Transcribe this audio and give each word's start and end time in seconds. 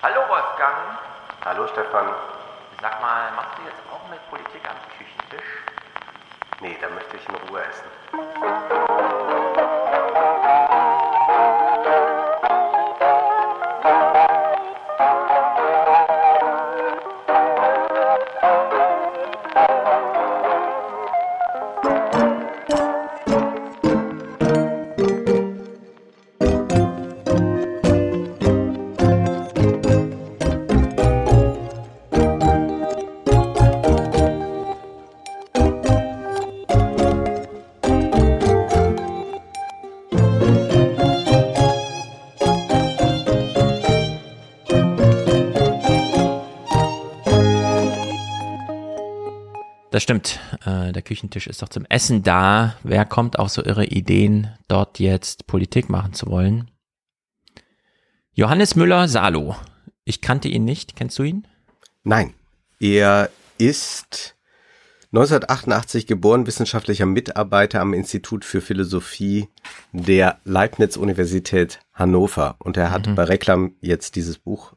Hallo 0.00 0.20
Wolfgang. 0.28 0.96
Hallo 1.44 1.66
Stefan. 1.66 2.06
Sag 2.80 3.00
mal, 3.00 3.32
machst 3.34 3.58
du 3.58 3.62
jetzt 3.64 3.82
auch 3.90 4.08
mit 4.08 4.20
Politik 4.30 4.62
am 4.70 4.76
Küchentisch? 4.96 5.50
Nee, 6.60 6.78
da 6.80 6.88
möchte 6.90 7.16
ich 7.16 7.28
in 7.28 7.34
Ruhe 7.48 7.64
essen. 7.64 8.87
Das 49.98 50.04
stimmt. 50.04 50.38
Äh, 50.64 50.92
der 50.92 51.02
Küchentisch 51.02 51.48
ist 51.48 51.60
doch 51.60 51.70
zum 51.70 51.84
Essen 51.86 52.22
da. 52.22 52.76
Wer 52.84 53.04
kommt 53.04 53.36
auf 53.40 53.48
so 53.48 53.64
irre 53.64 53.84
Ideen, 53.84 54.48
dort 54.68 55.00
jetzt 55.00 55.48
Politik 55.48 55.88
machen 55.88 56.12
zu 56.12 56.28
wollen? 56.28 56.70
Johannes 58.32 58.76
Müller-Salo. 58.76 59.56
Ich 60.04 60.20
kannte 60.20 60.46
ihn 60.46 60.64
nicht. 60.64 60.94
Kennst 60.94 61.18
du 61.18 61.24
ihn? 61.24 61.48
Nein, 62.04 62.32
er 62.78 63.28
ist 63.58 64.36
1988 65.06 66.06
geboren, 66.06 66.46
wissenschaftlicher 66.46 67.06
Mitarbeiter 67.06 67.80
am 67.80 67.92
Institut 67.92 68.44
für 68.44 68.60
Philosophie 68.60 69.48
der 69.90 70.38
Leibniz-Universität 70.44 71.80
Hannover. 71.92 72.54
Und 72.60 72.76
er 72.76 72.92
hat 72.92 73.12
bei 73.16 73.24
Reklam 73.24 73.74
jetzt 73.80 74.14
dieses 74.14 74.38
Buch 74.38 74.74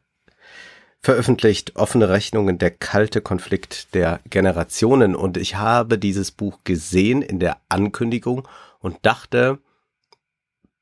veröffentlicht, 1.01 1.75
offene 1.75 2.09
Rechnungen, 2.09 2.57
der 2.57 2.71
kalte 2.71 3.21
Konflikt 3.21 3.93
der 3.95 4.19
Generationen. 4.29 5.15
Und 5.15 5.37
ich 5.37 5.55
habe 5.55 5.97
dieses 5.97 6.31
Buch 6.31 6.59
gesehen 6.63 7.21
in 7.21 7.39
der 7.39 7.57
Ankündigung 7.69 8.47
und 8.79 8.97
dachte, 9.01 9.57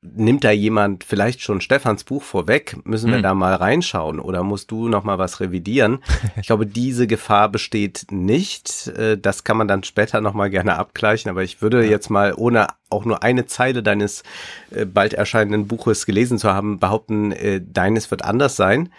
nimmt 0.02 0.44
da 0.44 0.50
jemand 0.50 1.04
vielleicht 1.04 1.42
schon 1.42 1.60
Stefans 1.60 2.04
Buch 2.04 2.22
vorweg? 2.22 2.76
Müssen 2.84 3.10
wir 3.10 3.16
Hm. 3.18 3.22
da 3.22 3.34
mal 3.34 3.54
reinschauen 3.54 4.18
oder 4.18 4.42
musst 4.42 4.70
du 4.70 4.88
noch 4.88 5.04
mal 5.04 5.18
was 5.18 5.40
revidieren? 5.40 5.98
Ich 6.40 6.46
glaube, 6.46 6.66
diese 6.66 7.06
Gefahr 7.06 7.48
besteht 7.50 8.06
nicht. 8.10 8.88
Äh, 8.88 9.18
Das 9.18 9.44
kann 9.44 9.56
man 9.58 9.68
dann 9.68 9.82
später 9.84 10.20
noch 10.22 10.32
mal 10.34 10.48
gerne 10.48 10.76
abgleichen, 10.78 11.30
aber 11.30 11.42
ich 11.42 11.60
würde 11.60 11.84
jetzt 11.86 12.08
mal 12.10 12.32
ohne 12.34 12.68
auch 12.88 13.04
nur 13.04 13.22
eine 13.22 13.46
Zeile 13.46 13.82
deines 13.82 14.22
äh, 14.70 14.84
bald 14.86 15.12
erscheinenden 15.14 15.66
Buches 15.68 16.06
gelesen 16.06 16.38
zu 16.38 16.52
haben, 16.52 16.78
behaupten, 16.78 17.32
äh, 17.32 17.60
deines 17.62 18.10
wird 18.10 18.24
anders 18.24 18.56
sein. 18.56 18.90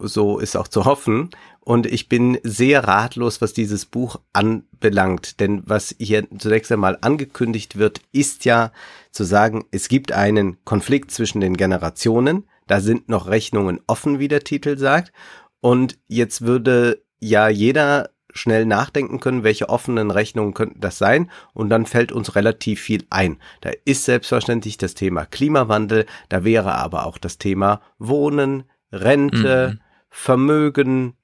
So 0.00 0.38
ist 0.40 0.56
auch 0.56 0.66
zu 0.66 0.84
hoffen. 0.86 1.30
Und 1.66 1.86
ich 1.86 2.08
bin 2.08 2.38
sehr 2.44 2.84
ratlos, 2.84 3.42
was 3.42 3.52
dieses 3.52 3.86
Buch 3.86 4.20
anbelangt. 4.32 5.40
Denn 5.40 5.64
was 5.66 5.96
hier 5.98 6.24
zunächst 6.38 6.70
einmal 6.70 6.96
angekündigt 7.00 7.76
wird, 7.76 8.02
ist 8.12 8.44
ja 8.44 8.70
zu 9.10 9.24
sagen, 9.24 9.64
es 9.72 9.88
gibt 9.88 10.12
einen 10.12 10.64
Konflikt 10.64 11.10
zwischen 11.10 11.40
den 11.40 11.56
Generationen. 11.56 12.44
Da 12.68 12.80
sind 12.80 13.08
noch 13.08 13.26
Rechnungen 13.26 13.80
offen, 13.88 14.20
wie 14.20 14.28
der 14.28 14.44
Titel 14.44 14.78
sagt. 14.78 15.12
Und 15.60 15.98
jetzt 16.06 16.42
würde 16.42 17.02
ja 17.18 17.48
jeder 17.48 18.10
schnell 18.32 18.64
nachdenken 18.64 19.18
können, 19.18 19.42
welche 19.42 19.68
offenen 19.68 20.12
Rechnungen 20.12 20.54
könnten 20.54 20.80
das 20.80 20.98
sein. 20.98 21.32
Und 21.52 21.68
dann 21.68 21.84
fällt 21.84 22.12
uns 22.12 22.36
relativ 22.36 22.80
viel 22.80 23.06
ein. 23.10 23.38
Da 23.60 23.70
ist 23.84 24.04
selbstverständlich 24.04 24.78
das 24.78 24.94
Thema 24.94 25.26
Klimawandel. 25.26 26.06
Da 26.28 26.44
wäre 26.44 26.76
aber 26.76 27.06
auch 27.06 27.18
das 27.18 27.38
Thema 27.38 27.80
Wohnen, 27.98 28.70
Rente, 28.92 29.80
Vermögen, 30.10 31.10
äh, 31.10 31.15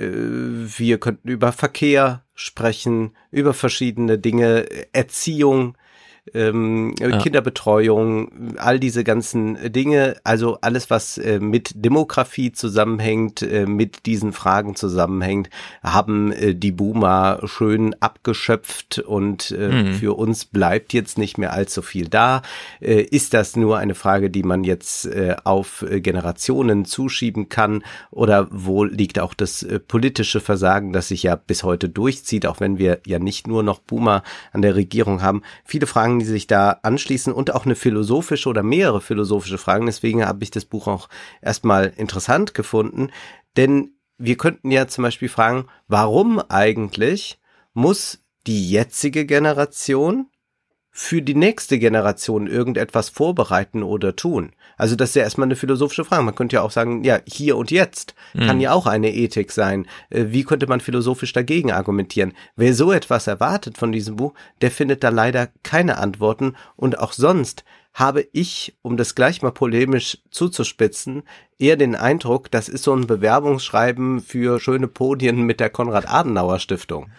wir 0.00 0.98
könnten 0.98 1.28
über 1.28 1.52
Verkehr 1.52 2.24
sprechen, 2.34 3.16
über 3.30 3.52
verschiedene 3.52 4.18
Dinge, 4.18 4.66
Erziehung, 4.92 5.76
ähm, 6.34 6.94
Kinderbetreuung, 7.22 8.56
all 8.58 8.78
diese 8.78 9.04
ganzen 9.04 9.72
Dinge, 9.72 10.16
also 10.24 10.58
alles, 10.60 10.90
was 10.90 11.18
äh, 11.18 11.40
mit 11.40 11.72
Demografie 11.74 12.52
zusammenhängt, 12.52 13.42
äh, 13.42 13.66
mit 13.66 14.06
diesen 14.06 14.32
Fragen 14.32 14.76
zusammenhängt, 14.76 15.50
haben 15.82 16.32
äh, 16.32 16.54
die 16.54 16.72
Boomer 16.72 17.40
schön 17.44 17.94
abgeschöpft 18.00 18.98
und 18.98 19.50
äh, 19.52 19.70
Mhm. 19.70 19.94
für 19.94 20.16
uns 20.16 20.44
bleibt 20.44 20.92
jetzt 20.92 21.16
nicht 21.18 21.38
mehr 21.38 21.52
allzu 21.52 21.82
viel 21.82 22.08
da. 22.08 22.42
Äh, 22.80 23.02
ist 23.02 23.34
das 23.34 23.56
nur 23.56 23.78
eine 23.78 23.94
Frage, 23.94 24.30
die 24.30 24.42
man 24.42 24.64
jetzt 24.64 25.06
äh, 25.06 25.36
auf 25.44 25.84
Generationen 25.88 26.84
zuschieben 26.84 27.48
kann 27.48 27.82
oder 28.10 28.48
wo 28.50 28.84
liegt 28.84 29.18
auch 29.18 29.34
das 29.34 29.66
politische 29.88 30.40
Versagen, 30.40 30.92
das 30.92 31.08
sich 31.08 31.22
ja 31.22 31.36
bis 31.36 31.62
heute 31.62 31.88
durchzieht, 31.88 32.46
auch 32.46 32.60
wenn 32.60 32.78
wir 32.78 33.00
ja 33.06 33.18
nicht 33.18 33.46
nur 33.46 33.62
noch 33.62 33.78
Boomer 33.80 34.22
an 34.52 34.62
der 34.62 34.74
Regierung 34.74 35.22
haben. 35.22 35.42
Viele 35.64 35.86
Fragen, 35.86 36.09
die 36.18 36.24
sich 36.24 36.46
da 36.46 36.80
anschließen 36.82 37.32
und 37.32 37.54
auch 37.54 37.64
eine 37.64 37.74
philosophische 37.74 38.48
oder 38.48 38.62
mehrere 38.62 39.00
philosophische 39.00 39.58
Fragen. 39.58 39.86
Deswegen 39.86 40.26
habe 40.26 40.42
ich 40.42 40.50
das 40.50 40.64
Buch 40.64 40.86
auch 40.86 41.08
erstmal 41.40 41.92
interessant 41.96 42.54
gefunden, 42.54 43.10
denn 43.56 43.92
wir 44.18 44.36
könnten 44.36 44.70
ja 44.70 44.86
zum 44.86 45.02
Beispiel 45.02 45.28
fragen, 45.28 45.66
warum 45.88 46.40
eigentlich 46.48 47.40
muss 47.72 48.22
die 48.46 48.70
jetzige 48.70 49.24
Generation 49.24 50.26
für 50.90 51.22
die 51.22 51.34
nächste 51.34 51.78
Generation 51.78 52.46
irgendetwas 52.46 53.08
vorbereiten 53.08 53.82
oder 53.82 54.16
tun? 54.16 54.52
Also 54.76 54.96
das 54.96 55.10
ist 55.10 55.16
ja 55.16 55.22
erstmal 55.22 55.46
eine 55.46 55.56
philosophische 55.56 56.04
Frage. 56.04 56.22
Man 56.22 56.34
könnte 56.34 56.56
ja 56.56 56.62
auch 56.62 56.70
sagen, 56.70 57.04
ja, 57.04 57.20
hier 57.26 57.56
und 57.56 57.70
jetzt 57.70 58.14
kann 58.34 58.60
ja 58.60 58.72
auch 58.72 58.86
eine 58.86 59.12
Ethik 59.12 59.52
sein. 59.52 59.86
Äh, 60.08 60.26
Wie 60.28 60.44
könnte 60.44 60.66
man 60.66 60.80
philosophisch 60.80 61.32
dagegen 61.32 61.70
argumentieren? 61.72 62.32
Wer 62.56 62.74
so 62.74 62.92
etwas 62.92 63.26
erwartet 63.26 63.78
von 63.78 63.92
diesem 63.92 64.16
Buch, 64.16 64.34
der 64.62 64.70
findet 64.70 65.04
da 65.04 65.10
leider 65.10 65.48
keine 65.62 65.98
Antworten. 65.98 66.54
Und 66.76 66.98
auch 66.98 67.12
sonst 67.12 67.64
habe 67.92 68.26
ich, 68.32 68.76
um 68.82 68.96
das 68.96 69.14
gleich 69.14 69.42
mal 69.42 69.50
polemisch 69.50 70.18
zuzuspitzen, 70.30 71.22
eher 71.58 71.76
den 71.76 71.94
Eindruck, 71.94 72.50
das 72.50 72.68
ist 72.68 72.84
so 72.84 72.94
ein 72.94 73.06
Bewerbungsschreiben 73.06 74.20
für 74.20 74.60
schöne 74.60 74.88
Podien 74.88 75.42
mit 75.42 75.60
der 75.60 75.70
Konrad-Adenauer-Stiftung. 75.70 77.10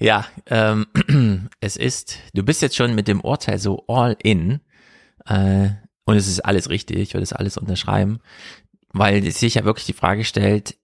Ja, 0.00 0.24
ähm, 0.46 0.86
es 1.60 1.76
ist, 1.76 2.18
du 2.32 2.42
bist 2.42 2.62
jetzt 2.62 2.74
schon 2.74 2.94
mit 2.94 3.06
dem 3.06 3.20
Urteil 3.20 3.58
so 3.58 3.84
all 3.86 4.16
in 4.22 4.60
äh, 5.26 5.68
und 6.04 6.16
es 6.16 6.26
ist 6.26 6.40
alles 6.40 6.70
richtig, 6.70 6.96
ich 6.96 7.14
würde 7.14 7.22
es 7.22 7.34
alles 7.34 7.58
unterschreiben, 7.58 8.20
weil 8.92 9.30
sich 9.30 9.54
ja 9.54 9.64
wirklich 9.64 9.84
die 9.84 9.92
Frage 9.92 10.24
stellt, 10.24 10.76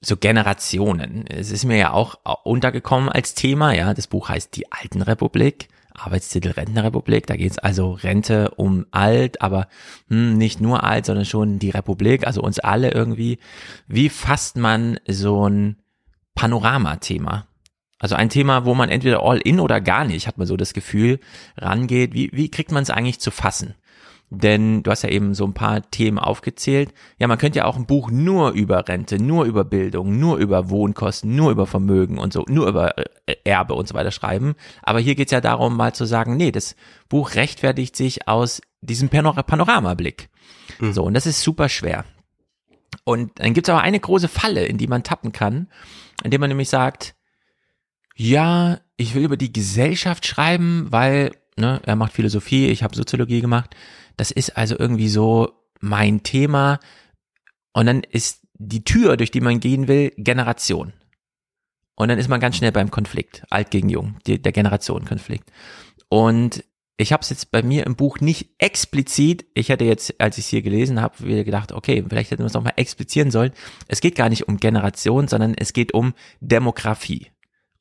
so 0.00 0.16
Generationen. 0.16 1.26
Es 1.26 1.50
ist 1.50 1.64
mir 1.64 1.78
ja 1.78 1.92
auch 1.92 2.18
untergekommen 2.44 3.08
als 3.08 3.34
Thema, 3.34 3.72
ja, 3.72 3.92
das 3.92 4.06
Buch 4.06 4.28
heißt 4.28 4.54
Die 4.54 4.70
Alten 4.70 5.02
Republik, 5.02 5.68
Arbeitstitel 5.92 6.50
Rentenrepublik, 6.50 7.26
da 7.26 7.36
geht 7.36 7.52
es 7.52 7.58
also 7.58 7.92
Rente 7.92 8.50
um 8.56 8.86
alt, 8.92 9.40
aber 9.40 9.68
hm, 10.08 10.36
nicht 10.38 10.60
nur 10.60 10.84
alt, 10.84 11.06
sondern 11.06 11.24
schon 11.24 11.58
die 11.58 11.70
Republik, 11.70 12.26
also 12.26 12.40
uns 12.40 12.60
alle 12.60 12.92
irgendwie. 12.92 13.38
Wie 13.88 14.08
fasst 14.08 14.56
man 14.56 15.00
so 15.08 15.48
ein 15.48 15.76
Panoramathema? 16.34 17.48
Also 18.04 18.16
ein 18.16 18.28
Thema, 18.28 18.66
wo 18.66 18.74
man 18.74 18.90
entweder 18.90 19.22
all 19.22 19.38
in 19.38 19.58
oder 19.58 19.80
gar 19.80 20.04
nicht, 20.04 20.26
hat 20.26 20.36
man 20.36 20.46
so 20.46 20.58
das 20.58 20.74
Gefühl, 20.74 21.20
rangeht. 21.56 22.12
Wie, 22.12 22.28
wie 22.34 22.50
kriegt 22.50 22.70
man 22.70 22.82
es 22.82 22.90
eigentlich 22.90 23.18
zu 23.18 23.30
fassen? 23.30 23.76
Denn 24.28 24.82
du 24.82 24.90
hast 24.90 25.04
ja 25.04 25.08
eben 25.08 25.32
so 25.32 25.46
ein 25.46 25.54
paar 25.54 25.90
Themen 25.90 26.18
aufgezählt. 26.18 26.92
Ja, 27.18 27.28
man 27.28 27.38
könnte 27.38 27.60
ja 27.60 27.64
auch 27.64 27.76
ein 27.76 27.86
Buch 27.86 28.10
nur 28.10 28.50
über 28.50 28.86
Rente, 28.86 29.18
nur 29.18 29.46
über 29.46 29.64
Bildung, 29.64 30.18
nur 30.18 30.36
über 30.36 30.68
Wohnkosten, 30.68 31.34
nur 31.34 31.50
über 31.50 31.66
Vermögen 31.66 32.18
und 32.18 32.34
so, 32.34 32.44
nur 32.46 32.68
über 32.68 32.92
äh, 32.98 33.36
Erbe 33.44 33.72
und 33.72 33.88
so 33.88 33.94
weiter 33.94 34.10
schreiben. 34.10 34.54
Aber 34.82 35.00
hier 35.00 35.14
geht's 35.14 35.32
ja 35.32 35.40
darum, 35.40 35.74
mal 35.74 35.94
zu 35.94 36.04
sagen, 36.04 36.36
nee, 36.36 36.52
das 36.52 36.76
Buch 37.08 37.36
rechtfertigt 37.36 37.96
sich 37.96 38.28
aus 38.28 38.60
diesem 38.82 39.08
Panor 39.08 39.32
Panoramablick. 39.32 40.28
So, 40.78 41.04
und 41.04 41.14
das 41.14 41.24
ist 41.24 41.40
super 41.40 41.70
schwer. 41.70 42.04
Und 43.04 43.30
dann 43.36 43.54
gibt's 43.54 43.70
aber 43.70 43.80
eine 43.80 43.98
große 43.98 44.28
Falle, 44.28 44.66
in 44.66 44.76
die 44.76 44.88
man 44.88 45.04
tappen 45.04 45.32
kann, 45.32 45.68
indem 46.22 46.42
man 46.42 46.50
nämlich 46.50 46.68
sagt, 46.68 47.14
ja, 48.14 48.80
ich 48.96 49.14
will 49.14 49.24
über 49.24 49.36
die 49.36 49.52
Gesellschaft 49.52 50.26
schreiben, 50.26 50.86
weil 50.90 51.32
ne, 51.56 51.80
er 51.84 51.96
macht 51.96 52.12
Philosophie, 52.12 52.68
ich 52.68 52.82
habe 52.82 52.96
Soziologie 52.96 53.40
gemacht. 53.40 53.74
Das 54.16 54.30
ist 54.30 54.56
also 54.56 54.78
irgendwie 54.78 55.08
so 55.08 55.52
mein 55.80 56.22
Thema. 56.22 56.78
Und 57.72 57.86
dann 57.86 58.02
ist 58.02 58.46
die 58.54 58.84
Tür, 58.84 59.16
durch 59.16 59.30
die 59.30 59.40
man 59.40 59.60
gehen 59.60 59.88
will, 59.88 60.12
Generation. 60.16 60.92
Und 61.96 62.08
dann 62.08 62.18
ist 62.18 62.28
man 62.28 62.40
ganz 62.40 62.56
schnell 62.56 62.72
beim 62.72 62.90
Konflikt, 62.90 63.44
alt 63.50 63.70
gegen 63.70 63.88
jung, 63.88 64.16
die, 64.26 64.40
der 64.40 64.52
Generationenkonflikt. 64.52 65.50
Und 66.08 66.64
ich 66.96 67.12
habe 67.12 67.22
es 67.22 67.30
jetzt 67.30 67.50
bei 67.50 67.62
mir 67.62 67.86
im 67.86 67.96
Buch 67.96 68.20
nicht 68.20 68.50
explizit, 68.58 69.46
ich 69.54 69.68
hätte 69.68 69.84
jetzt, 69.84 70.20
als 70.20 70.38
ich 70.38 70.44
es 70.44 70.50
hier 70.50 70.62
gelesen 70.62 71.00
habe, 71.00 71.24
wieder 71.24 71.42
gedacht, 71.42 71.72
okay, 71.72 72.04
vielleicht 72.08 72.30
hätten 72.30 72.42
wir 72.42 72.46
es 72.46 72.52
nochmal 72.52 72.74
explizieren 72.76 73.32
sollen. 73.32 73.52
Es 73.88 74.00
geht 74.00 74.14
gar 74.14 74.28
nicht 74.28 74.46
um 74.48 74.58
Generation, 74.58 75.26
sondern 75.26 75.54
es 75.54 75.72
geht 75.72 75.92
um 75.92 76.14
Demografie. 76.40 77.33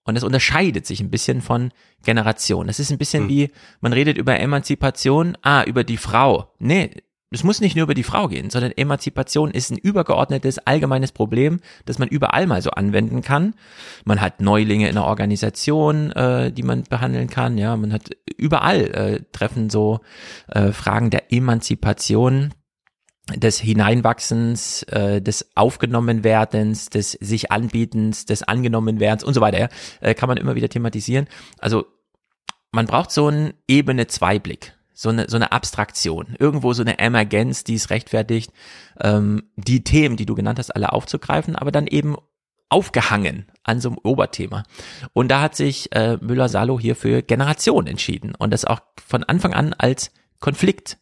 Und 0.06 0.18
es 0.18 0.24
unterscheidet 0.24 0.86
sich 0.86 1.00
ein 1.00 1.10
bisschen 1.10 1.42
von 1.42 1.72
Generation. 2.04 2.68
Es 2.68 2.80
ist 2.80 2.92
ein 2.92 2.98
bisschen 2.98 3.24
hm. 3.24 3.30
wie, 3.30 3.52
man 3.80 3.94
redet 3.94 4.18
über 4.18 4.40
Emanzipation, 4.40 5.38
ah, 5.42 5.64
über 5.64 5.84
die 5.84 5.98
Frau. 5.98 6.54
Nee, 6.60 6.92
es 7.34 7.44
muss 7.44 7.62
nicht 7.62 7.76
nur 7.76 7.84
über 7.84 7.96
die 7.96 8.04
Frau 8.04 8.28
gehen, 8.28 8.52
sondern 8.52 8.72
Emanzipation 8.74 9.52
ist 9.52 9.72
ein 9.72 9.78
übergeordnetes, 9.78 10.60
allgemeines 10.60 11.12
Problem, 11.12 11.62
das 11.86 11.98
man 11.98 12.08
überall 12.08 12.46
mal 12.46 12.62
so 12.62 12.70
anwenden 12.70 13.24
kann. 13.24 13.56
Man 14.06 14.22
hat 14.22 14.40
Neulinge 14.40 14.88
in 14.88 14.94
der 14.94 15.06
Organisation, 15.06 16.12
äh, 16.12 16.52
die 16.52 16.62
man 16.62 16.84
behandeln 16.84 17.30
kann. 17.30 17.58
Ja, 17.58 17.76
man 17.76 17.92
hat 17.92 18.12
überall 18.38 18.82
äh, 18.82 19.22
treffen 19.32 19.72
so 19.72 20.02
äh, 20.48 20.72
Fragen 20.72 21.10
der 21.10 21.34
Emanzipation 21.34 22.54
des 23.36 23.60
Hineinwachsens, 23.60 24.84
äh, 24.84 25.22
des 25.22 25.50
Aufgenommenwerdens, 25.56 26.90
des 26.90 27.12
sich 27.14 27.52
Anbietens, 27.52 28.26
des 28.26 28.44
Angenommenwerdens 28.44 29.24
und 29.24 29.34
so 29.34 29.42
weiter, 29.42 29.60
ja, 29.60 29.70
äh, 30.02 30.14
kann 30.14 30.28
man 30.28 30.38
immer 30.38 30.56
wieder 30.56 30.70
thematisieren. 30.70 31.28
Also 31.60 31.86
man 32.72 32.86
braucht 32.86 33.12
so 33.12 33.28
einen 33.28 33.54
Ebene 33.68 34.08
2 34.08 34.40
Blick 34.40 34.74
so 34.94 35.10
eine, 35.10 35.30
so 35.30 35.36
eine 35.36 35.52
Abstraktion, 35.52 36.36
irgendwo 36.40 36.74
so 36.74 36.82
eine 36.82 37.00
Emergenz, 37.00 37.64
die 37.64 37.76
es 37.76 37.90
rechtfertigt, 37.90 38.52
ähm, 39.02 39.44
die 39.56 39.84
Themen, 39.84 40.18
die 40.18 40.26
du 40.26 40.36
genannt 40.36 40.60
hast, 40.60 40.72
alle 40.72 40.94
aufzugreifen, 40.94 41.56
aber 41.56 41.72
dann 41.72 41.88
eben 41.88 42.16
aufgehangen 42.70 43.52
an 43.64 43.80
so 43.80 43.90
einem 43.90 44.00
Oberthema. 44.04 44.64
Und 45.14 45.30
da 45.30 45.42
hat 45.42 45.56
sich 45.56 45.94
äh, 45.96 46.18
Müller-Salo 46.22 46.80
hier 46.80 46.96
für 46.96 47.22
Generation 47.22 47.88
entschieden 47.88 48.34
und 48.36 48.52
das 48.52 48.66
auch 48.66 48.82
von 49.06 49.24
Anfang 49.24 49.54
an 49.54 49.74
als 49.74 50.12
Konflikt 50.40 50.98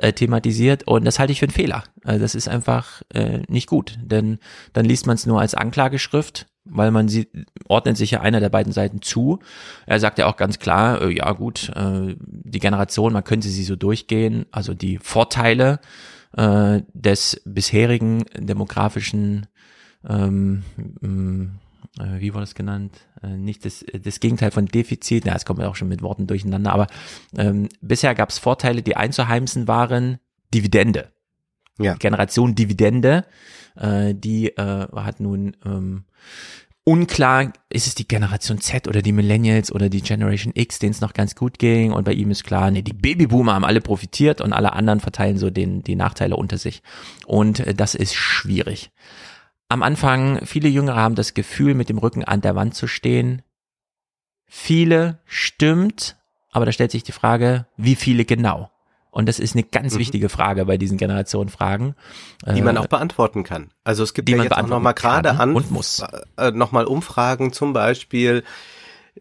äh, 0.00 0.12
thematisiert 0.12 0.86
und 0.86 1.04
das 1.04 1.18
halte 1.18 1.32
ich 1.32 1.40
für 1.40 1.46
einen 1.46 1.52
Fehler. 1.52 1.84
Also 2.04 2.20
das 2.20 2.34
ist 2.34 2.48
einfach 2.48 3.02
äh, 3.12 3.40
nicht 3.48 3.68
gut, 3.68 3.98
denn 4.02 4.38
dann 4.72 4.84
liest 4.84 5.06
man 5.06 5.14
es 5.14 5.26
nur 5.26 5.40
als 5.40 5.54
Anklageschrift 5.54 6.46
weil 6.70 6.90
man 6.90 7.08
sie 7.08 7.28
ordnet 7.66 7.96
sich 7.96 8.10
ja 8.12 8.20
einer 8.20 8.40
der 8.40 8.50
beiden 8.50 8.72
Seiten 8.72 9.02
zu. 9.02 9.38
Er 9.86 10.00
sagt 10.00 10.18
ja 10.18 10.26
auch 10.26 10.36
ganz 10.36 10.58
klar, 10.58 11.02
äh, 11.02 11.10
ja 11.10 11.32
gut, 11.32 11.70
äh, 11.74 12.14
die 12.18 12.58
Generation, 12.58 13.12
man 13.12 13.24
könnte 13.24 13.48
sie 13.48 13.64
so 13.64 13.76
durchgehen, 13.76 14.46
also 14.50 14.74
die 14.74 14.98
Vorteile 14.98 15.80
äh, 16.36 16.82
des 16.92 17.40
bisherigen 17.44 18.24
demografischen 18.36 19.46
ähm, 20.08 20.62
äh, 21.98 22.20
wie 22.20 22.34
wurde 22.34 22.44
es 22.44 22.54
genannt? 22.54 23.06
Äh, 23.22 23.36
nicht 23.36 23.64
das, 23.64 23.84
das 24.02 24.20
Gegenteil 24.20 24.50
von 24.50 24.66
Defizit, 24.66 25.24
ja, 25.24 25.34
es 25.34 25.44
kommt 25.44 25.60
ja 25.60 25.68
auch 25.68 25.76
schon 25.76 25.88
mit 25.88 26.02
Worten 26.02 26.26
durcheinander, 26.26 26.72
aber 26.72 26.86
ähm, 27.36 27.68
bisher 27.80 28.14
gab 28.14 28.30
es 28.30 28.38
Vorteile, 28.38 28.82
die 28.82 28.96
einzuheimsen 28.96 29.68
waren, 29.68 30.18
Dividende. 30.54 31.12
Ja. 31.78 31.94
Generation 31.94 32.54
Dividende, 32.54 33.24
äh, 33.76 34.14
die 34.14 34.48
äh, 34.56 34.86
hat 34.92 35.20
nun 35.20 35.56
ähm, 35.64 36.04
unklar, 36.88 37.52
ist 37.68 37.86
es 37.86 37.94
die 37.94 38.08
Generation 38.08 38.60
Z 38.60 38.88
oder 38.88 39.02
die 39.02 39.12
Millennials 39.12 39.70
oder 39.70 39.90
die 39.90 40.00
Generation 40.00 40.54
X, 40.56 40.78
denen 40.78 40.92
es 40.92 41.02
noch 41.02 41.12
ganz 41.12 41.34
gut 41.34 41.58
ging 41.58 41.92
und 41.92 42.04
bei 42.04 42.14
ihm 42.14 42.30
ist 42.30 42.44
klar, 42.44 42.70
nee, 42.70 42.80
die 42.80 42.94
Babyboomer 42.94 43.52
haben 43.52 43.66
alle 43.66 43.82
profitiert 43.82 44.40
und 44.40 44.54
alle 44.54 44.72
anderen 44.72 45.00
verteilen 45.00 45.36
so 45.36 45.50
den, 45.50 45.82
die 45.82 45.96
Nachteile 45.96 46.36
unter 46.36 46.56
sich. 46.56 46.82
Und 47.26 47.60
äh, 47.60 47.74
das 47.74 47.94
ist 47.94 48.14
schwierig. 48.14 48.90
Am 49.68 49.82
Anfang, 49.82 50.44
viele 50.46 50.68
Jüngere 50.68 50.96
haben 50.96 51.14
das 51.14 51.34
Gefühl, 51.34 51.74
mit 51.74 51.88
dem 51.88 51.98
Rücken 51.98 52.24
an 52.24 52.40
der 52.40 52.56
Wand 52.56 52.74
zu 52.74 52.86
stehen. 52.86 53.42
Viele 54.46 55.18
stimmt, 55.26 56.16
aber 56.50 56.64
da 56.64 56.72
stellt 56.72 56.90
sich 56.90 57.02
die 57.02 57.12
Frage, 57.12 57.66
wie 57.76 57.94
viele 57.94 58.24
genau? 58.24 58.70
Und 59.10 59.28
das 59.28 59.38
ist 59.38 59.54
eine 59.54 59.64
ganz 59.64 59.94
mhm. 59.94 59.98
wichtige 59.98 60.28
Frage 60.28 60.64
bei 60.64 60.78
diesen 60.78 60.96
Generationenfragen. 60.96 61.96
Die 62.46 62.62
man 62.62 62.76
äh, 62.76 62.78
auch 62.78 62.86
beantworten 62.86 63.42
kann. 63.42 63.70
Also 63.84 64.02
es 64.02 64.14
gibt 64.14 64.28
ja 64.28 64.42
jetzt 64.42 64.56
auch 64.56 64.66
nochmal 64.66 64.94
gerade 64.94 65.38
an, 65.38 65.54
und 65.54 65.70
muss. 65.70 66.02
Äh, 66.36 66.52
nochmal 66.52 66.84
Umfragen 66.84 67.52
zum 67.52 67.72
Beispiel, 67.72 68.44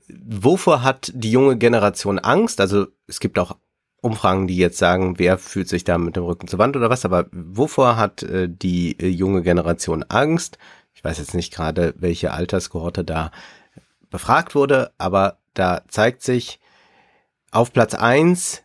wovor 0.07 0.83
hat 0.83 1.11
die 1.13 1.31
junge 1.31 1.57
Generation 1.57 2.19
Angst? 2.19 2.61
Also 2.61 2.88
es 3.07 3.19
gibt 3.19 3.39
auch 3.39 3.57
Umfragen, 4.01 4.47
die 4.47 4.57
jetzt 4.57 4.77
sagen, 4.77 5.17
wer 5.17 5.38
fühlt 5.38 5.67
sich 5.67 5.83
da 5.83 5.97
mit 5.97 6.15
dem 6.15 6.23
Rücken 6.23 6.47
zur 6.47 6.59
Wand 6.59 6.75
oder 6.75 6.89
was, 6.89 7.03
aber 7.03 7.27
wovor 7.31 7.97
hat 7.97 8.23
äh, 8.23 8.47
die 8.49 8.99
äh, 8.99 9.07
junge 9.07 9.41
Generation 9.41 10.03
Angst? 10.03 10.57
Ich 10.94 11.03
weiß 11.03 11.17
jetzt 11.17 11.33
nicht 11.33 11.53
gerade, 11.53 11.94
welche 11.97 12.31
Alterskohorte 12.31 13.03
da 13.03 13.31
befragt 14.09 14.55
wurde, 14.55 14.91
aber 14.97 15.39
da 15.53 15.81
zeigt 15.88 16.23
sich 16.23 16.59
auf 17.51 17.73
Platz 17.73 17.94
eins 17.94 18.63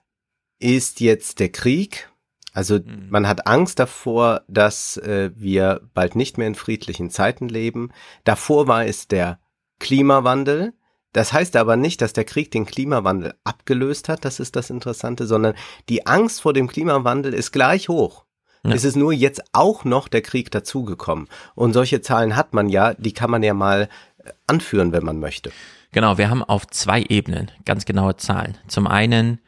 ist 0.58 1.00
jetzt 1.00 1.40
der 1.40 1.50
Krieg. 1.50 2.08
Also 2.52 2.76
mhm. 2.76 3.08
man 3.10 3.26
hat 3.26 3.46
Angst 3.46 3.78
davor, 3.78 4.42
dass 4.46 4.96
äh, 4.98 5.30
wir 5.34 5.80
bald 5.94 6.14
nicht 6.14 6.38
mehr 6.38 6.46
in 6.46 6.54
friedlichen 6.54 7.10
Zeiten 7.10 7.48
leben. 7.48 7.90
Davor 8.24 8.68
war 8.68 8.86
es 8.86 9.08
der 9.08 9.40
Klimawandel. 9.80 10.74
Das 11.12 11.32
heißt 11.32 11.56
aber 11.56 11.76
nicht, 11.76 12.00
dass 12.00 12.12
der 12.12 12.24
Krieg 12.24 12.50
den 12.50 12.66
Klimawandel 12.66 13.34
abgelöst 13.44 14.08
hat, 14.08 14.24
das 14.24 14.40
ist 14.40 14.56
das 14.56 14.70
Interessante, 14.70 15.26
sondern 15.26 15.54
die 15.88 16.06
Angst 16.06 16.42
vor 16.42 16.52
dem 16.52 16.68
Klimawandel 16.68 17.34
ist 17.34 17.52
gleich 17.52 17.88
hoch. 17.88 18.24
Ja. 18.64 18.72
Es 18.72 18.84
ist 18.84 18.96
nur 18.96 19.12
jetzt 19.12 19.42
auch 19.52 19.84
noch 19.84 20.08
der 20.08 20.22
Krieg 20.22 20.50
dazugekommen. 20.50 21.28
Und 21.54 21.72
solche 21.72 22.00
Zahlen 22.00 22.36
hat 22.36 22.54
man 22.54 22.68
ja, 22.68 22.94
die 22.94 23.12
kann 23.12 23.30
man 23.30 23.42
ja 23.42 23.54
mal 23.54 23.88
äh, 24.18 24.30
anführen, 24.46 24.92
wenn 24.92 25.04
man 25.04 25.18
möchte. 25.18 25.50
Genau, 25.90 26.16
wir 26.16 26.30
haben 26.30 26.42
auf 26.42 26.66
zwei 26.68 27.02
Ebenen 27.02 27.50
ganz 27.64 27.84
genaue 27.84 28.16
Zahlen. 28.16 28.56
Zum 28.68 28.86
einen 28.86 29.40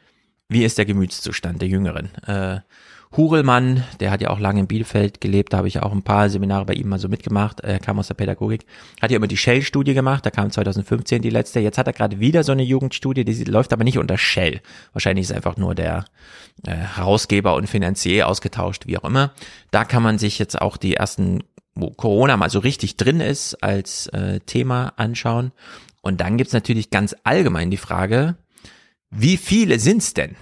wie 0.47 0.63
ist 0.63 0.77
der 0.77 0.85
Gemütszustand 0.85 1.61
der 1.61 1.67
Jüngeren? 1.67 2.13
Äh, 2.25 2.59
Hurelmann, 3.17 3.83
der 3.99 4.11
hat 4.11 4.21
ja 4.21 4.29
auch 4.29 4.39
lange 4.39 4.59
in 4.59 4.67
Bielefeld 4.67 5.21
gelebt, 5.21 5.53
da 5.53 5.57
habe 5.57 5.67
ich 5.67 5.75
ja 5.75 5.83
auch 5.83 5.91
ein 5.91 6.03
paar 6.03 6.29
Seminare 6.29 6.65
bei 6.65 6.73
ihm 6.73 6.89
mal 6.89 6.99
so 6.99 7.07
mitgemacht, 7.07 7.61
er 7.61 7.79
kam 7.79 7.97
aus 7.97 8.07
der 8.07 8.15
Pädagogik, 8.15 8.65
hat 9.01 9.11
ja 9.11 9.17
immer 9.17 9.27
die 9.27 9.37
Shell-Studie 9.37 9.93
gemacht, 9.93 10.25
da 10.25 10.31
kam 10.31 10.51
2015 10.51 11.21
die 11.21 11.29
letzte, 11.29 11.61
jetzt 11.61 11.77
hat 11.77 11.87
er 11.87 11.93
gerade 11.93 12.19
wieder 12.19 12.43
so 12.43 12.51
eine 12.51 12.63
Jugendstudie, 12.63 13.23
die 13.23 13.43
läuft 13.45 13.71
aber 13.71 13.83
nicht 13.83 13.97
unter 13.97 14.17
Shell, 14.17 14.61
wahrscheinlich 14.91 15.25
ist 15.25 15.31
einfach 15.31 15.55
nur 15.55 15.75
der 15.75 16.05
äh, 16.65 16.71
Herausgeber 16.71 17.55
und 17.55 17.69
Finanzier 17.69 18.27
ausgetauscht, 18.27 18.87
wie 18.87 18.97
auch 18.97 19.05
immer. 19.05 19.31
Da 19.71 19.85
kann 19.85 20.03
man 20.03 20.17
sich 20.17 20.37
jetzt 20.37 20.61
auch 20.61 20.75
die 20.75 20.95
ersten, 20.95 21.43
wo 21.73 21.91
Corona 21.91 22.35
mal 22.35 22.49
so 22.49 22.59
richtig 22.59 22.97
drin 22.97 23.21
ist, 23.21 23.55
als 23.63 24.07
äh, 24.07 24.39
Thema 24.41 24.93
anschauen. 24.97 25.51
Und 26.01 26.21
dann 26.21 26.37
gibt's 26.37 26.53
natürlich 26.53 26.89
ganz 26.89 27.15
allgemein 27.23 27.71
die 27.71 27.77
Frage, 27.77 28.35
wie 29.09 29.37
viele 29.37 29.79
sind's 29.79 30.13
denn? 30.13 30.35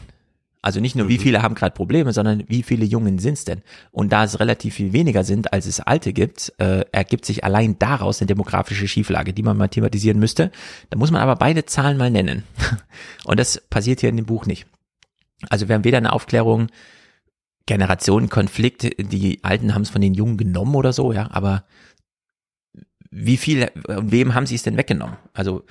Also 0.64 0.80
nicht 0.80 0.96
nur, 0.96 1.10
wie 1.10 1.18
mhm. 1.18 1.22
viele 1.22 1.42
haben 1.42 1.56
gerade 1.56 1.76
Probleme, 1.76 2.14
sondern 2.14 2.46
wie 2.48 2.64
viele 2.64 2.86
Jungen 2.86 3.20
sind's 3.20 3.44
denn? 3.44 3.62
Und 3.92 4.14
da 4.14 4.24
es 4.24 4.40
relativ 4.40 4.76
viel 4.76 4.94
weniger 4.94 5.26
sind, 5.26 5.52
als 5.52 5.66
es 5.66 5.82
alte 5.82 6.14
gibt, 6.14 6.54
äh, 6.58 6.86
ergibt 6.94 7.26
sich 7.26 7.44
allein 7.44 7.78
daraus 7.80 8.22
eine 8.22 8.28
demografische 8.28 8.88
Schieflage, 8.88 9.34
die 9.34 9.44
man 9.44 9.58
mal 9.58 9.68
thematisieren 9.68 10.20
müsste. 10.20 10.52
Da 10.90 10.98
muss 10.98 11.12
man 11.12 11.22
aber 11.22 11.36
beide 11.36 11.66
Zahlen 11.66 11.98
mal 11.98 12.10
nennen. 12.10 12.44
Und 13.26 13.42
das 13.42 13.62
passiert 13.70 14.00
hier 14.00 14.10
in 14.10 14.16
dem 14.16 14.26
Buch 14.26 14.46
nicht. 14.46 14.66
Also 15.50 15.68
wir 15.68 15.76
haben 15.76 15.84
weder 15.84 15.98
eine 15.98 16.14
Aufklärung, 16.14 16.70
Generationenkonflikt, 17.66 19.12
die 19.12 19.44
Alten 19.44 19.76
haben 19.76 19.82
es 19.82 19.90
von 19.90 20.02
den 20.02 20.14
Jungen 20.14 20.38
genommen 20.38 20.76
oder 20.76 20.94
so, 20.94 21.12
ja, 21.12 21.30
aber 21.32 21.66
wie 23.12 23.38
viel, 23.38 23.70
wem 23.86 24.34
haben 24.34 24.46
sie 24.46 24.56
es 24.56 24.64
denn 24.64 24.78
weggenommen? 24.78 25.18
Also 25.34 25.66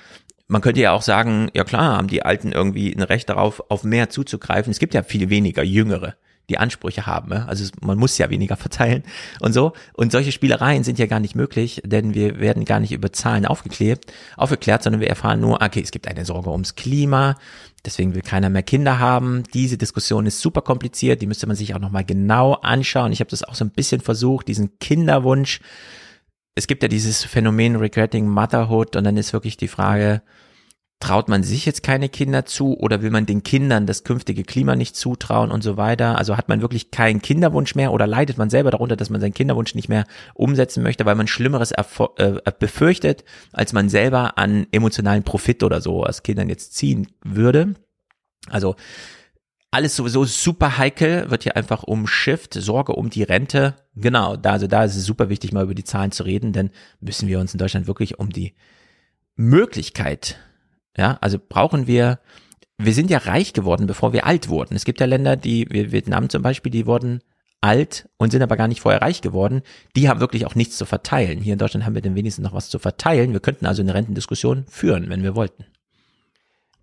man 0.47 0.61
könnte 0.61 0.81
ja 0.81 0.91
auch 0.91 1.01
sagen, 1.01 1.49
ja 1.53 1.63
klar, 1.63 1.97
haben 1.97 2.07
die 2.07 2.23
Alten 2.23 2.51
irgendwie 2.51 2.93
ein 2.93 3.01
Recht 3.01 3.29
darauf, 3.29 3.63
auf 3.69 3.83
mehr 3.83 4.09
zuzugreifen. 4.09 4.71
Es 4.71 4.79
gibt 4.79 4.93
ja 4.93 5.03
viel 5.03 5.29
weniger 5.29 5.63
Jüngere, 5.63 6.15
die 6.49 6.57
Ansprüche 6.57 7.05
haben. 7.05 7.31
Also 7.31 7.65
man 7.81 7.97
muss 7.97 8.17
ja 8.17 8.29
weniger 8.29 8.57
verteilen 8.57 9.03
und 9.39 9.53
so. 9.53 9.73
Und 9.93 10.11
solche 10.11 10.31
Spielereien 10.31 10.83
sind 10.83 10.99
ja 10.99 11.05
gar 11.05 11.19
nicht 11.19 11.35
möglich, 11.35 11.81
denn 11.85 12.13
wir 12.13 12.39
werden 12.39 12.65
gar 12.65 12.79
nicht 12.79 12.91
über 12.91 13.13
Zahlen 13.13 13.45
aufgeklärt, 13.45 14.05
aufgeklärt, 14.35 14.83
sondern 14.83 15.01
wir 15.01 15.09
erfahren 15.09 15.39
nur, 15.39 15.61
okay, 15.61 15.81
es 15.81 15.91
gibt 15.91 16.07
eine 16.07 16.25
Sorge 16.25 16.51
ums 16.51 16.75
Klima, 16.75 17.37
deswegen 17.85 18.13
will 18.13 18.21
keiner 18.21 18.49
mehr 18.49 18.63
Kinder 18.63 18.99
haben. 18.99 19.43
Diese 19.53 19.77
Diskussion 19.77 20.25
ist 20.25 20.41
super 20.41 20.61
kompliziert, 20.61 21.21
die 21.21 21.27
müsste 21.27 21.47
man 21.47 21.55
sich 21.55 21.73
auch 21.73 21.79
nochmal 21.79 22.03
genau 22.03 22.53
anschauen. 22.53 23.13
Ich 23.13 23.21
habe 23.21 23.31
das 23.31 23.43
auch 23.43 23.55
so 23.55 23.63
ein 23.63 23.71
bisschen 23.71 24.01
versucht, 24.01 24.49
diesen 24.49 24.77
Kinderwunsch 24.79 25.61
es 26.55 26.67
gibt 26.67 26.83
ja 26.83 26.89
dieses 26.89 27.23
Phänomen 27.23 27.75
Regretting 27.75 28.27
Motherhood 28.27 28.95
und 28.95 29.03
dann 29.03 29.17
ist 29.17 29.33
wirklich 29.33 29.57
die 29.57 29.67
Frage, 29.67 30.21
traut 30.99 31.27
man 31.27 31.43
sich 31.43 31.65
jetzt 31.65 31.83
keine 31.83 32.07
Kinder 32.07 32.45
zu 32.45 32.77
oder 32.77 33.01
will 33.01 33.09
man 33.09 33.25
den 33.25 33.43
Kindern 33.43 33.85
das 33.85 34.05
künftige 34.05 34.45
Klima 34.45 34.77
nicht 34.77 34.95
zutrauen 34.95 35.51
und 35.51 35.61
so 35.61 35.75
weiter? 35.75 36.17
Also 36.17 36.37
hat 36.37 36.47
man 36.47 36.61
wirklich 36.61 36.91
keinen 36.91 37.21
Kinderwunsch 37.21 37.75
mehr 37.75 37.91
oder 37.91 38.07
leidet 38.07 38.37
man 38.37 38.49
selber 38.49 38.71
darunter, 38.71 38.95
dass 38.95 39.09
man 39.09 39.19
seinen 39.19 39.33
Kinderwunsch 39.33 39.75
nicht 39.75 39.89
mehr 39.89 40.05
umsetzen 40.33 40.81
möchte, 40.81 41.05
weil 41.05 41.15
man 41.15 41.27
Schlimmeres 41.27 41.71
äh, 41.71 42.41
befürchtet, 42.57 43.25
als 43.51 43.73
man 43.73 43.89
selber 43.89 44.37
an 44.37 44.67
emotionalen 44.71 45.23
Profit 45.23 45.63
oder 45.63 45.81
so 45.81 46.05
aus 46.05 46.23
Kindern 46.23 46.47
jetzt 46.47 46.75
ziehen 46.75 47.07
würde? 47.21 47.75
Also 48.49 48.75
alles 49.73 49.95
sowieso 49.95 50.23
super 50.25 50.77
heikel, 50.77 51.29
wird 51.29 51.43
hier 51.43 51.55
einfach 51.55 51.83
umschifft, 51.83 52.53
Sorge 52.53 52.93
um 52.93 53.09
die 53.09 53.23
Rente. 53.23 53.75
Genau, 53.95 54.35
da, 54.35 54.51
also 54.51 54.67
da 54.67 54.83
ist 54.83 54.95
es 54.95 55.05
super 55.05 55.29
wichtig, 55.29 55.51
mal 55.51 55.63
über 55.63 55.75
die 55.75 55.83
Zahlen 55.83 56.11
zu 56.11 56.23
reden, 56.23 56.53
denn 56.53 56.69
müssen 56.99 57.27
wir 57.27 57.39
uns 57.39 57.53
in 57.53 57.57
Deutschland 57.57 57.87
wirklich 57.87 58.19
um 58.19 58.29
die 58.29 58.53
Möglichkeit, 59.35 60.37
ja, 60.95 61.17
also 61.21 61.39
brauchen 61.39 61.87
wir 61.87 62.19
wir 62.77 62.93
sind 62.93 63.09
ja 63.09 63.19
reich 63.19 63.53
geworden, 63.53 63.87
bevor 63.87 64.13
wir 64.13 64.25
alt 64.25 64.49
wurden. 64.49 64.75
Es 64.75 64.85
gibt 64.85 64.99
ja 64.99 65.05
Länder, 65.05 65.35
die, 65.35 65.67
wie 65.69 65.91
Vietnam 65.91 66.29
zum 66.29 66.41
Beispiel, 66.41 66.71
die 66.71 66.85
wurden 66.85 67.21
alt 67.61 68.09
und 68.17 68.31
sind 68.31 68.41
aber 68.41 68.57
gar 68.57 68.67
nicht 68.67 68.81
vorher 68.81 69.01
reich 69.01 69.21
geworden. 69.21 69.61
Die 69.95 70.09
haben 70.09 70.19
wirklich 70.19 70.45
auch 70.45 70.55
nichts 70.55 70.77
zu 70.77 70.85
verteilen. 70.85 71.39
Hier 71.39 71.53
in 71.53 71.59
Deutschland 71.59 71.85
haben 71.85 71.95
wir 71.95 72.01
denn 72.01 72.15
wenigstens 72.15 72.43
noch 72.43 72.53
was 72.53 72.69
zu 72.69 72.79
verteilen. 72.79 73.31
Wir 73.31 73.39
könnten 73.39 73.65
also 73.65 73.81
eine 73.81 73.93
Rentendiskussion 73.93 74.65
führen, 74.67 75.09
wenn 75.09 75.23
wir 75.23 75.35
wollten. 75.35 75.65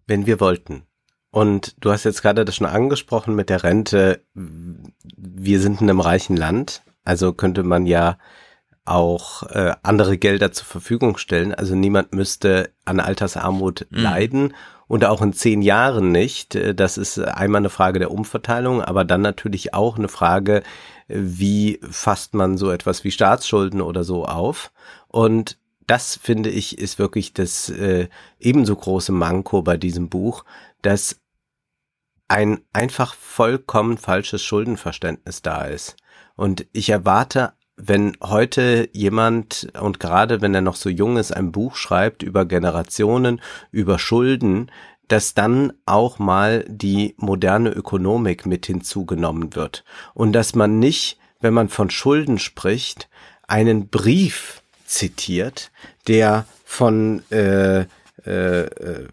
Wenn 0.07 0.27
wir 0.27 0.41
wollten. 0.41 0.85
Und 1.31 1.77
du 1.81 1.93
hast 1.93 2.05
jetzt 2.05 2.23
gerade 2.23 2.45
das 2.45 2.57
schon 2.57 2.67
angesprochen 2.67 3.35
mit 3.35 3.51
der 3.51 3.63
Rente. 3.63 4.25
Wir 4.35 5.61
sind 5.61 5.81
in 5.81 5.89
einem 5.89 6.01
reichen 6.01 6.37
Land, 6.37 6.83
also 7.05 7.33
könnte 7.33 7.63
man 7.63 7.87
ja 7.87 8.19
auch 8.85 9.45
äh, 9.45 9.75
andere 9.83 10.19
Gelder 10.19 10.53
zur 10.53 10.67
Verfügung 10.67 11.17
stellen. 11.17 11.55
Also 11.55 11.75
niemand 11.77 12.13
müsste 12.13 12.71
an 12.85 12.99
Altersarmut 12.99 13.87
mhm. 13.91 13.99
leiden 13.99 14.55
und 14.89 15.05
auch 15.05 15.23
in 15.23 15.33
zehn 15.33 15.63
Jahren 15.63 16.11
nicht. 16.11 16.57
Äh, 16.57 16.75
das 16.75 16.99
ist 16.99 17.19
einmal 17.21 17.61
eine 17.61 17.71
Frage 17.71 18.01
der 18.01 18.11
Umverteilung, 18.11 18.83
aber 18.83 19.05
dann 19.05 19.21
natürlich 19.21 19.75
auch 19.75 19.97
eine 19.97 20.09
Frage, 20.09 20.65
wie 21.07 21.79
fasst 21.89 22.35
man 22.35 22.57
so 22.57 22.71
etwas 22.73 23.05
wie 23.05 23.13
Staatsschulden 23.13 23.81
oder 23.81 24.03
so 24.03 24.25
auf. 24.25 24.73
Und 25.07 25.59
das 25.87 26.17
finde 26.17 26.51
ich 26.51 26.79
ist 26.79 26.99
wirklich 26.99 27.33
das 27.35 27.69
äh, 27.69 28.09
ebenso 28.39 28.77
große 28.77 29.13
Manko 29.13 29.63
bei 29.63 29.77
diesem 29.77 30.09
Buch, 30.09 30.45
dass 30.83 31.21
ein 32.29 32.61
einfach 32.73 33.15
vollkommen 33.15 33.99
falsches 33.99 34.43
Schuldenverständnis 34.43 35.43
da 35.43 35.65
ist. 35.65 35.97
Und 36.37 36.67
ich 36.73 36.91
erwarte 36.91 37.53
wenn 37.87 38.17
heute 38.23 38.89
jemand 38.93 39.69
und 39.81 40.01
gerade 40.01 40.41
wenn 40.41 40.55
er 40.55 40.61
noch 40.61 40.77
so 40.77 40.89
jung 40.89 41.17
ist, 41.17 41.33
ein 41.33 41.53
Buch 41.53 41.77
schreibt 41.77 42.23
über 42.23 42.45
Generationen, 42.45 43.41
über 43.71 43.99
Schulden, 43.99 44.71
dass 45.09 45.35
dann 45.35 45.73
auch 45.87 46.19
mal 46.19 46.65
die 46.69 47.15
moderne 47.17 47.71
Ökonomik 47.71 48.47
mit 48.47 48.67
hinzugenommen 48.67 49.55
wird 49.55 49.85
und 50.15 50.33
dass 50.33 50.55
man 50.55 50.79
nicht, 50.79 51.19
wenn 51.41 51.55
man 51.55 51.69
von 51.69 51.91
Schulden 51.91 52.39
spricht, 52.39 53.09
einen 53.49 53.89
Brief 53.89 54.63
zitiert, 54.85 55.73
der 56.07 56.47
von 56.65 57.29
äh, 57.31 57.87
äh, 58.27 58.63
äh, 58.63 59.09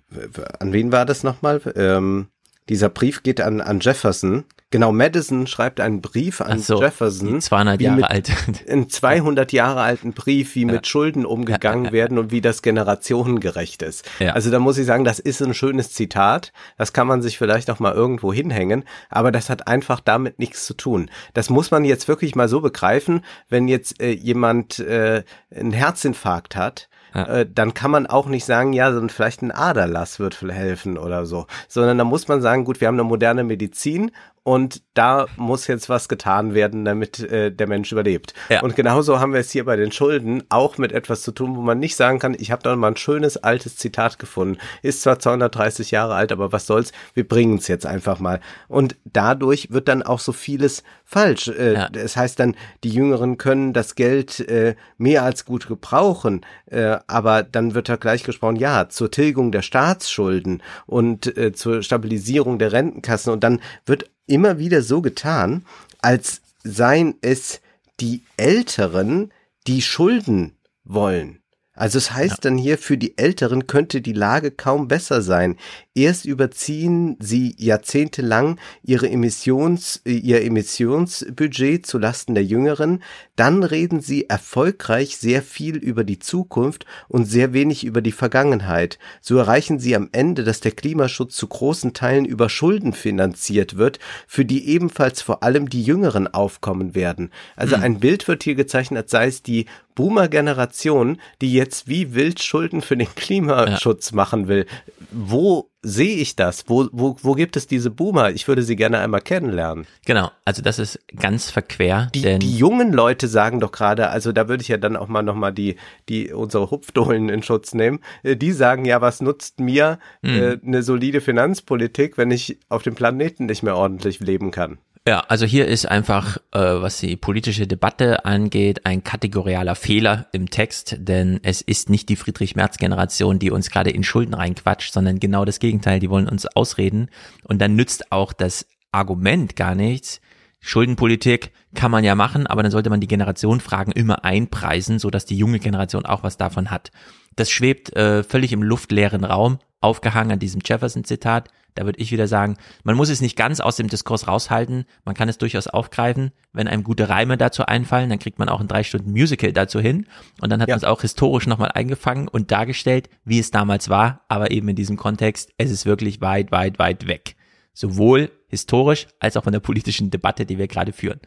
an 0.59 0.73
wen 0.73 0.91
war 0.91 1.05
das 1.05 1.23
nochmal? 1.23 1.61
Ähm, 1.75 2.27
dieser 2.69 2.89
Brief 2.89 3.23
geht 3.23 3.39
an, 3.39 3.61
an 3.61 3.79
Jefferson. 3.79 4.43
Genau, 4.69 4.91
Madison 4.91 5.47
schreibt 5.47 5.79
einen 5.79 6.01
Brief 6.01 6.41
an 6.41 6.59
so, 6.59 6.81
Jefferson. 6.81 7.39
200 7.39 7.79
Jahre 7.79 8.09
alt. 8.09 8.29
Einen 8.69 8.89
200 8.89 9.53
Jahre 9.53 9.79
alten 9.79 10.11
Brief, 10.11 10.55
wie 10.55 10.65
ja. 10.65 10.73
mit 10.73 10.87
Schulden 10.87 11.25
umgegangen 11.25 11.85
ja, 11.85 11.91
ja, 11.91 11.93
werden 11.93 12.17
und 12.17 12.31
wie 12.31 12.41
das 12.41 12.61
generationengerecht 12.61 13.81
ist. 13.81 14.09
Also 14.19 14.51
da 14.51 14.59
muss 14.59 14.77
ich 14.77 14.85
sagen, 14.85 15.05
das 15.05 15.19
ist 15.19 15.41
ein 15.41 15.53
schönes 15.53 15.93
Zitat. 15.93 16.51
Das 16.77 16.91
kann 16.91 17.07
man 17.07 17.21
sich 17.21 17.37
vielleicht 17.37 17.69
auch 17.69 17.79
mal 17.79 17.93
irgendwo 17.93 18.33
hinhängen. 18.33 18.83
Aber 19.09 19.31
das 19.31 19.49
hat 19.49 19.69
einfach 19.69 20.01
damit 20.01 20.37
nichts 20.37 20.65
zu 20.65 20.73
tun. 20.73 21.09
Das 21.33 21.49
muss 21.49 21.71
man 21.71 21.85
jetzt 21.85 22.09
wirklich 22.09 22.35
mal 22.35 22.49
so 22.49 22.59
begreifen, 22.59 23.23
wenn 23.47 23.69
jetzt 23.69 24.01
äh, 24.01 24.11
jemand 24.11 24.79
äh, 24.79 25.23
einen 25.55 25.71
Herzinfarkt 25.71 26.57
hat 26.57 26.89
äh, 27.17 27.45
dann 27.51 27.73
kann 27.73 27.91
man 27.91 28.07
auch 28.07 28.27
nicht 28.27 28.45
sagen, 28.45 28.73
ja, 28.73 28.91
so 28.93 29.05
vielleicht 29.07 29.41
ein 29.41 29.51
Aderlass 29.51 30.19
wird 30.19 30.41
helfen 30.41 30.97
oder 30.97 31.25
so, 31.25 31.47
sondern 31.67 31.97
da 31.97 32.03
muss 32.03 32.27
man 32.27 32.41
sagen, 32.41 32.65
gut, 32.65 32.81
wir 32.81 32.87
haben 32.87 32.95
eine 32.95 33.03
moderne 33.03 33.43
Medizin 33.43 34.11
und 34.47 34.81
da 34.93 35.25
muss 35.35 35.67
jetzt 35.67 35.89
was 35.89 36.07
getan 36.07 36.53
werden, 36.53 36.85
damit 36.85 37.19
äh, 37.19 37.51
der 37.51 37.67
Mensch 37.67 37.91
überlebt. 37.91 38.33
Ja. 38.47 38.61
Und 38.61 38.77
genauso 38.77 39.19
haben 39.19 39.33
wir 39.33 39.41
es 39.41 39.51
hier 39.51 39.65
bei 39.65 39.75
den 39.75 39.91
Schulden 39.91 40.41
auch 40.47 40.77
mit 40.77 40.93
etwas 40.93 41.21
zu 41.21 41.33
tun, 41.33 41.57
wo 41.57 41.61
man 41.61 41.79
nicht 41.79 41.97
sagen 41.97 42.17
kann, 42.17 42.33
ich 42.39 42.49
habe 42.49 42.63
da 42.63 42.73
mal 42.77 42.91
ein 42.91 42.95
schönes 42.95 43.35
altes 43.35 43.75
Zitat 43.75 44.19
gefunden. 44.19 44.57
Ist 44.83 45.01
zwar 45.01 45.19
230 45.19 45.91
Jahre 45.91 46.15
alt, 46.15 46.31
aber 46.31 46.53
was 46.53 46.65
soll's, 46.65 46.93
wir 47.13 47.27
bringen 47.27 47.57
es 47.57 47.67
jetzt 47.67 47.85
einfach 47.85 48.21
mal. 48.21 48.39
Und 48.69 48.95
dadurch 49.03 49.69
wird 49.73 49.89
dann 49.89 50.01
auch 50.01 50.19
so 50.21 50.31
vieles 50.31 50.83
falsch. 51.03 51.49
Äh, 51.49 51.73
ja. 51.73 51.89
Das 51.89 52.15
heißt 52.15 52.39
dann, 52.39 52.55
die 52.85 52.91
Jüngeren 52.91 53.37
können 53.37 53.73
das 53.73 53.95
Geld 53.95 54.39
äh, 54.39 54.75
mehr 54.97 55.23
als 55.23 55.43
gut 55.43 55.67
gebrauchen, 55.67 56.45
äh, 56.67 56.99
aber 57.07 57.43
dann 57.43 57.75
wird 57.75 57.89
da 57.89 57.97
gleich 57.97 58.23
gesprochen, 58.23 58.55
ja, 58.55 58.87
zur 58.87 59.11
Tilgung 59.11 59.51
der 59.51 59.61
Staatsschulden 59.61 60.63
und 60.85 61.37
äh, 61.37 61.51
zur 61.51 61.83
Stabilisierung 61.83 62.59
der 62.59 62.71
Rentenkassen 62.71 63.33
und 63.33 63.43
dann 63.43 63.59
wird 63.85 64.05
immer 64.27 64.59
wieder 64.59 64.81
so 64.81 65.01
getan, 65.01 65.65
als 65.99 66.41
seien 66.63 67.15
es 67.21 67.61
die 67.99 68.23
Älteren, 68.37 69.31
die 69.65 69.81
Schulden 69.81 70.55
wollen. 70.83 71.36
Also 71.77 71.99
es 71.99 72.11
heißt 72.11 72.43
ja. 72.43 72.49
dann 72.49 72.57
hier, 72.57 72.77
für 72.77 72.97
die 72.97 73.17
Älteren 73.17 73.67
könnte 73.67 74.01
die 74.01 74.13
Lage 74.13 74.51
kaum 74.51 74.87
besser 74.87 75.21
sein. 75.21 75.55
Erst 75.93 76.25
überziehen 76.25 77.17
sie 77.19 77.55
jahrzehntelang 77.57 78.59
ihre 78.83 79.09
Emissions, 79.09 80.01
ihr 80.05 80.43
Emissionsbudget 80.43 81.85
zu 81.85 81.97
Lasten 81.97 82.35
der 82.35 82.43
Jüngeren, 82.43 83.01
dann 83.35 83.63
reden 83.63 84.01
sie 84.01 84.29
erfolgreich 84.29 85.17
sehr 85.17 85.41
viel 85.41 85.77
über 85.77 86.03
die 86.03 86.19
Zukunft 86.19 86.85
und 87.07 87.25
sehr 87.25 87.53
wenig 87.53 87.83
über 87.83 88.01
die 88.01 88.11
Vergangenheit. 88.11 88.99
So 89.21 89.37
erreichen 89.37 89.79
sie 89.79 89.95
am 89.95 90.09
Ende, 90.11 90.43
dass 90.43 90.59
der 90.59 90.71
Klimaschutz 90.71 91.35
zu 91.35 91.47
großen 91.47 91.93
Teilen 91.93 92.25
über 92.25 92.49
Schulden 92.49 92.93
finanziert 92.93 93.77
wird, 93.77 93.99
für 94.27 94.45
die 94.45 94.67
ebenfalls 94.67 95.21
vor 95.21 95.43
allem 95.43 95.69
die 95.69 95.83
Jüngeren 95.83 96.27
aufkommen 96.27 96.95
werden. 96.95 97.31
Also 97.55 97.75
hm. 97.75 97.83
ein 97.83 97.99
Bild 97.99 98.27
wird 98.27 98.43
hier 98.43 98.55
gezeichnet, 98.55 99.03
als 99.03 99.11
sei 99.11 99.27
es 99.27 99.43
die 99.43 99.65
Boomer-Generation, 99.97 101.19
die 101.41 101.51
jetzt 101.51 101.87
wie 101.87 102.13
wild 102.13 102.41
Schulden 102.41 102.81
für 102.81 102.95
den 102.95 103.13
Klimaschutz 103.15 104.11
ja. 104.11 104.15
machen 104.15 104.47
will. 104.47 104.67
Wo 105.09 105.71
sehe 105.81 106.17
ich 106.17 106.35
das? 106.35 106.65
Wo, 106.67 106.87
wo, 106.91 107.15
wo 107.21 107.33
gibt 107.33 107.57
es 107.57 107.65
diese 107.65 107.89
Boomer? 107.89 108.29
Ich 108.29 108.47
würde 108.47 108.61
sie 108.61 108.75
gerne 108.75 108.99
einmal 108.99 109.21
kennenlernen. 109.21 109.87
Genau, 110.05 110.29
also 110.45 110.61
das 110.61 110.77
ist 110.77 110.99
ganz 111.15 111.49
verquer. 111.49 112.09
Die, 112.13 112.21
denn 112.21 112.39
die 112.39 112.55
jungen 112.55 112.93
Leute 112.93 113.27
sagen 113.27 113.59
doch 113.59 113.71
gerade, 113.71 114.09
also 114.09 114.31
da 114.31 114.47
würde 114.47 114.61
ich 114.61 114.67
ja 114.67 114.77
dann 114.77 114.95
auch 114.95 115.07
mal 115.07 115.23
nochmal 115.23 115.51
die, 115.51 115.77
die 116.09 116.31
unsere 116.31 116.69
Hupfdohlen 116.69 117.29
in 117.29 117.41
Schutz 117.41 117.73
nehmen. 117.73 117.99
Äh, 118.21 118.35
die 118.35 118.51
sagen 118.51 118.85
ja, 118.85 119.01
was 119.01 119.19
nutzt 119.19 119.59
mir 119.59 119.97
mhm. 120.21 120.29
äh, 120.29 120.59
eine 120.63 120.83
solide 120.83 121.21
Finanzpolitik, 121.21 122.19
wenn 122.19 122.29
ich 122.29 122.59
auf 122.69 122.83
dem 122.83 122.93
Planeten 122.93 123.47
nicht 123.47 123.63
mehr 123.63 123.75
ordentlich 123.75 124.19
leben 124.19 124.51
kann? 124.51 124.77
Ja, 125.07 125.21
also 125.29 125.45
hier 125.45 125.67
ist 125.67 125.85
einfach, 125.85 126.35
äh, 126.51 126.59
was 126.59 126.99
die 126.99 127.15
politische 127.15 127.65
Debatte 127.65 128.25
angeht, 128.25 128.85
ein 128.85 129.05
kategorialer 129.05 129.75
Fehler 129.75 130.27
im 130.33 130.49
Text, 130.49 130.97
denn 130.99 131.39
es 131.43 131.61
ist 131.61 131.89
nicht 131.89 132.09
die 132.09 132.17
Friedrich-Merz-Generation, 132.17 133.39
die 133.39 133.49
uns 133.49 133.69
gerade 133.69 133.89
in 133.89 134.03
Schulden 134.03 134.33
reinquatscht, 134.33 134.91
sondern 134.91 135.21
genau 135.21 135.45
das 135.45 135.59
Gegenteil, 135.59 136.01
die 136.01 136.09
wollen 136.09 136.27
uns 136.27 136.45
ausreden. 136.45 137.07
Und 137.45 137.61
dann 137.61 137.77
nützt 137.77 138.11
auch 138.11 138.33
das 138.33 138.67
Argument 138.91 139.55
gar 139.55 139.75
nichts. 139.75 140.19
Schuldenpolitik 140.59 141.51
kann 141.75 141.91
man 141.91 142.03
ja 142.03 142.15
machen, 142.15 142.47
aber 142.47 142.63
dann 142.63 142.71
sollte 142.71 142.89
man 142.89 142.99
die 142.99 143.07
Generationenfragen 143.07 143.93
immer 143.93 144.25
einpreisen, 144.25 144.99
so 144.99 145.09
dass 145.09 145.25
die 145.25 145.37
junge 145.37 145.59
Generation 145.59 146.05
auch 146.05 146.23
was 146.23 146.37
davon 146.37 146.71
hat. 146.71 146.91
Das 147.35 147.49
schwebt 147.51 147.95
äh, 147.95 148.23
völlig 148.23 148.51
im 148.51 148.63
luftleeren 148.63 149.23
Raum, 149.23 149.59
aufgehangen 149.79 150.31
an 150.31 150.39
diesem 150.39 150.61
Jefferson-Zitat. 150.65 151.49
Da 151.75 151.85
würde 151.85 151.99
ich 151.99 152.11
wieder 152.11 152.27
sagen, 152.27 152.57
man 152.83 152.95
muss 152.95 153.09
es 153.09 153.21
nicht 153.21 153.35
ganz 153.37 153.59
aus 153.59 153.75
dem 153.75 153.87
Diskurs 153.87 154.27
raushalten, 154.27 154.85
man 155.05 155.13
kann 155.13 155.29
es 155.29 155.37
durchaus 155.37 155.67
aufgreifen. 155.67 156.31
Wenn 156.51 156.67
einem 156.67 156.83
gute 156.83 157.07
Reime 157.07 157.37
dazu 157.37 157.67
einfallen, 157.67 158.09
dann 158.09 158.17
kriegt 158.17 158.39
man 158.39 158.49
auch 158.49 158.59
ein 158.59 158.67
drei 158.67 158.81
Stunden 158.81 159.11
Musical 159.11 159.53
dazu 159.53 159.79
hin 159.79 160.07
und 160.41 160.49
dann 160.49 160.59
hat 160.59 160.69
ja. 160.69 160.73
man 160.73 160.79
es 160.79 160.83
auch 160.83 161.01
historisch 161.01 161.45
nochmal 161.45 161.71
eingefangen 161.71 162.27
und 162.27 162.51
dargestellt, 162.51 163.09
wie 163.25 163.37
es 163.37 163.51
damals 163.51 163.89
war, 163.89 164.25
aber 164.27 164.49
eben 164.49 164.67
in 164.69 164.75
diesem 164.75 164.97
Kontext, 164.97 165.51
es 165.59 165.69
ist 165.69 165.85
wirklich 165.85 166.19
weit, 166.19 166.51
weit, 166.51 166.79
weit 166.79 167.07
weg. 167.07 167.35
Sowohl 167.73 168.31
historisch 168.47 169.07
als 169.19 169.37
auch 169.37 169.43
von 169.43 169.53
der 169.53 169.59
politischen 169.59 170.09
Debatte, 170.09 170.45
die 170.45 170.57
wir 170.57 170.67
gerade 170.67 170.93
führen. 170.93 171.19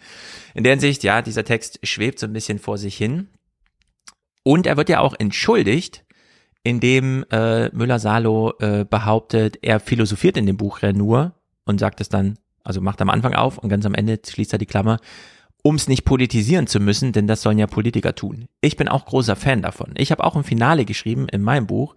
In 0.54 0.64
der 0.64 0.72
Hinsicht, 0.72 1.02
ja, 1.02 1.22
dieser 1.22 1.44
Text 1.44 1.78
schwebt 1.82 2.18
so 2.18 2.26
ein 2.26 2.32
bisschen 2.32 2.58
vor 2.58 2.78
sich 2.78 2.96
hin. 2.96 3.28
Und 4.42 4.66
er 4.66 4.76
wird 4.76 4.88
ja 4.88 5.00
auch 5.00 5.14
entschuldigt, 5.18 6.04
in 6.62 6.80
dem 6.80 7.24
äh, 7.30 7.68
Müller-Salo 7.70 8.54
äh, 8.58 8.84
behauptet, 8.88 9.58
er 9.62 9.80
philosophiert 9.80 10.36
in 10.36 10.46
dem 10.46 10.56
Buch 10.56 10.80
ja 10.80 10.92
nur 10.92 11.34
und 11.64 11.78
sagt 11.78 12.00
es 12.00 12.08
dann, 12.08 12.38
also 12.64 12.80
macht 12.80 13.00
am 13.00 13.10
Anfang 13.10 13.34
auf 13.34 13.58
und 13.58 13.68
ganz 13.68 13.86
am 13.86 13.94
Ende 13.94 14.18
schließt 14.26 14.52
er 14.52 14.58
die 14.58 14.66
Klammer, 14.66 14.98
um 15.62 15.74
es 15.74 15.88
nicht 15.88 16.04
politisieren 16.04 16.66
zu 16.66 16.80
müssen, 16.80 17.12
denn 17.12 17.26
das 17.26 17.42
sollen 17.42 17.58
ja 17.58 17.66
Politiker 17.66 18.14
tun. 18.14 18.46
Ich 18.60 18.76
bin 18.76 18.88
auch 18.88 19.06
großer 19.06 19.36
Fan 19.36 19.62
davon. 19.62 19.92
Ich 19.96 20.10
habe 20.10 20.24
auch 20.24 20.36
ein 20.36 20.44
Finale 20.44 20.84
geschrieben 20.84 21.28
in 21.28 21.42
meinem 21.42 21.66
Buch, 21.66 21.96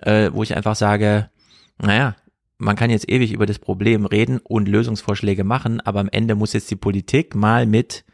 äh, 0.00 0.30
wo 0.32 0.42
ich 0.42 0.56
einfach 0.56 0.76
sage, 0.76 1.30
naja, 1.78 2.16
man 2.58 2.76
kann 2.76 2.90
jetzt 2.90 3.10
ewig 3.10 3.32
über 3.32 3.46
das 3.46 3.58
Problem 3.58 4.06
reden 4.06 4.38
und 4.38 4.68
Lösungsvorschläge 4.68 5.44
machen, 5.44 5.80
aber 5.80 6.00
am 6.00 6.08
Ende 6.08 6.34
muss 6.34 6.52
jetzt 6.52 6.70
die 6.70 6.76
Politik 6.76 7.34
mal 7.34 7.66
mit 7.66 8.04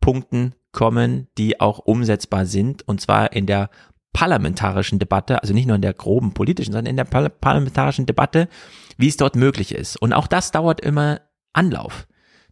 Punkten 0.00 0.54
kommen, 0.72 1.28
die 1.38 1.60
auch 1.60 1.78
umsetzbar 1.78 2.46
sind, 2.46 2.86
und 2.86 3.00
zwar 3.00 3.32
in 3.32 3.46
der 3.46 3.70
parlamentarischen 4.12 4.98
Debatte, 4.98 5.42
also 5.42 5.54
nicht 5.54 5.66
nur 5.66 5.76
in 5.76 5.82
der 5.82 5.94
groben 5.94 6.34
politischen, 6.34 6.72
sondern 6.72 6.90
in 6.90 6.96
der 6.96 7.04
parlamentarischen 7.04 8.06
Debatte, 8.06 8.48
wie 8.96 9.08
es 9.08 9.16
dort 9.16 9.36
möglich 9.36 9.74
ist. 9.74 9.96
Und 9.96 10.12
auch 10.12 10.26
das 10.26 10.50
dauert 10.50 10.80
immer 10.80 11.20
Anlauf. 11.52 12.06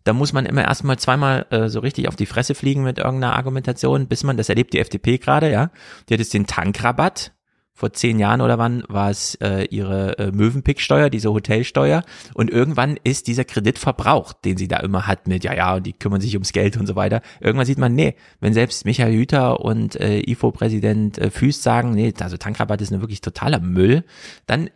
Da 0.04 0.12
muss 0.12 0.32
man 0.32 0.46
immer 0.46 0.62
erstmal 0.62 0.98
zweimal 0.98 1.46
äh, 1.50 1.68
so 1.68 1.80
richtig 1.80 2.08
auf 2.08 2.14
die 2.14 2.26
Fresse 2.26 2.54
fliegen 2.54 2.84
mit 2.84 2.98
irgendeiner 2.98 3.34
Argumentation, 3.34 4.06
bis 4.06 4.22
man, 4.22 4.36
das 4.36 4.48
erlebt 4.48 4.72
die 4.72 4.78
FDP 4.78 5.18
gerade, 5.18 5.50
ja, 5.50 5.70
die 6.08 6.14
hat 6.14 6.20
jetzt 6.20 6.34
den 6.34 6.46
Tankrabatt 6.46 7.32
vor 7.76 7.92
zehn 7.92 8.18
Jahren 8.18 8.40
oder 8.40 8.56
wann 8.56 8.84
war 8.88 9.10
es 9.10 9.34
äh, 9.36 9.66
ihre 9.66 10.18
äh, 10.18 10.32
Mövenpicksteuer, 10.32 11.10
diese 11.10 11.30
Hotelsteuer. 11.30 12.04
Und 12.32 12.50
irgendwann 12.50 12.98
ist 13.04 13.26
dieser 13.26 13.44
Kredit 13.44 13.78
verbraucht, 13.78 14.38
den 14.46 14.56
sie 14.56 14.66
da 14.66 14.78
immer 14.78 15.06
hat 15.06 15.28
mit, 15.28 15.44
ja, 15.44 15.52
ja, 15.52 15.74
und 15.74 15.86
die 15.86 15.92
kümmern 15.92 16.22
sich 16.22 16.34
ums 16.34 16.52
Geld 16.52 16.78
und 16.78 16.86
so 16.86 16.96
weiter. 16.96 17.20
Irgendwann 17.38 17.66
sieht 17.66 17.76
man, 17.76 17.94
nee, 17.94 18.16
wenn 18.40 18.54
selbst 18.54 18.86
Michael 18.86 19.12
Hüter 19.12 19.60
und 19.60 19.94
äh, 20.00 20.20
IFO-Präsident 20.20 21.18
äh, 21.18 21.30
Füß 21.30 21.62
sagen, 21.62 21.90
nee, 21.90 22.14
also 22.18 22.38
Tankrabatt 22.38 22.80
ist 22.80 22.92
nur 22.92 23.02
wirklich 23.02 23.20
totaler 23.20 23.60
Müll, 23.60 24.04
dann 24.46 24.70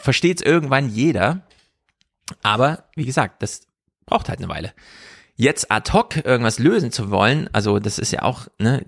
versteht 0.00 0.38
es 0.38 0.46
irgendwann 0.46 0.88
jeder. 0.88 1.42
Aber 2.42 2.84
wie 2.96 3.04
gesagt, 3.04 3.42
das 3.42 3.66
braucht 4.06 4.30
halt 4.30 4.38
eine 4.38 4.48
Weile. 4.48 4.72
Jetzt 5.36 5.70
ad 5.70 5.92
hoc 5.92 6.24
irgendwas 6.24 6.58
lösen 6.58 6.90
zu 6.90 7.10
wollen, 7.10 7.50
also 7.52 7.78
das 7.78 7.98
ist 7.98 8.12
ja 8.12 8.22
auch, 8.22 8.48
ne, 8.58 8.82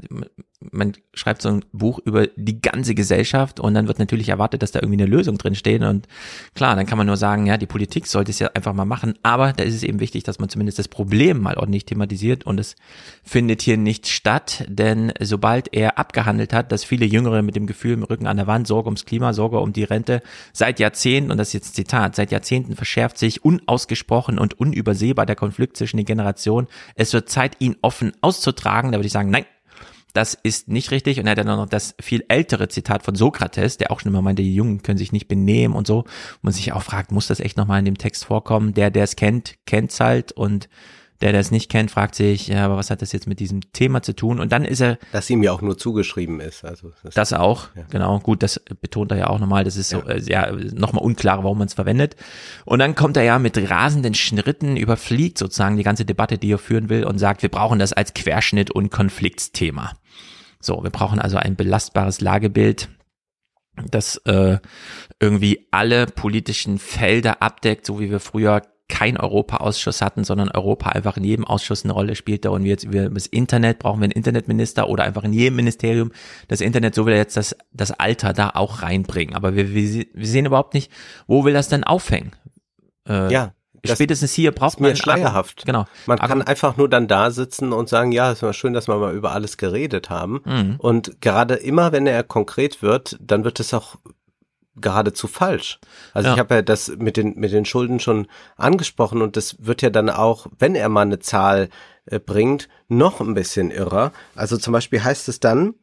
man 0.60 0.92
schreibt 1.14 1.40
so 1.42 1.48
ein 1.48 1.64
Buch 1.72 1.98
über 2.04 2.26
die 2.36 2.60
ganze 2.60 2.94
Gesellschaft 2.94 3.60
und 3.60 3.74
dann 3.74 3.88
wird 3.88 3.98
natürlich 3.98 4.28
erwartet, 4.28 4.62
dass 4.62 4.72
da 4.72 4.80
irgendwie 4.80 5.02
eine 5.02 5.10
Lösung 5.10 5.38
drin 5.38 5.54
steht 5.54 5.82
und 5.82 6.06
klar, 6.54 6.76
dann 6.76 6.86
kann 6.86 6.98
man 6.98 7.06
nur 7.06 7.16
sagen, 7.16 7.46
ja, 7.46 7.56
die 7.56 7.66
Politik 7.66 8.06
sollte 8.06 8.30
es 8.30 8.38
ja 8.38 8.50
einfach 8.54 8.74
mal 8.74 8.84
machen, 8.84 9.14
aber 9.22 9.52
da 9.52 9.64
ist 9.64 9.74
es 9.74 9.82
eben 9.82 10.00
wichtig, 10.00 10.24
dass 10.24 10.38
man 10.38 10.50
zumindest 10.50 10.78
das 10.78 10.88
Problem 10.88 11.40
mal 11.40 11.56
ordentlich 11.56 11.86
thematisiert 11.86 12.44
und 12.44 12.60
es 12.60 12.76
findet 13.22 13.62
hier 13.62 13.78
nicht 13.78 14.08
statt, 14.08 14.64
denn 14.68 15.12
sobald 15.20 15.72
er 15.72 15.98
abgehandelt 15.98 16.52
hat, 16.52 16.72
dass 16.72 16.84
viele 16.84 17.06
Jüngere 17.06 17.42
mit 17.42 17.56
dem 17.56 17.66
Gefühl 17.66 17.94
im 17.94 18.02
Rücken 18.02 18.26
an 18.26 18.36
der 18.36 18.46
Wand, 18.46 18.66
Sorge 18.66 18.88
ums 18.88 19.06
Klima, 19.06 19.32
Sorge 19.32 19.60
um 19.60 19.72
die 19.72 19.84
Rente, 19.84 20.22
seit 20.52 20.78
Jahrzehnten, 20.78 21.30
und 21.30 21.38
das 21.38 21.48
ist 21.48 21.54
jetzt 21.54 21.74
Zitat, 21.74 22.16
seit 22.16 22.30
Jahrzehnten 22.30 22.76
verschärft 22.76 23.16
sich 23.18 23.44
unausgesprochen 23.44 24.38
und 24.38 24.58
unübersehbar 24.60 25.26
der 25.26 25.36
Konflikt 25.36 25.76
zwischen 25.76 25.96
den 25.96 26.06
Generationen. 26.06 26.68
Es 26.94 27.12
wird 27.12 27.28
Zeit, 27.28 27.56
ihn 27.60 27.76
offen 27.82 28.12
auszutragen. 28.20 28.92
Da 28.92 28.98
würde 28.98 29.06
ich 29.06 29.12
sagen, 29.12 29.30
nein, 29.30 29.46
das 30.12 30.34
ist 30.34 30.68
nicht 30.68 30.90
richtig. 30.90 31.18
Und 31.18 31.26
er 31.26 31.32
hat 31.32 31.38
dann 31.38 31.46
noch 31.46 31.68
das 31.68 31.94
viel 32.00 32.24
ältere 32.28 32.68
Zitat 32.68 33.02
von 33.02 33.14
Sokrates, 33.14 33.76
der 33.76 33.90
auch 33.90 34.00
schon 34.00 34.12
immer 34.12 34.22
meinte, 34.22 34.42
die 34.42 34.54
Jungen 34.54 34.82
können 34.82 34.98
sich 34.98 35.12
nicht 35.12 35.28
benehmen 35.28 35.74
und 35.74 35.86
so. 35.86 36.00
Und 36.00 36.08
man 36.42 36.52
sich 36.52 36.72
auch 36.72 36.82
fragt, 36.82 37.12
muss 37.12 37.28
das 37.28 37.40
echt 37.40 37.56
nochmal 37.56 37.78
in 37.78 37.84
dem 37.84 37.98
Text 37.98 38.24
vorkommen? 38.24 38.74
Der, 38.74 38.90
der 38.90 39.04
es 39.04 39.16
kennt, 39.16 39.56
kennt's 39.66 40.00
halt 40.00 40.32
und 40.32 40.68
der, 41.20 41.32
der 41.32 41.40
es 41.40 41.50
nicht 41.50 41.70
kennt, 41.70 41.90
fragt 41.90 42.14
sich, 42.14 42.48
ja, 42.48 42.64
aber 42.64 42.76
was 42.76 42.90
hat 42.90 43.02
das 43.02 43.12
jetzt 43.12 43.26
mit 43.26 43.40
diesem 43.40 43.72
Thema 43.72 44.02
zu 44.02 44.14
tun? 44.14 44.40
Und 44.40 44.52
dann 44.52 44.64
ist 44.64 44.80
er. 44.80 44.98
Dass 45.12 45.28
ihm 45.28 45.42
ja 45.42 45.52
auch 45.52 45.60
nur 45.60 45.76
zugeschrieben 45.76 46.40
ist. 46.40 46.64
Also 46.64 46.92
das, 47.02 47.14
das 47.14 47.32
auch, 47.32 47.68
ja. 47.74 47.82
genau. 47.90 48.18
Gut, 48.20 48.42
das 48.42 48.60
betont 48.80 49.12
er 49.12 49.18
ja 49.18 49.26
auch 49.26 49.38
nochmal. 49.38 49.64
Das 49.64 49.76
ist 49.76 49.90
so, 49.90 49.98
ja, 49.98 50.08
äh, 50.08 50.20
ja 50.20 50.52
nochmal 50.52 51.04
unklar, 51.04 51.44
warum 51.44 51.58
man 51.58 51.66
es 51.66 51.74
verwendet. 51.74 52.16
Und 52.64 52.78
dann 52.78 52.94
kommt 52.94 53.16
er 53.16 53.22
ja 53.22 53.38
mit 53.38 53.58
rasenden 53.70 54.14
Schritten, 54.14 54.76
überfliegt 54.76 55.36
sozusagen 55.36 55.76
die 55.76 55.82
ganze 55.82 56.06
Debatte, 56.06 56.38
die 56.38 56.52
er 56.52 56.58
führen 56.58 56.88
will 56.88 57.04
und 57.04 57.18
sagt, 57.18 57.42
wir 57.42 57.50
brauchen 57.50 57.78
das 57.78 57.92
als 57.92 58.14
Querschnitt 58.14 58.70
und 58.70 58.90
Konfliktsthema. 58.90 59.92
So, 60.60 60.82
wir 60.82 60.90
brauchen 60.90 61.18
also 61.18 61.36
ein 61.36 61.56
belastbares 61.56 62.20
Lagebild, 62.20 62.88
das 63.90 64.16
äh, 64.24 64.58
irgendwie 65.20 65.66
alle 65.70 66.06
politischen 66.06 66.78
Felder 66.78 67.42
abdeckt, 67.42 67.86
so 67.86 68.00
wie 68.00 68.10
wir 68.10 68.20
früher 68.20 68.62
kein 68.90 69.16
Europa-Ausschuss 69.16 70.02
hatten, 70.02 70.24
sondern 70.24 70.50
Europa 70.50 70.90
einfach 70.90 71.16
in 71.16 71.24
jedem 71.24 71.46
Ausschuss 71.46 71.84
eine 71.84 71.94
Rolle 71.94 72.16
spielte 72.16 72.50
und 72.50 72.64
wir 72.64 72.70
jetzt 72.70 72.84
über 72.84 73.08
das 73.08 73.26
Internet 73.26 73.78
brauchen 73.78 74.00
wir 74.00 74.04
einen 74.04 74.12
Internetminister 74.12 74.88
oder 74.88 75.04
einfach 75.04 75.24
in 75.24 75.32
jedem 75.32 75.56
Ministerium 75.56 76.12
das 76.48 76.60
Internet, 76.60 76.94
so 76.94 77.06
will 77.06 77.14
er 77.14 77.18
jetzt 77.18 77.36
das, 77.36 77.56
das 77.72 77.92
Alter 77.92 78.34
da 78.34 78.50
auch 78.50 78.82
reinbringen. 78.82 79.34
Aber 79.34 79.56
wir, 79.56 79.72
wir, 79.72 80.06
wir 80.12 80.26
sehen 80.26 80.44
überhaupt 80.44 80.74
nicht, 80.74 80.92
wo 81.26 81.44
will 81.44 81.54
das 81.54 81.68
denn 81.68 81.84
aufhängen? 81.84 82.32
Äh, 83.08 83.32
ja. 83.32 83.52
Spätestens 83.82 84.34
hier 84.34 84.52
braucht 84.52 84.78
man 84.78 84.94
schleierhaft. 84.94 85.64
Genau. 85.64 85.86
Man 86.04 86.18
kann 86.18 86.42
einfach 86.42 86.76
nur 86.76 86.88
dann 86.88 87.08
da 87.08 87.30
sitzen 87.30 87.72
und 87.72 87.88
sagen, 87.88 88.12
ja, 88.12 88.30
es 88.30 88.42
war 88.42 88.52
schön, 88.52 88.74
dass 88.74 88.88
wir 88.88 88.96
mal 88.96 89.14
über 89.14 89.32
alles 89.32 89.56
geredet 89.56 90.10
haben. 90.10 90.42
Mhm. 90.44 90.74
Und 90.76 91.22
gerade 91.22 91.54
immer, 91.54 91.90
wenn 91.90 92.06
er 92.06 92.22
konkret 92.22 92.82
wird, 92.82 93.16
dann 93.20 93.42
wird 93.44 93.58
es 93.58 93.72
auch 93.72 93.96
geradezu 94.80 95.28
falsch. 95.28 95.78
Also 96.12 96.28
ja. 96.28 96.34
ich 96.34 96.40
habe 96.40 96.56
ja 96.56 96.62
das 96.62 96.88
mit 96.98 97.16
den 97.16 97.34
mit 97.36 97.52
den 97.52 97.64
Schulden 97.64 98.00
schon 98.00 98.26
angesprochen 98.56 99.22
und 99.22 99.36
das 99.36 99.56
wird 99.60 99.82
ja 99.82 99.90
dann 99.90 100.10
auch, 100.10 100.46
wenn 100.58 100.74
er 100.74 100.88
mal 100.88 101.02
eine 101.02 101.18
Zahl 101.18 101.68
äh, 102.06 102.18
bringt, 102.18 102.68
noch 102.88 103.20
ein 103.20 103.34
bisschen 103.34 103.70
irrer. 103.70 104.12
Also 104.34 104.56
zum 104.56 104.72
Beispiel 104.72 105.02
heißt 105.02 105.28
es 105.28 105.40
dann, 105.40 105.74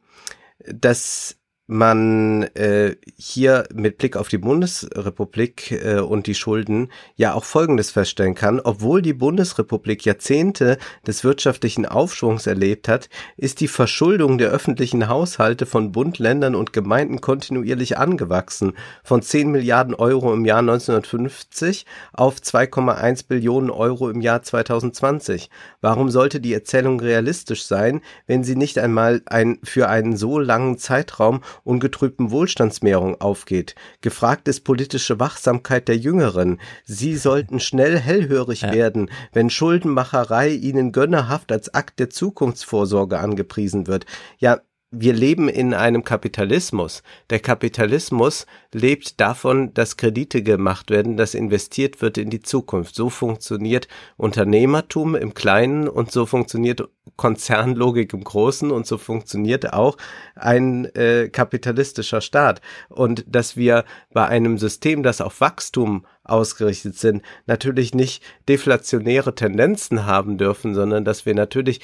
dass 0.66 1.37
man 1.70 2.44
äh, 2.54 2.96
hier 3.18 3.68
mit 3.74 3.98
Blick 3.98 4.16
auf 4.16 4.28
die 4.28 4.38
Bundesrepublik 4.38 5.70
äh, 5.70 6.00
und 6.00 6.26
die 6.26 6.34
Schulden 6.34 6.88
ja 7.14 7.34
auch 7.34 7.44
Folgendes 7.44 7.90
feststellen 7.90 8.34
kann. 8.34 8.58
Obwohl 8.58 9.02
die 9.02 9.12
Bundesrepublik 9.12 10.06
Jahrzehnte 10.06 10.78
des 11.06 11.24
wirtschaftlichen 11.24 11.84
Aufschwungs 11.84 12.46
erlebt 12.46 12.88
hat, 12.88 13.10
ist 13.36 13.60
die 13.60 13.68
Verschuldung 13.68 14.38
der 14.38 14.48
öffentlichen 14.48 15.08
Haushalte 15.08 15.66
von 15.66 15.92
Bund, 15.92 16.18
Ländern 16.18 16.54
und 16.54 16.72
Gemeinden 16.72 17.20
kontinuierlich 17.20 17.98
angewachsen. 17.98 18.72
Von 19.04 19.20
10 19.20 19.50
Milliarden 19.50 19.94
Euro 19.94 20.32
im 20.32 20.46
Jahr 20.46 20.60
1950 20.60 21.84
auf 22.14 22.36
2,1 22.36 23.26
Billionen 23.28 23.70
Euro 23.70 24.08
im 24.08 24.22
Jahr 24.22 24.42
2020. 24.42 25.50
Warum 25.82 26.08
sollte 26.08 26.40
die 26.40 26.54
Erzählung 26.54 26.98
realistisch 26.98 27.66
sein, 27.66 28.00
wenn 28.26 28.42
sie 28.42 28.56
nicht 28.56 28.78
einmal 28.78 29.20
ein, 29.26 29.58
für 29.62 29.90
einen 29.90 30.16
so 30.16 30.38
langen 30.38 30.78
Zeitraum 30.78 31.42
ungetrübten 31.64 32.30
Wohlstandsmehrung 32.30 33.20
aufgeht. 33.20 33.74
Gefragt 34.00 34.48
ist 34.48 34.64
politische 34.64 35.20
Wachsamkeit 35.20 35.88
der 35.88 35.96
Jüngeren. 35.96 36.60
Sie 36.84 37.16
sollten 37.16 37.60
schnell 37.60 37.98
hellhörig 37.98 38.60
ja. 38.62 38.72
werden, 38.72 39.10
wenn 39.32 39.50
Schuldenmacherei 39.50 40.50
ihnen 40.50 40.92
gönnerhaft 40.92 41.52
als 41.52 41.72
Akt 41.74 41.98
der 41.98 42.10
Zukunftsvorsorge 42.10 43.18
angepriesen 43.18 43.86
wird. 43.86 44.06
Ja, 44.38 44.60
wir 44.90 45.12
leben 45.12 45.48
in 45.48 45.74
einem 45.74 46.02
Kapitalismus. 46.02 47.02
Der 47.28 47.40
Kapitalismus 47.40 48.46
lebt 48.72 49.20
davon, 49.20 49.74
dass 49.74 49.98
Kredite 49.98 50.42
gemacht 50.42 50.90
werden, 50.90 51.18
dass 51.18 51.34
investiert 51.34 52.00
wird 52.00 52.16
in 52.16 52.30
die 52.30 52.40
Zukunft. 52.40 52.94
So 52.94 53.10
funktioniert 53.10 53.86
Unternehmertum 54.16 55.14
im 55.14 55.34
Kleinen 55.34 55.88
und 55.88 56.10
so 56.10 56.24
funktioniert 56.24 56.88
Konzernlogik 57.16 58.14
im 58.14 58.24
Großen 58.24 58.70
und 58.70 58.86
so 58.86 58.96
funktioniert 58.96 59.74
auch 59.74 59.96
ein 60.34 60.86
äh, 60.94 61.28
kapitalistischer 61.28 62.22
Staat. 62.22 62.62
Und 62.88 63.24
dass 63.28 63.56
wir 63.56 63.84
bei 64.12 64.26
einem 64.26 64.56
System, 64.56 65.02
das 65.02 65.20
auf 65.20 65.40
Wachstum 65.42 66.06
ausgerichtet 66.24 66.96
sind, 66.96 67.22
natürlich 67.46 67.94
nicht 67.94 68.22
deflationäre 68.48 69.34
Tendenzen 69.34 70.06
haben 70.06 70.38
dürfen, 70.38 70.74
sondern 70.74 71.04
dass 71.04 71.26
wir 71.26 71.34
natürlich 71.34 71.80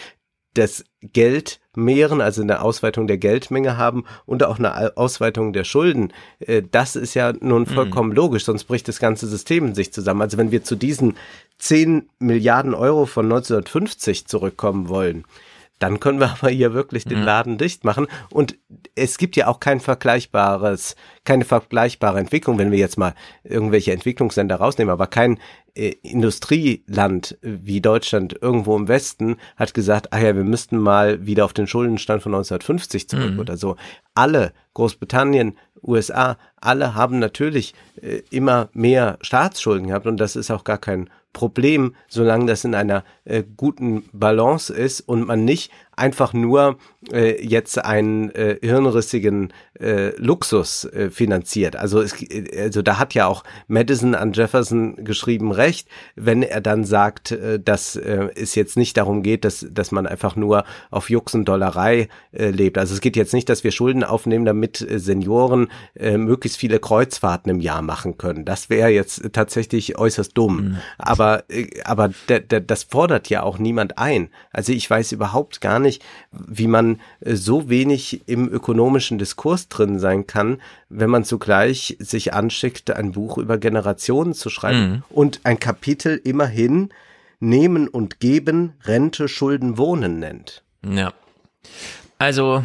das 0.55 0.85
Geld 1.01 1.61
mehren, 1.77 2.21
also 2.21 2.43
eine 2.43 2.62
Ausweitung 2.62 3.07
der 3.07 3.19
Geldmenge 3.19 3.77
haben 3.77 4.05
und 4.27 4.43
auch 4.45 4.59
eine 4.59 4.97
Ausweitung 4.97 5.53
der 5.53 5.64
Schulden. 5.64 6.12
Äh, 6.40 6.62
das 6.71 6.97
ist 6.97 7.14
ja 7.14 7.33
nun 7.40 7.62
mhm. 7.62 7.67
vollkommen 7.67 8.11
mhm. 8.11 8.17
logisch, 8.17 8.45
sonst 8.45 8.64
bricht 8.64 8.88
das 8.88 9.01
ganze 9.01 9.27
System 9.27 9.67
in 9.67 9.75
sich 9.75 9.93
zusammen. 9.93 10.23
Also 10.23 10.38
wenn 10.38 10.53
wir 10.53 10.64
zu 10.64 10.77
diesen 10.77 11.17
10 11.59 12.09
Milliarden 12.19 12.75
Euro 12.75 13.07
von 13.07 13.27
1950 13.27 14.27
zurückkommen 14.27 14.88
wollen, 14.88 15.25
dann 15.78 16.00
können 16.00 16.20
wir 16.20 16.30
aber 16.40 16.50
hier 16.50 16.74
wirklich 16.74 17.04
den 17.04 17.22
Laden 17.22 17.58
dicht 17.58 17.84
machen. 17.84 18.06
Und 18.30 18.56
es 18.94 19.18
gibt 19.18 19.37
ja 19.37 19.46
auch 19.48 19.60
kein 19.60 19.80
vergleichbares, 19.80 20.96
keine 21.24 21.44
vergleichbare 21.44 22.18
Entwicklung, 22.18 22.58
wenn 22.58 22.70
wir 22.70 22.78
jetzt 22.78 22.98
mal 22.98 23.14
irgendwelche 23.42 23.92
Entwicklungsländer 23.92 24.56
rausnehmen, 24.56 24.92
aber 24.92 25.06
kein 25.06 25.38
äh, 25.74 25.94
Industrieland 26.02 27.37
wie 27.42 27.80
Deutschland 27.80 28.37
irgendwo 28.40 28.76
im 28.76 28.88
Westen 28.88 29.37
hat 29.56 29.74
gesagt, 29.74 30.08
ach 30.12 30.20
ja, 30.20 30.37
wir 30.37 30.44
müssten 30.44 30.78
mal 30.78 31.26
wieder 31.26 31.44
auf 31.44 31.52
den 31.52 31.66
Schuldenstand 31.66 32.22
von 32.22 32.32
1950 32.32 33.08
zurück 33.08 33.32
mhm. 33.32 33.40
oder 33.40 33.56
so. 33.56 33.76
Alle, 34.14 34.52
Großbritannien, 34.74 35.56
USA, 35.82 36.38
alle 36.60 36.94
haben 36.94 37.18
natürlich 37.18 37.74
äh, 38.00 38.22
immer 38.30 38.68
mehr 38.72 39.18
Staatsschulden 39.20 39.88
gehabt 39.88 40.06
und 40.06 40.16
das 40.18 40.37
ist 40.37 40.50
auch 40.50 40.64
gar 40.64 40.78
kein 40.78 41.10
Problem, 41.35 41.94
solange 42.09 42.47
das 42.47 42.64
in 42.64 42.75
einer 42.75 43.05
äh, 43.27 43.44
guten 43.59 44.09
Balance 44.14 44.73
ist 44.73 45.03
und 45.03 45.27
man 45.27 45.44
nicht 45.44 45.70
einfach 45.96 46.33
nur 46.33 46.76
äh, 47.12 47.44
jetzt 47.44 47.85
einen 47.85 48.30
äh, 48.30 48.59
hirnrissigen 48.61 49.52
äh, 49.78 50.11
Luxus 50.16 50.85
äh, 50.85 51.11
finanziert. 51.11 51.76
Also, 51.76 52.00
es, 52.00 52.14
also 52.57 52.83
da 52.83 52.98
hat 52.98 53.14
ja 53.14 53.26
auch 53.26 53.44
Madison 53.66 54.14
an 54.14 54.33
Jefferson 54.33 55.04
geschrieben 55.04 55.52
recht, 55.52 55.88
wenn 56.16 56.42
er 56.42 56.61
dann 56.61 56.85
sagt, 56.85 57.33
äh, 57.33 57.61
dass 57.61 57.96
äh, 57.96 58.28
es 58.35 58.54
jetzt 58.54 58.76
nicht 58.76 58.96
darum 58.96 59.22
geht, 59.22 59.44
dass, 59.44 59.66
dass 59.70 59.92
man 59.92 60.07
einfach 60.07 60.37
nur 60.37 60.64
auf 60.90 61.11
Jux 61.11 61.35
und 61.35 61.46
Dollerei 61.46 62.09
äh, 62.33 62.50
lebt. 62.50 62.78
Also 62.78 62.94
es 62.94 63.00
geht 63.00 63.16
jetzt 63.16 63.35
nicht, 63.35 63.48
dass 63.48 63.64
wir 63.64 63.72
Schulden 63.72 64.04
aufnehmen, 64.04 64.44
damit 64.44 64.80
äh, 64.80 64.98
Senioren 64.98 65.68
äh, 65.94 66.16
möglichst 66.16 66.59
viele 66.59 66.78
Kreuzfahrten 66.78 67.50
im 67.50 67.61
Jahr 67.61 67.83
machen 67.83 68.18
können. 68.18 68.44
Das 68.44 68.70
wäre 68.70 68.88
jetzt 68.88 69.33
tatsächlich 69.33 69.98
äußerst 69.98 70.37
dumm. 70.37 70.57
Mhm. 70.57 70.76
Aber, 70.98 71.44
äh, 71.50 71.68
aber 71.85 72.11
das 72.28 72.85
fordert 72.85 73.28
ja 73.28 73.42
auch 73.42 73.59
niemand 73.59 73.98
ein. 73.98 74.30
Also 74.52 74.72
ich 74.72 74.88
weiß 74.88 75.12
überhaupt 75.12 75.61
gar 75.61 75.78
nicht, 75.78 75.84
wie 76.31 76.66
man 76.66 77.01
äh, 77.20 77.35
so 77.35 77.68
wenig 77.68 78.29
im 78.29 78.49
ökonomischen 78.49 79.18
Diskurs 79.18 79.68
drin 79.68 79.99
sein 79.99 80.27
kann, 80.27 80.61
wenn 80.88 81.11
man 81.11 81.25
zugleich 81.25 81.97
sich 81.99 82.35
anschickt, 82.35 82.90
ein 82.90 83.12
Buch 83.12 83.38
über 83.38 83.59
Generationen 83.59 84.35
zu 84.35 84.51
schreiben 84.51 84.90
mhm. 84.90 85.03
und 85.11 85.40
ein 85.44 85.59
Kapitel 85.59 86.20
immerhin 86.23 86.90
Nehmen 87.40 87.88
und 87.88 88.20
Geben, 88.20 88.75
Rente, 88.85 89.29
Schulden, 89.29 89.77
Wohnen 89.77 90.18
nennt. 90.18 90.62
Ja. 90.87 91.12
Also 92.18 92.64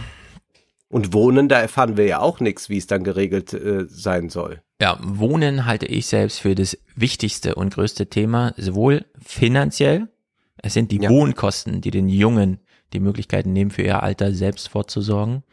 Und 0.90 1.14
Wohnen, 1.14 1.50
da 1.50 1.60
erfahren 1.60 1.98
wir 1.98 2.06
ja 2.06 2.20
auch 2.20 2.40
nichts, 2.40 2.70
wie 2.70 2.78
es 2.78 2.88
dann 2.88 3.04
geregelt 3.04 3.54
äh, 3.54 3.86
sein 3.88 4.30
soll. 4.30 4.62
Ja, 4.82 4.98
Wohnen 5.02 5.66
halte 5.66 5.86
ich 5.86 6.08
selbst 6.08 6.40
für 6.40 6.56
das 6.56 6.78
wichtigste 6.96 7.56
und 7.56 7.74
größte 7.74 8.08
Thema, 8.08 8.54
sowohl 8.58 9.06
finanziell, 9.22 10.08
es 10.58 10.74
sind 10.74 10.92
die 10.92 11.02
ja. 11.02 11.10
Wohnkosten, 11.10 11.82
die 11.82 11.92
den 11.92 12.10
Jungen 12.10 12.60
die 12.94 13.00
Möglichkeiten 13.00 13.54
nehmen, 13.54 13.72
für 13.72 13.82
ihr 13.82 14.04
Alter 14.04 14.34
selbst 14.34 14.70
vorzusorgen. 14.70 15.44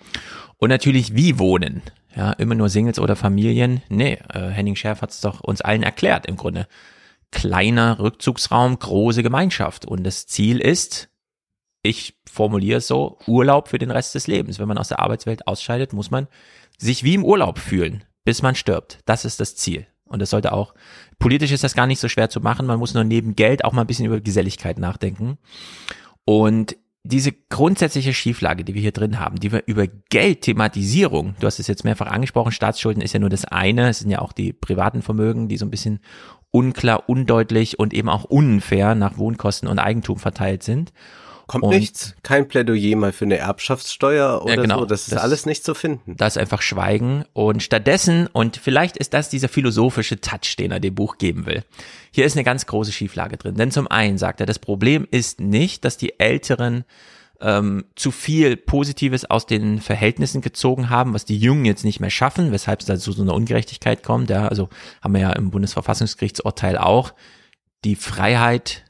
Und 0.59 0.69
natürlich, 0.69 1.15
wie 1.15 1.39
wohnen. 1.39 1.83
Ja, 2.15 2.33
immer 2.33 2.55
nur 2.55 2.71
Singles 2.71 2.99
oder 2.99 3.15
Familien. 3.15 3.83
Nee, 3.91 4.19
äh, 4.33 4.49
Henning 4.49 4.77
Schärf 4.77 5.03
hat 5.03 5.11
es 5.11 5.21
doch 5.21 5.41
uns 5.41 5.61
allen 5.61 5.83
erklärt 5.83 6.27
im 6.27 6.37
Grunde. 6.37 6.67
Kleiner 7.31 7.99
Rückzugsraum, 7.99 8.79
große 8.79 9.23
Gemeinschaft. 9.23 9.85
Und 9.85 10.05
das 10.05 10.27
Ziel 10.27 10.61
ist, 10.61 11.11
ich 11.83 12.19
formuliere 12.31 12.79
es 12.79 12.87
so, 12.87 13.19
Urlaub 13.27 13.69
für 13.69 13.79
den 13.79 13.91
Rest 13.91 14.15
des 14.15 14.27
Lebens. 14.27 14.59
Wenn 14.59 14.69
man 14.69 14.79
aus 14.79 14.89
der 14.89 15.01
Arbeitswelt 15.01 15.47
ausscheidet, 15.47 15.93
muss 15.93 16.11
man 16.11 16.27
sich 16.79 17.05
wie 17.05 17.15
im 17.15 17.25
Urlaub 17.25 17.59
fühlen, 17.59 18.05
bis 18.25 18.41
man 18.41 18.55
stirbt. 18.55 19.01
Das 19.05 19.27
ist 19.27 19.41
das 19.41 19.55
Ziel. 19.55 19.87
Und 20.05 20.23
das 20.23 20.31
sollte 20.31 20.53
auch, 20.53 20.75
politisch 21.19 21.53
ist 21.53 21.65
das 21.65 21.75
gar 21.75 21.87
nicht 21.87 22.01
so 22.01 22.09
schwer 22.09 22.31
zu 22.31 22.41
machen. 22.41 22.67
Man 22.67 22.79
muss 22.79 22.95
nur 22.95 23.05
neben 23.05 23.37
Geld 23.37 23.65
auch 23.65 23.73
mal 23.73 23.83
ein 23.83 23.87
bisschen 23.87 24.07
über 24.07 24.21
Geselligkeit 24.21 24.79
nachdenken. 24.79 25.39
Und 26.25 26.77
diese 27.07 27.33
grundsätzliche 27.33 28.13
Schieflage, 28.13 28.65
die 28.65 28.75
wir 28.75 28.83
hier 28.83 28.93
drin 28.93 29.19
haben, 29.19 29.41
die 29.41 29.53
wir 29.53 29.63
über 29.67 29.87
Geldthematisierung, 29.87 31.35
du 31.41 31.47
hast 31.47 31.59
es 31.59 31.67
jetzt 31.67 31.85
mehrfach 31.85 32.07
angesprochen, 32.07 32.53
Staatsschulden 32.53 33.03
ist 33.03 33.13
ja 33.13 33.21
nur 33.21 33.31
das 33.31 33.45
eine, 33.45 33.89
es 33.89 34.01
sind 34.01 34.11
ja 34.11 34.21
auch 34.21 34.33
die 34.33 34.53
privaten 34.53 35.03
Vermögen, 35.03 35.49
die 35.49 35.57
so 35.57 35.67
ein 35.67 35.71
bisschen 35.71 36.01
unklar, 36.51 37.09
undeutlich 37.09 37.79
und 37.79 37.93
eben 37.93 38.09
auch 38.09 38.25
unfair 38.25 38.95
nach 38.95 39.19
Wohnkosten 39.19 39.69
und 39.69 39.79
Eigentum 39.79 40.19
verteilt 40.19 40.63
sind. 40.63 40.93
Kommt 41.47 41.63
und 41.63 41.71
nichts, 41.71 42.17
kein 42.25 42.49
Plädoyer 42.49 42.97
mal 42.97 43.13
für 43.13 43.25
eine 43.25 43.37
Erbschaftssteuer 43.37 44.43
oder 44.43 44.55
ja, 44.57 44.63
genau, 44.63 44.81
so, 44.81 44.87
das 44.87 45.03
ist 45.03 45.13
das, 45.13 45.23
alles 45.23 45.47
nicht 45.47 45.65
zu 45.65 45.75
finden. 45.75 46.17
Das 46.17 46.35
ist 46.35 46.39
einfach 46.39 46.61
Schweigen 46.61 47.25
und 47.35 47.63
stattdessen, 47.63 48.27
und 48.27 48.57
vielleicht 48.57 48.97
ist 48.97 49.15
das 49.15 49.29
dieser 49.29 49.49
philosophische 49.49 50.21
Touch, 50.21 50.57
den 50.59 50.73
er 50.73 50.81
dem 50.81 50.97
Buch 50.97 51.19
geben 51.19 51.47
will. 51.47 51.63
Hier 52.11 52.25
ist 52.25 52.37
eine 52.37 52.43
ganz 52.43 52.67
große 52.67 52.91
Schieflage 52.91 53.37
drin, 53.37 53.55
denn 53.55 53.71
zum 53.71 53.87
einen 53.87 54.19
sagt 54.19 54.41
er, 54.41 54.47
das 54.47 54.59
Problem 54.59 55.07
ist 55.11 55.41
nicht, 55.41 55.85
dass 55.85 55.97
die 55.97 56.19
Älteren 56.19 56.85
ähm, 57.41 57.85
zu 57.95 58.11
viel 58.11 58.57
Positives 58.57 59.25
aus 59.25 59.47
den 59.47 59.81
Verhältnissen 59.81 60.41
gezogen 60.41 60.91
haben, 60.91 61.15
was 61.15 61.25
die 61.25 61.39
Jungen 61.39 61.65
jetzt 61.65 61.85
nicht 61.85 62.01
mehr 62.01 62.11
schaffen, 62.11 62.51
weshalb 62.51 62.81
es 62.81 62.87
da 62.87 62.99
zu 62.99 63.13
so 63.13 63.23
einer 63.23 63.35
Ungerechtigkeit 63.35 64.03
kommt. 64.03 64.31
Ja, 64.31 64.49
also 64.49 64.69
haben 65.01 65.15
wir 65.15 65.21
ja 65.21 65.33
im 65.33 65.51
Bundesverfassungsgerichtsurteil 65.51 66.79
auch 66.79 67.15
die 67.85 67.95
Freiheit 67.97 68.85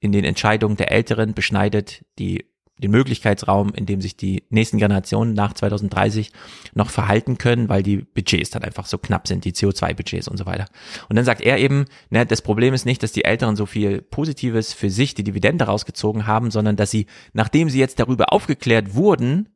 in 0.00 0.12
den 0.12 0.24
Entscheidungen 0.24 0.76
der 0.76 0.92
Älteren 0.92 1.34
beschneidet 1.34 2.04
die 2.18 2.44
den 2.78 2.90
Möglichkeitsraum, 2.90 3.72
in 3.74 3.86
dem 3.86 4.00
sich 4.00 4.16
die 4.16 4.44
nächsten 4.50 4.78
Generationen 4.78 5.34
nach 5.34 5.52
2030 5.52 6.30
noch 6.74 6.90
verhalten 6.90 7.38
können, 7.38 7.68
weil 7.68 7.82
die 7.82 7.98
Budgets 7.98 8.50
dann 8.50 8.62
einfach 8.62 8.86
so 8.86 8.98
knapp 8.98 9.26
sind, 9.26 9.44
die 9.44 9.52
CO2-Budgets 9.52 10.28
und 10.28 10.36
so 10.36 10.46
weiter. 10.46 10.66
Und 11.08 11.16
dann 11.16 11.24
sagt 11.24 11.40
er 11.40 11.58
eben, 11.58 11.86
ne, 12.10 12.24
das 12.24 12.42
Problem 12.42 12.74
ist 12.74 12.86
nicht, 12.86 13.02
dass 13.02 13.12
die 13.12 13.24
Älteren 13.24 13.56
so 13.56 13.66
viel 13.66 14.02
Positives 14.02 14.72
für 14.72 14.90
sich, 14.90 15.14
die 15.14 15.24
Dividende 15.24 15.64
rausgezogen 15.64 16.26
haben, 16.26 16.50
sondern 16.50 16.76
dass 16.76 16.90
sie, 16.90 17.06
nachdem 17.32 17.68
sie 17.68 17.80
jetzt 17.80 17.98
darüber 17.98 18.32
aufgeklärt 18.32 18.94
wurden, 18.94 19.48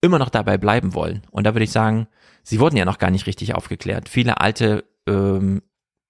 immer 0.00 0.18
noch 0.18 0.30
dabei 0.30 0.58
bleiben 0.58 0.94
wollen. 0.94 1.22
Und 1.30 1.44
da 1.44 1.54
würde 1.54 1.64
ich 1.64 1.72
sagen, 1.72 2.06
sie 2.42 2.60
wurden 2.60 2.76
ja 2.76 2.84
noch 2.84 2.98
gar 2.98 3.10
nicht 3.10 3.26
richtig 3.26 3.54
aufgeklärt. 3.54 4.08
Viele 4.08 4.40
alte 4.40 4.84
ähm, 5.08 5.62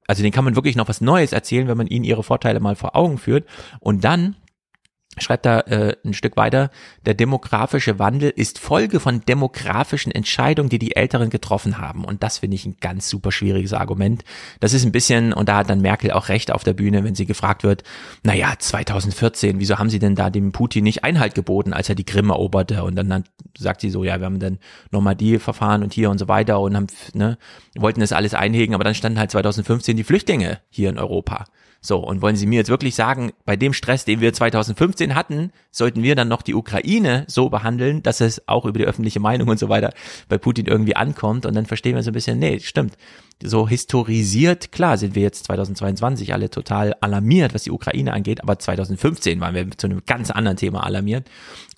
also 0.06 0.22
den 0.22 0.32
kann 0.32 0.44
man 0.44 0.56
wirklich 0.56 0.76
noch 0.76 0.88
was 0.88 1.00
Neues 1.00 1.32
erzählen, 1.32 1.68
wenn 1.68 1.76
man 1.76 1.86
ihnen 1.86 2.04
ihre 2.04 2.22
Vorteile 2.22 2.60
mal 2.60 2.76
vor 2.76 2.94
Augen 2.96 3.18
führt. 3.18 3.46
Und 3.80 4.04
dann 4.04 4.36
schreibt 5.18 5.46
er 5.46 5.68
äh, 5.68 5.96
ein 6.04 6.14
Stück 6.14 6.36
weiter, 6.36 6.70
der 7.06 7.14
demografische 7.14 7.98
Wandel 7.98 8.30
ist 8.34 8.58
Folge 8.58 9.00
von 9.00 9.20
demografischen 9.20 10.12
Entscheidungen, 10.12 10.68
die 10.68 10.78
die 10.78 10.96
Älteren 10.96 11.30
getroffen 11.30 11.78
haben. 11.78 12.04
Und 12.04 12.22
das 12.22 12.38
finde 12.38 12.56
ich 12.56 12.66
ein 12.66 12.76
ganz 12.80 13.08
super 13.08 13.32
schwieriges 13.32 13.72
Argument. 13.72 14.24
Das 14.60 14.72
ist 14.72 14.84
ein 14.84 14.92
bisschen, 14.92 15.32
und 15.32 15.48
da 15.48 15.58
hat 15.58 15.70
dann 15.70 15.80
Merkel 15.80 16.10
auch 16.12 16.28
recht 16.28 16.52
auf 16.52 16.64
der 16.64 16.72
Bühne, 16.72 17.04
wenn 17.04 17.14
sie 17.14 17.26
gefragt 17.26 17.62
wird, 17.62 17.82
naja, 18.22 18.54
2014, 18.58 19.60
wieso 19.60 19.78
haben 19.78 19.90
sie 19.90 19.98
denn 19.98 20.14
da 20.14 20.30
dem 20.30 20.52
Putin 20.52 20.84
nicht 20.84 21.04
Einhalt 21.04 21.34
geboten, 21.34 21.72
als 21.72 21.88
er 21.88 21.94
die 21.94 22.04
Krim 22.04 22.30
eroberte? 22.30 22.84
Und 22.84 22.96
dann, 22.96 23.08
dann 23.08 23.24
sagt 23.56 23.80
sie 23.80 23.90
so, 23.90 24.04
ja, 24.04 24.18
wir 24.18 24.26
haben 24.26 24.40
dann 24.40 24.58
Normandie-Verfahren 24.90 25.82
und 25.82 25.92
hier 25.92 26.10
und 26.10 26.18
so 26.18 26.28
weiter 26.28 26.60
und 26.60 26.76
haben, 26.76 26.86
ne, 27.12 27.38
wollten 27.76 28.00
das 28.00 28.12
alles 28.12 28.34
einhegen, 28.34 28.74
aber 28.74 28.84
dann 28.84 28.94
standen 28.94 29.18
halt 29.18 29.30
2015 29.30 29.96
die 29.96 30.04
Flüchtlinge 30.04 30.58
hier 30.70 30.90
in 30.90 30.98
Europa. 30.98 31.44
So, 31.86 31.98
und 31.98 32.22
wollen 32.22 32.34
Sie 32.34 32.46
mir 32.46 32.56
jetzt 32.56 32.70
wirklich 32.70 32.94
sagen, 32.94 33.32
bei 33.44 33.56
dem 33.56 33.74
Stress, 33.74 34.06
den 34.06 34.22
wir 34.22 34.32
2015 34.32 35.14
hatten, 35.14 35.52
sollten 35.70 36.02
wir 36.02 36.14
dann 36.14 36.28
noch 36.28 36.40
die 36.40 36.54
Ukraine 36.54 37.24
so 37.28 37.50
behandeln, 37.50 38.02
dass 38.02 38.22
es 38.22 38.48
auch 38.48 38.64
über 38.64 38.78
die 38.78 38.86
öffentliche 38.86 39.20
Meinung 39.20 39.48
und 39.48 39.58
so 39.58 39.68
weiter 39.68 39.92
bei 40.30 40.38
Putin 40.38 40.64
irgendwie 40.64 40.96
ankommt? 40.96 41.44
Und 41.44 41.54
dann 41.54 41.66
verstehen 41.66 41.94
wir 41.94 42.02
so 42.02 42.10
ein 42.10 42.14
bisschen, 42.14 42.38
nee, 42.38 42.58
stimmt. 42.60 42.96
So 43.42 43.68
historisiert, 43.68 44.72
klar, 44.72 44.96
sind 44.96 45.14
wir 45.14 45.20
jetzt 45.20 45.44
2022 45.44 46.32
alle 46.32 46.48
total 46.48 46.94
alarmiert, 47.02 47.52
was 47.52 47.64
die 47.64 47.70
Ukraine 47.70 48.14
angeht, 48.14 48.42
aber 48.42 48.58
2015 48.58 49.38
waren 49.42 49.54
wir 49.54 49.70
zu 49.72 49.86
einem 49.86 50.00
ganz 50.06 50.30
anderen 50.30 50.56
Thema 50.56 50.84
alarmiert. 50.84 51.28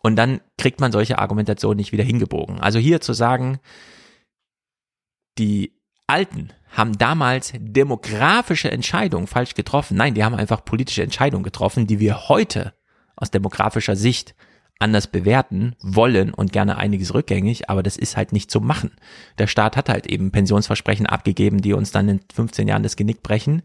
Und 0.05 0.15
dann 0.15 0.41
kriegt 0.57 0.79
man 0.79 0.93
solche 0.93 1.19
Argumentationen 1.19 1.79
nicht 1.79 1.91
wieder 1.91 2.05
hingebogen. 2.05 2.61
Also 2.61 2.79
hier 2.79 3.01
zu 3.01 3.13
sagen, 3.13 3.59
die 5.37 5.73
Alten 6.07 6.53
haben 6.77 6.99
damals 6.99 7.53
demografische 7.59 8.71
Entscheidungen 8.71 9.27
falsch 9.27 9.55
getroffen. 9.55 9.97
Nein, 9.97 10.15
die 10.15 10.23
haben 10.23 10.35
einfach 10.35 10.65
politische 10.65 11.03
Entscheidungen 11.03 11.43
getroffen, 11.43 11.87
die 11.87 12.01
wir 12.01 12.29
heute 12.29 12.75
aus 13.17 13.31
demografischer 13.31 13.97
Sicht 13.97 14.35
anders 14.79 15.07
bewerten 15.07 15.75
wollen 15.81 16.35
und 16.35 16.53
gerne 16.53 16.77
einiges 16.77 17.15
rückgängig, 17.15 17.71
aber 17.71 17.83
das 17.83 17.97
ist 17.97 18.19
halt 18.19 18.33
nicht 18.33 18.51
zu 18.51 18.61
machen. 18.61 18.91
Der 19.39 19.47
Staat 19.47 19.75
hat 19.75 19.89
halt 19.89 20.07
eben 20.07 20.33
Pensionsversprechen 20.33 21.07
abgegeben, 21.07 21.63
die 21.63 21.73
uns 21.73 21.93
dann 21.93 22.11
in 22.11 22.21
15 22.35 22.69
Jahren 22.69 22.83
das 22.83 22.97
Genick 22.97 23.23
brechen 23.23 23.63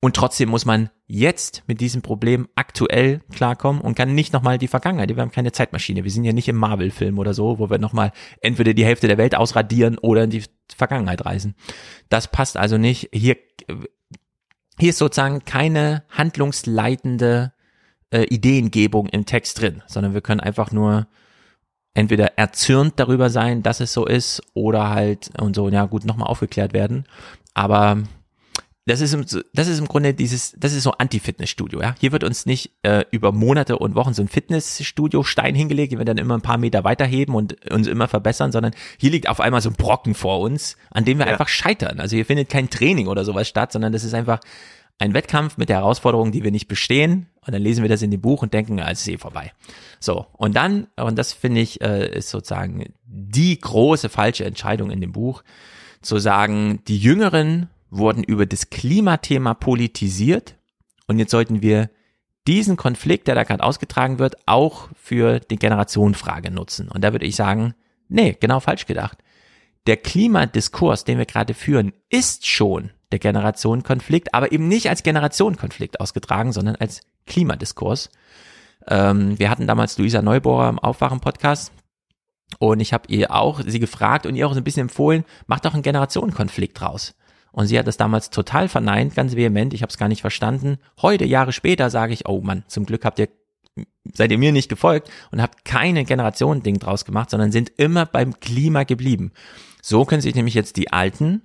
und 0.00 0.14
trotzdem 0.14 0.48
muss 0.48 0.64
man 0.64 0.90
jetzt 1.06 1.64
mit 1.66 1.80
diesem 1.80 2.02
Problem 2.02 2.48
aktuell 2.54 3.20
klarkommen 3.32 3.82
und 3.82 3.96
kann 3.96 4.14
nicht 4.14 4.32
nochmal 4.32 4.58
die 4.58 4.68
Vergangenheit, 4.68 5.08
wir 5.08 5.20
haben 5.20 5.32
keine 5.32 5.50
Zeitmaschine, 5.50 6.04
wir 6.04 6.10
sind 6.10 6.24
ja 6.24 6.32
nicht 6.32 6.48
im 6.48 6.56
Marvel-Film 6.56 7.18
oder 7.18 7.34
so, 7.34 7.58
wo 7.58 7.68
wir 7.68 7.78
nochmal 7.78 8.12
entweder 8.40 8.74
die 8.74 8.84
Hälfte 8.84 9.08
der 9.08 9.18
Welt 9.18 9.34
ausradieren 9.34 9.98
oder 9.98 10.24
in 10.24 10.30
die 10.30 10.44
Vergangenheit 10.74 11.24
reisen. 11.24 11.56
Das 12.10 12.30
passt 12.30 12.56
also 12.56 12.78
nicht. 12.78 13.08
Hier, 13.12 13.36
hier 14.78 14.90
ist 14.90 14.98
sozusagen 14.98 15.44
keine 15.44 16.04
handlungsleitende 16.10 17.52
äh, 18.10 18.22
Ideengebung 18.24 19.08
im 19.08 19.26
Text 19.26 19.60
drin, 19.60 19.82
sondern 19.86 20.14
wir 20.14 20.20
können 20.20 20.40
einfach 20.40 20.70
nur 20.70 21.08
entweder 21.94 22.38
erzürnt 22.38 23.00
darüber 23.00 23.30
sein, 23.30 23.64
dass 23.64 23.80
es 23.80 23.92
so 23.92 24.06
ist, 24.06 24.40
oder 24.54 24.90
halt 24.90 25.30
und 25.40 25.56
so, 25.56 25.68
ja 25.68 25.86
gut, 25.86 26.04
nochmal 26.04 26.28
aufgeklärt 26.28 26.72
werden. 26.72 27.04
Aber 27.54 28.04
das 28.88 29.00
ist, 29.00 29.12
im, 29.12 29.24
das 29.52 29.68
ist 29.68 29.78
im 29.78 29.86
Grunde 29.86 30.14
dieses, 30.14 30.54
das 30.58 30.72
ist 30.72 30.82
so 30.82 30.92
Anti-Fitnessstudio, 30.92 31.80
ja. 31.80 31.94
Hier 32.00 32.12
wird 32.12 32.24
uns 32.24 32.46
nicht 32.46 32.72
äh, 32.82 33.04
über 33.10 33.32
Monate 33.32 33.78
und 33.78 33.94
Wochen 33.94 34.14
so 34.14 34.22
ein 34.22 34.28
Fitnessstudio-Stein 34.28 35.54
hingelegt, 35.54 35.92
den 35.92 35.98
wir 35.98 36.04
dann 36.04 36.18
immer 36.18 36.34
ein 36.34 36.42
paar 36.42 36.58
Meter 36.58 36.84
weiterheben 36.84 37.34
und 37.34 37.70
uns 37.70 37.86
immer 37.86 38.08
verbessern, 38.08 38.50
sondern 38.50 38.72
hier 38.98 39.10
liegt 39.10 39.28
auf 39.28 39.40
einmal 39.40 39.60
so 39.60 39.68
ein 39.70 39.76
Brocken 39.76 40.14
vor 40.14 40.40
uns, 40.40 40.76
an 40.90 41.04
dem 41.04 41.18
wir 41.18 41.26
ja. 41.26 41.32
einfach 41.32 41.48
scheitern. 41.48 42.00
Also 42.00 42.16
hier 42.16 42.24
findet 42.24 42.48
kein 42.48 42.70
Training 42.70 43.08
oder 43.08 43.24
sowas 43.24 43.46
statt, 43.46 43.72
sondern 43.72 43.92
das 43.92 44.04
ist 44.04 44.14
einfach 44.14 44.40
ein 44.98 45.14
Wettkampf 45.14 45.58
mit 45.58 45.68
der 45.68 45.76
Herausforderung, 45.76 46.32
die 46.32 46.42
wir 46.42 46.50
nicht 46.50 46.68
bestehen. 46.68 47.26
Und 47.46 47.54
dann 47.54 47.62
lesen 47.62 47.82
wir 47.82 47.88
das 47.88 48.02
in 48.02 48.10
dem 48.10 48.20
Buch 48.20 48.42
und 48.42 48.52
denken, 48.52 48.78
es 48.78 49.00
ist 49.00 49.08
eh 49.08 49.18
vorbei. 49.18 49.52
So, 50.00 50.26
und 50.32 50.56
dann, 50.56 50.88
und 50.96 51.16
das 51.16 51.32
finde 51.32 51.60
ich, 51.60 51.80
äh, 51.80 52.16
ist 52.16 52.30
sozusagen 52.30 52.92
die 53.06 53.58
große 53.58 54.08
falsche 54.08 54.44
Entscheidung 54.44 54.90
in 54.90 55.00
dem 55.00 55.12
Buch, 55.12 55.42
zu 56.00 56.18
sagen, 56.18 56.80
die 56.86 56.98
Jüngeren 56.98 57.68
wurden 57.90 58.22
über 58.22 58.46
das 58.46 58.70
Klimathema 58.70 59.54
politisiert 59.54 60.56
und 61.06 61.18
jetzt 61.18 61.30
sollten 61.30 61.62
wir 61.62 61.90
diesen 62.46 62.76
Konflikt, 62.76 63.28
der 63.28 63.34
da 63.34 63.44
gerade 63.44 63.62
ausgetragen 63.62 64.18
wird, 64.18 64.36
auch 64.46 64.88
für 64.94 65.38
die 65.38 65.58
Generationenfrage 65.58 66.50
nutzen. 66.50 66.88
Und 66.88 67.02
da 67.02 67.12
würde 67.12 67.26
ich 67.26 67.36
sagen, 67.36 67.74
nee, 68.08 68.36
genau 68.40 68.60
falsch 68.60 68.86
gedacht. 68.86 69.18
Der 69.86 69.96
Klimadiskurs, 69.98 71.04
den 71.04 71.18
wir 71.18 71.26
gerade 71.26 71.54
führen, 71.54 71.92
ist 72.08 72.46
schon 72.46 72.90
der 73.12 73.18
Generationenkonflikt, 73.18 74.34
aber 74.34 74.52
eben 74.52 74.68
nicht 74.68 74.88
als 74.88 75.02
Generationenkonflikt 75.02 76.00
ausgetragen, 76.00 76.52
sondern 76.52 76.76
als 76.76 77.02
Klimadiskurs. 77.26 78.10
Ähm, 78.86 79.38
wir 79.38 79.50
hatten 79.50 79.66
damals 79.66 79.98
Luisa 79.98 80.22
Neubauer 80.22 80.68
im 80.68 80.78
Aufwachen-Podcast 80.78 81.72
und 82.58 82.80
ich 82.80 82.92
habe 82.92 83.08
ihr 83.08 83.34
auch 83.34 83.60
sie 83.66 83.78
gefragt 83.78 84.26
und 84.26 84.34
ihr 84.34 84.46
auch 84.46 84.54
so 84.54 84.60
ein 84.60 84.64
bisschen 84.64 84.82
empfohlen, 84.82 85.24
macht 85.46 85.64
doch 85.64 85.74
einen 85.74 85.82
Generationenkonflikt 85.82 86.80
draus. 86.80 87.14
Und 87.58 87.66
sie 87.66 87.76
hat 87.76 87.88
das 87.88 87.96
damals 87.96 88.30
total 88.30 88.68
verneint, 88.68 89.16
ganz 89.16 89.34
vehement. 89.34 89.74
Ich 89.74 89.82
habe 89.82 89.90
es 89.90 89.98
gar 89.98 90.06
nicht 90.06 90.20
verstanden. 90.20 90.78
Heute, 91.02 91.24
Jahre 91.24 91.52
später, 91.52 91.90
sage 91.90 92.12
ich, 92.12 92.28
oh 92.28 92.40
Mann, 92.40 92.62
zum 92.68 92.86
Glück 92.86 93.04
habt 93.04 93.18
ihr 93.18 93.28
seid 94.14 94.30
ihr 94.30 94.38
mir 94.38 94.52
nicht 94.52 94.68
gefolgt 94.68 95.10
und 95.32 95.42
habt 95.42 95.64
keine 95.64 96.04
Generationending 96.04 96.78
draus 96.78 97.04
gemacht, 97.04 97.30
sondern 97.30 97.50
sind 97.50 97.72
immer 97.76 98.06
beim 98.06 98.38
Klima 98.38 98.84
geblieben. 98.84 99.32
So 99.82 100.04
können 100.04 100.22
sich 100.22 100.36
nämlich 100.36 100.54
jetzt 100.54 100.76
die 100.76 100.92
Alten, 100.92 101.42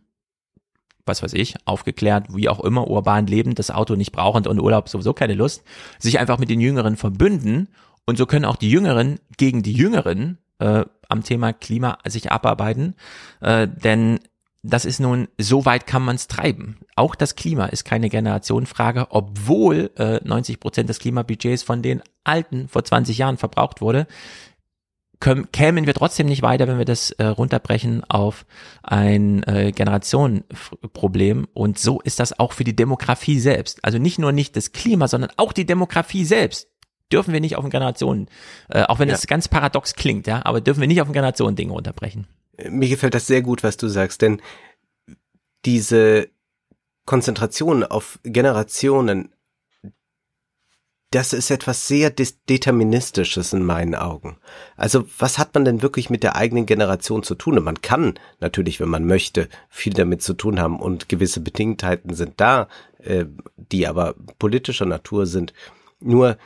was 1.04 1.24
weiß 1.24 1.34
ich, 1.34 1.56
aufgeklärt, 1.66 2.28
wie 2.30 2.48
auch 2.48 2.60
immer, 2.60 2.88
urban 2.88 3.26
lebend, 3.26 3.58
das 3.58 3.72
Auto 3.72 3.96
nicht 3.96 4.12
brauchend 4.12 4.46
und 4.46 4.60
Urlaub 4.60 4.90
sowieso 4.90 5.14
keine 5.14 5.34
Lust, 5.34 5.64
sich 5.98 6.20
einfach 6.20 6.38
mit 6.38 6.52
den 6.52 6.62
Jüngeren 6.62 6.96
verbünden 6.96 7.70
und 8.06 8.20
so 8.20 8.28
können 8.28 8.46
auch 8.46 8.58
die 8.58 8.70
Jüngeren 8.70 9.20
gegen 9.38 9.64
die 9.64 9.74
Jüngeren 9.74 10.38
äh, 10.60 10.86
am 11.10 11.24
Thema 11.24 11.54
Klima 11.54 11.98
sich 12.06 12.32
abarbeiten, 12.32 12.94
äh, 13.42 13.68
denn 13.68 14.20
das 14.64 14.86
ist 14.86 15.00
nun, 15.00 15.28
so 15.38 15.66
weit 15.66 15.86
kann 15.86 16.04
man 16.04 16.16
es 16.16 16.28
treiben. 16.28 16.80
Auch 16.96 17.16
das 17.16 17.36
Klima 17.36 17.66
ist 17.66 17.84
keine 17.84 18.10
Generationenfrage, 18.10 19.08
obwohl 19.10 19.92
äh, 19.98 20.20
90 20.24 20.60
Prozent 20.60 20.90
des 20.90 21.00
Klimabudgets 21.00 21.64
von 21.64 21.82
den 21.82 22.02
Alten 22.24 22.70
vor 22.70 22.84
20 22.84 23.18
Jahren 23.18 23.38
verbraucht 23.38 23.82
wurde 23.82 24.08
kämen 25.52 25.88
wir 25.88 25.94
trotzdem 25.94 26.28
nicht 26.28 26.42
weiter, 26.42 26.68
wenn 26.68 26.78
wir 26.78 26.86
das 26.86 27.12
äh, 27.12 27.26
runterbrechen 27.26 28.04
auf 28.10 28.46
ein 28.82 29.44
äh, 29.44 29.72
Generationenproblem. 29.72 31.48
Und 31.54 31.80
so 31.80 32.02
ist 32.02 32.20
das 32.20 32.38
auch 32.40 32.52
für 32.52 32.64
die 32.64 32.76
Demografie 32.76 33.40
selbst. 33.40 33.84
Also 33.84 34.00
nicht 34.00 34.20
nur 34.20 34.32
nicht 34.32 34.56
das 34.58 34.74
Klima, 34.74 35.08
sondern 35.08 35.32
auch 35.38 35.54
die 35.54 35.66
Demografie 35.66 36.26
selbst 36.26 36.68
dürfen 37.12 37.32
wir 37.32 37.40
nicht 37.40 37.56
auf 37.56 37.64
ein 37.64 37.70
Generationen, 37.70 38.28
äh, 38.70 38.84
auch 38.84 39.00
wenn 39.00 39.08
ja. 39.08 39.14
das 39.14 39.28
ganz 39.28 39.48
paradox 39.48 39.94
klingt, 39.94 40.26
ja, 40.28 40.42
aber 40.46 40.62
dürfen 40.62 40.82
wir 40.82 40.88
nicht 40.88 41.02
auf 41.02 41.08
ein 41.08 41.14
Generationending 41.14 41.70
runterbrechen. 41.70 42.28
Mir 42.70 42.90
gefällt 42.90 43.16
das 43.16 43.28
sehr 43.28 43.42
gut, 43.42 43.64
was 43.64 43.78
du 43.78 43.88
sagst, 43.88 44.22
denn 44.22 44.42
diese 45.66 46.30
Konzentration 47.06 47.84
auf 47.84 48.20
Generationen 48.24 49.34
das 51.14 51.32
ist 51.32 51.52
etwas 51.52 51.88
sehr 51.88 52.10
Deterministisches 52.10 53.54
in 53.54 53.64
meinen 53.64 53.94
Augen. 53.94 54.38
Also 54.76 55.06
was 55.20 55.38
hat 55.38 55.54
man 55.54 55.64
denn 55.64 55.84
wirklich 55.84 56.10
mit 56.10 56.24
der 56.24 56.36
eigenen 56.36 56.66
Generation 56.66 57.22
zu 57.22 57.36
tun? 57.36 57.60
Und 57.60 57.66
man 57.66 57.82
kann 57.82 58.16
natürlich, 58.40 58.80
wenn 58.80 58.90
man 58.90 59.06
möchte, 59.06 59.48
viel 59.70 59.94
damit 59.94 60.24
zu 60.24 60.34
tun 60.34 60.60
haben 60.60 60.80
und 60.80 61.10
gewisse 61.10 61.40
Bedingtheiten 61.40 62.16
sind 62.16 62.42
da, 62.42 62.68
äh, 62.98 63.26
die 63.58 63.86
aber 63.86 64.16
politischer 64.40 64.88
Natur 64.88 65.28
sind. 65.28 65.54
Nur 66.00 66.38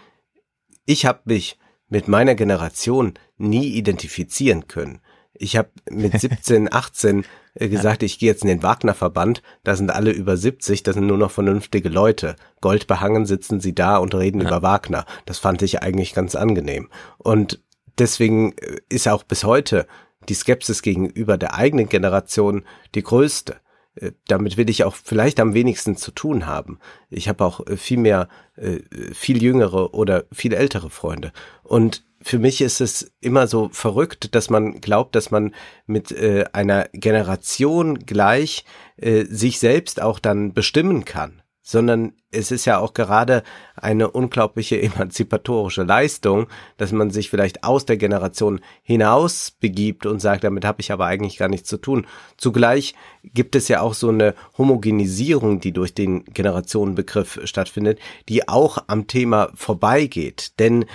ich 0.85 1.05
habe 1.05 1.21
mich 1.23 1.57
mit 1.87 2.09
meiner 2.09 2.35
Generation 2.35 3.13
nie 3.37 3.69
identifizieren 3.69 4.67
können. 4.67 4.99
Ich 5.39 5.57
habe 5.57 5.69
mit 5.89 6.19
17, 6.19 6.71
18 6.71 7.25
äh, 7.55 7.69
gesagt, 7.69 8.03
ich 8.03 8.19
gehe 8.19 8.29
jetzt 8.29 8.43
in 8.43 8.49
den 8.49 8.63
Wagner-Verband, 8.63 9.41
da 9.63 9.75
sind 9.75 9.89
alle 9.89 10.11
über 10.11 10.37
70, 10.37 10.83
das 10.83 10.95
sind 10.95 11.07
nur 11.07 11.17
noch 11.17 11.31
vernünftige 11.31 11.89
Leute. 11.89 12.35
Goldbehangen 12.61 13.25
sitzen 13.25 13.59
sie 13.59 13.73
da 13.73 13.97
und 13.97 14.13
reden 14.15 14.41
ja. 14.41 14.47
über 14.47 14.61
Wagner. 14.61 15.05
Das 15.25 15.39
fand 15.39 15.61
ich 15.61 15.81
eigentlich 15.81 16.13
ganz 16.13 16.35
angenehm. 16.35 16.89
Und 17.17 17.61
deswegen 17.97 18.53
äh, 18.53 18.77
ist 18.89 19.07
auch 19.07 19.23
bis 19.23 19.43
heute 19.43 19.87
die 20.29 20.33
Skepsis 20.33 20.81
gegenüber 20.81 21.37
der 21.37 21.53
eigenen 21.55 21.89
Generation 21.89 22.65
die 22.95 23.03
größte. 23.03 23.57
Äh, 23.99 24.11
damit 24.27 24.57
will 24.57 24.69
ich 24.69 24.83
auch 24.83 24.95
vielleicht 24.95 25.39
am 25.39 25.53
wenigsten 25.53 25.97
zu 25.97 26.11
tun 26.11 26.45
haben. 26.45 26.79
Ich 27.09 27.27
habe 27.27 27.43
auch 27.43 27.61
viel 27.75 27.97
mehr, 27.97 28.27
viel 29.13 29.43
jüngere 29.43 29.93
oder 29.93 30.25
viel 30.31 30.53
ältere 30.53 30.89
Freunde. 30.89 31.31
Und 31.63 32.03
für 32.21 32.39
mich 32.39 32.61
ist 32.61 32.81
es 32.81 33.11
immer 33.21 33.47
so 33.47 33.69
verrückt, 33.71 34.33
dass 34.35 34.49
man 34.49 34.81
glaubt, 34.81 35.15
dass 35.15 35.31
man 35.31 35.53
mit 35.85 36.11
äh, 36.11 36.45
einer 36.53 36.89
Generation 36.93 37.99
gleich 37.99 38.65
äh, 38.97 39.25
sich 39.25 39.59
selbst 39.59 40.01
auch 40.01 40.19
dann 40.19 40.53
bestimmen 40.53 41.05
kann, 41.05 41.41
sondern 41.67 42.13
es 42.31 42.51
ist 42.51 42.63
ja 42.63 42.79
auch 42.79 42.93
gerade 42.93 43.43
eine 43.75 44.09
unglaubliche 44.09 44.81
emanzipatorische 44.81 45.83
Leistung, 45.83 46.47
dass 46.77 46.93
man 46.93 47.11
sich 47.11 47.29
vielleicht 47.29 47.65
aus 47.65 47.85
der 47.85 47.97
Generation 47.97 48.61
hinaus 48.83 49.51
begibt 49.51 50.05
und 50.05 50.21
sagt, 50.21 50.45
damit 50.45 50.63
habe 50.63 50.79
ich 50.79 50.93
aber 50.93 51.07
eigentlich 51.07 51.35
gar 51.35 51.49
nichts 51.49 51.67
zu 51.67 51.75
tun. 51.75 52.07
Zugleich 52.37 52.95
gibt 53.21 53.53
es 53.53 53.67
ja 53.67 53.81
auch 53.81 53.95
so 53.95 54.07
eine 54.07 54.33
Homogenisierung, 54.57 55.59
die 55.59 55.73
durch 55.73 55.93
den 55.93 56.23
Generationenbegriff 56.23 57.41
stattfindet, 57.43 57.99
die 58.29 58.47
auch 58.47 58.77
am 58.87 59.07
Thema 59.07 59.49
vorbeigeht. 59.53 60.57
Denn 60.59 60.85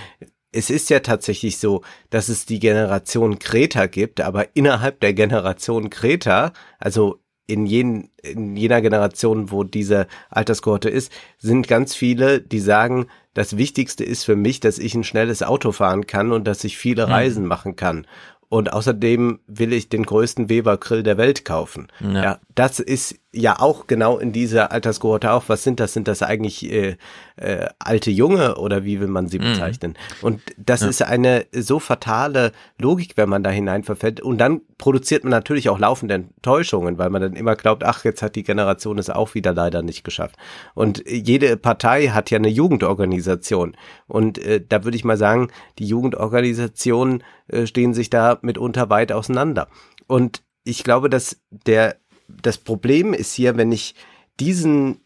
es 0.52 0.70
ist 0.70 0.88
ja 0.88 1.00
tatsächlich 1.00 1.58
so, 1.58 1.82
dass 2.08 2.30
es 2.30 2.46
die 2.46 2.60
Generation 2.60 3.38
Kreta 3.38 3.86
gibt, 3.86 4.22
aber 4.22 4.56
innerhalb 4.56 5.00
der 5.00 5.12
Generation 5.12 5.90
Kreta, 5.90 6.54
also 6.78 7.21
in, 7.46 7.66
jen, 7.66 8.10
in 8.22 8.56
jener 8.56 8.80
Generation, 8.80 9.50
wo 9.50 9.64
diese 9.64 10.06
Alterskohorte 10.30 10.88
ist, 10.88 11.12
sind 11.38 11.68
ganz 11.68 11.94
viele, 11.94 12.40
die 12.40 12.60
sagen, 12.60 13.06
das 13.34 13.56
Wichtigste 13.56 14.04
ist 14.04 14.24
für 14.24 14.36
mich, 14.36 14.60
dass 14.60 14.78
ich 14.78 14.94
ein 14.94 15.04
schnelles 15.04 15.42
Auto 15.42 15.72
fahren 15.72 16.06
kann 16.06 16.32
und 16.32 16.44
dass 16.46 16.64
ich 16.64 16.76
viele 16.76 17.06
mhm. 17.06 17.12
Reisen 17.12 17.46
machen 17.46 17.76
kann. 17.76 18.06
Und 18.52 18.70
außerdem 18.70 19.40
will 19.46 19.72
ich 19.72 19.88
den 19.88 20.04
größten 20.04 20.50
Weber-Grill 20.50 21.02
der 21.02 21.16
Welt 21.16 21.46
kaufen. 21.46 21.88
Ja. 22.00 22.22
ja. 22.22 22.40
das 22.54 22.80
ist 22.80 23.18
ja 23.32 23.58
auch 23.58 23.86
genau 23.86 24.18
in 24.18 24.32
dieser 24.32 24.72
Alterskohorte 24.72 25.32
auch. 25.32 25.44
Was 25.46 25.62
sind 25.62 25.80
das? 25.80 25.94
Sind 25.94 26.06
das 26.06 26.22
eigentlich 26.22 26.70
äh, 26.70 26.98
äh, 27.42 27.68
alte 27.78 28.10
Junge 28.10 28.56
oder 28.56 28.84
wie 28.84 29.00
will 29.00 29.08
man 29.08 29.28
sie 29.28 29.38
mhm. 29.38 29.52
bezeichnen? 29.52 29.92
Mhm. 30.20 30.26
Und 30.26 30.42
das 30.56 30.82
ja. 30.82 30.88
ist 30.88 31.02
eine 31.02 31.46
so 31.52 31.78
fatale 31.78 32.52
Logik, 32.78 33.16
wenn 33.16 33.28
man 33.28 33.42
da 33.42 33.50
hinein 33.50 33.84
verfällt. 33.84 34.20
Und 34.20 34.38
dann 34.38 34.62
produziert 34.78 35.24
man 35.24 35.30
natürlich 35.30 35.68
auch 35.68 35.78
laufende 35.78 36.14
Enttäuschungen, 36.14 36.98
weil 36.98 37.10
man 37.10 37.22
dann 37.22 37.34
immer 37.34 37.56
glaubt, 37.56 37.84
ach, 37.84 38.04
jetzt 38.04 38.22
hat 38.22 38.36
die 38.36 38.42
Generation 38.42 38.98
es 38.98 39.10
auch 39.10 39.34
wieder 39.34 39.52
leider 39.52 39.82
nicht 39.82 40.04
geschafft. 40.04 40.36
Und 40.74 41.02
jede 41.08 41.56
Partei 41.56 42.08
hat 42.08 42.30
ja 42.30 42.38
eine 42.38 42.48
Jugendorganisation. 42.48 43.76
Und 44.06 44.38
äh, 44.38 44.60
da 44.66 44.84
würde 44.84 44.96
ich 44.96 45.04
mal 45.04 45.16
sagen, 45.16 45.48
die 45.78 45.86
Jugendorganisationen 45.86 47.22
äh, 47.48 47.66
stehen 47.66 47.94
sich 47.94 48.10
da 48.10 48.38
mitunter 48.42 48.90
weit 48.90 49.12
auseinander. 49.12 49.68
Und 50.06 50.42
ich 50.64 50.84
glaube, 50.84 51.10
dass 51.10 51.38
der 51.66 51.96
das 52.28 52.58
Problem 52.58 53.14
ist 53.14 53.34
hier, 53.34 53.56
wenn 53.56 53.72
ich 53.72 53.94
diesen 54.40 55.00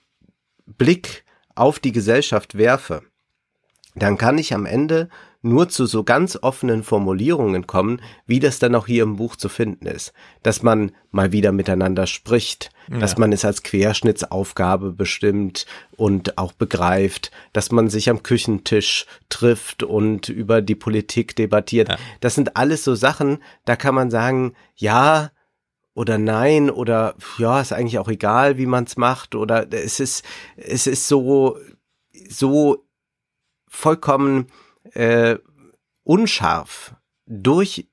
Blick 0.67 1.25
auf 1.57 1.79
die 1.79 1.93
Gesellschaft 1.93 2.57
werfe, 2.57 3.03
dann 3.95 4.19
kann 4.19 4.39
ich 4.39 4.55
am 4.55 4.67
Ende 4.67 5.09
nur 5.43 5.69
zu 5.69 5.87
so 5.87 6.03
ganz 6.03 6.37
offenen 6.41 6.83
Formulierungen 6.83 7.67
kommen, 7.67 8.03
wie 8.27 8.41
das 8.41 8.59
dann 8.59 8.75
auch 8.75 8.87
hier 8.87 9.05
im 9.05 9.17
Buch 9.17 9.37
zu 9.37 9.49
finden 9.49 9.87
ist. 9.87 10.13
Dass 10.43 10.63
man 10.63 10.93
mal 11.11 11.33
wieder 11.33 11.53
miteinander 11.53 12.07
spricht, 12.07 12.71
ja. 12.91 12.99
dass 12.99 13.17
man 13.17 13.33
es 13.33 13.45
als 13.45 13.63
Querschnittsaufgabe 13.63 14.93
bestimmt 14.93 15.67
und 15.97 16.37
auch 16.37 16.53
begreift, 16.53 17.31
dass 17.53 17.71
man 17.71 17.89
sich 17.89 18.11
am 18.11 18.23
Küchentisch 18.23 19.07
trifft 19.29 19.83
und 19.83 20.29
über 20.29 20.63
die 20.63 20.75
Politik 20.75 21.37
debattiert. 21.37 21.89
Ja. 21.91 21.97
Das 22.21 22.35
sind 22.35 22.57
alles 22.57 22.83
so 22.85 22.95
Sachen, 22.95 23.39
da 23.65 23.77
kann 23.77 23.95
man 23.95 24.11
sagen, 24.11 24.55
ja, 24.75 25.31
oder 25.97 26.19
nein 26.19 26.71
oder 26.71 27.15
ja, 27.39 27.61
ist 27.61 27.73
eigentlich 27.73 27.99
auch 27.99 28.09
egal, 28.09 28.59
wie 28.59 28.67
man 28.67 28.85
es 28.85 28.97
macht 28.97 29.35
oder 29.35 29.67
es 29.73 29.99
ist 29.99 30.25
es 30.57 30.87
ist 30.87 31.09
so 31.09 31.59
so 32.29 32.87
vollkommen 33.67 34.49
äh, 34.93 35.37
unscharf 36.05 36.95
durch 37.27 37.89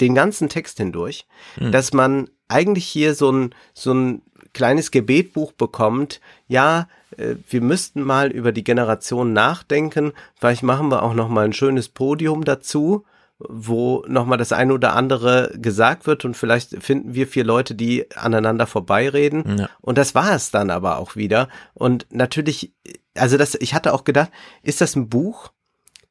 den 0.00 0.14
ganzen 0.14 0.48
Text 0.48 0.78
hindurch, 0.78 1.26
mhm. 1.60 1.72
dass 1.72 1.92
man 1.92 2.30
eigentlich 2.48 2.86
hier 2.86 3.14
so 3.14 3.30
ein 3.30 3.54
so 3.74 3.92
ein 3.92 4.22
kleines 4.54 4.90
Gebetbuch 4.90 5.52
bekommt. 5.52 6.22
Ja, 6.48 6.88
äh, 7.18 7.34
wir 7.50 7.60
müssten 7.60 8.00
mal 8.00 8.30
über 8.30 8.50
die 8.50 8.64
Generation 8.64 9.34
nachdenken. 9.34 10.12
Vielleicht 10.36 10.62
machen 10.62 10.90
wir 10.90 11.02
auch 11.02 11.12
noch 11.12 11.28
mal 11.28 11.44
ein 11.44 11.52
schönes 11.52 11.90
Podium 11.90 12.44
dazu 12.44 13.04
wo 13.38 14.02
nochmal 14.08 14.38
das 14.38 14.52
eine 14.52 14.72
oder 14.72 14.94
andere 14.94 15.52
gesagt 15.56 16.06
wird 16.06 16.24
und 16.24 16.36
vielleicht 16.36 16.82
finden 16.82 17.14
wir 17.14 17.26
vier 17.26 17.44
Leute, 17.44 17.74
die 17.74 18.06
aneinander 18.16 18.66
vorbeireden. 18.66 19.58
Ja. 19.58 19.68
Und 19.80 19.98
das 19.98 20.14
war 20.14 20.34
es 20.34 20.50
dann 20.50 20.70
aber 20.70 20.98
auch 20.98 21.16
wieder. 21.16 21.48
Und 21.74 22.06
natürlich, 22.10 22.72
also 23.14 23.36
das, 23.36 23.54
ich 23.54 23.74
hatte 23.74 23.92
auch 23.92 24.04
gedacht, 24.04 24.30
ist 24.62 24.80
das 24.80 24.96
ein 24.96 25.08
Buch, 25.08 25.52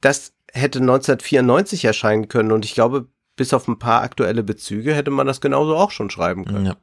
das 0.02 0.34
hätte 0.52 0.80
1994 0.80 1.86
erscheinen 1.86 2.28
können 2.28 2.52
und 2.52 2.64
ich 2.64 2.76
glaube, 2.76 3.08
bis 3.36 3.54
auf 3.54 3.68
ein 3.68 3.80
paar 3.80 4.02
aktuelle 4.02 4.44
Bezüge 4.44 4.94
hätte 4.94 5.12
man 5.12 5.28
das 5.28 5.42
genauso 5.42 5.76
auch 5.76 5.92
schon 5.92 6.10
schreiben 6.10 6.46
können. 6.46 6.68
Ja. 6.68 6.76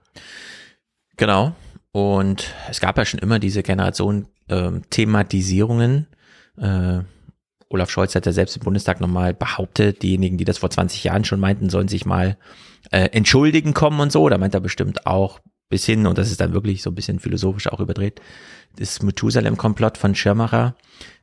Genau. 1.16 1.54
Und 1.92 2.54
es 2.68 2.80
gab 2.80 2.98
ja 2.98 3.04
schon 3.04 3.20
immer 3.20 3.38
diese 3.38 3.62
Generation 3.62 4.26
ähm, 4.48 4.82
Thematisierungen. 4.90 6.08
Äh, 6.58 7.00
Olaf 7.72 7.90
Scholz 7.90 8.14
hat 8.14 8.26
ja 8.26 8.32
selbst 8.32 8.56
im 8.56 8.62
Bundestag 8.62 9.00
nochmal 9.00 9.34
behauptet, 9.34 10.02
diejenigen, 10.02 10.36
die 10.36 10.44
das 10.44 10.58
vor 10.58 10.70
20 10.70 11.04
Jahren 11.04 11.24
schon 11.24 11.40
meinten, 11.40 11.70
sollen 11.70 11.88
sich 11.88 12.04
mal 12.04 12.36
äh, 12.90 13.08
entschuldigen 13.12 13.74
kommen 13.74 14.00
und 14.00 14.12
so. 14.12 14.28
Da 14.28 14.38
meint 14.38 14.54
er 14.54 14.60
bestimmt 14.60 15.06
auch 15.06 15.40
bis 15.68 15.86
hin, 15.86 16.06
und 16.06 16.18
das 16.18 16.30
ist 16.30 16.40
dann 16.40 16.52
wirklich 16.52 16.82
so 16.82 16.90
ein 16.90 16.94
bisschen 16.94 17.18
philosophisch 17.18 17.68
auch 17.68 17.80
überdreht, 17.80 18.20
das 18.76 19.02
Methusalem-Komplott 19.02 19.96
von 19.96 20.14
Schirmacher. 20.14 20.76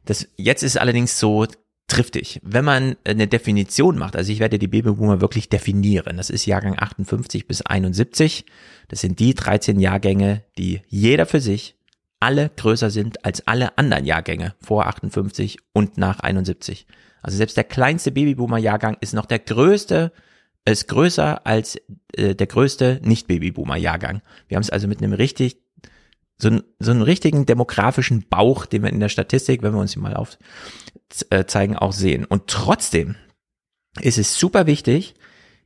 Das, 0.06 0.28
jetzt 0.38 0.64
ist 0.64 0.80
allerdings 0.80 1.20
so 1.20 1.46
triftig. 1.88 2.40
Wenn 2.44 2.66
man 2.66 2.96
eine 3.04 3.28
Definition 3.28 3.98
macht, 3.98 4.16
also 4.16 4.32
ich 4.32 4.40
werde 4.40 4.58
die 4.58 4.68
Babyboomer 4.68 5.22
wirklich 5.22 5.50
definieren. 5.50 6.18
Das 6.18 6.30
ist 6.30 6.46
Jahrgang 6.46 6.78
58 6.78 7.48
bis 7.48 7.62
71. 7.62 8.46
Das 8.88 9.02
sind 9.02 9.20
die 9.20 9.34
13 9.34 9.80
Jahrgänge, 9.80 10.44
die 10.58 10.82
jeder 10.88 11.26
für 11.26 11.42
sich 11.42 11.76
alle 12.20 12.50
größer 12.50 12.90
sind 12.90 13.26
als 13.26 13.48
alle 13.48 13.78
anderen 13.78 14.06
Jahrgänge 14.06 14.56
vor 14.62 14.88
58 14.88 15.58
und 15.74 15.98
nach 15.98 16.20
71. 16.20 16.86
Also 17.22 17.38
selbst 17.38 17.58
der 17.58 17.64
kleinste 17.64 18.12
Babyboomer-Jahrgang 18.12 18.98
ist 19.02 19.14
noch 19.14 19.26
der 19.26 19.40
größte, 19.40 20.12
ist 20.66 20.88
größer 20.88 21.46
als 21.46 21.78
äh, 22.14 22.36
der 22.36 22.48
größte 22.48 23.00
Nicht-Babyboomer-Jahrgang. 23.04 24.22
Wir 24.48 24.56
haben 24.56 24.62
es 24.62 24.70
also 24.70 24.88
mit 24.88 25.00
einem 25.00 25.14
richtig, 25.14 25.62
so, 26.38 26.62
so 26.80 26.92
einen 26.92 27.02
richtigen 27.02 27.46
demografischen 27.46 28.28
Bauch, 28.30 28.66
den 28.66 28.84
wir 28.84 28.90
in 28.90 29.00
der 29.00 29.10
Statistik, 29.10 29.62
wenn 29.62 29.74
wir 29.74 29.80
uns 29.80 29.94
hier 29.94 30.02
mal 30.02 30.16
auf 30.16 30.38
äh, 31.30 31.46
zeigen, 31.46 31.76
auch 31.76 31.94
sehen. 31.94 32.26
Und 32.26 32.48
trotzdem 32.48 33.16
ist 34.00 34.18
es 34.18 34.38
super 34.38 34.68
wichtig, 34.68 35.16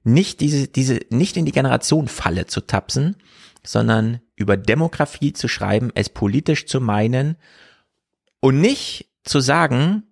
nicht 0.03 0.41
diese, 0.41 0.67
diese, 0.67 0.99
nicht 1.09 1.37
in 1.37 1.45
die 1.45 1.51
Generationenfalle 1.51 2.47
zu 2.47 2.61
tapsen, 2.61 3.15
sondern 3.65 4.21
über 4.36 4.58
Demografie 4.58 5.34
zu 5.34 5.47
schreiben, 5.47 5.91
es 5.95 6.10
politisch 6.10 6.65
zu 6.65 6.82
meinen 6.82 7.38
und 8.39 8.60
nicht 8.60 9.10
zu 9.23 9.39
sagen, 9.39 10.04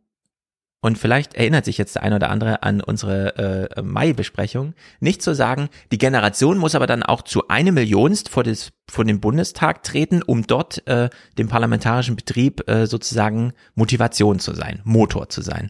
und 0.84 0.98
vielleicht 0.98 1.36
erinnert 1.36 1.66
sich 1.66 1.78
jetzt 1.78 1.96
der 1.96 2.04
eine 2.04 2.16
oder 2.16 2.32
andere 2.32 2.64
an 2.64 2.82
unsere 2.82 3.70
äh, 3.78 3.82
Mai-Besprechung, 3.84 4.74
nicht 5.00 5.22
zu 5.22 5.36
sagen, 5.36 5.70
die 5.92 6.00
Generation 6.00 6.58
muss 6.58 6.74
aber 6.74 6.88
dann 6.88 7.04
auch 7.04 7.22
zu 7.22 7.48
eine 7.50 7.72
Millionst 7.72 8.30
vor, 8.30 8.44
des, 8.44 8.72
vor 8.90 9.06
den 9.06 9.20
Bundestag 9.20 9.84
treten, 9.84 10.24
um 10.24 10.48
dort 10.48 10.86
äh, 10.88 11.10
dem 11.38 11.48
parlamentarischen 11.48 12.16
Betrieb 12.16 12.68
äh, 12.68 12.88
sozusagen 12.88 13.54
Motivation 13.76 14.40
zu 14.40 14.56
sein, 14.56 14.82
Motor 14.84 15.30
zu 15.30 15.44
sein. 15.44 15.70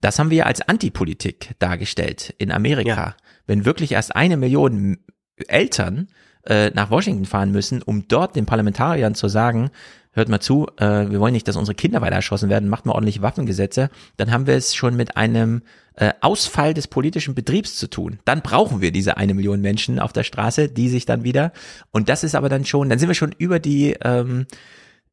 Das 0.00 0.18
haben 0.18 0.30
wir 0.30 0.46
als 0.46 0.60
Antipolitik 0.60 1.54
dargestellt 1.60 2.34
in 2.38 2.50
Amerika. 2.50 2.88
Ja. 2.88 3.16
Wenn 3.46 3.64
wirklich 3.64 3.92
erst 3.92 4.16
eine 4.16 4.36
Million 4.36 4.98
Eltern 5.46 6.08
äh, 6.46 6.70
nach 6.74 6.90
Washington 6.90 7.24
fahren 7.24 7.52
müssen, 7.52 7.82
um 7.82 8.08
dort 8.08 8.36
den 8.36 8.46
Parlamentariern 8.46 9.14
zu 9.14 9.28
sagen, 9.28 9.70
hört 10.12 10.28
mal 10.28 10.40
zu, 10.40 10.66
äh, 10.78 11.10
wir 11.10 11.20
wollen 11.20 11.34
nicht, 11.34 11.46
dass 11.46 11.56
unsere 11.56 11.74
Kinder 11.74 12.00
weiter 12.00 12.16
erschossen 12.16 12.48
werden, 12.48 12.68
macht 12.68 12.86
mal 12.86 12.92
ordentliche 12.92 13.22
Waffengesetze, 13.22 13.90
dann 14.16 14.32
haben 14.32 14.46
wir 14.46 14.54
es 14.54 14.74
schon 14.74 14.96
mit 14.96 15.16
einem 15.16 15.62
äh, 15.94 16.12
Ausfall 16.20 16.74
des 16.74 16.88
politischen 16.88 17.34
Betriebs 17.34 17.76
zu 17.76 17.88
tun. 17.88 18.18
Dann 18.24 18.42
brauchen 18.42 18.80
wir 18.80 18.92
diese 18.92 19.18
eine 19.18 19.34
Million 19.34 19.60
Menschen 19.60 19.98
auf 19.98 20.12
der 20.12 20.24
Straße, 20.24 20.68
die 20.68 20.88
sich 20.88 21.04
dann 21.04 21.22
wieder, 21.22 21.52
und 21.90 22.08
das 22.08 22.24
ist 22.24 22.34
aber 22.34 22.48
dann 22.48 22.64
schon, 22.64 22.88
dann 22.88 22.98
sind 22.98 23.08
wir 23.08 23.14
schon 23.14 23.34
über 23.36 23.58
die, 23.58 23.96
ähm, 24.02 24.46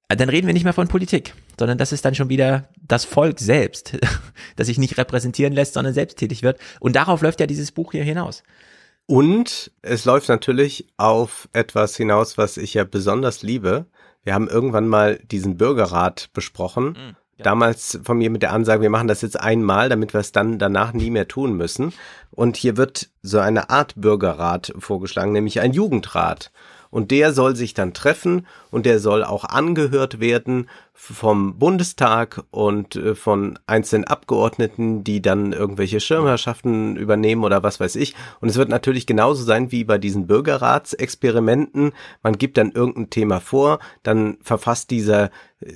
dann 0.08 0.30
reden 0.30 0.48
wir 0.48 0.54
nicht 0.54 0.63
mehr 0.63 0.74
von 0.74 0.88
Politik, 0.88 1.34
sondern 1.60 1.78
das 1.78 1.91
ist 1.91 2.06
dann 2.06 2.15
schon 2.15 2.30
wieder 2.30 2.69
das 2.82 3.06
Volk 3.06 3.39
selbst, 3.39 3.98
das 4.56 4.67
sich 4.67 4.78
nicht 4.78 4.98
repräsentieren 4.98 5.54
lässt, 5.54 5.74
sondern 5.74 5.93
selbsttätig 5.93 6.43
wird. 6.43 6.60
Und 6.80 6.96
darauf 6.96 7.22
läuft 7.22 7.39
ja 7.39 7.48
dieses 7.48 7.72
Buch 7.72 7.91
hier 7.91 8.04
hinaus. 8.04 8.43
Und 9.05 9.71
es 9.81 10.05
läuft 10.05 10.29
natürlich 10.29 10.87
auf 10.97 11.49
etwas 11.53 11.95
hinaus, 11.95 12.37
was 12.37 12.57
ich 12.57 12.73
ja 12.73 12.83
besonders 12.83 13.43
liebe, 13.43 13.85
wir 14.23 14.33
haben 14.33 14.47
irgendwann 14.47 14.87
mal 14.87 15.19
diesen 15.19 15.57
Bürgerrat 15.57 16.29
besprochen. 16.33 16.85
Mhm, 16.85 17.15
ja. 17.37 17.43
Damals 17.43 17.99
von 18.03 18.17
mir 18.17 18.29
mit 18.29 18.41
der 18.41 18.53
Ansage, 18.53 18.81
wir 18.81 18.89
machen 18.89 19.07
das 19.07 19.21
jetzt 19.21 19.39
einmal, 19.39 19.89
damit 19.89 20.13
wir 20.13 20.21
es 20.21 20.31
dann 20.31 20.59
danach 20.59 20.93
nie 20.93 21.09
mehr 21.09 21.27
tun 21.27 21.57
müssen. 21.57 21.93
Und 22.31 22.57
hier 22.57 22.77
wird 22.77 23.09
so 23.21 23.39
eine 23.39 23.69
Art 23.69 23.93
Bürgerrat 23.97 24.73
vorgeschlagen, 24.79 25.33
nämlich 25.33 25.59
ein 25.59 25.73
Jugendrat. 25.73 26.51
Und 26.89 27.11
der 27.11 27.33
soll 27.33 27.55
sich 27.55 27.73
dann 27.73 27.93
treffen 27.93 28.45
und 28.69 28.85
der 28.85 28.99
soll 28.99 29.23
auch 29.23 29.45
angehört 29.45 30.19
werden 30.19 30.69
vom 30.93 31.58
Bundestag 31.58 32.43
und 32.51 32.95
äh, 32.95 33.15
von 33.15 33.60
einzelnen 33.65 34.06
Abgeordneten, 34.06 35.03
die 35.03 35.21
dann 35.21 35.51
irgendwelche 35.51 35.99
Schirmherrschaften 35.99 36.95
übernehmen 36.95 37.43
oder 37.43 37.63
was 37.63 37.79
weiß 37.79 37.95
ich. 37.95 38.15
Und 38.39 38.49
es 38.49 38.58
wird 38.58 38.69
natürlich 38.69 39.08
genauso 39.08 39.43
sein 39.43 39.71
wie 39.71 39.84
bei 39.84 39.97
diesen 39.97 40.27
Bürgerratsexperimenten. 40.27 41.93
Man 42.21 42.38
gibt 42.38 42.58
dann 42.58 42.71
irgendein 42.71 43.10
Thema 43.10 43.39
vor, 43.39 43.79
dann 44.03 44.38
verfasst 44.41 44.91
dieser 44.91 45.32
äh, 45.60 45.73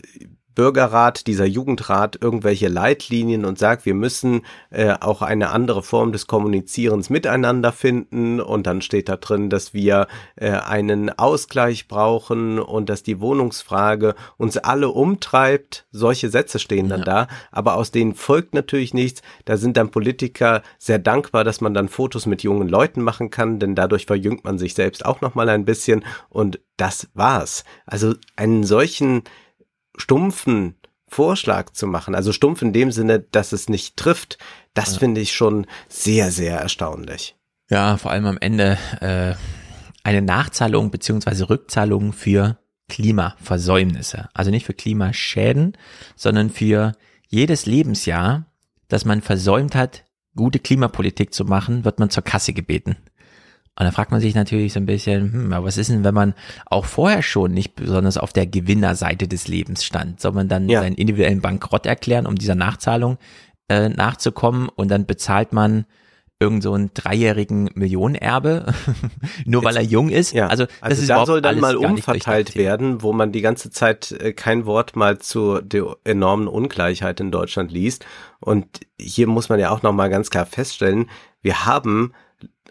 Bürgerrat, 0.57 1.27
dieser 1.27 1.45
Jugendrat 1.45 2.17
irgendwelche 2.19 2.67
Leitlinien 2.67 3.45
und 3.45 3.59
sagt, 3.59 3.85
wir 3.85 3.93
müssen 3.93 4.41
äh, 4.71 4.95
auch 4.99 5.21
eine 5.21 5.51
andere 5.51 5.83
Form 5.83 6.11
des 6.11 6.25
Kommunizierens 6.25 7.11
miteinander 7.11 7.71
finden 7.71 8.41
und 8.41 8.65
dann 8.65 8.81
steht 8.81 9.07
da 9.07 9.17
drin, 9.17 9.51
dass 9.51 9.75
wir 9.75 10.07
äh, 10.35 10.49
einen 10.49 11.11
Ausgleich 11.11 11.87
brauchen 11.87 12.57
und 12.57 12.89
dass 12.89 13.03
die 13.03 13.21
Wohnungsfrage 13.21 14.15
uns 14.37 14.57
alle 14.57 14.89
umtreibt. 14.89 15.85
Solche 15.91 16.31
Sätze 16.31 16.57
stehen 16.57 16.89
dann 16.89 17.01
ja. 17.01 17.05
da, 17.05 17.27
aber 17.51 17.75
aus 17.75 17.91
denen 17.91 18.15
folgt 18.15 18.55
natürlich 18.55 18.95
nichts. 18.95 19.21
Da 19.45 19.57
sind 19.57 19.77
dann 19.77 19.91
Politiker 19.91 20.63
sehr 20.79 20.97
dankbar, 20.97 21.43
dass 21.43 21.61
man 21.61 21.75
dann 21.75 21.87
Fotos 21.87 22.25
mit 22.25 22.41
jungen 22.41 22.67
Leuten 22.67 23.03
machen 23.03 23.29
kann, 23.29 23.59
denn 23.59 23.75
dadurch 23.75 24.07
verjüngt 24.07 24.43
man 24.43 24.57
sich 24.57 24.73
selbst 24.73 25.05
auch 25.05 25.21
noch 25.21 25.35
mal 25.35 25.49
ein 25.49 25.65
bisschen 25.65 26.03
und 26.29 26.59
das 26.77 27.09
war's. 27.13 27.63
Also 27.85 28.15
einen 28.35 28.63
solchen 28.63 29.21
stumpfen 29.97 30.75
Vorschlag 31.09 31.71
zu 31.71 31.87
machen, 31.87 32.15
also 32.15 32.33
stumpf 32.33 32.61
in 32.61 32.73
dem 32.73 32.91
Sinne, 32.91 33.19
dass 33.19 33.53
es 33.53 33.69
nicht 33.69 33.95
trifft, 33.95 34.37
das 34.73 34.93
ja. 34.93 34.99
finde 34.99 35.21
ich 35.21 35.33
schon 35.33 35.65
sehr, 35.87 36.31
sehr 36.31 36.59
erstaunlich. 36.59 37.35
Ja, 37.69 37.97
vor 37.97 38.11
allem 38.11 38.25
am 38.25 38.37
Ende 38.37 38.77
äh, 39.01 39.35
eine 40.03 40.21
Nachzahlung 40.21 40.91
beziehungsweise 40.91 41.49
Rückzahlung 41.49 42.13
für 42.13 42.57
Klimaversäumnisse. 42.89 44.29
Also 44.33 44.51
nicht 44.51 44.65
für 44.65 44.73
Klimaschäden, 44.73 45.77
sondern 46.15 46.49
für 46.49 46.93
jedes 47.27 47.65
Lebensjahr, 47.65 48.45
das 48.87 49.03
man 49.03 49.21
versäumt 49.21 49.75
hat, 49.75 50.05
gute 50.35 50.59
Klimapolitik 50.59 51.33
zu 51.33 51.43
machen, 51.45 51.83
wird 51.83 51.99
man 51.99 52.09
zur 52.09 52.23
Kasse 52.23 52.53
gebeten. 52.53 52.95
Und 53.79 53.85
da 53.85 53.91
fragt 53.91 54.11
man 54.11 54.19
sich 54.19 54.33
natürlich 54.33 54.73
so 54.73 54.79
ein 54.79 54.87
bisschen, 54.87 55.31
hm, 55.31 55.53
aber 55.53 55.67
was 55.67 55.77
ist 55.77 55.91
denn, 55.91 56.03
wenn 56.03 56.13
man 56.13 56.33
auch 56.65 56.85
vorher 56.85 57.21
schon 57.21 57.51
nicht 57.51 57.75
besonders 57.75 58.17
auf 58.17 58.33
der 58.33 58.47
Gewinnerseite 58.47 59.27
des 59.27 59.47
Lebens 59.47 59.83
stand? 59.83 60.19
Soll 60.19 60.31
man 60.31 60.47
dann 60.47 60.67
ja. 60.67 60.81
seinen 60.81 60.95
individuellen 60.95 61.41
Bankrott 61.41 61.85
erklären, 61.85 62.25
um 62.25 62.35
dieser 62.35 62.55
Nachzahlung 62.55 63.17
äh, 63.69 63.89
nachzukommen 63.89 64.69
und 64.75 64.89
dann 64.89 65.05
bezahlt 65.05 65.53
man 65.53 65.85
irgend 66.39 66.63
so 66.63 66.73
einen 66.73 66.91
dreijährigen 66.93 67.69
Millionenerbe, 67.73 68.73
nur 69.45 69.63
weil 69.63 69.75
er 69.75 69.83
jung 69.83 70.09
ist. 70.09 70.33
Ja. 70.33 70.47
Also, 70.47 70.65
das 70.65 70.75
also 70.81 71.01
ist 71.01 71.09
da 71.09 71.25
soll 71.25 71.41
dann 71.41 71.59
mal 71.59 71.75
umverteilt 71.75 72.55
werden, 72.55 73.01
wo 73.01 73.11
man 73.13 73.31
die 73.31 73.41
ganze 73.41 73.69
Zeit 73.69 74.11
äh, 74.11 74.33
kein 74.33 74.65
Wort 74.65 74.95
mal 74.95 75.19
zu 75.19 75.61
der 75.61 75.97
enormen 76.03 76.47
Ungleichheit 76.47 77.19
in 77.19 77.31
Deutschland 77.31 77.71
liest. 77.71 78.05
Und 78.39 78.67
hier 78.99 79.27
muss 79.27 79.49
man 79.49 79.59
ja 79.59 79.71
auch 79.71 79.81
noch 79.81 79.93
mal 79.93 80.09
ganz 80.09 80.29
klar 80.29 80.45
feststellen, 80.45 81.09
wir 81.41 81.65
haben 81.65 82.13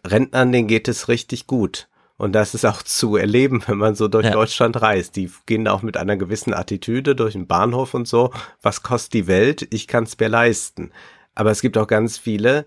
Rentnern, 0.06 0.52
denen 0.52 0.68
geht 0.68 0.88
es 0.88 1.08
richtig 1.08 1.46
gut. 1.46 1.88
Und 2.18 2.32
das 2.32 2.54
ist 2.54 2.64
auch 2.64 2.82
zu 2.82 3.16
erleben, 3.16 3.62
wenn 3.66 3.78
man 3.78 3.94
so 3.94 4.08
durch 4.08 4.26
ja. 4.26 4.32
Deutschland 4.32 4.80
reist. 4.80 5.16
Die 5.16 5.30
gehen 5.44 5.66
da 5.66 5.72
auch 5.72 5.82
mit 5.82 5.96
einer 5.96 6.16
gewissen 6.16 6.54
Attitüde 6.54 7.14
durch 7.14 7.32
den 7.32 7.46
Bahnhof 7.46 7.94
und 7.94 8.08
so. 8.08 8.32
Was 8.62 8.82
kostet 8.82 9.12
die 9.14 9.26
Welt? 9.26 9.66
Ich 9.70 9.86
kann 9.86 10.04
es 10.04 10.18
mir 10.18 10.28
leisten. 10.28 10.92
Aber 11.34 11.50
es 11.50 11.60
gibt 11.60 11.76
auch 11.76 11.86
ganz 11.86 12.16
viele, 12.16 12.66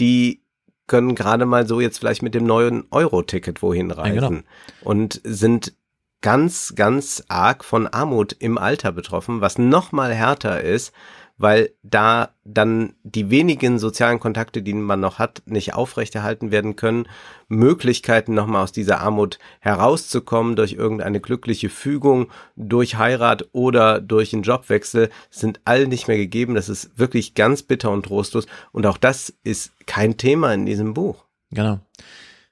die 0.00 0.42
können 0.86 1.14
gerade 1.14 1.46
mal 1.46 1.66
so 1.66 1.80
jetzt 1.80 1.98
vielleicht 1.98 2.22
mit 2.22 2.34
dem 2.34 2.44
neuen 2.44 2.86
Euro-Ticket 2.90 3.60
wohin 3.60 3.90
reisen 3.90 4.14
ja, 4.14 4.28
genau. 4.28 4.42
und 4.82 5.20
sind 5.24 5.74
ganz, 6.22 6.74
ganz 6.74 7.24
arg 7.28 7.64
von 7.64 7.86
Armut 7.86 8.34
im 8.38 8.56
Alter 8.56 8.92
betroffen, 8.92 9.40
was 9.40 9.58
noch 9.58 9.92
mal 9.92 10.14
härter 10.14 10.62
ist, 10.62 10.92
weil 11.38 11.70
da 11.82 12.30
dann 12.44 12.94
die 13.02 13.30
wenigen 13.30 13.78
sozialen 13.78 14.20
Kontakte, 14.20 14.62
die 14.62 14.72
man 14.72 15.00
noch 15.00 15.18
hat, 15.18 15.42
nicht 15.46 15.74
aufrechterhalten 15.74 16.50
werden 16.50 16.76
können. 16.76 17.06
Möglichkeiten, 17.48 18.34
nochmal 18.34 18.62
aus 18.62 18.72
dieser 18.72 19.00
Armut 19.00 19.38
herauszukommen 19.60 20.56
durch 20.56 20.72
irgendeine 20.72 21.20
glückliche 21.20 21.68
Fügung, 21.68 22.30
durch 22.56 22.96
Heirat 22.96 23.48
oder 23.52 24.00
durch 24.00 24.32
einen 24.32 24.42
Jobwechsel, 24.42 25.10
sind 25.30 25.60
all 25.64 25.86
nicht 25.86 26.08
mehr 26.08 26.16
gegeben. 26.16 26.54
Das 26.54 26.68
ist 26.68 26.98
wirklich 26.98 27.34
ganz 27.34 27.62
bitter 27.62 27.90
und 27.90 28.06
trostlos. 28.06 28.46
Und 28.72 28.86
auch 28.86 28.98
das 28.98 29.34
ist 29.44 29.72
kein 29.86 30.16
Thema 30.16 30.54
in 30.54 30.64
diesem 30.64 30.94
Buch. 30.94 31.24
Genau. 31.50 31.80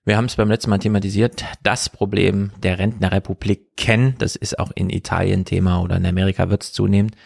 Wir 0.05 0.19
haben 0.19 0.27
es 0.27 0.37
beim 0.37 0.51
letzten 0.51 0.69
Mal 0.69 0.79
thematisiert, 0.79 1.45
das 1.63 1.89
Problem 1.89 2.51
der 2.63 2.79
Rentnerrepublik 2.79 3.75
kennen, 3.79 4.17
das 4.19 4.37
ist 4.37 4.59
auch 4.59 4.71
in 4.75 4.91
Italien 4.91 5.47
Thema 5.47 5.81
oder 5.81 5.97
in 5.97 6.05
Amerika 6.05 6.51
wird 6.51 6.63
es 6.63 6.75
zunehmend 6.75 7.17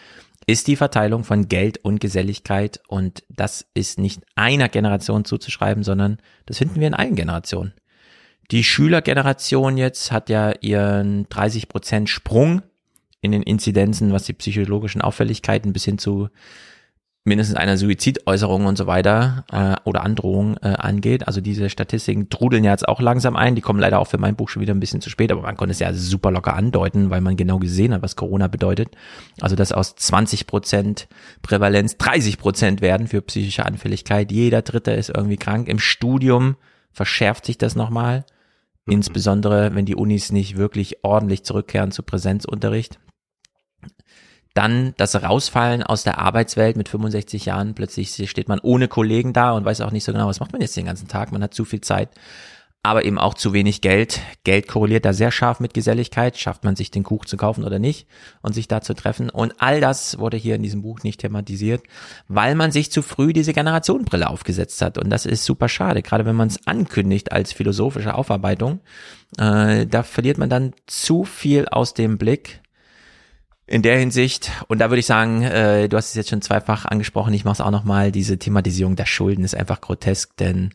ist 0.49 0.65
die 0.65 0.75
Verteilung 0.75 1.23
von 1.23 1.47
Geld 1.47 1.77
und 1.83 1.99
Geselligkeit 1.99 2.81
und 2.87 3.23
das 3.29 3.67
ist 3.75 3.99
nicht 3.99 4.23
einer 4.33 4.67
Generation 4.67 5.23
zuzuschreiben, 5.23 5.83
sondern 5.83 6.17
das 6.47 6.57
finden 6.57 6.79
wir 6.79 6.87
in 6.87 6.95
allen 6.95 7.15
Generationen. 7.15 7.73
Die 8.49 8.63
Schülergeneration 8.63 9.77
jetzt 9.77 10.11
hat 10.11 10.27
ja 10.27 10.53
ihren 10.61 11.29
30 11.29 11.69
Prozent 11.69 12.09
Sprung 12.09 12.63
in 13.21 13.31
den 13.31 13.43
Inzidenzen, 13.43 14.11
was 14.11 14.23
die 14.23 14.33
psychologischen 14.33 15.03
Auffälligkeiten 15.03 15.71
bis 15.71 15.85
hin 15.85 15.99
zu 15.99 16.29
mindestens 17.25 17.57
einer 17.57 17.77
Suizidäußerung 17.77 18.65
und 18.65 18.77
so 18.77 18.87
weiter 18.87 19.43
äh, 19.51 19.75
oder 19.83 20.03
Androhung 20.03 20.57
äh, 20.57 20.69
angeht. 20.69 21.27
Also 21.27 21.41
diese 21.41 21.69
Statistiken 21.69 22.29
trudeln 22.29 22.63
ja 22.63 22.71
jetzt 22.71 22.87
auch 22.87 23.01
langsam 23.01 23.35
ein. 23.35 23.55
Die 23.55 23.61
kommen 23.61 23.79
leider 23.79 23.99
auch 23.99 24.07
für 24.07 24.17
mein 24.17 24.35
Buch 24.35 24.49
schon 24.49 24.61
wieder 24.61 24.73
ein 24.73 24.79
bisschen 24.79 25.01
zu 25.01 25.09
spät, 25.09 25.31
aber 25.31 25.41
man 25.41 25.57
konnte 25.57 25.71
es 25.71 25.79
ja 25.79 25.93
super 25.93 26.31
locker 26.31 26.55
andeuten, 26.55 27.09
weil 27.09 27.21
man 27.21 27.35
genau 27.35 27.59
gesehen 27.59 27.93
hat, 27.93 28.01
was 28.01 28.15
Corona 28.15 28.47
bedeutet. 28.47 28.89
Also 29.41 29.55
dass 29.55 29.71
aus 29.71 29.95
20 29.95 30.47
Prozent 30.47 31.07
Prävalenz 31.41 31.97
30 31.97 32.37
Prozent 32.37 32.81
werden 32.81 33.07
für 33.07 33.21
psychische 33.21 33.65
Anfälligkeit. 33.65 34.31
Jeder 34.31 34.61
Dritte 34.61 34.91
ist 34.91 35.09
irgendwie 35.09 35.37
krank. 35.37 35.67
Im 35.67 35.79
Studium 35.79 36.55
verschärft 36.91 37.45
sich 37.45 37.57
das 37.57 37.75
nochmal. 37.75 38.25
Mhm. 38.85 38.93
Insbesondere, 38.93 39.75
wenn 39.75 39.85
die 39.85 39.95
Unis 39.95 40.31
nicht 40.31 40.57
wirklich 40.57 41.03
ordentlich 41.03 41.43
zurückkehren 41.43 41.91
zu 41.91 42.01
Präsenzunterricht. 42.01 42.97
Dann 44.53 44.93
das 44.97 45.15
Rausfallen 45.15 45.83
aus 45.83 46.03
der 46.03 46.19
Arbeitswelt 46.19 46.75
mit 46.75 46.89
65 46.89 47.45
Jahren. 47.45 47.75
Plötzlich 47.75 48.29
steht 48.29 48.47
man 48.49 48.59
ohne 48.59 48.87
Kollegen 48.87 49.33
da 49.33 49.51
und 49.51 49.65
weiß 49.65 49.81
auch 49.81 49.91
nicht 49.91 50.03
so 50.03 50.11
genau, 50.11 50.27
was 50.27 50.39
macht 50.39 50.51
man 50.51 50.61
jetzt 50.61 50.75
den 50.75 50.85
ganzen 50.85 51.07
Tag. 51.07 51.31
Man 51.31 51.43
hat 51.43 51.53
zu 51.53 51.65
viel 51.65 51.81
Zeit 51.81 52.09
aber 52.81 53.03
eben 53.03 53.19
auch 53.19 53.33
zu 53.33 53.51
wenig 53.51 53.81
Geld. 53.81 54.21
Geld 54.45 54.67
korreliert 54.67 55.03
da 55.03 55.11
sehr 55.11 55.31
scharf 55.31 55.59
mit 55.59 55.73
Geselligkeit. 55.73 56.37
Schafft 56.37 56.63
man 56.63 56.77
sich 56.77 56.91
den 56.91 57.03
Kuchen 57.03 57.27
zu 57.27 57.35
kaufen 57.35 57.65
oder 57.65 57.77
nicht 57.77 58.07
und 58.41 58.53
sich 58.53 58.69
da 58.69 58.79
zu 58.79 58.93
treffen. 58.93 59.29
Und 59.29 59.55
all 59.59 59.81
das 59.81 60.17
wurde 60.17 60.37
hier 60.37 60.55
in 60.55 60.63
diesem 60.63 60.81
Buch 60.81 61.03
nicht 61.03 61.19
thematisiert, 61.19 61.83
weil 62.29 62.55
man 62.55 62.71
sich 62.71 62.89
zu 62.89 63.01
früh 63.01 63.33
diese 63.33 63.53
Generationenbrille 63.53 64.29
aufgesetzt 64.29 64.81
hat. 64.81 64.97
Und 64.97 65.09
das 65.09 65.25
ist 65.25 65.43
super 65.43 65.67
schade, 65.67 66.01
gerade 66.01 66.25
wenn 66.25 66.37
man 66.37 66.47
es 66.47 66.65
ankündigt 66.67 67.33
als 67.33 67.51
philosophische 67.51 68.15
Aufarbeitung. 68.15 68.79
Äh, 69.37 69.85
da 69.85 70.03
verliert 70.03 70.37
man 70.37 70.49
dann 70.49 70.73
zu 70.87 71.25
viel 71.25 71.67
aus 71.67 71.93
dem 71.93 72.17
Blick. 72.17 72.61
In 73.69 73.83
der 73.83 73.99
Hinsicht, 73.99 74.49
und 74.67 74.79
da 74.79 74.89
würde 74.89 74.99
ich 74.99 75.05
sagen, 75.05 75.43
äh, 75.43 75.87
du 75.87 75.95
hast 75.95 76.09
es 76.09 76.15
jetzt 76.15 76.31
schon 76.31 76.41
zweifach 76.41 76.85
angesprochen, 76.85 77.35
ich 77.35 77.45
mache 77.45 77.53
es 77.53 77.61
auch 77.61 77.69
nochmal, 77.69 78.11
diese 78.11 78.39
Thematisierung 78.39 78.95
der 78.95 79.05
Schulden 79.05 79.43
ist 79.43 79.55
einfach 79.55 79.79
grotesk, 79.79 80.35
denn 80.37 80.73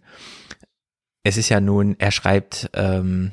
es 1.25 1.37
ist 1.37 1.49
ja 1.49 1.61
nun, 1.61 1.97
er 1.99 2.13
schreibt, 2.13 2.71
ähm, 2.73 3.33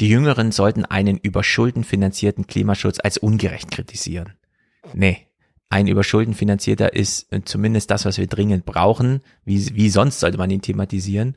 die 0.00 0.08
Jüngeren 0.08 0.50
sollten 0.50 0.84
einen 0.84 1.18
über 1.18 1.44
Schulden 1.44 1.84
finanzierten 1.84 2.48
Klimaschutz 2.48 2.98
als 2.98 3.16
ungerecht 3.16 3.70
kritisieren. 3.70 4.32
Nee, 4.92 5.28
ein 5.68 5.86
über 5.86 6.02
Schulden 6.02 6.34
finanzierter 6.34 6.92
ist 6.92 7.28
zumindest 7.44 7.92
das, 7.92 8.04
was 8.04 8.18
wir 8.18 8.26
dringend 8.26 8.66
brauchen. 8.66 9.20
Wie, 9.44 9.72
wie 9.76 9.88
sonst 9.88 10.18
sollte 10.18 10.36
man 10.36 10.50
ihn 10.50 10.62
thematisieren? 10.62 11.36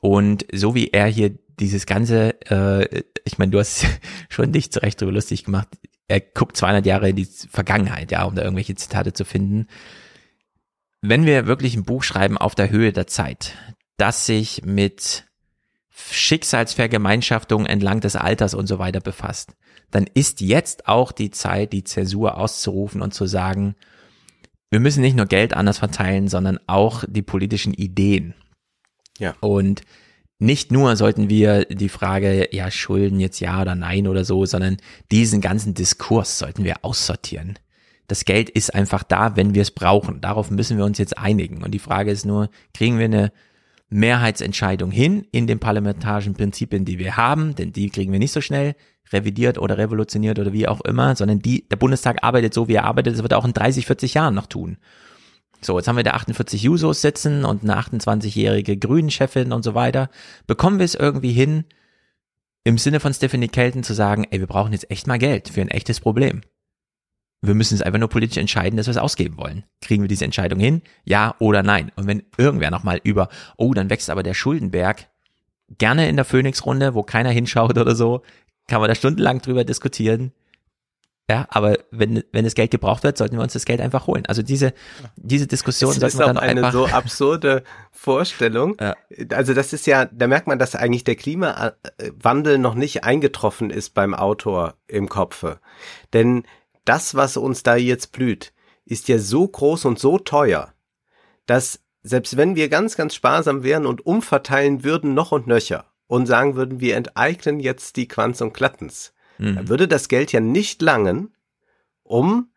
Und 0.00 0.46
so 0.52 0.74
wie 0.74 0.88
er 0.88 1.06
hier 1.06 1.38
dieses 1.60 1.86
ganze, 1.86 2.40
äh, 2.50 3.04
ich 3.24 3.38
meine, 3.38 3.52
du 3.52 3.60
hast 3.60 3.86
schon 4.28 4.50
dich 4.50 4.72
zurecht 4.72 5.00
drüber 5.00 5.12
lustig 5.12 5.44
gemacht. 5.44 5.68
Er 6.08 6.20
guckt 6.20 6.56
200 6.56 6.86
Jahre 6.86 7.10
in 7.10 7.16
die 7.16 7.26
Vergangenheit, 7.26 8.10
ja, 8.10 8.24
um 8.24 8.34
da 8.34 8.42
irgendwelche 8.42 8.74
Zitate 8.74 9.12
zu 9.12 9.24
finden. 9.24 9.66
Wenn 11.02 11.26
wir 11.26 11.46
wirklich 11.46 11.76
ein 11.76 11.84
Buch 11.84 12.02
schreiben 12.02 12.38
auf 12.38 12.54
der 12.54 12.70
Höhe 12.70 12.92
der 12.92 13.06
Zeit, 13.06 13.56
das 13.98 14.26
sich 14.26 14.62
mit 14.64 15.26
Schicksalsvergemeinschaftung 15.90 17.66
entlang 17.66 18.00
des 18.00 18.16
Alters 18.16 18.54
und 18.54 18.66
so 18.66 18.78
weiter 18.78 19.00
befasst, 19.00 19.52
dann 19.90 20.06
ist 20.12 20.40
jetzt 20.40 20.88
auch 20.88 21.12
die 21.12 21.30
Zeit, 21.30 21.72
die 21.72 21.84
Zäsur 21.84 22.36
auszurufen 22.38 23.02
und 23.02 23.14
zu 23.14 23.26
sagen, 23.26 23.74
wir 24.70 24.80
müssen 24.80 25.00
nicht 25.00 25.16
nur 25.16 25.26
Geld 25.26 25.54
anders 25.54 25.78
verteilen, 25.78 26.28
sondern 26.28 26.58
auch 26.66 27.04
die 27.08 27.22
politischen 27.22 27.74
Ideen. 27.74 28.34
Ja. 29.18 29.34
Und 29.40 29.82
nicht 30.38 30.70
nur 30.70 30.94
sollten 30.96 31.28
wir 31.28 31.64
die 31.64 31.88
Frage, 31.88 32.48
ja, 32.52 32.70
Schulden 32.70 33.18
jetzt 33.18 33.40
ja 33.40 33.60
oder 33.60 33.74
nein 33.74 34.06
oder 34.06 34.24
so, 34.24 34.46
sondern 34.46 34.76
diesen 35.10 35.40
ganzen 35.40 35.74
Diskurs 35.74 36.38
sollten 36.38 36.64
wir 36.64 36.76
aussortieren. 36.82 37.58
Das 38.06 38.24
Geld 38.24 38.48
ist 38.48 38.74
einfach 38.74 39.02
da, 39.02 39.36
wenn 39.36 39.54
wir 39.54 39.62
es 39.62 39.70
brauchen. 39.70 40.20
Darauf 40.20 40.50
müssen 40.50 40.78
wir 40.78 40.84
uns 40.84 40.98
jetzt 40.98 41.18
einigen. 41.18 41.62
Und 41.62 41.72
die 41.72 41.78
Frage 41.78 42.10
ist 42.10 42.24
nur, 42.24 42.48
kriegen 42.72 42.98
wir 42.98 43.04
eine 43.04 43.32
Mehrheitsentscheidung 43.90 44.90
hin 44.90 45.26
in 45.32 45.46
den 45.46 45.58
parlamentarischen 45.58 46.34
Prinzipien, 46.34 46.84
die 46.84 46.98
wir 46.98 47.16
haben, 47.16 47.54
denn 47.54 47.72
die 47.72 47.90
kriegen 47.90 48.12
wir 48.12 48.18
nicht 48.18 48.32
so 48.32 48.40
schnell 48.40 48.74
revidiert 49.12 49.58
oder 49.58 49.78
revolutioniert 49.78 50.38
oder 50.38 50.52
wie 50.52 50.68
auch 50.68 50.82
immer, 50.82 51.16
sondern 51.16 51.40
die, 51.40 51.68
der 51.68 51.76
Bundestag 51.76 52.22
arbeitet 52.22 52.54
so, 52.54 52.68
wie 52.68 52.74
er 52.74 52.84
arbeitet, 52.84 53.14
das 53.14 53.22
wird 53.22 53.32
er 53.32 53.38
auch 53.38 53.46
in 53.46 53.54
30, 53.54 53.86
40 53.86 54.14
Jahren 54.14 54.34
noch 54.34 54.46
tun. 54.46 54.76
So, 55.60 55.76
jetzt 55.76 55.88
haben 55.88 55.96
wir 55.96 56.04
da 56.04 56.12
48 56.12 56.62
Jusos 56.62 57.00
sitzen 57.00 57.44
und 57.44 57.62
eine 57.62 57.78
28-jährige 57.78 58.76
Grünen-Chefin 58.76 59.52
und 59.52 59.64
so 59.64 59.74
weiter. 59.74 60.08
Bekommen 60.46 60.78
wir 60.78 60.84
es 60.84 60.94
irgendwie 60.94 61.32
hin, 61.32 61.64
im 62.64 62.78
Sinne 62.78 63.00
von 63.00 63.12
Stephanie 63.12 63.48
Kelton 63.48 63.82
zu 63.82 63.94
sagen, 63.94 64.26
ey, 64.30 64.40
wir 64.40 64.46
brauchen 64.46 64.72
jetzt 64.72 64.90
echt 64.90 65.06
mal 65.06 65.18
Geld 65.18 65.48
für 65.48 65.60
ein 65.60 65.68
echtes 65.68 66.00
Problem. 66.00 66.42
Wir 67.40 67.54
müssen 67.54 67.74
es 67.74 67.82
einfach 67.82 68.00
nur 68.00 68.08
politisch 68.08 68.36
entscheiden, 68.36 68.76
dass 68.76 68.86
wir 68.86 68.92
es 68.92 68.96
ausgeben 68.96 69.36
wollen. 69.36 69.64
Kriegen 69.80 70.02
wir 70.02 70.08
diese 70.08 70.24
Entscheidung 70.24 70.58
hin? 70.58 70.82
Ja 71.04 71.34
oder 71.38 71.62
nein? 71.62 71.92
Und 71.96 72.06
wenn 72.06 72.24
irgendwer 72.36 72.70
nochmal 72.70 73.00
über, 73.04 73.28
oh, 73.56 73.74
dann 73.74 73.90
wächst 73.90 74.10
aber 74.10 74.22
der 74.22 74.34
Schuldenberg, 74.34 75.08
gerne 75.78 76.08
in 76.08 76.16
der 76.16 76.24
Phoenix-Runde, 76.24 76.94
wo 76.94 77.02
keiner 77.02 77.30
hinschaut 77.30 77.78
oder 77.78 77.94
so, 77.94 78.22
kann 78.66 78.80
man 78.80 78.88
da 78.88 78.94
stundenlang 78.94 79.40
drüber 79.40 79.64
diskutieren. 79.64 80.32
Ja, 81.30 81.46
aber 81.50 81.78
wenn, 81.90 82.24
wenn 82.32 82.44
das 82.44 82.54
Geld 82.54 82.70
gebraucht 82.70 83.02
wird, 83.02 83.18
sollten 83.18 83.36
wir 83.36 83.42
uns 83.42 83.52
das 83.52 83.66
Geld 83.66 83.82
einfach 83.82 84.06
holen. 84.06 84.24
Also 84.26 84.42
diese, 84.42 84.72
diese 85.16 85.46
Diskussion 85.46 85.98
das 86.00 86.14
ist 86.14 86.22
auch 86.22 86.36
eine 86.36 86.72
so 86.72 86.86
absurde 86.86 87.64
Vorstellung. 87.92 88.76
Ja. 88.80 88.96
Also 89.30 89.52
das 89.52 89.74
ist 89.74 89.86
ja, 89.86 90.06
da 90.06 90.26
merkt 90.26 90.46
man, 90.46 90.58
dass 90.58 90.74
eigentlich 90.74 91.04
der 91.04 91.16
Klimawandel 91.16 92.56
noch 92.56 92.74
nicht 92.74 93.04
eingetroffen 93.04 93.68
ist 93.68 93.92
beim 93.92 94.14
Autor 94.14 94.74
im 94.86 95.10
Kopfe. 95.10 95.60
Denn 96.14 96.44
das, 96.86 97.14
was 97.14 97.36
uns 97.36 97.62
da 97.62 97.76
jetzt 97.76 98.12
blüht, 98.12 98.54
ist 98.86 99.08
ja 99.08 99.18
so 99.18 99.46
groß 99.46 99.84
und 99.84 99.98
so 99.98 100.18
teuer, 100.18 100.72
dass 101.44 101.80
selbst 102.02 102.38
wenn 102.38 102.56
wir 102.56 102.70
ganz, 102.70 102.96
ganz 102.96 103.14
sparsam 103.14 103.62
wären 103.62 103.84
und 103.84 104.06
umverteilen 104.06 104.82
würden 104.82 105.12
noch 105.12 105.32
und 105.32 105.46
nöcher 105.46 105.84
und 106.06 106.24
sagen 106.24 106.56
würden, 106.56 106.80
wir 106.80 106.96
enteignen 106.96 107.60
jetzt 107.60 107.96
die 107.96 108.08
Quanz 108.08 108.40
und 108.40 108.54
Klattens, 108.54 109.12
mhm. 109.38 109.56
dann 109.56 109.68
würde 109.68 109.88
das 109.88 110.08
Geld 110.08 110.32
ja 110.32 110.40
nicht 110.40 110.82
langen, 110.82 111.34
um 112.02 112.50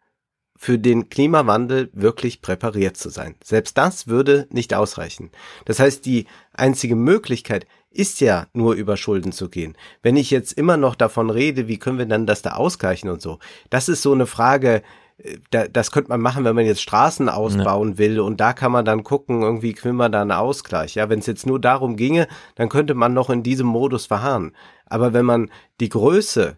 für 0.56 0.78
den 0.78 1.10
Klimawandel 1.10 1.90
wirklich 1.92 2.42
präpariert 2.42 2.96
zu 2.96 3.10
sein. 3.10 3.34
Selbst 3.44 3.80
das 3.80 4.08
würde 4.08 4.48
nicht 4.52 4.76
ausreichen. 4.76 5.32
Das 5.66 5.80
heißt, 5.80 6.06
die 6.06 6.28
einzige 6.54 6.96
Möglichkeit, 6.96 7.66
ist 7.90 8.22
ja 8.22 8.48
nur 8.54 8.76
über 8.76 8.96
Schulden 8.96 9.32
zu 9.32 9.50
gehen. 9.50 9.76
Wenn 10.02 10.16
ich 10.16 10.32
jetzt 10.32 10.54
immer 10.54 10.78
noch 10.78 10.96
davon 10.96 11.30
rede, 11.30 11.68
wie 11.68 11.78
können 11.78 11.98
wir 11.98 12.06
dann 12.06 12.26
das 12.26 12.42
da 12.42 12.52
ausgleichen 12.52 13.10
und 13.10 13.22
so, 13.22 13.40
das 13.70 13.90
ist 13.90 14.02
so 14.02 14.14
eine 14.14 14.26
Frage, 14.26 14.82
äh, 15.18 15.70
das 15.70 15.92
könnte 15.92 16.10
man 16.10 16.22
machen, 16.22 16.46
wenn 16.46 16.56
man 16.56 16.66
jetzt 16.66 16.82
Straßen 16.82 17.28
ausbauen 17.28 17.98
will 17.98 18.20
und 18.20 18.40
da 18.40 18.54
kann 18.54 18.72
man 18.72 18.86
dann 18.86 19.04
gucken, 19.04 19.42
irgendwie 19.42 19.76
will 19.82 19.94
man 19.94 20.12
da 20.12 20.22
einen 20.22 20.32
Ausgleich. 20.32 20.96
Ja, 20.96 21.10
wenn 21.10 21.20
es 21.20 21.26
jetzt 21.26 21.46
nur 21.46 21.60
darum 21.60 21.98
ginge, 21.98 22.28
dann 22.56 22.70
könnte 22.70 22.94
man 22.94 23.14
noch 23.14 23.30
in 23.30 23.44
diesem 23.44 23.68
Modus 23.68 24.06
verharren. 24.06 24.54
Aber 24.86 25.12
wenn 25.14 25.26
man 25.26 25.50
die 25.80 25.90
Größe 25.90 26.58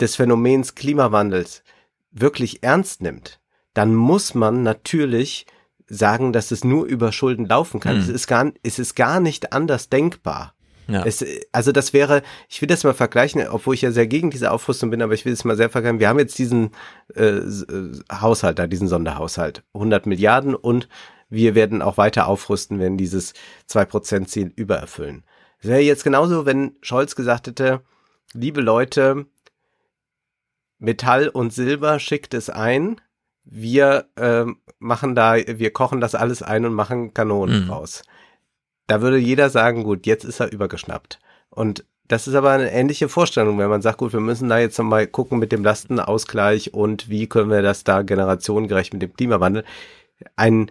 des 0.00 0.16
Phänomens 0.16 0.74
Klimawandels 0.74 1.62
wirklich 2.10 2.62
ernst 2.62 3.02
nimmt, 3.02 3.40
dann 3.74 3.94
muss 3.94 4.34
man 4.34 4.62
natürlich 4.62 5.46
sagen, 5.86 6.32
dass 6.32 6.50
es 6.50 6.64
nur 6.64 6.86
über 6.86 7.12
Schulden 7.12 7.46
laufen 7.46 7.80
kann. 7.80 7.96
Hm. 7.96 8.02
Es, 8.02 8.08
ist 8.08 8.26
gar, 8.26 8.52
es 8.62 8.78
ist 8.78 8.96
gar 8.96 9.20
nicht 9.20 9.52
anders 9.52 9.88
denkbar. 9.88 10.54
Ja. 10.88 11.04
Es, 11.04 11.24
also 11.52 11.72
das 11.72 11.92
wäre, 11.92 12.22
ich 12.48 12.60
will 12.60 12.68
das 12.68 12.84
mal 12.84 12.94
vergleichen, 12.94 13.46
obwohl 13.48 13.74
ich 13.74 13.82
ja 13.82 13.90
sehr 13.90 14.06
gegen 14.06 14.30
diese 14.30 14.52
Aufrüstung 14.52 14.90
bin, 14.90 15.02
aber 15.02 15.14
ich 15.14 15.24
will 15.24 15.32
es 15.32 15.44
mal 15.44 15.56
sehr 15.56 15.68
vergleichen. 15.70 15.98
Wir 15.98 16.08
haben 16.08 16.18
jetzt 16.18 16.38
diesen 16.38 16.70
äh, 17.14 17.38
äh 17.38 17.92
Haushalt 18.12 18.58
da, 18.58 18.66
diesen 18.66 18.88
Sonderhaushalt, 18.88 19.64
100 19.74 20.06
Milliarden 20.06 20.54
und 20.54 20.88
wir 21.28 21.56
werden 21.56 21.82
auch 21.82 21.96
weiter 21.96 22.28
aufrüsten, 22.28 22.78
wenn 22.78 22.96
dieses 22.96 23.34
2%-Ziel 23.68 24.52
übererfüllen. 24.54 25.24
Es 25.58 25.68
wäre 25.68 25.80
jetzt 25.80 26.04
genauso, 26.04 26.46
wenn 26.46 26.76
Scholz 26.82 27.16
gesagt 27.16 27.48
hätte, 27.48 27.82
liebe 28.32 28.60
Leute, 28.60 29.26
Metall 30.78 31.28
und 31.28 31.52
Silber 31.52 31.98
schickt 31.98 32.34
es 32.34 32.50
ein, 32.50 33.00
wir 33.44 34.06
äh, 34.16 34.44
machen 34.78 35.14
da, 35.14 35.36
wir 35.36 35.72
kochen 35.72 36.00
das 36.00 36.14
alles 36.14 36.42
ein 36.42 36.64
und 36.64 36.74
machen 36.74 37.14
Kanonen 37.14 37.64
mhm. 37.64 37.70
raus 37.70 38.02
da 38.86 39.00
würde 39.00 39.18
jeder 39.18 39.50
sagen, 39.50 39.84
gut, 39.84 40.06
jetzt 40.06 40.24
ist 40.24 40.40
er 40.40 40.52
übergeschnappt. 40.52 41.18
Und 41.50 41.84
das 42.08 42.28
ist 42.28 42.34
aber 42.34 42.50
eine 42.50 42.70
ähnliche 42.70 43.08
Vorstellung, 43.08 43.58
wenn 43.58 43.68
man 43.68 43.82
sagt, 43.82 43.98
gut, 43.98 44.12
wir 44.12 44.20
müssen 44.20 44.48
da 44.48 44.58
jetzt 44.58 44.78
nochmal 44.78 45.06
gucken 45.08 45.38
mit 45.38 45.50
dem 45.50 45.64
Lastenausgleich 45.64 46.72
und 46.72 47.08
wie 47.08 47.26
können 47.26 47.50
wir 47.50 47.62
das 47.62 47.82
da 47.82 48.02
generationengerecht 48.02 48.92
mit 48.92 49.02
dem 49.02 49.12
Klimawandel. 49.12 49.64
Ein 50.36 50.70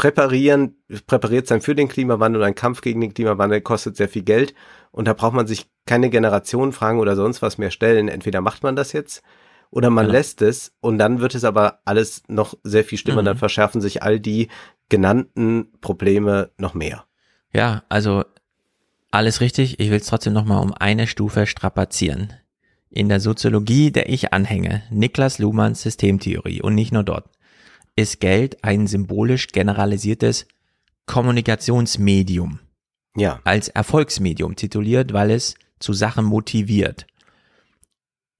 Präparieren, 0.00 0.76
präpariert 1.06 1.46
sein 1.46 1.60
für 1.60 1.74
den 1.74 1.88
Klimawandel 1.88 2.40
und 2.40 2.46
ein 2.46 2.54
Kampf 2.54 2.80
gegen 2.80 3.02
den 3.02 3.12
Klimawandel 3.12 3.60
kostet 3.60 3.98
sehr 3.98 4.08
viel 4.08 4.22
Geld 4.22 4.54
und 4.92 5.06
da 5.06 5.12
braucht 5.12 5.34
man 5.34 5.46
sich 5.46 5.66
keine 5.84 6.08
Generationenfragen 6.08 6.98
oder 6.98 7.16
sonst 7.16 7.42
was 7.42 7.58
mehr 7.58 7.70
stellen. 7.70 8.08
Entweder 8.08 8.40
macht 8.40 8.62
man 8.62 8.76
das 8.76 8.94
jetzt 8.94 9.22
oder 9.70 9.90
man 9.90 10.06
ja. 10.06 10.12
lässt 10.12 10.40
es 10.40 10.72
und 10.80 10.96
dann 10.96 11.20
wird 11.20 11.34
es 11.34 11.44
aber 11.44 11.80
alles 11.84 12.22
noch 12.28 12.54
sehr 12.62 12.82
viel 12.82 12.96
schlimmer. 12.96 13.20
Mhm. 13.20 13.26
Dann 13.26 13.36
verschärfen 13.36 13.82
sich 13.82 14.02
all 14.02 14.18
die 14.18 14.48
genannten 14.88 15.68
Probleme 15.82 16.50
noch 16.56 16.72
mehr. 16.72 17.04
Ja, 17.52 17.82
also 17.90 18.24
alles 19.10 19.42
richtig. 19.42 19.80
Ich 19.80 19.90
will 19.90 19.98
es 19.98 20.06
trotzdem 20.06 20.32
noch 20.32 20.46
mal 20.46 20.60
um 20.60 20.72
eine 20.72 21.08
Stufe 21.08 21.46
strapazieren. 21.46 22.32
In 22.88 23.10
der 23.10 23.20
Soziologie, 23.20 23.90
der 23.90 24.08
ich 24.08 24.32
anhänge, 24.32 24.82
Niklas 24.88 25.38
Luhmanns 25.38 25.82
Systemtheorie 25.82 26.62
und 26.62 26.74
nicht 26.74 26.90
nur 26.90 27.02
dort, 27.02 27.26
ist 27.96 28.20
Geld 28.20 28.64
ein 28.64 28.86
symbolisch 28.86 29.48
generalisiertes 29.48 30.46
Kommunikationsmedium. 31.06 32.60
Ja. 33.16 33.40
Als 33.44 33.68
Erfolgsmedium 33.68 34.56
tituliert, 34.56 35.12
weil 35.12 35.30
es 35.30 35.54
zu 35.78 35.92
Sachen 35.92 36.24
motiviert 36.24 37.06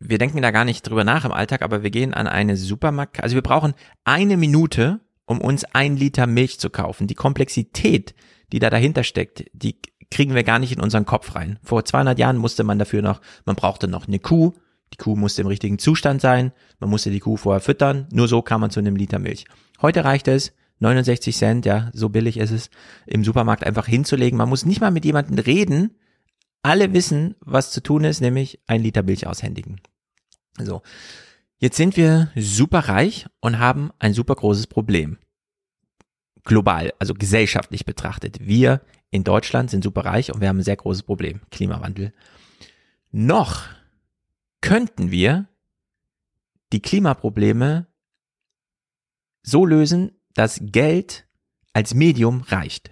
wir 0.00 0.18
denken 0.18 0.42
da 0.42 0.50
gar 0.50 0.64
nicht 0.64 0.82
drüber 0.82 1.04
nach 1.04 1.24
im 1.24 1.32
Alltag, 1.32 1.62
aber 1.62 1.82
wir 1.82 1.90
gehen 1.90 2.14
an 2.14 2.26
eine 2.26 2.56
Supermarkt, 2.56 3.22
also 3.22 3.34
wir 3.34 3.42
brauchen 3.42 3.74
eine 4.04 4.36
Minute, 4.36 5.00
um 5.26 5.40
uns 5.40 5.64
ein 5.64 5.96
Liter 5.96 6.26
Milch 6.26 6.58
zu 6.58 6.70
kaufen. 6.70 7.06
Die 7.06 7.14
Komplexität, 7.14 8.14
die 8.50 8.58
da 8.58 8.70
dahinter 8.70 9.04
steckt, 9.04 9.44
die 9.52 9.76
kriegen 10.10 10.34
wir 10.34 10.42
gar 10.42 10.58
nicht 10.58 10.72
in 10.72 10.80
unseren 10.80 11.04
Kopf 11.04 11.36
rein. 11.36 11.58
Vor 11.62 11.84
200 11.84 12.18
Jahren 12.18 12.38
musste 12.38 12.64
man 12.64 12.78
dafür 12.78 13.02
noch, 13.02 13.20
man 13.44 13.56
brauchte 13.56 13.86
noch 13.86 14.08
eine 14.08 14.18
Kuh, 14.18 14.54
die 14.92 14.96
Kuh 14.96 15.16
musste 15.16 15.42
im 15.42 15.48
richtigen 15.48 15.78
Zustand 15.78 16.20
sein, 16.20 16.52
man 16.78 16.90
musste 16.90 17.10
die 17.10 17.20
Kuh 17.20 17.36
vorher 17.36 17.60
füttern, 17.60 18.08
nur 18.12 18.28
so 18.28 18.42
kam 18.42 18.60
man 18.60 18.70
zu 18.70 18.80
einem 18.80 18.96
Liter 18.96 19.18
Milch. 19.18 19.46
Heute 19.80 20.04
reicht 20.04 20.28
es, 20.28 20.52
69 20.80 21.36
Cent, 21.36 21.66
ja, 21.66 21.90
so 21.92 22.08
billig 22.08 22.38
ist 22.38 22.50
es, 22.50 22.70
im 23.06 23.22
Supermarkt 23.22 23.64
einfach 23.64 23.86
hinzulegen. 23.86 24.38
Man 24.38 24.48
muss 24.48 24.64
nicht 24.64 24.80
mal 24.80 24.90
mit 24.90 25.04
jemandem 25.04 25.38
reden. 25.38 25.96
Alle 26.62 26.92
wissen, 26.92 27.36
was 27.40 27.70
zu 27.70 27.82
tun 27.82 28.04
ist, 28.04 28.20
nämlich 28.20 28.60
ein 28.66 28.82
Liter 28.82 29.02
Milch 29.02 29.26
aushändigen. 29.26 29.80
So. 30.58 30.82
Jetzt 31.58 31.76
sind 31.76 31.96
wir 31.96 32.30
super 32.34 32.80
reich 32.80 33.26
und 33.40 33.58
haben 33.58 33.90
ein 33.98 34.14
super 34.14 34.34
großes 34.34 34.66
Problem. 34.66 35.18
Global, 36.44 36.94
also 36.98 37.12
gesellschaftlich 37.12 37.84
betrachtet. 37.84 38.38
Wir 38.40 38.80
in 39.10 39.24
Deutschland 39.24 39.70
sind 39.70 39.84
super 39.84 40.06
reich 40.06 40.32
und 40.32 40.40
wir 40.40 40.48
haben 40.48 40.58
ein 40.58 40.64
sehr 40.64 40.76
großes 40.76 41.02
Problem. 41.02 41.40
Klimawandel. 41.50 42.14
Noch 43.10 43.68
könnten 44.60 45.10
wir 45.10 45.48
die 46.72 46.82
Klimaprobleme 46.82 47.86
so 49.42 49.66
lösen, 49.66 50.12
dass 50.34 50.60
Geld 50.62 51.26
als 51.72 51.94
Medium 51.94 52.42
reicht. 52.42 52.90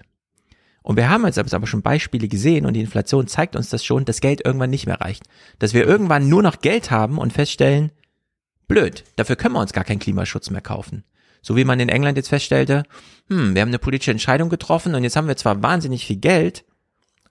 Und 0.83 0.97
wir 0.97 1.11
haben 1.11 1.27
jetzt 1.27 1.39
aber 1.39 1.66
schon 1.66 1.83
Beispiele 1.83 2.29
gesehen 2.29 2.64
und 2.64 2.73
die 2.73 2.81
Inflation 2.81 3.27
zeigt 3.27 3.57
uns 3.57 3.69
das 3.69 3.85
schon, 3.85 4.07
dass 4.07 4.21
Geld 4.21 4.45
irgendwann 4.45 4.71
nicht 4.71 4.87
mehr 4.87 5.01
reicht. 5.01 5.25
Dass 5.59 5.75
wir 5.75 5.87
irgendwann 5.87 6.29
nur 6.29 6.43
noch 6.43 6.61
Geld 6.61 6.91
haben 6.91 7.19
und 7.19 7.33
feststellen, 7.33 7.93
blöd, 8.69 9.05
dafür 9.16 9.37
können 9.37 9.55
wir 9.55 9.61
uns 9.61 9.75
gar 9.75 9.85
keinen 9.85 9.99
Klimaschutz 9.99 10.49
mehr 10.49 10.62
kaufen. 10.62 11.05
So 11.43 11.57
wie 11.57 11.64
man 11.64 11.79
in 11.79 11.91
England 11.91 12.16
jetzt 12.16 12.29
feststellte, 12.29 12.85
hm, 13.29 13.55
wir 13.55 13.61
haben 13.61 13.69
eine 13.69 13.79
politische 13.79 14.11
Entscheidung 14.11 14.49
getroffen 14.49 14.95
und 14.95 15.05
jetzt 15.05 15.16
haben 15.16 15.29
wir 15.29 15.37
zwar 15.37 15.62
wahnsinnig 15.62 16.07
viel 16.07 16.16
Geld, 16.16 16.64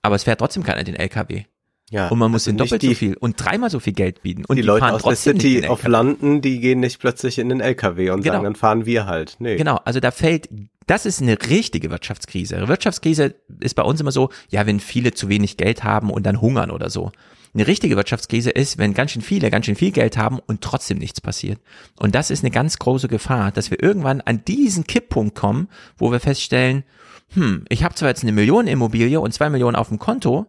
aber 0.02 0.14
es 0.14 0.24
fährt 0.24 0.38
trotzdem 0.38 0.62
keiner 0.62 0.84
den 0.84 0.94
LKW. 0.94 1.44
Ja, 1.90 2.08
Und 2.08 2.18
man 2.18 2.30
muss 2.30 2.42
also 2.42 2.50
ihnen 2.50 2.58
doppelt 2.58 2.82
nicht 2.82 2.90
so 2.92 2.98
viel 2.98 3.16
und 3.16 3.42
dreimal 3.42 3.70
so 3.70 3.80
viel 3.80 3.94
Geld 3.94 4.22
bieten. 4.22 4.44
Und 4.44 4.56
die, 4.56 4.62
die, 4.62 4.66
Leute 4.66 4.80
fahren 4.80 4.94
aus 4.94 5.02
der 5.02 5.10
trotzdem 5.12 5.36
City 5.40 5.46
nicht 5.46 5.56
in 5.56 5.62
den 5.62 5.70
of 5.70 5.78
LKW. 5.78 5.90
London, 5.90 6.40
die 6.42 6.60
gehen 6.60 6.80
nicht 6.80 7.00
plötzlich 7.00 7.38
in 7.38 7.48
den 7.48 7.60
LKW 7.60 8.10
und 8.10 8.22
Genau. 8.22 8.34
sagen, 8.34 8.44
dann 8.44 8.54
fahren 8.56 8.86
wir 8.86 9.06
halt. 9.06 9.36
Nee. 9.38 9.56
Genau, 9.56 9.76
also 9.84 9.98
da 10.00 10.10
fällt, 10.10 10.48
das 10.86 11.06
ist 11.06 11.22
eine 11.22 11.38
richtige 11.48 11.90
Wirtschaftskrise. 11.90 12.68
Wirtschaftskrise 12.68 13.34
ist 13.60 13.74
bei 13.74 13.82
uns 13.82 14.00
immer 14.00 14.12
so, 14.12 14.28
ja, 14.50 14.66
wenn 14.66 14.80
viele 14.80 15.12
zu 15.12 15.28
wenig 15.28 15.56
Geld 15.56 15.82
haben 15.82 16.10
und 16.10 16.26
dann 16.26 16.40
hungern 16.40 16.70
oder 16.70 16.90
so. 16.90 17.10
Eine 17.54 17.66
richtige 17.66 17.96
Wirtschaftskrise 17.96 18.50
ist, 18.50 18.76
wenn 18.76 18.92
ganz 18.92 19.12
schön 19.12 19.22
viele 19.22 19.50
ganz 19.50 19.64
schön 19.64 19.74
viel 19.74 19.90
Geld 19.90 20.18
haben 20.18 20.38
und 20.38 20.60
trotzdem 20.60 20.98
nichts 20.98 21.22
passiert. 21.22 21.58
Und 21.98 22.14
das 22.14 22.30
ist 22.30 22.44
eine 22.44 22.50
ganz 22.50 22.78
große 22.78 23.08
Gefahr, 23.08 23.50
dass 23.50 23.70
wir 23.70 23.82
irgendwann 23.82 24.20
an 24.20 24.44
diesen 24.44 24.86
Kipppunkt 24.86 25.34
kommen, 25.34 25.68
wo 25.96 26.12
wir 26.12 26.20
feststellen, 26.20 26.84
hm, 27.32 27.64
ich 27.70 27.84
habe 27.84 27.94
zwar 27.94 28.10
jetzt 28.10 28.22
eine 28.22 28.32
Million 28.32 28.66
Immobilie 28.66 29.20
und 29.20 29.32
zwei 29.32 29.48
Millionen 29.48 29.76
auf 29.76 29.88
dem 29.88 29.98
Konto, 29.98 30.46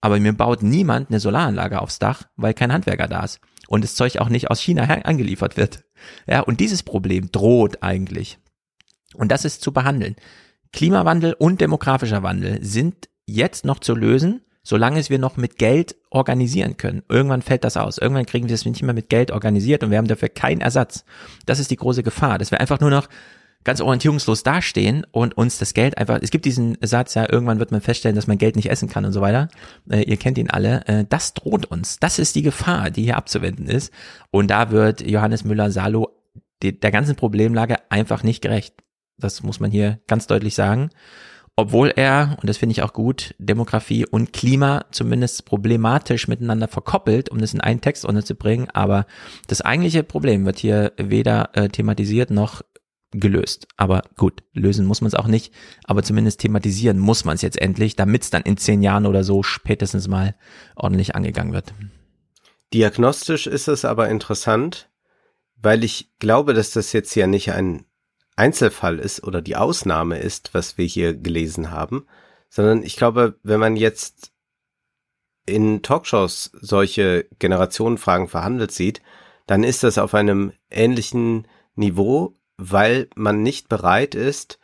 aber 0.00 0.20
mir 0.20 0.32
baut 0.32 0.62
niemand 0.62 1.10
eine 1.10 1.20
Solaranlage 1.20 1.80
aufs 1.80 1.98
Dach, 1.98 2.24
weil 2.36 2.54
kein 2.54 2.72
Handwerker 2.72 3.08
da 3.08 3.24
ist 3.24 3.40
und 3.68 3.84
das 3.84 3.94
Zeug 3.94 4.18
auch 4.18 4.28
nicht 4.28 4.50
aus 4.50 4.60
China 4.60 4.84
angeliefert 5.04 5.56
wird. 5.56 5.84
Ja, 6.26 6.40
und 6.40 6.60
dieses 6.60 6.82
Problem 6.82 7.30
droht 7.32 7.82
eigentlich. 7.82 8.38
Und 9.14 9.30
das 9.32 9.44
ist 9.44 9.62
zu 9.62 9.72
behandeln. 9.72 10.16
Klimawandel 10.72 11.34
und 11.34 11.60
demografischer 11.60 12.22
Wandel 12.22 12.62
sind 12.62 13.08
jetzt 13.26 13.64
noch 13.64 13.78
zu 13.80 13.94
lösen, 13.94 14.42
solange 14.62 15.00
es 15.00 15.10
wir 15.10 15.18
noch 15.18 15.36
mit 15.36 15.56
Geld 15.56 15.96
organisieren 16.10 16.76
können. 16.76 17.02
Irgendwann 17.08 17.42
fällt 17.42 17.64
das 17.64 17.76
aus. 17.76 17.98
Irgendwann 17.98 18.26
kriegen 18.26 18.48
wir 18.48 18.54
das 18.54 18.64
nicht 18.64 18.82
mehr 18.82 18.94
mit 18.94 19.08
Geld 19.08 19.30
organisiert 19.30 19.82
und 19.82 19.90
wir 19.90 19.98
haben 19.98 20.08
dafür 20.08 20.28
keinen 20.28 20.60
Ersatz. 20.60 21.04
Das 21.46 21.58
ist 21.58 21.70
die 21.70 21.76
große 21.76 22.02
Gefahr, 22.02 22.38
dass 22.38 22.50
wir 22.50 22.60
einfach 22.60 22.80
nur 22.80 22.90
noch 22.90 23.08
ganz 23.68 23.82
orientierungslos 23.82 24.44
dastehen 24.44 25.06
und 25.10 25.36
uns 25.36 25.58
das 25.58 25.74
Geld 25.74 25.98
einfach, 25.98 26.20
es 26.22 26.30
gibt 26.30 26.46
diesen 26.46 26.78
Satz, 26.80 27.12
ja, 27.12 27.30
irgendwann 27.30 27.58
wird 27.58 27.70
man 27.70 27.82
feststellen, 27.82 28.16
dass 28.16 28.26
man 28.26 28.38
Geld 28.38 28.56
nicht 28.56 28.70
essen 28.70 28.88
kann 28.88 29.04
und 29.04 29.12
so 29.12 29.20
weiter. 29.20 29.48
Äh, 29.90 30.04
ihr 30.04 30.16
kennt 30.16 30.38
ihn 30.38 30.48
alle. 30.48 30.86
Äh, 30.86 31.04
das 31.06 31.34
droht 31.34 31.66
uns. 31.66 31.98
Das 31.98 32.18
ist 32.18 32.34
die 32.34 32.40
Gefahr, 32.40 32.90
die 32.90 33.02
hier 33.02 33.18
abzuwenden 33.18 33.66
ist. 33.66 33.92
Und 34.30 34.50
da 34.50 34.70
wird 34.70 35.02
Johannes 35.02 35.44
Müller-Salo 35.44 36.08
der 36.62 36.90
ganzen 36.90 37.14
Problemlage 37.14 37.76
einfach 37.90 38.22
nicht 38.22 38.40
gerecht. 38.40 38.72
Das 39.18 39.42
muss 39.42 39.60
man 39.60 39.70
hier 39.70 40.00
ganz 40.06 40.26
deutlich 40.26 40.54
sagen. 40.54 40.88
Obwohl 41.60 41.92
er, 41.94 42.36
und 42.40 42.48
das 42.48 42.56
finde 42.56 42.70
ich 42.70 42.82
auch 42.82 42.92
gut, 42.92 43.34
Demografie 43.38 44.06
und 44.06 44.32
Klima 44.32 44.84
zumindest 44.92 45.44
problematisch 45.44 46.28
miteinander 46.28 46.68
verkoppelt, 46.68 47.30
um 47.30 47.38
das 47.38 47.52
in 47.52 47.60
einen 47.60 47.80
Text 47.80 48.04
unterzubringen. 48.04 48.70
Aber 48.72 49.06
das 49.48 49.60
eigentliche 49.60 50.04
Problem 50.04 50.46
wird 50.46 50.60
hier 50.60 50.92
weder 50.96 51.50
äh, 51.54 51.68
thematisiert 51.68 52.30
noch 52.30 52.62
gelöst. 53.12 53.66
Aber 53.76 54.02
gut, 54.16 54.42
lösen 54.52 54.86
muss 54.86 55.00
man 55.00 55.08
es 55.08 55.14
auch 55.14 55.26
nicht. 55.26 55.52
Aber 55.84 56.02
zumindest 56.02 56.40
thematisieren 56.40 56.98
muss 56.98 57.24
man 57.24 57.34
es 57.34 57.42
jetzt 57.42 57.60
endlich, 57.60 57.96
damit 57.96 58.22
es 58.22 58.30
dann 58.30 58.42
in 58.42 58.56
zehn 58.56 58.82
Jahren 58.82 59.06
oder 59.06 59.24
so 59.24 59.42
spätestens 59.42 60.08
mal 60.08 60.34
ordentlich 60.76 61.14
angegangen 61.14 61.52
wird. 61.52 61.72
Diagnostisch 62.74 63.46
ist 63.46 63.68
es 63.68 63.84
aber 63.84 64.08
interessant, 64.08 64.90
weil 65.56 65.84
ich 65.84 66.10
glaube, 66.18 66.54
dass 66.54 66.70
das 66.72 66.92
jetzt 66.92 67.14
ja 67.14 67.26
nicht 67.26 67.52
ein 67.52 67.86
Einzelfall 68.36 68.98
ist 68.98 69.24
oder 69.24 69.42
die 69.42 69.56
Ausnahme 69.56 70.18
ist, 70.18 70.54
was 70.54 70.78
wir 70.78 70.84
hier 70.84 71.14
gelesen 71.14 71.70
haben, 71.70 72.06
sondern 72.48 72.82
ich 72.82 72.96
glaube, 72.96 73.38
wenn 73.42 73.58
man 73.58 73.76
jetzt 73.76 74.32
in 75.46 75.82
Talkshows 75.82 76.52
solche 76.60 77.26
Generationenfragen 77.38 78.28
verhandelt 78.28 78.70
sieht, 78.70 79.02
dann 79.46 79.64
ist 79.64 79.82
das 79.82 79.98
auf 79.98 80.14
einem 80.14 80.52
ähnlichen 80.70 81.48
Niveau, 81.74 82.34
weil 82.58 83.08
man 83.14 83.42
nicht 83.42 83.68
bereit 83.68 84.14
ist, 84.14 84.58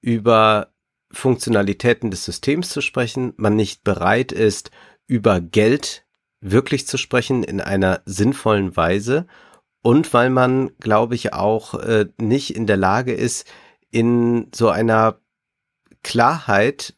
über 0.00 0.68
Funktionalitäten 1.10 2.10
des 2.10 2.24
Systems 2.24 2.68
zu 2.68 2.80
sprechen, 2.80 3.32
man 3.36 3.56
nicht 3.56 3.82
bereit 3.82 4.32
ist, 4.32 4.70
über 5.06 5.40
Geld 5.40 6.04
wirklich 6.40 6.86
zu 6.86 6.98
sprechen 6.98 7.42
in 7.42 7.60
einer 7.60 8.02
sinnvollen 8.04 8.76
Weise 8.76 9.26
und 9.82 10.12
weil 10.14 10.30
man, 10.30 10.70
glaube 10.78 11.14
ich, 11.14 11.32
auch 11.32 11.74
äh, 11.74 12.06
nicht 12.18 12.54
in 12.54 12.66
der 12.66 12.76
Lage 12.76 13.12
ist, 13.12 13.46
in 13.90 14.48
so 14.54 14.68
einer 14.68 15.18
Klarheit, 16.02 16.94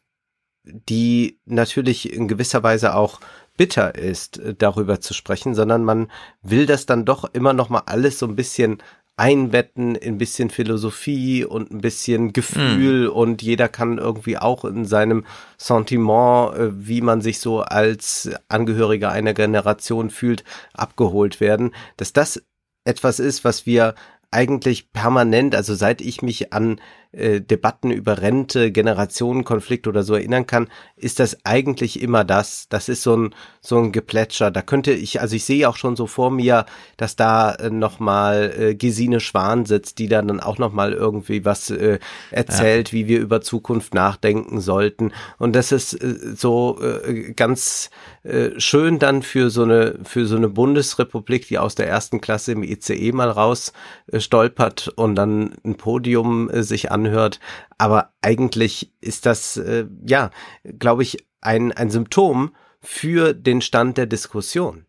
die 0.63 1.39
natürlich 1.45 2.11
in 2.11 2.27
gewisser 2.27 2.63
Weise 2.63 2.95
auch 2.95 3.19
bitter 3.57 3.95
ist, 3.95 4.39
äh, 4.39 4.55
darüber 4.55 5.01
zu 5.01 5.13
sprechen, 5.13 5.53
sondern 5.53 5.83
man 5.83 6.11
will 6.41 6.65
das 6.65 6.85
dann 6.85 7.05
doch 7.05 7.25
immer 7.33 7.53
noch 7.53 7.69
mal 7.69 7.83
alles 7.85 8.19
so 8.19 8.25
ein 8.25 8.35
bisschen 8.35 8.81
einbetten 9.17 9.95
in 9.95 10.13
ein 10.13 10.17
bisschen 10.19 10.51
Philosophie 10.51 11.43
und 11.43 11.71
ein 11.71 11.81
bisschen 11.81 12.33
Gefühl 12.33 13.07
und 13.07 13.41
jeder 13.41 13.67
kann 13.67 13.97
irgendwie 13.97 14.37
auch 14.37 14.63
in 14.63 14.85
seinem 14.85 15.25
Sentiment, 15.57 16.55
äh, 16.55 16.87
wie 16.87 17.01
man 17.01 17.21
sich 17.21 17.39
so 17.39 17.61
als 17.61 18.29
Angehöriger 18.47 19.11
einer 19.11 19.33
Generation 19.33 20.11
fühlt, 20.11 20.43
abgeholt 20.73 21.41
werden, 21.41 21.73
dass 21.97 22.13
das 22.13 22.43
etwas 22.85 23.19
ist, 23.19 23.43
was 23.43 23.65
wir 23.65 23.95
eigentlich 24.29 24.91
permanent, 24.91 25.55
also 25.55 25.73
seit 25.73 26.01
ich 26.01 26.21
mich 26.21 26.53
an 26.53 26.79
äh, 27.17 27.41
Debatten 27.41 27.91
über 27.91 28.21
Rente, 28.21 28.71
Generationenkonflikt 28.71 29.87
oder 29.87 30.03
so 30.03 30.13
erinnern 30.15 30.47
kann, 30.47 30.69
ist 30.95 31.19
das 31.19 31.37
eigentlich 31.45 32.01
immer 32.01 32.23
das. 32.23 32.67
Das 32.69 32.89
ist 32.89 33.01
so 33.03 33.15
ein 33.15 33.35
so 33.67 33.77
ein 33.77 33.91
Geplätscher. 33.91 34.49
Da 34.49 34.61
könnte 34.61 34.93
ich, 34.93 35.19
also 35.19 35.35
ich 35.35 35.43
sehe 35.43 35.67
auch 35.67 35.75
schon 35.75 35.97
so 35.97 36.07
vor 36.07 36.31
mir, 36.31 36.65
dass 36.95 37.17
da 37.17 37.53
äh, 37.53 37.69
noch 37.69 37.99
mal 37.99 38.53
äh, 38.57 38.75
Gesine 38.75 39.19
Schwan 39.19 39.65
sitzt, 39.65 39.99
die 39.99 40.07
dann 40.07 40.39
auch 40.39 40.57
noch 40.57 40.71
mal 40.71 40.93
irgendwie 40.93 41.43
was 41.43 41.69
äh, 41.69 41.99
erzählt, 42.31 42.93
wie 42.93 43.07
wir 43.07 43.19
über 43.19 43.41
Zukunft 43.41 43.93
nachdenken 43.93 44.61
sollten. 44.61 45.11
Und 45.37 45.53
das 45.53 45.73
ist 45.73 46.01
äh, 46.01 46.15
so 46.35 46.79
äh, 46.81 47.33
ganz 47.33 47.89
äh, 48.23 48.51
schön 48.57 48.99
dann 48.99 49.21
für 49.21 49.49
so 49.49 49.63
eine 49.63 49.99
für 50.03 50.25
so 50.25 50.37
eine 50.37 50.49
Bundesrepublik, 50.49 51.47
die 51.47 51.57
aus 51.57 51.75
der 51.75 51.89
ersten 51.89 52.21
Klasse 52.21 52.53
im 52.53 52.63
ICE 52.63 53.11
mal 53.11 53.29
raus 53.29 53.73
äh, 54.11 54.21
stolpert 54.21 54.87
und 54.95 55.15
dann 55.15 55.55
ein 55.65 55.75
Podium 55.75 56.49
äh, 56.49 56.63
sich 56.63 56.89
anhört. 57.07 57.39
Aber 57.77 58.13
eigentlich 58.21 58.91
ist 59.01 59.25
das, 59.25 59.57
äh, 59.57 59.85
ja, 60.05 60.31
glaube 60.63 61.03
ich, 61.03 61.25
ein, 61.41 61.71
ein 61.71 61.89
Symptom 61.89 62.55
für 62.81 63.33
den 63.33 63.61
Stand 63.61 63.97
der 63.97 64.05
Diskussion. 64.05 64.85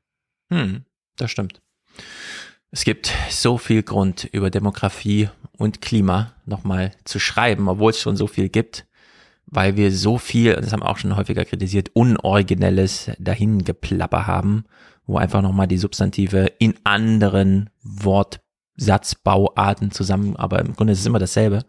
Hm, 0.51 0.85
das 1.17 1.31
stimmt. 1.31 1.61
Es 2.71 2.85
gibt 2.85 3.13
so 3.31 3.57
viel 3.57 3.83
Grund 3.83 4.29
über 4.31 4.51
Demografie 4.51 5.31
und 5.57 5.81
Klima 5.81 6.35
nochmal 6.45 6.93
zu 7.05 7.19
schreiben, 7.19 7.69
obwohl 7.69 7.91
es 7.91 8.01
schon 8.01 8.17
so 8.17 8.27
viel 8.27 8.51
gibt, 8.51 8.87
weil 9.47 9.77
wir 9.77 9.91
so 9.91 10.19
viel, 10.19 10.55
das 10.55 10.73
haben 10.73 10.81
wir 10.81 10.91
auch 10.91 10.99
schon 10.99 11.17
häufiger 11.17 11.45
kritisiert, 11.45 11.91
unoriginelles 11.95 13.11
Dahingeplapper 13.19 14.27
haben, 14.27 14.65
wo 15.07 15.17
einfach 15.17 15.41
nochmal 15.41 15.67
die 15.67 15.79
Substantive 15.79 16.53
in 16.59 16.75
anderen 16.85 17.71
Wortsatzbauarten 18.79 19.91
zusammen, 19.91 20.37
aber 20.37 20.61
im 20.61 20.75
Grunde 20.75 20.93
ist 20.93 21.01
es 21.01 21.07
immer 21.07 21.19
dasselbe. 21.19 21.65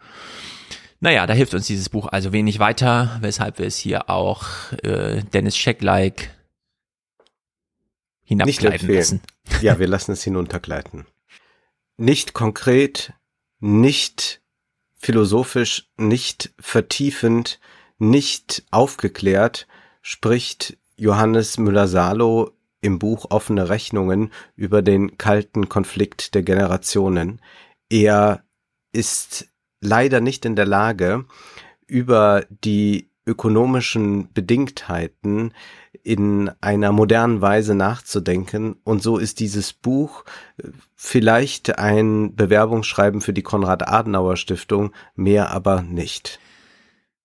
Naja, 1.00 1.26
da 1.28 1.34
hilft 1.34 1.54
uns 1.54 1.68
dieses 1.68 1.90
Buch 1.90 2.08
also 2.08 2.32
wenig 2.34 2.60
weiter, 2.60 3.18
weshalb 3.22 3.58
wir 3.58 3.66
es 3.66 3.78
hier 3.78 4.10
auch 4.10 4.46
äh, 4.84 5.24
Dennis 5.34 5.58
Scheck-like 5.58 6.30
hinabgleiten 8.24 8.90
lassen. 8.94 9.22
Ja, 9.62 9.80
wir 9.80 9.88
lassen 9.88 10.12
es 10.12 10.24
hinuntergleiten. 10.24 11.08
Nicht 11.98 12.34
konkret, 12.34 13.14
nicht 13.60 14.42
philosophisch, 14.94 15.90
nicht 15.98 16.54
vertiefend, 16.60 17.60
nicht 17.98 18.64
aufgeklärt 18.70 19.66
spricht 20.04 20.78
Johannes 20.98 21.58
Müller-Salo 21.58 22.52
im 22.82 23.00
Buch 23.00 23.28
Offene 23.30 23.70
Rechnungen 23.70 24.32
über 24.56 24.82
den 24.82 25.18
kalten 25.18 25.70
Konflikt 25.70 26.36
der 26.36 26.44
Generationen. 26.44 27.42
Er 27.90 28.44
ist 28.92 29.48
leider 29.82 30.22
nicht 30.22 30.46
in 30.46 30.56
der 30.56 30.66
Lage, 30.66 31.26
über 31.88 32.46
die 32.64 33.10
ökonomischen 33.26 34.34
Bedingtheiten 34.34 35.54
in 36.04 36.50
einer 36.62 36.92
modernen 36.92 37.42
Weise 37.42 37.76
nachzudenken. 37.76 38.78
Und 38.84 39.04
so 39.04 39.18
ist 39.18 39.40
dieses 39.40 39.74
Buch 39.74 40.26
äh, 40.58 40.70
vielleicht 40.96 41.78
ein 41.78 42.36
Bewerbungsschreiben 42.36 43.22
für 43.22 43.34
die 43.34 43.44
Konrad-Adenauer-Stiftung, 43.44 44.92
mehr 45.16 45.52
aber 45.52 45.82
nicht. 45.84 46.40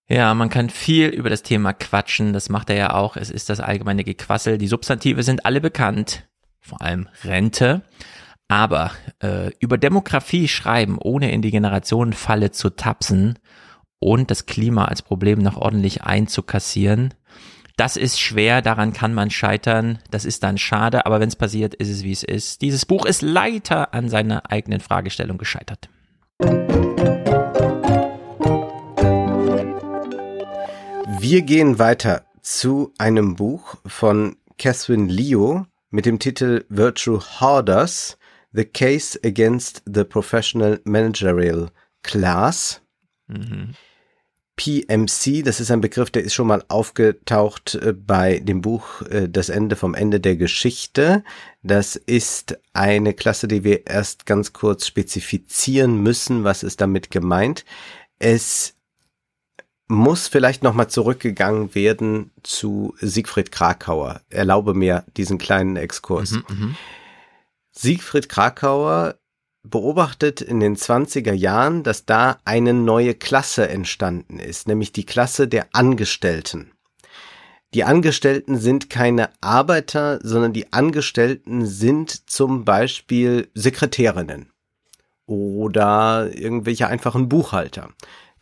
Ja, 0.08 0.34
man 0.34 0.50
kann 0.50 0.68
viel 0.68 1.08
über 1.08 1.30
das 1.30 1.42
Thema 1.42 1.72
quatschen, 1.72 2.32
das 2.32 2.50
macht 2.50 2.68
er 2.68 2.76
ja 2.76 2.94
auch. 2.94 3.16
Es 3.16 3.30
ist 3.30 3.48
das 3.48 3.60
allgemeine 3.60 4.04
Gequassel. 4.04 4.58
Die 4.58 4.66
Substantive 4.66 5.22
sind 5.22 5.46
alle 5.46 5.60
bekannt, 5.60 6.28
vor 6.60 6.82
allem 6.82 7.08
Rente. 7.24 7.82
Aber 8.48 8.90
äh, 9.22 9.50
über 9.60 9.78
Demografie 9.78 10.48
schreiben, 10.48 10.98
ohne 11.00 11.32
in 11.32 11.40
die 11.40 11.50
Generationenfalle 11.50 12.50
zu 12.50 12.70
tapsen 12.70 13.38
und 13.98 14.30
das 14.30 14.44
Klima 14.44 14.84
als 14.84 15.00
Problem 15.00 15.38
noch 15.38 15.56
ordentlich 15.56 16.02
einzukassieren, 16.02 17.14
das 17.76 17.96
ist 17.96 18.20
schwer, 18.20 18.62
daran 18.62 18.92
kann 18.92 19.14
man 19.14 19.30
scheitern, 19.30 19.98
das 20.10 20.24
ist 20.24 20.44
dann 20.44 20.58
schade, 20.58 21.06
aber 21.06 21.18
wenn 21.18 21.28
es 21.28 21.34
passiert, 21.34 21.74
ist 21.74 21.88
es 21.88 22.04
wie 22.04 22.12
es 22.12 22.22
ist. 22.22 22.62
Dieses 22.62 22.86
Buch 22.86 23.04
ist 23.04 23.20
leider 23.20 23.92
an 23.92 24.08
seiner 24.08 24.48
eigenen 24.52 24.78
Fragestellung 24.78 25.38
gescheitert. 25.38 25.88
Wir 31.26 31.40
gehen 31.40 31.78
weiter 31.78 32.26
zu 32.42 32.92
einem 32.98 33.34
Buch 33.34 33.76
von 33.86 34.36
Catherine 34.58 35.10
Leo 35.10 35.64
mit 35.88 36.04
dem 36.04 36.18
Titel 36.18 36.66
Virtue 36.68 37.18
Hoarders, 37.18 38.18
The 38.52 38.66
Case 38.66 39.18
Against 39.24 39.82
the 39.86 40.04
Professional 40.04 40.82
Managerial 40.84 41.70
Class. 42.02 42.82
Mhm. 43.26 43.70
PMC, 44.56 45.42
das 45.42 45.60
ist 45.60 45.70
ein 45.70 45.80
Begriff, 45.80 46.10
der 46.10 46.24
ist 46.24 46.34
schon 46.34 46.46
mal 46.46 46.62
aufgetaucht 46.68 47.76
äh, 47.76 47.94
bei 47.94 48.40
dem 48.40 48.60
Buch 48.60 49.00
äh, 49.08 49.26
Das 49.26 49.48
Ende 49.48 49.76
vom 49.76 49.94
Ende 49.94 50.20
der 50.20 50.36
Geschichte. 50.36 51.24
Das 51.62 51.96
ist 51.96 52.60
eine 52.74 53.14
Klasse, 53.14 53.48
die 53.48 53.64
wir 53.64 53.86
erst 53.86 54.26
ganz 54.26 54.52
kurz 54.52 54.86
spezifizieren 54.86 56.02
müssen. 56.02 56.44
Was 56.44 56.62
ist 56.62 56.82
damit 56.82 57.10
gemeint? 57.10 57.64
Es 58.18 58.74
muss 59.88 60.28
vielleicht 60.28 60.62
nochmal 60.62 60.88
zurückgegangen 60.88 61.74
werden 61.74 62.30
zu 62.42 62.94
Siegfried 63.00 63.52
Krakauer. 63.52 64.20
Erlaube 64.30 64.74
mir 64.74 65.04
diesen 65.16 65.38
kleinen 65.38 65.76
Exkurs. 65.76 66.32
Mhm, 66.32 66.44
mhm. 66.48 66.76
Siegfried 67.72 68.28
Krakauer 68.28 69.16
beobachtet 69.62 70.40
in 70.40 70.60
den 70.60 70.76
20er 70.76 71.32
Jahren, 71.32 71.82
dass 71.82 72.04
da 72.04 72.38
eine 72.44 72.74
neue 72.74 73.14
Klasse 73.14 73.68
entstanden 73.68 74.38
ist, 74.38 74.68
nämlich 74.68 74.92
die 74.92 75.06
Klasse 75.06 75.48
der 75.48 75.68
Angestellten. 75.72 76.72
Die 77.72 77.82
Angestellten 77.82 78.56
sind 78.56 78.88
keine 78.88 79.30
Arbeiter, 79.40 80.20
sondern 80.22 80.52
die 80.52 80.72
Angestellten 80.72 81.66
sind 81.66 82.30
zum 82.30 82.64
Beispiel 82.64 83.50
Sekretärinnen 83.54 84.52
oder 85.26 86.30
irgendwelche 86.32 86.86
einfachen 86.86 87.28
Buchhalter. 87.28 87.90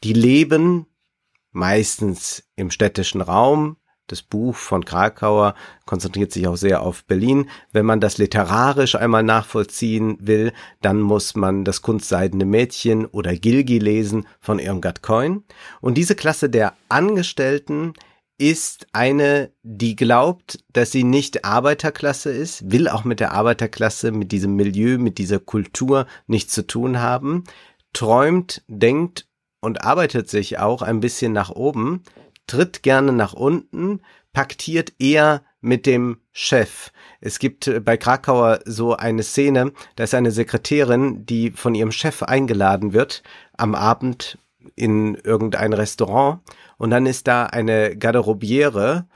Die 0.05 0.13
leben 0.13 0.87
meistens 1.53 2.45
im 2.57 2.71
städtischen 2.71 3.21
Raum, 3.21 3.77
das 4.09 4.23
Buch 4.23 4.57
von 4.57 4.85
Krakauer 4.85 5.55
konzentriert 5.87 6.33
sich 6.33 6.47
auch 6.47 6.57
sehr 6.57 6.83
auf 6.83 7.05
Berlin. 7.05 7.49
Wenn 7.71 7.87
man 7.87 8.01
das 8.01 8.19
literarisch 8.19 8.95
einmal 8.95 9.23
nachvollziehen 9.23 10.19
will, 10.21 10.53
dann 10.83 11.01
muss 11.01 11.35
man 11.35 11.65
das 11.65 11.81
Kunstseidene 11.81 12.45
Mädchen 12.45 13.07
oder 13.07 13.35
Gilgi 13.35 13.79
lesen 13.79 14.27
von 14.41 14.59
Irmgard 14.59 15.03
Coin. 15.03 15.45
Und 15.81 15.97
diese 15.97 16.15
Klasse 16.15 16.51
der 16.51 16.75
Angestellten 16.89 17.95
ist 18.39 18.87
eine, 18.93 19.53
die 19.63 19.95
glaubt, 19.95 20.65
dass 20.73 20.91
sie 20.91 21.05
nicht 21.05 21.45
Arbeiterklasse 21.45 22.31
ist, 22.31 22.71
will 22.71 22.89
auch 22.89 23.05
mit 23.05 23.21
der 23.21 23.33
Arbeiterklasse, 23.33 24.11
mit 24.11 24.33
diesem 24.33 24.57
Milieu, 24.57 24.99
mit 24.99 25.19
dieser 25.19 25.39
Kultur 25.39 26.07
nichts 26.27 26.53
zu 26.53 26.67
tun 26.67 27.01
haben, 27.01 27.45
träumt, 27.93 28.63
denkt 28.67 29.27
und 29.63 29.85
arbeitet 29.85 30.29
sich 30.29 30.59
auch 30.59 30.83
ein 30.83 31.01
bisschen 31.01 31.33
nach 31.33 31.51
oben, 31.51 32.03
tritt 32.47 32.83
gerne 32.83 33.13
nach 33.13 33.33
unten, 33.33 34.01
paktiert 34.35 34.93
eher 34.99 35.43
mit 35.61 35.87
dem 35.87 36.19
Chef. 36.33 36.91
Es 37.21 37.39
gibt 37.39 37.69
äh, 37.69 37.81
bei 37.81 37.97
Krakauer 37.97 38.61
so 38.67 38.97
eine 38.97 39.23
Szene, 39.23 39.73
da 39.97 40.05
ist 40.05 40.15
eine 40.15 40.33
Sekretärin, 40.33 41.25
die 41.25 41.53
von 41.53 41.75
ihrem 41.75 41.93
Chef 41.93 42.23
eingeladen 42.23 42.93
wird 42.93 43.23
am 43.57 43.75
Abend 43.75 44.39
in 44.75 45.15
irgendein 45.15 45.73
Restaurant 45.73 46.41
und 46.77 46.91
dann 46.91 47.07
ist 47.07 47.29
da 47.29 47.47
eine 47.47 47.97
Garderobiere 47.97 49.07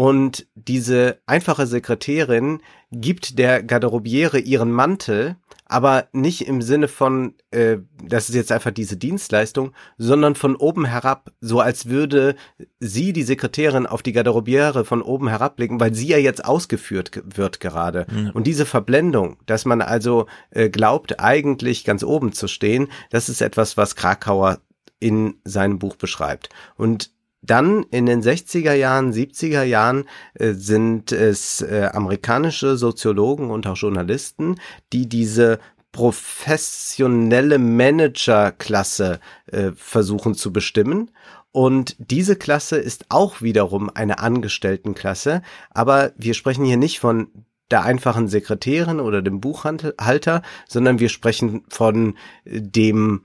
und 0.00 0.46
diese 0.54 1.18
einfache 1.26 1.66
Sekretärin 1.66 2.62
gibt 2.90 3.38
der 3.38 3.62
Garderobiere 3.62 4.38
ihren 4.38 4.72
Mantel 4.72 5.36
aber 5.66 6.08
nicht 6.12 6.48
im 6.48 6.62
Sinne 6.62 6.88
von, 6.88 7.34
äh, 7.52 7.76
das 8.02 8.28
ist 8.28 8.34
jetzt 8.34 8.50
einfach 8.50 8.72
diese 8.72 8.96
Dienstleistung, 8.96 9.72
sondern 9.98 10.34
von 10.34 10.56
oben 10.56 10.84
herab, 10.84 11.30
so 11.40 11.60
als 11.60 11.86
würde 11.86 12.34
sie, 12.80 13.12
die 13.12 13.22
Sekretärin, 13.22 13.86
auf 13.86 14.02
die 14.02 14.12
Garderobiere 14.12 14.84
von 14.84 15.00
oben 15.00 15.28
herabblicken, 15.28 15.78
weil 15.78 15.94
sie 15.94 16.08
ja 16.08 16.18
jetzt 16.18 16.44
ausgeführt 16.44 17.22
wird 17.24 17.60
gerade. 17.60 18.06
Mhm. 18.10 18.30
Und 18.30 18.48
diese 18.48 18.66
Verblendung, 18.66 19.36
dass 19.46 19.64
man 19.64 19.80
also 19.80 20.26
äh, 20.50 20.70
glaubt, 20.70 21.20
eigentlich 21.20 21.84
ganz 21.84 22.02
oben 22.02 22.32
zu 22.32 22.48
stehen, 22.48 22.88
das 23.10 23.28
ist 23.28 23.40
etwas, 23.40 23.76
was 23.76 23.94
Krakauer 23.94 24.58
in 24.98 25.36
seinem 25.44 25.78
Buch 25.78 25.94
beschreibt. 25.94 26.48
Und 26.76 27.12
dann 27.42 27.84
in 27.90 28.06
den 28.06 28.22
60er 28.22 28.74
Jahren, 28.74 29.12
70er 29.12 29.62
Jahren 29.62 30.04
äh, 30.34 30.52
sind 30.52 31.12
es 31.12 31.62
äh, 31.62 31.90
amerikanische 31.92 32.76
Soziologen 32.76 33.50
und 33.50 33.66
auch 33.66 33.76
Journalisten, 33.76 34.56
die 34.92 35.08
diese 35.08 35.58
professionelle 35.92 37.58
Managerklasse 37.58 39.20
äh, 39.46 39.72
versuchen 39.74 40.34
zu 40.34 40.52
bestimmen. 40.52 41.10
Und 41.52 41.96
diese 41.98 42.36
Klasse 42.36 42.76
ist 42.76 43.06
auch 43.08 43.42
wiederum 43.42 43.90
eine 43.92 44.20
Angestelltenklasse, 44.20 45.42
aber 45.70 46.12
wir 46.16 46.34
sprechen 46.34 46.64
hier 46.64 46.76
nicht 46.76 47.00
von 47.00 47.28
der 47.72 47.82
einfachen 47.82 48.28
Sekretärin 48.28 49.00
oder 49.00 49.22
dem 49.22 49.40
Buchhalter, 49.40 50.42
sondern 50.68 51.00
wir 51.00 51.08
sprechen 51.08 51.64
von 51.68 52.16
dem 52.44 53.22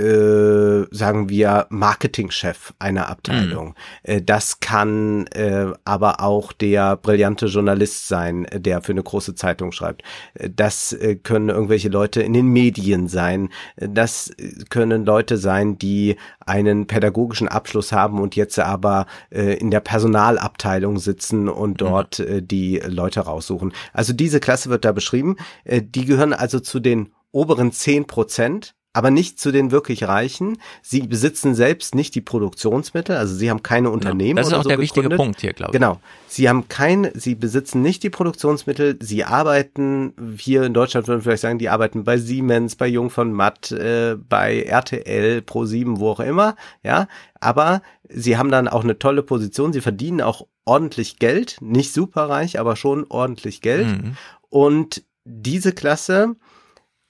äh, 0.00 0.86
sagen 0.90 1.28
wir, 1.28 1.66
Marketingchef 1.70 2.74
einer 2.78 3.08
Abteilung. 3.08 3.74
Mhm. 4.06 4.26
das 4.26 4.60
kann 4.60 5.26
äh, 5.28 5.72
aber 5.84 6.20
auch 6.20 6.52
der 6.52 6.96
brillante 6.96 7.46
Journalist 7.46 8.08
sein, 8.08 8.46
der 8.52 8.82
für 8.82 8.92
eine 8.92 9.02
große 9.02 9.34
Zeitung 9.34 9.72
schreibt. 9.72 10.02
Äh, 10.34 10.50
das 10.54 10.92
äh, 10.92 11.16
können 11.16 11.48
irgendwelche 11.48 11.88
Leute 11.88 12.22
in 12.22 12.32
den 12.32 12.46
Medien 12.46 13.08
sein. 13.08 13.50
Das 13.76 14.32
können 14.68 15.04
Leute 15.04 15.36
sein, 15.36 15.78
die 15.78 16.16
einen 16.40 16.86
pädagogischen 16.86 17.48
Abschluss 17.48 17.92
haben 17.92 18.20
und 18.20 18.36
jetzt 18.36 18.58
aber 18.58 19.06
äh, 19.30 19.54
in 19.54 19.70
der 19.70 19.80
Personalabteilung 19.80 20.98
sitzen 20.98 21.48
und 21.48 21.72
mhm. 21.72 21.76
dort 21.76 22.18
mhm. 22.18 22.46
die 22.46 22.78
Leute 22.86 23.20
raussuchen. 23.20 23.72
Also 23.92 24.12
diese 24.12 24.40
Klasse 24.40 24.70
wird 24.70 24.84
da 24.84 24.92
beschrieben. 24.92 25.36
die 25.64 26.04
gehören 26.04 26.32
also 26.32 26.60
zu 26.60 26.80
den 26.80 27.12
oberen 27.32 27.72
zehn 27.72 28.06
Prozent 28.06 28.74
aber 28.92 29.10
nicht 29.10 29.38
zu 29.38 29.52
den 29.52 29.70
wirklich 29.70 30.08
Reichen. 30.08 30.58
Sie 30.82 31.02
besitzen 31.02 31.54
selbst 31.54 31.94
nicht 31.94 32.14
die 32.14 32.20
Produktionsmittel, 32.20 33.16
also 33.16 33.34
sie 33.34 33.48
haben 33.48 33.62
keine 33.62 33.90
Unternehmen. 33.90 34.36
Ja, 34.36 34.42
das 34.42 34.48
ist 34.48 34.54
auch 34.54 34.62
so 34.64 34.68
der 34.68 34.78
gegründet. 34.78 34.96
wichtige 34.96 35.16
Punkt 35.16 35.40
hier, 35.40 35.52
glaube 35.52 35.70
ich. 35.70 35.78
Genau. 35.78 36.00
Sie 36.26 36.48
haben 36.48 36.68
kein, 36.68 37.10
sie 37.14 37.36
besitzen 37.36 37.82
nicht 37.82 38.02
die 38.02 38.10
Produktionsmittel, 38.10 38.98
sie 39.00 39.24
arbeiten, 39.24 40.14
hier 40.36 40.64
in 40.64 40.74
Deutschland 40.74 41.06
würden 41.06 41.20
wir 41.20 41.22
vielleicht 41.22 41.42
sagen, 41.42 41.58
die 41.58 41.68
arbeiten 41.68 42.02
bei 42.04 42.18
Siemens, 42.18 42.74
bei 42.74 42.88
Jung 42.88 43.10
von 43.10 43.32
Matt, 43.32 43.70
äh, 43.70 44.16
bei 44.16 44.62
RTL, 44.62 45.42
Pro7, 45.46 45.98
wo 46.00 46.10
auch 46.10 46.20
immer, 46.20 46.56
ja. 46.82 47.06
Aber 47.40 47.82
sie 48.08 48.36
haben 48.36 48.50
dann 48.50 48.68
auch 48.68 48.82
eine 48.82 48.98
tolle 48.98 49.22
Position, 49.22 49.72
sie 49.72 49.80
verdienen 49.80 50.20
auch 50.20 50.46
ordentlich 50.64 51.18
Geld, 51.18 51.58
nicht 51.60 51.92
superreich, 51.92 52.58
aber 52.58 52.76
schon 52.76 53.06
ordentlich 53.08 53.60
Geld. 53.60 53.86
Mhm. 53.86 54.16
Und 54.48 55.04
diese 55.24 55.72
Klasse 55.72 56.36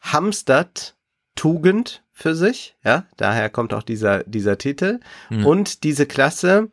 hamstert 0.00 0.96
Tugend 1.34 2.04
für 2.12 2.34
sich, 2.34 2.76
ja, 2.84 3.06
daher 3.16 3.48
kommt 3.48 3.72
auch 3.72 3.82
dieser, 3.82 4.24
dieser 4.24 4.58
Titel. 4.58 5.00
Mhm. 5.30 5.46
Und 5.46 5.84
diese 5.84 6.06
Klasse 6.06 6.70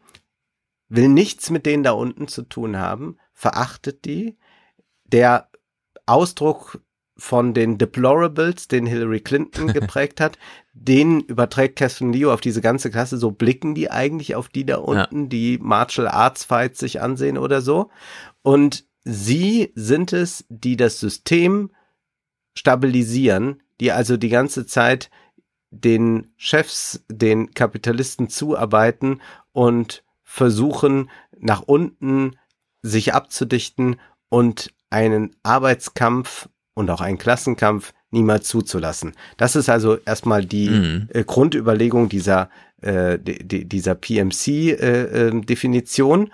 will 0.90 1.10
nichts 1.10 1.50
mit 1.50 1.66
denen 1.66 1.84
da 1.84 1.92
unten 1.92 2.28
zu 2.28 2.44
tun 2.44 2.78
haben, 2.78 3.18
verachtet 3.34 4.06
die. 4.06 4.38
Der 5.06 5.50
Ausdruck 6.06 6.82
von 7.18 7.54
den 7.54 7.78
Deplorables, 7.78 8.68
den 8.68 8.86
Hillary 8.86 9.22
Clinton 9.22 9.68
geprägt 9.74 10.22
hat, 10.22 10.38
den 10.74 11.22
überträgt 11.22 11.78
Catherine 11.78 12.16
Leo 12.16 12.32
auf 12.32 12.42
diese 12.42 12.62
ganze 12.62 12.92
Klasse. 12.92 13.18
So 13.18 13.32
blicken 13.32 13.74
die 13.74 13.90
eigentlich 13.90 14.36
auf 14.36 14.50
die 14.50 14.66
da 14.66 14.78
unten, 14.78 15.24
ja. 15.24 15.28
die 15.28 15.58
Martial 15.60 16.08
Arts 16.08 16.44
Fights 16.44 16.80
sich 16.80 17.02
ansehen 17.02 17.38
oder 17.38 17.62
so. 17.62 17.90
Und 18.44 18.86
sie 19.04 19.72
sind 19.76 20.14
es, 20.14 20.46
die 20.50 20.78
das 20.78 21.00
System 21.00 21.72
stabilisieren, 22.54 23.62
die 23.82 23.92
also 23.92 24.16
die 24.18 24.30
ganze 24.30 24.66
Zeit 24.66 25.10
den 25.72 26.32
Chefs, 26.38 27.04
den 27.12 27.54
Kapitalisten 27.54 28.30
zuarbeiten 28.30 29.22
und 29.52 30.04
versuchen 30.24 31.10
nach 31.40 31.62
unten 31.62 32.38
sich 32.82 33.14
abzudichten 33.14 33.98
und 34.30 34.74
einen 34.90 35.36
Arbeitskampf 35.44 36.48
und 36.74 36.90
auch 36.90 37.02
einen 37.02 37.18
Klassenkampf 37.18 37.94
niemals 38.12 38.48
zuzulassen. 38.48 39.14
Das 39.36 39.56
ist 39.58 39.68
also 39.70 39.98
erstmal 39.98 40.46
die 40.46 40.70
Mhm. 40.70 41.10
äh, 41.14 41.24
Grundüberlegung 41.26 42.08
dieser 42.10 42.50
äh, 42.82 43.20
di- 43.20 43.46
di- 43.46 43.66
dieser 43.66 43.96
PMC-Definition. 43.96 46.28
äh, 46.28 46.30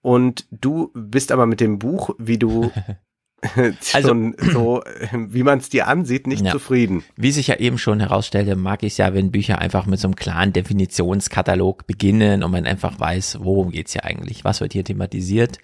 und 0.00 0.46
du 0.52 0.90
bist 0.94 1.32
aber 1.32 1.44
mit 1.46 1.60
dem 1.60 1.78
Buch, 1.78 2.14
wie 2.18 2.38
du 2.38 2.70
schon 3.80 4.34
so, 4.52 4.82
äh, 4.82 5.08
wie 5.12 5.42
man 5.42 5.58
es 5.58 5.68
dir 5.68 5.86
ansieht, 5.86 6.26
nicht 6.26 6.44
Ja. 6.44 6.52
zufrieden. 6.52 7.04
Wie 7.16 7.30
sich 7.30 7.46
ja 7.46 7.56
eben 7.56 7.78
schon 7.78 8.00
herausstellte, 8.00 8.56
mag 8.56 8.82
ich 8.82 8.92
es 8.92 8.98
ja, 8.98 9.14
wenn 9.14 9.30
Bücher 9.30 9.58
einfach 9.58 9.86
mit 9.86 10.00
so 10.00 10.08
einem 10.08 10.16
klaren 10.16 10.52
Definitionskatalog 10.52 11.86
beginnen 11.86 12.42
und 12.42 12.50
man 12.50 12.66
einfach 12.66 12.98
weiß, 12.98 13.38
worum 13.40 13.70
geht's 13.70 13.92
hier 13.92 14.04
eigentlich, 14.04 14.44
was 14.44 14.60
wird 14.60 14.72
hier 14.72 14.84
thematisiert. 14.84 15.58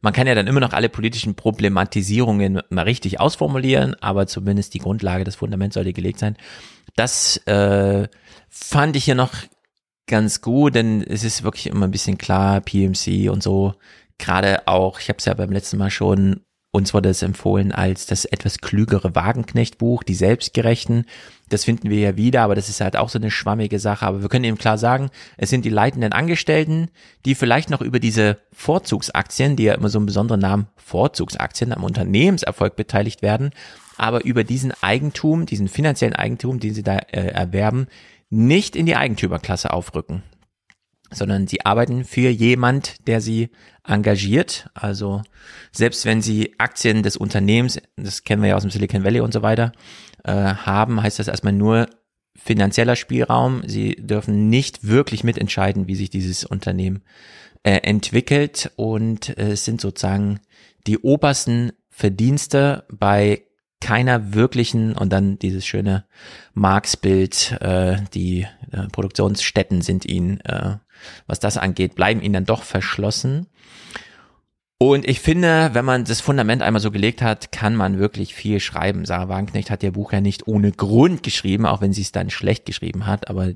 Man 0.00 0.12
kann 0.12 0.26
ja 0.28 0.34
dann 0.34 0.46
immer 0.46 0.60
noch 0.60 0.72
alle 0.72 0.88
politischen 0.88 1.34
Problematisierungen 1.34 2.60
mal 2.70 2.82
richtig 2.82 3.20
ausformulieren, 3.20 3.94
aber 4.00 4.26
zumindest 4.26 4.72
die 4.74 4.78
Grundlage, 4.78 5.24
das 5.24 5.34
Fundament 5.36 5.72
sollte 5.72 5.92
gelegt 5.92 6.20
sein. 6.20 6.36
Das 6.96 7.36
äh, 7.46 8.08
fand 8.48 8.96
ich 8.96 9.04
hier 9.04 9.16
noch 9.16 9.32
ganz 10.06 10.40
gut, 10.40 10.74
denn 10.76 11.02
es 11.02 11.24
ist 11.24 11.42
wirklich 11.42 11.66
immer 11.66 11.86
ein 11.86 11.90
bisschen 11.90 12.16
klar, 12.16 12.60
PMC 12.60 13.28
und 13.30 13.42
so. 13.42 13.74
Gerade 14.18 14.66
auch, 14.66 15.00
ich 15.00 15.08
habe 15.08 15.18
es 15.18 15.24
ja 15.26 15.34
beim 15.34 15.52
letzten 15.52 15.76
Mal 15.78 15.90
schon, 15.90 16.40
uns 16.70 16.92
wurde 16.92 17.08
es 17.08 17.22
empfohlen 17.22 17.72
als 17.72 18.06
das 18.06 18.26
etwas 18.26 18.58
klügere 18.58 19.14
Wagenknecht-Buch, 19.14 20.02
die 20.02 20.14
Selbstgerechten. 20.14 21.06
Das 21.48 21.64
finden 21.64 21.88
wir 21.88 21.98
ja 21.98 22.16
wieder, 22.16 22.42
aber 22.42 22.54
das 22.54 22.68
ist 22.68 22.82
halt 22.82 22.96
auch 22.96 23.08
so 23.08 23.18
eine 23.18 23.30
schwammige 23.30 23.78
Sache. 23.78 24.04
Aber 24.04 24.20
wir 24.20 24.28
können 24.28 24.44
eben 24.44 24.58
klar 24.58 24.76
sagen, 24.76 25.08
es 25.38 25.48
sind 25.48 25.64
die 25.64 25.70
leitenden 25.70 26.12
Angestellten, 26.12 26.88
die 27.24 27.34
vielleicht 27.34 27.70
noch 27.70 27.80
über 27.80 28.00
diese 28.00 28.38
Vorzugsaktien, 28.52 29.56
die 29.56 29.64
ja 29.64 29.74
immer 29.74 29.88
so 29.88 29.98
einen 29.98 30.06
besonderen 30.06 30.40
Namen 30.40 30.66
Vorzugsaktien 30.76 31.72
am 31.72 31.84
Unternehmenserfolg 31.84 32.76
beteiligt 32.76 33.22
werden, 33.22 33.50
aber 33.96 34.24
über 34.24 34.44
diesen 34.44 34.72
Eigentum, 34.82 35.46
diesen 35.46 35.68
finanziellen 35.68 36.16
Eigentum, 36.16 36.60
den 36.60 36.74
sie 36.74 36.82
da 36.82 36.98
äh, 36.98 37.28
erwerben, 37.28 37.86
nicht 38.28 38.76
in 38.76 38.84
die 38.84 38.96
Eigentümerklasse 38.96 39.72
aufrücken, 39.72 40.22
sondern 41.10 41.46
sie 41.46 41.64
arbeiten 41.64 42.04
für 42.04 42.28
jemand, 42.28 43.06
der 43.06 43.20
sie 43.20 43.50
engagiert. 43.84 44.68
Also 44.74 45.22
selbst 45.72 46.04
wenn 46.04 46.22
sie 46.22 46.54
Aktien 46.58 47.02
des 47.02 47.16
Unternehmens, 47.16 47.80
das 47.96 48.24
kennen 48.24 48.42
wir 48.42 48.50
ja 48.50 48.56
aus 48.56 48.62
dem 48.62 48.70
Silicon 48.70 49.04
Valley 49.04 49.20
und 49.20 49.32
so 49.32 49.42
weiter, 49.42 49.72
äh, 50.24 50.32
haben, 50.32 51.02
heißt 51.02 51.18
das 51.18 51.28
erstmal 51.28 51.52
nur 51.52 51.88
finanzieller 52.36 52.96
Spielraum. 52.96 53.62
Sie 53.66 53.96
dürfen 53.96 54.48
nicht 54.48 54.86
wirklich 54.86 55.24
mitentscheiden, 55.24 55.88
wie 55.88 55.96
sich 55.96 56.10
dieses 56.10 56.44
Unternehmen 56.44 57.02
äh, 57.62 57.78
entwickelt 57.78 58.70
und 58.76 59.36
äh, 59.38 59.52
es 59.52 59.64
sind 59.64 59.80
sozusagen 59.80 60.40
die 60.86 60.98
obersten 60.98 61.72
Verdienste 61.90 62.84
bei 62.90 63.42
keiner 63.80 64.34
wirklichen 64.34 64.96
und 64.96 65.12
dann 65.12 65.38
dieses 65.38 65.66
schöne 65.66 66.04
Marx-Bild, 66.54 67.58
äh, 67.60 67.98
die 68.14 68.46
äh, 68.72 68.88
Produktionsstätten 68.90 69.82
sind 69.82 70.04
ihnen, 70.04 70.40
äh, 70.40 70.76
was 71.26 71.38
das 71.40 71.56
angeht, 71.56 71.94
bleiben 71.94 72.20
ihnen 72.20 72.34
dann 72.34 72.44
doch 72.44 72.62
verschlossen. 72.62 73.46
Und 74.80 75.08
ich 75.08 75.20
finde, 75.20 75.70
wenn 75.72 75.84
man 75.84 76.04
das 76.04 76.20
Fundament 76.20 76.62
einmal 76.62 76.80
so 76.80 76.92
gelegt 76.92 77.20
hat, 77.20 77.50
kann 77.50 77.74
man 77.74 77.98
wirklich 77.98 78.34
viel 78.34 78.60
schreiben. 78.60 79.04
Sarah 79.06 79.28
Wagenknecht 79.28 79.70
hat 79.70 79.82
ihr 79.82 79.92
Buch 79.92 80.12
ja 80.12 80.20
nicht 80.20 80.46
ohne 80.46 80.70
Grund 80.70 81.24
geschrieben, 81.24 81.66
auch 81.66 81.80
wenn 81.80 81.92
sie 81.92 82.02
es 82.02 82.12
dann 82.12 82.30
schlecht 82.30 82.64
geschrieben 82.64 83.06
hat, 83.06 83.28
aber 83.28 83.52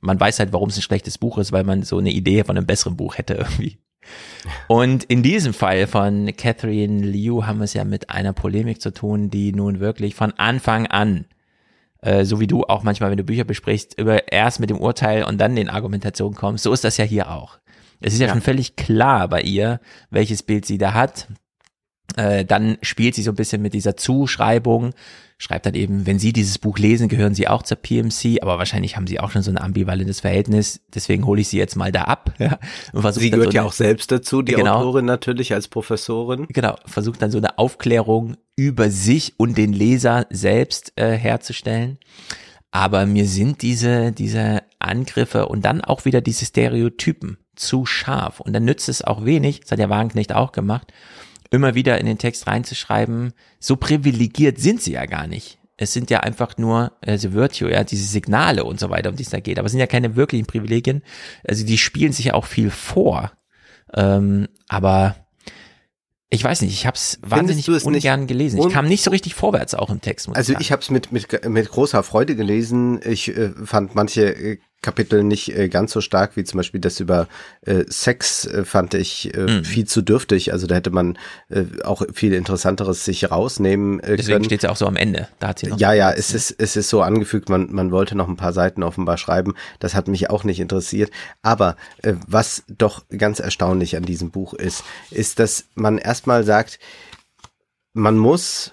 man 0.00 0.18
weiß 0.18 0.38
halt, 0.38 0.52
warum 0.52 0.70
es 0.70 0.78
ein 0.78 0.82
schlechtes 0.82 1.18
Buch 1.18 1.38
ist, 1.38 1.52
weil 1.52 1.64
man 1.64 1.82
so 1.82 1.98
eine 1.98 2.10
Idee 2.10 2.44
von 2.44 2.56
einem 2.56 2.66
besseren 2.66 2.96
Buch 2.96 3.18
hätte 3.18 3.34
irgendwie. 3.34 3.78
Und 4.68 5.04
in 5.04 5.22
diesem 5.22 5.52
Fall 5.52 5.86
von 5.86 6.34
Catherine 6.36 7.04
Liu 7.06 7.44
haben 7.46 7.58
wir 7.58 7.64
es 7.64 7.74
ja 7.74 7.84
mit 7.84 8.10
einer 8.10 8.32
Polemik 8.32 8.80
zu 8.80 8.92
tun, 8.92 9.30
die 9.30 9.52
nun 9.52 9.80
wirklich 9.80 10.14
von 10.14 10.32
Anfang 10.38 10.86
an, 10.86 11.26
äh, 12.02 12.24
so 12.24 12.40
wie 12.40 12.46
du 12.46 12.64
auch 12.64 12.82
manchmal, 12.82 13.10
wenn 13.10 13.18
du 13.18 13.24
Bücher 13.24 13.44
besprichst, 13.44 13.98
über 13.98 14.32
erst 14.32 14.60
mit 14.60 14.70
dem 14.70 14.78
Urteil 14.78 15.24
und 15.24 15.38
dann 15.38 15.56
den 15.56 15.68
Argumentationen 15.68 16.36
kommst, 16.36 16.64
so 16.64 16.72
ist 16.72 16.84
das 16.84 16.96
ja 16.96 17.04
hier 17.04 17.30
auch. 17.30 17.58
Es 18.00 18.14
ist 18.14 18.20
ja, 18.20 18.26
Ja. 18.28 18.32
schon 18.32 18.40
völlig 18.42 18.76
klar 18.76 19.28
bei 19.28 19.42
ihr, 19.42 19.80
welches 20.10 20.42
Bild 20.42 20.64
sie 20.64 20.78
da 20.78 20.94
hat. 20.94 21.28
Äh, 22.16 22.44
dann 22.44 22.78
spielt 22.82 23.14
sie 23.14 23.22
so 23.22 23.30
ein 23.32 23.36
bisschen 23.36 23.62
mit 23.62 23.74
dieser 23.74 23.96
Zuschreibung, 23.96 24.92
schreibt 25.38 25.64
dann 25.66 25.74
eben, 25.74 26.04
wenn 26.06 26.18
Sie 26.18 26.32
dieses 26.34 26.58
Buch 26.58 26.78
lesen, 26.78 27.08
gehören 27.08 27.34
Sie 27.34 27.48
auch 27.48 27.62
zur 27.62 27.78
PMC, 27.78 28.42
aber 28.42 28.58
wahrscheinlich 28.58 28.96
haben 28.96 29.06
Sie 29.06 29.20
auch 29.20 29.30
schon 29.30 29.40
so 29.42 29.50
ein 29.50 29.56
ambivalentes 29.58 30.20
Verhältnis, 30.20 30.80
deswegen 30.94 31.24
hole 31.24 31.40
ich 31.40 31.48
Sie 31.48 31.56
jetzt 31.56 31.76
mal 31.76 31.92
da 31.92 32.02
ab. 32.02 32.34
Ja, 32.38 32.58
und 32.92 33.14
Sie 33.14 33.30
gehört 33.30 33.52
so 33.52 33.54
ja 33.54 33.60
eine- 33.62 33.68
auch 33.68 33.72
selbst 33.72 34.10
dazu, 34.12 34.42
die 34.42 34.52
Genau. 34.52 34.76
Autorin 34.80 35.06
natürlich 35.06 35.54
als 35.54 35.68
Professorin. 35.68 36.46
genau, 36.50 36.76
versucht 36.84 37.22
dann 37.22 37.30
so 37.30 37.38
eine 37.38 37.58
Aufklärung 37.58 38.36
über 38.56 38.90
sich 38.90 39.34
und 39.38 39.56
den 39.56 39.72
Leser 39.72 40.26
selbst 40.30 40.92
äh, 40.96 41.16
herzustellen. 41.16 41.98
Aber 42.70 43.06
mir 43.06 43.26
sind 43.26 43.62
diese, 43.62 44.12
diese 44.12 44.62
Angriffe 44.78 45.46
und 45.48 45.64
dann 45.64 45.80
auch 45.80 46.04
wieder 46.04 46.20
diese 46.20 46.44
Stereotypen 46.44 47.38
zu 47.56 47.84
scharf. 47.86 48.40
Und 48.40 48.52
dann 48.52 48.64
nützt 48.64 48.88
es 48.88 49.02
auch 49.02 49.24
wenig, 49.24 49.60
das 49.60 49.72
hat 49.72 49.78
ja 49.80 49.88
Wagenknecht 49.88 50.32
auch 50.34 50.52
gemacht, 50.52 50.92
immer 51.50 51.74
wieder 51.74 51.98
in 51.98 52.06
den 52.06 52.18
Text 52.18 52.46
reinzuschreiben, 52.46 53.32
so 53.58 53.76
privilegiert 53.76 54.58
sind 54.58 54.80
sie 54.82 54.92
ja 54.92 55.06
gar 55.06 55.26
nicht. 55.26 55.58
Es 55.76 55.92
sind 55.92 56.10
ja 56.10 56.20
einfach 56.20 56.58
nur, 56.58 56.92
also 57.00 57.32
Virtue, 57.32 57.70
ja, 57.70 57.84
diese 57.84 58.04
Signale 58.04 58.64
und 58.64 58.78
so 58.78 58.90
weiter, 58.90 59.08
um 59.08 59.16
die 59.16 59.22
es 59.22 59.30
da 59.30 59.40
geht. 59.40 59.58
Aber 59.58 59.66
es 59.66 59.72
sind 59.72 59.80
ja 59.80 59.86
keine 59.86 60.14
wirklichen 60.14 60.46
Privilegien. 60.46 61.02
Also 61.42 61.64
die 61.64 61.78
spielen 61.78 62.12
sich 62.12 62.26
ja 62.26 62.34
auch 62.34 62.44
viel 62.44 62.70
vor. 62.70 63.32
Ähm, 63.94 64.48
aber 64.68 65.16
ich 66.28 66.44
weiß 66.44 66.60
nicht, 66.62 66.72
ich 66.72 66.86
habe 66.86 66.96
es 66.96 67.18
wahnsinnig 67.22 67.64
du 67.64 67.72
es 67.72 67.84
nicht 67.84 68.04
ungern 68.04 68.28
gelesen. 68.28 68.60
Ich 68.60 68.68
kam 68.68 68.86
nicht 68.86 69.02
so 69.02 69.10
richtig 69.10 69.34
vorwärts 69.34 69.74
auch 69.74 69.90
im 69.90 70.00
Text. 70.00 70.28
Muss 70.28 70.36
Also 70.36 70.52
sagen. 70.52 70.62
ich 70.62 70.70
habe 70.70 70.82
es 70.82 70.90
mit, 70.90 71.10
mit, 71.10 71.48
mit 71.48 71.70
großer 71.70 72.02
Freude 72.02 72.36
gelesen. 72.36 73.00
Ich 73.04 73.36
äh, 73.36 73.50
fand 73.64 73.94
manche 73.94 74.32
äh, 74.36 74.58
Kapitel 74.82 75.22
nicht 75.22 75.54
äh, 75.54 75.68
ganz 75.68 75.92
so 75.92 76.00
stark, 76.00 76.36
wie 76.36 76.44
zum 76.44 76.56
Beispiel 76.58 76.80
das 76.80 77.00
über 77.00 77.28
äh, 77.66 77.84
Sex 77.88 78.46
äh, 78.46 78.64
fand 78.64 78.94
ich 78.94 79.34
äh, 79.34 79.40
Mhm. 79.58 79.64
viel 79.64 79.86
zu 79.86 80.00
dürftig. 80.00 80.52
Also 80.54 80.66
da 80.66 80.74
hätte 80.76 80.90
man 80.90 81.18
äh, 81.50 81.64
auch 81.84 82.02
viel 82.14 82.32
Interessanteres 82.32 83.04
sich 83.04 83.30
rausnehmen 83.30 84.00
äh, 84.00 84.16
Deswegen 84.16 84.36
können. 84.36 84.44
steht 84.46 84.60
es 84.60 84.62
ja 84.62 84.70
auch 84.70 84.76
so 84.76 84.86
am 84.86 84.96
Ende. 84.96 85.28
Da 85.38 85.48
hat 85.48 85.58
sie 85.58 85.66
noch 85.66 85.78
Ja, 85.78 85.92
ja, 85.92 86.10
es 86.12 86.32
ist, 86.32 86.54
es 86.58 86.76
ist 86.76 86.88
so 86.88 87.02
angefügt, 87.02 87.50
man, 87.50 87.70
man 87.70 87.90
wollte 87.90 88.14
noch 88.16 88.28
ein 88.28 88.36
paar 88.36 88.54
Seiten 88.54 88.82
offenbar 88.82 89.18
schreiben. 89.18 89.54
Das 89.80 89.94
hat 89.94 90.08
mich 90.08 90.30
auch 90.30 90.44
nicht 90.44 90.60
interessiert. 90.60 91.10
Aber 91.42 91.76
äh, 92.02 92.14
was 92.26 92.62
doch 92.68 93.04
ganz 93.16 93.38
erstaunlich 93.38 93.96
an 93.98 94.04
diesem 94.04 94.30
Buch 94.30 94.54
ist, 94.54 94.82
ist, 95.10 95.38
dass 95.40 95.66
man 95.74 95.98
erstmal 95.98 96.42
sagt, 96.44 96.78
man 97.92 98.16
muss 98.16 98.72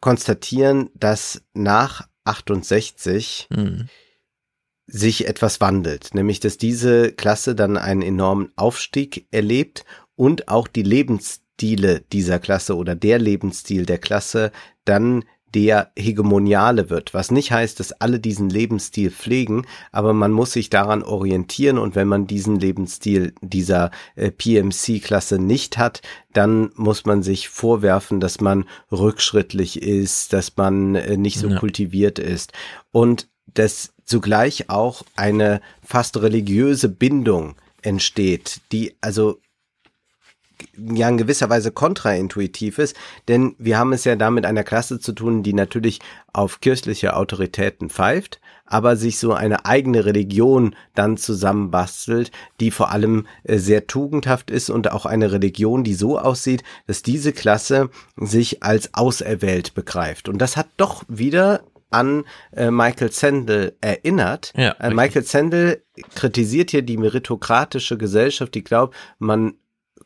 konstatieren, 0.00 0.90
dass 0.94 1.42
nach 1.54 2.06
68 2.24 3.48
Hm. 3.52 3.88
Sich 4.86 5.26
etwas 5.28 5.60
wandelt, 5.60 6.14
nämlich 6.14 6.40
dass 6.40 6.58
diese 6.58 7.12
Klasse 7.12 7.54
dann 7.54 7.76
einen 7.76 8.02
enormen 8.02 8.50
Aufstieg 8.56 9.26
erlebt 9.30 9.84
und 10.16 10.48
auch 10.48 10.68
die 10.68 10.82
Lebensstile 10.82 12.02
dieser 12.12 12.38
Klasse 12.38 12.76
oder 12.76 12.94
der 12.94 13.18
Lebensstil 13.18 13.86
der 13.86 13.98
Klasse 13.98 14.50
dann 14.84 15.24
der 15.54 15.92
hegemoniale 15.96 16.88
wird, 16.88 17.12
was 17.12 17.30
nicht 17.30 17.52
heißt, 17.52 17.78
dass 17.78 17.92
alle 17.92 18.18
diesen 18.18 18.48
Lebensstil 18.48 19.10
pflegen, 19.10 19.66
aber 19.90 20.14
man 20.14 20.32
muss 20.32 20.52
sich 20.52 20.70
daran 20.70 21.02
orientieren 21.02 21.76
und 21.76 21.94
wenn 21.94 22.08
man 22.08 22.26
diesen 22.26 22.58
Lebensstil 22.58 23.34
dieser 23.42 23.90
äh, 24.16 24.30
PMC-Klasse 24.30 25.38
nicht 25.38 25.76
hat, 25.76 26.00
dann 26.32 26.70
muss 26.76 27.04
man 27.04 27.22
sich 27.22 27.50
vorwerfen, 27.50 28.18
dass 28.18 28.40
man 28.40 28.64
rückschrittlich 28.90 29.82
ist, 29.82 30.32
dass 30.32 30.56
man 30.56 30.94
äh, 30.94 31.18
nicht 31.18 31.38
so 31.38 31.48
Ja. 31.48 31.58
kultiviert 31.58 32.18
ist 32.18 32.52
und 32.90 33.28
dass 33.54 33.92
zugleich 34.04 34.68
auch 34.68 35.02
eine 35.16 35.60
fast 35.82 36.20
religiöse 36.20 36.88
Bindung 36.88 37.54
entsteht, 37.82 38.60
die 38.72 38.94
also 39.00 39.38
ja 40.76 41.08
in 41.08 41.18
gewisser 41.18 41.50
Weise 41.50 41.72
kontraintuitiv 41.72 42.78
ist, 42.78 42.96
denn 43.28 43.54
wir 43.58 43.78
haben 43.78 43.92
es 43.92 44.04
ja 44.04 44.16
da 44.16 44.30
mit 44.30 44.46
einer 44.46 44.64
Klasse 44.64 45.00
zu 45.00 45.12
tun, 45.12 45.42
die 45.42 45.52
natürlich 45.52 46.00
auf 46.32 46.60
kirchliche 46.60 47.16
Autoritäten 47.16 47.90
pfeift, 47.90 48.40
aber 48.64 48.96
sich 48.96 49.18
so 49.18 49.32
eine 49.32 49.66
eigene 49.66 50.04
Religion 50.04 50.74
dann 50.94 51.16
zusammenbastelt, 51.16 52.30
die 52.60 52.70
vor 52.70 52.90
allem 52.90 53.26
äh, 53.44 53.58
sehr 53.58 53.86
tugendhaft 53.86 54.50
ist 54.50 54.70
und 54.70 54.90
auch 54.90 55.04
eine 55.04 55.32
Religion, 55.32 55.84
die 55.84 55.94
so 55.94 56.18
aussieht, 56.18 56.62
dass 56.86 57.02
diese 57.02 57.32
Klasse 57.32 57.90
sich 58.16 58.62
als 58.62 58.94
auserwählt 58.94 59.74
begreift. 59.74 60.28
Und 60.28 60.38
das 60.38 60.56
hat 60.56 60.68
doch 60.76 61.04
wieder 61.08 61.64
an 61.92 62.24
äh, 62.54 62.70
Michael 62.70 63.12
Sandel 63.12 63.76
erinnert. 63.80 64.52
Ja, 64.56 64.72
äh. 64.72 64.92
Michael 64.92 65.24
Sandel 65.24 65.82
kritisiert 66.14 66.70
hier 66.70 66.82
die 66.82 66.96
meritokratische 66.96 67.98
Gesellschaft, 67.98 68.54
die 68.54 68.64
glaubt, 68.64 68.94
man 69.18 69.54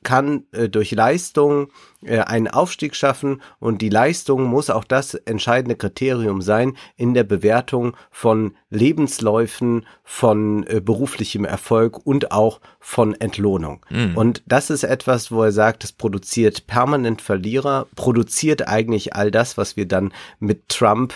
kann 0.07 0.45
äh, 0.53 0.69
durch 0.69 0.93
Leistung 0.93 1.69
äh, 2.05 2.21
einen 2.21 2.47
Aufstieg 2.47 2.95
schaffen 2.95 3.43
und 3.59 3.83
die 3.83 3.89
Leistung 3.89 4.45
muss 4.45 4.71
auch 4.71 4.85
das 4.85 5.15
entscheidende 5.15 5.75
Kriterium 5.75 6.43
sein 6.43 6.77
in 6.97 7.13
der 7.13 7.25
Bewertung 7.25 7.97
von 8.13 8.55
Lebensläufen, 8.71 9.85
von 10.05 10.65
äh, 10.69 10.81
beruflichem 10.81 11.45
Erfolg 11.45 12.07
und 12.07 12.31
auch 12.31 12.61
von 12.79 13.15
Entlohnung. 13.21 13.85
Mhm. 13.91 14.17
Und 14.17 14.43
das 14.47 14.71
ist 14.71 14.85
etwas, 14.85 15.33
wo 15.33 15.43
er 15.43 15.51
sagt, 15.51 15.83
es 15.83 15.91
produziert 15.91 16.69
permanent 16.69 17.21
Verlierer, 17.21 17.89
produziert 17.97 18.69
eigentlich 18.69 19.17
all 19.17 19.33
das, 19.33 19.59
was 19.59 19.77
wir 19.77 19.89
dann 19.89 20.13
mit 20.39 20.69
Trump 20.69 21.15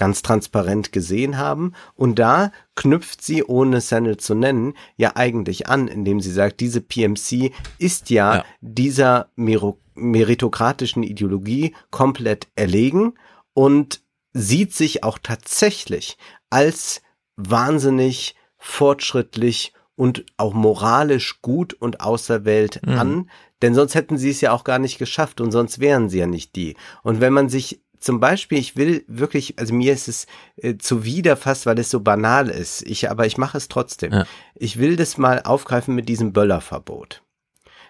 ganz 0.00 0.22
transparent 0.22 0.92
gesehen 0.92 1.36
haben. 1.36 1.74
Und 1.94 2.18
da 2.18 2.52
knüpft 2.74 3.22
sie, 3.22 3.44
ohne 3.44 3.82
Sandel 3.82 4.16
zu 4.16 4.34
nennen, 4.34 4.72
ja 4.96 5.12
eigentlich 5.14 5.68
an, 5.68 5.88
indem 5.88 6.20
sie 6.20 6.32
sagt, 6.32 6.60
diese 6.60 6.80
PMC 6.80 7.52
ist 7.78 8.08
ja, 8.08 8.36
ja. 8.36 8.44
dieser 8.62 9.28
meritokratischen 9.36 11.02
Ideologie 11.02 11.74
komplett 11.90 12.48
erlegen 12.56 13.12
und 13.52 14.00
sieht 14.32 14.72
sich 14.72 15.04
auch 15.04 15.18
tatsächlich 15.22 16.16
als 16.48 17.02
wahnsinnig 17.36 18.36
fortschrittlich 18.56 19.74
und 19.96 20.24
auch 20.38 20.54
moralisch 20.54 21.42
gut 21.42 21.74
und 21.74 22.00
außer 22.00 22.46
Welt 22.46 22.80
mhm. 22.86 22.98
an, 22.98 23.30
denn 23.60 23.74
sonst 23.74 23.94
hätten 23.94 24.16
sie 24.16 24.30
es 24.30 24.40
ja 24.40 24.52
auch 24.52 24.64
gar 24.64 24.78
nicht 24.78 24.98
geschafft 24.98 25.42
und 25.42 25.52
sonst 25.52 25.78
wären 25.78 26.08
sie 26.08 26.20
ja 26.20 26.26
nicht 26.26 26.56
die. 26.56 26.74
Und 27.02 27.20
wenn 27.20 27.34
man 27.34 27.50
sich 27.50 27.82
zum 28.00 28.18
Beispiel, 28.18 28.58
ich 28.58 28.76
will 28.76 29.04
wirklich, 29.06 29.58
also 29.58 29.74
mir 29.74 29.92
ist 29.92 30.08
es 30.08 30.26
äh, 30.56 30.78
zuwider 30.78 31.36
fast, 31.36 31.66
weil 31.66 31.78
es 31.78 31.90
so 31.90 32.00
banal 32.00 32.48
ist. 32.48 32.82
Ich, 32.82 33.10
aber 33.10 33.26
ich 33.26 33.36
mache 33.36 33.58
es 33.58 33.68
trotzdem. 33.68 34.12
Ja. 34.12 34.26
Ich 34.54 34.78
will 34.78 34.96
das 34.96 35.18
mal 35.18 35.42
aufgreifen 35.42 35.94
mit 35.94 36.08
diesem 36.08 36.32
Böllerverbot. 36.32 37.22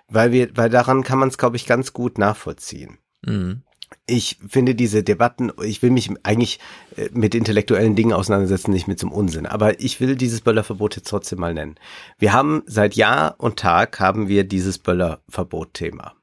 Weil 0.08 0.32
wir, 0.32 0.56
weil 0.56 0.68
daran 0.68 1.04
kann 1.04 1.20
man 1.20 1.28
es, 1.28 1.38
glaube 1.38 1.56
ich, 1.56 1.64
ganz 1.64 1.92
gut 1.92 2.18
nachvollziehen. 2.18 2.98
Mhm. 3.24 3.62
Ich 4.06 4.38
finde 4.48 4.74
diese 4.74 5.04
Debatten, 5.04 5.52
ich 5.64 5.82
will 5.82 5.90
mich 5.90 6.10
eigentlich 6.24 6.58
äh, 6.96 7.08
mit 7.12 7.36
intellektuellen 7.36 7.94
Dingen 7.94 8.12
auseinandersetzen, 8.12 8.72
nicht 8.72 8.88
mit 8.88 8.98
zum 8.98 9.12
Unsinn. 9.12 9.46
Aber 9.46 9.78
ich 9.78 10.00
will 10.00 10.16
dieses 10.16 10.40
Böllerverbot 10.40 10.96
jetzt 10.96 11.08
trotzdem 11.08 11.38
mal 11.38 11.54
nennen. 11.54 11.76
Wir 12.18 12.32
haben 12.32 12.64
seit 12.66 12.96
Jahr 12.96 13.36
und 13.38 13.60
Tag 13.60 14.00
haben 14.00 14.26
wir 14.26 14.42
dieses 14.42 14.78
Böllerverbot-Thema. 14.78 16.14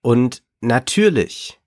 Und 0.00 0.42
natürlich 0.62 1.61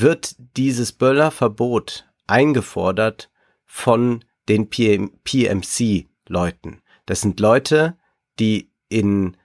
wird 0.00 0.36
dieses 0.56 0.92
Böllerverbot 0.92 2.08
eingefordert 2.26 3.30
von 3.64 4.24
den 4.48 4.70
PMC-Leuten. 4.70 6.82
Das 7.06 7.20
sind 7.20 7.40
Leute, 7.40 7.98
die 8.38 8.70
in 8.88 9.36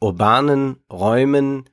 urbanen 0.00 0.82
Räumen 0.90 1.68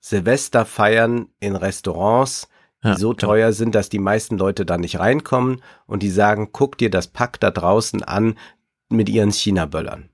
Silvester 0.00 0.66
feiern 0.66 1.28
in 1.38 1.54
Restaurants, 1.54 2.48
die 2.82 2.88
ja, 2.88 2.96
so 2.96 3.14
teuer 3.14 3.46
klar. 3.46 3.52
sind, 3.52 3.74
dass 3.74 3.88
die 3.88 4.00
meisten 4.00 4.36
Leute 4.36 4.66
da 4.66 4.76
nicht 4.76 4.98
reinkommen 4.98 5.62
und 5.86 6.02
die 6.02 6.10
sagen, 6.10 6.50
guck 6.52 6.76
dir 6.78 6.90
das 6.90 7.06
Pack 7.06 7.38
da 7.38 7.52
draußen 7.52 8.02
an 8.02 8.36
mit 8.88 9.08
ihren 9.08 9.30
China-Böllern. 9.30 10.10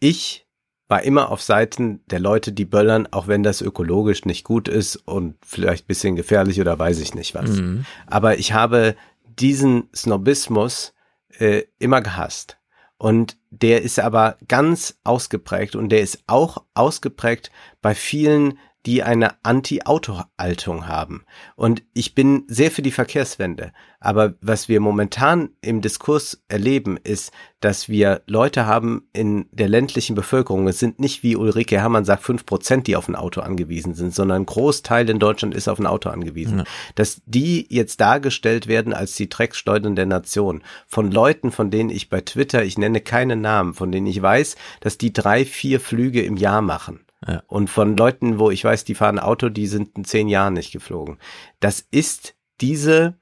Ich 0.00 0.47
war 0.88 1.02
immer 1.02 1.30
auf 1.30 1.42
Seiten 1.42 2.00
der 2.06 2.18
Leute, 2.18 2.52
die 2.52 2.64
böllern, 2.64 3.06
auch 3.10 3.28
wenn 3.28 3.42
das 3.42 3.60
ökologisch 3.60 4.24
nicht 4.24 4.42
gut 4.42 4.68
ist 4.68 4.96
und 4.96 5.36
vielleicht 5.44 5.86
bisschen 5.86 6.16
gefährlich 6.16 6.60
oder 6.60 6.78
weiß 6.78 6.98
ich 7.00 7.14
nicht 7.14 7.34
was. 7.34 7.50
Mhm. 7.50 7.84
Aber 8.06 8.38
ich 8.38 8.54
habe 8.54 8.96
diesen 9.24 9.88
Snobismus 9.94 10.94
äh, 11.38 11.62
immer 11.78 12.00
gehasst. 12.00 12.56
Und 12.96 13.36
der 13.50 13.82
ist 13.82 14.00
aber 14.00 14.38
ganz 14.48 14.98
ausgeprägt 15.04 15.76
und 15.76 15.90
der 15.90 16.00
ist 16.00 16.24
auch 16.26 16.64
ausgeprägt 16.74 17.52
bei 17.80 17.94
vielen 17.94 18.58
die 18.88 19.02
eine 19.02 19.44
Anti-Auto-Haltung 19.44 20.88
haben. 20.88 21.24
Und 21.56 21.82
ich 21.92 22.14
bin 22.14 22.44
sehr 22.48 22.70
für 22.70 22.80
die 22.80 22.90
Verkehrswende. 22.90 23.72
Aber 24.00 24.32
was 24.40 24.70
wir 24.70 24.80
momentan 24.80 25.50
im 25.60 25.82
Diskurs 25.82 26.42
erleben, 26.48 26.96
ist, 26.96 27.30
dass 27.60 27.90
wir 27.90 28.22
Leute 28.26 28.64
haben 28.64 29.02
in 29.12 29.44
der 29.52 29.68
ländlichen 29.68 30.16
Bevölkerung. 30.16 30.66
Es 30.68 30.78
sind 30.78 31.00
nicht 31.00 31.22
wie 31.22 31.36
Ulrike 31.36 31.76
Herrmann 31.76 32.06
sagt, 32.06 32.22
fünf 32.22 32.46
Prozent, 32.46 32.86
die 32.86 32.96
auf 32.96 33.08
ein 33.08 33.14
Auto 33.14 33.42
angewiesen 33.42 33.92
sind, 33.92 34.14
sondern 34.14 34.42
ein 34.42 34.46
Großteil 34.46 35.10
in 35.10 35.18
Deutschland 35.18 35.54
ist 35.54 35.68
auf 35.68 35.78
ein 35.78 35.86
Auto 35.86 36.08
angewiesen. 36.08 36.60
Ja. 36.60 36.64
Dass 36.94 37.20
die 37.26 37.66
jetzt 37.68 38.00
dargestellt 38.00 38.68
werden 38.68 38.94
als 38.94 39.16
die 39.16 39.28
Drecksschleudern 39.28 39.96
der 39.96 40.06
Nation. 40.06 40.62
Von 40.86 41.12
Leuten, 41.12 41.52
von 41.52 41.70
denen 41.70 41.90
ich 41.90 42.08
bei 42.08 42.22
Twitter, 42.22 42.64
ich 42.64 42.78
nenne 42.78 43.02
keine 43.02 43.36
Namen, 43.36 43.74
von 43.74 43.92
denen 43.92 44.06
ich 44.06 44.22
weiß, 44.22 44.56
dass 44.80 44.96
die 44.96 45.12
drei, 45.12 45.44
vier 45.44 45.78
Flüge 45.78 46.22
im 46.22 46.38
Jahr 46.38 46.62
machen 46.62 47.00
ja. 47.26 47.42
Und 47.46 47.68
von 47.68 47.96
Leuten, 47.96 48.38
wo 48.38 48.50
ich 48.50 48.62
weiß, 48.64 48.84
die 48.84 48.94
fahren 48.94 49.18
Auto, 49.18 49.48
die 49.48 49.66
sind 49.66 49.96
in 49.96 50.04
zehn 50.04 50.28
Jahren 50.28 50.54
nicht 50.54 50.72
geflogen. 50.72 51.18
Das 51.60 51.84
ist 51.90 52.36
diese 52.60 53.14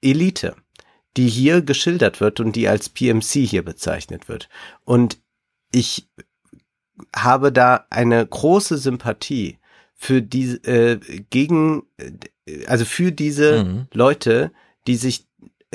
Elite, 0.00 0.56
die 1.16 1.28
hier 1.28 1.62
geschildert 1.62 2.20
wird 2.20 2.40
und 2.40 2.56
die 2.56 2.68
als 2.68 2.88
PMC 2.88 3.46
hier 3.46 3.64
bezeichnet 3.64 4.28
wird. 4.28 4.48
Und 4.84 5.18
ich 5.72 6.08
habe 7.14 7.52
da 7.52 7.86
eine 7.90 8.26
große 8.26 8.78
Sympathie 8.78 9.58
für 9.94 10.22
die 10.22 10.52
äh, 10.64 10.98
gegen 11.30 11.82
äh, 11.98 12.64
also 12.66 12.84
für 12.84 13.12
diese 13.12 13.64
mhm. 13.64 13.86
Leute, 13.92 14.52
die 14.86 14.96
sich 14.96 15.26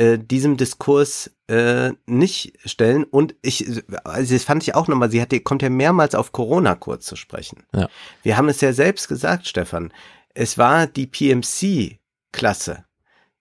äh, 0.02 0.18
diesem 0.18 0.58
Diskurs 0.58 1.30
äh, 1.48 1.92
nicht 2.08 2.58
stellen. 2.66 3.04
Und 3.04 3.36
ich, 3.44 3.84
also 4.04 4.34
das 4.34 4.44
fand 4.44 4.64
ich 4.64 4.74
auch 4.74 4.88
nochmal, 4.88 5.12
sie 5.12 5.22
hat, 5.22 5.30
kommt 5.44 5.62
ja 5.62 5.70
mehrmals 5.70 6.16
auf 6.16 6.32
Corona 6.32 6.74
kurz 6.74 7.06
zu 7.06 7.16
sprechen. 7.16 7.64
Ja. 7.76 7.88
Wir 8.24 8.36
haben 8.36 8.50
es 8.50 8.62
ja 8.62 8.74
selbst 8.74 9.08
gesagt, 9.08 9.46
Stefan. 9.46 9.94
Es 10.34 10.58
war 10.58 10.88
die 10.88 11.06
PMC-Klasse, 11.06 12.86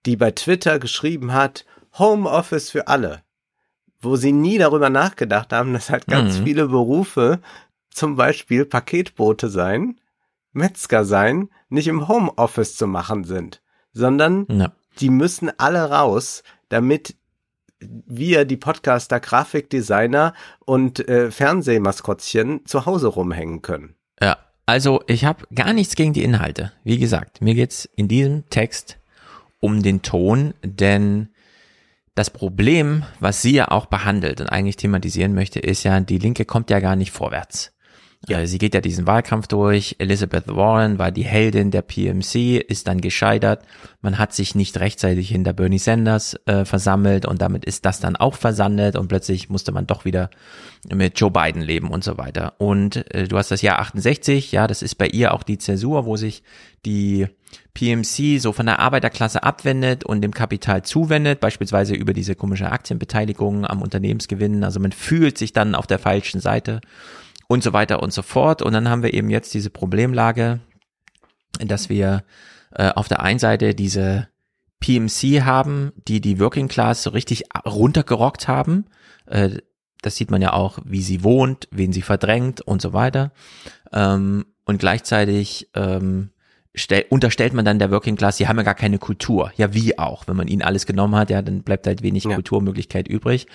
die 0.05 0.15
bei 0.15 0.29
Twitter 0.29 0.77
geschrieben 0.77 1.33
hat, 1.33 1.65
Homeoffice 1.97 2.69
für 2.69 2.87
alle. 2.87 3.23
Wo 3.99 4.15
sie 4.15 4.31
nie 4.31 4.59
darüber 4.59 4.91
nachgedacht 4.91 5.53
haben, 5.53 5.73
dass 5.73 5.89
halt 5.89 6.05
ganz 6.05 6.39
mhm. 6.39 6.43
viele 6.43 6.67
Berufe, 6.67 7.39
zum 7.89 8.17
Beispiel 8.17 8.65
Paketboote 8.65 9.49
sein, 9.49 9.99
Metzger 10.53 11.05
sein, 11.05 11.49
nicht 11.69 11.87
im 11.87 12.07
Homeoffice 12.07 12.75
zu 12.75 12.85
machen 12.85 13.23
sind, 13.23 13.63
sondern 13.93 14.45
ja 14.47 14.71
die 14.99 15.09
müssen 15.09 15.51
alle 15.57 15.89
raus, 15.89 16.43
damit 16.69 17.15
wir, 17.79 18.45
die 18.45 18.57
Podcaster, 18.57 19.19
Grafikdesigner 19.19 20.33
und 20.59 21.07
äh, 21.07 21.31
Fernsehmaskottchen 21.31 22.65
zu 22.65 22.85
Hause 22.85 23.07
rumhängen 23.07 23.61
können. 23.61 23.95
Ja, 24.21 24.37
also 24.65 25.01
ich 25.07 25.25
habe 25.25 25.47
gar 25.53 25.73
nichts 25.73 25.95
gegen 25.95 26.13
die 26.13 26.23
Inhalte. 26.23 26.71
Wie 26.83 26.99
gesagt, 26.99 27.41
mir 27.41 27.55
geht's 27.55 27.89
in 27.95 28.07
diesem 28.07 28.49
Text 28.49 28.99
um 29.59 29.81
den 29.81 30.01
Ton, 30.01 30.53
denn 30.63 31.29
das 32.15 32.29
Problem, 32.29 33.03
was 33.19 33.41
sie 33.41 33.53
ja 33.53 33.69
auch 33.69 33.85
behandelt 33.85 34.41
und 34.41 34.47
eigentlich 34.47 34.75
thematisieren 34.75 35.33
möchte, 35.33 35.59
ist 35.59 35.83
ja, 35.83 35.99
die 35.99 36.17
Linke 36.17 36.45
kommt 36.45 36.69
ja 36.69 36.79
gar 36.79 36.95
nicht 36.95 37.11
vorwärts. 37.11 37.70
Ja. 38.27 38.45
Sie 38.45 38.57
geht 38.59 38.75
ja 38.75 38.81
diesen 38.81 39.07
Wahlkampf 39.07 39.47
durch. 39.47 39.95
Elizabeth 39.97 40.47
Warren 40.47 40.99
war 40.99 41.11
die 41.11 41.23
Heldin 41.23 41.71
der 41.71 41.81
PMC, 41.81 42.57
ist 42.57 42.87
dann 42.87 43.01
gescheitert. 43.01 43.63
Man 44.01 44.19
hat 44.19 44.33
sich 44.33 44.53
nicht 44.53 44.79
rechtzeitig 44.79 45.29
hinter 45.29 45.53
Bernie 45.53 45.79
Sanders 45.79 46.39
äh, 46.45 46.65
versammelt 46.65 47.25
und 47.25 47.41
damit 47.41 47.65
ist 47.65 47.85
das 47.85 47.99
dann 47.99 48.15
auch 48.15 48.35
versandet 48.35 48.95
und 48.95 49.07
plötzlich 49.07 49.49
musste 49.49 49.71
man 49.71 49.87
doch 49.87 50.05
wieder 50.05 50.29
mit 50.93 51.19
Joe 51.19 51.31
Biden 51.31 51.61
leben 51.61 51.89
und 51.89 52.03
so 52.03 52.17
weiter. 52.17 52.53
Und 52.59 53.11
äh, 53.13 53.27
du 53.27 53.37
hast 53.37 53.51
das 53.51 53.61
Jahr 53.61 53.79
68, 53.79 54.51
ja, 54.51 54.67
das 54.67 54.81
ist 54.81 54.95
bei 54.95 55.07
ihr 55.07 55.33
auch 55.33 55.43
die 55.43 55.57
Zäsur, 55.57 56.05
wo 56.05 56.15
sich 56.15 56.43
die 56.85 57.27
PMC 57.73 58.39
so 58.39 58.53
von 58.53 58.65
der 58.65 58.79
Arbeiterklasse 58.79 59.43
abwendet 59.43 60.03
und 60.03 60.21
dem 60.21 60.33
Kapital 60.33 60.83
zuwendet, 60.83 61.39
beispielsweise 61.39 61.95
über 61.95 62.13
diese 62.13 62.35
komische 62.35 62.71
Aktienbeteiligung 62.71 63.65
am 63.65 63.81
Unternehmensgewinn. 63.81 64.63
Also 64.63 64.79
man 64.79 64.91
fühlt 64.91 65.37
sich 65.37 65.53
dann 65.53 65.75
auf 65.75 65.87
der 65.87 65.99
falschen 65.99 66.41
Seite 66.41 66.81
und 67.51 67.63
so 67.63 67.73
weiter 67.73 68.01
und 68.01 68.13
so 68.13 68.21
fort. 68.21 68.61
Und 68.61 68.71
dann 68.71 68.89
haben 68.89 69.03
wir 69.03 69.13
eben 69.13 69.29
jetzt 69.29 69.53
diese 69.53 69.69
Problemlage, 69.69 70.61
dass 71.59 71.89
wir 71.89 72.23
äh, 72.73 72.91
auf 72.91 73.09
der 73.09 73.19
einen 73.21 73.39
Seite 73.39 73.75
diese 73.75 74.29
PMC 74.79 75.43
haben, 75.43 75.91
die 76.07 76.21
die 76.21 76.39
Working 76.39 76.69
Class 76.69 77.03
so 77.03 77.09
richtig 77.09 77.43
runtergerockt 77.65 78.47
haben. 78.47 78.85
Äh, 79.25 79.57
das 80.01 80.15
sieht 80.15 80.31
man 80.31 80.41
ja 80.41 80.53
auch, 80.53 80.79
wie 80.85 81.01
sie 81.01 81.25
wohnt, 81.25 81.67
wen 81.71 81.91
sie 81.91 82.01
verdrängt 82.01 82.61
und 82.61 82.81
so 82.81 82.93
weiter. 82.93 83.33
Ähm, 83.91 84.45
und 84.63 84.79
gleichzeitig 84.79 85.69
ähm, 85.75 86.29
stell, 86.73 87.03
unterstellt 87.09 87.53
man 87.53 87.65
dann 87.65 87.79
der 87.79 87.91
Working 87.91 88.15
Class, 88.15 88.37
sie 88.37 88.47
haben 88.47 88.57
ja 88.57 88.63
gar 88.63 88.75
keine 88.75 88.97
Kultur. 88.97 89.51
Ja, 89.57 89.73
wie 89.73 89.99
auch. 89.99 90.25
Wenn 90.25 90.37
man 90.37 90.47
ihnen 90.47 90.61
alles 90.61 90.85
genommen 90.85 91.15
hat, 91.15 91.29
ja, 91.29 91.41
dann 91.41 91.63
bleibt 91.63 91.85
halt 91.85 92.01
wenig 92.01 92.23
ja. 92.23 92.33
Kulturmöglichkeit 92.33 93.09
übrig. 93.09 93.47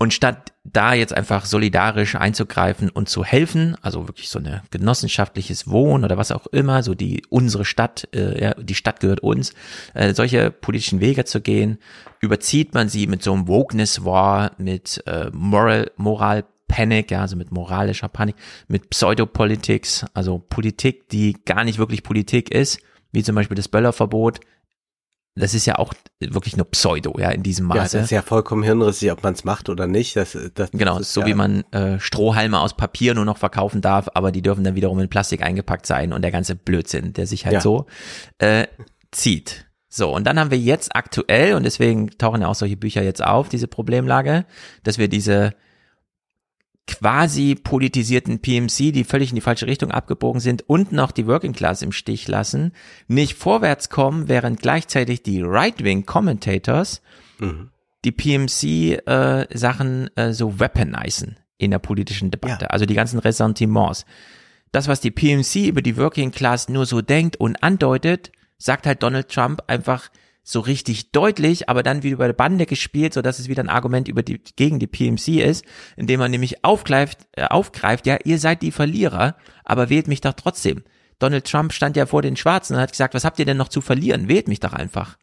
Und 0.00 0.14
statt 0.14 0.52
da 0.62 0.94
jetzt 0.94 1.12
einfach 1.12 1.44
solidarisch 1.44 2.14
einzugreifen 2.14 2.88
und 2.88 3.08
zu 3.08 3.24
helfen, 3.24 3.76
also 3.82 4.06
wirklich 4.06 4.28
so 4.28 4.38
eine 4.38 4.62
genossenschaftliches 4.70 5.68
Wohnen 5.68 6.04
oder 6.04 6.16
was 6.16 6.30
auch 6.30 6.46
immer, 6.46 6.84
so 6.84 6.94
die 6.94 7.24
unsere 7.30 7.64
Stadt, 7.64 8.06
äh, 8.14 8.40
ja, 8.40 8.54
die 8.54 8.76
Stadt 8.76 9.00
gehört 9.00 9.20
uns, 9.20 9.54
äh, 9.94 10.14
solche 10.14 10.52
politischen 10.52 11.00
Wege 11.00 11.24
zu 11.24 11.40
gehen, 11.40 11.78
überzieht 12.20 12.74
man 12.74 12.88
sie 12.88 13.08
mit 13.08 13.24
so 13.24 13.32
einem 13.32 13.48
Wokeness 13.48 14.04
War, 14.04 14.52
mit 14.56 15.02
äh, 15.06 15.30
Moral, 15.32 15.90
Moral 15.96 16.44
Panic, 16.68 17.10
ja, 17.10 17.22
also 17.22 17.34
mit 17.34 17.50
moralischer 17.50 18.08
Panik, 18.08 18.36
mit 18.68 18.90
Pseudopolitics, 18.90 20.06
also 20.14 20.38
Politik, 20.38 21.08
die 21.08 21.36
gar 21.44 21.64
nicht 21.64 21.78
wirklich 21.78 22.04
Politik 22.04 22.52
ist, 22.52 22.80
wie 23.10 23.24
zum 23.24 23.34
Beispiel 23.34 23.56
das 23.56 23.68
Böllerverbot, 23.68 24.40
das 25.38 25.54
ist 25.54 25.66
ja 25.66 25.76
auch 25.76 25.94
wirklich 26.20 26.56
nur 26.56 26.70
Pseudo, 26.70 27.18
ja, 27.18 27.30
in 27.30 27.42
diesem 27.42 27.66
Maße. 27.66 27.78
Ja, 27.78 27.82
das 27.84 27.94
ist 27.94 28.10
ja 28.10 28.22
vollkommen 28.22 28.62
hirnrissig, 28.62 29.10
ob 29.12 29.22
man 29.22 29.34
es 29.34 29.44
macht 29.44 29.68
oder 29.68 29.86
nicht. 29.86 30.16
Das, 30.16 30.36
das, 30.54 30.70
genau, 30.72 30.98
das 30.98 31.12
so 31.12 31.20
ja 31.22 31.26
wie 31.26 31.34
man 31.34 31.64
äh, 31.72 31.98
Strohhalme 32.00 32.60
aus 32.60 32.76
Papier 32.76 33.14
nur 33.14 33.24
noch 33.24 33.38
verkaufen 33.38 33.80
darf, 33.80 34.08
aber 34.14 34.32
die 34.32 34.42
dürfen 34.42 34.64
dann 34.64 34.74
wiederum 34.74 34.98
in 35.00 35.08
Plastik 35.08 35.42
eingepackt 35.42 35.86
sein 35.86 36.12
und 36.12 36.22
der 36.22 36.30
ganze 36.30 36.54
Blödsinn, 36.56 37.12
der 37.12 37.26
sich 37.26 37.44
halt 37.44 37.54
ja. 37.54 37.60
so 37.60 37.86
äh, 38.38 38.66
zieht. 39.10 39.66
So, 39.88 40.14
und 40.14 40.24
dann 40.26 40.38
haben 40.38 40.50
wir 40.50 40.58
jetzt 40.58 40.94
aktuell, 40.94 41.54
und 41.54 41.62
deswegen 41.62 42.10
tauchen 42.18 42.42
ja 42.42 42.48
auch 42.48 42.54
solche 42.54 42.76
Bücher 42.76 43.02
jetzt 43.02 43.24
auf, 43.24 43.48
diese 43.48 43.68
Problemlage, 43.68 44.44
dass 44.82 44.98
wir 44.98 45.08
diese 45.08 45.54
quasi 46.88 47.54
politisierten 47.54 48.40
PMC, 48.40 48.92
die 48.92 49.04
völlig 49.04 49.28
in 49.28 49.34
die 49.36 49.42
falsche 49.42 49.66
Richtung 49.66 49.90
abgebogen 49.90 50.40
sind 50.40 50.68
und 50.68 50.90
noch 50.90 51.12
die 51.12 51.26
Working 51.26 51.52
Class 51.52 51.82
im 51.82 51.92
Stich 51.92 52.26
lassen, 52.26 52.72
nicht 53.06 53.34
vorwärts 53.34 53.90
kommen, 53.90 54.28
während 54.28 54.60
gleichzeitig 54.60 55.22
die 55.22 55.42
Right-Wing 55.42 56.06
Commentators 56.06 57.02
mhm. 57.38 57.70
die 58.04 58.12
PMC 58.12 59.06
äh, 59.06 59.46
Sachen 59.56 60.08
äh, 60.16 60.32
so 60.32 60.58
weaponisen 60.58 61.38
in 61.58 61.70
der 61.70 61.78
politischen 61.78 62.30
Debatte, 62.30 62.64
ja. 62.64 62.70
also 62.70 62.86
die 62.86 62.94
ganzen 62.94 63.18
Ressentiments. 63.18 64.06
Das, 64.72 64.88
was 64.88 65.00
die 65.00 65.10
PMC 65.10 65.68
über 65.68 65.82
die 65.82 65.96
Working 65.96 66.30
Class 66.30 66.68
nur 66.68 66.86
so 66.86 67.02
denkt 67.02 67.36
und 67.36 67.62
andeutet, 67.62 68.32
sagt 68.56 68.86
halt 68.86 69.02
Donald 69.02 69.28
Trump 69.28 69.62
einfach 69.66 70.08
so 70.50 70.60
richtig 70.60 71.12
deutlich, 71.12 71.68
aber 71.68 71.82
dann 71.82 72.02
wieder 72.02 72.14
über 72.14 72.26
die 72.26 72.32
Bande 72.32 72.64
gespielt, 72.64 73.12
so 73.12 73.20
dass 73.20 73.38
es 73.38 73.48
wieder 73.48 73.62
ein 73.62 73.68
Argument 73.68 74.08
über 74.08 74.22
die, 74.22 74.40
gegen 74.56 74.78
die 74.78 74.86
PMC 74.86 75.44
ist, 75.44 75.62
indem 75.94 76.20
man 76.20 76.30
nämlich 76.30 76.64
aufgreift, 76.64 77.18
äh, 77.32 77.44
aufgreift, 77.44 78.06
ja, 78.06 78.16
ihr 78.24 78.38
seid 78.38 78.62
die 78.62 78.70
Verlierer, 78.70 79.36
aber 79.62 79.90
wählt 79.90 80.08
mich 80.08 80.22
doch 80.22 80.32
trotzdem. 80.32 80.84
Donald 81.18 81.44
Trump 81.44 81.74
stand 81.74 81.98
ja 81.98 82.06
vor 82.06 82.22
den 82.22 82.34
Schwarzen 82.34 82.76
und 82.76 82.80
hat 82.80 82.92
gesagt, 82.92 83.12
was 83.12 83.24
habt 83.24 83.38
ihr 83.38 83.44
denn 83.44 83.58
noch 83.58 83.68
zu 83.68 83.82
verlieren? 83.82 84.28
Wählt 84.28 84.48
mich 84.48 84.58
doch 84.58 84.72
einfach. 84.72 85.18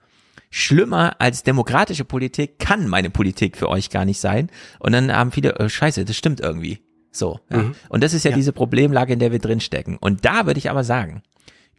Schlimmer 0.51 1.15
als 1.17 1.41
demokratische 1.41 2.05
Politik 2.05 2.59
kann 2.59 2.87
meine 2.87 3.09
Politik 3.09 3.57
für 3.57 3.67
euch 3.67 3.89
gar 3.89 4.05
nicht 4.05 4.19
sein. 4.19 4.51
Und 4.77 4.91
dann 4.91 5.11
haben 5.11 5.31
viele, 5.31 5.55
äh, 5.55 5.69
scheiße, 5.69 6.05
das 6.05 6.15
stimmt 6.15 6.39
irgendwie. 6.39 6.85
So. 7.11 7.39
Ja. 7.49 7.63
Mhm. 7.63 7.75
Und 7.89 8.03
das 8.03 8.13
ist 8.13 8.25
ja, 8.25 8.29
ja, 8.29 8.37
diese 8.37 8.53
Problemlage, 8.53 9.13
in 9.13 9.19
der 9.19 9.31
wir 9.31 9.39
drinstecken. 9.39 9.97
Und 9.97 10.23
da 10.23 10.45
würde 10.45 10.59
ich 10.59 10.69
aber 10.69 10.83
sagen, 10.83 11.23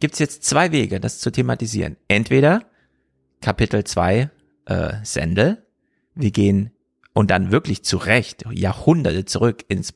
gibt's 0.01 0.19
jetzt 0.19 0.43
zwei 0.43 0.73
Wege, 0.73 0.99
das 0.99 1.19
zu 1.19 1.31
thematisieren. 1.31 1.95
Entweder 2.09 2.65
Kapitel 3.41 3.83
2 3.83 4.29
äh, 4.65 4.93
Sendel. 5.03 5.65
Wir 6.15 6.31
gehen 6.31 6.71
und 7.13 7.31
dann 7.31 7.51
wirklich 7.51 7.83
zurecht 7.83 8.45
Jahrhunderte 8.51 9.25
zurück 9.25 9.65
ins 9.67 9.93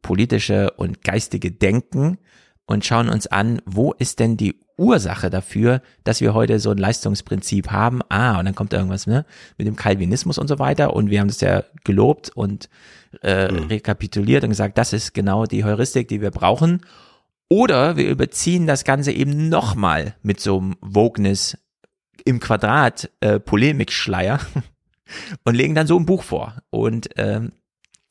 politische 0.00 0.70
und 0.72 1.02
geistige 1.02 1.50
Denken 1.52 2.18
und 2.66 2.84
schauen 2.84 3.08
uns 3.08 3.26
an, 3.26 3.60
wo 3.66 3.92
ist 3.92 4.20
denn 4.20 4.36
die 4.36 4.60
Ursache 4.76 5.30
dafür, 5.30 5.82
dass 6.04 6.20
wir 6.20 6.34
heute 6.34 6.58
so 6.58 6.70
ein 6.70 6.78
Leistungsprinzip 6.78 7.70
haben. 7.70 8.00
Ah, 8.08 8.38
und 8.38 8.46
dann 8.46 8.54
kommt 8.54 8.72
irgendwas 8.72 9.06
ne, 9.06 9.24
mit 9.58 9.66
dem 9.66 9.76
Calvinismus 9.76 10.38
und 10.38 10.48
so 10.48 10.58
weiter. 10.58 10.94
Und 10.94 11.10
wir 11.10 11.20
haben 11.20 11.28
das 11.28 11.40
ja 11.40 11.64
gelobt 11.84 12.30
und 12.30 12.68
äh, 13.22 13.50
mhm. 13.50 13.66
rekapituliert 13.66 14.44
und 14.44 14.50
gesagt, 14.50 14.78
das 14.78 14.92
ist 14.92 15.14
genau 15.14 15.44
die 15.44 15.64
Heuristik, 15.64 16.08
die 16.08 16.20
wir 16.20 16.30
brauchen. 16.30 16.80
Oder 17.48 17.96
wir 17.96 18.08
überziehen 18.08 18.66
das 18.66 18.84
Ganze 18.84 19.12
eben 19.12 19.48
nochmal 19.50 20.14
mit 20.22 20.40
so 20.40 20.58
einem 20.58 20.76
Wokeness 20.80 21.58
im 22.24 22.40
Quadrat 22.40 23.10
äh, 23.20 23.38
Polemikschleier 23.40 24.40
und 25.44 25.54
legen 25.54 25.74
dann 25.74 25.86
so 25.86 25.98
ein 25.98 26.06
Buch 26.06 26.22
vor. 26.22 26.56
Und 26.70 27.10
ähm, 27.16 27.52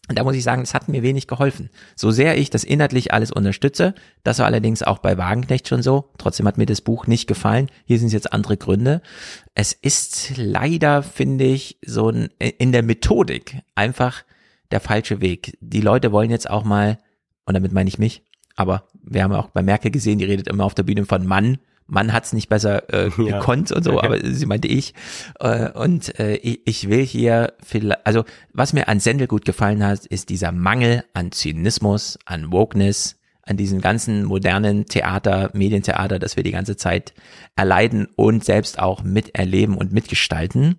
da 0.08 0.24
muss 0.24 0.36
ich 0.36 0.44
sagen, 0.44 0.62
es 0.62 0.74
hat 0.74 0.90
mir 0.90 1.04
wenig 1.04 1.28
geholfen. 1.28 1.70
So 1.96 2.12
sehr 2.12 2.38
ich 2.38 2.50
das 2.50 2.64
inhaltlich 2.64 3.14
alles 3.14 3.32
unterstütze, 3.32 3.94
das 4.24 4.40
war 4.40 4.46
allerdings 4.46 4.84
auch 4.84 5.00
bei 5.00 5.18
Wagenknecht 5.18 5.68
schon 5.68 5.84
so. 5.84 6.10
Trotzdem 6.18 6.48
hat 6.48 6.58
mir 6.58 6.66
das 6.66 6.82
Buch 6.82 7.08
nicht 7.08 7.28
gefallen. 7.28 7.70
Hier 7.86 8.00
sind 8.00 8.12
jetzt 8.12 8.34
andere 8.34 8.58
Gründe. 8.58 9.02
Es 9.56 9.74
ist 9.74 10.34
leider, 10.38 11.04
finde 11.04 11.46
ich, 11.46 11.78
so 11.86 12.10
ein, 12.10 12.30
in 12.40 12.72
der 12.72 12.84
Methodik 12.84 13.62
einfach 13.76 14.24
der 14.72 14.80
falsche 14.80 15.22
Weg. 15.22 15.58
Die 15.62 15.82
Leute 15.82 16.12
wollen 16.12 16.32
jetzt 16.32 16.50
auch 16.50 16.64
mal, 16.64 16.98
und 17.46 17.54
damit 17.54 17.72
meine 17.72 17.88
ich 17.88 18.00
mich, 18.00 18.24
aber 18.56 18.88
wir 19.02 19.24
haben 19.24 19.34
auch 19.34 19.50
bei 19.50 19.64
Merkel 19.64 19.92
gesehen, 19.92 20.20
die 20.20 20.26
redet 20.26 20.48
immer 20.48 20.66
auf 20.66 20.76
der 20.76 20.84
Bühne 20.84 21.06
von 21.06 21.26
Mann 21.26 21.58
Mann 21.92 22.14
hat's 22.14 22.34
nicht 22.34 22.50
besser 22.50 22.92
äh, 22.92 23.10
ja. 23.18 23.38
gekonnt 23.38 23.72
und 23.72 23.84
so, 23.84 24.02
aber 24.02 24.18
sie 24.24 24.46
meinte 24.46 24.68
ich. 24.68 24.94
Äh, 25.40 25.72
und 25.72 26.18
äh, 26.20 26.36
ich, 26.36 26.62
ich 26.66 26.90
will 26.90 27.06
hier 27.06 27.54
vielleicht, 27.62 28.06
also 28.08 28.24
was 28.54 28.74
mir 28.74 28.88
an 28.88 29.00
Sendel 29.00 29.28
gut 29.28 29.46
gefallen 29.46 29.86
hat, 29.86 30.06
ist 30.06 30.30
dieser 30.30 30.52
Mangel 30.52 31.04
an 31.14 31.32
Zynismus, 31.32 32.18
an 32.26 32.52
Wokeness, 32.52 33.18
an 33.44 33.58
diesem 33.58 33.82
ganzen 33.82 34.24
modernen 34.24 34.86
Theater, 34.86 35.50
Medientheater, 35.54 36.20
das 36.20 36.38
wir 36.38 36.44
die 36.44 36.52
ganze 36.52 36.78
Zeit 36.78 37.14
erleiden 37.56 38.08
und 38.16 38.46
selbst 38.46 38.80
auch 38.80 39.04
miterleben 39.04 39.76
und 39.76 39.92
mitgestalten. 39.92 40.78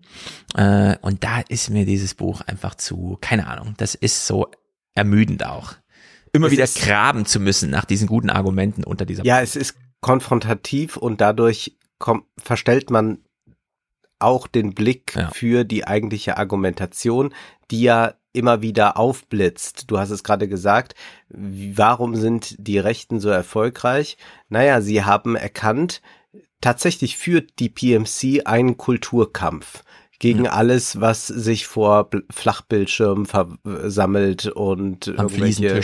Äh, 0.54 0.96
und 1.02 1.24
da 1.24 1.40
ist 1.48 1.68
mir 1.70 1.84
dieses 1.84 2.14
Buch 2.14 2.40
einfach 2.40 2.74
zu, 2.74 3.18
keine 3.20 3.48
Ahnung, 3.48 3.74
das 3.76 3.94
ist 3.94 4.26
so 4.26 4.46
ermüdend 4.94 5.44
auch. 5.44 5.74
Immer 6.32 6.46
es 6.46 6.52
wieder 6.52 6.66
graben 6.66 7.26
zu 7.26 7.40
müssen 7.40 7.68
nach 7.68 7.84
diesen 7.84 8.08
guten 8.08 8.30
Argumenten 8.30 8.84
unter 8.84 9.04
dieser. 9.04 9.24
Ja, 9.24 9.42
es 9.42 9.54
ist 9.54 9.76
konfrontativ 10.02 10.98
und 10.98 11.22
dadurch 11.22 11.78
kommt, 11.98 12.24
verstellt 12.36 12.90
man 12.90 13.18
auch 14.18 14.46
den 14.46 14.74
Blick 14.74 15.14
ja. 15.16 15.30
für 15.30 15.64
die 15.64 15.86
eigentliche 15.86 16.36
Argumentation, 16.36 17.34
die 17.70 17.82
ja 17.82 18.14
immer 18.32 18.62
wieder 18.62 18.96
aufblitzt. 18.96 19.90
Du 19.90 19.98
hast 19.98 20.10
es 20.10 20.22
gerade 20.22 20.48
gesagt, 20.48 20.94
warum 21.28 22.14
sind 22.14 22.56
die 22.58 22.78
Rechten 22.78 23.20
so 23.20 23.30
erfolgreich? 23.30 24.16
Naja, 24.48 24.80
sie 24.80 25.04
haben 25.04 25.36
erkannt, 25.36 26.02
tatsächlich 26.60 27.16
führt 27.16 27.58
die 27.58 27.68
PMC 27.68 28.46
einen 28.46 28.76
Kulturkampf 28.76 29.82
gegen 30.22 30.44
ja. 30.44 30.52
alles, 30.52 31.00
was 31.00 31.26
sich 31.26 31.66
vor 31.66 32.08
Flachbildschirmen 32.30 33.26
versammelt 33.26 34.46
und 34.46 35.08
Am 35.08 35.26
irgendwelche 35.26 35.80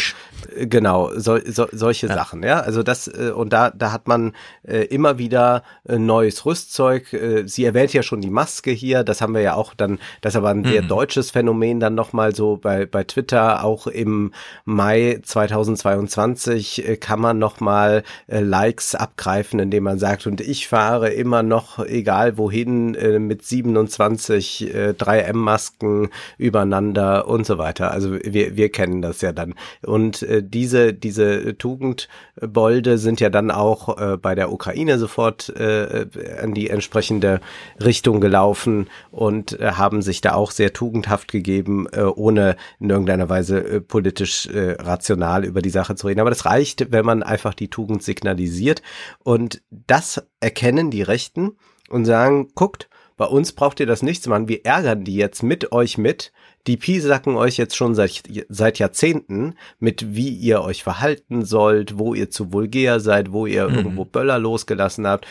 genau 0.57 1.11
so, 1.17 1.41
so, 1.45 1.67
solche 1.73 2.07
ja. 2.07 2.15
Sachen 2.15 2.45
ja 2.45 2.61
also 2.61 2.85
das 2.85 3.09
äh, 3.09 3.33
und 3.35 3.53
da 3.53 3.71
da 3.71 3.91
hat 3.91 4.07
man 4.07 4.35
äh, 4.63 4.85
immer 4.85 5.19
wieder 5.19 5.65
äh, 5.89 5.99
neues 5.99 6.47
Rüstzeug 6.47 7.13
äh, 7.13 7.49
sie 7.49 7.65
erwähnt 7.65 7.93
ja 7.93 8.05
schon 8.05 8.21
die 8.21 8.31
Maske 8.31 8.71
hier 8.71 9.03
das 9.03 9.21
haben 9.21 9.35
wir 9.35 9.41
ja 9.41 9.55
auch 9.55 9.75
dann 9.75 9.99
das 10.21 10.35
ist 10.35 10.37
aber 10.37 10.51
ein 10.51 10.61
mhm. 10.61 10.69
sehr 10.69 10.83
deutsches 10.83 11.33
Phänomen 11.33 11.81
dann 11.81 11.97
noch 11.97 12.13
mal 12.13 12.33
so 12.33 12.59
bei 12.59 12.87
bei 12.87 13.03
Twitter 13.03 13.65
auch 13.65 13.89
im 13.89 14.33
Mai 14.65 15.19
2022 15.21 16.89
äh, 16.89 16.97
kann 16.97 17.19
man 17.19 17.41
noch 17.41 17.59
mal 17.59 18.05
äh, 18.29 18.39
Likes 18.39 18.95
abgreifen 18.95 19.59
indem 19.59 19.83
man 19.83 19.99
sagt 19.99 20.29
und 20.29 20.41
ich 20.41 20.69
fahre 20.69 21.09
immer 21.09 21.43
noch 21.43 21.85
egal 21.85 22.39
wohin 22.39 22.95
äh, 22.95 23.19
mit 23.19 23.45
27 23.45 24.28
20 24.29 24.75
äh, 24.75 24.89
3M-Masken 24.91 26.11
übereinander 26.37 27.27
und 27.29 27.47
so 27.47 27.59
weiter. 27.59 27.91
Also 27.91 28.19
wir, 28.23 28.57
wir 28.57 28.71
kennen 28.71 29.01
das 29.01 29.21
ja 29.23 29.33
dann. 29.33 29.55
Und 29.85 30.23
äh, 30.23 30.43
diese, 30.43 30.93
diese 30.93 31.57
Tugendbolde 31.57 32.99
sind 32.99 33.21
ja 33.21 33.31
dann 33.31 33.51
auch 33.51 33.99
äh, 33.99 34.17
bei 34.19 34.35
der 34.35 34.53
Ukraine 34.53 34.99
sofort 34.99 35.49
äh, 35.49 36.07
an 36.43 36.55
die 36.55 36.69
entsprechende 36.69 37.41
Richtung 37.83 38.21
gelaufen 38.21 38.89
und 39.11 39.59
äh, 39.59 39.73
haben 39.73 40.03
sich 40.03 40.21
da 40.21 40.35
auch 40.35 40.51
sehr 40.51 40.73
tugendhaft 40.73 41.33
gegeben, 41.33 41.87
äh, 41.93 42.03
ohne 42.03 42.57
in 42.81 42.91
irgendeiner 42.91 43.29
Weise 43.29 43.65
äh, 43.65 43.81
politisch 43.81 44.47
äh, 44.47 44.73
rational 44.79 45.45
über 45.45 45.63
die 45.63 45.71
Sache 45.71 45.95
zu 45.95 46.07
reden. 46.07 46.21
Aber 46.21 46.31
das 46.31 46.45
reicht, 46.45 46.93
wenn 46.93 47.07
man 47.07 47.23
einfach 47.23 47.55
die 47.55 47.69
Tugend 47.69 48.03
signalisiert. 48.03 48.83
Und 49.25 49.63
das 49.71 50.23
erkennen 50.41 50.91
die 50.91 51.03
Rechten 51.03 51.53
und 51.89 52.05
sagen, 52.05 52.49
guckt, 52.55 52.88
bei 53.19 53.27
uns 53.27 53.53
braucht 53.53 53.81
ihr 53.81 53.87
das 53.87 54.03
nicht 54.03 54.23
zu 54.23 54.31
machen. 54.31 54.49
Wir 54.49 54.65
ärgern 54.65 55.05
die 55.05 55.17
jetzt 55.17 55.43
mit 55.43 55.73
euch 55.73 55.99
mit. 55.99 56.33
Die 56.69 56.77
piesacken 56.77 57.37
euch 57.37 57.57
jetzt 57.57 57.77
schon 57.77 57.97
seit, 57.97 58.23
seit 58.49 58.79
Jahrzehnten 58.79 59.57
mit, 59.81 60.15
wie 60.15 60.29
ihr 60.29 60.63
euch 60.63 60.85
verhalten 60.85 61.45
sollt, 61.45 61.99
wo 61.99 62.15
ihr 62.15 62.31
zu 62.31 62.53
vulgär 62.53 63.01
seid, 63.01 63.33
wo 63.33 63.45
ihr 63.45 63.69
mhm. 63.69 63.75
irgendwo 63.75 64.05
Böller 64.05 64.39
losgelassen 64.39 65.07
habt. 65.07 65.27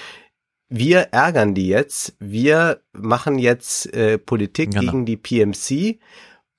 Wir 0.68 1.00
ärgern 1.14 1.56
die 1.56 1.70
jetzt. 1.70 2.18
Wir 2.20 2.82
machen 2.92 3.40
jetzt 3.40 3.92
äh, 3.94 4.18
Politik 4.18 4.72
genau. 4.72 4.82
gegen 4.82 5.06
die 5.06 5.16
PMC. 5.16 6.00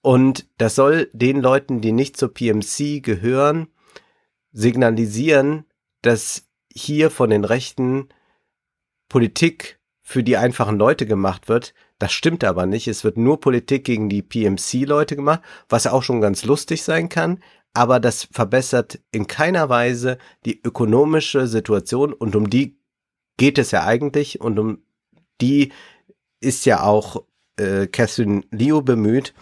Und 0.00 0.46
das 0.56 0.76
soll 0.76 1.10
den 1.12 1.42
Leuten, 1.42 1.82
die 1.82 1.92
nicht 1.92 2.16
zur 2.16 2.32
PMC 2.32 3.02
gehören, 3.02 3.68
signalisieren, 4.52 5.66
dass 6.00 6.48
hier 6.72 7.10
von 7.10 7.28
den 7.28 7.44
Rechten 7.44 8.08
Politik 9.10 9.77
für 10.08 10.22
die 10.22 10.38
einfachen 10.38 10.78
Leute 10.78 11.04
gemacht 11.04 11.50
wird. 11.50 11.74
Das 11.98 12.12
stimmt 12.12 12.42
aber 12.42 12.64
nicht. 12.64 12.88
Es 12.88 13.04
wird 13.04 13.18
nur 13.18 13.40
Politik 13.40 13.84
gegen 13.84 14.08
die 14.08 14.22
PMC-Leute 14.22 15.16
gemacht, 15.16 15.42
was 15.68 15.86
auch 15.86 16.02
schon 16.02 16.22
ganz 16.22 16.46
lustig 16.46 16.82
sein 16.82 17.10
kann. 17.10 17.42
Aber 17.74 18.00
das 18.00 18.26
verbessert 18.32 19.00
in 19.12 19.26
keiner 19.26 19.68
Weise 19.68 20.16
die 20.46 20.62
ökonomische 20.64 21.46
Situation 21.46 22.14
und 22.14 22.36
um 22.36 22.48
die 22.48 22.78
geht 23.36 23.58
es 23.58 23.70
ja 23.70 23.84
eigentlich 23.84 24.40
und 24.40 24.58
um 24.58 24.78
die 25.42 25.72
ist 26.40 26.64
ja 26.64 26.84
auch 26.84 27.24
äh, 27.58 27.86
Catherine 27.86 28.44
Leo 28.50 28.80
bemüht. 28.80 29.34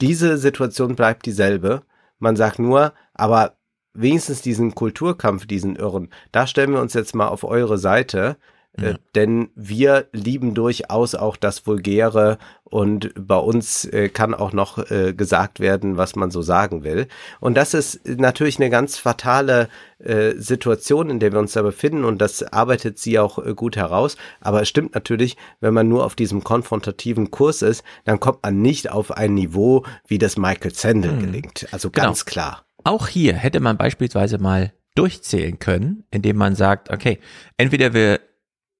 Diese 0.00 0.38
Situation 0.38 0.96
bleibt 0.96 1.26
dieselbe, 1.26 1.82
man 2.18 2.36
sagt 2.36 2.58
nur, 2.58 2.94
aber 3.12 3.58
wenigstens 3.92 4.40
diesen 4.40 4.74
Kulturkampf, 4.74 5.44
diesen 5.44 5.76
Irren, 5.76 6.08
da 6.32 6.46
stellen 6.46 6.72
wir 6.72 6.80
uns 6.80 6.94
jetzt 6.94 7.14
mal 7.14 7.28
auf 7.28 7.44
eure 7.44 7.76
Seite. 7.76 8.38
Äh, 8.82 8.94
denn 9.14 9.48
wir 9.54 10.06
lieben 10.12 10.54
durchaus 10.54 11.14
auch 11.14 11.36
das 11.36 11.66
Vulgäre 11.66 12.38
und 12.64 13.12
bei 13.16 13.36
uns 13.36 13.84
äh, 13.84 14.08
kann 14.08 14.34
auch 14.34 14.52
noch 14.52 14.90
äh, 14.90 15.12
gesagt 15.14 15.60
werden, 15.60 15.96
was 15.96 16.16
man 16.16 16.30
so 16.30 16.42
sagen 16.42 16.82
will. 16.82 17.06
Und 17.40 17.56
das 17.56 17.74
ist 17.74 18.06
natürlich 18.06 18.58
eine 18.58 18.70
ganz 18.70 18.98
fatale 18.98 19.68
äh, 19.98 20.32
Situation, 20.36 21.10
in 21.10 21.20
der 21.20 21.32
wir 21.32 21.38
uns 21.38 21.52
da 21.52 21.62
befinden 21.62 22.04
und 22.04 22.20
das 22.20 22.42
arbeitet 22.42 22.98
sie 22.98 23.18
auch 23.18 23.38
äh, 23.38 23.54
gut 23.54 23.76
heraus. 23.76 24.16
Aber 24.40 24.62
es 24.62 24.68
stimmt 24.68 24.94
natürlich, 24.94 25.36
wenn 25.60 25.74
man 25.74 25.88
nur 25.88 26.04
auf 26.04 26.14
diesem 26.16 26.42
konfrontativen 26.44 27.30
Kurs 27.30 27.62
ist, 27.62 27.84
dann 28.04 28.20
kommt 28.20 28.42
man 28.42 28.60
nicht 28.60 28.90
auf 28.90 29.12
ein 29.12 29.34
Niveau, 29.34 29.84
wie 30.06 30.18
das 30.18 30.36
Michael 30.36 30.74
Sandel 30.74 31.16
gelingt. 31.18 31.68
Also 31.72 31.90
Genau. 31.90 32.06
ganz 32.08 32.24
klar. 32.24 32.64
Auch 32.84 33.08
hier 33.08 33.34
hätte 33.34 33.60
man 33.60 33.76
beispielsweise 33.76 34.38
mal 34.38 34.72
durchzählen 34.94 35.58
können, 35.58 36.04
indem 36.10 36.36
man 36.36 36.54
sagt, 36.54 36.90
okay, 36.90 37.18
entweder 37.56 37.94
wir 37.94 38.20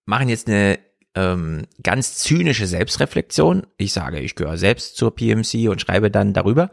machen 0.07 0.29
jetzt 0.29 0.49
eine 0.49 0.79
ähm, 1.15 1.67
ganz 1.83 2.17
zynische 2.17 2.67
Selbstreflexion. 2.67 3.67
Ich 3.77 3.93
sage, 3.93 4.21
ich 4.21 4.35
gehöre 4.35 4.59
selbst 4.59 4.97
zur 4.97 5.15
PMC 5.15 5.69
und 5.69 5.81
schreibe 5.81 6.11
dann 6.11 6.33
darüber. 6.33 6.71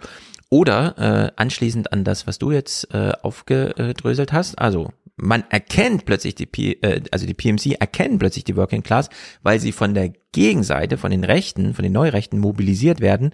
Oder 0.50 0.98
äh, 0.98 1.32
anschließend 1.36 1.92
an 1.92 2.04
das, 2.04 2.28
was 2.28 2.38
du 2.38 2.52
jetzt 2.52 2.94
äh, 2.94 3.12
aufgedröselt 3.24 4.32
hast. 4.32 4.60
Also 4.60 4.92
man 5.16 5.44
erkennt 5.50 6.06
plötzlich 6.06 6.36
die, 6.36 6.46
P 6.46 6.74
äh, 6.82 7.02
also 7.12 7.26
die 7.26 7.34
PMC 7.34 7.78
erkennen 7.80 8.20
plötzlich 8.20 8.44
die 8.44 8.56
Working 8.56 8.84
Class, 8.84 9.10
weil 9.42 9.60
sie 9.60 9.72
von 9.72 9.96
der 9.96 10.14
Gegenseite, 10.32 10.98
von 10.98 11.10
den 11.10 11.24
Rechten, 11.24 11.74
von 11.74 11.84
den 11.84 11.94
Neurechten 11.94 12.40
mobilisiert 12.40 13.00
werden. 13.00 13.34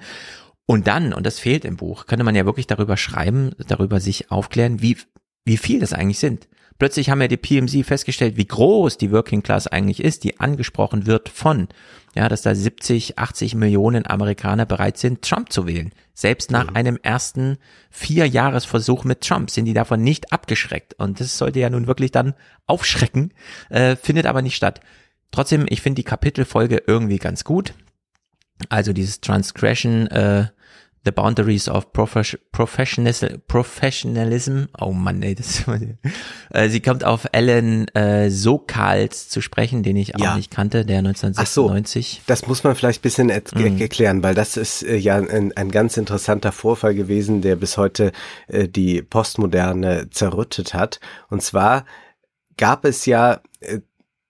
Und 0.65 0.87
dann, 0.87 1.13
und 1.13 1.25
das 1.25 1.39
fehlt 1.39 1.65
im 1.65 1.77
Buch, 1.77 2.05
könnte 2.05 2.23
man 2.23 2.35
ja 2.35 2.45
wirklich 2.45 2.67
darüber 2.67 2.95
schreiben, 2.95 3.51
darüber 3.67 3.99
sich 3.99 4.31
aufklären, 4.31 4.81
wie, 4.81 4.97
wie 5.43 5.57
viel 5.57 5.79
das 5.79 5.93
eigentlich 5.93 6.19
sind. 6.19 6.47
Plötzlich 6.79 7.09
haben 7.09 7.21
ja 7.21 7.27
die 7.27 7.37
PMC 7.37 7.85
festgestellt, 7.85 8.37
wie 8.37 8.47
groß 8.47 8.97
die 8.97 9.11
Working 9.11 9.43
Class 9.43 9.67
eigentlich 9.67 10.01
ist, 10.01 10.23
die 10.23 10.39
angesprochen 10.39 11.05
wird 11.05 11.27
von, 11.27 11.67
ja, 12.15 12.29
dass 12.29 12.41
da 12.41 12.55
70, 12.55 13.19
80 13.19 13.55
Millionen 13.55 14.07
Amerikaner 14.07 14.65
bereit 14.65 14.97
sind, 14.97 15.21
Trump 15.21 15.51
zu 15.51 15.67
wählen. 15.67 15.91
Selbst 16.13 16.51
nach 16.51 16.73
einem 16.73 16.97
ersten 17.03 17.57
Vierjahresversuch 17.91 19.03
mit 19.03 19.21
Trump 19.21 19.51
sind 19.51 19.65
die 19.65 19.73
davon 19.73 20.01
nicht 20.01 20.31
abgeschreckt. 20.31 20.93
Und 20.97 21.19
das 21.19 21.37
sollte 21.37 21.59
ja 21.59 21.69
nun 21.69 21.85
wirklich 21.85 22.11
dann 22.11 22.33
aufschrecken, 22.65 23.33
äh, 23.69 23.97
findet 23.97 24.25
aber 24.25 24.41
nicht 24.41 24.55
statt. 24.55 24.79
Trotzdem, 25.31 25.65
ich 25.67 25.81
finde 25.81 25.95
die 25.95 26.05
Kapitelfolge 26.05 26.81
irgendwie 26.87 27.19
ganz 27.19 27.43
gut. 27.43 27.73
Also 28.69 28.93
dieses 28.93 29.19
Transgression, 29.19 30.07
äh, 30.07 30.47
The 31.05 31.11
Boundaries 31.11 31.69
of 31.69 31.93
Profes 31.93 32.37
Professionalism. 33.47 34.65
Oh 34.79 34.91
Mann, 34.91 35.21
ey, 35.23 35.33
das 35.35 35.63
äh, 36.51 36.69
Sie 36.69 36.81
kommt 36.81 37.03
auf 37.03 37.33
Alan 37.33 37.87
äh, 37.89 38.29
Sokals 38.29 39.29
zu 39.29 39.41
sprechen, 39.41 39.81
den 39.83 39.95
ich 39.95 40.15
auch 40.15 40.19
Ja. 40.19 40.35
nicht 40.35 40.51
kannte, 40.51 40.85
der 40.85 40.99
Ach 40.99 41.45
so. 41.45 41.67
1996. 41.69 42.21
Das 42.27 42.47
muss 42.47 42.63
man 42.63 42.75
vielleicht 42.75 42.99
ein 42.99 43.03
bisschen 43.03 43.27
Mhm. 43.55 43.81
erklären, 43.81 44.23
weil 44.23 44.35
das 44.35 44.57
ist 44.57 44.83
äh, 44.83 44.95
ja 44.97 45.15
ein, 45.15 45.55
ein 45.55 45.71
ganz 45.71 45.97
interessanter 45.97 46.51
Vorfall 46.51 46.93
gewesen, 46.95 47.41
der 47.41 47.55
bis 47.55 47.77
heute 47.77 48.11
äh, 48.47 48.67
die 48.67 49.01
Postmoderne 49.01 50.09
zerrüttet 50.09 50.73
hat. 50.73 50.99
Und 51.29 51.41
zwar 51.41 51.85
gab 52.57 52.83
es 52.85 53.05
ja 53.05 53.41
äh, 53.61 53.79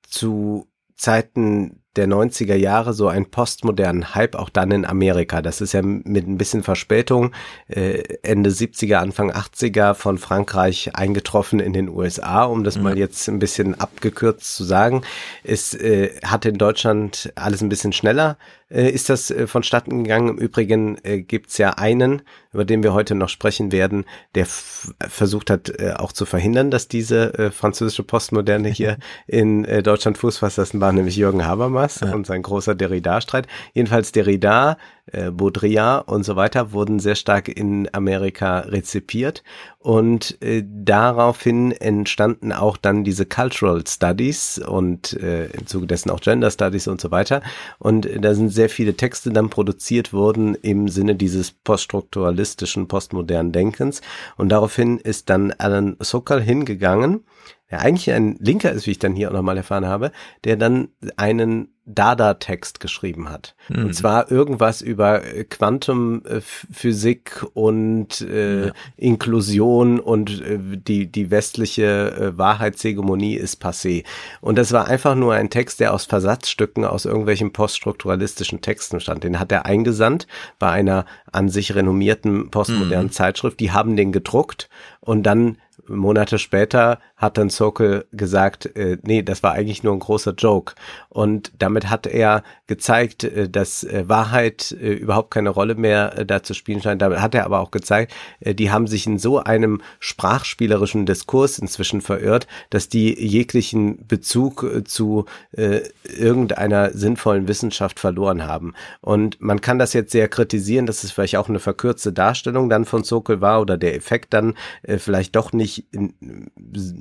zu 0.08 0.68
Zeiten 0.96 1.79
der 2.00 2.08
90er 2.08 2.56
Jahre 2.56 2.94
so 2.94 3.10
einen 3.10 3.26
postmodernen 3.26 4.16
Hype 4.16 4.36
auch 4.36 4.50
dann 4.50 4.72
in 4.72 4.86
Amerika. 4.86 5.42
Das 5.42 5.60
ist 5.60 5.74
ja 5.74 5.82
mit 5.82 6.28
ein 6.28 6.38
bisschen 6.38 6.64
Verspätung 6.64 7.34
äh, 7.68 8.04
Ende 8.24 8.50
70er, 8.50 8.96
Anfang 8.96 9.32
80er 9.32 9.94
von 9.94 10.18
Frankreich 10.18 10.96
eingetroffen 10.96 11.60
in 11.60 11.74
den 11.74 11.90
USA, 11.90 12.46
um 12.46 12.64
das 12.64 12.80
mal 12.80 12.98
jetzt 12.98 13.28
ein 13.28 13.40
bisschen 13.40 13.80
abgekürzt 13.80 14.56
zu 14.56 14.64
sagen. 14.64 15.02
Es 15.44 15.74
äh, 15.74 16.18
hat 16.24 16.46
in 16.46 16.58
Deutschland 16.58 17.34
alles 17.36 17.62
ein 17.62 17.70
bisschen 17.70 17.92
schneller 17.92 18.38
äh, 18.70 18.90
ist 18.90 19.10
das 19.10 19.32
äh, 19.32 19.48
vonstatten 19.48 20.04
gegangen. 20.04 20.30
Im 20.30 20.38
Übrigen 20.38 20.98
äh, 21.04 21.22
gibt's 21.22 21.58
ja 21.58 21.72
einen, 21.72 22.22
über 22.54 22.66
den 22.66 22.84
wir 22.84 22.94
heute 22.94 23.16
noch 23.16 23.30
sprechen 23.30 23.72
werden, 23.72 24.06
der 24.36 24.46
versucht 24.46 25.50
hat, 25.50 25.70
äh, 25.80 25.94
auch 25.98 26.12
zu 26.12 26.26
verhindern, 26.26 26.72
dass 26.72 26.88
diese 26.88 27.34
äh, 27.38 27.52
französische 27.52 28.04
Postmoderne 28.04 28.70
hier 28.70 28.98
in 29.28 29.66
äh, 29.66 29.84
Deutschland 29.84 30.18
Fuß 30.18 30.38
fasst. 30.40 30.58
Das 30.58 30.80
war 30.80 30.92
nämlich 30.92 31.16
Jürgen 31.16 31.46
Habermas 31.46 32.02
und 32.02 32.26
sein 32.26 32.42
großer 32.42 32.76
Derrida-Streit. 32.76 33.48
Jedenfalls 33.74 34.12
Derrida, 34.12 34.78
äh, 35.12 35.32
Baudrillard 35.32 36.08
und 36.08 36.24
so 36.24 36.36
weiter 36.36 36.72
wurden 36.72 37.00
sehr 37.00 37.16
stark 37.16 37.48
in 37.48 37.90
Amerika 37.94 38.60
rezipiert 38.60 39.44
und 39.82 40.42
äh, 40.42 40.62
daraufhin 40.66 41.72
entstanden 41.72 42.52
auch 42.52 42.76
dann 42.76 43.06
diese 43.06 43.26
Cultural 43.26 43.82
Studies 43.88 44.60
und 44.60 45.14
äh, 45.14 45.46
im 45.48 45.68
Zuge 45.68 45.88
dessen 45.88 46.10
auch 46.10 46.20
Gender 46.20 46.52
Studies 46.52 46.88
und 46.88 47.00
so 47.00 47.12
weiter. 47.12 47.42
Und 47.78 48.06
äh, 48.06 48.20
da 48.20 48.34
sind 48.34 48.50
sehr 48.50 48.70
viele 48.70 48.96
Texte 48.96 49.32
dann 49.32 49.50
produziert 49.50 50.12
worden 50.12 50.56
im 50.56 50.90
Sinne 50.90 51.16
dieses 51.16 51.52
poststrukturalistischen, 51.52 52.90
postmodernen 52.90 53.54
Denkens. 53.54 54.02
Und 54.36 54.50
daraufhin 54.50 54.98
ist 54.98 55.30
dann 55.30 55.54
Alan 55.58 55.96
Sokal 56.02 56.42
hingegangen, 56.42 57.24
der 57.72 57.82
eigentlich 57.82 58.12
ein 58.12 58.36
Linker 58.40 58.72
ist, 58.72 58.88
wie 58.88 58.92
ich 58.92 59.00
dann 59.00 59.16
hier 59.16 59.30
auch 59.30 59.34
nochmal 59.34 59.58
erfahren 59.58 59.86
habe, 59.86 60.12
der 60.44 60.58
dann 60.58 60.90
einen 61.18 61.70
Dada-Text 61.92 62.80
geschrieben 62.80 63.30
hat. 63.30 63.56
Und 63.70 63.96
zwar 63.96 64.32
irgendwas 64.32 64.82
über 64.82 65.26
äh, 65.26 65.44
Quantumphysik 65.44 67.46
und 67.54 68.22
äh, 68.22 68.72
Inklusion 68.96 70.00
und 70.00 70.42
äh, 70.42 70.60
die, 70.60 71.12
die 71.12 71.32
westliche 71.32 72.12
äh, 72.12 72.38
Wahrheitshegemonie 72.38 73.36
ist 73.36 73.64
passé. 73.64 74.04
Und 74.40 74.60
das 74.60 74.72
war 74.72 74.88
einfach 74.88 75.16
nur 75.16 75.34
ein 75.34 75.50
Text, 75.50 75.80
der 75.80 75.94
aus 75.94 76.06
Versatzstücken 76.06 76.86
aus 76.86 77.06
irgendwelchen 77.06 77.54
poststrukturalistischen 77.54 78.62
Texten 78.62 79.00
stand. 79.00 79.24
Den 79.24 79.40
hat 79.40 79.52
er 79.52 79.66
eingesandt 79.66 80.28
bei 80.60 80.70
einer 80.70 81.06
an 81.32 81.50
sich 81.50 81.74
renommierten 81.74 82.52
postmodernen 82.52 83.12
Zeitschrift. 83.12 83.60
Die 83.60 83.72
haben 83.72 83.96
den 83.96 84.12
gedruckt 84.12 84.70
und 85.00 85.24
dann 85.24 85.58
Monate 85.88 86.38
später 86.38 87.00
hat 87.20 87.38
dann 87.38 87.50
Sokol 87.50 88.06
gesagt, 88.12 88.66
äh, 88.78 88.98
nee, 89.04 89.22
das 89.22 89.44
war 89.44 89.52
eigentlich 89.52 89.84
nur 89.84 89.94
ein 89.94 90.00
großer 90.00 90.34
Joke. 90.34 90.74
Und 91.10 91.52
damit 91.60 91.90
hat 91.90 92.08
er 92.08 92.44
gezeigt, 92.66 93.26
äh, 93.26 93.50
dass 93.50 93.84
äh, 93.84 94.08
Wahrheit 94.08 94.72
äh, 94.72 94.94
überhaupt 94.94 95.32
keine 95.32 95.50
Rolle 95.50 95.76
mehr 95.76 96.18
äh, 96.18 96.26
da 96.26 96.42
zu 96.42 96.54
spielen 96.54 96.82
scheint. 96.82 97.02
Damit 97.02 97.20
hat 97.20 97.36
er 97.36 97.46
aber 97.46 97.60
auch 97.60 97.72
gezeigt, 97.72 98.14
äh, 98.40 98.56
die 98.56 98.72
haben 98.72 98.88
sich 98.88 99.06
in 99.06 99.20
so 99.20 99.40
einem 99.40 99.82
sprachspielerischen 100.00 101.06
Diskurs 101.06 101.60
inzwischen 101.60 102.00
verirrt, 102.02 102.48
dass 102.70 102.88
die 102.88 103.14
jeglichen 103.22 104.08
Bezug 104.08 104.64
äh, 104.64 104.84
zu 104.86 105.26
äh, 105.52 105.82
irgendeiner 106.04 106.92
sinnvollen 106.92 107.50
Wissenschaft 107.50 108.00
verloren 108.00 108.48
haben. 108.48 108.74
Und 109.02 109.42
man 109.42 109.60
kann 109.60 109.78
das 109.78 109.92
jetzt 109.92 110.14
sehr 110.14 110.30
kritisieren, 110.30 110.86
dass 110.86 111.04
es 111.04 111.12
vielleicht 111.12 111.36
auch 111.36 111.50
eine 111.50 111.60
verkürzte 111.60 112.14
Darstellung 112.14 112.70
dann 112.70 112.86
von 112.86 113.04
Sokol 113.04 113.42
war 113.42 113.60
oder 113.60 113.78
der 113.78 113.96
Effekt 113.96 114.34
dann 114.34 114.56
äh, 114.84 114.98
vielleicht 114.98 115.36
doch 115.36 115.52
nicht 115.52 115.86
in, 115.92 116.14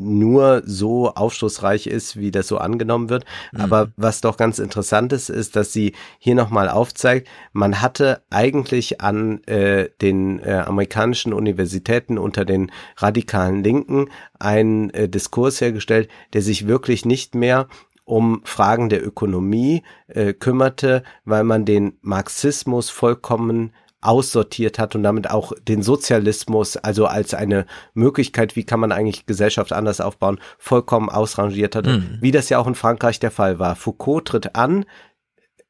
nur 0.08 0.62
so 0.64 1.10
aufschlussreich 1.14 1.86
ist, 1.86 2.16
wie 2.16 2.30
das 2.30 2.48
so 2.48 2.58
angenommen 2.58 3.08
wird. 3.08 3.24
Aber 3.56 3.88
was 3.96 4.20
doch 4.20 4.36
ganz 4.36 4.58
interessant 4.58 5.12
ist, 5.12 5.28
ist, 5.28 5.56
dass 5.56 5.72
sie 5.72 5.92
hier 6.18 6.34
nochmal 6.34 6.68
aufzeigt, 6.68 7.28
man 7.52 7.80
hatte 7.80 8.22
eigentlich 8.30 9.00
an 9.00 9.42
äh, 9.44 9.88
den 10.00 10.40
äh, 10.40 10.64
amerikanischen 10.66 11.32
Universitäten 11.32 12.18
unter 12.18 12.44
den 12.44 12.70
radikalen 12.96 13.62
Linken 13.62 14.08
einen 14.38 14.90
äh, 14.90 15.08
Diskurs 15.08 15.60
hergestellt, 15.60 16.08
der 16.32 16.42
sich 16.42 16.66
wirklich 16.66 17.04
nicht 17.04 17.34
mehr 17.34 17.68
um 18.04 18.40
Fragen 18.44 18.88
der 18.88 19.06
Ökonomie 19.06 19.82
äh, 20.08 20.32
kümmerte, 20.32 21.02
weil 21.26 21.44
man 21.44 21.66
den 21.66 21.98
Marxismus 22.00 22.88
vollkommen 22.88 23.72
aussortiert 24.00 24.78
hat 24.78 24.94
und 24.94 25.02
damit 25.02 25.30
auch 25.30 25.52
den 25.66 25.82
Sozialismus, 25.82 26.76
also 26.76 27.06
als 27.06 27.34
eine 27.34 27.66
Möglichkeit, 27.94 28.54
wie 28.54 28.64
kann 28.64 28.80
man 28.80 28.92
eigentlich 28.92 29.26
Gesellschaft 29.26 29.72
anders 29.72 30.00
aufbauen, 30.00 30.38
vollkommen 30.58 31.08
ausrangiert 31.08 31.74
hat, 31.74 31.86
wie 32.20 32.30
das 32.30 32.48
ja 32.48 32.58
auch 32.58 32.66
in 32.66 32.74
Frankreich 32.74 33.18
der 33.18 33.30
Fall 33.30 33.58
war. 33.58 33.74
Foucault 33.74 34.26
tritt 34.26 34.54
an 34.54 34.84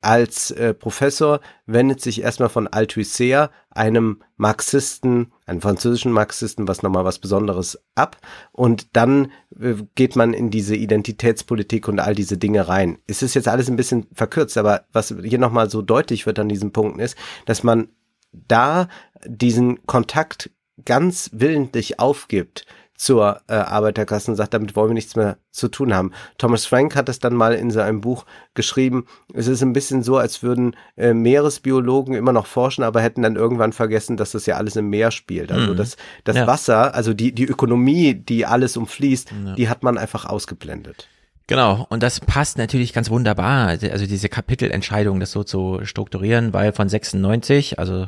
als 0.00 0.52
äh, 0.52 0.74
Professor, 0.74 1.40
wendet 1.66 2.00
sich 2.00 2.22
erstmal 2.22 2.48
von 2.48 2.68
Althusser, 2.68 3.50
einem 3.70 4.22
Marxisten, 4.36 5.32
einem 5.44 5.60
französischen 5.60 6.12
Marxisten, 6.12 6.68
was 6.68 6.82
nochmal 6.82 7.04
was 7.04 7.18
Besonderes 7.18 7.80
ab 7.96 8.16
und 8.52 8.96
dann 8.96 9.32
äh, 9.58 9.74
geht 9.96 10.14
man 10.14 10.34
in 10.34 10.50
diese 10.50 10.76
Identitätspolitik 10.76 11.88
und 11.88 11.98
all 11.98 12.14
diese 12.14 12.38
Dinge 12.38 12.68
rein. 12.68 12.98
Es 13.08 13.22
ist 13.22 13.34
jetzt 13.34 13.48
alles 13.48 13.68
ein 13.68 13.76
bisschen 13.76 14.06
verkürzt, 14.12 14.56
aber 14.56 14.84
was 14.92 15.12
hier 15.22 15.38
nochmal 15.38 15.68
so 15.68 15.82
deutlich 15.82 16.26
wird 16.26 16.38
an 16.38 16.48
diesen 16.48 16.72
Punkten 16.72 17.00
ist, 17.00 17.16
dass 17.46 17.64
man 17.64 17.88
da 18.32 18.88
diesen 19.26 19.84
Kontakt 19.86 20.50
ganz 20.84 21.30
willentlich 21.32 21.98
aufgibt 21.98 22.66
zur 22.94 23.40
äh, 23.46 23.54
Arbeiterklasse 23.54 24.28
und 24.32 24.36
sagt, 24.36 24.54
damit 24.54 24.74
wollen 24.74 24.90
wir 24.90 24.94
nichts 24.94 25.14
mehr 25.14 25.38
zu 25.52 25.68
tun 25.68 25.94
haben. 25.94 26.10
Thomas 26.36 26.66
Frank 26.66 26.96
hat 26.96 27.08
es 27.08 27.20
dann 27.20 27.34
mal 27.34 27.54
in 27.54 27.70
seinem 27.70 28.00
Buch 28.00 28.26
geschrieben, 28.54 29.06
es 29.32 29.46
ist 29.46 29.62
ein 29.62 29.72
bisschen 29.72 30.02
so, 30.02 30.16
als 30.16 30.42
würden 30.42 30.74
äh, 30.96 31.14
Meeresbiologen 31.14 32.14
immer 32.16 32.32
noch 32.32 32.46
forschen, 32.46 32.82
aber 32.82 33.00
hätten 33.00 33.22
dann 33.22 33.36
irgendwann 33.36 33.72
vergessen, 33.72 34.16
dass 34.16 34.32
das 34.32 34.46
ja 34.46 34.56
alles 34.56 34.74
im 34.74 34.90
Meer 34.90 35.12
spielt. 35.12 35.52
Also 35.52 35.72
Mhm. 35.74 35.76
das, 35.76 35.96
das 36.24 36.36
Ja. 36.36 36.46
Wasser, 36.48 36.92
also 36.94 37.14
die, 37.14 37.30
die 37.32 37.44
Ökonomie, 37.46 38.14
die 38.14 38.46
alles 38.46 38.76
umfließt, 38.76 39.30
Ja. 39.46 39.54
die 39.54 39.68
hat 39.68 39.84
man 39.84 39.96
einfach 39.96 40.24
ausgeblendet. 40.24 41.08
Genau, 41.48 41.86
und 41.88 42.02
das 42.02 42.20
passt 42.20 42.58
natürlich 42.58 42.92
ganz 42.92 43.08
wunderbar, 43.08 43.68
also 43.68 44.06
diese 44.06 44.28
Kapitelentscheidung, 44.28 45.18
das 45.18 45.32
so 45.32 45.44
zu 45.44 45.80
strukturieren, 45.82 46.52
weil 46.52 46.72
von 46.74 46.90
96, 46.90 47.78
also 47.78 48.06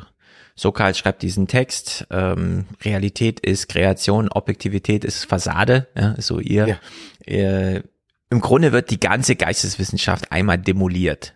Sokal 0.55 0.93
schreibt 0.93 1.23
diesen 1.23 1.47
Text, 1.47 2.05
ähm, 2.11 2.65
Realität 2.85 3.39
ist 3.39 3.67
Kreation, 3.67 4.29
Objektivität 4.29 5.03
ist 5.03 5.25
Fassade, 5.25 5.87
ja, 5.97 6.11
ist 6.11 6.27
so 6.27 6.39
ihr. 6.39 6.67
Ja. 6.67 6.79
Äh, 7.25 7.81
Im 8.29 8.41
Grunde 8.41 8.71
wird 8.73 8.91
die 8.91 8.99
ganze 8.99 9.35
Geisteswissenschaft 9.35 10.31
einmal 10.31 10.59
demoliert. 10.59 11.33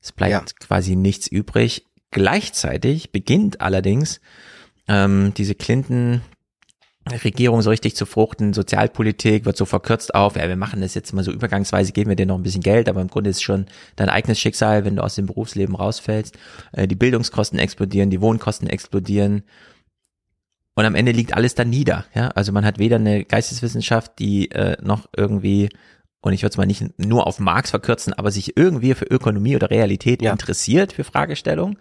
Es 0.00 0.12
bleibt 0.12 0.32
Ja. 0.32 0.66
quasi 0.66 0.94
nichts 0.94 1.26
übrig. 1.26 1.86
Gleichzeitig 2.12 3.10
beginnt 3.10 3.60
allerdings 3.60 4.20
ähm, 4.86 5.34
diese 5.36 5.56
Clinton 5.56 6.22
Regierung 7.12 7.62
so 7.62 7.70
richtig 7.70 7.96
zu 7.96 8.06
fruchten, 8.06 8.52
Sozialpolitik 8.52 9.44
wird 9.44 9.56
so 9.56 9.64
verkürzt 9.64 10.14
auf, 10.14 10.36
ja, 10.36 10.48
wir 10.48 10.56
machen 10.56 10.80
das 10.80 10.94
jetzt 10.94 11.12
mal 11.12 11.24
so 11.24 11.32
übergangsweise, 11.32 11.92
geben 11.92 12.10
wir 12.10 12.16
dir 12.16 12.26
noch 12.26 12.36
ein 12.36 12.42
bisschen 12.42 12.62
Geld, 12.62 12.88
aber 12.88 13.00
im 13.00 13.08
Grunde 13.08 13.30
ist 13.30 13.36
es 13.36 13.42
schon 13.42 13.66
dein 13.96 14.08
eigenes 14.08 14.38
Schicksal, 14.38 14.84
wenn 14.84 14.96
du 14.96 15.02
aus 15.02 15.14
dem 15.14 15.26
Berufsleben 15.26 15.74
rausfällst. 15.74 16.36
Äh, 16.72 16.88
die 16.88 16.94
Bildungskosten 16.94 17.58
explodieren, 17.58 18.10
die 18.10 18.20
Wohnkosten 18.20 18.68
explodieren. 18.68 19.42
Und 20.74 20.84
am 20.84 20.94
Ende 20.94 21.12
liegt 21.12 21.34
alles 21.34 21.54
dann 21.54 21.70
nieder. 21.70 22.04
Ja? 22.14 22.28
Also 22.28 22.52
man 22.52 22.64
hat 22.64 22.78
weder 22.78 22.96
eine 22.96 23.24
Geisteswissenschaft, 23.24 24.12
die 24.18 24.50
äh, 24.52 24.76
noch 24.80 25.08
irgendwie, 25.16 25.70
und 26.20 26.32
ich 26.32 26.42
würde 26.42 26.52
es 26.52 26.56
mal 26.56 26.66
nicht 26.66 26.98
nur 26.98 27.26
auf 27.26 27.40
Marx 27.40 27.70
verkürzen, 27.70 28.12
aber 28.12 28.30
sich 28.30 28.56
irgendwie 28.56 28.94
für 28.94 29.06
Ökonomie 29.06 29.56
oder 29.56 29.70
Realität 29.70 30.22
Ja. 30.22 30.30
interessiert 30.32 30.92
für 30.92 31.04
Fragestellungen. 31.04 31.78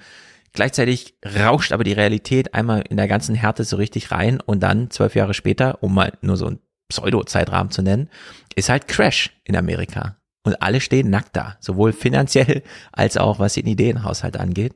Gleichzeitig 0.58 1.14
rauscht 1.24 1.72
aber 1.72 1.84
die 1.84 1.94
Realität 1.94 2.56
einmal 2.56 2.82
in 2.90 2.98
der 2.98 3.08
ganzen 3.08 3.36
Härte 3.36 3.64
so 3.64 3.76
richtig 3.76 4.10
rein 4.10 4.42
und 4.42 4.62
dann 4.62 4.90
zwölf 4.90 5.14
Jahre 5.14 5.36
später, 5.36 5.84
um 5.84 5.94
mal 5.94 6.14
nur 6.22 6.36
so 6.36 6.48
einen 6.48 6.60
Pseudo-Zeitrahmen 6.90 7.70
zu 7.70 7.84
nennen, 7.84 8.10
ist 8.56 8.70
halt 8.70 8.88
Crash 8.88 9.40
in 9.44 9.56
Amerika. 9.56 10.18
Und 10.42 10.60
alle 10.64 10.82
stehen 10.82 11.12
nackt 11.12 11.36
da, 11.36 11.58
sowohl 11.60 11.94
finanziell 11.94 12.64
als 12.92 13.18
auch 13.18 13.38
was 13.38 13.54
den 13.54 13.68
Ideenhaushalt 13.68 14.36
angeht. 14.36 14.74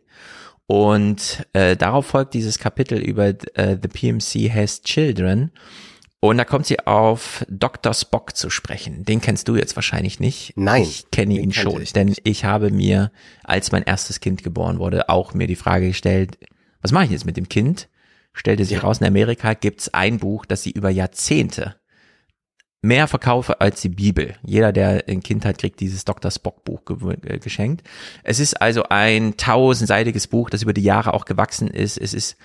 Und 0.68 1.48
äh, 1.54 1.76
darauf 1.76 2.06
folgt 2.06 2.36
dieses 2.36 2.60
Kapitel 2.60 3.00
über 3.00 3.30
äh, 3.56 3.76
The 3.82 3.88
PMC 3.88 4.54
Has 4.54 4.84
Children. 4.84 5.50
Und 6.24 6.38
da 6.38 6.46
kommt 6.46 6.68
sie 6.68 6.80
auf 6.80 7.44
Dr. 7.50 7.96
Spock 7.96 8.36
zu 8.38 8.52
sprechen. 8.52 9.04
Den 9.06 9.22
kennst 9.22 9.48
du 9.48 9.56
jetzt 9.56 9.76
wahrscheinlich 9.76 10.20
nicht. 10.20 10.54
Nein, 10.56 10.84
Ich 10.84 11.10
kenne 11.10 11.34
ihn 11.34 11.52
schon, 11.52 11.82
ich 11.82 11.94
denn 11.94 12.14
ich 12.24 12.46
habe 12.46 12.70
mir, 12.70 13.12
als 13.44 13.72
mein 13.72 13.82
erstes 13.84 14.20
Kind 14.20 14.44
geboren 14.44 14.78
wurde, 14.78 15.10
auch 15.10 15.34
mir 15.34 15.48
die 15.48 15.56
Frage 15.56 15.88
gestellt, 15.88 16.38
was 16.82 16.92
mache 16.92 17.06
ich 17.06 17.12
jetzt 17.12 17.26
mit 17.26 17.38
dem 17.38 17.50
Kind? 17.50 17.90
Stellte 18.34 18.64
sich 18.66 18.78
Ja. 18.78 18.84
raus, 18.84 19.00
in 19.00 19.08
Amerika 19.08 19.56
gibt's 19.56 19.94
ein 19.96 20.20
Buch, 20.20 20.46
das 20.46 20.62
sie 20.62 20.72
über 20.72 20.92
Jahrzehnte 20.92 21.76
mehr 22.84 23.08
verkaufe 23.08 23.60
als 23.62 23.82
die 23.82 23.90
Bibel. 23.90 24.36
Jeder, 24.44 24.72
der 24.72 25.04
ein 25.08 25.22
Kind 25.22 25.44
hat, 25.46 25.58
kriegt 25.58 25.80
dieses 25.80 26.06
Dr. 26.06 26.32
Spock 26.32 26.64
Buch 26.64 26.86
ge 26.86 26.98
äh, 27.26 27.40
geschenkt. 27.40 27.88
Es 28.24 28.40
ist 28.40 28.62
also 28.62 28.84
ein 28.90 29.38
tausendseitiges 29.38 30.28
Buch, 30.28 30.50
das 30.50 30.62
über 30.64 30.74
die 30.74 30.82
Jahre 30.84 31.14
auch 31.14 31.26
gewachsen 31.26 31.68
ist. 31.68 31.98
Es 31.98 32.14
ist 32.14 32.38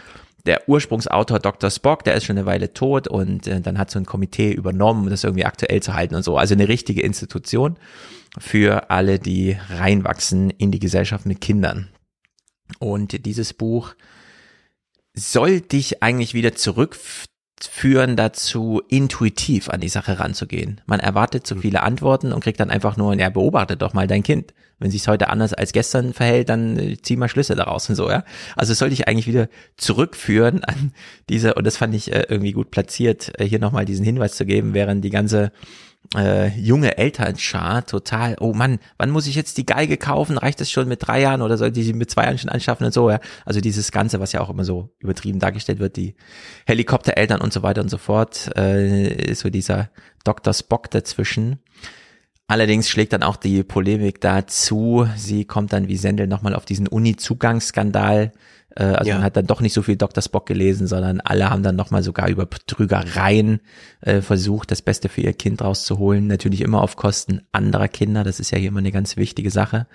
der 0.46 0.68
Ursprungsautor 0.68 1.38
Dr. 1.38 1.70
Spock, 1.70 2.04
der 2.04 2.14
ist 2.14 2.24
schon 2.24 2.38
eine 2.38 2.46
Weile 2.46 2.72
tot 2.72 3.08
und 3.08 3.46
äh, 3.46 3.60
dann 3.60 3.78
hat 3.78 3.90
so 3.90 3.98
ein 3.98 4.06
Komitee 4.06 4.52
übernommen, 4.52 5.04
um 5.04 5.10
das 5.10 5.24
irgendwie 5.24 5.44
aktuell 5.44 5.82
zu 5.82 5.94
halten 5.94 6.14
und 6.14 6.22
so. 6.22 6.38
Also 6.38 6.54
eine 6.54 6.68
richtige 6.68 7.02
Institution 7.02 7.76
für 8.38 8.90
alle, 8.90 9.18
die 9.18 9.56
reinwachsen 9.70 10.50
in 10.50 10.70
die 10.70 10.78
Gesellschaft 10.78 11.26
mit 11.26 11.40
Kindern. 11.40 11.88
Und 12.78 13.26
dieses 13.26 13.52
Buch 13.52 13.94
soll 15.14 15.60
dich 15.60 16.02
eigentlich 16.02 16.34
wieder 16.34 16.54
zurückführen 17.56 18.16
dazu, 18.16 18.82
intuitiv 18.88 19.70
an 19.70 19.80
die 19.80 19.88
Sache 19.88 20.18
ranzugehen. 20.18 20.80
Man 20.86 21.00
erwartet 21.00 21.46
zu 21.46 21.56
viele 21.56 21.82
Antworten 21.82 22.32
und 22.32 22.42
kriegt 22.42 22.60
dann 22.60 22.70
einfach 22.70 22.96
nur, 22.96 23.14
ja, 23.14 23.30
beobachte 23.30 23.76
doch 23.76 23.94
mal 23.94 24.06
dein 24.06 24.22
Kind. 24.22 24.52
Wenn 24.78 24.90
sich 24.90 25.08
heute 25.08 25.30
anders 25.30 25.54
als 25.54 25.72
gestern 25.72 26.12
verhält, 26.12 26.50
dann 26.50 26.78
äh, 26.78 26.96
zieh 27.00 27.16
mal 27.16 27.28
Schlüsse 27.28 27.54
daraus 27.54 27.88
und 27.88 27.94
so, 27.94 28.10
ja. 28.10 28.24
Also 28.56 28.72
es 28.72 28.78
soll 28.78 28.90
dich 28.90 29.08
eigentlich 29.08 29.26
wieder 29.26 29.48
zurückführen 29.78 30.64
an 30.64 30.92
diese, 31.30 31.54
und 31.54 31.66
das 31.66 31.78
fand 31.78 31.94
ich 31.94 32.12
äh, 32.12 32.26
irgendwie 32.28 32.52
gut 32.52 32.70
platziert, 32.70 33.32
äh, 33.40 33.44
hier 33.44 33.58
nochmal 33.58 33.86
diesen 33.86 34.04
Hinweis 34.04 34.36
zu 34.36 34.44
geben, 34.44 34.74
während 34.74 35.02
die 35.02 35.10
ganze 35.10 35.50
äh, 36.14 36.48
junge 36.58 36.98
Elternschar 36.98 37.84
total, 37.86 38.36
oh 38.40 38.52
Mann, 38.52 38.78
wann 38.98 39.10
muss 39.10 39.26
ich 39.26 39.34
jetzt 39.34 39.58
die 39.58 39.66
Geige 39.66 39.96
kaufen? 39.96 40.38
Reicht 40.38 40.60
das 40.60 40.70
schon 40.70 40.88
mit 40.88 41.06
drei 41.06 41.20
Jahren 41.20 41.42
oder 41.42 41.56
sollte 41.56 41.80
ich 41.80 41.86
sie 41.86 41.92
mit 41.92 42.10
zwei 42.10 42.24
Jahren 42.24 42.38
schon 42.38 42.50
anschaffen 42.50 42.86
und 42.86 42.92
so, 42.92 43.10
ja? 43.10 43.20
Also 43.44 43.60
dieses 43.60 43.92
Ganze, 43.92 44.20
was 44.20 44.32
ja 44.32 44.40
auch 44.40 44.50
immer 44.50 44.64
so 44.64 44.90
übertrieben 44.98 45.38
dargestellt 45.38 45.78
wird, 45.78 45.96
die 45.96 46.14
Helikoptereltern 46.66 47.40
und 47.40 47.52
so 47.52 47.62
weiter 47.62 47.80
und 47.80 47.88
so 47.88 47.98
fort, 47.98 48.50
äh, 48.56 49.30
ist 49.30 49.40
so 49.40 49.50
dieser 49.50 49.90
Dr. 50.24 50.52
Spock 50.54 50.90
dazwischen. 50.90 51.58
Allerdings 52.48 52.88
schlägt 52.88 53.12
dann 53.12 53.24
auch 53.24 53.36
die 53.36 53.64
Polemik 53.64 54.20
dazu. 54.20 55.08
Sie 55.16 55.44
kommt 55.44 55.72
dann 55.72 55.88
wie 55.88 55.96
Sendel 55.96 56.28
nochmal 56.28 56.54
auf 56.54 56.64
diesen 56.64 56.86
Uni-Zugangsskandal. 56.86 58.22
Äh, 58.22 58.30
also 58.82 59.08
Ja. 59.08 59.16
man 59.16 59.24
hat 59.24 59.36
dann 59.36 59.46
doch 59.46 59.60
nicht 59.60 59.72
so 59.72 59.82
viel 59.82 59.96
Dr. 59.96 60.22
Spock 60.22 60.46
gelesen, 60.46 60.86
sondern 60.86 61.20
alle 61.20 61.50
haben 61.50 61.62
dann 61.62 61.76
nochmal 61.76 62.02
sogar 62.02 62.28
über 62.28 62.46
Betrügereien 62.46 63.60
äh, 64.00 64.20
versucht, 64.20 64.70
das 64.70 64.82
Beste 64.82 65.08
für 65.08 65.22
ihr 65.22 65.32
Kind 65.32 65.62
rauszuholen. 65.62 66.26
Natürlich 66.26 66.60
immer 66.60 66.82
auf 66.82 66.96
Kosten 66.96 67.42
anderer 67.52 67.88
Kinder. 67.88 68.24
Das 68.24 68.40
ist 68.40 68.50
ja 68.50 68.58
hier 68.58 68.68
immer 68.68 68.80
eine 68.80 68.92
ganz 68.92 69.16
wichtige 69.16 69.50
Sache, 69.50 69.86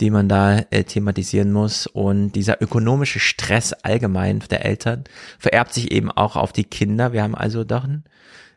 die 0.00 0.10
man 0.10 0.28
da 0.28 0.58
äh, 0.70 0.84
thematisieren 0.84 1.52
muss. 1.52 1.86
Und 1.86 2.32
dieser 2.32 2.60
ökonomische 2.60 3.20
Stress 3.20 3.72
allgemein 3.72 4.40
der 4.50 4.64
Eltern 4.64 5.04
vererbt 5.38 5.72
sich 5.72 5.90
eben 5.92 6.10
auch 6.10 6.36
auf 6.36 6.52
die 6.52 6.64
Kinder. 6.64 7.12
Wir 7.12 7.22
haben 7.22 7.34
also 7.34 7.64
doch 7.64 7.84
ein 7.84 8.04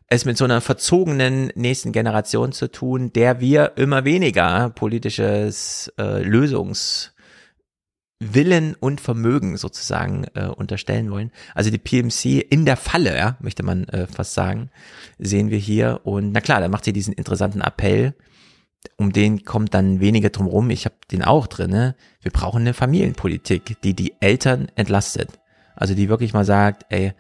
es 0.10 0.26
mit 0.26 0.38
so 0.38 0.46
einer 0.46 0.60
verzogenen 0.60 1.52
nächsten 1.54 1.92
Generation 1.92 2.52
zu 2.52 2.72
tun, 2.72 3.14
der 3.14 3.40
wir 3.40 3.74
immer 3.76 4.06
weniger 4.06 4.72
politisches 4.72 5.94
äh, 6.00 6.24
Lösungswillen 8.22 8.76
und 8.76 9.02
Vermögen 9.02 9.58
sozusagen 9.58 10.26
äh, 10.36 10.46
unterstellen 10.48 11.12
wollen. 11.12 11.32
Also 11.56 11.70
die 11.72 11.78
PMC 11.78 12.42
in 12.50 12.66
der 12.66 12.78
Falle, 12.78 13.18
ja, 13.18 13.38
möchte 13.40 13.64
man 13.64 13.86
äh, 13.86 14.08
fast 14.08 14.34
sagen, 14.34 14.70
sehen 15.18 15.50
wir 15.50 15.58
hier. 15.58 16.02
Und 16.04 16.32
na 16.32 16.42
klar, 16.42 16.60
da 16.60 16.68
macht 16.68 16.86
sie 16.86 16.94
diesen 16.94 17.14
interessanten 17.14 17.62
Appell. 17.62 18.14
Um 18.98 19.12
den 19.12 19.44
kommt 19.44 19.74
dann 19.74 20.00
weniger 20.00 20.30
drum 20.30 20.48
rum. 20.48 20.70
Ich 20.70 20.86
habe 20.86 20.96
den 21.12 21.24
auch 21.24 21.48
drinne. 21.48 21.96
Wir 22.22 22.32
brauchen 22.32 22.62
eine 22.62 22.74
Familienpolitik, 22.74 23.82
die 23.82 23.94
die 23.94 24.14
Eltern 24.22 24.70
entlastet. 24.76 25.40
Also 25.76 25.96
die 25.96 26.10
wirklich 26.10 26.34
mal 26.34 26.46
sagt, 26.46 26.86
ey, 26.90 27.14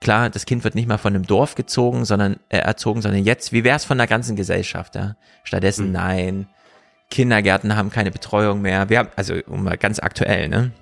klar, 0.00 0.30
das 0.30 0.46
Kind 0.46 0.64
wird 0.64 0.74
nicht 0.74 0.88
mal 0.88 0.98
von 0.98 1.14
einem 1.14 1.26
Dorf 1.26 1.54
gezogen, 1.54 2.04
sondern 2.04 2.36
äh, 2.48 2.58
erzogen, 2.58 3.02
sondern 3.02 3.24
jetzt, 3.24 3.52
wie 3.52 3.64
wär's 3.64 3.84
von 3.84 3.98
der 3.98 4.06
ganzen 4.08 4.36
Gesellschaft, 4.36 4.94
ja? 4.96 5.16
Stattdessen, 5.44 5.86
Mhm. 5.86 5.92
nein, 5.92 6.48
Kindergärten 7.12 7.76
haben 7.76 7.90
keine 7.90 8.10
Betreuung 8.10 8.62
mehr. 8.62 8.88
Wir 8.88 8.98
haben, 9.00 9.10
also 9.16 9.34
um 9.46 9.62
mal 9.64 9.76
ganz 9.76 10.00
aktuell, 10.00 10.48
ne? 10.48 10.72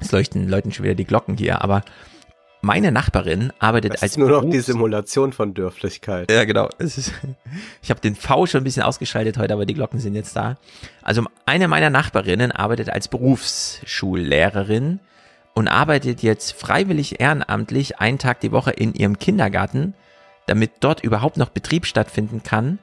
Es 0.00 0.10
leuchten, 0.10 0.48
läuten 0.48 0.72
schon 0.72 0.84
wieder 0.84 0.96
die 0.96 1.04
Glocken 1.04 1.36
hier, 1.36 1.62
aber 1.62 1.82
meine 2.60 2.90
Nachbarin 2.92 3.52
arbeitet 3.60 3.94
Das 3.94 4.02
als 4.02 4.12
ist 4.12 4.18
nur 4.18 4.28
noch 4.30 4.42
die 4.42 4.48
Berufs- 4.50 4.66
Simulation 4.66 5.32
von 5.32 5.54
Dörflichkeit. 5.54 6.30
ja, 6.30 6.44
genau. 6.44 6.68
Ist, 6.78 7.12
ich 7.82 7.90
habe 7.90 8.00
den 8.00 8.16
V 8.16 8.46
schon 8.46 8.60
ein 8.62 8.64
bisschen 8.64 8.82
ausgeschaltet 8.82 9.38
heute, 9.38 9.54
aber 9.54 9.64
die 9.64 9.74
Glocken 9.74 10.00
sind 10.00 10.14
jetzt 10.16 10.34
da. 10.34 10.56
Also 11.00 11.24
eine 11.46 11.68
meiner 11.68 11.90
Nachbarinnen 11.90 12.50
arbeitet 12.52 12.90
als 12.90 13.06
Berufsschullehrerin 13.08 14.98
und 15.54 15.68
arbeitet 15.68 16.22
jetzt 16.22 16.52
freiwillig 16.52 17.20
ehrenamtlich 17.20 17.98
einen 18.00 18.18
Tag 18.18 18.40
die 18.40 18.52
Woche 18.52 18.70
in 18.72 18.94
ihrem 18.94 19.18
Kindergarten, 19.18 19.94
damit 20.46 20.72
dort 20.80 21.02
überhaupt 21.04 21.36
noch 21.36 21.50
Betrieb 21.50 21.86
stattfinden 21.86 22.42
kann. 22.42 22.78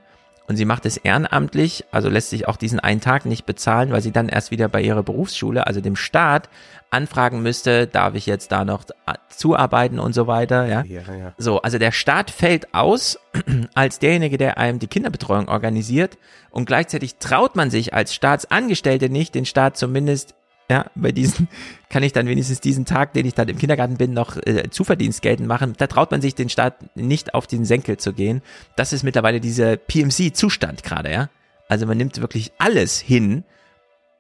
Und 0.50 0.56
sie 0.56 0.66
macht 0.66 0.88
es 0.88 0.98
ehrenamtlich, 0.98 1.86
also 1.92 2.10
lässt 2.10 2.32
sich 2.32 2.48
auch 2.48 2.58
diesen 2.58 2.80
einen 2.80 3.02
Tag 3.02 3.28
nicht 3.28 3.46
bezahlen, 3.46 3.92
weil 3.92 4.02
sie 4.02 4.12
dann 4.12 4.30
erst 4.30 4.50
wieder 4.50 4.68
bei 4.68 4.82
ihrer 4.82 5.04
Berufsschule, 5.04 5.68
also 5.68 5.80
dem 5.80 5.96
Staat, 5.96 6.50
anfragen 6.90 7.44
müsste, 7.44 7.86
darf 7.86 8.16
ich 8.16 8.26
jetzt 8.26 8.52
da 8.52 8.66
noch 8.66 8.84
zuarbeiten 9.30 10.00
und 10.00 10.14
so 10.14 10.26
weiter, 10.26 10.66
ja. 10.66 10.84
Ja, 10.86 11.02
ja. 11.14 11.34
So, 11.38 11.62
also 11.62 11.78
der 11.78 11.92
Staat 11.92 12.32
fällt 12.32 12.74
aus 12.74 13.20
als 13.76 14.00
derjenige, 14.00 14.40
der 14.40 14.58
einem 14.58 14.80
die 14.80 14.88
Kinderbetreuung 14.88 15.50
organisiert 15.50 16.18
und 16.50 16.66
gleichzeitig 16.66 17.18
traut 17.18 17.56
man 17.56 17.70
sich 17.70 17.94
als 17.94 18.16
Staatsangestellte 18.16 19.12
nicht, 19.12 19.36
den 19.36 19.46
Staat 19.46 19.78
zumindest, 19.78 20.34
ja, 20.70 20.86
bei 20.96 21.12
diesen, 21.12 21.48
kann 21.90 22.04
ich 22.04 22.14
dann 22.14 22.28
wenigstens 22.28 22.62
diesen 22.62 22.86
Tag, 22.86 23.14
den 23.14 23.26
ich 23.26 23.34
dann 23.34 23.50
im 23.50 23.58
Kindergarten 23.58 23.98
bin, 23.98 24.14
noch 24.14 24.38
äh, 24.38 24.70
Zuverdienst 24.70 25.22
geltend 25.22 25.48
machen. 25.48 25.74
Da 25.78 25.88
traut 25.88 26.12
man 26.12 26.22
sich 26.22 26.36
den 26.36 26.50
Staat 26.50 26.96
nicht 26.96 27.34
auf 27.34 27.48
den 27.48 27.66
Senkel 27.66 27.98
zu 27.98 28.14
gehen. 28.14 28.42
Das 28.76 28.94
ist 28.94 29.04
mittlerweile 29.04 29.40
dieser 29.40 29.78
PMC-Zustand 29.78 30.84
gerade, 30.84 31.12
ja. 31.12 31.30
Also 31.68 31.86
man 31.86 31.98
nimmt 31.98 32.20
wirklich 32.22 32.52
alles 32.58 33.00
hin 33.00 33.44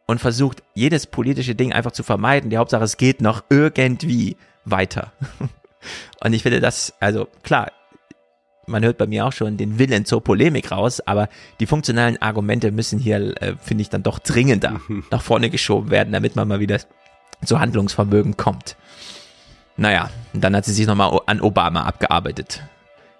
und 0.05 0.19
versucht, 0.19 0.63
jedes 0.73 1.07
politische 1.07 1.55
Ding 1.55 1.71
einfach 1.71 1.91
zu 1.91 2.03
vermeiden. 2.03 2.49
Die 2.49 2.57
Hauptsache, 2.57 2.83
es 2.83 2.97
geht 2.97 3.21
noch 3.21 3.43
irgendwie 3.49 4.37
weiter. 4.65 5.13
Und 6.23 6.33
ich 6.33 6.43
finde 6.43 6.59
das, 6.59 6.93
also 6.99 7.27
klar, 7.43 7.71
man 8.69 8.83
hört 8.83 8.97
bei 8.97 9.07
mir 9.07 9.25
auch 9.25 9.33
schon 9.33 9.57
den 9.57 9.79
Willen 9.79 10.05
zur 10.05 10.23
Polemik 10.23 10.71
raus, 10.71 11.01
aber 11.01 11.29
die 11.59 11.65
funktionalen 11.65 12.21
Argumente 12.21 12.71
müssen 12.71 12.99
hier, 12.99 13.41
äh, 13.41 13.55
finde 13.61 13.81
ich, 13.81 13.89
dann 13.89 14.03
doch 14.03 14.19
dringender 14.19 14.79
nach 15.11 15.21
vorne 15.21 15.49
geschoben 15.49 15.91
werden, 15.91 16.13
damit 16.13 16.35
man 16.35 16.47
mal 16.47 16.59
wieder 16.59 16.79
zu 17.45 17.59
Handlungsvermögen 17.59 18.37
kommt. 18.37 18.75
Naja, 19.77 20.09
und 20.33 20.43
dann 20.43 20.55
hat 20.55 20.65
sie 20.65 20.73
sich 20.73 20.87
nochmal 20.87 21.19
an 21.25 21.41
Obama 21.41 21.83
abgearbeitet 21.83 22.63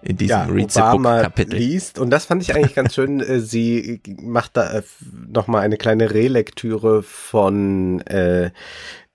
in 0.02 0.18
diesem 0.18 0.38
ja, 0.38 0.44
Read 0.46 0.76
Obama 0.78 1.22
Kapitel. 1.22 1.58
liest 1.58 2.00
und 2.00 2.10
das 2.10 2.26
fand 2.26 2.42
ich 2.42 2.56
eigentlich 2.56 2.76
ganz 2.76 2.96
schön. 2.96 3.20
Äh, 3.20 3.40
sie 3.40 4.02
macht 4.22 4.56
da 4.56 4.72
äh, 4.72 4.84
noch 5.28 5.48
mal 5.48 5.60
eine 5.60 5.78
kleine 5.78 6.14
Relektüre 6.14 7.04
von 7.04 8.02
äh, 8.02 8.52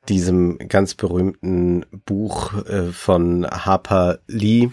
diesem 0.08 0.58
ganz 0.68 0.94
berühmten 0.94 1.86
Buch 2.04 2.66
äh, 2.66 2.92
von 2.92 3.46
Harper 3.46 4.18
Lee. 4.26 4.70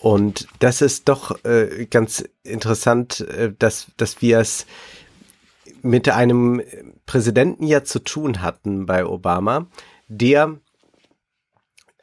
Und 0.00 0.48
das 0.60 0.80
ist 0.80 1.08
doch 1.08 1.44
äh, 1.44 1.86
ganz 1.86 2.24
interessant, 2.42 3.20
äh, 3.20 3.52
dass, 3.58 3.88
dass 3.96 4.22
wir 4.22 4.38
es 4.38 4.66
mit 5.82 6.08
einem 6.08 6.62
Präsidenten 7.06 7.66
ja 7.66 7.84
zu 7.84 7.98
tun 7.98 8.42
hatten 8.42 8.86
bei 8.86 9.04
Obama, 9.04 9.66
der 10.08 10.58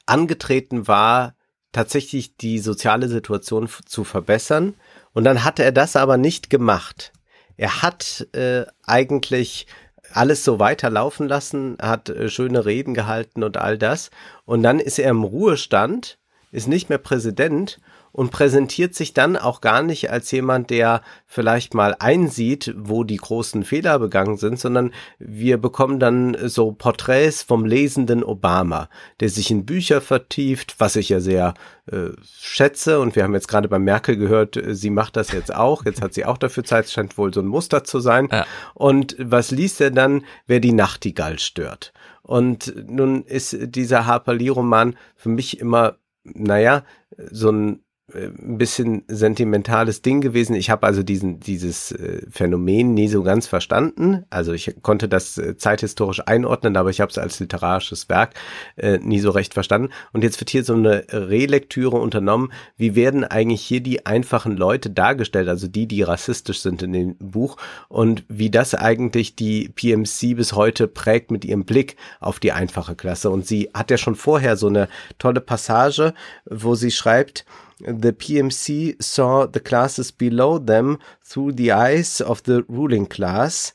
angetreten 0.05 0.87
war, 0.87 1.35
tatsächlich 1.71 2.37
die 2.37 2.59
soziale 2.59 3.07
Situation 3.07 3.69
zu 3.85 4.03
verbessern. 4.03 4.75
Und 5.13 5.23
dann 5.23 5.43
hatte 5.43 5.63
er 5.63 5.71
das 5.71 5.95
aber 5.95 6.17
nicht 6.17 6.49
gemacht. 6.49 7.11
Er 7.57 7.81
hat 7.81 8.27
äh, 8.33 8.65
eigentlich 8.83 9.67
alles 10.13 10.43
so 10.43 10.59
weiterlaufen 10.59 11.27
lassen, 11.27 11.77
hat 11.81 12.09
äh, 12.09 12.29
schöne 12.29 12.65
Reden 12.65 12.93
gehalten 12.93 13.43
und 13.43 13.57
all 13.57 13.77
das. 13.77 14.11
Und 14.45 14.63
dann 14.63 14.79
ist 14.79 14.99
er 14.99 15.09
im 15.09 15.23
Ruhestand, 15.23 16.19
ist 16.51 16.67
nicht 16.67 16.89
mehr 16.89 16.99
Präsident 16.99 17.79
und 18.17 18.31
präsentiert 18.31 18.95
sich 18.95 19.13
dann 19.13 19.37
auch 19.37 19.61
gar 19.61 19.83
nicht 19.83 20.09
als 20.09 20.31
jemand, 20.31 20.71
der 20.71 21.03
vielleicht 21.27 21.75
mal 21.75 21.95
einsieht, 21.99 22.73
wo 22.75 23.03
die 23.03 23.17
großen 23.17 23.63
Fehler 23.63 23.99
begangen 23.99 24.37
sind, 24.37 24.59
sondern 24.59 24.91
wir 25.19 25.59
bekommen 25.59 25.99
dann 25.99 26.35
so 26.49 26.71
Porträts 26.71 27.43
vom 27.43 27.63
lesenden 27.63 28.23
Obama, 28.23 28.89
der 29.19 29.29
sich 29.29 29.51
in 29.51 29.67
Bücher 29.67 30.01
vertieft, 30.01 30.79
was 30.79 30.95
ich 30.95 31.09
ja 31.09 31.19
sehr 31.19 31.53
äh, 31.91 32.09
schätze. 32.41 32.99
Und 32.99 33.15
wir 33.15 33.23
haben 33.23 33.35
jetzt 33.35 33.49
gerade 33.49 33.67
bei 33.67 33.77
Merkel 33.77 34.17
gehört, 34.17 34.57
äh, 34.57 34.73
sie 34.73 34.89
macht 34.89 35.15
das 35.15 35.31
jetzt 35.31 35.53
auch. 35.53 35.85
Jetzt 35.85 36.01
hat 36.01 36.15
sie 36.15 36.25
auch 36.25 36.39
dafür 36.39 36.63
Zeit, 36.63 36.85
es 36.85 36.93
scheint 36.93 37.19
wohl 37.19 37.31
so 37.31 37.41
ein 37.41 37.45
Muster 37.45 37.83
zu 37.83 37.99
sein. 37.99 38.29
Ja. 38.31 38.47
Und 38.73 39.15
was 39.19 39.51
liest 39.51 39.79
er 39.79 39.91
dann? 39.91 40.25
Wer 40.47 40.59
die 40.59 40.73
Nachtigall 40.73 41.37
stört. 41.37 41.93
Und 42.23 42.73
nun 42.89 43.25
ist 43.25 43.55
dieser 43.59 44.07
Harper 44.07 44.33
Lee-Roman 44.33 44.95
für 45.15 45.29
mich 45.29 45.59
immer, 45.59 45.97
naja, 46.23 46.83
so 47.29 47.51
ein 47.51 47.83
ein 48.13 48.57
bisschen 48.57 49.03
sentimentales 49.09 50.01
Ding 50.01 50.21
gewesen. 50.21 50.55
Ich 50.55 50.69
habe 50.69 50.87
also 50.87 51.03
diesen 51.03 51.41
dieses 51.41 51.91
äh, 51.91 52.21
Phänomen 52.29 52.93
nie 52.93 53.09
so 53.09 53.21
ganz 53.21 53.47
verstanden. 53.47 54.23
Also 54.29 54.53
ich 54.53 54.77
konnte 54.81 55.09
das 55.09 55.37
äh, 55.37 55.57
zeithistorisch 55.57 56.21
einordnen, 56.25 56.77
aber 56.77 56.89
ich 56.89 57.01
habe 57.01 57.11
es 57.11 57.17
als 57.17 57.41
literarisches 57.41 58.07
Werk 58.07 58.35
äh, 58.77 58.97
nie 58.99 59.19
so 59.19 59.31
recht 59.31 59.53
verstanden. 59.53 59.89
Und 60.13 60.23
jetzt 60.23 60.39
wird 60.39 60.49
hier 60.49 60.63
so 60.63 60.73
eine 60.73 61.03
Relektüre 61.09 61.97
unternommen. 61.97 62.53
Wie 62.77 62.95
werden 62.95 63.25
eigentlich 63.25 63.61
hier 63.61 63.81
die 63.81 64.05
einfachen 64.05 64.55
Leute 64.55 64.89
dargestellt, 64.89 65.49
also 65.49 65.67
die, 65.67 65.85
die 65.85 66.01
rassistisch 66.01 66.61
sind 66.61 66.81
in 66.83 66.93
dem 66.93 67.15
Buch 67.17 67.57
und 67.89 68.23
wie 68.29 68.49
das 68.49 68.73
eigentlich 68.73 69.35
die 69.35 69.67
PMC 69.67 70.37
bis 70.37 70.53
heute 70.53 70.87
prägt 70.87 71.29
mit 71.29 71.43
ihrem 71.43 71.65
Blick 71.65 71.97
auf 72.21 72.39
die 72.39 72.53
einfache 72.53 72.95
Klasse. 72.95 73.29
Und 73.31 73.45
sie 73.45 73.69
hat 73.73 73.91
ja 73.91 73.97
schon 73.97 74.15
vorher 74.15 74.55
so 74.55 74.67
eine 74.67 74.87
tolle 75.19 75.41
Passage, 75.41 76.13
wo 76.45 76.75
sie 76.75 76.91
schreibt, 76.91 77.45
the 77.79 78.13
PMC 78.13 79.01
saw 79.01 79.45
the 79.45 79.59
classes 79.59 80.11
below 80.11 80.57
them 80.57 80.99
through 81.23 81.53
the 81.53 81.71
eyes 81.71 82.21
of 82.21 82.43
the 82.43 82.63
ruling 82.67 83.05
class, 83.05 83.73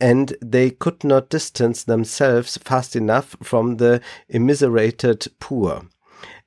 and 0.00 0.36
they 0.42 0.70
could 0.70 1.04
not 1.04 1.30
distance 1.30 1.84
themselves 1.84 2.56
fast 2.58 2.96
enough 2.96 3.36
from 3.42 3.76
the 3.76 4.00
immiserated 4.28 5.26
poor. 5.38 5.82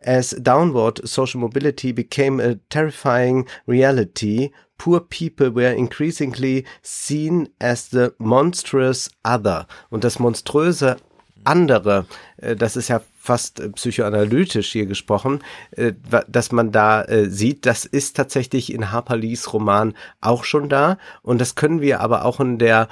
As 0.02 0.32
downward 0.32 1.08
social 1.08 1.42
mobility 1.42 1.92
became 1.92 2.40
a 2.40 2.56
terrifying 2.70 3.48
reality, 3.66 4.52
poor 4.78 5.00
people 5.00 5.50
were 5.50 5.72
increasingly 5.72 6.66
seen 6.82 7.50
as 7.60 7.90
the 7.90 8.14
monstrous 8.18 9.10
other. 9.26 9.68
Und 9.90 10.04
das 10.04 10.20
monströse 10.20 10.98
andere, 11.44 12.06
äh, 12.38 12.56
das 12.56 12.76
ist 12.76 12.90
ja 12.90 13.02
fast 13.30 13.60
äh, 13.60 13.70
psychoanalytisch 13.70 14.72
hier 14.72 14.88
gesprochen, 14.88 15.42
äh, 15.70 15.94
dass 16.28 16.52
man 16.52 16.72
da 16.72 17.04
äh, 17.04 17.30
sieht, 17.30 17.68
das 17.68 17.86
ist 17.86 18.16
tatsächlich 18.16 18.74
in 18.74 18.92
Harper 18.92 19.18
Lees 19.18 19.54
Roman 19.54 19.94
auch 20.20 20.44
schon 20.44 20.68
da 20.68 20.98
und 21.22 21.40
das 21.40 21.54
können 21.54 21.80
wir 21.80 22.00
aber 22.00 22.26
auch 22.26 22.40
in 22.40 22.58
der 22.58 22.88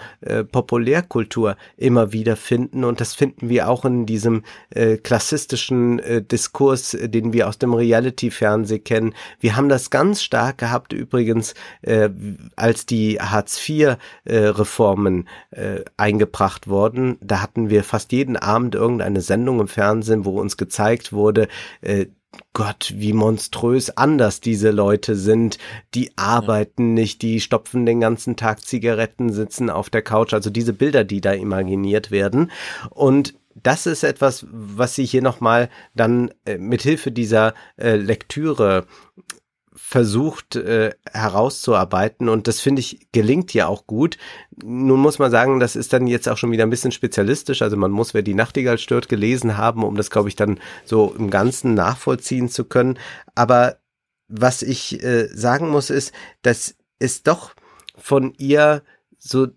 Populärkultur 0.52 1.56
immer 1.78 2.12
wieder 2.12 2.36
finden 2.36 2.84
und 2.84 3.02
das 3.02 3.16
finden 3.16 3.50
wir 3.50 3.70
auch 3.70 3.86
in 3.86 4.06
diesem 4.06 4.44
klassistischen 5.04 6.02
Diskurs, 6.28 6.98
den 7.00 7.34
wir 7.34 7.48
aus 7.48 7.58
dem 7.58 7.74
Reality-Fernsehen 7.74 8.84
kennen. 8.84 9.14
Wir 9.40 9.56
haben 9.56 9.70
das 9.70 9.90
ganz 9.90 10.22
stark 10.22 10.58
gehabt 10.58 10.94
übrigens, 10.94 11.54
als 12.56 12.86
die 12.86 13.20
Hartz-IV-Reformen 13.20 15.28
eingebracht 15.98 16.68
wurden. 16.68 17.18
Da 17.22 17.42
hatten 17.42 17.70
wir 17.70 17.84
fast 17.84 18.12
jeden 18.12 18.38
Abend 18.38 18.76
irgendeine 18.76 19.22
Sendung 19.22 19.62
im 19.62 19.68
Fernsehen, 19.68 20.26
wo 20.34 20.40
uns 20.40 20.58
gezeigt 20.58 21.14
wurde, 21.14 21.48
äh, 21.82 22.08
Gott, 22.54 22.94
wie 22.96 23.14
monströs 23.14 23.90
anders 23.90 24.42
diese 24.42 24.72
Leute 24.72 25.16
sind. 25.16 25.58
Die 25.94 26.12
arbeiten 26.18 26.94
nicht, 26.94 27.22
die 27.22 27.40
stopfen 27.40 27.86
den 27.86 28.00
ganzen 28.00 28.36
Tag 28.36 28.64
Zigaretten, 28.64 29.32
sitzen 29.32 29.70
auf 29.70 29.90
der 29.90 30.02
Couch. 30.02 30.34
Also 30.34 30.50
diese 30.50 30.74
Bilder, 30.74 31.04
die 31.04 31.22
da 31.22 31.34
imaginiert 31.34 32.12
werden. 32.12 32.52
Und 32.90 33.36
das 33.56 33.86
ist 33.86 34.04
etwas, 34.04 34.46
was 34.52 34.96
sie 34.96 35.06
hier 35.06 35.22
nochmal 35.22 35.70
dann 35.96 36.32
äh, 36.46 36.58
mit 36.58 36.82
Hilfe 36.82 37.12
dieser 37.12 37.54
äh, 37.78 37.96
Lektüre 37.96 38.86
versucht 39.90 40.58
äh, 40.58 40.96
herauszuarbeiten 41.14 42.28
und 42.28 42.50
das 42.50 42.60
finde 42.60 42.82
ich 42.82 43.08
gelingt 43.14 43.54
ja 43.54 43.68
auch 43.68 43.88
gut. 43.88 44.18
Nun 44.62 45.00
muss 45.00 45.18
man 45.18 45.32
sagen, 45.32 45.62
das 45.62 45.78
ist 45.78 45.94
dann 45.94 46.08
jetzt 46.08 46.28
auch 46.28 46.36
schon 46.36 46.52
wieder 46.52 46.66
ein 46.66 46.70
bisschen 46.70 46.92
spezialistisch, 46.92 47.62
also 47.62 47.78
man 47.78 47.92
muss, 47.92 48.14
wer 48.14 48.22
die 48.22 48.34
Nachtigall 48.34 48.80
stört, 48.80 49.08
gelesen 49.08 49.56
haben, 49.56 49.86
um 49.86 49.96
das, 49.96 50.10
glaube 50.10 50.28
ich, 50.28 50.36
dann 50.36 50.60
so 50.84 51.16
im 51.18 51.30
Ganzen 51.30 51.74
nachvollziehen 51.74 52.50
zu 52.50 52.66
können. 52.66 53.00
Aber 53.34 53.78
was 54.28 54.62
ich 54.62 55.02
äh, 55.02 55.28
sagen 55.28 55.70
muss, 55.70 55.90
ist, 55.90 56.14
dass 56.42 56.76
es 57.00 57.24
doch 57.24 57.54
von 57.96 58.34
ihr 58.38 58.84
so 59.18 59.48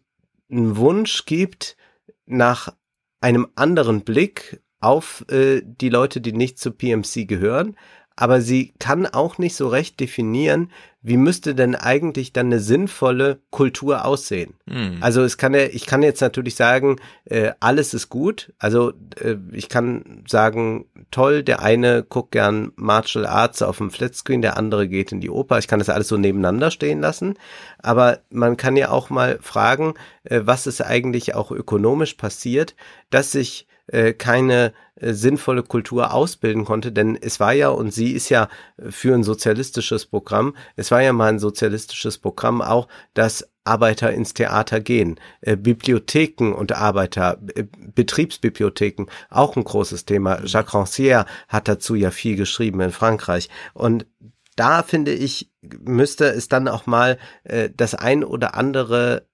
einen 0.48 0.76
Wunsch 0.76 1.26
gibt 1.26 1.76
nach 2.26 2.72
einem 3.20 3.48
anderen 3.56 4.02
Blick 4.02 4.62
auf 4.78 5.24
äh, 5.28 5.60
die 5.64 5.88
Leute, 5.88 6.20
die 6.20 6.32
nicht 6.32 6.60
zu 6.60 6.70
PMC 6.70 7.26
gehören, 7.26 7.76
aber 8.20 8.42
sie 8.42 8.74
kann 8.78 9.06
auch 9.06 9.38
nicht 9.38 9.56
so 9.56 9.68
recht 9.68 9.98
definieren, 9.98 10.70
wie 11.00 11.16
müsste 11.16 11.54
denn 11.54 11.74
eigentlich 11.74 12.34
dann 12.34 12.46
eine 12.46 12.60
sinnvolle 12.60 13.40
Kultur 13.48 14.04
aussehen. 14.04 14.52
Mhm. 14.66 14.98
Also 15.00 15.22
es 15.22 15.38
kann 15.38 15.54
ja, 15.54 15.62
ich 15.62 15.86
kann 15.86 16.02
jetzt 16.02 16.20
natürlich 16.20 16.54
sagen, 16.54 16.96
äh, 17.24 17.52
alles 17.60 17.94
ist 17.94 18.10
gut. 18.10 18.52
Also 18.58 18.92
äh, 19.18 19.36
ich 19.52 19.70
kann 19.70 20.22
sagen, 20.28 20.84
toll, 21.10 21.42
der 21.42 21.62
eine 21.62 22.02
guckt 22.02 22.32
gern 22.32 22.72
Martial 22.76 23.24
Arts 23.24 23.62
auf 23.62 23.78
dem 23.78 23.90
Flatscreen, 23.90 24.42
der 24.42 24.58
andere 24.58 24.86
geht 24.86 25.12
in 25.12 25.22
die 25.22 25.30
Oper. 25.30 25.56
Ich 25.58 25.66
kann 25.66 25.78
das 25.78 25.88
alles 25.88 26.08
so 26.08 26.18
nebeneinander 26.18 26.70
stehen 26.70 27.00
lassen. 27.00 27.38
Aber 27.78 28.18
man 28.28 28.58
kann 28.58 28.76
ja 28.76 28.90
auch 28.90 29.08
mal 29.08 29.38
fragen, 29.40 29.94
äh, 30.24 30.42
was 30.44 30.66
ist 30.66 30.82
eigentlich 30.82 31.34
auch 31.34 31.52
ökonomisch 31.52 32.14
passiert, 32.14 32.76
dass 33.08 33.32
sich 33.32 33.66
äh, 33.92 34.12
keine 34.12 34.72
äh, 34.94 35.12
sinnvolle 35.12 35.62
Kultur 35.62 36.12
ausbilden 36.14 36.64
konnte, 36.64 36.92
denn 36.92 37.18
es 37.20 37.40
war 37.40 37.52
ja, 37.52 37.68
und 37.68 37.92
sie 37.92 38.12
ist 38.12 38.28
ja 38.28 38.48
für 38.78 39.14
ein 39.14 39.24
sozialistisches 39.24 40.06
Programm, 40.06 40.54
es 40.76 40.90
war 40.90 41.02
ja 41.02 41.12
mal 41.12 41.28
ein 41.28 41.38
sozialistisches 41.38 42.18
Programm 42.18 42.62
auch, 42.62 42.88
dass 43.14 43.48
Arbeiter 43.64 44.12
ins 44.12 44.34
Theater 44.34 44.80
gehen, 44.80 45.20
äh, 45.42 45.56
Bibliotheken 45.56 46.52
und 46.52 46.72
Arbeiter, 46.72 47.38
äh, 47.54 47.64
Betriebsbibliotheken, 47.94 49.06
auch 49.28 49.56
ein 49.56 49.64
großes 49.64 50.06
Thema. 50.06 50.40
Jacques 50.44 50.74
Rancière 50.74 51.26
hat 51.48 51.68
dazu 51.68 51.94
ja 51.94 52.10
viel 52.10 52.36
geschrieben 52.36 52.80
in 52.80 52.90
Frankreich. 52.90 53.48
Und 53.74 54.06
da 54.56 54.82
finde 54.82 55.12
ich, 55.12 55.50
müsste 55.62 56.26
es 56.26 56.48
dann 56.48 56.68
auch 56.68 56.86
mal 56.86 57.18
äh, 57.44 57.70
das 57.74 57.94
ein 57.94 58.24
oder 58.24 58.54
andere 58.54 59.29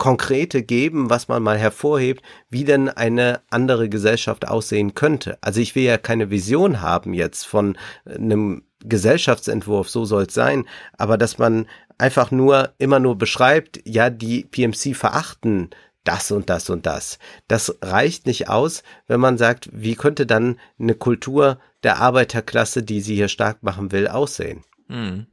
Konkrete 0.00 0.62
geben, 0.62 1.10
was 1.10 1.28
man 1.28 1.42
mal 1.42 1.58
hervorhebt, 1.58 2.24
wie 2.48 2.64
denn 2.64 2.88
eine 2.88 3.42
andere 3.50 3.90
Gesellschaft 3.90 4.48
aussehen 4.48 4.94
könnte. 4.94 5.36
Also 5.42 5.60
ich 5.60 5.74
will 5.74 5.82
ja 5.82 5.98
keine 5.98 6.30
Vision 6.30 6.80
haben 6.80 7.12
jetzt 7.12 7.46
von 7.46 7.76
einem 8.06 8.62
Gesellschaftsentwurf, 8.82 9.90
so 9.90 10.06
soll 10.06 10.22
es 10.22 10.32
sein, 10.32 10.64
aber 10.96 11.18
dass 11.18 11.36
man 11.36 11.66
einfach 11.98 12.30
nur 12.30 12.72
immer 12.78 12.98
nur 12.98 13.18
beschreibt, 13.18 13.82
ja, 13.84 14.08
die 14.08 14.44
PMC 14.44 14.96
verachten 14.96 15.68
das 16.04 16.30
und 16.30 16.48
das 16.48 16.70
und 16.70 16.86
das. 16.86 17.18
Das 17.46 17.76
reicht 17.82 18.26
nicht 18.26 18.48
aus, 18.48 18.82
wenn 19.06 19.20
man 19.20 19.36
sagt, 19.36 19.68
wie 19.70 19.96
könnte 19.96 20.24
dann 20.24 20.58
eine 20.78 20.94
Kultur 20.94 21.58
der 21.82 21.98
Arbeiterklasse, 21.98 22.82
die 22.82 23.02
sie 23.02 23.16
hier 23.16 23.28
stark 23.28 23.62
machen 23.62 23.92
will, 23.92 24.08
aussehen. 24.08 24.64
Hm. 24.88 25.26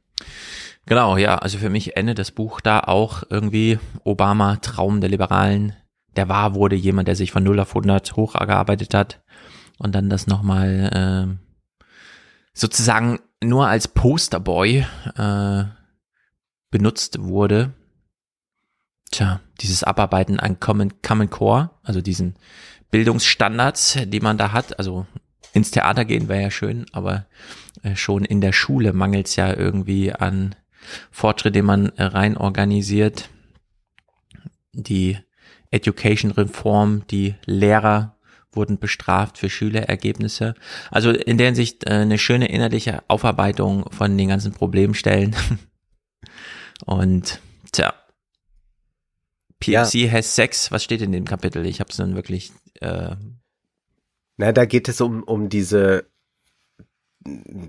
Genau, 0.88 1.18
ja, 1.18 1.36
also 1.36 1.58
für 1.58 1.68
mich 1.68 1.98
endet 1.98 2.18
das 2.18 2.30
Buch 2.30 2.62
da 2.62 2.80
auch 2.80 3.22
irgendwie 3.28 3.78
Obama, 4.04 4.56
Traum 4.56 5.02
der 5.02 5.10
Liberalen. 5.10 5.76
Der 6.16 6.30
wahr 6.30 6.54
wurde 6.54 6.76
jemand, 6.76 7.08
der 7.08 7.14
sich 7.14 7.30
von 7.30 7.42
0 7.44 7.60
auf 7.60 7.68
100 7.76 8.16
hochgearbeitet 8.16 8.94
hat 8.94 9.22
und 9.76 9.94
dann 9.94 10.08
das 10.08 10.26
nochmal 10.26 11.36
äh, 11.36 11.58
sozusagen 12.54 13.20
nur 13.44 13.68
als 13.68 13.88
Posterboy 13.88 14.86
äh, 15.14 15.64
benutzt 16.70 17.20
wurde. 17.20 17.74
Tja, 19.10 19.40
dieses 19.60 19.84
Abarbeiten 19.84 20.40
an 20.40 20.58
Common, 20.58 21.02
Common 21.02 21.28
Core, 21.28 21.70
also 21.82 22.00
diesen 22.00 22.36
Bildungsstandards, 22.90 23.98
die 24.06 24.20
man 24.20 24.38
da 24.38 24.52
hat, 24.52 24.78
also 24.78 25.06
ins 25.52 25.70
Theater 25.70 26.06
gehen 26.06 26.30
wäre 26.30 26.44
ja 26.44 26.50
schön, 26.50 26.86
aber 26.92 27.26
äh, 27.82 27.94
schon 27.94 28.24
in 28.24 28.40
der 28.40 28.52
Schule 28.52 28.94
mangelt 28.94 29.26
es 29.26 29.36
ja 29.36 29.54
irgendwie 29.54 30.14
an 30.14 30.54
Fortschritt, 31.10 31.54
den 31.54 31.64
man 31.64 31.86
äh, 31.96 32.04
rein 32.04 32.36
organisiert. 32.36 33.30
Die 34.72 35.18
Education 35.70 36.30
Reform, 36.30 37.06
die 37.10 37.34
Lehrer 37.44 38.16
wurden 38.52 38.78
bestraft 38.78 39.38
für 39.38 39.50
Schülerergebnisse. 39.50 40.54
Also 40.90 41.10
in 41.10 41.38
der 41.38 41.46
Hinsicht 41.46 41.86
äh, 41.86 41.94
eine 41.94 42.18
schöne 42.18 42.48
innerliche 42.48 43.02
Aufarbeitung 43.08 43.90
von 43.92 44.16
den 44.16 44.28
ganzen 44.28 44.52
Problemstellen. 44.52 45.36
Und 46.86 47.40
tja, 47.72 47.92
PFC 49.60 49.94
ja. 49.94 50.12
has 50.12 50.34
Sex, 50.34 50.70
was 50.70 50.84
steht 50.84 51.02
in 51.02 51.12
dem 51.12 51.24
Kapitel? 51.24 51.66
Ich 51.66 51.80
habe 51.80 51.90
es 51.90 51.96
dann 51.96 52.14
wirklich. 52.14 52.52
Äh, 52.80 53.16
Na, 54.36 54.52
da 54.52 54.64
geht 54.64 54.88
es 54.88 55.00
um 55.00 55.22
um 55.24 55.48
diese 55.48 56.06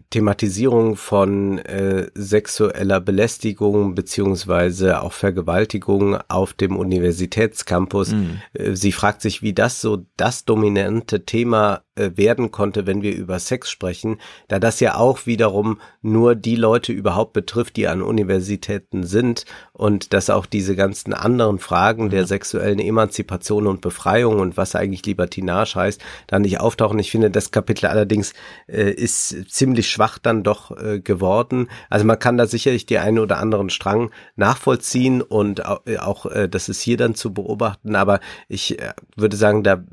Thematisierung 0.09 0.95
von 0.95 1.59
äh, 1.59 2.09
sexueller 2.13 3.01
Belästigung 3.01 3.95
beziehungsweise 3.95 5.01
auch 5.01 5.13
Vergewaltigung 5.13 6.17
auf 6.27 6.53
dem 6.53 6.77
Universitätscampus. 6.77 8.11
Mhm. 8.11 8.41
Äh, 8.53 8.75
sie 8.75 8.91
fragt 8.91 9.21
sich, 9.21 9.41
wie 9.41 9.53
das 9.53 9.81
so 9.81 10.05
das 10.17 10.45
dominante 10.45 11.25
Thema 11.25 11.83
werden 12.15 12.51
konnte, 12.51 12.87
wenn 12.87 13.01
wir 13.01 13.15
über 13.15 13.39
Sex 13.39 13.69
sprechen, 13.69 14.17
da 14.47 14.59
das 14.59 14.79
ja 14.79 14.95
auch 14.95 15.25
wiederum 15.25 15.79
nur 16.01 16.35
die 16.35 16.55
Leute 16.55 16.93
überhaupt 16.93 17.33
betrifft, 17.33 17.75
die 17.75 17.87
an 17.87 18.01
Universitäten 18.01 19.03
sind 19.03 19.45
und 19.73 20.13
dass 20.13 20.29
auch 20.29 20.45
diese 20.45 20.75
ganzen 20.75 21.13
anderen 21.13 21.59
Fragen 21.59 22.05
mhm. 22.05 22.09
der 22.09 22.25
sexuellen 22.25 22.79
Emanzipation 22.79 23.67
und 23.67 23.81
Befreiung 23.81 24.39
und 24.39 24.57
was 24.57 24.75
eigentlich 24.75 25.05
Libertinage 25.05 25.75
heißt, 25.75 26.01
da 26.27 26.39
nicht 26.39 26.59
auftauchen. 26.59 26.99
Ich 26.99 27.11
finde, 27.11 27.31
das 27.31 27.51
Kapitel 27.51 27.87
allerdings 27.87 28.33
äh, 28.67 28.91
ist 28.91 29.51
ziemlich 29.51 29.89
schwach 29.89 30.17
dann 30.19 30.43
doch 30.43 30.75
äh, 30.77 30.99
geworden. 30.99 31.69
Also 31.89 32.05
man 32.05 32.19
kann 32.19 32.37
da 32.37 32.45
sicherlich 32.45 32.85
die 32.85 32.99
einen 32.99 33.19
oder 33.19 33.37
anderen 33.37 33.69
Strang 33.69 34.11
nachvollziehen 34.35 35.21
und 35.21 35.65
auch, 35.65 35.85
äh, 35.85 35.97
auch 35.97 36.25
äh, 36.25 36.47
das 36.49 36.69
ist 36.69 36.81
hier 36.81 36.97
dann 36.97 37.15
zu 37.15 37.33
beobachten, 37.33 37.95
aber 37.95 38.19
ich 38.47 38.79
äh, 38.79 38.93
würde 39.15 39.37
sagen, 39.37 39.63
da 39.63 39.83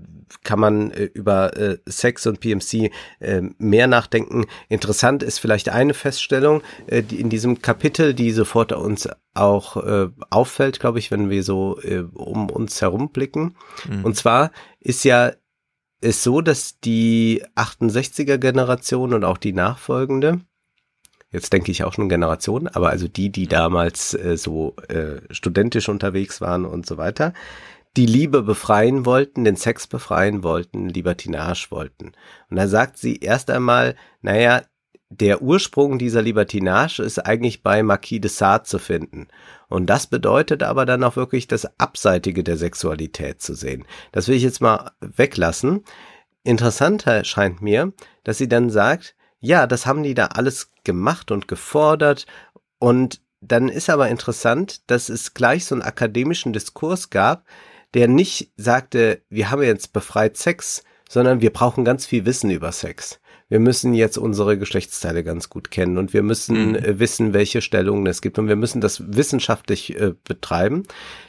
kann 0.43 0.61
man 0.61 0.91
äh, 0.91 1.05
über 1.05 1.57
äh, 1.57 1.79
Sex 1.87 2.27
und 2.27 2.41
PMC 2.41 2.91
äh, 3.21 3.43
mehr 3.59 3.87
nachdenken. 3.87 4.47
Interessant 4.69 5.23
ist 5.23 5.39
vielleicht 5.39 5.69
eine 5.69 5.95
Feststellung 5.95 6.63
äh, 6.87 7.03
die 7.03 7.21
in 7.21 7.31
diesem 7.31 7.63
Kapitel, 7.63 8.15
die 8.15 8.31
sofort 8.31 8.73
uns 8.73 9.09
auch 9.35 9.77
äh, 9.77 10.09
auffällt, 10.31 10.81
glaube 10.81 10.99
ich, 10.99 11.11
wenn 11.11 11.31
wir 11.31 11.43
so 11.43 11.79
äh, 11.83 12.05
um 12.13 12.51
uns 12.51 12.81
herum 12.81 13.11
blicken. 13.11 13.57
Mhm. 13.89 14.05
Und 14.05 14.17
zwar 14.17 14.51
ist 14.81 15.05
ja 15.05 15.33
es 16.01 16.23
so, 16.23 16.41
dass 16.41 16.81
die 16.81 17.43
68er 17.55 18.39
Generation 18.39 19.15
und 19.15 19.25
auch 19.25 19.39
die 19.39 19.53
nachfolgende 19.53 20.41
jetzt 21.33 21.53
denke 21.53 21.71
ich 21.71 21.85
auch 21.85 21.93
schon 21.93 22.09
Generation, 22.09 22.69
aber 22.69 22.91
also 22.91 23.09
die, 23.09 23.31
die 23.31 23.47
damals 23.47 24.15
äh, 24.15 24.37
so 24.37 24.75
äh, 24.89 25.21
studentisch 25.31 25.89
unterwegs 25.89 26.41
waren 26.41 26.65
und 26.65 26.87
so 26.87 26.97
weiter, 26.97 27.35
die 27.97 28.07
Liebe 28.07 28.43
befreien 28.43 29.07
wollten, 29.07 29.45
den 29.45 29.57
Sex 29.57 29.87
befreien 29.87 30.43
wollten, 30.43 30.89
Libertinage 30.89 31.69
wollten. 31.71 32.13
Und 32.51 32.57
da 32.57 32.69
sagt 32.69 32.99
sie 32.99 33.17
erst 33.17 33.51
einmal, 33.51 33.97
naja, 34.21 34.63
der 35.09 35.41
Ursprung 35.41 35.99
dieser 35.99 36.21
Libertinage 36.21 37.01
ist 37.03 37.19
eigentlich 37.25 37.63
bei 37.63 37.83
Marquis 37.83 38.21
de 38.21 38.31
Sade 38.31 38.65
zu 38.65 38.79
finden. 38.79 39.29
Und 39.69 39.87
das 39.87 40.09
bedeutet 40.09 40.63
aber 40.63 40.85
dann 40.85 41.05
auch 41.05 41.17
wirklich 41.17 41.47
das 41.47 41.79
Abseitige 41.79 42.43
der 42.45 42.57
Sexualität 42.57 43.41
zu 43.41 43.55
sehen. 43.55 43.85
Das 44.13 44.29
will 44.29 44.37
ich 44.37 44.43
jetzt 44.43 44.61
mal 44.61 44.93
weglassen. 45.01 45.85
Interessanter 46.43 47.25
scheint 47.25 47.63
mir, 47.63 47.93
dass 48.25 48.39
sie 48.39 48.49
dann 48.49 48.69
sagt, 48.69 49.15
ja, 49.41 49.67
das 49.67 49.87
haben 49.87 50.03
die 50.03 50.15
da 50.15 50.27
alles 50.27 50.73
gemacht 50.85 51.31
und 51.31 51.49
gefordert 51.49 52.27
und 52.79 53.21
dann 53.41 53.69
ist 53.69 53.91
aber 53.91 54.09
interessant, 54.09 54.91
dass 54.91 55.09
es 55.09 55.35
gleich 55.35 55.67
so 55.67 55.75
einen 55.75 55.83
akademischen 55.83 56.53
Diskurs 56.53 57.11
gab, 57.11 57.45
der 57.97 58.09
nicht 58.09 58.53
sagte, 58.59 59.23
wir 59.31 59.51
haben 59.51 59.63
jetzt 59.63 59.95
befreit 59.95 60.37
Sex, 60.37 60.85
sondern 61.09 61.41
wir 61.41 61.51
brauchen 61.51 61.83
ganz 61.83 62.05
viel 62.05 62.27
Wissen 62.27 62.51
über 62.51 62.71
Sex. 62.71 63.21
Wir 63.49 63.59
müssen 63.59 63.95
jetzt 63.95 64.19
unsere 64.19 64.59
Geschlechtsteile 64.59 65.25
ganz 65.25 65.49
gut 65.49 65.71
kennen 65.71 65.97
und 65.97 66.13
wir 66.13 66.23
müssen 66.23 66.71
mhm. 66.71 66.75
äh, 66.75 66.99
wissen, 66.99 67.33
welche 67.33 67.63
Stellungen 67.63 68.07
es 68.07 68.21
gibt 68.21 68.39
und 68.39 68.49
wir 68.49 68.57
müssen 68.57 68.83
das 68.83 69.17
wissenschaftlich 69.17 69.99
äh, 69.99 70.13
betreiben. 70.25 70.83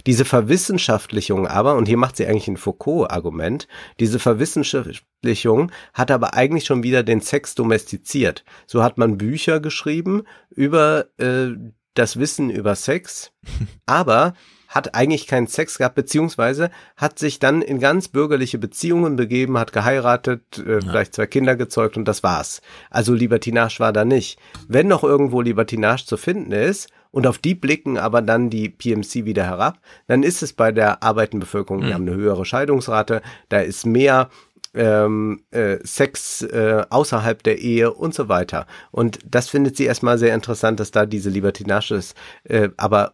Diese 0.05 0.25
Verwissenschaftlichung 0.25 1.47
aber, 1.47 1.75
und 1.75 1.87
hier 1.87 1.95
macht 1.95 2.17
sie 2.17 2.25
eigentlich 2.25 2.49
ein 2.49 2.57
Foucault-Argument, 2.57 3.69
diese 4.01 4.19
Verwissenschaftlichung 4.19 5.71
hat 5.93 6.11
aber 6.11 6.33
eigentlich 6.33 6.65
schon 6.65 6.83
wieder 6.83 7.03
den 7.03 7.21
Sex 7.21 7.55
domestiziert. 7.55 8.43
So 8.65 8.83
hat 8.83 8.97
man 8.97 9.17
Bücher 9.17 9.61
geschrieben 9.61 10.23
über 10.49 11.05
äh, 11.17 11.51
das 11.93 12.19
Wissen 12.19 12.49
über 12.49 12.75
Sex, 12.75 13.31
aber 13.85 14.33
hat 14.67 14.95
eigentlich 14.95 15.27
keinen 15.27 15.47
Sex 15.47 15.77
gehabt, 15.77 15.95
beziehungsweise 15.95 16.69
hat 16.95 17.19
sich 17.19 17.39
dann 17.39 17.61
in 17.61 17.79
ganz 17.79 18.07
bürgerliche 18.07 18.57
Beziehungen 18.57 19.15
begeben, 19.15 19.57
hat 19.57 19.73
geheiratet, 19.73 20.63
äh, 20.65 20.73
ja. 20.73 20.79
vielleicht 20.81 21.15
zwei 21.15 21.27
Kinder 21.27 21.55
gezeugt 21.55 21.97
und 21.97 22.05
das 22.05 22.23
war's. 22.23 22.61
Also 22.89 23.13
Libertinage 23.13 23.79
war 23.79 23.93
da 23.93 24.05
nicht. 24.05 24.39
Wenn 24.67 24.87
noch 24.87 25.03
irgendwo 25.03 25.41
Libertinage 25.41 26.05
zu 26.05 26.17
finden 26.17 26.51
ist, 26.51 26.89
und 27.09 27.25
auf 27.25 27.37
die 27.37 27.55
blicken 27.55 27.97
aber 27.97 28.21
dann 28.21 28.49
die 28.49 28.69
PMC 28.69 29.25
wieder 29.25 29.43
herab, 29.43 29.79
dann 30.07 30.23
ist 30.23 30.43
es 30.43 30.53
bei 30.53 30.71
der 30.71 31.01
arbeitenden 31.01 31.39
Bevölkerung, 31.39 31.81
mhm. 31.81 31.87
wir 31.87 31.93
haben 31.95 32.07
eine 32.07 32.15
höhere 32.15 32.45
Scheidungsrate, 32.45 33.21
da 33.49 33.59
ist 33.59 33.85
mehr 33.85 34.29
ähm, 34.73 35.41
äh, 35.51 35.77
Sex 35.83 36.43
äh, 36.43 36.85
außerhalb 36.89 37.41
der 37.41 37.57
Ehe 37.57 37.91
und 37.91 38.13
so 38.13 38.29
weiter. 38.29 38.67
Und 38.91 39.19
das 39.25 39.49
findet 39.49 39.75
sie 39.75 39.85
erstmal 39.85 40.17
sehr 40.17 40.35
interessant, 40.35 40.79
dass 40.79 40.91
da 40.91 41.05
diese 41.05 41.29
Libertinage 41.29 41.95
ist. 41.95 42.15
Äh, 42.43 42.69
aber 42.77 43.13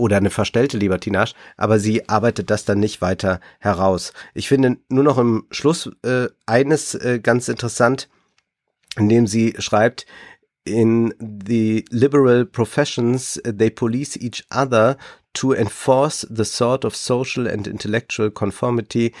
oder 0.00 0.16
eine 0.16 0.30
verstellte 0.30 0.78
Libertinage, 0.78 1.34
aber 1.56 1.78
sie 1.78 2.08
arbeitet 2.08 2.50
das 2.50 2.64
dann 2.64 2.80
nicht 2.80 3.00
weiter 3.00 3.40
heraus. 3.58 4.12
Ich 4.34 4.48
finde 4.48 4.78
nur 4.88 5.04
noch 5.04 5.18
im 5.18 5.46
Schluss 5.50 5.90
äh, 6.02 6.28
eines 6.46 6.94
äh, 6.94 7.20
ganz 7.22 7.48
interessant, 7.48 8.08
indem 8.96 9.26
sie 9.26 9.54
schreibt, 9.58 10.06
in 10.64 11.14
the 11.20 11.84
liberal 11.90 12.44
professions 12.44 13.40
they 13.44 13.70
police 13.70 14.16
each 14.16 14.44
other 14.50 14.96
to 15.32 15.52
enforce 15.52 16.26
the 16.28 16.44
sort 16.44 16.84
of 16.84 16.94
social 16.94 17.46
and 17.46 17.66
intellectual 17.66 18.30
conformity 18.30 19.14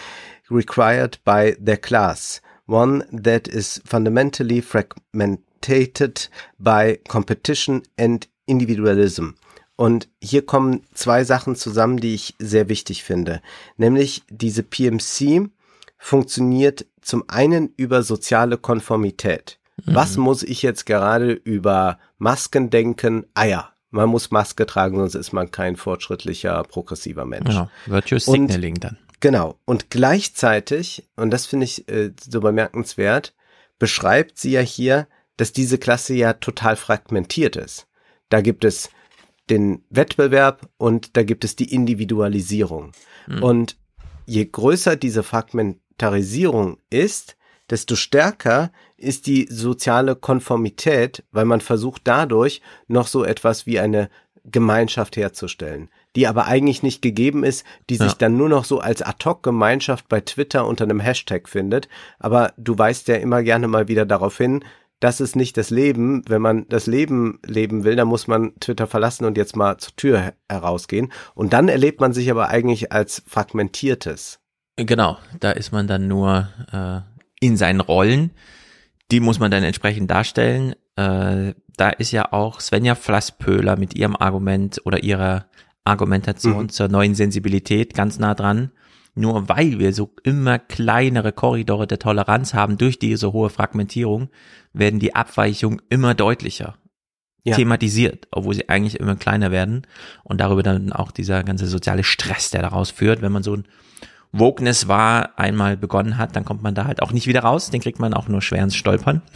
required 0.50 1.18
by 1.24 1.56
their 1.58 1.76
class, 1.76 2.40
one 2.66 3.04
that 3.12 3.48
is 3.48 3.80
fundamentally 3.84 4.60
fragmented 4.60 6.28
by 6.58 6.98
competition 7.08 7.82
and 7.96 8.26
individualism. 8.46 9.36
Und 9.80 10.10
hier 10.20 10.44
kommen 10.44 10.82
zwei 10.92 11.24
Sachen 11.24 11.56
zusammen, 11.56 11.96
die 12.00 12.12
ich 12.12 12.34
sehr 12.38 12.68
wichtig 12.68 13.02
finde. 13.02 13.40
Nämlich 13.78 14.24
diese 14.28 14.62
PMC 14.62 15.48
funktioniert 15.96 16.84
zum 17.00 17.24
einen 17.28 17.72
über 17.78 18.02
soziale 18.02 18.58
Konformität. 18.58 19.58
Mhm. 19.82 19.94
Was 19.94 20.18
muss 20.18 20.42
ich 20.42 20.60
jetzt 20.60 20.84
gerade 20.84 21.32
über 21.32 21.98
Masken 22.18 22.68
denken? 22.68 23.24
Ah 23.32 23.46
ja, 23.46 23.70
man 23.90 24.10
muss 24.10 24.30
Maske 24.30 24.66
tragen, 24.66 24.98
sonst 24.98 25.14
ist 25.14 25.32
man 25.32 25.50
kein 25.50 25.76
fortschrittlicher, 25.76 26.62
progressiver 26.64 27.24
Mensch. 27.24 27.48
Genau, 27.48 27.70
Virtuous 27.86 28.26
Signaling 28.26 28.74
dann. 28.74 28.98
Genau. 29.20 29.58
Und 29.64 29.88
gleichzeitig, 29.88 31.08
und 31.16 31.30
das 31.30 31.46
finde 31.46 31.64
ich 31.64 31.88
äh, 31.88 32.12
so 32.20 32.42
bemerkenswert, 32.42 33.34
beschreibt 33.78 34.36
sie 34.36 34.50
ja 34.50 34.60
hier, 34.60 35.06
dass 35.38 35.54
diese 35.54 35.78
Klasse 35.78 36.12
ja 36.12 36.34
total 36.34 36.76
fragmentiert 36.76 37.56
ist. 37.56 37.86
Da 38.28 38.42
gibt 38.42 38.66
es 38.66 38.90
den 39.50 39.84
Wettbewerb 39.90 40.68
und 40.78 41.16
da 41.16 41.22
gibt 41.22 41.44
es 41.44 41.56
die 41.56 41.72
Individualisierung. 41.72 42.92
Mhm. 43.26 43.42
Und 43.42 43.76
je 44.26 44.44
größer 44.44 44.96
diese 44.96 45.22
Fragmentarisierung 45.22 46.78
ist, 46.88 47.36
desto 47.68 47.96
stärker 47.96 48.72
ist 48.96 49.26
die 49.26 49.46
soziale 49.50 50.16
Konformität, 50.16 51.24
weil 51.32 51.44
man 51.44 51.60
versucht 51.60 52.02
dadurch 52.04 52.60
noch 52.88 53.06
so 53.06 53.24
etwas 53.24 53.66
wie 53.66 53.78
eine 53.78 54.10
Gemeinschaft 54.44 55.16
herzustellen, 55.16 55.90
die 56.16 56.26
aber 56.26 56.46
eigentlich 56.46 56.82
nicht 56.82 57.02
gegeben 57.02 57.44
ist, 57.44 57.64
die 57.88 57.96
ja. 57.96 58.04
sich 58.04 58.14
dann 58.14 58.36
nur 58.36 58.48
noch 58.48 58.64
so 58.64 58.80
als 58.80 59.02
Ad-Hoc-Gemeinschaft 59.02 60.08
bei 60.08 60.20
Twitter 60.20 60.66
unter 60.66 60.84
einem 60.84 61.00
Hashtag 61.00 61.48
findet. 61.48 61.88
Aber 62.18 62.52
du 62.56 62.78
weist 62.78 63.08
ja 63.08 63.16
immer 63.16 63.42
gerne 63.42 63.68
mal 63.68 63.88
wieder 63.88 64.06
darauf 64.06 64.36
hin, 64.38 64.64
das 65.00 65.20
ist 65.20 65.34
nicht 65.34 65.56
das 65.56 65.70
Leben. 65.70 66.22
Wenn 66.28 66.42
man 66.42 66.68
das 66.68 66.86
Leben 66.86 67.40
leben 67.44 67.84
will, 67.84 67.96
dann 67.96 68.08
muss 68.08 68.26
man 68.26 68.52
Twitter 68.60 68.86
verlassen 68.86 69.24
und 69.24 69.36
jetzt 69.36 69.56
mal 69.56 69.78
zur 69.78 69.96
Tür 69.96 70.32
herausgehen. 70.48 71.10
Und 71.34 71.52
dann 71.52 71.68
erlebt 71.68 72.00
man 72.00 72.12
sich 72.12 72.30
aber 72.30 72.48
eigentlich 72.48 72.92
als 72.92 73.22
fragmentiertes. 73.26 74.40
Genau, 74.76 75.18
da 75.40 75.50
ist 75.50 75.72
man 75.72 75.86
dann 75.86 76.06
nur 76.06 76.48
äh, 76.72 77.00
in 77.40 77.56
seinen 77.56 77.80
Rollen. 77.80 78.30
Die 79.10 79.20
muss 79.20 79.38
man 79.38 79.50
dann 79.50 79.64
entsprechend 79.64 80.10
darstellen. 80.10 80.74
Äh, 80.96 81.54
da 81.76 81.90
ist 81.90 82.12
ja 82.12 82.32
auch 82.32 82.60
Svenja 82.60 82.94
Flasspöhler 82.94 83.76
mit 83.76 83.96
ihrem 83.96 84.16
Argument 84.16 84.80
oder 84.84 85.02
ihrer 85.02 85.46
Argumentation 85.84 86.64
mhm. 86.64 86.68
zur 86.68 86.88
neuen 86.88 87.14
Sensibilität 87.14 87.94
ganz 87.94 88.18
nah 88.18 88.34
dran. 88.34 88.70
Nur 89.20 89.48
weil 89.48 89.78
wir 89.78 89.92
so 89.92 90.14
immer 90.22 90.58
kleinere 90.58 91.32
Korridore 91.32 91.86
der 91.86 91.98
Toleranz 91.98 92.54
haben 92.54 92.78
durch 92.78 92.98
diese 92.98 93.32
hohe 93.32 93.50
Fragmentierung, 93.50 94.30
werden 94.72 94.98
die 94.98 95.14
Abweichungen 95.14 95.82
immer 95.90 96.14
deutlicher 96.14 96.76
ja. 97.44 97.54
thematisiert, 97.54 98.28
obwohl 98.30 98.54
sie 98.54 98.68
eigentlich 98.68 98.98
immer 98.98 99.16
kleiner 99.16 99.50
werden 99.50 99.86
und 100.24 100.40
darüber 100.40 100.62
dann 100.62 100.92
auch 100.92 101.10
dieser 101.10 101.42
ganze 101.44 101.66
soziale 101.66 102.04
Stress, 102.04 102.50
der 102.50 102.62
daraus 102.62 102.90
führt, 102.90 103.20
wenn 103.20 103.32
man 103.32 103.42
so 103.42 103.56
ein 103.56 103.64
Wokeness 104.32 104.88
war, 104.88 105.38
einmal 105.38 105.76
begonnen 105.76 106.16
hat, 106.16 106.36
dann 106.36 106.44
kommt 106.44 106.62
man 106.62 106.74
da 106.74 106.84
halt 106.84 107.02
auch 107.02 107.12
nicht 107.12 107.26
wieder 107.26 107.40
raus, 107.40 107.70
den 107.70 107.80
kriegt 107.80 107.98
man 107.98 108.14
auch 108.14 108.28
nur 108.28 108.40
schwer 108.42 108.64
ins 108.64 108.76
Stolpern. 108.76 109.22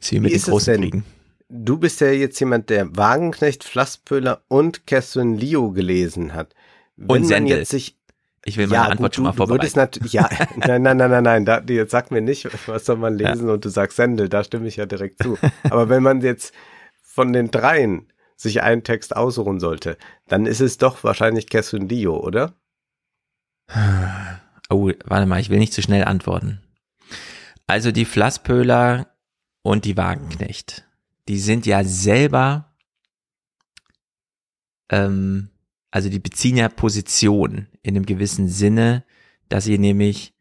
Das 0.00 0.10
wie 0.12 0.20
mit 0.20 0.32
den 0.32 0.40
großen 0.40 0.80
Kriegen. 0.80 1.04
Du 1.50 1.76
bist 1.76 2.00
ja 2.00 2.08
jetzt 2.10 2.40
jemand, 2.40 2.70
der 2.70 2.96
Wagenknecht, 2.96 3.64
Flasspöhler 3.64 4.40
und 4.48 4.86
Catherine 4.86 5.36
Leo 5.36 5.72
gelesen 5.72 6.32
hat. 6.32 6.54
Wenn 6.96 7.08
und 7.10 7.24
Sendel. 7.26 7.58
jetzt 7.58 7.68
sich 7.68 7.97
ich 8.48 8.56
will 8.56 8.66
meine 8.66 8.82
ja, 8.82 8.88
Antwort 8.88 9.10
gut, 9.10 9.14
schon 9.14 9.24
mal 9.24 9.32
vorbereiten. 9.32 9.90
ja, 10.06 10.28
nein, 10.56 10.82
nein, 10.82 10.96
nein, 10.96 11.10
nein, 11.10 11.22
nein, 11.22 11.44
da, 11.44 11.60
jetzt 11.68 11.90
sag 11.90 12.10
mir 12.10 12.20
nicht, 12.20 12.48
was 12.66 12.86
soll 12.86 12.96
man 12.96 13.16
lesen 13.16 13.46
ja. 13.46 13.54
und 13.54 13.64
du 13.64 13.68
sagst 13.68 13.96
Sendel, 13.96 14.28
da 14.28 14.42
stimme 14.42 14.66
ich 14.66 14.76
ja 14.76 14.86
direkt 14.86 15.22
zu. 15.22 15.38
Aber 15.64 15.88
wenn 15.88 16.02
man 16.02 16.20
jetzt 16.20 16.54
von 17.02 17.32
den 17.32 17.50
dreien 17.50 18.12
sich 18.36 18.62
einen 18.62 18.84
Text 18.84 19.16
aussuchen 19.16 19.60
sollte, 19.60 19.98
dann 20.28 20.46
ist 20.46 20.60
es 20.60 20.78
doch 20.78 21.04
wahrscheinlich 21.04 21.48
Catherine 21.48 21.86
Dio, 21.86 22.16
oder? 22.16 22.54
Oh, 24.70 24.92
warte 25.06 25.24
mal, 25.24 25.40
ich 25.40 25.48
will 25.48 25.58
nicht 25.58 25.72
zu 25.72 25.80
schnell 25.80 26.04
antworten. 26.04 26.60
Also 27.66 27.90
die 27.90 28.04
Flasspöhler 28.04 29.06
und 29.62 29.86
die 29.86 29.96
Wagenknecht, 29.96 30.84
die 31.26 31.38
sind 31.38 31.64
ja 31.64 31.84
selber 31.84 32.74
ähm, 34.90 35.48
also 35.90 36.08
die 36.08 36.18
beziehen 36.18 36.56
ja 36.56 36.68
Position 36.68 37.66
in 37.82 37.96
einem 37.96 38.06
gewissen 38.06 38.48
Sinne, 38.48 39.04
dass 39.48 39.64
sie 39.64 39.78
nämlich 39.78 40.34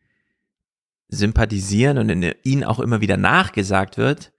sympathisieren 1.09 1.97
und 1.97 2.09
in, 2.09 2.33
ihnen 2.43 2.63
auch 2.63 2.79
immer 2.79 3.01
wieder 3.01 3.17
nachgesagt 3.17 3.97
wird, 3.97 4.33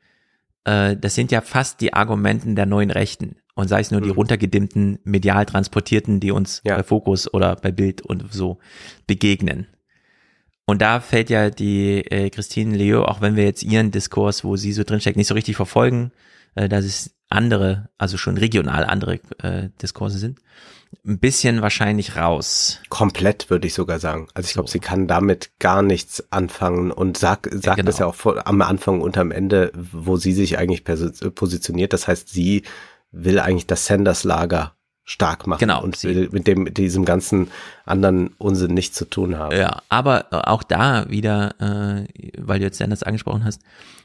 äh, 0.64 0.96
das 0.96 1.14
sind 1.14 1.32
ja 1.32 1.40
fast 1.40 1.80
die 1.80 1.94
Argumenten 1.94 2.56
der 2.56 2.66
neuen 2.66 2.90
Rechten. 2.90 3.36
Und 3.54 3.68
sei 3.68 3.80
es 3.80 3.90
nur 3.90 4.00
mhm. 4.00 4.04
die 4.04 4.10
runtergedimmten, 4.10 4.98
medial 5.04 5.46
transportierten, 5.46 6.20
die 6.20 6.30
uns 6.30 6.60
ja. 6.64 6.76
bei 6.76 6.82
Fokus 6.82 7.32
oder 7.32 7.56
bei 7.56 7.72
Bild 7.72 8.02
und 8.02 8.32
so 8.32 8.58
begegnen. 9.06 9.66
Und 10.66 10.82
da 10.82 11.00
fällt 11.00 11.30
ja 11.30 11.48
die 11.48 12.02
äh, 12.10 12.28
Christine 12.28 12.76
Leo, 12.76 13.02
auch 13.04 13.22
wenn 13.22 13.36
wir 13.36 13.44
jetzt 13.44 13.62
ihren 13.62 13.90
Diskurs, 13.90 14.44
wo 14.44 14.56
sie 14.56 14.72
so 14.72 14.84
drinsteckt, 14.84 15.16
nicht 15.16 15.26
so 15.26 15.34
richtig 15.34 15.56
verfolgen, 15.56 16.12
äh, 16.54 16.68
dass 16.68 16.84
es 16.84 17.17
andere, 17.28 17.88
also 17.98 18.16
schon 18.16 18.36
regional 18.36 18.84
andere 18.84 19.20
äh, 19.42 19.68
Diskurse 19.80 20.18
sind 20.18 20.38
ein 21.06 21.18
bisschen 21.18 21.62
wahrscheinlich 21.62 22.16
raus. 22.16 22.80
Komplett, 22.88 23.50
würde 23.50 23.66
ich 23.66 23.74
sogar 23.74 23.98
sagen. 23.98 24.28
Also 24.34 24.46
ich 24.46 24.52
glaube, 24.54 24.70
sie 24.70 24.78
kann 24.78 25.06
damit 25.06 25.50
gar 25.58 25.82
nichts 25.82 26.24
anfangen 26.30 26.90
und 26.90 27.18
sag, 27.18 27.48
sagt 27.50 27.66
ja, 27.66 27.74
genau. 27.74 27.86
das 27.86 27.98
ja 27.98 28.06
auch 28.06 28.14
vor, 28.14 28.46
am 28.46 28.62
Anfang 28.62 29.00
und 29.00 29.18
am 29.18 29.30
Ende, 29.30 29.72
wo 29.74 30.16
sie 30.16 30.32
sich 30.32 30.58
eigentlich 30.58 30.84
positioniert. 30.84 31.92
Das 31.92 32.08
heißt, 32.08 32.28
sie 32.28 32.62
will 33.10 33.38
eigentlich 33.38 33.66
das 33.66 33.86
Sanders-Lager 33.86 34.74
stark 35.08 35.46
machen 35.46 35.60
genau, 35.60 35.82
und 35.82 36.02
will 36.04 36.28
mit 36.32 36.46
dem 36.46 36.64
mit 36.64 36.76
diesem 36.76 37.06
ganzen 37.06 37.48
anderen 37.86 38.34
Unsinn 38.36 38.74
nichts 38.74 38.94
zu 38.94 39.06
tun 39.06 39.38
haben. 39.38 39.56
Ja, 39.56 39.80
aber 39.88 40.26
auch 40.30 40.62
da 40.62 41.08
wieder, 41.08 41.54
äh, 41.60 42.06
weil 42.36 42.58
du 42.58 42.66
jetzt 42.66 42.76
Sanders 42.76 43.02
angesprochen 43.02 43.42
hast, 43.42 43.62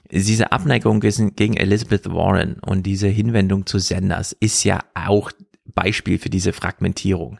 diese 0.10 0.54
Abneigung 0.54 1.02
gegen 1.02 1.58
Elizabeth 1.58 2.10
Warren 2.10 2.56
und 2.60 2.84
diese 2.84 3.08
Hinwendung 3.08 3.66
zu 3.66 3.80
Sanders 3.80 4.32
ist 4.32 4.64
ja 4.64 4.80
auch 4.94 5.32
Beispiel 5.76 6.20
für 6.20 6.30
diese 6.30 6.54
Fragmentierung. 6.54 7.38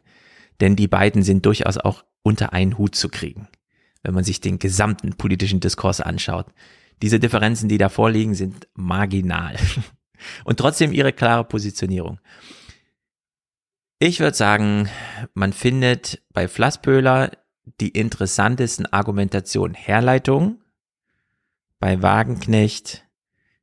Denn 0.60 0.76
die 0.76 0.90
beiden 0.90 1.24
sind 1.24 1.46
durchaus 1.46 1.78
auch 1.78 2.04
unter 2.22 2.52
einen 2.52 2.78
Hut 2.78 2.96
zu 2.96 3.08
kriegen, 3.08 3.48
wenn 4.02 4.14
man 4.14 4.26
sich 4.26 4.42
den 4.42 4.60
gesamten 4.60 5.14
politischen 5.14 5.62
Diskurs 5.62 6.02
anschaut. 6.02 6.48
Diese 7.02 7.20
Differenzen, 7.20 7.70
die 7.70 7.78
da 7.78 7.88
vorliegen, 7.88 8.36
sind 8.36 8.68
marginal. 8.74 9.56
Und 10.44 10.58
trotzdem 10.58 10.92
ihre 10.92 11.14
klare 11.14 11.46
Positionierung. 11.46 12.20
Ich 14.00 14.20
würde 14.20 14.36
sagen, 14.36 14.90
man 15.34 15.54
findet 15.54 16.22
bei 16.34 16.48
Flasspöhler 16.48 17.32
die 17.80 17.90
interessantesten 17.90 18.86
Argumentationen 18.88 19.76
Herleitung, 19.76 20.62
bei 21.80 22.02
Wagenknecht 22.02 23.06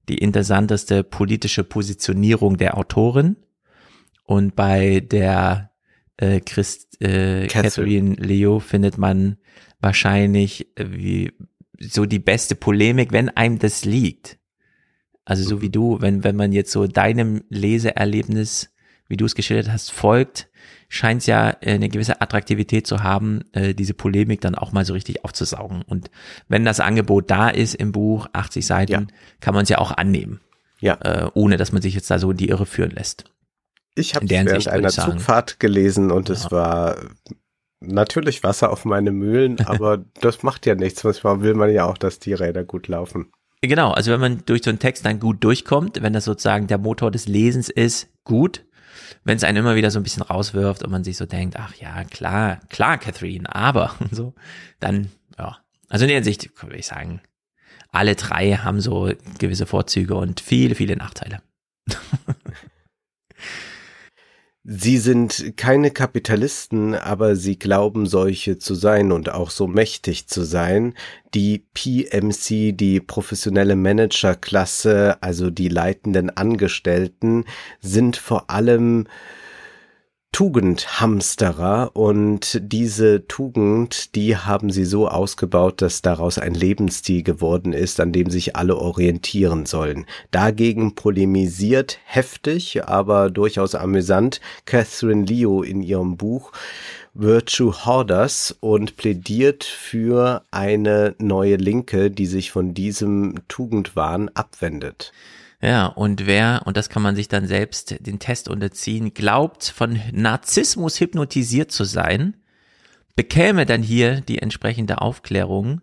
die 0.09 0.19
interessanteste 0.19 1.05
politische 1.05 1.63
Positionierung 1.63 2.57
der 2.57 2.77
Autorin 2.77 3.37
und 4.25 4.57
bei 4.57 5.01
der 5.01 5.71
äh, 6.17 6.41
Christ, 6.41 7.01
äh, 7.01 7.47
Catherine 7.47 8.15
Leo 8.15 8.59
findet 8.61 8.99
man 8.99 9.39
wahrscheinlich 9.81 10.77
äh, 10.77 10.87
wie 10.91 11.33
so 11.81 12.07
die 12.07 12.19
beste 12.19 12.55
Polemik, 12.55 13.13
wenn 13.13 13.29
einem 13.31 13.59
das 13.59 13.85
liegt. 13.85 14.39
Also 15.25 15.49
so 15.49 15.63
wie 15.63 15.69
mhm. 15.69 15.73
du, 15.73 16.01
wenn, 16.01 16.25
wenn 16.25 16.37
man 16.37 16.53
jetzt 16.53 16.73
so 16.73 16.87
deinem 16.87 17.45
Leseerlebnis, 17.49 18.71
wie 19.11 19.17
du 19.17 19.27
es 19.27 19.35
geschildert 19.35 19.71
hast, 19.71 19.91
folgt, 19.91 20.49
scheint 20.89 21.21
es 21.23 21.27
ja 21.27 21.51
äh, 21.61 21.75
eine 21.75 21.89
gewisse 21.89 22.21
Attraktivität 22.21 22.87
zu 22.87 23.03
haben, 23.03 23.43
äh, 23.53 23.75
diese 23.75 23.93
Polemik 23.93 24.41
dann 24.41 24.55
auch 24.55 24.73
mal 24.73 24.85
so 24.85 24.93
richtig 24.93 25.25
aufzusaugen. 25.25 25.83
Und 25.83 26.11
wenn 26.49 26.65
das 26.65 26.81
Angebot 26.81 27.31
da 27.31 27.51
ist 27.51 27.75
im 27.75 27.93
Buch, 27.93 28.29
80 28.33 28.65
Seiten, 28.65 28.93
ja. 28.93 29.07
kann 29.41 29.55
man 29.55 29.65
es 29.65 29.69
ja 29.69 29.79
auch 29.79 29.91
annehmen. 29.91 30.41
Ja. 30.79 30.95
Äh, 31.03 31.31
ohne 31.35 31.57
dass 31.57 31.73
man 31.73 31.83
sich 31.83 31.95
jetzt 31.95 32.11
da 32.11 32.19
so 32.19 32.31
in 32.31 32.37
die 32.37 32.49
Irre 32.49 32.67
führen 32.67 32.93
lässt. 32.93 33.25
Ich 33.97 34.15
habe 34.15 34.31
während 34.31 34.51
Sicht, 34.51 34.69
einer 34.69 34.89
Zugfahrt 34.89 35.61
gelesen 35.61 36.11
und 36.13 36.29
ja. 36.29 36.35
es 36.35 36.51
war 36.53 36.97
natürlich 37.81 38.45
Wasser 38.45 38.71
auf 38.71 38.85
meine 38.85 39.11
Mühlen, 39.11 39.61
aber 39.67 40.05
das 40.21 40.45
macht 40.45 40.67
ja 40.67 40.77
nichts. 40.77 41.03
Manchmal 41.03 41.43
will 41.43 41.55
man 41.55 41.71
ja 41.73 41.85
auch, 41.85 41.99
dass 41.99 42.21
die 42.21 42.33
Räder 42.33 42.63
gut 42.65 42.87
laufen. 42.87 43.33
Genau, 43.63 43.91
also 43.91 44.11
wenn 44.11 44.21
man 44.21 44.43
durch 44.47 44.63
so 44.63 44.71
einen 44.71 44.79
Text 44.79 45.05
dann 45.05 45.21
gut 45.21 45.45
durchkommt, 45.45 46.03
wenn 46.03 46.15
das 46.15 46.25
sozusagen 46.25 46.67
der 46.67 46.79
Motor 46.79 47.11
des 47.11 47.29
Lesens 47.29 47.69
ist, 47.69 48.09
gut. 48.25 48.65
Wenn 49.25 49.37
es 49.37 49.45
einen 49.45 49.59
immer 49.59 49.75
wieder 49.75 49.91
so 49.91 49.99
ein 49.99 50.03
bisschen 50.03 50.23
rauswirft 50.23 50.83
und 50.83 50.91
man 50.91 51.05
sich 51.05 51.17
so 51.17 51.27
denkt, 51.27 51.57
ach 51.59 51.75
ja, 51.77 52.05
klar, 52.05 52.61
klar, 52.69 52.99
Catherine, 52.99 53.53
aber 53.55 53.95
und 54.01 54.15
so, 54.15 54.35
dann, 54.79 55.11
ja. 55.39 55.59
Also 55.89 56.05
in 56.05 56.09
der 56.09 56.17
Hinsicht 56.17 56.51
würde 56.63 56.77
ich 56.77 56.87
sagen, 56.87 57.21
alle 57.91 58.15
drei 58.15 58.53
haben 58.53 58.81
so 58.81 59.13
gewisse 59.39 59.67
Vorzüge 59.67 60.15
und 60.15 60.41
viele, 60.41 60.75
viele 60.75 60.97
Nachteile. 60.97 61.43
Sie 64.73 64.99
sind 64.99 65.55
keine 65.57 65.91
Kapitalisten, 65.91 66.95
aber 66.95 67.35
sie 67.35 67.59
glauben 67.59 68.07
solche 68.07 68.57
zu 68.59 68.77
sein 68.77 69.11
und 69.11 69.33
auch 69.33 69.51
so 69.51 69.67
mächtig 69.67 70.29
zu 70.29 70.45
sein. 70.45 70.95
Die 71.35 71.65
PMC, 71.75 72.77
die 72.77 73.01
professionelle 73.01 73.75
Managerklasse, 73.75 75.21
also 75.23 75.51
die 75.51 75.67
leitenden 75.67 76.31
Angestellten, 76.31 77.47
sind 77.81 78.17
vor 78.17 78.49
allem 78.49 79.09
Tugendhamsterer 80.33 81.91
und 81.95 82.61
diese 82.63 83.27
Tugend, 83.27 84.15
die 84.15 84.37
haben 84.37 84.71
sie 84.71 84.85
so 84.85 85.09
ausgebaut, 85.09 85.83
dass 85.83 86.03
daraus 86.03 86.39
ein 86.39 86.55
Lebensstil 86.55 87.23
geworden 87.23 87.73
ist, 87.73 88.01
an 88.01 88.13
dem 88.13 88.31
sich 88.31 88.57
alle 88.57 88.77
orientieren 88.77 89.67
sollen. 89.67 90.07
Dagegen 90.31 90.95
polemisiert 90.95 91.99
heftig, 92.05 92.85
aber 92.87 93.29
durchaus 93.29 93.75
amüsant 93.75 94.41
Catherine 94.67 95.25
Leo 95.25 95.63
in 95.63 95.83
ihrem 95.83 96.17
Buch 96.17 96.53
Virtue 97.13 97.85
Hoarders 97.85 98.57
und 98.61 98.97
plädiert 98.97 99.65
für 99.65 100.45
eine 100.53 101.17
neue 101.19 101.57
Linke, 101.57 102.11
die 102.11 102.27
sich 102.27 102.53
von 102.53 102.73
diesem 102.73 103.35
Tugendwahn 103.49 104.31
abwendet. 104.35 105.13
Ja, 105.63 105.87
und 105.87 106.27
wer, 106.27 106.63
und 106.65 106.79
das 106.79 106.89
kann 106.89 107.03
man 107.03 107.17
sich 107.17 107.29
dann 107.29 107.47
selbst 107.47 108.07
den 108.07 108.19
Test 108.19 108.49
unterziehen, 108.49 109.13
glaubt, 109.13 109.65
von 109.65 110.01
Narzissmus 110.13 110.99
hypnotisiert 111.01 111.71
zu 111.71 111.85
sein, 111.85 112.37
bekäme 113.15 113.67
dann 113.67 113.83
hier 113.83 114.23
die 114.23 114.39
entsprechende 114.39 115.03
Aufklärung. 115.03 115.83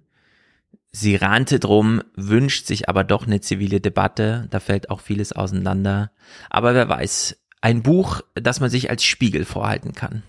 Sie 0.92 1.16
rannte 1.16 1.60
drum, 1.60 2.02
wünscht 2.16 2.66
sich 2.66 2.90
aber 2.90 3.04
doch 3.04 3.28
eine 3.28 3.40
zivile 3.40 3.80
Debatte, 3.80 4.48
da 4.50 4.60
fällt 4.60 4.90
auch 4.90 5.00
vieles 5.00 5.32
auseinander. 5.32 6.10
Aber 6.50 6.74
wer 6.74 6.90
weiß, 6.90 7.38
ein 7.62 7.84
Buch, 7.84 8.22
das 8.34 8.60
man 8.60 8.72
sich 8.72 8.90
als 8.90 9.04
Spiegel 9.04 9.46
vorhalten 9.46 9.94
kann. 9.94 10.24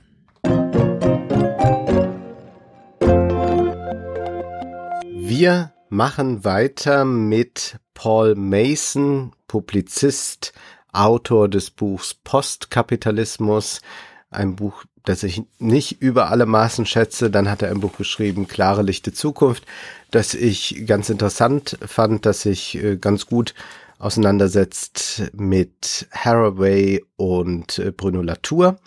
Wir 5.15 5.73
machen 5.91 6.45
weiter 6.45 7.05
mit 7.05 7.79
Paul 7.95 8.35
Mason, 8.35 9.33
Publizist, 9.47 10.53
Autor 10.93 11.49
des 11.49 11.71
Buchs 11.71 12.15
Postkapitalismus, 12.15 13.81
ein 14.31 14.57
Buch, 14.57 14.85
das 15.05 15.23
ich 15.23 15.43
nicht 15.59 16.03
über 16.03 16.31
alle 16.31 16.47
Maßen 16.47 16.87
schätze. 16.87 17.31
Dann 17.31 17.51
hat 17.51 17.63
er 17.63 17.71
ein 17.71 17.81
Buch 17.81 17.97
geschrieben, 17.97 18.49
Klare 18.49 18.83
Lichte 18.83 19.13
Zukunft, 19.13 19.65
das 20.11 20.35
ich 20.35 20.85
ganz 20.87 21.09
interessant 21.09 21.79
fand, 21.87 22.27
das 22.27 22.43
sich 22.43 22.83
äh, 22.83 22.97
ganz 22.97 23.27
gut 23.27 23.55
auseinandersetzt 23.99 25.31
mit 25.35 26.09
Haraway 26.13 27.05
und 27.17 27.79
äh, 27.79 27.91
Bruno 27.91 28.23
Latour. 28.23 28.79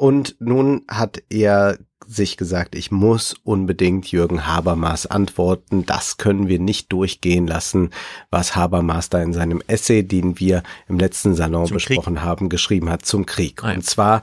Und 0.00 0.36
nun 0.40 0.86
hat 0.88 1.22
er 1.28 1.76
sich 2.06 2.38
gesagt, 2.38 2.74
ich 2.74 2.90
muss 2.90 3.34
unbedingt 3.44 4.10
Jürgen 4.10 4.46
Habermas 4.46 5.04
antworten. 5.04 5.84
Das 5.84 6.16
können 6.16 6.48
wir 6.48 6.58
nicht 6.58 6.90
durchgehen 6.90 7.46
lassen, 7.46 7.90
was 8.30 8.56
Habermas 8.56 9.10
da 9.10 9.20
in 9.20 9.34
seinem 9.34 9.62
Essay, 9.66 10.02
den 10.02 10.40
wir 10.40 10.62
im 10.88 10.98
letzten 10.98 11.34
Salon 11.34 11.66
zum 11.66 11.74
besprochen 11.74 12.14
Krieg. 12.14 12.24
haben, 12.24 12.48
geschrieben 12.48 12.88
hat 12.88 13.04
zum 13.04 13.26
Krieg. 13.26 13.62
Nein. 13.62 13.76
Und 13.76 13.82
zwar 13.82 14.22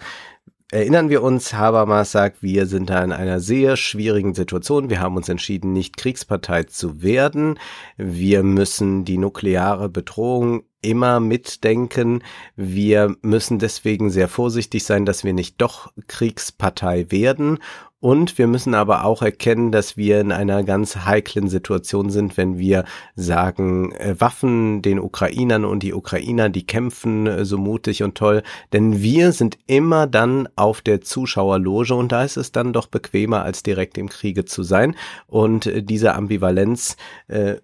erinnern 0.71 1.11
wir 1.11 1.21
uns, 1.21 1.53
Habermas 1.53 2.11
sagt, 2.11 2.41
wir 2.41 2.65
sind 2.65 2.89
da 2.89 3.03
in 3.03 3.11
einer 3.11 3.39
sehr 3.39 3.77
schwierigen 3.77 4.33
Situation. 4.33 4.89
Wir 4.89 4.99
haben 4.99 5.15
uns 5.15 5.29
entschieden, 5.29 5.73
nicht 5.73 5.95
Kriegspartei 5.95 6.63
zu 6.63 7.03
werden. 7.03 7.59
Wir 7.97 8.41
müssen 8.41 9.05
die 9.05 9.19
nukleare 9.19 9.89
Bedrohung 9.89 10.63
immer 10.81 11.19
mitdenken. 11.19 12.23
Wir 12.55 13.15
müssen 13.21 13.59
deswegen 13.59 14.09
sehr 14.09 14.27
vorsichtig 14.27 14.83
sein, 14.83 15.05
dass 15.05 15.23
wir 15.23 15.33
nicht 15.33 15.61
doch 15.61 15.91
Kriegspartei 16.07 17.07
werden. 17.09 17.59
Und 17.99 18.37
wir 18.37 18.45
müssen 18.45 18.75
aber 18.75 19.05
auch 19.05 19.23
erkennen, 19.23 19.71
dass 19.71 19.97
wir 19.97 20.21
in 20.21 20.31
einer 20.31 20.63
ganz 20.63 20.97
heiklen 20.97 21.49
Situation 21.49 22.11
sind, 22.11 22.37
wenn 22.37 22.59
wir 22.59 22.85
sagen, 23.15 23.91
äh, 23.93 24.15
Waffen 24.19 24.83
den 24.83 24.99
Ukrainern 24.99 25.65
und 25.65 25.81
die 25.81 25.95
Ukrainer, 25.95 26.49
die 26.49 26.67
kämpfen 26.67 27.25
äh, 27.25 27.43
so 27.43 27.57
mutig 27.57 28.03
und 28.03 28.13
toll. 28.15 28.43
Denn 28.71 29.01
wir 29.01 29.31
sind 29.31 29.57
immer 29.65 30.05
dann 30.05 30.47
auf 30.55 30.81
der 30.81 31.01
Zuschauerloge 31.01 31.95
und 31.95 32.11
da 32.11 32.23
ist 32.23 32.37
es 32.37 32.51
dann 32.51 32.71
doch 32.71 32.85
bequemer, 32.85 33.41
als 33.41 33.63
direkt 33.63 33.97
im 33.97 34.09
Kriege 34.09 34.45
zu 34.45 34.61
sein. 34.61 34.95
Und 35.25 35.65
äh, 35.65 35.81
diese 35.81 36.13
Ambivalenz, 36.13 36.97
äh, 37.29 37.55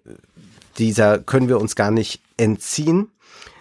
dieser 0.78 1.20
können 1.20 1.46
wir 1.46 1.60
uns 1.60 1.76
gar 1.76 1.92
nicht 1.92 2.23
entziehen. 2.36 3.10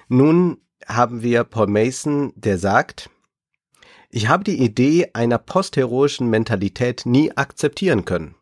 Nun 0.08 0.58
haben 0.88 1.22
wir 1.22 1.44
Paul 1.44 1.68
Mason, 1.68 2.34
der 2.36 2.58
sagt, 2.58 3.10
ich 4.10 4.28
habe 4.28 4.44
die 4.44 4.62
Idee 4.62 5.10
einer 5.14 5.40
postheroischen 5.40 6.30
Mentalität 6.30 7.06
nie 7.06 7.36
akzeptieren 7.36 8.06
können. 8.06 8.36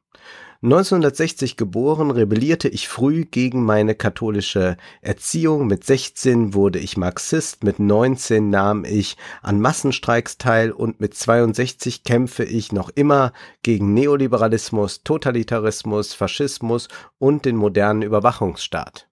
1960 0.64 1.58
geboren, 1.58 2.12
rebellierte 2.12 2.68
ich 2.68 2.88
früh 2.88 3.26
gegen 3.26 3.64
meine 3.64 3.96
katholische 3.96 4.78
Erziehung. 5.02 5.66
Mit 5.66 5.84
16 5.84 6.54
wurde 6.54 6.78
ich 6.78 6.98
Marxist, 6.98 7.64
mit 7.64 7.80
19 7.80 8.52
nahm 8.52 8.86
ich 8.86 9.18
an 9.42 9.60
Massenstreiks 9.60 10.38
teil 10.38 10.72
und 10.72 11.00
mit 11.00 11.16
62 11.16 12.04
kämpfe 12.04 12.44
ich 12.44 12.72
noch 12.72 12.90
immer 12.90 13.34
gegen 13.64 13.96
Neoliberalismus, 13.96 15.02
Totalitarismus, 15.04 16.14
Faschismus 16.14 16.90
und 17.18 17.46
den 17.46 17.56
modernen 17.56 18.04
Überwachungsstaat. 18.04 19.08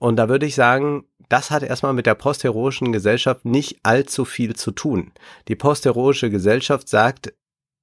Und 0.00 0.16
da 0.16 0.30
würde 0.30 0.46
ich 0.46 0.54
sagen, 0.54 1.04
das 1.28 1.50
hat 1.50 1.62
erstmal 1.62 1.92
mit 1.92 2.06
der 2.06 2.14
postheroischen 2.14 2.90
Gesellschaft 2.90 3.44
nicht 3.44 3.80
allzu 3.82 4.24
viel 4.24 4.56
zu 4.56 4.72
tun. 4.72 5.12
Die 5.46 5.54
postheroische 5.54 6.30
Gesellschaft 6.30 6.88
sagt 6.88 7.34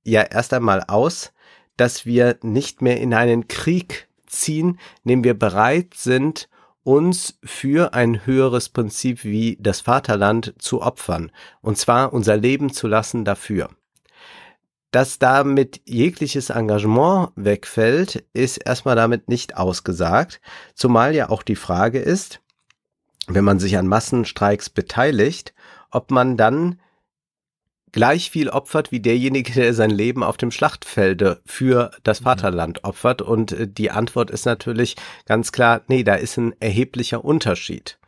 ja 0.04 0.24
erst 0.24 0.52
einmal 0.54 0.84
aus, 0.88 1.32
dass 1.78 2.08
wir 2.08 2.38
nicht 2.42 2.82
mehr 2.82 3.00
in 3.00 3.14
einen 3.14 3.48
Krieg 3.48 4.10
ziehen, 4.26 4.80
in 5.04 5.10
dem 5.10 5.24
wir 5.24 5.38
bereit 5.38 5.94
sind, 5.94 6.50
uns 6.82 7.38
für 7.44 7.94
ein 7.94 8.26
höheres 8.26 8.70
Prinzip 8.70 9.24
wie 9.24 9.56
das 9.60 9.82
Vaterland 9.82 10.56
zu 10.58 10.82
opfern, 10.82 11.32
und 11.62 11.78
zwar 11.78 12.14
unser 12.14 12.36
Leben 12.36 12.74
zu 12.74 12.88
lassen 12.88 13.26
dafür. 13.26 13.70
Dass 14.98 15.20
damit 15.20 15.82
jegliches 15.86 16.50
Engagement 16.50 17.30
wegfällt, 17.36 18.26
ist 18.34 18.58
erstmal 18.58 18.96
damit 18.96 19.30
nicht 19.30 19.56
ausgesagt, 19.56 20.42
zumal 20.74 21.14
ja 21.14 21.30
auch 21.30 21.44
die 21.44 21.56
Frage 21.56 22.00
ist, 22.00 22.42
wenn 23.28 23.44
man 23.44 23.60
sich 23.60 23.78
an 23.78 23.86
Massenstreiks 23.86 24.72
beteiligt, 24.72 25.54
ob 25.92 26.10
man 26.10 26.36
dann 26.36 26.80
gleich 27.92 28.32
viel 28.32 28.50
opfert 28.50 28.92
wie 28.92 29.00
derjenige, 29.00 29.54
der 29.54 29.76
sein 29.76 29.92
Leben 29.92 30.24
auf 30.24 30.36
dem 30.36 30.50
Schlachtfelde 30.50 31.44
für 31.46 31.92
das 32.02 32.22
mhm. 32.22 32.24
Vaterland 32.24 32.84
opfert. 32.84 33.22
Und 33.22 33.52
äh, 33.52 33.68
die 33.68 33.92
Antwort 33.92 34.32
ist 34.32 34.48
natürlich 34.48 34.96
ganz 35.28 35.52
klar, 35.52 35.84
nee, 35.88 36.04
da 36.04 36.16
ist 36.16 36.38
ein 36.38 36.56
erheblicher 36.60 37.24
Unterschied. 37.24 38.00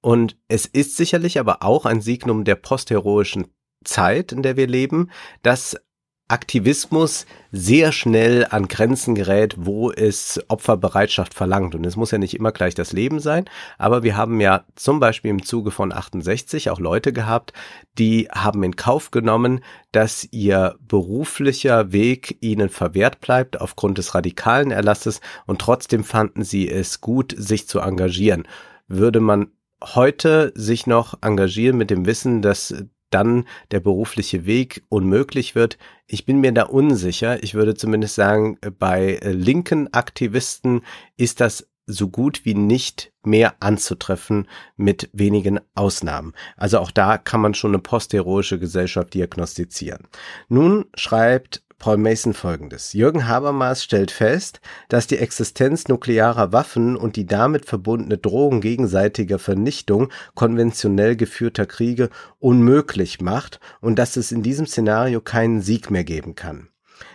Und 0.00 0.38
es 0.48 0.64
ist 0.64 0.96
sicherlich 0.96 1.38
aber 1.38 1.62
auch 1.62 1.84
ein 1.84 2.00
Signum 2.00 2.44
der 2.44 2.54
postheroischen 2.54 3.48
Zeit, 3.84 4.32
in 4.32 4.42
der 4.42 4.56
wir 4.56 4.66
leben, 4.66 5.10
dass 5.42 5.76
Aktivismus 6.28 7.24
sehr 7.52 7.90
schnell 7.90 8.46
an 8.50 8.68
Grenzen 8.68 9.14
gerät, 9.14 9.54
wo 9.56 9.90
es 9.90 10.38
Opferbereitschaft 10.48 11.32
verlangt. 11.32 11.74
Und 11.74 11.86
es 11.86 11.96
muss 11.96 12.10
ja 12.10 12.18
nicht 12.18 12.34
immer 12.34 12.52
gleich 12.52 12.74
das 12.74 12.92
Leben 12.92 13.18
sein, 13.18 13.46
aber 13.78 14.02
wir 14.02 14.16
haben 14.16 14.38
ja 14.40 14.64
zum 14.74 15.00
Beispiel 15.00 15.30
im 15.30 15.42
Zuge 15.42 15.70
von 15.70 15.90
68 15.90 16.68
auch 16.68 16.80
Leute 16.80 17.14
gehabt, 17.14 17.54
die 17.98 18.28
haben 18.30 18.62
in 18.62 18.76
Kauf 18.76 19.10
genommen, 19.10 19.60
dass 19.90 20.28
ihr 20.30 20.76
beruflicher 20.86 21.92
Weg 21.92 22.36
ihnen 22.40 22.68
verwehrt 22.68 23.20
bleibt 23.22 23.58
aufgrund 23.60 23.96
des 23.96 24.14
radikalen 24.14 24.70
Erlasses 24.70 25.22
und 25.46 25.60
trotzdem 25.60 26.04
fanden 26.04 26.44
sie 26.44 26.70
es 26.70 27.00
gut, 27.00 27.34
sich 27.36 27.66
zu 27.66 27.80
engagieren. 27.80 28.46
Würde 28.86 29.20
man 29.20 29.50
heute 29.82 30.52
sich 30.54 30.86
noch 30.86 31.22
engagieren 31.22 31.78
mit 31.78 31.90
dem 31.90 32.04
Wissen, 32.04 32.42
dass 32.42 32.74
dann 33.10 33.44
der 33.70 33.80
berufliche 33.80 34.46
Weg 34.46 34.84
unmöglich 34.88 35.54
wird. 35.54 35.78
Ich 36.06 36.24
bin 36.24 36.40
mir 36.40 36.52
da 36.52 36.64
unsicher. 36.64 37.42
Ich 37.42 37.54
würde 37.54 37.74
zumindest 37.74 38.14
sagen, 38.14 38.58
bei 38.78 39.16
äh, 39.16 39.32
linken 39.32 39.92
Aktivisten 39.92 40.82
ist 41.16 41.40
das 41.40 41.68
so 41.88 42.08
gut 42.08 42.44
wie 42.44 42.54
nicht 42.54 43.12
mehr 43.24 43.54
anzutreffen 43.60 44.46
mit 44.76 45.08
wenigen 45.12 45.58
Ausnahmen. 45.74 46.34
Also 46.56 46.78
auch 46.78 46.90
da 46.90 47.16
kann 47.16 47.40
man 47.40 47.54
schon 47.54 47.70
eine 47.70 47.78
postheroische 47.78 48.58
Gesellschaft 48.58 49.14
diagnostizieren. 49.14 50.06
Nun 50.48 50.84
schreibt 50.94 51.62
Paul 51.78 51.96
Mason 51.96 52.34
folgendes. 52.34 52.92
Jürgen 52.92 53.28
Habermas 53.28 53.84
stellt 53.84 54.10
fest, 54.10 54.60
dass 54.88 55.06
die 55.06 55.18
Existenz 55.18 55.86
nuklearer 55.86 56.52
Waffen 56.52 56.96
und 56.96 57.14
die 57.14 57.24
damit 57.26 57.66
verbundene 57.66 58.18
Drohung 58.18 58.60
gegenseitiger 58.60 59.38
Vernichtung 59.38 60.10
konventionell 60.34 61.14
geführter 61.14 61.66
Kriege 61.66 62.10
unmöglich 62.40 63.20
macht 63.20 63.60
und 63.80 63.96
dass 63.96 64.16
es 64.16 64.32
in 64.32 64.42
diesem 64.42 64.66
Szenario 64.66 65.20
keinen 65.20 65.60
Sieg 65.60 65.88
mehr 65.90 66.04
geben 66.04 66.34
kann. 66.34 66.68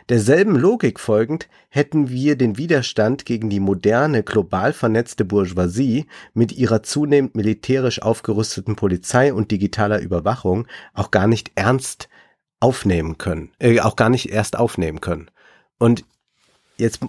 Derselben 0.10 0.56
Logik 0.56 0.99
folgend 0.99 1.49
hätten 1.69 2.10
wir 2.10 2.38
den 2.38 2.57
Widerstand 2.57 3.26
gegen 3.26 3.49
die 3.49 3.60
moderne, 3.60 4.23
global 4.23 4.72
vernetzte 4.72 5.26
Bourgeoisie 5.26 6.06
mit 6.34 6.53
ihrer 6.53 6.84
zunehmend 6.84 7.35
militärisch 7.35 8.02
aufgerüsteten 8.02 8.76
Polizei 8.76 9.34
und 9.34 9.52
digitaler 9.52 9.99
Überwachung 9.99 10.68
auch 10.94 11.11
gar 11.11 11.27
nicht 11.27 11.52
ernst 11.56 12.07
aufnehmen 12.64 13.18
können, 13.18 13.52
äh, 13.60 13.81
auch 13.81 13.98
gar 13.98 14.10
nicht 14.10 14.30
erst 14.30 14.57
aufnehmen 14.57 15.02
können. 15.02 15.30
Und 15.80 16.06
jetzt, 16.77 17.02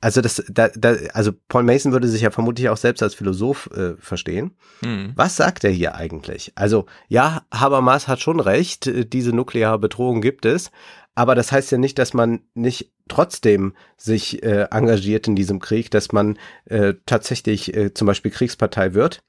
also 0.00 0.22
das, 0.22 0.42
da, 0.48 0.68
da, 0.68 0.94
also 1.12 1.32
Paul 1.48 1.64
Mason 1.64 1.92
würde 1.92 2.08
sich 2.08 2.22
ja 2.22 2.30
vermutlich 2.30 2.70
auch 2.70 2.78
selbst 2.78 3.02
als 3.02 3.14
Philosoph 3.14 3.68
äh, 3.74 3.94
verstehen. 3.98 4.52
Mhm. 4.80 5.12
Was 5.14 5.36
sagt 5.36 5.64
er 5.64 5.70
hier 5.70 5.96
eigentlich? 5.96 6.52
Also 6.54 6.86
ja, 7.08 7.42
Habermas 7.52 8.08
hat 8.08 8.20
schon 8.20 8.40
recht, 8.40 8.86
äh, 8.86 9.04
diese 9.04 9.34
nukleare 9.34 9.78
Bedrohung 9.78 10.22
gibt 10.22 10.46
es, 10.46 10.70
aber 11.14 11.34
das 11.34 11.52
heißt 11.52 11.70
ja 11.72 11.76
nicht, 11.76 11.98
dass 11.98 12.14
man 12.14 12.40
nicht 12.54 12.90
trotzdem 13.08 13.74
sich 13.98 14.42
äh, 14.42 14.68
engagiert 14.70 15.28
in 15.28 15.36
diesem 15.36 15.60
Krieg, 15.60 15.90
dass 15.90 16.12
man 16.12 16.38
äh, 16.64 16.94
tatsächlich 17.04 17.76
äh, 17.76 17.92
zum 17.92 18.06
Beispiel 18.06 18.30
Kriegspartei 18.30 18.94
wird. 18.94 19.22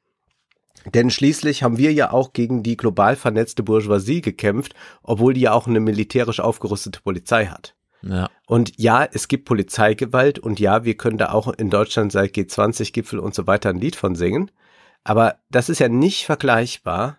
Denn 0.94 1.10
schließlich 1.10 1.64
haben 1.64 1.78
wir 1.78 1.94
ja 1.94 2.12
auch 2.12 2.34
gegen 2.34 2.64
die 2.64 2.78
global 2.78 3.16
vernetzte 3.16 3.64
Bourgeoisie 3.64 4.22
gekämpft, 4.22 4.74
obwohl 5.02 5.34
die 5.34 5.42
ja 5.42 5.54
auch 5.54 5.68
eine 5.68 5.80
militärisch 5.80 6.40
aufgerüstete 6.40 7.02
Polizei 7.02 7.46
hat. 7.46 7.76
Ja. 8.02 8.30
Und 8.48 8.74
ja, 8.78 9.06
es 9.06 9.28
gibt 9.28 9.46
Polizeigewalt 9.46 10.40
und 10.40 10.60
ja, 10.60 10.84
wir 10.84 10.98
können 10.98 11.18
da 11.18 11.32
auch 11.32 11.48
in 11.48 11.70
Deutschland 11.70 12.12
seit 12.12 12.36
G20-Gipfel 12.36 13.18
und 13.18 13.34
so 13.34 13.48
weiter 13.48 13.70
ein 13.70 13.78
Lied 13.78 13.96
von 13.96 14.16
singen. 14.16 14.52
Aber 15.06 15.36
das 15.50 15.70
ist 15.70 15.80
ja 15.80 15.88
nicht 15.88 16.26
vergleichbar 16.26 17.18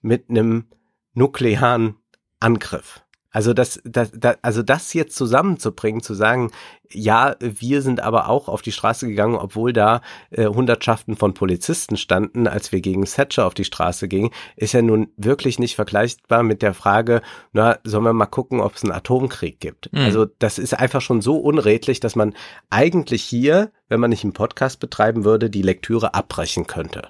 mit 0.00 0.28
einem 0.28 0.66
nuklearen 1.14 1.96
Angriff. 2.40 3.03
Also 3.34 3.52
das, 3.52 3.80
das, 3.84 4.12
das, 4.14 4.36
also 4.42 4.62
das 4.62 4.94
jetzt 4.94 5.16
zusammenzubringen, 5.16 6.02
zu 6.02 6.14
sagen, 6.14 6.52
ja, 6.88 7.34
wir 7.40 7.82
sind 7.82 7.98
aber 7.98 8.28
auch 8.28 8.48
auf 8.48 8.62
die 8.62 8.70
Straße 8.70 9.08
gegangen, 9.08 9.34
obwohl 9.34 9.72
da 9.72 10.02
äh, 10.30 10.46
Hundertschaften 10.46 11.16
von 11.16 11.34
Polizisten 11.34 11.96
standen, 11.96 12.46
als 12.46 12.70
wir 12.70 12.80
gegen 12.80 13.04
Thatcher 13.04 13.44
auf 13.44 13.54
die 13.54 13.64
Straße 13.64 14.06
gingen, 14.06 14.30
ist 14.54 14.72
ja 14.72 14.82
nun 14.82 15.08
wirklich 15.16 15.58
nicht 15.58 15.74
vergleichbar 15.74 16.44
mit 16.44 16.62
der 16.62 16.74
Frage, 16.74 17.22
na, 17.52 17.76
sollen 17.82 18.04
wir 18.04 18.12
mal 18.12 18.26
gucken, 18.26 18.60
ob 18.60 18.76
es 18.76 18.84
einen 18.84 18.92
Atomkrieg 18.92 19.58
gibt. 19.58 19.92
Mhm. 19.92 20.02
Also 20.02 20.26
das 20.38 20.60
ist 20.60 20.78
einfach 20.78 21.00
schon 21.00 21.20
so 21.20 21.36
unredlich, 21.36 21.98
dass 21.98 22.14
man 22.14 22.34
eigentlich 22.70 23.24
hier, 23.24 23.72
wenn 23.88 23.98
man 23.98 24.10
nicht 24.10 24.22
einen 24.22 24.32
Podcast 24.32 24.78
betreiben 24.78 25.24
würde, 25.24 25.50
die 25.50 25.62
Lektüre 25.62 26.14
abbrechen 26.14 26.68
könnte. 26.68 27.08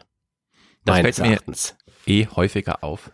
Das 0.87 1.01
fällt 1.01 1.19
Erachtens. 1.19 1.77
mir 2.07 2.15
eh 2.15 2.29
häufiger 2.29 2.83
auf. 2.83 3.11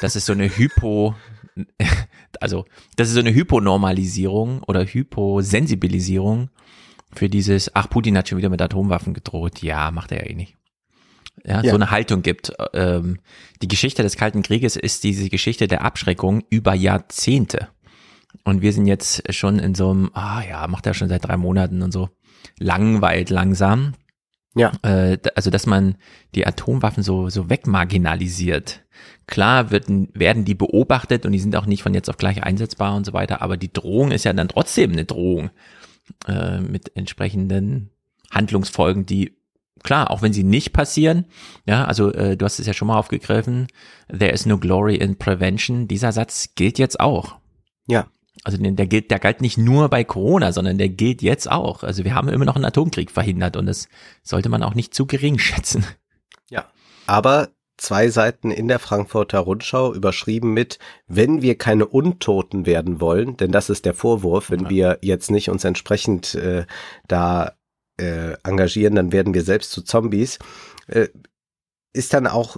Das 0.00 0.16
ist 0.16 0.26
so 0.26 0.32
eine 0.32 0.48
Hypo, 0.48 1.14
also 2.40 2.64
das 2.96 3.08
ist 3.08 3.14
so 3.14 3.20
eine 3.20 3.34
Hyponormalisierung 3.34 4.62
oder 4.62 4.84
Hyposensibilisierung 4.84 6.50
für 7.12 7.28
dieses, 7.28 7.74
ach, 7.74 7.88
Putin 7.88 8.16
hat 8.18 8.28
schon 8.28 8.38
wieder 8.38 8.48
mit 8.48 8.60
Atomwaffen 8.60 9.14
gedroht. 9.14 9.62
Ja, 9.62 9.90
macht 9.90 10.12
er 10.12 10.24
ja 10.24 10.30
eh 10.30 10.34
nicht. 10.34 10.56
Ja, 11.44 11.62
ja. 11.62 11.70
so 11.70 11.76
eine 11.76 11.90
Haltung 11.90 12.22
gibt. 12.22 12.52
Ähm, 12.72 13.18
die 13.62 13.68
Geschichte 13.68 14.02
des 14.02 14.16
Kalten 14.16 14.42
Krieges 14.42 14.76
ist 14.76 15.04
diese 15.04 15.28
Geschichte 15.28 15.68
der 15.68 15.82
Abschreckung 15.82 16.42
über 16.50 16.74
Jahrzehnte. 16.74 17.68
Und 18.44 18.62
wir 18.62 18.72
sind 18.72 18.86
jetzt 18.86 19.32
schon 19.32 19.58
in 19.58 19.74
so 19.74 19.90
einem, 19.90 20.10
ah 20.14 20.42
ja, 20.42 20.66
macht 20.66 20.86
er 20.86 20.94
schon 20.94 21.08
seit 21.08 21.24
drei 21.24 21.36
Monaten 21.36 21.82
und 21.82 21.92
so, 21.92 22.10
langweilt 22.58 23.30
langsam. 23.30 23.94
Ja. 24.56 24.72
Äh, 24.82 25.18
also, 25.34 25.50
dass 25.50 25.66
man 25.66 25.96
die 26.34 26.46
Atomwaffen 26.46 27.02
so, 27.02 27.28
so 27.28 27.50
wegmarginalisiert. 27.50 28.84
Klar 29.26 29.70
wird, 29.70 29.86
werden 29.88 30.44
die 30.44 30.54
beobachtet 30.54 31.24
und 31.24 31.32
die 31.32 31.38
sind 31.38 31.56
auch 31.56 31.66
nicht 31.66 31.82
von 31.82 31.94
jetzt 31.94 32.10
auf 32.10 32.18
gleich 32.18 32.42
einsetzbar 32.42 32.94
und 32.94 33.06
so 33.06 33.12
weiter, 33.12 33.40
aber 33.42 33.56
die 33.56 33.72
Drohung 33.72 34.10
ist 34.10 34.24
ja 34.24 34.32
dann 34.32 34.48
trotzdem 34.48 34.92
eine 34.92 35.04
Drohung 35.04 35.50
äh, 36.26 36.60
mit 36.60 36.94
entsprechenden 36.96 37.90
Handlungsfolgen, 38.30 39.06
die 39.06 39.36
klar, 39.82 40.10
auch 40.10 40.22
wenn 40.22 40.32
sie 40.32 40.44
nicht 40.44 40.72
passieren, 40.72 41.26
ja, 41.66 41.84
also 41.84 42.12
äh, 42.12 42.36
du 42.36 42.44
hast 42.44 42.58
es 42.58 42.66
ja 42.66 42.74
schon 42.74 42.88
mal 42.88 42.98
aufgegriffen, 42.98 43.68
there 44.08 44.32
is 44.32 44.46
no 44.46 44.58
glory 44.58 44.96
in 44.96 45.16
prevention, 45.16 45.88
dieser 45.88 46.12
Satz 46.12 46.50
gilt 46.54 46.78
jetzt 46.78 47.00
auch. 47.00 47.36
Ja. 47.86 48.08
Also 48.42 48.58
der 48.58 48.86
gilt, 48.86 49.10
der 49.10 49.20
galt 49.20 49.40
nicht 49.40 49.56
nur 49.56 49.88
bei 49.88 50.04
Corona, 50.04 50.52
sondern 50.52 50.76
der 50.76 50.88
gilt 50.88 51.22
jetzt 51.22 51.50
auch. 51.50 51.82
Also 51.82 52.04
wir 52.04 52.14
haben 52.14 52.28
immer 52.28 52.44
noch 52.44 52.56
einen 52.56 52.64
Atomkrieg 52.64 53.10
verhindert 53.10 53.56
und 53.56 53.66
das 53.66 53.88
sollte 54.22 54.48
man 54.48 54.62
auch 54.62 54.74
nicht 54.74 54.92
zu 54.92 55.06
gering 55.06 55.38
schätzen. 55.38 55.86
Ja, 56.50 56.66
aber 57.06 57.53
zwei 57.76 58.08
Seiten 58.08 58.50
in 58.50 58.68
der 58.68 58.78
Frankfurter 58.78 59.40
Rundschau 59.40 59.92
überschrieben 59.94 60.52
mit, 60.52 60.78
wenn 61.06 61.42
wir 61.42 61.58
keine 61.58 61.86
Untoten 61.86 62.66
werden 62.66 63.00
wollen, 63.00 63.36
denn 63.36 63.52
das 63.52 63.70
ist 63.70 63.84
der 63.84 63.94
Vorwurf, 63.94 64.50
wenn 64.50 64.64
ja. 64.64 64.70
wir 64.70 64.98
jetzt 65.02 65.30
nicht 65.30 65.50
uns 65.50 65.64
entsprechend 65.64 66.34
äh, 66.34 66.66
da 67.08 67.54
äh, 67.98 68.34
engagieren, 68.44 68.94
dann 68.94 69.12
werden 69.12 69.34
wir 69.34 69.42
selbst 69.42 69.70
zu 69.72 69.82
Zombies, 69.82 70.38
äh, 70.86 71.08
ist 71.92 72.14
dann 72.14 72.26
auch 72.26 72.56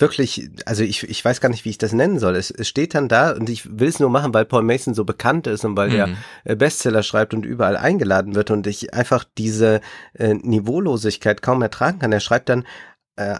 wirklich, 0.00 0.50
also 0.64 0.82
ich, 0.82 1.02
ich 1.04 1.24
weiß 1.24 1.40
gar 1.40 1.50
nicht, 1.50 1.64
wie 1.64 1.70
ich 1.70 1.78
das 1.78 1.92
nennen 1.92 2.18
soll. 2.18 2.34
Es, 2.36 2.50
es 2.50 2.68
steht 2.68 2.94
dann 2.94 3.08
da 3.08 3.32
und 3.32 3.50
ich 3.50 3.78
will 3.78 3.88
es 3.88 4.00
nur 4.00 4.10
machen, 4.10 4.32
weil 4.32 4.46
Paul 4.46 4.62
Mason 4.62 4.94
so 4.94 5.04
bekannt 5.04 5.46
ist 5.46 5.64
und 5.64 5.76
weil 5.76 5.90
mhm. 5.90 5.96
er 5.96 6.08
äh, 6.44 6.56
Bestseller 6.56 7.02
schreibt 7.02 7.34
und 7.34 7.44
überall 7.44 7.76
eingeladen 7.76 8.34
wird 8.34 8.50
und 8.50 8.66
ich 8.66 8.94
einfach 8.94 9.24
diese 9.36 9.80
äh, 10.14 10.34
Niveaulosigkeit 10.34 11.42
kaum 11.42 11.62
ertragen 11.62 11.98
kann. 11.98 12.12
Er 12.12 12.20
schreibt 12.20 12.48
dann, 12.48 12.64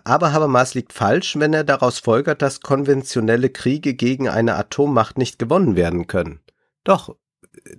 aber 0.04 0.32
Habermas 0.32 0.74
liegt 0.74 0.92
falsch, 0.92 1.38
wenn 1.38 1.54
er 1.54 1.64
daraus 1.64 1.98
folgert, 1.98 2.42
dass 2.42 2.60
konventionelle 2.60 3.50
Kriege 3.50 3.94
gegen 3.94 4.28
eine 4.28 4.56
Atommacht 4.56 5.18
nicht 5.18 5.38
gewonnen 5.38 5.76
werden 5.76 6.06
können. 6.06 6.40
Doch, 6.84 7.14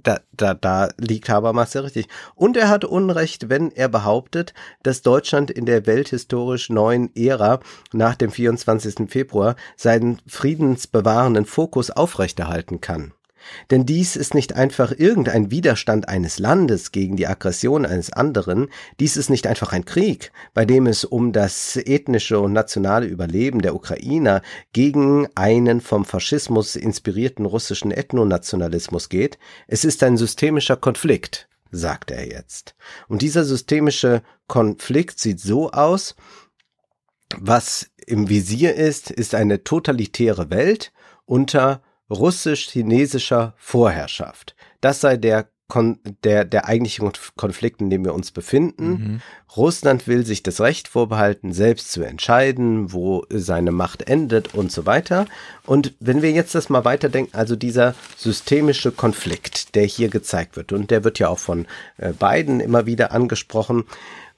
da, 0.04 0.20
da, 0.32 0.54
da 0.54 0.90
liegt 0.98 1.30
Habermas 1.30 1.74
ja 1.74 1.82
richtig. 1.82 2.08
Und 2.36 2.58
er 2.58 2.70
hat 2.70 2.86
Unrecht, 2.86 3.50
wenn 3.50 3.72
er 3.72 3.88
behauptet, 3.88 4.54
dass 4.84 5.02
Deutschland 5.02 5.52
in 5.52 5.66
der 5.66 5.86
welthistorisch 5.86 6.70
neuen 6.70 7.16
Ära 7.16 7.60
nach 7.94 8.16
dem 8.16 8.32
24. 8.32 9.10
Februar 9.10 9.56
seinen 9.76 10.22
friedensbewahrenden 10.28 11.46
Fokus 11.46 11.92
aufrechterhalten 11.92 12.82
kann. 12.82 13.14
Denn 13.70 13.86
dies 13.86 14.16
ist 14.16 14.34
nicht 14.34 14.54
einfach 14.54 14.92
irgendein 14.96 15.52
Widerstand 15.52 16.08
eines 16.08 16.40
Landes 16.40 16.92
gegen 16.92 17.16
die 17.16 17.28
Aggression 17.28 17.86
eines 17.86 18.12
anderen, 18.12 18.70
dies 19.00 19.18
ist 19.18 19.30
nicht 19.30 19.48
einfach 19.48 19.74
ein 19.74 19.86
Krieg, 19.86 20.32
bei 20.54 20.66
dem 20.66 20.88
es 20.88 21.06
um 21.06 21.32
das 21.34 21.78
ethnische 21.78 22.40
und 22.40 22.54
nationale 22.54 23.06
Überleben 23.06 23.62
der 23.62 23.76
Ukrainer 23.76 24.42
gegen 24.74 25.28
einen 25.36 25.82
vom 25.82 26.06
Faschismus 26.06 26.76
inspirierten 26.76 27.46
russischen 27.46 27.92
Ethnonationalismus 27.92 29.10
geht, 29.10 29.38
es 29.68 29.86
ist 29.86 30.04
ein 30.04 30.18
systemischer 30.18 30.78
Konflikt, 30.78 31.48
sagt 31.72 32.12
er 32.12 32.28
jetzt. 32.28 32.76
Und 33.08 33.22
dieser 33.22 33.44
systemische 33.44 34.22
Konflikt 34.48 35.20
sieht 35.20 35.40
so 35.40 35.72
aus, 35.72 36.16
was 37.38 37.90
im 38.06 38.30
Visier 38.30 38.76
ist, 38.76 39.10
ist 39.10 39.36
eine 39.36 39.64
totalitäre 39.64 40.50
Welt 40.50 40.92
unter 41.26 41.82
russisch-chinesischer 42.12 43.54
Vorherrschaft. 43.58 44.56
Das 44.82 45.02
sei 45.02 45.18
der 45.18 45.48
der, 46.26 46.46
der 46.46 46.68
eigentliche 46.68 47.10
Konflikt, 47.38 47.82
in 47.82 47.90
dem 47.90 48.04
wir 48.04 48.14
uns 48.14 48.32
befinden. 48.32 48.90
Mhm. 48.90 49.22
Russland 49.56 50.08
will 50.08 50.26
sich 50.26 50.44
das 50.44 50.62
Recht 50.62 50.88
vorbehalten, 50.88 51.54
selbst 51.54 51.92
zu 51.92 52.04
entscheiden, 52.04 52.92
wo 52.94 53.26
seine 53.30 53.72
Macht 53.72 54.02
endet 54.04 54.54
und 54.54 54.72
so 54.72 54.86
weiter. 54.86 55.26
Und 55.66 55.94
wenn 56.00 56.22
wir 56.22 56.32
jetzt 56.32 56.56
das 56.56 56.70
mal 56.70 56.86
weiterdenken, 56.86 57.36
also 57.36 57.56
dieser 57.56 57.96
systemische 58.18 58.92
Konflikt, 58.92 59.76
der 59.76 59.86
hier 59.86 60.10
gezeigt 60.10 60.56
wird, 60.56 60.72
und 60.72 60.92
der 60.92 61.04
wird 61.04 61.20
ja 61.20 61.30
auch 61.30 61.40
von 61.40 61.68
äh, 61.98 62.12
beiden 62.14 62.60
immer 62.60 62.86
wieder 62.86 63.12
angesprochen, 63.12 63.86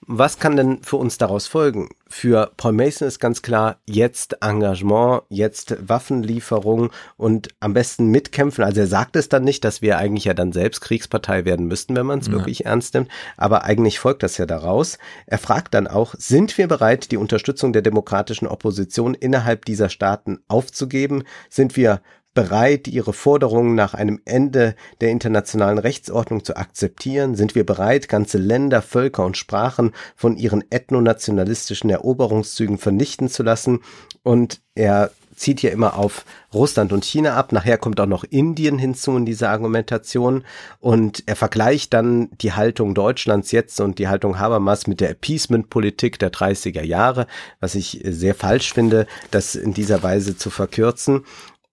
was 0.08 0.40
kann 0.40 0.56
denn 0.56 0.84
für 0.84 0.98
uns 0.98 1.18
daraus 1.18 1.48
folgen? 1.48 1.90
Für 2.08 2.52
Paul 2.58 2.74
Mason 2.74 3.08
ist 3.08 3.20
ganz 3.20 3.42
klar, 3.42 3.78
jetzt 3.86 4.38
Engagement, 4.42 5.24
jetzt 5.30 5.76
Waffenlieferung 5.88 6.92
und 7.18 7.50
am 7.60 7.74
besten 7.74 8.08
mitkämpfen. 8.08 8.64
Also 8.64 8.82
er 8.82 8.88
sagt 8.88 9.16
es 9.16 9.30
dann 9.30 9.44
nicht, 9.44 9.64
dass 9.64 9.82
wir 9.82 9.98
eigentlich 9.98 10.26
ja 10.26 10.34
dann 10.34 10.52
selbst 10.52 10.82
Kriegspartei 10.82 11.46
werden 11.46 11.68
müssten, 11.68 11.96
wenn 11.96 12.06
man 12.06 12.20
es 12.20 12.28
ja. 12.28 12.34
wirklich 12.34 12.66
ernst 12.66 12.94
nimmt. 12.94 13.10
Aber 13.38 13.64
eigentlich 13.64 14.00
folgt 14.00 14.24
das 14.24 14.38
ja 14.38 14.46
daraus. 14.46 14.98
Er 15.26 15.38
fragt 15.38 15.74
dann 15.74 15.88
auch, 15.88 16.16
sind 16.18 16.58
wir 16.58 16.68
bereit, 16.68 17.12
die 17.12 17.18
Unterstützung 17.18 17.74
der 17.74 17.82
demokratischen 17.82 18.48
Opposition 18.48 19.14
innerhalb 19.16 19.66
dieser 19.66 19.90
Staaten 19.90 20.40
aufzugeben? 20.48 21.24
Sind 21.50 21.76
wir 21.76 22.02
bereit, 22.34 22.88
ihre 22.88 23.14
Forderungen 23.14 23.76
nach 23.76 23.94
einem 23.94 24.22
Ende 24.26 24.76
der 25.02 25.10
internationalen 25.10 25.78
Rechtsordnung 25.78 26.44
zu 26.44 26.56
akzeptieren? 26.56 27.36
Sind 27.36 27.56
wir 27.56 27.66
bereit, 27.66 28.10
ganze 28.10 28.38
Länder, 28.38 28.82
Völker 28.82 29.26
und 29.26 29.38
Sprachen 29.38 29.92
von 30.16 30.38
ihren 30.38 30.64
ethnonationalistischen 30.70 31.90
Eroberungszügen 31.90 32.78
vernichten 32.78 33.30
zu 33.30 33.44
lassen? 33.44 33.82
Und 34.24 34.62
er 34.76 35.12
zieht 35.36 35.60
hier 35.60 35.72
immer 35.72 35.98
auf 35.98 36.26
Russland 36.54 36.94
und 36.94 37.04
China 37.06 37.36
ab. 37.36 37.52
Nachher 37.52 37.78
kommt 37.78 38.00
auch 38.00 38.06
noch 38.08 38.24
Indien 38.24 38.78
hinzu 38.78 39.18
in 39.18 39.26
dieser 39.26 39.50
Argumentation. 39.50 40.44
Und 40.80 41.24
er 41.26 41.36
vergleicht 41.36 41.94
dann 41.94 42.30
die 42.42 42.54
Haltung 42.54 42.94
Deutschlands 42.94 43.52
jetzt 43.52 43.80
und 43.82 44.00
die 44.00 44.08
Haltung 44.08 44.40
Habermas 44.40 44.88
mit 44.88 45.02
der 45.02 45.10
Appeasement-Politik 45.12 46.20
der 46.20 46.32
30er 46.32 46.84
Jahre, 46.84 47.28
was 47.60 47.76
ich 47.76 48.02
sehr 48.06 48.36
falsch 48.36 48.74
finde, 48.74 49.08
das 49.32 49.56
in 49.56 49.74
dieser 49.74 50.04
Weise 50.04 50.38
zu 50.38 50.50
verkürzen. 50.50 51.24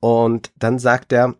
Und 0.01 0.53
dann 0.59 0.79
sagt 0.79 1.13
er, 1.13 1.35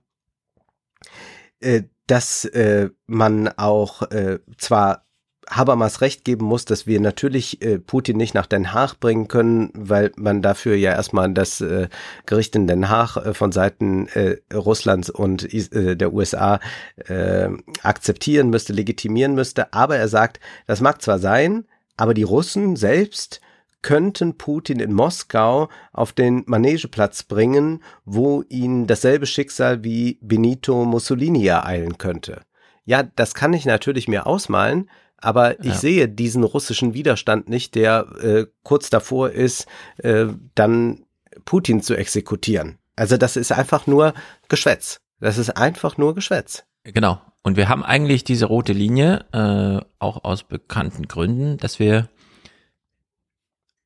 äh, 1.61 1.83
dass 2.07 2.45
äh, 2.45 2.91
man 3.07 3.49
auch 3.49 4.03
äh, 4.11 4.41
zwar 4.59 5.07
Habermas 5.51 6.01
recht 6.01 6.25
geben 6.25 6.45
muss, 6.45 6.65
dass 6.65 6.87
wir 6.87 7.01
natürlich 7.01 7.61
äh, 7.61 7.79
Putin 7.79 8.17
nicht 8.17 8.35
nach 8.35 8.47
Den 8.47 8.73
Haag 8.73 8.95
bringen 9.01 9.27
können, 9.27 9.71
weil 9.75 10.13
man 10.17 10.43
dafür 10.43 10.77
ja 10.77 10.93
erstmal 10.93 11.33
das 11.33 11.61
äh, 11.61 11.89
Gericht 12.25 12.55
in 12.55 12.69
Den 12.69 12.89
Haag 12.89 13.17
äh, 13.17 13.35
von 13.35 13.51
Seiten 13.51 14.07
äh, 14.09 14.37
Russlands 14.55 15.11
und 15.11 15.53
äh, 15.53 15.97
der 15.97 16.13
USA 16.13 16.61
äh, 17.09 17.49
akzeptieren 17.83 18.51
müsste, 18.51 18.73
legitimieren 18.73 19.35
müsste. 19.35 19.73
Aber 19.73 19.97
er 19.97 20.09
sagt, 20.09 20.39
das 20.67 20.81
mag 20.81 21.03
zwar 21.03 21.19
sein, 21.19 21.65
aber 21.97 22.15
die 22.15 22.23
Russen 22.23 22.77
selbst 22.77 23.41
könnten 23.83 24.37
Putin 24.37 24.81
in 24.81 24.93
Moskau 24.93 25.69
auf 25.93 26.13
den 26.13 26.45
Manegeplatz 26.47 27.23
bringen, 27.23 27.83
wo 28.05 28.43
ihn 28.49 28.87
dasselbe 28.87 29.27
Schicksal 29.27 29.85
wie 29.85 30.19
Benito 30.21 30.85
Mussolini 30.85 31.47
ereilen 31.47 31.99
könnte. 31.99 32.43
Ja, 32.85 33.03
das 33.03 33.35
kann 33.35 33.53
ich 33.53 33.67
natürlich 33.67 34.09
mir 34.09 34.27
ausmalen, 34.27 34.91
aber 35.19 35.61
ich 35.61 35.67
ja. 35.67 35.75
sehe 35.75 36.09
diesen 36.09 36.45
russischen 36.45 36.95
Widerstand 36.95 37.49
nicht, 37.49 37.75
der 37.75 38.07
äh, 38.23 38.47
kurz 38.63 38.91
davor 38.91 39.31
ist, 39.31 39.67
äh, 39.99 40.27
dann 40.55 41.05
Putin 41.45 41.83
zu 41.83 41.95
exekutieren. 41.95 42.79
Also 42.97 43.17
das 43.17 43.37
ist 43.37 43.53
einfach 43.53 43.87
nur 43.87 44.15
Geschwätz. 44.49 45.01
Das 45.21 45.39
ist 45.39 45.51
einfach 45.51 45.99
nur 45.99 46.15
Geschwätz. 46.15 46.65
Genau. 46.85 47.21
Und 47.43 47.57
wir 47.57 47.69
haben 47.69 47.83
eigentlich 47.83 48.25
diese 48.25 48.47
rote 48.47 48.73
Linie, 48.73 49.25
äh, 49.33 49.85
auch 49.99 50.25
aus 50.25 50.43
bekannten 50.43 51.09
Gründen, 51.09 51.57
dass 51.57 51.79
wir 51.79 52.09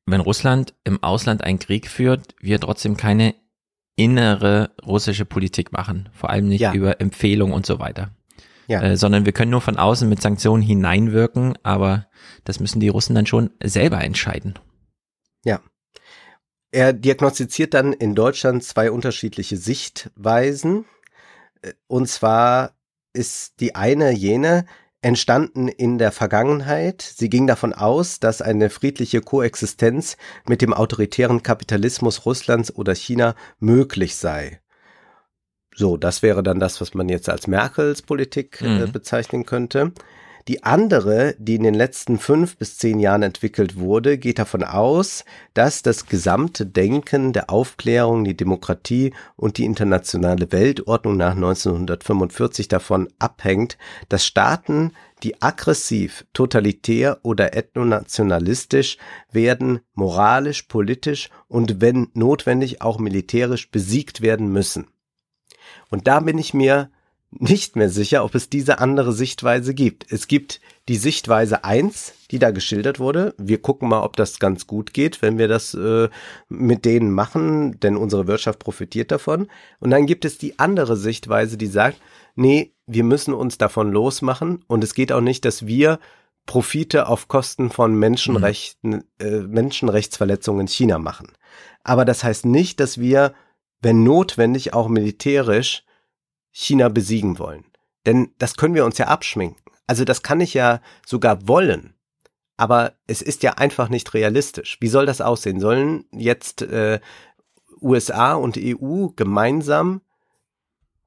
wenn 0.05 0.21
Russland 0.21 0.73
im 0.83 1.01
Ausland 1.03 1.43
einen 1.43 1.59
Krieg 1.59 1.87
führt, 1.87 2.35
wir 2.39 2.59
trotzdem 2.59 2.97
keine 2.97 3.35
innere 3.95 4.75
russische 4.85 5.25
Politik 5.25 5.71
machen, 5.71 6.09
vor 6.13 6.29
allem 6.29 6.47
nicht 6.47 6.61
Ja. 6.61 6.73
über 6.73 6.99
Empfehlungen 7.01 7.53
und 7.55 7.65
so 7.65 7.79
weiter. 7.79 8.11
Ja. 8.67 8.81
Äh, 8.81 8.97
sondern 8.97 9.25
wir 9.25 9.31
können 9.31 9.51
nur 9.51 9.61
von 9.61 9.77
außen 9.77 10.09
mit 10.09 10.21
Sanktionen 10.21 10.61
hineinwirken, 10.63 11.57
aber 11.63 12.07
das 12.43 12.59
müssen 12.59 12.79
die 12.79 12.89
Russen 12.89 13.15
dann 13.15 13.25
schon 13.27 13.51
selber 13.63 14.01
entscheiden. 14.03 14.59
Er 16.71 16.91
diagnostiziert 16.91 17.73
dann 17.73 17.93
in 17.93 18.15
Deutschland 18.15 18.61
zwei 18.61 18.91
unterschiedliche 18.91 19.55
Sichtweisen. 19.55 20.83
Äh, 21.61 21.71
Und 21.87 22.09
zwar 22.09 22.75
ist 23.13 23.61
die 23.61 23.75
eine 23.75 24.11
jene, 24.11 24.65
entstanden 25.05 25.67
in 25.67 25.99
der 25.99 26.11
Vergangenheit. 26.11 27.03
Sie 27.03 27.29
ging 27.29 27.45
davon 27.45 27.73
aus, 27.73 28.19
dass 28.19 28.41
eine 28.41 28.71
friedliche 28.71 29.21
Koexistenz 29.21 30.17
mit 30.47 30.63
dem 30.63 30.73
autoritären 30.73 31.43
Kapitalismus 31.43 32.25
Russlands 32.25 32.75
oder 32.75 32.95
China 32.95 33.35
möglich 33.59 34.15
sei. 34.15 34.61
So, 35.75 35.95
das 35.95 36.23
wäre 36.23 36.41
dann 36.41 36.59
das, 36.59 36.81
was 36.81 36.95
man 36.95 37.07
jetzt 37.07 37.29
als 37.29 37.45
Merkels 37.45 38.01
Politik 38.01 38.61
äh, 38.61 38.65
Mhm. 38.87 38.91
bezeichnen 38.91 39.45
könnte. 39.45 39.91
Die 40.47 40.63
andere, 40.63 41.35
die 41.39 41.55
in 41.55 41.63
den 41.63 41.73
letzten 41.73 42.19
fünf 42.19 42.57
bis 42.57 42.77
zehn 42.77 42.99
Jahren 42.99 43.23
entwickelt 43.23 43.79
wurde, 43.79 44.19
geht 44.19 44.37
davon 44.37 44.63
aus, 44.63 45.25
dass 45.55 45.81
das 45.81 46.05
gesamte 46.05 46.67
Denken 46.67 47.33
der 47.33 47.49
Aufklärung, 47.49 48.23
die 48.23 48.37
Demokratie 48.37 49.11
und 49.35 49.57
die 49.57 49.65
internationale 49.65 50.51
Weltordnung 50.51 51.17
nach 51.17 51.31
1945 51.31 52.67
davon 52.67 53.07
abhängt, 53.17 53.79
dass 54.07 54.23
Staaten, 54.23 54.91
die 55.23 55.41
aggressiv, 55.41 56.27
totalitär 56.31 57.17
oder 57.23 57.55
ethnonationalistisch 57.55 58.99
werden, 59.31 59.79
moralisch, 59.95 60.63
politisch 60.63 61.29
und 61.47 61.81
wenn 61.81 62.09
notwendig 62.13 62.83
auch 62.83 62.99
militärisch 62.99 63.71
besiegt 63.71 64.21
werden 64.21 64.51
müssen. 64.51 64.89
Und 65.89 66.05
da 66.05 66.19
bin 66.19 66.37
ich 66.37 66.53
mir 66.53 66.91
nicht 67.31 67.75
mehr 67.75 67.89
sicher, 67.89 68.23
ob 68.23 68.35
es 68.35 68.49
diese 68.49 68.79
andere 68.79 69.11
Sichtweise 69.11 69.73
gibt. 69.73 70.11
Es 70.11 70.27
gibt 70.27 70.61
die 70.87 70.95
Sichtweise 70.95 71.63
eins, 71.63 72.13
die 72.31 72.39
da 72.39 72.51
geschildert 72.51 72.99
wurde. 72.99 73.33
Wir 73.37 73.61
gucken 73.61 73.89
mal, 73.89 74.03
ob 74.03 74.15
das 74.15 74.39
ganz 74.39 74.67
gut 74.67 74.93
geht, 74.93 75.21
wenn 75.21 75.37
wir 75.37 75.47
das 75.47 75.73
äh, 75.73 76.09
mit 76.47 76.85
denen 76.85 77.11
machen, 77.11 77.79
denn 77.79 77.97
unsere 77.97 78.27
Wirtschaft 78.27 78.59
profitiert 78.59 79.11
davon. 79.11 79.47
Und 79.79 79.89
dann 79.89 80.05
gibt 80.05 80.25
es 80.25 80.37
die 80.37 80.59
andere 80.59 80.95
Sichtweise, 80.95 81.57
die 81.57 81.67
sagt, 81.67 81.99
nee, 82.35 82.73
wir 82.87 83.03
müssen 83.03 83.33
uns 83.33 83.57
davon 83.57 83.91
losmachen 83.91 84.63
und 84.67 84.83
es 84.83 84.93
geht 84.93 85.11
auch 85.11 85.21
nicht, 85.21 85.45
dass 85.45 85.65
wir 85.65 85.99
Profite 86.45 87.07
auf 87.07 87.27
Kosten 87.27 87.71
von 87.71 87.95
Menschenrechten, 87.95 89.03
äh, 89.19 89.39
Menschenrechtsverletzungen 89.39 90.61
in 90.61 90.67
China 90.67 90.99
machen. 90.99 91.31
Aber 91.83 92.05
das 92.05 92.23
heißt 92.23 92.45
nicht, 92.45 92.79
dass 92.79 92.99
wir, 92.99 93.33
wenn 93.81 94.03
notwendig, 94.03 94.73
auch 94.73 94.87
militärisch 94.87 95.83
China 96.57 96.87
besiegen 96.87 97.37
wollen. 97.37 97.65
Denn 98.05 98.31
das 98.37 98.55
können 98.55 98.75
wir 98.75 98.85
uns 98.85 98.97
ja 98.97 99.07
abschminken. 99.07 99.61
Also 99.87 100.05
das 100.05 100.23
kann 100.23 100.39
ich 100.39 100.53
ja 100.53 100.79
sogar 101.05 101.49
wollen. 101.49 101.95
Aber 102.55 102.93
es 103.07 103.21
ist 103.21 103.43
ja 103.43 103.55
einfach 103.55 103.89
nicht 103.89 104.13
realistisch. 104.13 104.77
Wie 104.79 104.87
soll 104.87 105.05
das 105.05 105.19
aussehen? 105.19 105.59
Sollen 105.59 106.05
jetzt 106.13 106.61
äh, 106.61 107.01
USA 107.81 108.35
und 108.35 108.57
EU 108.57 109.07
gemeinsam 109.17 109.99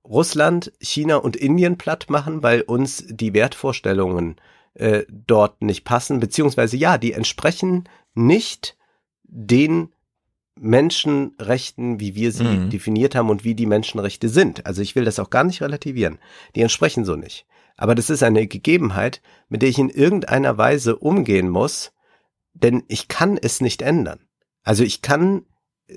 Russland, 0.04 0.70
China 0.80 1.16
und 1.16 1.34
Indien 1.34 1.78
platt 1.78 2.10
machen, 2.10 2.42
weil 2.42 2.60
uns 2.60 3.04
die 3.08 3.32
Wertvorstellungen 3.32 4.36
äh, 4.74 5.04
dort 5.08 5.62
nicht 5.62 5.84
passen, 5.84 6.20
beziehungsweise 6.20 6.76
ja, 6.76 6.98
die 6.98 7.14
entsprechen 7.14 7.88
nicht 8.14 8.76
den 9.22 9.94
Menschenrechten, 10.60 12.00
wie 12.00 12.14
wir 12.14 12.32
sie 12.32 12.44
Mhm. 12.44 12.70
definiert 12.70 13.14
haben 13.14 13.30
und 13.30 13.44
wie 13.44 13.54
die 13.54 13.66
Menschenrechte 13.66 14.28
sind. 14.28 14.66
Also 14.66 14.82
ich 14.82 14.94
will 14.94 15.04
das 15.04 15.18
auch 15.18 15.30
gar 15.30 15.44
nicht 15.44 15.62
relativieren. 15.62 16.18
Die 16.54 16.62
entsprechen 16.62 17.04
so 17.04 17.16
nicht. 17.16 17.46
Aber 17.76 17.94
das 17.94 18.10
ist 18.10 18.22
eine 18.22 18.46
Gegebenheit, 18.46 19.22
mit 19.48 19.62
der 19.62 19.68
ich 19.68 19.78
in 19.78 19.88
irgendeiner 19.90 20.58
Weise 20.58 20.96
umgehen 20.96 21.48
muss, 21.48 21.92
denn 22.54 22.82
ich 22.88 23.08
kann 23.08 23.38
es 23.40 23.60
nicht 23.60 23.82
ändern. 23.82 24.20
Also 24.64 24.82
ich 24.82 25.00
kann 25.02 25.42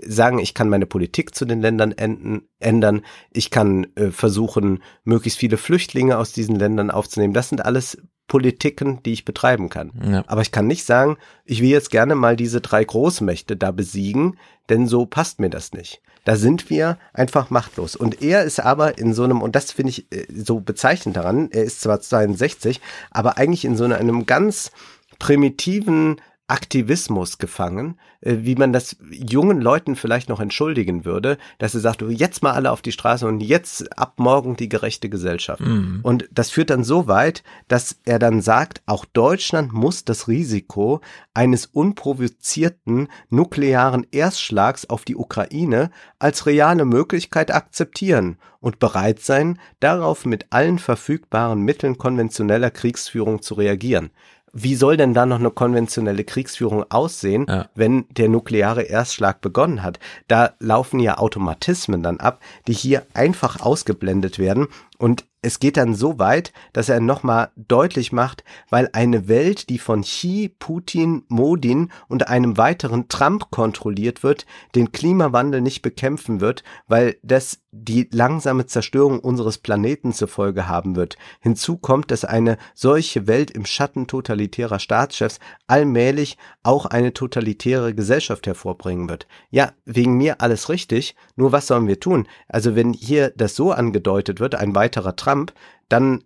sagen, 0.06 0.40
ich 0.40 0.54
kann 0.54 0.70
meine 0.70 0.86
Politik 0.86 1.36
zu 1.36 1.44
den 1.44 1.60
Ländern 1.60 1.92
enden, 1.92 2.44
ändern, 2.60 3.02
ich 3.34 3.50
kann 3.50 3.88
äh, 3.96 4.12
versuchen, 4.12 4.82
möglichst 5.04 5.40
viele 5.40 5.58
Flüchtlinge 5.58 6.18
aus 6.18 6.32
diesen 6.32 6.56
Ländern 6.56 6.92
aufzunehmen. 6.92 7.34
Das 7.34 7.50
sind 7.50 7.66
alles 7.66 7.98
Politiken, 8.32 9.04
die 9.04 9.12
ich 9.12 9.26
betreiben 9.26 9.68
kann. 9.68 9.92
Ja. 10.10 10.24
Aber 10.28 10.42
ich 10.42 10.54
kann 10.54 10.66
nicht 10.66 10.86
sagen, 10.86 11.18
ich 11.44 11.62
will 11.62 11.68
jetzt 11.68 11.92
gerne 11.92 12.16
mal 12.16 12.38
diese 12.38 12.62
drei 12.62 12.82
Großmächte 12.82 13.58
da 13.58 13.72
besiegen, 13.72 14.38
denn 14.70 14.88
so 14.88 15.06
passt 15.06 15.42
mir 15.42 15.50
das 15.50 15.74
nicht. 15.74 16.02
Da 16.24 16.38
sind 16.38 16.70
wir 16.70 16.98
einfach 17.12 17.50
machtlos. 17.50 17.98
Und 17.98 18.22
er 18.22 18.46
ist 18.46 18.62
aber 18.62 18.98
in 18.98 19.14
so 19.14 19.26
einem, 19.26 19.42
und 19.42 19.54
das 19.54 19.74
finde 19.74 19.90
ich 19.90 20.10
äh, 20.14 20.28
so 20.34 20.62
bezeichnend 20.62 21.18
daran, 21.18 21.50
er 21.52 21.66
ist 21.66 21.82
zwar 21.82 22.00
62, 22.00 22.80
aber 23.10 23.38
eigentlich 23.38 23.66
in 23.66 23.76
so 23.76 23.84
einem 23.84 24.26
ganz 24.26 24.72
primitiven 25.20 26.22
Aktivismus 26.52 27.38
gefangen, 27.38 27.98
äh, 28.20 28.38
wie 28.42 28.56
man 28.56 28.74
das 28.74 28.98
jungen 29.10 29.62
Leuten 29.62 29.96
vielleicht 29.96 30.28
noch 30.28 30.42
entschuldigen 30.42 31.06
würde, 31.06 31.38
dass 31.60 31.74
er 31.74 31.80
sagt, 31.80 32.02
jetzt 32.10 32.44
mal 32.44 32.52
alle 32.52 32.72
auf 32.72 32.82
die 32.82 32.92
Straße 32.92 33.26
und 33.26 33.40
jetzt 33.40 33.98
ab 33.98 34.16
morgen 34.18 34.58
die 34.58 34.68
gerechte 34.68 35.10
Gesellschaft. 35.10 35.62
Mhm. 35.62 36.02
Und 36.04 36.28
das 36.32 36.52
führt 36.52 36.70
dann 36.70 36.84
so 36.84 37.08
weit, 37.08 37.44
dass 37.70 37.98
er 38.04 38.20
dann 38.20 38.42
sagt, 38.42 38.82
auch 38.86 39.06
Deutschland 39.06 39.72
muss 39.72 40.04
das 40.04 40.28
Risiko 40.28 41.00
eines 41.34 41.68
unprovozierten 41.68 43.08
nuklearen 43.30 44.06
Erstschlags 44.12 44.90
auf 44.90 45.06
die 45.06 45.16
Ukraine 45.16 45.90
als 46.20 46.46
reale 46.46 46.84
Möglichkeit 46.84 47.52
akzeptieren 47.52 48.38
und 48.60 48.80
bereit 48.80 49.20
sein, 49.22 49.58
darauf 49.80 50.26
mit 50.26 50.48
allen 50.52 50.80
verfügbaren 50.80 51.62
Mitteln 51.62 51.98
konventioneller 51.98 52.72
Kriegsführung 52.72 53.42
zu 53.42 53.56
reagieren. 53.56 54.12
Wie 54.54 54.76
soll 54.76 54.98
denn 54.98 55.14
da 55.14 55.26
noch 55.26 55.40
eine 55.40 55.50
konventionelle 55.52 56.24
Kriegsführung 56.24 56.86
aussehen, 56.92 57.46
Ja. 57.48 57.68
wenn 57.74 58.06
der 58.10 58.28
nukleare 58.28 58.82
Erstschlag 58.84 59.40
begonnen 59.42 59.82
hat? 59.82 60.00
Da 60.28 60.52
laufen 60.60 61.00
ja 61.00 61.18
Automatismen 61.18 62.04
dann 62.04 62.20
ab, 62.20 62.42
die 62.68 62.74
hier 62.74 63.04
einfach 63.14 63.62
ausgeblendet 63.62 64.40
werden. 64.40 64.68
Und 65.02 65.26
es 65.42 65.58
geht 65.60 65.78
dann 65.78 65.96
so 65.96 66.20
weit, 66.20 66.54
dass 66.72 66.88
er 66.88 67.00
nochmal 67.00 67.50
deutlich 67.56 68.12
macht, 68.12 68.44
weil 68.70 68.90
eine 68.94 69.28
Welt, 69.28 69.70
die 69.70 69.80
von 69.80 70.04
Xi, 70.04 70.56
Putin, 70.60 71.24
Modin 71.28 71.92
und 72.08 72.28
einem 72.28 72.58
weiteren 72.58 73.10
Trump 73.10 73.50
kontrolliert 73.50 74.22
wird, 74.22 74.46
den 74.76 74.92
Klimawandel 74.92 75.62
nicht 75.62 75.82
bekämpfen 75.82 76.42
wird, 76.42 76.64
weil 76.88 77.18
das 77.24 77.62
die 77.72 78.08
langsame 78.12 78.66
Zerstörung 78.66 79.20
unseres 79.20 79.58
Planeten 79.58 80.14
zur 80.14 80.28
Folge 80.28 80.68
haben 80.68 80.96
wird. 80.96 81.18
Hinzu 81.40 81.78
kommt, 81.78 82.12
dass 82.12 82.26
eine 82.26 82.58
solche 82.76 83.28
Welt 83.28 83.50
im 83.50 83.66
Schatten 83.66 84.08
totalitärer 84.08 84.78
Staatschefs 84.78 85.40
allmählich 85.68 86.38
auch 86.64 86.86
eine 86.86 87.14
totalitäre 87.14 87.96
Gesellschaft 87.96 88.46
hervorbringen 88.46 89.10
wird. 89.10 89.26
Ja, 89.50 89.72
wegen 89.86 90.18
mir 90.18 90.42
alles 90.42 90.70
richtig, 90.70 91.16
nur 91.36 91.54
was 91.54 91.68
sollen 91.68 91.88
wir 91.88 92.00
tun? 92.00 92.28
Also 92.50 92.76
wenn 92.76 92.94
hier 92.94 93.32
das 93.38 93.56
so 93.56 93.72
angedeutet 93.72 94.42
wird, 94.42 94.56
ein 94.56 94.76
weiterer 94.76 94.91
Trump, 94.92 95.54
dann 95.90 96.24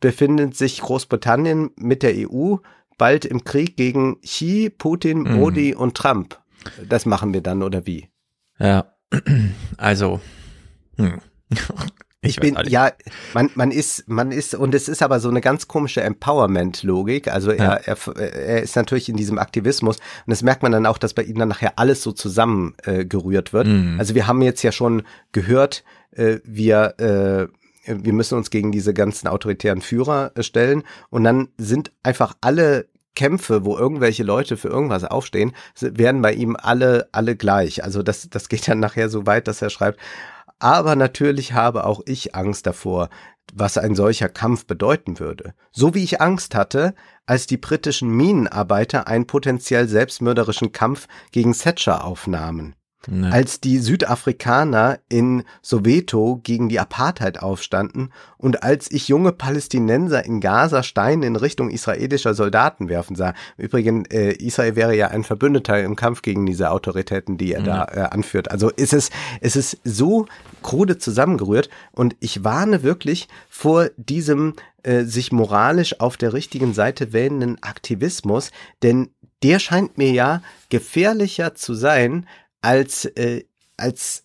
befindet 0.00 0.56
sich 0.56 0.80
Großbritannien 0.80 1.70
mit 1.76 2.02
der 2.02 2.14
EU 2.30 2.56
bald 2.98 3.24
im 3.24 3.44
Krieg 3.44 3.76
gegen 3.76 4.20
Xi, 4.20 4.70
Putin, 4.70 5.22
Mhm. 5.22 5.32
Modi 5.34 5.74
und 5.74 5.96
Trump. 5.96 6.38
Das 6.88 7.06
machen 7.06 7.32
wir 7.34 7.40
dann 7.40 7.62
oder 7.62 7.86
wie? 7.86 8.08
Ja, 8.58 8.94
also, 9.76 10.20
hm. 10.96 11.20
Ich, 12.26 12.38
weiß 12.38 12.54
bin, 12.54 12.56
ja, 12.68 12.90
man, 13.34 13.50
man 13.54 13.70
ist, 13.70 14.08
man 14.08 14.32
ist, 14.32 14.54
und 14.54 14.74
es 14.74 14.88
ist 14.88 15.02
aber 15.02 15.20
so 15.20 15.28
eine 15.28 15.42
ganz 15.42 15.68
komische 15.68 16.00
Empowerment-Logik. 16.00 17.28
Also 17.28 17.52
Ja. 17.52 17.74
er, 17.74 17.86
er, 17.86 18.16
er 18.16 18.62
ist 18.62 18.76
natürlich 18.76 19.10
in 19.10 19.16
diesem 19.16 19.38
Aktivismus 19.38 19.98
und 19.98 20.30
das 20.30 20.42
merkt 20.42 20.62
man 20.62 20.72
dann 20.72 20.86
auch, 20.86 20.96
dass 20.96 21.12
bei 21.12 21.22
ihm 21.22 21.38
dann 21.38 21.48
nachher 21.50 21.78
alles 21.78 22.02
so 22.02 22.12
zusammengerührt 22.12 23.50
äh, 23.50 23.52
wird. 23.52 23.66
Mhm. 23.66 23.96
Also 23.98 24.14
wir 24.14 24.26
haben 24.26 24.40
jetzt 24.40 24.62
ja 24.62 24.72
schon 24.72 25.02
gehört, 25.32 25.84
äh, 26.12 26.38
wir, 26.44 26.94
äh, 26.98 27.48
wir 27.86 28.12
müssen 28.12 28.36
uns 28.36 28.50
gegen 28.50 28.72
diese 28.72 28.94
ganzen 28.94 29.28
autoritären 29.28 29.80
Führer 29.80 30.32
äh, 30.34 30.42
stellen 30.42 30.82
und 31.10 31.24
dann 31.24 31.48
sind 31.58 31.92
einfach 32.02 32.34
alle 32.40 32.86
Kämpfe, 33.14 33.64
wo 33.64 33.76
irgendwelche 33.76 34.24
Leute 34.24 34.56
für 34.56 34.68
irgendwas 34.68 35.04
aufstehen, 35.04 35.52
werden 35.78 36.20
bei 36.20 36.32
ihm 36.32 36.56
alle, 36.60 37.08
alle 37.12 37.36
gleich. 37.36 37.84
Also 37.84 38.02
das, 38.02 38.28
das 38.28 38.48
geht 38.48 38.66
dann 38.66 38.80
nachher 38.80 39.08
so 39.08 39.24
weit, 39.26 39.46
dass 39.46 39.62
er 39.62 39.70
schreibt, 39.70 40.00
aber 40.58 40.96
natürlich 40.96 41.52
habe 41.52 41.84
auch 41.84 42.00
ich 42.06 42.34
Angst 42.34 42.66
davor, 42.66 43.08
was 43.52 43.78
ein 43.78 43.94
solcher 43.94 44.28
Kampf 44.28 44.66
bedeuten 44.66 45.18
würde. 45.18 45.54
So 45.70 45.94
wie 45.94 46.02
ich 46.02 46.20
Angst 46.20 46.54
hatte, 46.54 46.94
als 47.26 47.46
die 47.46 47.56
britischen 47.56 48.08
Minenarbeiter 48.08 49.06
einen 49.06 49.26
potenziell 49.26 49.88
selbstmörderischen 49.88 50.72
Kampf 50.72 51.06
gegen 51.30 51.52
Thatcher 51.52 52.04
aufnahmen. 52.04 52.74
Nee. 53.06 53.30
Als 53.30 53.60
die 53.60 53.78
Südafrikaner 53.78 54.98
in 55.08 55.44
Soweto 55.62 56.40
gegen 56.42 56.68
die 56.68 56.80
Apartheid 56.80 57.42
aufstanden 57.42 58.10
und 58.36 58.62
als 58.62 58.90
ich 58.90 59.08
junge 59.08 59.32
Palästinenser 59.32 60.24
in 60.24 60.40
Gaza 60.40 60.82
Steine 60.82 61.26
in 61.26 61.36
Richtung 61.36 61.70
israelischer 61.70 62.34
Soldaten 62.34 62.88
werfen 62.88 63.16
sah. 63.16 63.34
Übrigens, 63.56 64.08
äh, 64.10 64.32
Israel 64.32 64.76
wäre 64.76 64.96
ja 64.96 65.08
ein 65.08 65.24
Verbündeter 65.24 65.82
im 65.82 65.96
Kampf 65.96 66.22
gegen 66.22 66.46
diese 66.46 66.70
Autoritäten, 66.70 67.38
die 67.38 67.52
er 67.52 67.62
ja. 67.62 67.86
da 67.86 67.92
äh, 67.92 68.08
anführt. 68.10 68.50
Also 68.50 68.70
ist 68.70 68.92
es, 68.92 69.10
es 69.40 69.56
ist 69.56 69.78
so 69.84 70.26
krude 70.62 70.98
zusammengerührt 70.98 71.68
und 71.92 72.16
ich 72.20 72.44
warne 72.44 72.82
wirklich 72.82 73.28
vor 73.48 73.90
diesem 73.96 74.54
äh, 74.82 75.04
sich 75.04 75.32
moralisch 75.32 76.00
auf 76.00 76.16
der 76.16 76.32
richtigen 76.32 76.74
Seite 76.74 77.12
wählenden 77.12 77.62
Aktivismus, 77.62 78.50
denn 78.82 79.10
der 79.42 79.58
scheint 79.58 79.98
mir 79.98 80.10
ja 80.10 80.42
gefährlicher 80.70 81.54
zu 81.54 81.74
sein 81.74 82.26
als, 82.64 83.04
äh, 83.04 83.44
als 83.76 84.24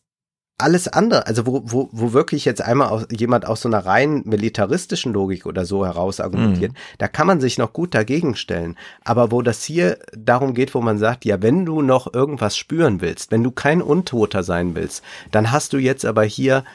alles 0.57 0.89
andere, 0.89 1.25
also 1.25 1.45
wo, 1.45 1.61
wo, 1.65 1.89
wo 1.91 2.13
wirklich 2.13 2.43
jetzt 2.43 2.61
einmal 2.61 2.89
aus, 2.89 3.07
jemand 3.11 3.45
aus 3.47 3.61
so 3.61 3.69
einer 3.69 3.85
rein 3.85 4.23
militaristischen 4.25 5.13
Logik 5.13 5.45
oder 5.45 5.65
so 5.65 5.85
heraus 5.85 6.19
argumentiert, 6.19 6.73
mhm. 6.73 6.77
da 6.97 7.07
kann 7.07 7.27
man 7.27 7.39
sich 7.39 7.57
noch 7.57 7.71
gut 7.71 7.95
dagegen 7.95 8.35
stellen. 8.35 8.77
Aber 9.05 9.31
wo 9.31 9.41
das 9.41 9.63
hier 9.63 9.99
darum 10.17 10.53
geht, 10.53 10.75
wo 10.75 10.81
man 10.81 10.97
sagt, 10.97 11.23
ja, 11.23 11.41
wenn 11.41 11.65
du 11.65 11.81
noch 11.81 12.13
irgendwas 12.13 12.57
spüren 12.57 12.99
willst, 12.99 13.31
wenn 13.31 13.43
du 13.43 13.51
kein 13.51 13.81
Untoter 13.81 14.43
sein 14.43 14.75
willst, 14.75 15.01
dann 15.31 15.51
hast 15.51 15.71
du 15.71 15.77
jetzt 15.77 16.05
aber 16.05 16.23
hier 16.23 16.65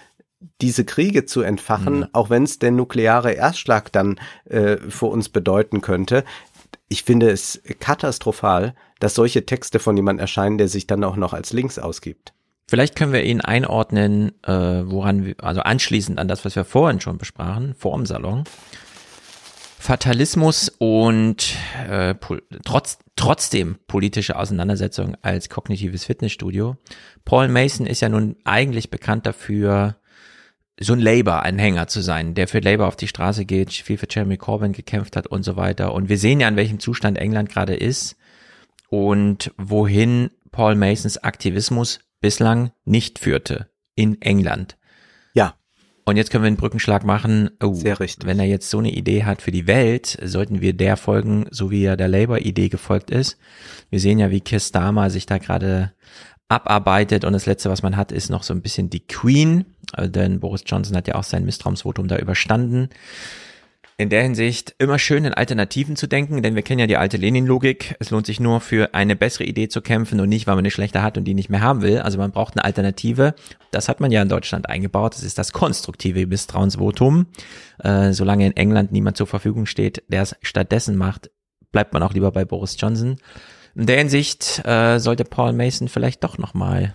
diese 0.61 0.85
Kriege 0.85 1.27
zu 1.27 1.43
entfachen, 1.43 1.99
mhm. 1.99 2.07
auch 2.12 2.31
wenn 2.31 2.45
es 2.45 2.59
der 2.59 2.70
nukleare 2.70 3.32
Erstschlag 3.32 3.93
dann 3.93 4.19
äh, 4.47 4.77
für 4.77 5.07
uns 5.07 5.28
bedeuten 5.28 5.82
könnte. 5.82 6.24
Ich 6.89 7.03
finde 7.03 7.31
es 7.31 7.61
katastrophal, 7.81 8.74
dass 9.05 9.14
solche 9.14 9.44
Texte 9.44 9.81
von 9.81 9.98
jemandem 9.98 10.22
erscheinen, 10.22 10.56
der 10.56 10.68
sich 10.68 10.86
dann 10.86 11.05
auch 11.05 11.16
noch 11.16 11.35
als 11.35 11.52
links 11.52 11.78
ausgibt. 11.78 12.32
Vielleicht 12.66 12.97
können 12.97 13.12
wir 13.12 13.22
ihn 13.22 13.43
einordnen, 13.43 14.32
äh, 14.43 14.51
woran 14.51 15.26
wir, 15.26 15.35
also 15.43 15.60
anschließend 15.60 16.18
an 16.18 16.26
das, 16.26 16.47
was 16.47 16.56
wir 16.56 16.64
vorhin 16.64 17.02
schon 17.02 17.18
besprachen, 17.18 17.74
vor 17.74 17.94
dem 17.94 18.06
Salon. 18.06 18.44
Fatalismus 19.78 20.70
und 20.78 21.55
äh, 21.86 22.14
trotz, 22.64 22.97
trotzdem 23.14 23.76
politische 23.86 24.36
Auseinandersetzung 24.36 25.18
als 25.20 25.51
kognitives 25.51 26.06
Fitnessstudio. 26.06 26.78
Paul 27.26 27.48
Mason 27.48 27.86
ist 27.86 28.01
ja 28.01 28.09
nun 28.09 28.36
eigentlich 28.44 28.89
bekannt 28.89 29.26
dafür, 29.26 29.97
so 30.81 30.94
ein 30.94 30.98
Labour-Anhänger 30.98 31.89
zu 31.89 32.01
sein, 32.01 32.32
der 32.32 32.48
für 32.48 32.60
Labour 32.60 32.86
auf 32.86 32.97
die 32.97 33.09
Straße 33.09 33.44
geht, 33.44 33.70
viel 33.70 33.98
für 33.98 34.09
Jeremy 34.09 34.39
Corbyn 34.39 34.72
gekämpft 34.72 35.14
hat 35.14 35.26
und 35.26 35.43
so 35.43 35.56
weiter. 35.56 35.93
Und 35.93 36.09
wir 36.09 36.16
sehen 36.16 36.40
ja, 36.40 36.48
in 36.48 36.56
welchem 36.56 36.81
Zustand 36.81 37.18
England 37.18 37.51
gerade 37.51 37.74
ist 37.74 38.16
und 38.89 39.52
wohin 39.56 40.31
Paul 40.51 40.77
Masons 40.77 41.19
Aktivismus 41.19 42.01
bislang 42.20 42.70
nicht 42.85 43.19
führte 43.19 43.69
in 43.94 44.20
England. 44.23 44.77
Ja. 45.35 45.55
Und 46.05 46.16
jetzt 46.16 46.31
können 46.31 46.44
wir 46.44 46.48
einen 46.48 46.56
Brückenschlag 46.56 47.05
machen. 47.05 47.51
Oh, 47.62 47.74
Sehr 47.74 47.98
richtig. 47.98 48.27
Wenn 48.27 48.39
er 48.39 48.47
jetzt 48.47 48.70
so 48.70 48.78
eine 48.78 48.93
Idee 48.93 49.24
hat 49.24 49.43
für 49.43 49.51
die 49.51 49.66
Welt, 49.66 50.19
sollten 50.23 50.61
wir 50.61 50.74
der 50.74 50.97
folgen, 50.97 51.47
so 51.51 51.70
wie 51.70 51.85
er 51.85 51.97
der 51.97 52.09
Labour-Idee 52.09 52.69
gefolgt 52.69 53.11
ist. 53.11 53.39
Wir 53.90 54.01
sehen 54.01 54.19
ja, 54.19 54.31
wie 54.31 54.40
Keir 54.40 54.61
Starmer 54.61 55.11
sich 55.11 55.27
da 55.27 55.39
gerade 55.39 55.93
abarbeitet 56.48 57.24
und 57.24 57.32
das 57.32 57.47
letzte, 57.47 57.70
was 57.70 57.82
man 57.82 57.97
hat, 57.97 58.12
ist 58.12 58.31
noch 58.31 58.43
so 58.43 58.52
ein 58.52 58.62
bisschen 58.62 58.90
die 58.90 59.06
Queen, 59.06 59.65
denn 59.98 60.40
Boris 60.40 60.62
Johnson 60.66 60.97
hat 60.97 61.09
ja 61.09 61.15
auch 61.15 61.24
sein 61.24 61.44
Misstrauensvotum 61.44 62.06
da 62.06 62.19
überstanden 62.19 62.90
in 63.97 64.09
der 64.09 64.23
Hinsicht 64.23 64.75
immer 64.79 64.99
schön 64.99 65.25
in 65.25 65.35
Alternativen 65.35 65.95
zu 65.95 66.09
denken, 66.09 66.43
denn 66.43 66.57
wir 66.57 66.62
kennen 66.62 66.81
ja 66.81 66.87
die 66.87 66.97
alte 66.97 67.16
Lenin-Logik. 67.16 67.95
Es 68.01 68.11
lohnt 68.11 68.27
sich 68.27 68.41
nur 68.41 68.61
für 68.61 68.93
eine 68.93 69.15
bessere 69.15 69.45
Idee 69.45 69.69
zu 69.69 69.83
kämpfen 69.83 70.19
und 70.21 70.29
nicht, 70.29 70.47
weil 70.47 70.57
man 70.57 70.62
eine 70.62 70.73
schlechte 70.73 71.03
hat 71.03 71.16
und 71.16 71.25
die 71.25 71.35
nicht 71.35 71.49
mehr 71.49 71.61
haben 71.61 71.83
will. 71.83 72.01
Also 72.01 72.19
man 72.19 72.33
braucht 72.33 72.57
eine 72.57 72.65
Alternative. 72.65 73.35
Das 73.71 73.89
hat 73.89 74.01
man 74.01 74.11
ja 74.11 74.21
in 74.23 74.29
Deutschland 74.29 74.69
eingebaut. 74.69 75.15
Das 75.15 75.23
ist 75.23 75.39
das 75.39 75.53
konstruktive 75.53 76.27
Misstrauensvotum. 76.27 77.27
Äh, 77.79 78.12
solange 78.12 78.47
in 78.47 78.57
England 78.57 78.91
niemand 78.91 79.16
zur 79.16 79.29
Verfügung 79.29 79.66
steht, 79.66 80.03
der 80.09 80.23
es 80.23 80.37
stattdessen 80.43 80.97
macht, 80.97 81.31
bleibt 81.71 81.93
man 81.93 82.03
auch 82.03 82.15
lieber 82.15 82.33
bei 82.33 82.45
Boris 82.45 82.77
Johnson. 82.79 83.16
In 83.77 83.87
der 83.87 83.99
Hinsicht 83.99 84.62
äh, 84.65 84.99
sollte 84.99 85.25
Paul 85.25 85.53
Mason 85.53 85.89
vielleicht 85.89 86.25
doch 86.25 86.39
nochmal 86.39 86.95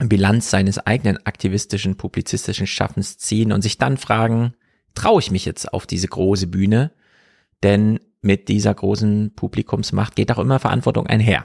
Bilanz 0.00 0.50
seines 0.50 0.78
eigenen 0.78 1.24
aktivistischen, 1.26 1.96
publizistischen 1.96 2.66
Schaffens 2.66 3.18
ziehen 3.18 3.52
und 3.52 3.62
sich 3.62 3.78
dann 3.78 3.96
fragen, 3.96 4.54
traue 4.98 5.20
ich 5.20 5.30
mich 5.30 5.44
jetzt 5.44 5.72
auf 5.72 5.86
diese 5.86 6.08
große 6.08 6.48
Bühne, 6.48 6.90
denn 7.62 8.00
mit 8.20 8.48
dieser 8.48 8.74
großen 8.74 9.32
Publikumsmacht 9.36 10.16
geht 10.16 10.32
auch 10.32 10.38
immer 10.38 10.58
Verantwortung 10.58 11.06
einher. 11.06 11.44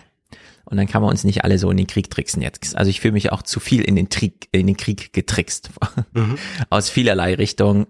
Und 0.66 0.78
dann 0.78 0.88
kann 0.88 1.04
man 1.04 1.12
uns 1.12 1.24
nicht 1.24 1.44
alle 1.44 1.60
so 1.60 1.70
in 1.70 1.78
den 1.78 1.86
Krieg 1.86 2.10
tricksen 2.10 2.42
jetzt. 2.42 2.76
Also 2.76 2.90
ich 2.90 3.00
fühle 3.00 3.14
mich 3.14 3.32
auch 3.32 3.44
zu 3.44 3.60
viel 3.60 3.84
in 3.84 3.96
den, 3.96 4.10
Trick, 4.10 4.48
in 4.52 4.66
den 4.66 4.78
Krieg 4.78 5.14
getrickst. 5.14 5.70
Mhm. 6.14 6.38
Aus 6.70 6.90
vielerlei 6.90 7.36
Richtungen. 7.36 7.88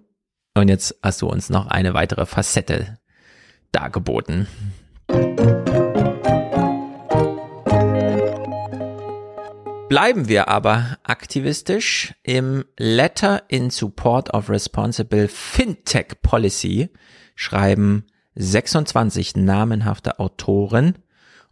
Und 0.55 0.69
jetzt 0.69 0.95
hast 1.01 1.21
du 1.21 1.27
uns 1.27 1.49
noch 1.49 1.67
eine 1.67 1.93
weitere 1.93 2.25
Facette 2.25 2.97
dargeboten. 3.71 4.47
Bleiben 9.93 10.27
wir 10.27 10.47
aber 10.47 10.97
aktivistisch. 11.03 12.15
Im 12.23 12.65
Letter 12.79 13.43
in 13.47 13.69
Support 13.69 14.33
of 14.33 14.49
Responsible 14.49 15.27
Fintech 15.27 16.19
Policy 16.23 16.89
schreiben 17.35 18.07
26 18.33 19.35
namenhafte 19.35 20.17
Autoren 20.17 20.97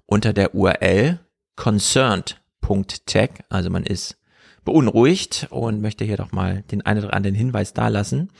unter 0.07 0.34
der 0.34 0.55
URL 0.55 1.19
concerned.tech. 1.55 3.30
Also 3.49 3.69
man 3.69 3.84
ist 3.84 4.18
beunruhigt 4.65 5.45
und 5.51 5.80
möchte 5.80 6.03
hier 6.03 6.18
doch 6.18 6.31
mal 6.31 6.63
den 6.63 6.84
einen 6.84 7.05
oder 7.05 7.13
anderen 7.13 7.35
Hinweis 7.35 7.73
dalassen 7.73 8.31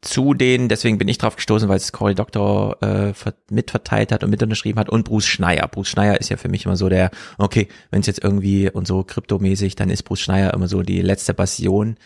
zu 0.00 0.32
den, 0.34 0.68
deswegen 0.68 0.98
bin 0.98 1.08
ich 1.08 1.18
drauf 1.18 1.36
gestoßen, 1.36 1.68
weil 1.68 1.76
es 1.76 1.92
Cory 1.92 2.14
Doctor 2.14 2.80
äh, 2.82 3.12
mitverteilt 3.50 4.12
hat 4.12 4.22
und 4.22 4.30
mit 4.30 4.42
unterschrieben 4.42 4.78
hat 4.78 4.88
und 4.88 5.04
Bruce 5.04 5.26
Schneier. 5.26 5.66
Bruce 5.66 5.88
Schneier 5.88 6.20
ist 6.20 6.28
ja 6.28 6.36
für 6.36 6.48
mich 6.48 6.64
immer 6.66 6.76
so 6.76 6.88
der, 6.88 7.10
okay, 7.38 7.68
wenn 7.90 8.00
es 8.00 8.06
jetzt 8.06 8.22
irgendwie 8.22 8.70
und 8.70 8.86
so 8.86 9.02
kryptomäßig, 9.02 9.74
dann 9.74 9.90
ist 9.90 10.04
Bruce 10.04 10.20
Schneier 10.20 10.54
immer 10.54 10.68
so 10.68 10.82
die 10.82 11.02
letzte 11.02 11.34
Passion. 11.34 11.96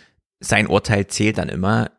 Sein 0.41 0.67
Urteil 0.67 1.07
zählt 1.07 1.39
dann 1.39 1.49
immer 1.49 1.91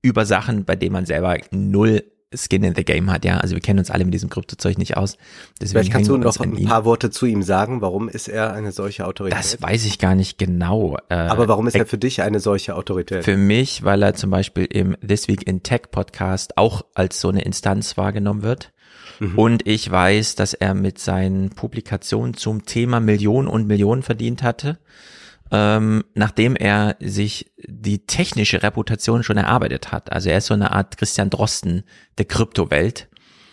über 0.00 0.26
Sachen, 0.26 0.64
bei 0.64 0.76
denen 0.76 0.92
man 0.92 1.06
selber 1.06 1.36
null 1.50 2.04
Skin 2.36 2.64
in 2.64 2.74
the 2.74 2.84
Game 2.84 3.10
hat, 3.10 3.24
ja. 3.24 3.38
Also 3.38 3.54
wir 3.54 3.60
kennen 3.60 3.78
uns 3.78 3.90
alle 3.90 4.04
mit 4.04 4.14
diesem 4.14 4.30
Kryptozeug 4.30 4.78
nicht 4.78 4.96
aus. 4.96 5.16
Deswegen 5.60 5.70
Vielleicht 5.70 5.92
kannst 5.92 6.10
du 6.10 6.16
noch 6.16 6.38
ein 6.38 6.64
paar 6.64 6.84
Worte 6.84 7.10
zu 7.10 7.26
ihm 7.26 7.42
sagen. 7.42 7.80
Warum 7.80 8.08
ist 8.08 8.28
er 8.28 8.52
eine 8.52 8.72
solche 8.72 9.06
Autorität? 9.06 9.38
Das 9.38 9.60
weiß 9.60 9.84
ich 9.84 9.98
gar 9.98 10.14
nicht 10.14 10.38
genau. 10.38 10.96
Äh, 11.08 11.14
Aber 11.14 11.48
warum 11.48 11.66
ist 11.66 11.76
er 11.76 11.86
für 11.86 11.98
dich 11.98 12.22
eine 12.22 12.40
solche 12.40 12.74
Autorität? 12.76 13.24
Für 13.24 13.36
mich, 13.36 13.84
weil 13.84 14.02
er 14.02 14.14
zum 14.14 14.30
Beispiel 14.30 14.64
im 14.64 14.96
This 15.06 15.28
Week 15.28 15.46
in 15.46 15.62
Tech 15.62 15.90
Podcast 15.90 16.58
auch 16.58 16.84
als 16.94 17.20
so 17.20 17.28
eine 17.28 17.42
Instanz 17.42 17.96
wahrgenommen 17.96 18.42
wird. 18.42 18.72
Mhm. 19.20 19.38
Und 19.38 19.66
ich 19.66 19.90
weiß, 19.90 20.34
dass 20.34 20.54
er 20.54 20.74
mit 20.74 20.98
seinen 20.98 21.50
Publikationen 21.50 22.34
zum 22.34 22.66
Thema 22.66 23.00
Millionen 23.00 23.48
und 23.48 23.66
Millionen 23.66 24.02
verdient 24.02 24.42
hatte 24.42 24.78
ähm, 25.52 26.02
nachdem 26.14 26.56
er 26.56 26.96
sich 26.98 27.52
die 27.58 28.06
technische 28.06 28.62
Reputation 28.62 29.22
schon 29.22 29.36
erarbeitet 29.36 29.92
hat. 29.92 30.10
Also 30.10 30.30
er 30.30 30.38
ist 30.38 30.46
so 30.46 30.54
eine 30.54 30.72
Art 30.72 30.96
Christian 30.96 31.28
Drosten 31.28 31.82
der 32.16 32.24
Kryptowelt. 32.24 33.08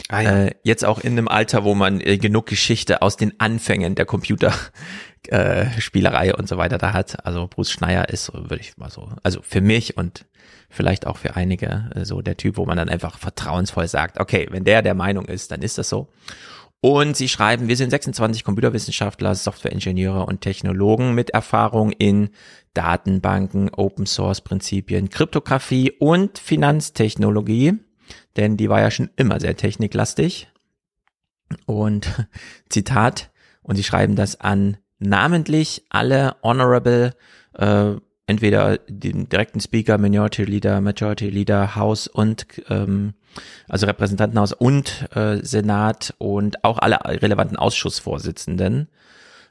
Ah, 0.07 0.21
ja. 0.21 0.45
äh, 0.45 0.55
jetzt 0.63 0.85
auch 0.85 1.01
in 1.01 1.11
einem 1.11 1.27
Alter, 1.27 1.65
wo 1.65 1.75
man 1.75 2.01
äh, 2.01 2.17
genug 2.17 2.47
Geschichte 2.47 3.03
aus 3.03 3.17
den 3.17 3.39
Anfängen 3.39 3.93
der 3.95 4.05
Computerspielerei 4.05 6.27
äh, 6.29 6.33
und 6.33 6.47
so 6.47 6.57
weiter 6.57 6.79
da 6.79 6.93
hat. 6.93 7.25
Also 7.25 7.47
Bruce 7.47 7.71
Schneier 7.71 8.07
ist, 8.09 8.33
würde 8.33 8.61
ich 8.61 8.77
mal 8.77 8.89
so, 8.89 9.09
also 9.21 9.41
für 9.43 9.61
mich 9.61 9.97
und 9.97 10.25
vielleicht 10.69 11.05
auch 11.05 11.17
für 11.17 11.35
einige 11.35 11.91
äh, 11.93 12.05
so 12.05 12.21
der 12.21 12.37
Typ, 12.37 12.55
wo 12.57 12.65
man 12.65 12.77
dann 12.77 12.87
einfach 12.89 13.19
vertrauensvoll 13.19 13.87
sagt, 13.87 14.19
okay, 14.19 14.47
wenn 14.51 14.63
der 14.63 14.81
der 14.81 14.93
Meinung 14.93 15.25
ist, 15.25 15.51
dann 15.51 15.61
ist 15.61 15.77
das 15.77 15.89
so. 15.89 16.07
Und 16.81 17.17
sie 17.17 17.27
schreiben, 17.27 17.67
wir 17.67 17.75
sind 17.75 17.89
26 17.89 18.45
Computerwissenschaftler, 18.45 19.35
Softwareingenieure 19.35 20.25
und 20.25 20.41
Technologen 20.41 21.13
mit 21.13 21.31
Erfahrung 21.31 21.91
in 21.91 22.29
Datenbanken, 22.73 23.69
Open 23.73 24.05
Source 24.05 24.39
Prinzipien, 24.41 25.09
Kryptographie 25.09 25.91
und 25.91 26.37
Finanztechnologie, 26.37 27.79
denn 28.37 28.55
die 28.55 28.69
war 28.69 28.79
ja 28.79 28.91
schon 28.91 29.09
immer 29.17 29.41
sehr 29.41 29.57
techniklastig. 29.57 30.47
Und 31.65 32.27
Zitat, 32.69 33.31
und 33.61 33.75
sie 33.75 33.83
schreiben 33.83 34.15
das 34.15 34.39
an 34.39 34.77
namentlich 34.99 35.83
alle 35.89 36.37
Honorable 36.43 37.13
äh, 37.53 37.95
entweder 38.29 38.77
den 38.87 39.27
direkten 39.27 39.59
Speaker, 39.59 39.97
Minority 39.97 40.43
Leader, 40.43 40.79
Majority 40.81 41.29
Leader, 41.29 41.75
House 41.75 42.07
und 42.07 42.45
ähm, 42.69 43.13
also 43.67 43.85
Repräsentantenhaus 43.87 44.53
und 44.53 45.07
äh, 45.15 45.37
Senat 45.43 46.13
und 46.19 46.63
auch 46.63 46.77
alle 46.77 46.99
relevanten 47.05 47.57
Ausschussvorsitzenden. 47.57 48.87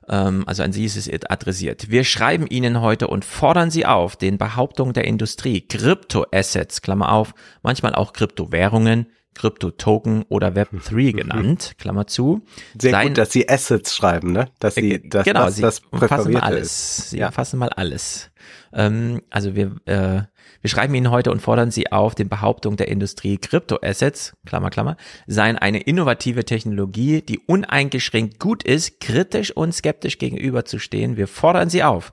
Ähm, 0.09 0.45
also 0.47 0.63
an 0.63 0.73
Sie 0.73 0.85
ist 0.85 0.97
es 0.97 1.11
adressiert. 1.29 1.91
Wir 1.91 2.05
schreiben 2.05 2.47
Ihnen 2.47 2.81
heute 2.81 3.09
und 3.09 3.25
fordern 3.25 3.71
Sie 3.71 3.85
auf, 3.85 4.17
den 4.17 4.39
Behauptungen 4.39 4.93
der 4.95 5.05
Industrie, 5.05 5.61
Kryptoassets, 5.61 6.81
Klammer 6.81 7.13
auf, 7.13 7.35
manchmal 7.63 7.95
auch 7.95 8.13
Kryptowährungen, 8.13 9.07
Krypto-Token 9.35 10.25
oder 10.29 10.49
Web3 10.49 11.13
genannt, 11.17 11.75
Klammer 11.79 12.07
zu. 12.07 12.43
Sehr 12.81 12.91
Sein- 12.93 13.09
gut, 13.09 13.19
dass 13.19 13.33
Sie 13.33 13.49
Assets 13.49 13.95
schreiben, 13.95 14.33
ne? 14.33 14.49
Dass 14.61 14.75
Sie, 14.77 15.09
dass 15.09 15.25
genau, 15.25 15.45
das, 15.47 15.57
sie 15.57 15.63
das 15.63 15.81
umfassen 15.91 16.33
mal 16.33 16.41
alles. 16.43 16.99
ist. 16.99 17.11
Sie 17.11 17.19
Ja. 17.19 17.27
umfassen 17.29 17.59
mal 17.59 17.71
alles. 17.71 18.31
Ähm, 18.73 19.23
also 19.31 19.55
wir, 19.55 19.77
äh, 19.87 20.23
wir 20.61 20.71
schreiben 20.71 20.95
Ihnen 20.95 21.11
heute 21.11 21.31
und 21.31 21.41
fordern 21.41 21.71
Sie 21.71 21.93
auf, 21.93 22.15
den 22.15 22.29
Behauptungen 22.29 22.77
der 22.77 22.89
Industrie 22.89 23.39
Kryptoassets, 23.39 24.37
Klammer, 24.47 24.71
Klammer, 24.71 24.97
seien 25.27 25.57
eine 25.57 25.81
innovative 25.81 26.45
Technologie, 26.45 27.23
die 27.23 27.39
uneingeschränkt 27.39 28.39
gut 28.39 28.63
ist, 28.63 29.01
kritisch 29.01 29.51
und 29.51 29.73
skeptisch 29.73 30.19
gegenüberzustehen. 30.19 31.17
Wir 31.17 31.29
fordern 31.29 31.71
Sie 31.71 31.85
auf, 31.85 32.13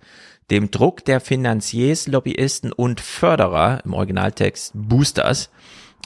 dem 0.51 0.69
Druck 0.71 1.03
der 1.05 1.19
Finanziers, 1.19 2.07
Lobbyisten 2.07 2.71
und 2.71 3.01
Förderer, 3.01 3.81
im 3.83 3.93
Originaltext 3.93 4.71
Boosters, 4.75 5.49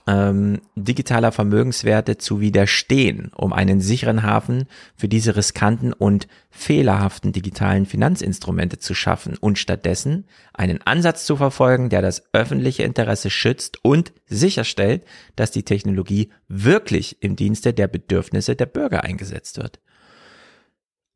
ähm, 0.10 0.62
digitaler 0.76 1.32
Vermögenswerte 1.32 2.18
zu 2.18 2.42
widerstehen, 2.42 3.32
um 3.36 3.54
einen 3.54 3.80
sicheren 3.80 4.24
Hafen 4.24 4.66
für 4.96 5.08
diese 5.08 5.36
riskanten 5.36 5.94
und 5.94 6.28
fehlerhaften 6.50 7.32
digitalen 7.32 7.86
Finanzinstrumente 7.86 8.80
zu 8.80 8.96
schaffen 8.96 9.38
und 9.38 9.60
stattdessen 9.60 10.26
einen 10.54 10.82
Ansatz 10.82 11.26
zu 11.26 11.38
verfolgen, 11.38 11.90
der 11.90 12.02
das 12.02 12.24
öffentliche 12.34 12.84
Interesse 12.84 13.30
schützt 13.30 13.78
und 13.84 14.12
sicherstellt, 14.26 15.04
dass 15.36 15.52
die 15.52 15.64
Technologie 15.64 16.32
wirklich 16.48 17.22
im 17.22 17.36
Dienste 17.36 17.72
der 17.72 17.88
Bedürfnisse 17.88 18.56
der 18.56 18.66
Bürger 18.66 19.04
eingesetzt 19.04 19.58
wird. 19.58 19.80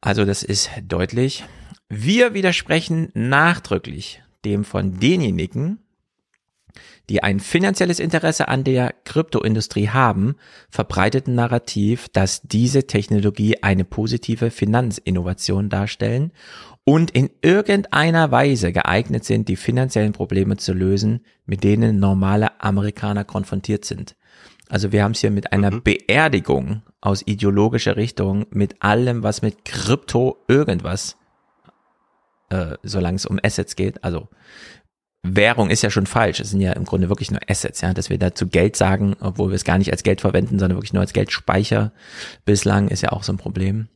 Also 0.01 0.23
das 0.23 0.43
ist 0.43 0.69
deutlich. 0.87 1.45
Wir 1.89 2.35
widersprechen 2.35 3.09
nachdrücklich 3.15 4.21
dem 4.45 4.65
von 4.65 4.99
denjenigen, 4.99 5.79
die 7.09 7.21
ein 7.21 7.39
finanzielles 7.39 7.99
Interesse 7.99 8.47
an 8.47 8.63
der 8.63 8.93
Kryptoindustrie 9.03 9.89
haben, 9.89 10.35
verbreiteten 10.69 11.35
Narrativ, 11.35 12.07
dass 12.09 12.41
diese 12.41 12.87
Technologie 12.87 13.61
eine 13.61 13.83
positive 13.83 14.51
Finanzinnovation 14.51 15.69
darstellen 15.69 16.31
und 16.85 17.11
in 17.11 17.29
irgendeiner 17.41 18.31
Weise 18.31 18.71
geeignet 18.71 19.23
sind, 19.25 19.47
die 19.47 19.55
finanziellen 19.55 20.13
Probleme 20.13 20.57
zu 20.57 20.73
lösen, 20.73 21.21
mit 21.45 21.63
denen 21.63 21.99
normale 21.99 22.61
Amerikaner 22.61 23.23
konfrontiert 23.23 23.85
sind. 23.85 24.15
Also 24.69 24.91
wir 24.91 25.03
haben 25.03 25.11
es 25.11 25.19
hier 25.19 25.31
mit 25.31 25.51
einer 25.53 25.71
Beerdigung 25.71 26.81
aus 26.99 27.21
ideologischer 27.25 27.95
Richtung, 27.95 28.45
mit 28.49 28.81
allem, 28.81 29.23
was 29.23 29.41
mit 29.41 29.65
Krypto 29.65 30.37
irgendwas, 30.47 31.17
äh, 32.49 32.77
solange 32.81 33.17
es 33.17 33.25
um 33.25 33.39
Assets 33.43 33.75
geht, 33.75 34.03
also 34.03 34.29
Währung 35.23 35.69
ist 35.69 35.81
ja 35.81 35.89
schon 35.89 36.05
falsch. 36.05 36.41
Es 36.41 36.49
sind 36.49 36.59
ja 36.59 36.73
im 36.73 36.83
Grunde 36.83 37.09
wirklich 37.09 37.31
nur 37.31 37.39
Assets, 37.47 37.79
ja, 37.81 37.93
dass 37.93 38.09
wir 38.09 38.17
dazu 38.17 38.47
Geld 38.47 38.75
sagen, 38.75 39.15
obwohl 39.21 39.49
wir 39.49 39.55
es 39.55 39.63
gar 39.63 39.77
nicht 39.77 39.91
als 39.91 40.03
Geld 40.03 40.21
verwenden, 40.21 40.59
sondern 40.59 40.77
wirklich 40.77 40.93
nur 40.93 41.01
als 41.01 41.13
Geldspeicher 41.13 41.93
bislang 42.45 42.89
ist 42.89 43.01
ja 43.01 43.13
auch 43.13 43.23
so 43.23 43.31
ein 43.31 43.37
Problem. 43.37 43.87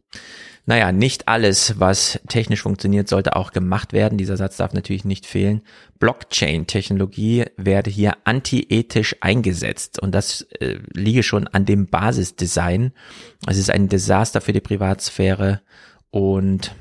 Naja, 0.70 0.92
nicht 0.92 1.30
alles, 1.30 1.80
was 1.80 2.20
technisch 2.28 2.62
funktioniert, 2.62 3.08
sollte 3.08 3.38
auch 3.38 3.52
gemacht 3.52 3.94
werden. 3.94 4.18
Dieser 4.18 4.36
Satz 4.36 4.58
darf 4.58 4.74
natürlich 4.74 5.06
nicht 5.06 5.26
fehlen. 5.26 5.62
Blockchain-Technologie 6.00 7.46
werde 7.56 7.90
hier 7.90 8.18
antiethisch 8.26 9.16
eingesetzt 9.22 9.98
und 10.02 10.14
das 10.14 10.42
äh, 10.60 10.80
liege 10.94 11.24
schon 11.24 11.48
an 11.48 11.66
dem 11.66 11.88
Basisdesign. 11.88 12.92
Es 13.48 13.58
ist 13.58 13.70
ein 13.70 13.88
Desaster 13.88 14.42
für 14.42 14.52
die 14.52 14.60
Privatsphäre 14.60 15.62
und 16.10 16.76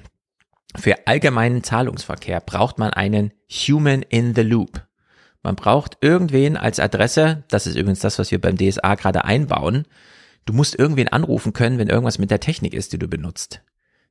für 0.78 1.06
allgemeinen 1.06 1.62
Zahlungsverkehr 1.62 2.40
braucht 2.40 2.78
man 2.78 2.92
einen 2.92 3.32
Human 3.50 4.02
in 4.02 4.34
the 4.34 4.42
Loop. 4.42 4.86
Man 5.42 5.56
braucht 5.56 5.98
irgendwen 6.00 6.56
als 6.56 6.80
Adresse, 6.80 7.44
das 7.48 7.66
ist 7.66 7.76
übrigens 7.76 8.00
das, 8.00 8.18
was 8.18 8.30
wir 8.30 8.40
beim 8.40 8.56
DSA 8.56 8.96
gerade 8.96 9.24
einbauen. 9.24 9.86
Du 10.44 10.52
musst 10.52 10.78
irgendwen 10.78 11.08
anrufen 11.08 11.52
können, 11.52 11.78
wenn 11.78 11.88
irgendwas 11.88 12.18
mit 12.18 12.30
der 12.30 12.40
Technik 12.40 12.74
ist, 12.74 12.92
die 12.92 12.98
du 12.98 13.08
benutzt. 13.08 13.62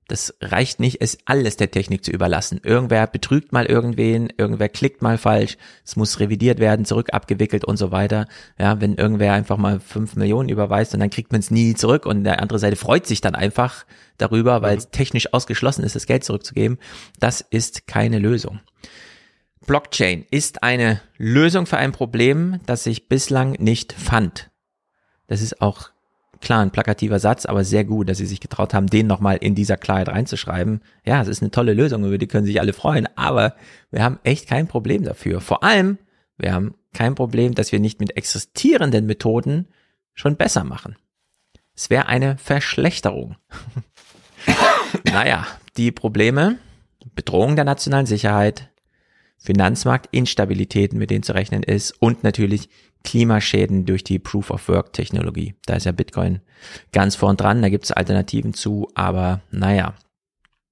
Das 0.07 0.36
reicht 0.40 0.80
nicht, 0.80 1.02
es 1.02 1.18
alles 1.26 1.57
der 1.57 1.72
Technik 1.72 2.06
zu 2.06 2.11
überlassen. 2.11 2.61
Irgendwer 2.64 3.07
betrügt 3.07 3.52
mal 3.52 3.65
irgendwen, 3.65 4.32
irgendwer 4.38 4.69
klickt 4.69 5.02
mal 5.02 5.18
falsch, 5.18 5.57
es 5.84 5.95
muss 5.95 6.19
revidiert 6.19 6.60
werden, 6.60 6.86
zurück 6.86 7.10
abgewickelt 7.11 7.65
und 7.65 7.77
so 7.77 7.91
weiter. 7.91 8.27
Ja, 8.60 8.80
wenn 8.82 8.95
irgendwer 8.95 9.34
einfach 9.34 9.57
mal 9.57 9.80
fünf 9.80 10.15
Millionen 10.15 10.49
überweist 10.49 10.94
und 10.94 10.99
dann 10.99 11.10
kriegt 11.10 11.32
man 11.32 11.40
es 11.40 11.49
nie 11.49 11.73
zurück 11.73 12.06
und 12.06 12.23
der 12.23 12.40
andere 12.40 12.60
Seite 12.60 12.76
freut 12.76 13.07
sich 13.07 13.19
dann 13.19 13.34
einfach 13.34 13.86
darüber, 14.18 14.61
weil 14.61 14.77
es 14.77 14.91
technisch 14.91 15.34
ausgeschlossen 15.34 15.84
ist, 15.84 15.95
das 15.95 16.06
Geld 16.06 16.23
zurückzugeben. 16.23 16.77
Das 17.19 17.41
ist 17.41 17.88
keine 17.88 18.19
Lösung. 18.19 18.60
Blockchain 19.65 20.23
ist 20.30 20.61
eine 20.61 21.02
Lösung 21.18 21.65
für 21.65 21.77
ein 21.77 21.91
Problem, 21.91 22.60
das 22.68 22.84
sich 22.84 23.10
bislang 23.10 23.53
nicht 23.53 23.94
fand. 23.94 24.52
Das 25.26 25.41
ist 25.41 25.61
auch 25.61 25.90
klar 26.46 26.62
ein 26.62 26.72
plakativer 26.72 27.20
Satz, 27.20 27.46
aber 27.46 27.64
sehr 27.64 27.84
gut, 27.84 28.08
dass 28.08 28.20
sie 28.20 28.26
sich 28.26 28.40
getraut 28.40 28.74
haben, 28.74 28.88
den 28.88 29.08
nochmal 29.08 29.38
in 29.38 29.56
dieser 29.56 29.78
Klarheit 29.78 30.10
reinzuschreiben. 30.10 30.82
Ja, 31.04 31.22
es 31.22 31.28
ist 31.28 31.42
eine 31.42 31.52
tolle 31.52 31.74
Lösung, 31.74 32.06
über 32.06 32.20
die 32.20 32.28
können 32.28 32.46
sich 32.46 32.62
alle 32.62 32.72
freuen, 32.72 33.10
aber 33.18 33.56
wir 33.92 34.04
haben 34.04 34.20
echt 34.24 34.48
kein 34.48 34.68
Problem 34.68 35.04
dafür. 35.04 35.42
Vor 35.42 35.64
allem, 35.64 35.98
wir 36.38 36.54
haben 36.54 36.76
kein 36.94 37.16
Problem, 37.16 37.56
dass 37.56 37.72
wir 37.72 37.80
nicht 37.80 38.00
mit 38.00 38.16
existierenden 38.16 39.08
Methoden 39.08 39.68
schon 40.14 40.38
besser 40.38 40.64
machen. 40.64 40.96
Es 41.76 41.90
wäre 41.90 42.06
eine 42.08 42.38
Verschlechterung. 42.38 43.36
naja, 45.04 45.48
die 45.78 45.92
Probleme, 45.92 46.60
Bedrohung 47.16 47.56
der 47.56 47.66
nationalen 47.66 48.06
Sicherheit, 48.06 48.70
Finanzmarktinstabilitäten, 49.40 51.00
mit 51.00 51.10
denen 51.10 51.24
zu 51.24 51.34
rechnen 51.34 51.64
ist 51.64 51.92
und 51.92 52.24
natürlich 52.24 52.70
Klimaschäden 53.06 53.86
durch 53.86 54.03
die 54.03 54.19
Proof-of-Work-Technologie. 54.19 55.56
Da 55.65 55.76
ist 55.76 55.86
ja 55.86 55.94
Bitcoin 55.94 56.41
ganz 56.91 57.15
vorn 57.15 57.38
dran, 57.38 57.61
da 57.61 57.69
gibt 57.69 57.86
es 57.86 57.91
Alternativen 57.91 58.53
zu, 58.53 58.90
aber 58.95 59.41
naja. 59.52 59.95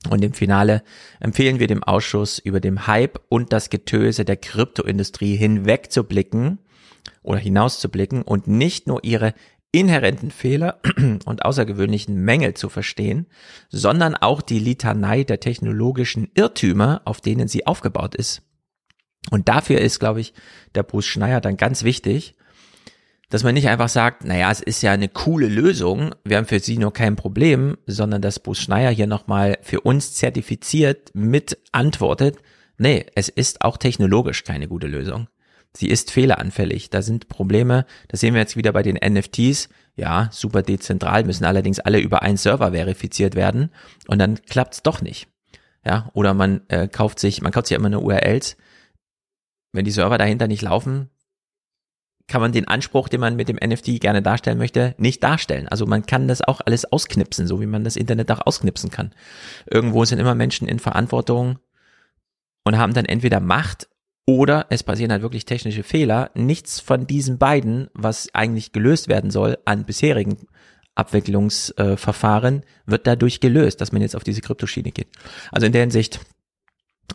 Und 0.10 0.22
im 0.22 0.34
Finale 0.34 0.84
empfehlen 1.22 1.60
wir 1.60 1.68
dem 1.68 1.84
Ausschuss 1.84 2.40
über 2.40 2.60
dem 2.60 2.88
Hype 2.88 3.22
und 3.30 3.54
das 3.54 3.70
Getöse 3.70 4.26
der 4.26 4.36
Kryptoindustrie 4.36 5.38
hinwegzublicken 5.38 6.60
oder 7.22 7.40
hinauszublicken 7.40 8.22
und 8.22 8.48
nicht 8.48 8.88
nur 8.88 9.04
ihre 9.06 9.34
inhärenten 9.72 10.32
Fehler 10.32 10.80
und 11.26 11.46
außergewöhnlichen 11.46 12.16
Mängel 12.16 12.54
zu 12.54 12.68
verstehen, 12.70 13.28
sondern 13.70 14.16
auch 14.16 14.42
die 14.42 14.60
Litanei 14.60 15.24
der 15.24 15.40
technologischen 15.40 16.30
Irrtümer, 16.36 17.02
auf 17.06 17.22
denen 17.22 17.48
sie 17.48 17.66
aufgebaut 17.66 18.16
ist. 18.16 18.42
Und 19.32 19.50
dafür 19.50 19.80
ist, 19.80 20.00
glaube 20.00 20.22
ich, 20.22 20.34
der 20.76 20.84
Bruce 20.84 21.06
Schneier 21.06 21.42
dann 21.42 21.58
ganz 21.58 21.84
wichtig, 21.84 22.36
dass 23.30 23.44
man 23.44 23.56
nicht 23.56 23.70
einfach 23.70 23.90
sagt, 23.90 24.26
naja, 24.26 24.52
es 24.52 24.60
ist 24.60 24.84
ja 24.84 24.92
eine 24.92 25.10
coole 25.10 25.48
Lösung, 25.48 26.14
wir 26.24 26.38
haben 26.38 26.46
für 26.46 26.60
sie 26.60 26.78
nur 26.78 26.94
kein 26.94 27.16
Problem, 27.16 27.78
sondern 27.88 28.22
dass 28.22 28.40
Bruce 28.40 28.60
Schneier 28.60 28.92
hier 28.92 29.08
nochmal 29.08 29.58
für 29.62 29.82
uns 29.82 30.14
zertifiziert 30.14 31.10
mit 31.14 31.58
antwortet, 31.72 32.38
nee, 32.78 33.06
es 33.16 33.30
ist 33.30 33.62
auch 33.62 33.78
technologisch 33.78 34.44
keine 34.44 34.68
gute 34.68 34.88
Lösung. 34.88 35.28
Sie 35.76 35.90
ist 35.90 36.12
fehleranfällig. 36.12 36.92
Da 36.92 37.02
sind 37.02 37.28
Probleme. 37.28 37.86
Das 38.08 38.20
sehen 38.20 38.36
wir 38.36 38.42
jetzt 38.42 38.56
wieder 38.56 38.72
bei 38.72 38.84
den 38.84 38.98
NFTs. 38.98 39.70
Ja, 39.96 40.30
super 40.32 40.62
dezentral, 40.62 41.24
müssen 41.24 41.46
allerdings 41.46 41.80
alle 41.80 42.00
über 42.00 42.22
einen 42.22 42.38
Server 42.38 42.72
verifiziert 42.72 43.36
werden. 43.36 43.70
Und 44.08 44.20
dann 44.20 44.42
klappt's 44.44 44.84
doch 44.84 45.02
nicht. 45.02 45.28
Ja, 45.86 46.10
oder 46.14 46.34
man 46.34 46.62
äh, 46.70 46.88
kauft 46.88 47.20
sich, 47.20 47.42
man 47.42 47.52
kauft 47.52 47.68
sich 47.68 47.78
immer 47.78 47.90
nur 47.90 48.04
URLs. 48.04 48.56
Wenn 49.74 49.86
die 49.86 49.92
Server 49.92 50.18
dahinter 50.18 50.48
nicht 50.48 50.62
laufen, 50.62 51.10
kann 52.28 52.42
man 52.42 52.54
den 52.54 52.68
Anspruch, 52.68 53.10
den 53.10 53.20
man 53.20 53.36
mit 53.36 53.50
dem 53.50 53.58
NFT 53.58 54.00
gerne 54.00 54.22
darstellen 54.22 54.58
möchte, 54.58 54.96
nicht 54.98 55.22
darstellen. 55.24 55.68
Also 55.68 55.86
man 55.86 56.06
kann 56.06 56.28
das 56.28 56.42
auch 56.42 56.62
alles 56.66 56.86
ausknipsen, 56.86 57.48
so 57.48 57.60
wie 57.60 57.66
man 57.66 57.84
das 57.84 57.98
Internet 57.98 58.32
auch 58.32 58.46
ausknipsen 58.46 58.92
kann. 58.92 59.14
Irgendwo 59.70 60.06
sind 60.06 60.20
immer 60.20 60.36
Menschen 60.36 60.68
in 60.68 60.80
Verantwortung 60.80 61.60
und 62.64 62.78
haben 62.78 62.94
dann 62.94 63.06
entweder 63.06 63.42
Macht 63.42 63.90
oder 64.26 64.68
es 64.70 64.84
passieren 64.84 65.12
halt 65.12 65.22
wirklich 65.22 65.46
technische 65.46 65.84
Fehler. 65.84 66.32
Nichts 66.34 66.80
von 66.80 67.08
diesen 67.08 67.38
beiden, 67.38 67.90
was 67.94 68.34
eigentlich 68.34 68.72
gelöst 68.72 69.10
werden 69.10 69.32
soll 69.32 69.58
an 69.66 69.84
bisherigen 69.86 70.48
Abwicklungsverfahren, 70.96 72.64
wird 72.86 73.06
dadurch 73.08 73.42
gelöst, 73.42 73.82
dass 73.82 73.92
man 73.92 74.02
jetzt 74.02 74.16
auf 74.16 74.24
diese 74.24 74.42
Kryptoschiene 74.42 74.92
geht. 74.92 75.10
Also 75.52 75.66
in 75.66 75.74
der 75.74 75.82
Hinsicht, 75.82 76.22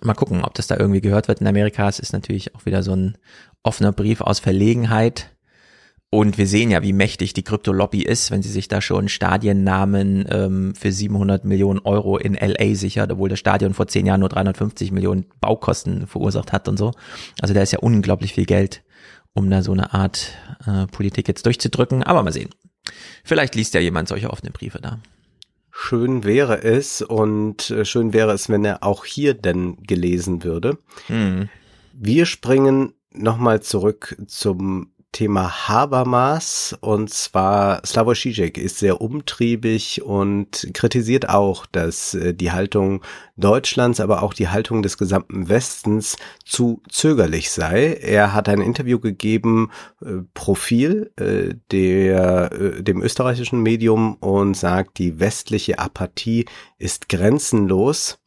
mal 0.02 0.14
gucken, 0.14 0.44
ob 0.44 0.54
das 0.54 0.66
da 0.66 0.76
irgendwie 0.76 1.00
gehört 1.00 1.28
wird 1.28 1.40
in 1.40 1.46
Amerika. 1.46 1.88
Es 1.88 1.98
ist 1.98 2.12
natürlich 2.12 2.54
auch 2.54 2.66
wieder 2.66 2.82
so 2.82 2.94
ein 2.94 3.16
offener 3.62 3.92
Brief 3.92 4.20
aus 4.20 4.40
Verlegenheit. 4.40 5.30
Und 6.10 6.38
wir 6.38 6.46
sehen 6.46 6.70
ja, 6.70 6.82
wie 6.82 6.94
mächtig 6.94 7.34
die 7.34 7.42
Krypto-Lobby 7.42 8.02
ist, 8.02 8.30
wenn 8.30 8.42
sie 8.42 8.48
sich 8.48 8.66
da 8.68 8.80
schon 8.80 9.08
Stadiennamen 9.08 10.24
ähm, 10.30 10.74
für 10.74 10.90
700 10.90 11.44
Millionen 11.44 11.80
Euro 11.80 12.16
in 12.16 12.34
LA 12.34 12.74
sichert, 12.76 13.12
obwohl 13.12 13.28
das 13.28 13.38
Stadion 13.38 13.74
vor 13.74 13.88
zehn 13.88 14.06
Jahren 14.06 14.20
nur 14.20 14.30
350 14.30 14.90
Millionen 14.90 15.26
Baukosten 15.42 16.06
verursacht 16.06 16.52
hat 16.52 16.66
und 16.66 16.78
so. 16.78 16.92
Also 17.42 17.52
da 17.52 17.60
ist 17.60 17.72
ja 17.72 17.80
unglaublich 17.80 18.32
viel 18.32 18.46
Geld, 18.46 18.82
um 19.34 19.50
da 19.50 19.60
so 19.60 19.72
eine 19.72 19.92
Art 19.92 20.32
äh, 20.66 20.86
Politik 20.86 21.28
jetzt 21.28 21.44
durchzudrücken. 21.44 22.02
Aber 22.02 22.22
mal 22.22 22.32
sehen. 22.32 22.50
Vielleicht 23.22 23.54
liest 23.54 23.74
ja 23.74 23.80
jemand 23.80 24.08
solche 24.08 24.30
offenen 24.30 24.54
Briefe 24.54 24.80
da. 24.80 25.00
Schön 25.80 26.24
wäre 26.24 26.64
es 26.64 27.02
und 27.02 27.70
äh, 27.70 27.84
schön 27.84 28.12
wäre 28.12 28.32
es, 28.32 28.48
wenn 28.48 28.64
er 28.64 28.82
auch 28.82 29.04
hier 29.04 29.34
denn 29.34 29.76
gelesen 29.82 30.42
würde. 30.42 30.78
Mhm. 31.08 31.48
Wir 31.92 32.26
springen 32.26 32.94
nochmal 33.12 33.62
zurück 33.62 34.16
zum 34.26 34.90
Thema 35.18 35.66
Habermas 35.66 36.78
und 36.80 37.10
zwar 37.10 37.84
Slavoj 37.84 38.14
Žižek 38.14 38.56
ist 38.56 38.78
sehr 38.78 39.00
umtriebig 39.00 40.02
und 40.04 40.70
kritisiert 40.74 41.28
auch, 41.28 41.66
dass 41.66 42.14
äh, 42.14 42.34
die 42.34 42.52
Haltung 42.52 43.02
Deutschlands, 43.36 43.98
aber 43.98 44.22
auch 44.22 44.32
die 44.32 44.46
Haltung 44.46 44.80
des 44.80 44.96
gesamten 44.96 45.48
Westens 45.48 46.16
zu 46.44 46.82
zögerlich 46.88 47.50
sei. 47.50 47.94
Er 47.94 48.32
hat 48.32 48.48
ein 48.48 48.60
Interview 48.60 49.00
gegeben, 49.00 49.72
äh, 50.00 50.22
Profil, 50.34 51.10
äh, 51.16 51.56
der, 51.72 52.52
äh, 52.52 52.82
dem 52.84 53.02
österreichischen 53.02 53.60
Medium 53.60 54.14
und 54.20 54.54
sagt, 54.54 54.98
die 54.98 55.18
westliche 55.18 55.80
Apathie 55.80 56.46
ist 56.78 57.08
grenzenlos. 57.08 58.20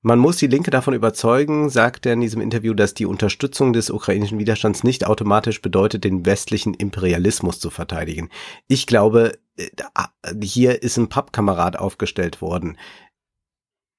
Man 0.00 0.20
muss 0.20 0.36
die 0.36 0.46
Linke 0.46 0.70
davon 0.70 0.94
überzeugen, 0.94 1.70
sagt 1.70 2.06
er 2.06 2.12
in 2.12 2.20
diesem 2.20 2.40
Interview, 2.40 2.72
dass 2.72 2.94
die 2.94 3.06
Unterstützung 3.06 3.72
des 3.72 3.90
ukrainischen 3.90 4.38
Widerstands 4.38 4.84
nicht 4.84 5.04
automatisch 5.04 5.60
bedeutet, 5.60 6.04
den 6.04 6.24
westlichen 6.24 6.74
Imperialismus 6.74 7.58
zu 7.58 7.70
verteidigen. 7.70 8.30
Ich 8.68 8.86
glaube, 8.86 9.38
äh, 9.56 9.68
hier 10.40 10.82
ist 10.84 10.98
ein 10.98 11.08
Pappkamerad 11.08 11.76
aufgestellt 11.76 12.40
worden. 12.40 12.78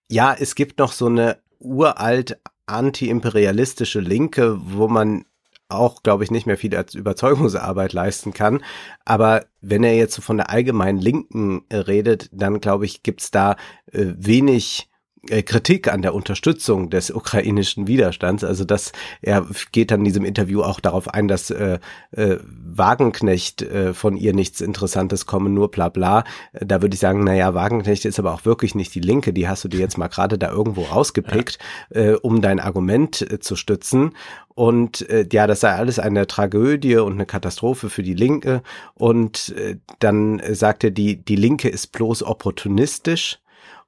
Ja, 0.09 0.34
es 0.34 0.55
gibt 0.55 0.80
noch 0.80 0.93
so 0.93 1.07
eine 1.07 1.38
uralt 1.59 2.39
anti-imperialistische 2.65 3.99
Linke, 3.99 4.57
wo 4.61 4.88
man 4.88 5.26
auch, 5.67 6.01
glaube 6.01 6.23
ich, 6.23 6.31
nicht 6.31 6.47
mehr 6.47 6.57
viel 6.57 6.76
als 6.76 6.95
Überzeugungsarbeit 6.95 7.91
leisten 7.93 8.34
kann. 8.34 8.63
Aber 9.05 9.45
wenn 9.61 9.84
er 9.84 9.95
jetzt 9.95 10.23
von 10.23 10.38
der 10.38 10.49
allgemeinen 10.49 10.99
Linken 10.99 11.65
redet, 11.71 12.30
dann 12.31 12.61
glaube 12.61 12.85
ich, 12.85 13.03
gibt's 13.03 13.31
da 13.31 13.57
äh, 13.91 14.05
wenig 14.17 14.89
Kritik 15.27 15.91
an 15.91 16.01
der 16.01 16.13
Unterstützung 16.13 16.89
des 16.89 17.11
ukrainischen 17.11 17.87
Widerstands. 17.87 18.43
Also 18.43 18.63
das, 18.63 18.93
er 19.21 19.45
geht 19.71 19.91
dann 19.91 20.01
in 20.01 20.05
diesem 20.05 20.23
Interview 20.23 20.61
auch 20.61 20.79
darauf 20.79 21.09
ein, 21.09 21.27
dass 21.27 21.49
äh, 21.51 21.79
äh, 22.11 22.37
Wagenknecht 22.43 23.61
äh, 23.61 23.93
von 23.93 24.15
ihr 24.15 24.33
nichts 24.33 24.61
Interessantes 24.61 25.25
komme, 25.25 25.49
nur 25.49 25.71
bla 25.71 25.89
bla. 25.89 26.23
Da 26.53 26.81
würde 26.81 26.93
ich 26.93 26.99
sagen, 26.99 27.23
naja, 27.23 27.53
Wagenknecht 27.53 28.05
ist 28.05 28.17
aber 28.17 28.33
auch 28.33 28.45
wirklich 28.45 28.75
nicht 28.75 28.95
die 28.95 29.01
Linke, 29.01 29.33
die 29.33 29.47
hast 29.49 29.63
du 29.63 29.67
dir 29.67 29.79
jetzt 29.79 29.97
mal 29.97 30.07
gerade 30.07 30.37
da 30.37 30.49
irgendwo 30.49 30.83
rausgepickt, 30.83 31.59
ja. 31.93 32.01
äh, 32.01 32.13
um 32.15 32.41
dein 32.41 32.59
Argument 32.59 33.21
äh, 33.21 33.39
zu 33.39 33.55
stützen. 33.55 34.15
Und 34.55 35.09
äh, 35.09 35.27
ja, 35.31 35.47
das 35.47 35.61
sei 35.61 35.73
alles 35.73 35.99
eine 35.99 36.27
Tragödie 36.27 36.97
und 36.97 37.13
eine 37.13 37.25
Katastrophe 37.25 37.89
für 37.89 38.03
die 38.03 38.13
Linke. 38.13 38.61
Und 38.93 39.53
äh, 39.57 39.77
dann 39.99 40.41
sagt 40.53 40.83
er, 40.83 40.91
die, 40.91 41.17
die 41.17 41.35
Linke 41.35 41.69
ist 41.69 41.87
bloß 41.91 42.23
opportunistisch. 42.23 43.39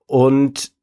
Und 0.08 0.74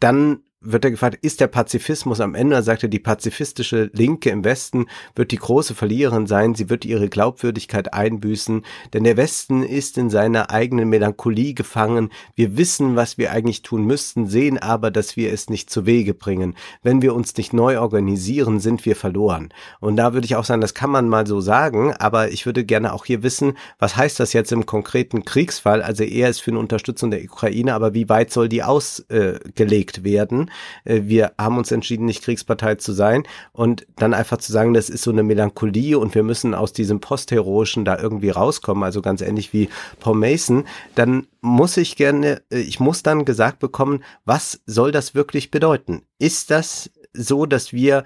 dann 0.00 0.42
wird 0.72 0.84
er 0.84 0.90
gefragt, 0.90 1.18
ist 1.22 1.40
der 1.40 1.46
Pazifismus 1.46 2.20
am 2.20 2.34
Ende, 2.34 2.56
er, 2.56 2.76
die 2.76 2.98
pazifistische 2.98 3.90
Linke 3.92 4.30
im 4.30 4.44
Westen 4.44 4.86
wird 5.14 5.30
die 5.30 5.36
große 5.36 5.74
Verliererin 5.74 6.26
sein, 6.26 6.54
sie 6.54 6.68
wird 6.68 6.84
ihre 6.84 7.08
Glaubwürdigkeit 7.08 7.94
einbüßen, 7.94 8.64
denn 8.92 9.04
der 9.04 9.16
Westen 9.16 9.62
ist 9.62 9.98
in 9.98 10.10
seiner 10.10 10.50
eigenen 10.50 10.88
Melancholie 10.88 11.54
gefangen. 11.54 12.10
Wir 12.34 12.56
wissen, 12.56 12.96
was 12.96 13.18
wir 13.18 13.32
eigentlich 13.32 13.62
tun 13.62 13.84
müssten, 13.84 14.26
sehen 14.26 14.58
aber, 14.58 14.90
dass 14.90 15.16
wir 15.16 15.32
es 15.32 15.48
nicht 15.48 15.70
zu 15.70 15.86
Wege 15.86 16.14
bringen. 16.14 16.54
Wenn 16.82 17.02
wir 17.02 17.14
uns 17.14 17.36
nicht 17.36 17.52
neu 17.52 17.80
organisieren, 17.80 18.60
sind 18.60 18.84
wir 18.84 18.96
verloren. 18.96 19.50
Und 19.80 19.96
da 19.96 20.12
würde 20.12 20.26
ich 20.26 20.36
auch 20.36 20.44
sagen, 20.44 20.60
das 20.60 20.74
kann 20.74 20.90
man 20.90 21.08
mal 21.08 21.26
so 21.26 21.40
sagen, 21.40 21.94
aber 21.94 22.30
ich 22.32 22.46
würde 22.46 22.64
gerne 22.64 22.92
auch 22.92 23.04
hier 23.04 23.22
wissen, 23.22 23.56
was 23.78 23.96
heißt 23.96 24.20
das 24.20 24.32
jetzt 24.32 24.52
im 24.52 24.66
konkreten 24.66 25.24
Kriegsfall? 25.24 25.82
Also 25.82 26.04
er 26.04 26.28
ist 26.28 26.40
für 26.40 26.50
eine 26.50 26.60
Unterstützung 26.60 27.10
der 27.10 27.22
Ukraine, 27.24 27.74
aber 27.74 27.94
wie 27.94 28.08
weit 28.08 28.32
soll 28.32 28.48
die 28.48 28.62
ausgelegt 28.62 29.98
äh, 29.98 30.04
werden? 30.04 30.50
Äh, 30.84 31.02
wir 31.04 31.32
haben 31.38 31.58
uns 31.58 31.70
entschieden, 31.72 32.06
nicht 32.06 32.22
Kriegspartei 32.22 32.76
zu 32.76 32.92
sein 32.92 33.24
und 33.52 33.86
dann 33.96 34.14
einfach 34.14 34.38
zu 34.38 34.52
sagen, 34.52 34.74
das 34.74 34.88
ist 34.90 35.02
so 35.02 35.10
eine 35.10 35.22
Melancholie 35.22 35.98
und 35.98 36.14
wir 36.14 36.22
müssen 36.22 36.54
aus 36.54 36.72
diesem 36.72 37.00
Postheroischen 37.00 37.84
da 37.84 37.98
irgendwie 37.98 38.30
rauskommen, 38.30 38.84
also 38.84 39.02
ganz 39.02 39.20
ähnlich 39.20 39.52
wie 39.52 39.68
Paul 40.00 40.16
Mason, 40.16 40.64
dann 40.94 41.26
muss 41.40 41.76
ich 41.76 41.96
gerne, 41.96 42.42
äh, 42.50 42.58
ich 42.58 42.80
muss 42.80 43.02
dann 43.02 43.24
gesagt 43.24 43.58
bekommen, 43.58 44.02
was 44.24 44.60
soll 44.66 44.92
das 44.92 45.14
wirklich 45.14 45.50
bedeuten? 45.50 46.02
Ist 46.18 46.50
das 46.50 46.90
so, 47.12 47.46
dass 47.46 47.72
wir 47.72 48.04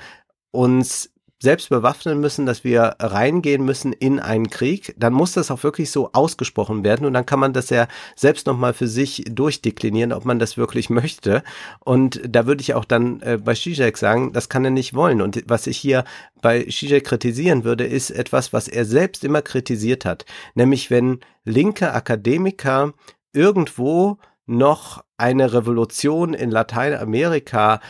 uns 0.53 1.10
selbst 1.43 1.71
bewaffnen 1.71 2.21
müssen, 2.21 2.45
dass 2.45 2.65
wir 2.65 2.97
reingehen 2.99 3.65
müssen 3.65 3.93
in 3.95 4.21
einen 4.21 4.51
Krieg, 4.51 4.95
dann 4.99 5.15
muss 5.15 5.33
das 5.33 5.51
auch 5.51 5.63
wirklich 5.63 5.91
so 5.91 6.13
ausgesprochen 6.13 6.85
werden 6.85 7.07
und 7.07 7.15
dann 7.15 7.25
kann 7.25 7.41
man 7.41 7.55
das 7.55 7.71
ja 7.71 7.89
selbst 8.15 8.47
nochmal 8.47 8.75
für 8.75 8.87
sich 8.89 9.25
durchdeklinieren, 9.31 10.13
ob 10.13 10.27
man 10.27 10.39
das 10.39 10.59
wirklich 10.59 10.91
möchte. 10.91 11.43
Und 11.81 12.21
da 12.29 12.47
würde 12.47 12.61
ich 12.61 12.75
auch 12.75 12.85
dann 12.85 13.23
äh, 13.23 13.39
bei 13.43 13.55
Zizek 13.55 13.97
sagen, 13.97 14.33
das 14.33 14.51
kann 14.51 14.65
er 14.65 14.71
nicht 14.71 14.95
wollen. 14.95 15.23
Und 15.23 15.43
was 15.47 15.67
ich 15.67 15.79
hier 15.79 16.05
bei 16.43 16.65
Zizek 16.65 17.05
kritisieren 17.05 17.65
würde, 17.65 17.87
ist 17.87 18.11
etwas, 18.11 18.53
was 18.53 18.69
er 18.69 18.85
selbst 18.85 19.25
immer 19.25 19.41
kritisiert 19.41 20.05
hat, 20.05 20.27
nämlich 20.55 20.91
wenn 20.91 21.21
linke 21.45 21.93
Akademiker 21.93 22.93
irgendwo 23.33 24.19
noch 24.47 25.05
eine 25.17 25.53
Revolution 25.53 26.35
in 26.35 26.51
Lateinamerika 26.51 27.81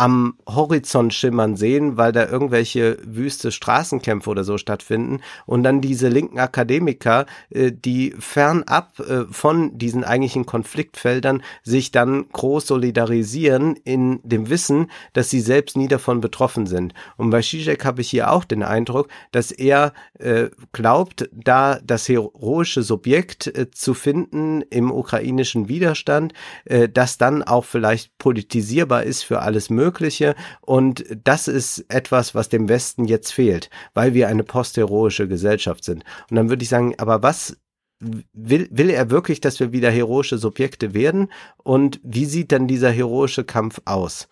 am 0.00 0.38
Horizont 0.48 1.12
schimmern 1.12 1.56
sehen, 1.56 1.98
weil 1.98 2.12
da 2.12 2.26
irgendwelche 2.26 2.96
wüste 3.04 3.52
Straßenkämpfe 3.52 4.30
oder 4.30 4.44
so 4.44 4.56
stattfinden 4.56 5.20
und 5.44 5.62
dann 5.62 5.82
diese 5.82 6.08
linken 6.08 6.38
Akademiker, 6.38 7.26
äh, 7.50 7.70
die 7.70 8.14
fernab 8.18 8.98
äh, 9.00 9.24
von 9.30 9.76
diesen 9.76 10.02
eigentlichen 10.02 10.46
Konfliktfeldern 10.46 11.42
sich 11.62 11.90
dann 11.90 12.30
groß 12.32 12.66
solidarisieren 12.66 13.76
in 13.76 14.20
dem 14.22 14.48
Wissen, 14.48 14.90
dass 15.12 15.28
sie 15.28 15.40
selbst 15.40 15.76
nie 15.76 15.88
davon 15.88 16.22
betroffen 16.22 16.66
sind. 16.66 16.94
Und 17.18 17.28
bei 17.28 17.42
Zizek 17.42 17.84
habe 17.84 18.00
ich 18.00 18.08
hier 18.08 18.32
auch 18.32 18.44
den 18.44 18.62
Eindruck, 18.62 19.08
dass 19.32 19.50
er 19.50 19.92
äh, 20.18 20.48
glaubt, 20.72 21.28
da 21.30 21.78
das 21.84 22.08
heroische 22.08 22.82
Subjekt 22.82 23.48
äh, 23.48 23.70
zu 23.70 23.92
finden 23.92 24.62
im 24.62 24.90
ukrainischen 24.90 25.68
Widerstand, 25.68 26.32
äh, 26.64 26.88
das 26.88 27.18
dann 27.18 27.42
auch 27.42 27.66
vielleicht 27.66 28.16
politisierbar 28.16 29.02
ist 29.02 29.24
für 29.24 29.42
alles 29.42 29.68
Mögliche 29.68 29.89
Mögliche. 29.90 30.36
Und 30.60 31.04
das 31.24 31.48
ist 31.48 31.84
etwas, 31.88 32.34
was 32.34 32.48
dem 32.48 32.68
Westen 32.68 33.06
jetzt 33.06 33.32
fehlt, 33.32 33.70
weil 33.92 34.14
wir 34.14 34.28
eine 34.28 34.44
postheroische 34.44 35.26
Gesellschaft 35.26 35.84
sind. 35.84 36.04
Und 36.30 36.36
dann 36.36 36.48
würde 36.48 36.62
ich 36.62 36.68
sagen, 36.68 36.94
aber 36.98 37.22
was 37.24 37.56
will, 37.98 38.68
will 38.70 38.90
er 38.90 39.10
wirklich, 39.10 39.40
dass 39.40 39.58
wir 39.58 39.72
wieder 39.72 39.90
heroische 39.90 40.38
Subjekte 40.38 40.94
werden? 40.94 41.28
Und 41.56 42.00
wie 42.04 42.24
sieht 42.24 42.52
dann 42.52 42.68
dieser 42.68 42.90
heroische 42.90 43.44
Kampf 43.44 43.80
aus? 43.84 44.28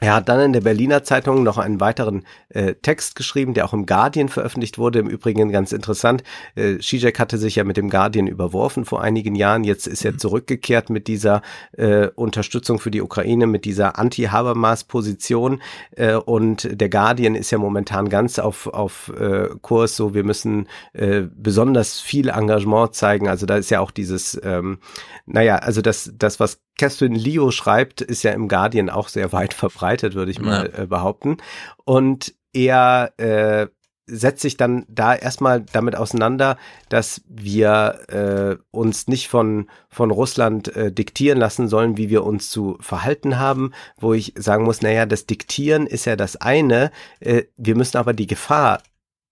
Er 0.00 0.14
hat 0.14 0.28
dann 0.28 0.40
in 0.40 0.52
der 0.52 0.60
Berliner 0.60 1.02
Zeitung 1.02 1.42
noch 1.42 1.58
einen 1.58 1.80
weiteren 1.80 2.24
äh, 2.50 2.74
Text 2.74 3.16
geschrieben, 3.16 3.54
der 3.54 3.64
auch 3.64 3.72
im 3.72 3.84
Guardian 3.84 4.28
veröffentlicht 4.28 4.78
wurde. 4.78 5.00
Im 5.00 5.08
Übrigen 5.08 5.50
ganz 5.50 5.72
interessant. 5.72 6.22
Äh, 6.54 6.78
Zizek 6.78 7.18
hatte 7.18 7.36
sich 7.36 7.56
ja 7.56 7.64
mit 7.64 7.76
dem 7.76 7.90
Guardian 7.90 8.28
überworfen 8.28 8.84
vor 8.84 9.02
einigen 9.02 9.34
Jahren. 9.34 9.64
Jetzt 9.64 9.88
ist 9.88 10.04
er 10.04 10.12
mhm. 10.12 10.18
zurückgekehrt 10.18 10.88
mit 10.88 11.08
dieser 11.08 11.42
äh, 11.72 12.08
Unterstützung 12.14 12.78
für 12.78 12.92
die 12.92 13.02
Ukraine, 13.02 13.48
mit 13.48 13.64
dieser 13.64 13.98
Anti-Habermas-Position. 13.98 15.60
Äh, 15.96 16.14
und 16.14 16.68
der 16.80 16.90
Guardian 16.90 17.34
ist 17.34 17.50
ja 17.50 17.58
momentan 17.58 18.08
ganz 18.08 18.38
auf, 18.38 18.68
auf 18.68 19.12
äh, 19.18 19.48
Kurs. 19.62 19.96
So, 19.96 20.14
wir 20.14 20.22
müssen 20.22 20.68
äh, 20.92 21.22
besonders 21.22 22.00
viel 22.00 22.28
Engagement 22.28 22.94
zeigen. 22.94 23.26
Also 23.26 23.46
da 23.46 23.56
ist 23.56 23.70
ja 23.70 23.80
auch 23.80 23.90
dieses, 23.90 24.40
ähm, 24.44 24.78
naja, 25.26 25.56
also 25.56 25.82
das, 25.82 26.12
das, 26.16 26.38
was 26.38 26.60
Catherine 26.78 27.18
Leo 27.18 27.50
schreibt, 27.50 28.00
ist 28.00 28.22
ja 28.22 28.30
im 28.30 28.48
Guardian 28.48 28.88
auch 28.88 29.08
sehr 29.08 29.32
weit 29.32 29.52
verbreitet, 29.52 29.87
würde 30.14 30.30
ich 30.30 30.40
mal 30.40 30.70
ja. 30.72 30.82
äh, 30.82 30.86
behaupten. 30.86 31.38
Und 31.84 32.34
er 32.52 33.12
äh, 33.18 33.68
setzt 34.08 34.40
sich 34.40 34.56
dann 34.56 34.84
da 34.88 35.14
erstmal 35.14 35.60
damit 35.60 35.94
auseinander, 35.94 36.56
dass 36.88 37.20
wir 37.28 38.00
äh, 38.08 38.56
uns 38.70 39.06
nicht 39.06 39.28
von, 39.28 39.68
von 39.88 40.10
Russland 40.10 40.74
äh, 40.74 40.90
diktieren 40.90 41.38
lassen 41.38 41.68
sollen, 41.68 41.96
wie 41.96 42.08
wir 42.08 42.24
uns 42.24 42.50
zu 42.50 42.78
verhalten 42.80 43.38
haben, 43.38 43.72
wo 43.98 44.14
ich 44.14 44.32
sagen 44.36 44.64
muss, 44.64 44.82
naja, 44.82 45.06
das 45.06 45.26
Diktieren 45.26 45.86
ist 45.86 46.06
ja 46.06 46.16
das 46.16 46.36
eine, 46.36 46.90
äh, 47.20 47.44
wir 47.56 47.76
müssen 47.76 47.98
aber 47.98 48.14
die 48.14 48.26
Gefahr 48.26 48.80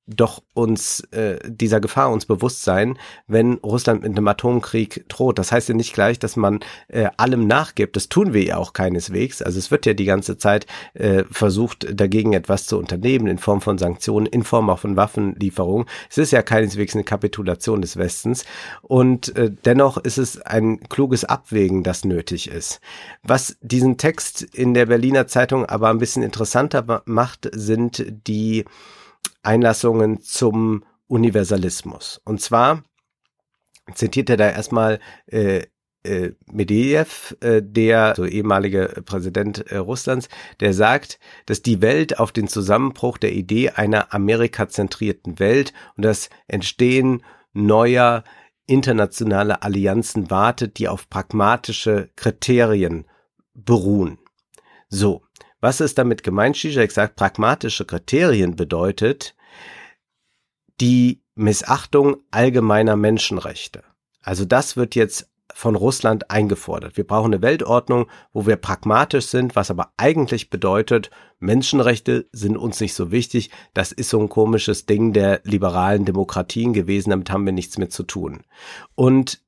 doch 0.06 0.42
uns 0.54 1.00
äh, 1.10 1.38
dieser 1.44 1.80
Gefahr 1.80 2.10
uns 2.10 2.26
bewusst 2.26 2.62
sein, 2.62 2.98
wenn 3.26 3.54
Russland 3.54 4.02
mit 4.02 4.12
einem 4.12 4.28
Atomkrieg 4.28 5.04
droht. 5.08 5.38
Das 5.38 5.50
heißt 5.50 5.68
ja 5.68 5.74
nicht 5.74 5.92
gleich, 5.92 6.18
dass 6.18 6.36
man 6.36 6.60
äh, 6.88 7.08
allem 7.16 7.46
nachgibt. 7.46 7.96
Das 7.96 8.08
tun 8.08 8.32
wir 8.32 8.42
ja 8.44 8.56
auch 8.56 8.72
keineswegs. 8.72 9.42
Also 9.42 9.58
es 9.58 9.70
wird 9.70 9.84
ja 9.84 9.94
die 9.94 10.04
ganze 10.04 10.38
Zeit 10.38 10.66
äh, 10.94 11.24
versucht, 11.30 11.86
dagegen 11.92 12.34
etwas 12.34 12.66
zu 12.66 12.78
unternehmen 12.78 13.26
in 13.26 13.38
Form 13.38 13.60
von 13.60 13.78
Sanktionen, 13.78 14.26
in 14.26 14.44
Form 14.44 14.70
auch 14.70 14.78
von 14.78 14.96
Waffenlieferungen. 14.96 15.86
Es 16.08 16.18
ist 16.18 16.30
ja 16.30 16.42
keineswegs 16.42 16.94
eine 16.94 17.04
Kapitulation 17.04 17.80
des 17.80 17.96
Westens. 17.96 18.44
Und 18.82 19.34
äh, 19.36 19.50
dennoch 19.64 19.96
ist 19.98 20.18
es 20.18 20.40
ein 20.40 20.80
kluges 20.88 21.24
Abwägen, 21.24 21.82
das 21.82 22.04
nötig 22.04 22.48
ist. 22.48 22.80
Was 23.24 23.56
diesen 23.60 23.98
Text 23.98 24.42
in 24.42 24.72
der 24.72 24.86
Berliner 24.86 25.26
Zeitung 25.26 25.66
aber 25.66 25.88
ein 25.88 25.98
bisschen 25.98 26.22
interessanter 26.22 27.02
macht, 27.06 27.50
sind 27.52 28.04
die 28.28 28.64
Einlassungen 29.42 30.22
zum 30.22 30.84
Universalismus. 31.06 32.20
Und 32.24 32.40
zwar 32.40 32.82
zitiert 33.94 34.30
er 34.30 34.36
da 34.36 34.50
erstmal 34.50 34.98
äh, 35.26 35.66
äh, 36.06 36.32
Medvedev, 36.50 37.36
äh, 37.40 37.62
der 37.62 38.14
so 38.16 38.24
ehemalige 38.24 39.02
Präsident 39.04 39.66
äh, 39.70 39.78
Russlands, 39.78 40.28
der 40.60 40.72
sagt, 40.72 41.18
dass 41.46 41.62
die 41.62 41.82
Welt 41.82 42.18
auf 42.18 42.32
den 42.32 42.48
Zusammenbruch 42.48 43.18
der 43.18 43.32
Idee 43.32 43.70
einer 43.70 44.14
amerikazentrierten 44.14 45.38
Welt 45.38 45.72
und 45.96 46.04
das 46.04 46.30
Entstehen 46.46 47.22
neuer 47.52 48.24
internationaler 48.66 49.62
Allianzen 49.62 50.30
wartet, 50.30 50.78
die 50.78 50.88
auf 50.88 51.08
pragmatische 51.08 52.10
Kriterien 52.16 53.06
beruhen. 53.54 54.18
So, 54.88 55.25
was 55.60 55.80
ist 55.80 55.98
damit 55.98 56.22
gemeint? 56.22 56.56
Zizek 56.56 56.92
sagt, 56.92 57.16
pragmatische 57.16 57.84
Kriterien 57.84 58.56
bedeutet 58.56 59.34
die 60.80 61.22
Missachtung 61.34 62.16
allgemeiner 62.30 62.96
Menschenrechte. 62.96 63.82
Also 64.22 64.44
das 64.44 64.76
wird 64.76 64.94
jetzt 64.94 65.30
von 65.54 65.74
Russland 65.74 66.30
eingefordert. 66.30 66.96
Wir 66.96 67.06
brauchen 67.06 67.32
eine 67.32 67.40
Weltordnung, 67.40 68.08
wo 68.32 68.46
wir 68.46 68.56
pragmatisch 68.56 69.26
sind, 69.26 69.56
was 69.56 69.70
aber 69.70 69.92
eigentlich 69.96 70.50
bedeutet, 70.50 71.10
Menschenrechte 71.38 72.28
sind 72.32 72.56
uns 72.56 72.80
nicht 72.80 72.94
so 72.94 73.10
wichtig. 73.10 73.50
Das 73.72 73.92
ist 73.92 74.10
so 74.10 74.20
ein 74.20 74.28
komisches 74.28 74.86
Ding 74.86 75.12
der 75.12 75.40
liberalen 75.44 76.04
Demokratien 76.04 76.72
gewesen, 76.72 77.10
damit 77.10 77.30
haben 77.30 77.46
wir 77.46 77.52
nichts 77.52 77.78
mehr 77.78 77.88
zu 77.88 78.02
tun. 78.02 78.42
Und 78.94 79.40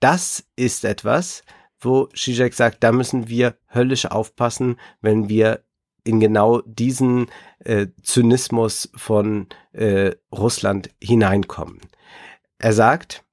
das 0.00 0.44
ist 0.56 0.84
etwas, 0.84 1.42
wo 1.84 2.06
Zizek 2.14 2.54
sagt, 2.54 2.82
da 2.82 2.92
müssen 2.92 3.28
wir 3.28 3.56
höllisch 3.72 4.06
aufpassen, 4.06 4.78
wenn 5.00 5.28
wir 5.28 5.64
in 6.04 6.20
genau 6.20 6.60
diesen 6.62 7.26
äh, 7.60 7.86
Zynismus 8.02 8.90
von 8.94 9.46
äh, 9.72 10.12
Russland 10.30 10.90
hineinkommen. 11.02 11.80
Er 12.58 12.72
sagt, 12.72 13.23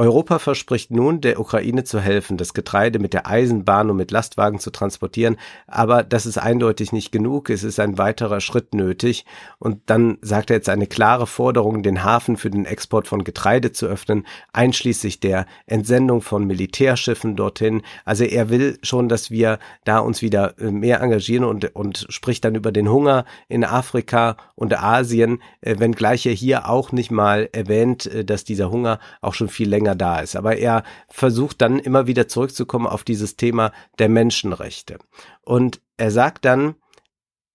Europa 0.00 0.38
verspricht 0.38 0.90
nun, 0.90 1.20
der 1.20 1.38
Ukraine 1.38 1.84
zu 1.84 2.00
helfen, 2.00 2.38
das 2.38 2.54
Getreide 2.54 2.98
mit 2.98 3.12
der 3.12 3.26
Eisenbahn 3.26 3.90
und 3.90 3.98
mit 3.98 4.10
Lastwagen 4.10 4.58
zu 4.58 4.70
transportieren, 4.70 5.36
aber 5.66 6.02
das 6.02 6.24
ist 6.24 6.38
eindeutig 6.38 6.92
nicht 6.92 7.12
genug, 7.12 7.50
es 7.50 7.64
ist 7.64 7.78
ein 7.78 7.98
weiterer 7.98 8.40
Schritt 8.40 8.74
nötig. 8.74 9.26
Und 9.58 9.82
dann 9.90 10.16
sagt 10.22 10.48
er 10.48 10.56
jetzt 10.56 10.70
eine 10.70 10.86
klare 10.86 11.26
Forderung, 11.26 11.82
den 11.82 12.02
Hafen 12.02 12.38
für 12.38 12.48
den 12.48 12.64
Export 12.64 13.08
von 13.08 13.24
Getreide 13.24 13.72
zu 13.72 13.88
öffnen, 13.88 14.26
einschließlich 14.54 15.20
der 15.20 15.44
Entsendung 15.66 16.22
von 16.22 16.46
Militärschiffen 16.46 17.36
dorthin. 17.36 17.82
Also 18.06 18.24
er 18.24 18.48
will 18.48 18.78
schon, 18.82 19.10
dass 19.10 19.30
wir 19.30 19.58
da 19.84 19.98
uns 19.98 20.22
wieder 20.22 20.58
äh, 20.58 20.70
mehr 20.70 21.02
engagieren 21.02 21.44
und, 21.44 21.76
und 21.76 22.06
spricht 22.08 22.46
dann 22.46 22.54
über 22.54 22.72
den 22.72 22.88
Hunger 22.90 23.26
in 23.48 23.64
Afrika 23.64 24.38
und 24.54 24.82
Asien, 24.82 25.42
äh, 25.60 25.78
wenngleich 25.78 26.24
er 26.24 26.32
hier 26.32 26.70
auch 26.70 26.90
nicht 26.90 27.10
mal 27.10 27.50
erwähnt, 27.52 28.06
äh, 28.06 28.24
dass 28.24 28.44
dieser 28.44 28.70
Hunger 28.70 28.98
auch 29.20 29.34
schon 29.34 29.50
viel 29.50 29.68
länger 29.68 29.89
länger 29.90 29.94
da 29.94 30.20
ist. 30.20 30.36
Aber 30.36 30.56
er 30.56 30.82
versucht 31.08 31.60
dann 31.60 31.78
immer 31.78 32.06
wieder 32.06 32.28
zurückzukommen 32.28 32.86
auf 32.86 33.04
dieses 33.04 33.36
Thema 33.36 33.72
der 33.98 34.08
Menschenrechte. 34.08 34.98
Und 35.42 35.80
er 35.96 36.10
sagt 36.10 36.44
dann, 36.44 36.74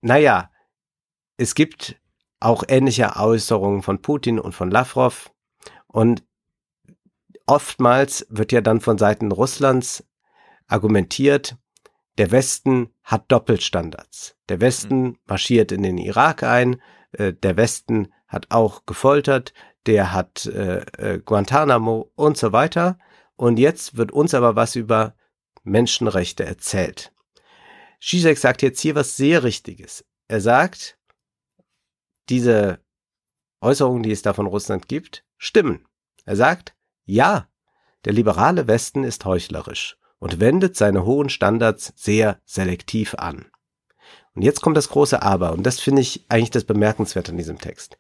naja, 0.02 0.52
es 1.38 1.56
gibt 1.56 2.00
auch 2.40 2.64
ähnliche 2.68 3.16
Äußerungen 3.16 3.82
von 3.82 4.02
Putin 4.02 4.40
und 4.40 4.54
von 4.54 4.70
Lavrov. 4.70 5.32
Und 5.88 6.24
oftmals 7.48 8.26
wird 8.30 8.52
ja 8.52 8.62
dann 8.62 8.82
von 8.82 8.98
Seiten 8.98 9.32
Russlands 9.32 10.04
argumentiert, 10.68 11.58
der 12.18 12.32
Westen 12.32 12.90
hat 13.04 13.26
Doppelstandards. 13.30 14.38
Der 14.48 14.62
Westen 14.62 15.02
mhm. 15.02 15.18
marschiert 15.28 15.72
in 15.72 15.84
den 15.84 15.98
Irak 15.98 16.44
ein, 16.44 16.82
äh, 17.12 17.34
der 17.34 17.58
Westen 17.58 18.08
hat 18.28 18.48
auch 18.52 18.86
gefoltert, 18.86 19.54
der 19.86 20.14
hat 20.14 20.46
äh, 20.46 20.80
äh, 20.98 21.20
Guantanamo 21.20 22.12
und 22.16 22.38
so 22.38 22.52
weiter. 22.52 22.98
Und 23.36 23.58
jetzt 23.58 23.98
wird 23.98 24.12
uns 24.12 24.34
aber 24.34 24.56
was 24.56 24.76
über 24.76 25.16
Menschenrechte 25.64 26.46
erzählt. 26.46 27.12
Zizek 28.00 28.38
sagt 28.38 28.62
jetzt 28.62 28.80
hier 28.80 28.96
was 28.96 29.18
sehr 29.18 29.44
Richtiges. 29.44 30.06
Er 30.28 30.42
sagt, 30.42 30.98
diese 32.30 32.80
Äußerungen, 33.62 34.04
die 34.04 34.12
es 34.12 34.22
da 34.22 34.34
von 34.34 34.46
Russland 34.46 34.88
gibt, 34.88 35.26
stimmen. 35.38 35.88
Er 36.26 36.36
sagt, 36.36 36.76
ja, 37.06 37.48
der 38.06 38.14
liberale 38.14 38.68
Westen 38.68 39.04
ist 39.04 39.26
heuchlerisch 39.26 39.98
und 40.20 40.40
wendet 40.40 40.76
seine 40.76 41.06
hohen 41.06 41.30
Standards 41.30 41.94
sehr 41.96 42.40
selektiv 42.46 43.16
an. 43.16 43.46
Und 44.34 44.42
jetzt 44.42 44.62
kommt 44.62 44.78
das 44.78 44.90
große 44.90 45.22
Aber, 45.22 45.54
und 45.54 45.64
das 45.64 45.80
finde 45.80 46.02
ich 46.02 46.26
eigentlich 46.30 46.52
das 46.52 46.66
Bemerkenswerte 46.66 47.32
an 47.32 47.38
diesem 47.38 47.60
Text. 47.60 47.98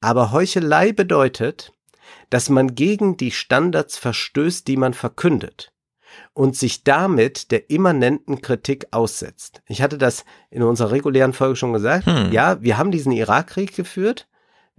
Aber 0.00 0.32
Heuchelei 0.32 0.92
bedeutet, 0.92 1.72
dass 2.30 2.48
man 2.48 2.74
gegen 2.74 3.16
die 3.16 3.30
Standards 3.30 3.98
verstößt, 3.98 4.66
die 4.66 4.76
man 4.76 4.94
verkündet 4.94 5.72
und 6.34 6.56
sich 6.56 6.84
damit 6.84 7.50
der 7.50 7.70
immanenten 7.70 8.40
Kritik 8.40 8.86
aussetzt. 8.90 9.62
Ich 9.66 9.82
hatte 9.82 9.98
das 9.98 10.24
in 10.50 10.62
unserer 10.62 10.92
regulären 10.92 11.32
Folge 11.32 11.56
schon 11.56 11.72
gesagt. 11.72 12.06
Hm. 12.06 12.32
Ja, 12.32 12.62
wir 12.62 12.78
haben 12.78 12.90
diesen 12.90 13.12
Irakkrieg 13.12 13.74
geführt, 13.74 14.28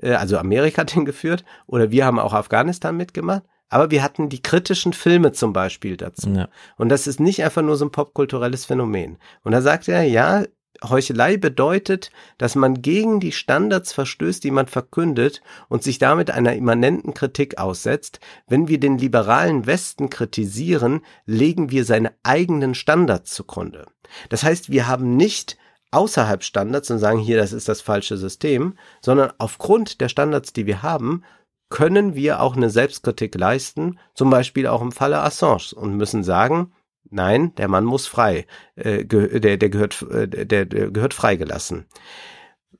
äh, 0.01 0.13
also 0.13 0.37
Amerika 0.37 0.81
hat 0.81 0.95
den 0.95 1.05
geführt, 1.05 1.43
oder 1.67 1.91
wir 1.91 2.05
haben 2.05 2.19
auch 2.19 2.33
Afghanistan 2.33 2.95
mitgemacht. 2.97 3.43
Aber 3.71 3.91
wir 3.91 4.01
hatten 4.01 4.29
die 4.29 4.41
kritischen 4.41 4.93
Filme 4.93 5.31
zum 5.31 5.53
Beispiel 5.53 5.95
dazu. 5.95 6.29
Ja. 6.31 6.49
Und 6.77 6.89
das 6.89 7.05
ist 7.05 7.19
nicht 7.19 7.43
einfach 7.43 7.61
nur 7.61 7.75
so 7.75 7.85
ein 7.85 7.91
popkulturelles 7.91 8.65
Phänomen. 8.65 9.19
Und 9.43 9.51
da 9.51 9.61
sagt 9.61 9.87
er, 9.87 10.01
ja, 10.01 10.43
Heuchelei 10.83 11.37
bedeutet, 11.37 12.11
dass 12.37 12.55
man 12.55 12.81
gegen 12.81 13.19
die 13.19 13.31
Standards 13.31 13.91
verstößt, 13.91 14.43
die 14.43 14.51
man 14.51 14.67
verkündet 14.67 15.41
und 15.67 15.83
sich 15.83 15.97
damit 15.99 16.31
einer 16.31 16.53
immanenten 16.53 17.13
Kritik 17.13 17.57
aussetzt. 17.57 18.19
Wenn 18.47 18.67
wir 18.67 18.79
den 18.79 18.97
liberalen 18.97 19.65
Westen 19.65 20.09
kritisieren, 20.09 21.01
legen 21.25 21.71
wir 21.71 21.83
seine 21.83 22.13
eigenen 22.23 22.75
Standards 22.75 23.33
zugrunde. 23.33 23.85
Das 24.29 24.43
heißt, 24.43 24.69
wir 24.69 24.87
haben 24.87 25.17
nicht 25.17 25.57
außerhalb 25.91 26.43
Standards 26.43 26.89
und 26.91 26.99
sagen 26.99 27.19
hier, 27.19 27.37
das 27.37 27.51
ist 27.51 27.67
das 27.67 27.81
falsche 27.81 28.17
System, 28.17 28.77
sondern 29.01 29.33
aufgrund 29.37 30.01
der 30.01 30.09
Standards, 30.09 30.53
die 30.53 30.65
wir 30.65 30.81
haben, 30.81 31.23
können 31.69 32.15
wir 32.15 32.41
auch 32.41 32.55
eine 32.55 32.69
Selbstkritik 32.69 33.35
leisten, 33.35 33.99
zum 34.15 34.29
Beispiel 34.29 34.67
auch 34.67 34.81
im 34.81 34.91
Falle 34.91 35.19
Assange 35.19 35.75
und 35.75 35.97
müssen 35.97 36.23
sagen, 36.23 36.71
Nein, 37.09 37.55
der 37.55 37.67
Mann 37.67 37.85
muss 37.85 38.07
frei, 38.07 38.45
äh, 38.75 39.03
der, 39.05 39.57
der, 39.57 39.69
gehört, 39.69 40.01
äh, 40.03 40.27
der, 40.27 40.65
der 40.65 40.91
gehört 40.91 41.13
freigelassen. 41.13 41.85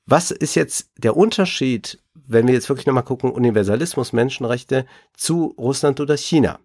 Was 0.06 0.30
ist 0.30 0.54
jetzt 0.54 0.90
der 0.96 1.16
Unterschied, 1.16 2.02
wenn 2.14 2.46
wir 2.46 2.54
jetzt 2.54 2.68
wirklich 2.68 2.86
nochmal 2.86 3.04
gucken, 3.04 3.30
Universalismus, 3.30 4.12
Menschenrechte 4.12 4.86
zu 5.14 5.54
Russland 5.58 6.00
oder 6.00 6.16
China? 6.16 6.60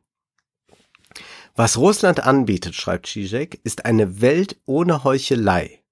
Was 1.56 1.77
Russland 1.77 2.22
anbietet, 2.22 2.76
schreibt 2.76 3.07
Zizek, 3.07 3.61
ist 3.64 3.86
eine 3.86 4.22
Welt 4.22 4.60
ohne 4.65 5.03
Heuchelei, 5.03 5.84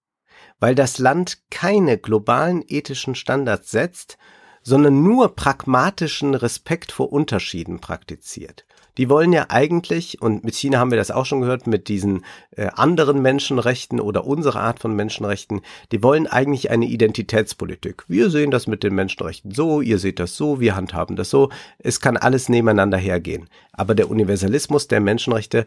weil 0.60 0.76
das 0.76 1.00
Land 1.00 1.50
keine 1.50 1.98
globalen 1.98 2.64
ethischen 2.68 3.16
Standards 3.16 3.72
setzt, 3.72 4.18
sondern 4.62 5.04
nur 5.04 5.36
pragmatischen 5.36 6.36
Respekt 6.36 6.92
vor 6.92 7.12
Unterschieden 7.12 7.80
praktiziert 7.80 8.66
die 8.98 9.10
wollen 9.10 9.34
ja 9.34 9.46
eigentlich, 9.50 10.22
und 10.22 10.44
mit 10.44 10.56
China 10.56 10.80
haben 10.80 10.92
wir 10.92 10.98
das 10.98 11.12
auch 11.12 11.26
schon 11.26 11.42
gehört, 11.42 11.68
mit 11.68 11.88
diesen 11.88 12.24
äh, 12.52 12.68
anderen 12.76 13.22
Menschenrechten 13.22 14.00
oder 14.00 14.26
unserer 14.26 14.62
Art 14.62 14.80
von 14.80 14.96
Menschenrechten, 14.96 15.62
die 15.92 16.04
wollen 16.04 16.28
eigentlich 16.28 16.70
eine 16.70 16.86
Identitätspolitik. 16.86 18.04
Wir 18.08 18.30
sehen 18.30 18.52
das 18.52 18.68
mit 18.68 18.84
den 18.84 18.96
Menschenrechten 18.96 19.52
so, 19.52 19.82
ihr 19.82 20.00
seht 20.00 20.20
das 20.20 20.38
so, 20.38 20.60
wir 20.60 20.76
handhaben 20.76 21.16
das 21.16 21.30
so. 21.30 21.50
Es 21.80 22.00
kann 22.00 22.18
alles 22.18 22.50
nebeneinander 22.50 22.98
hergehen. 22.98 23.50
Aber 23.72 23.96
der 23.96 24.10
Universalismus 24.12 24.88
der 24.88 25.00
Menschenrechte 25.00 25.66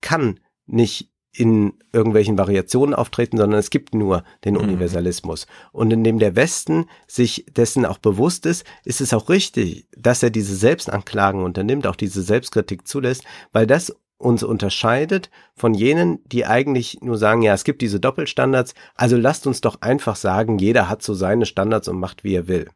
kann 0.00 0.40
nicht 0.66 1.10
in 1.36 1.74
irgendwelchen 1.92 2.38
Variationen 2.38 2.94
auftreten, 2.94 3.36
sondern 3.36 3.58
es 3.58 3.70
gibt 3.70 3.94
nur 3.94 4.24
den 4.44 4.54
mhm. 4.54 4.60
Universalismus. 4.60 5.46
Und 5.72 5.92
indem 5.92 6.18
der 6.18 6.36
Westen 6.36 6.86
sich 7.06 7.44
dessen 7.50 7.84
auch 7.84 7.98
bewusst 7.98 8.46
ist, 8.46 8.64
ist 8.84 9.00
es 9.00 9.12
auch 9.12 9.28
richtig, 9.28 9.88
dass 9.96 10.22
er 10.22 10.30
diese 10.30 10.54
Selbstanklagen 10.54 11.42
unternimmt, 11.42 11.86
auch 11.86 11.96
diese 11.96 12.22
Selbstkritik 12.22 12.86
zulässt, 12.86 13.24
weil 13.52 13.66
das 13.66 13.94
uns 14.16 14.42
unterscheidet 14.44 15.28
von 15.56 15.74
jenen, 15.74 16.20
die 16.26 16.46
eigentlich 16.46 17.00
nur 17.02 17.18
sagen, 17.18 17.42
ja, 17.42 17.52
es 17.52 17.64
gibt 17.64 17.82
diese 17.82 18.00
Doppelstandards, 18.00 18.74
also 18.94 19.16
lasst 19.16 19.46
uns 19.46 19.60
doch 19.60 19.82
einfach 19.82 20.16
sagen, 20.16 20.58
jeder 20.58 20.88
hat 20.88 21.02
so 21.02 21.14
seine 21.14 21.46
Standards 21.46 21.88
und 21.88 21.98
macht, 21.98 22.22
wie 22.22 22.34
er 22.34 22.46
will. 22.46 22.70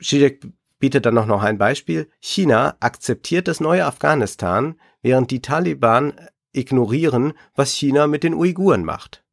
Zizek 0.00 0.46
bietet 0.78 1.06
dann 1.06 1.14
noch 1.14 1.42
ein 1.42 1.58
Beispiel. 1.58 2.08
China 2.20 2.76
akzeptiert 2.80 3.48
das 3.48 3.60
neue 3.60 3.86
Afghanistan, 3.86 4.76
während 5.02 5.30
die 5.30 5.42
Taliban 5.42 6.14
ignorieren, 6.52 7.32
was 7.54 7.72
China 7.72 8.06
mit 8.06 8.22
den 8.22 8.34
Uiguren 8.34 8.84
macht. 8.84 9.24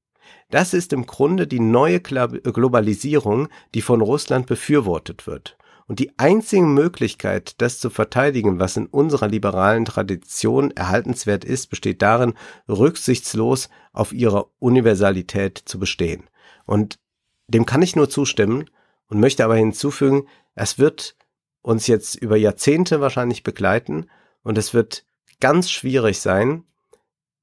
Das 0.49 0.73
ist 0.73 0.93
im 0.93 1.05
Grunde 1.05 1.47
die 1.47 1.59
neue 1.59 1.99
Globalisierung, 1.99 3.49
die 3.73 3.81
von 3.81 4.01
Russland 4.01 4.45
befürwortet 4.45 5.27
wird. 5.27 5.57
Und 5.87 5.99
die 5.99 6.17
einzige 6.17 6.65
Möglichkeit, 6.65 7.61
das 7.61 7.79
zu 7.79 7.89
verteidigen, 7.89 8.59
was 8.59 8.75
in 8.75 8.87
unserer 8.87 9.27
liberalen 9.27 9.85
Tradition 9.85 10.71
erhaltenswert 10.71 11.45
ist, 11.45 11.67
besteht 11.69 12.01
darin, 12.01 12.33
rücksichtslos 12.67 13.69
auf 13.93 14.11
ihrer 14.11 14.47
Universalität 14.59 15.57
zu 15.57 15.79
bestehen. 15.79 16.29
Und 16.65 16.99
dem 17.47 17.65
kann 17.65 17.81
ich 17.81 17.95
nur 17.95 18.09
zustimmen 18.09 18.69
und 19.07 19.21
möchte 19.21 19.45
aber 19.45 19.55
hinzufügen, 19.55 20.27
es 20.55 20.77
wird 20.77 21.15
uns 21.61 21.87
jetzt 21.87 22.15
über 22.15 22.35
Jahrzehnte 22.35 22.99
wahrscheinlich 22.99 23.43
begleiten 23.43 24.09
und 24.43 24.57
es 24.57 24.73
wird 24.73 25.05
ganz 25.39 25.69
schwierig 25.69 26.19
sein, 26.19 26.63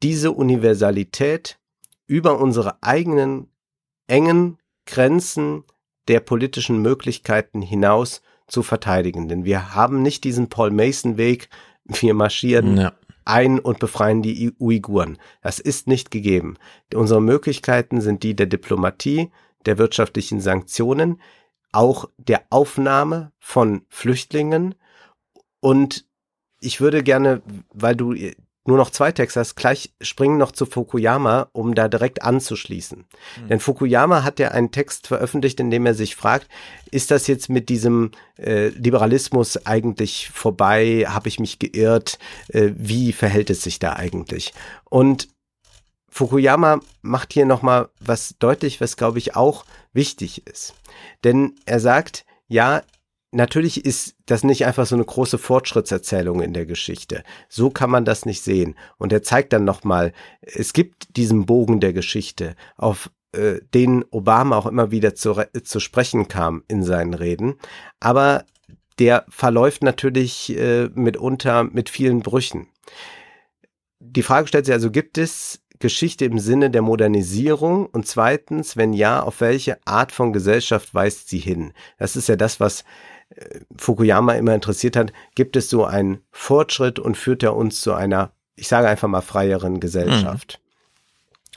diese 0.05 0.33
Universalität 0.33 1.59
über 2.07 2.39
unsere 2.39 2.83
eigenen 2.83 3.49
engen 4.07 4.59
Grenzen 4.85 5.65
der 6.09 6.21
politischen 6.21 6.83
Möglichkeiten 6.83 7.63
hinaus 7.63 8.21
zu 8.47 8.63
verteidigen. 8.63 9.29
Denn 9.29 9.47
wir 9.47 9.75
haben 9.75 10.03
nicht 10.03 10.25
diesen 10.25 10.51
Paul 10.51 10.71
Mason 10.71 11.17
Weg, 11.17 11.49
wir 11.87 12.13
marschieren 12.13 12.77
ja. 12.77 12.93
ein 13.25 13.59
und 13.59 13.79
befreien 13.79 14.21
die 14.21 14.53
Uiguren. 14.61 15.17
Das 15.41 15.59
ist 15.59 15.87
nicht 15.87 16.11
gegeben. 16.11 16.59
Unsere 16.93 17.23
Möglichkeiten 17.23 18.03
sind 18.03 18.23
die 18.25 18.37
der 18.37 18.45
Diplomatie, 18.45 19.31
der 19.65 19.79
wirtschaftlichen 19.79 20.39
Sanktionen, 20.39 21.19
auch 21.73 22.11
der 22.19 22.43
Aufnahme 22.51 23.33
von 23.39 23.87
Flüchtlingen 23.89 24.75
und 25.61 26.05
ich 26.61 26.81
würde 26.81 27.03
gerne, 27.03 27.43
weil 27.73 27.97
du 27.97 28.15
nur 28.67 28.79
noch 28.79 28.91
zwei 28.91 29.13
Texte 29.13 29.41
hast, 29.41 29.57
gleich 29.57 29.93
springen 30.01 30.39
noch 30.39 30.53
zu 30.53 30.65
Fukuyama, 30.67 31.49
um 31.53 31.75
da 31.75 31.89
direkt 31.89 32.23
anzuschließen. 32.23 32.99
Mhm. 32.99 33.49
Denn 33.49 33.61
Fukuyama 33.61 34.25
hat 34.25 34.39
ja 34.39 34.49
einen 34.53 34.71
Text 34.71 35.07
veröffentlicht, 35.07 35.61
in 35.61 35.71
dem 35.71 35.85
er 35.87 35.95
sich 35.95 36.17
fragt, 36.17 36.49
ist 36.91 37.11
das 37.11 37.27
jetzt 37.27 37.49
mit 37.49 37.69
diesem 37.69 38.13
äh, 38.39 38.69
Liberalismus 38.69 39.67
eigentlich 39.67 40.31
vorbei? 40.31 41.05
Habe 41.09 41.29
ich 41.29 41.39
mich 41.39 41.59
geirrt? 41.59 42.19
Äh, 42.49 42.71
wie 42.77 43.13
verhält 43.13 43.51
es 43.51 43.63
sich 43.63 43.79
da 43.79 43.95
eigentlich? 43.95 44.55
Und 44.85 45.29
Fukuyama 46.09 46.81
macht 47.03 47.33
hier 47.33 47.45
nochmal 47.45 47.89
was 47.99 48.37
deutlich, 48.39 48.81
was 48.81 48.97
glaube 48.97 49.19
ich 49.19 49.35
auch 49.35 49.65
wichtig 49.93 50.47
ist. 50.47 50.75
Denn 51.25 51.57
er 51.67 51.81
sagt, 51.81 52.25
ja, 52.47 52.83
natürlich 53.35 53.85
ist 53.85 54.17
das 54.27 54.45
nicht 54.45 54.65
einfach 54.67 54.87
so 54.87 54.95
eine 54.95 55.05
große 55.05 55.39
Fortschrittserzählung 55.39 56.41
in 56.41 56.53
der 56.53 56.67
Geschichte. 56.67 57.23
So 57.49 57.71
kann 57.71 57.91
man 57.91 58.05
das 58.05 58.25
nicht 58.25 58.43
sehen. 58.43 58.77
Und 58.97 59.13
er 59.13 59.23
zeigt 59.23 59.53
dann 59.53 59.65
nochmal, 59.65 60.13
es 60.41 60.73
gibt 60.73 61.17
diesen 61.17 61.47
Bogen 61.47 61.81
der 61.81 61.93
Geschichte, 61.93 62.55
auf 62.77 63.11
äh, 63.33 63.61
den 63.75 64.05
Obama 64.11 64.57
auch 64.57 64.67
immer 64.67 64.91
wieder 64.91 65.15
zu, 65.15 65.35
zu 65.63 65.81
sprechen 65.81 66.29
kam 66.29 66.63
in 66.69 66.83
seinen 66.83 67.15
Reden. 67.15 67.55
Aber 68.01 68.45
der 68.99 69.25
verläuft 69.29 69.83
natürlich 69.83 70.57
äh, 70.57 70.89
mitunter 70.95 71.65
mit 71.65 71.91
vielen 71.91 72.21
Brüchen. 72.21 72.69
Die 73.99 74.23
Frage 74.23 74.47
stellt 74.47 74.67
sich 74.67 74.75
also, 74.75 74.91
gibt 74.91 75.19
es 75.19 75.61
Geschichte 75.81 76.25
im 76.25 76.39
Sinne 76.39 76.71
der 76.71 76.83
Modernisierung? 76.83 77.87
Und 77.87 78.07
zweitens, 78.07 78.77
wenn 78.77 78.93
ja, 78.93 79.23
auf 79.23 79.41
welche 79.41 79.79
Art 79.85 80.13
von 80.13 80.33
Gesellschaft 80.33 80.95
weist 80.95 81.29
sie 81.29 81.39
hin? 81.39 81.73
Das 81.99 82.15
ist 82.15 82.29
ja 82.29 82.37
das, 82.37 82.61
was 82.61 82.85
Fukuyama 83.77 84.35
immer 84.35 84.55
interessiert 84.55 84.97
hat. 84.97 85.13
Gibt 85.35 85.57
es 85.57 85.69
so 85.69 85.85
einen 85.85 86.19
Fortschritt 86.31 86.99
und 86.99 87.17
führt 87.17 87.43
er 87.43 87.57
uns 87.57 87.81
zu 87.81 87.93
einer, 87.95 88.33
ich 88.57 88.69
sage 88.69 88.89
einfach 88.89 89.09
mal, 89.09 89.21
freieren 89.21 89.81
Gesellschaft? 89.81 90.61
Mhm. 90.61 90.65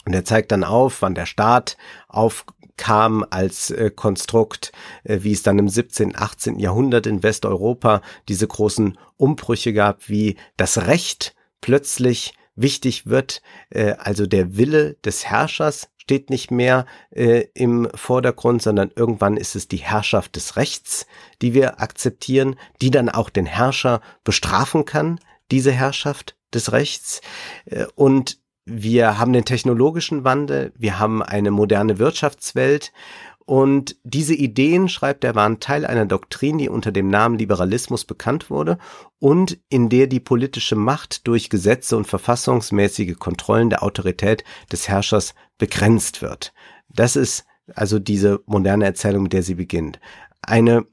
Und 0.08 0.14
er 0.14 0.26
zeigt 0.26 0.52
dann 0.52 0.64
auf, 0.64 1.02
wann 1.02 1.16
der 1.16 1.26
Staat 1.26 1.76
aufkam 2.08 3.26
als 3.30 3.72
äh, 3.72 3.92
Konstrukt, 3.94 4.72
äh, 5.04 5.20
wie 5.22 5.34
es 5.34 5.44
dann 5.44 5.60
im 5.60 5.68
17., 5.68 6.16
18. 6.16 6.60
Jahrhundert 6.60 7.06
in 7.08 7.24
Westeuropa 7.24 8.02
diese 8.30 8.48
großen 8.48 8.98
Umbrüche 9.18 9.74
gab, 9.74 10.08
wie 10.08 10.38
das 10.56 10.88
Recht 10.88 11.36
plötzlich 11.60 12.34
wichtig 12.56 13.06
wird, 13.08 13.42
äh, 13.70 13.96
also 14.00 14.26
der 14.26 14.56
Wille 14.56 14.96
des 15.06 15.26
Herrschers 15.26 15.90
steht 16.08 16.30
nicht 16.30 16.52
mehr 16.52 16.86
äh, 17.12 17.48
im 17.54 17.90
Vordergrund, 17.94 18.62
sondern 18.62 18.92
irgendwann 18.96 19.36
ist 19.36 19.58
es 19.58 19.68
die 19.68 19.76
Herrschaft 19.76 20.38
des 20.38 20.56
Rechts, 20.56 21.06
die 21.42 21.54
wir 21.54 21.82
akzeptieren, 21.82 22.56
die 22.82 22.92
dann 22.92 23.10
auch 23.10 23.30
den 23.30 23.46
Herrscher 23.46 24.00
bestrafen 24.24 24.86
kann, 24.86 25.20
diese 25.52 25.74
Herrschaft 25.74 26.38
des 26.54 26.72
Rechts. 26.72 27.20
Äh, 27.66 27.88
und 27.96 28.40
wir 28.64 29.20
haben 29.20 29.34
den 29.34 29.44
technologischen 29.44 30.24
Wandel, 30.24 30.72
wir 30.78 30.98
haben 30.98 31.22
eine 31.22 31.52
moderne 31.52 32.00
Wirtschaftswelt 32.00 32.94
und 33.50 33.96
diese 34.04 34.34
Ideen, 34.34 34.90
schreibt 34.90 35.24
er, 35.24 35.34
waren 35.34 35.62
Teil 35.62 35.86
einer 35.86 36.06
Doktrin, 36.06 36.58
die 36.58 36.68
unter 36.68 36.92
dem 36.92 37.10
Namen 37.10 37.38
Liberalismus 37.38 38.04
bekannt 38.04 38.50
wurde 38.50 38.78
und 39.20 39.58
in 39.70 39.88
der 39.88 40.08
die 40.08 40.20
politische 40.20 40.76
Macht 40.76 41.26
durch 41.28 41.50
Gesetze 41.50 41.96
und 41.96 42.08
verfassungsmäßige 42.08 43.18
Kontrollen 43.18 43.70
der 43.70 43.84
Autorität 43.84 44.44
des 44.70 44.90
Herrschers 44.90 45.34
begrenzt 45.58 46.22
wird. 46.22 46.54
Das 46.90 47.16
ist 47.16 47.46
also 47.76 48.00
diese 48.00 48.42
moderne 48.46 48.86
Erzählung, 48.86 49.24
mit 49.24 49.34
der 49.34 49.44
sie 49.44 49.56
beginnt. 49.56 50.00
Eine 50.42 50.86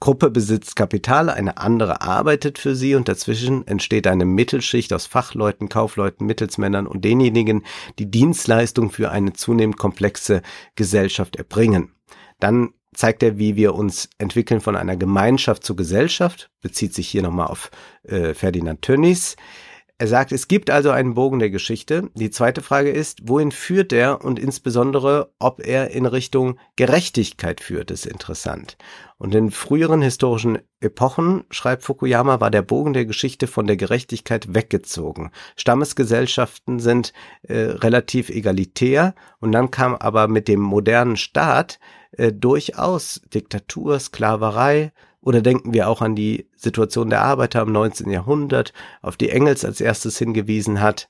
Gruppe 0.00 0.30
besitzt 0.30 0.76
Kapital, 0.76 1.30
eine 1.30 1.56
andere 1.56 2.02
arbeitet 2.02 2.58
für 2.58 2.74
sie 2.74 2.94
und 2.94 3.08
dazwischen 3.08 3.66
entsteht 3.66 4.06
eine 4.06 4.24
Mittelschicht 4.24 4.92
aus 4.92 5.06
Fachleuten, 5.06 5.68
Kaufleuten, 5.68 6.26
Mittelsmännern 6.26 6.86
und 6.86 7.04
denjenigen, 7.04 7.64
die 7.98 8.10
Dienstleistung 8.10 8.90
für 8.90 9.10
eine 9.10 9.32
zunehmend 9.32 9.78
komplexe 9.78 10.42
Gesellschaft 10.74 11.36
erbringen. 11.36 11.92
Dann 12.38 12.74
zeigt 12.94 13.22
er, 13.22 13.38
wie 13.38 13.56
wir 13.56 13.74
uns 13.74 14.08
entwickeln 14.18 14.60
von 14.60 14.76
einer 14.76 14.96
Gemeinschaft 14.96 15.64
zur 15.64 15.76
Gesellschaft, 15.76 16.50
bezieht 16.60 16.94
sich 16.94 17.08
hier 17.08 17.22
nochmal 17.22 17.46
auf 17.46 17.70
äh, 18.02 18.34
Ferdinand 18.34 18.82
Tönnies. 18.82 19.36
Er 19.96 20.08
sagt, 20.08 20.32
es 20.32 20.48
gibt 20.48 20.70
also 20.70 20.90
einen 20.90 21.14
Bogen 21.14 21.38
der 21.38 21.50
Geschichte. 21.50 22.10
Die 22.14 22.30
zweite 22.30 22.62
Frage 22.62 22.90
ist, 22.90 23.28
wohin 23.28 23.52
führt 23.52 23.92
er 23.92 24.24
und 24.24 24.40
insbesondere, 24.40 25.32
ob 25.38 25.64
er 25.64 25.92
in 25.92 26.04
Richtung 26.04 26.58
Gerechtigkeit 26.74 27.60
führt, 27.60 27.92
ist 27.92 28.04
interessant. 28.04 28.76
Und 29.18 29.36
in 29.36 29.52
früheren 29.52 30.02
historischen 30.02 30.58
Epochen, 30.80 31.44
schreibt 31.50 31.84
Fukuyama, 31.84 32.40
war 32.40 32.50
der 32.50 32.62
Bogen 32.62 32.92
der 32.92 33.06
Geschichte 33.06 33.46
von 33.46 33.68
der 33.68 33.76
Gerechtigkeit 33.76 34.52
weggezogen. 34.52 35.30
Stammesgesellschaften 35.54 36.80
sind 36.80 37.12
äh, 37.42 37.54
relativ 37.54 38.30
egalitär 38.30 39.14
und 39.38 39.52
dann 39.52 39.70
kam 39.70 39.94
aber 39.94 40.26
mit 40.26 40.48
dem 40.48 40.60
modernen 40.60 41.16
Staat 41.16 41.78
äh, 42.10 42.32
durchaus 42.32 43.22
Diktatur, 43.32 44.00
Sklaverei, 44.00 44.92
oder 45.24 45.40
denken 45.40 45.72
wir 45.72 45.88
auch 45.88 46.02
an 46.02 46.14
die 46.14 46.48
Situation 46.54 47.10
der 47.10 47.22
Arbeiter 47.22 47.62
im 47.62 47.72
19. 47.72 48.10
Jahrhundert, 48.10 48.72
auf 49.00 49.16
die 49.16 49.30
Engels 49.30 49.64
als 49.64 49.80
erstes 49.80 50.18
hingewiesen 50.18 50.80
hat. 50.80 51.08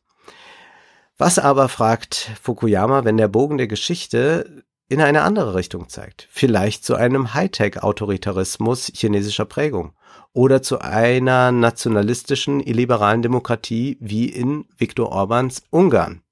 Was 1.19 1.39
aber, 1.39 1.69
fragt 1.69 2.31
Fukuyama, 2.43 3.05
wenn 3.05 3.17
der 3.17 3.29
Bogen 3.29 3.59
der 3.59 3.67
Geschichte 3.67 4.65
in 4.89 5.01
eine 5.01 5.23
andere 5.23 5.55
Richtung 5.55 5.89
zeigt? 5.89 6.29
Vielleicht 6.31 6.85
zu 6.85 6.95
einem 6.95 7.35
Hightech-Autoritarismus 7.35 8.93
chinesischer 8.95 9.45
Prägung 9.45 9.93
oder 10.33 10.63
zu 10.63 10.81
einer 10.81 11.53
nationalistischen, 11.53 12.61
illiberalen 12.61 13.23
Demokratie 13.23 13.97
wie 14.01 14.29
in 14.29 14.67
Viktor 14.77 15.11
Orbans 15.11 15.63
Ungarn. 15.71 16.24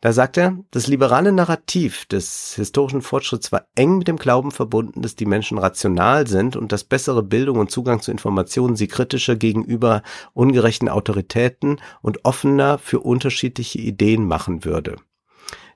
Da 0.00 0.12
sagt 0.12 0.36
er, 0.36 0.56
das 0.70 0.86
liberale 0.86 1.32
Narrativ 1.32 2.06
des 2.06 2.54
historischen 2.54 3.02
Fortschritts 3.02 3.50
war 3.50 3.66
eng 3.74 3.98
mit 3.98 4.06
dem 4.06 4.16
Glauben 4.16 4.52
verbunden, 4.52 5.02
dass 5.02 5.16
die 5.16 5.26
Menschen 5.26 5.58
rational 5.58 6.28
sind 6.28 6.54
und 6.54 6.70
dass 6.70 6.84
bessere 6.84 7.24
Bildung 7.24 7.58
und 7.58 7.72
Zugang 7.72 8.00
zu 8.00 8.12
Informationen 8.12 8.76
sie 8.76 8.86
kritischer 8.86 9.34
gegenüber 9.34 10.02
ungerechten 10.34 10.88
Autoritäten 10.88 11.80
und 12.00 12.24
offener 12.24 12.78
für 12.78 13.00
unterschiedliche 13.00 13.80
Ideen 13.80 14.24
machen 14.28 14.64
würde. 14.64 14.96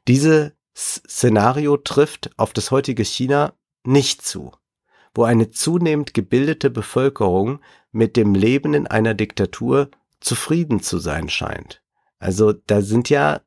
Dieses 0.07 0.53
Szenario 0.77 1.77
trifft 1.77 2.31
auf 2.37 2.53
das 2.53 2.71
heutige 2.71 3.05
China 3.05 3.55
nicht 3.83 4.23
zu, 4.23 4.53
wo 5.15 5.25
eine 5.25 5.51
zunehmend 5.51 6.15
gebildete 6.15 6.71
Bevölkerung 6.71 7.59
mit 7.91 8.17
dem 8.17 8.37
Leben 8.37 8.73
in 8.75 8.87
einer 8.87 9.15
Diktatur 9.15 9.91
zufrieden 10.21 10.81
zu 10.81 10.99
sein 10.99 11.29
scheint. 11.29 11.83
Also 12.21 12.53
da 12.53 12.83
sind 12.83 13.11
ja 13.11 13.41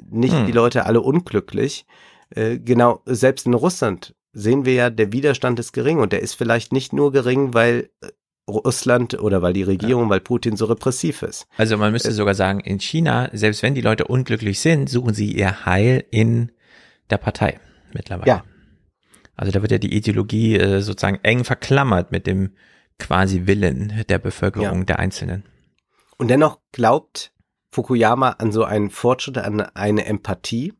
nicht 0.00 0.34
hm. 0.34 0.46
die 0.46 0.52
Leute 0.52 0.86
alle 0.86 1.00
unglücklich. 1.00 1.86
Äh, 2.30 2.58
genau, 2.58 3.02
selbst 3.06 3.46
in 3.46 3.54
Russland 3.54 4.14
sehen 4.32 4.64
wir 4.64 4.74
ja, 4.74 4.90
der 4.90 5.12
Widerstand 5.12 5.58
ist 5.58 5.72
gering 5.72 5.98
und 5.98 6.12
der 6.12 6.22
ist 6.22 6.34
vielleicht 6.34 6.72
nicht 6.72 6.92
nur 6.92 7.12
gering, 7.12 7.54
weil 7.54 7.90
äh, 8.00 8.08
Russland 8.48 9.18
oder 9.20 9.42
weil 9.42 9.52
die 9.52 9.62
Regierung, 9.62 10.04
ja. 10.04 10.10
weil 10.10 10.20
Putin 10.20 10.56
so 10.56 10.64
repressiv 10.64 11.22
ist. 11.22 11.46
Also 11.56 11.76
man 11.76 11.92
müsste 11.92 12.08
äh, 12.08 12.12
sogar 12.12 12.34
sagen, 12.34 12.60
in 12.60 12.80
China, 12.80 13.28
selbst 13.32 13.62
wenn 13.62 13.74
die 13.74 13.80
Leute 13.80 14.06
unglücklich 14.06 14.60
sind, 14.60 14.88
suchen 14.88 15.14
sie 15.14 15.32
ihr 15.32 15.64
Heil 15.64 16.04
in 16.10 16.50
der 17.10 17.18
Partei 17.18 17.60
mittlerweile. 17.92 18.28
Ja. 18.28 18.44
Also 19.36 19.52
da 19.52 19.62
wird 19.62 19.72
ja 19.72 19.78
die 19.78 19.94
Ideologie 19.94 20.56
äh, 20.56 20.80
sozusagen 20.80 21.20
eng 21.22 21.44
verklammert 21.44 22.12
mit 22.12 22.26
dem 22.26 22.52
quasi 22.98 23.46
Willen 23.46 24.04
der 24.08 24.18
Bevölkerung 24.18 24.80
ja. 24.80 24.84
der 24.84 24.98
Einzelnen. 24.98 25.44
Und 26.16 26.28
dennoch 26.28 26.60
glaubt 26.72 27.32
Fukuyama 27.72 28.36
an 28.38 28.52
so 28.52 28.64
einen 28.64 28.90
Fortschritt, 28.90 29.38
an 29.38 29.60
eine 29.60 30.04
Empathie. 30.04 30.74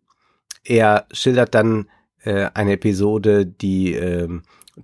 Er 0.62 1.06
schildert 1.10 1.54
dann 1.54 1.88
äh, 2.22 2.50
eine 2.54 2.72
Episode, 2.72 3.46
die 3.46 3.94
äh, 3.94 4.28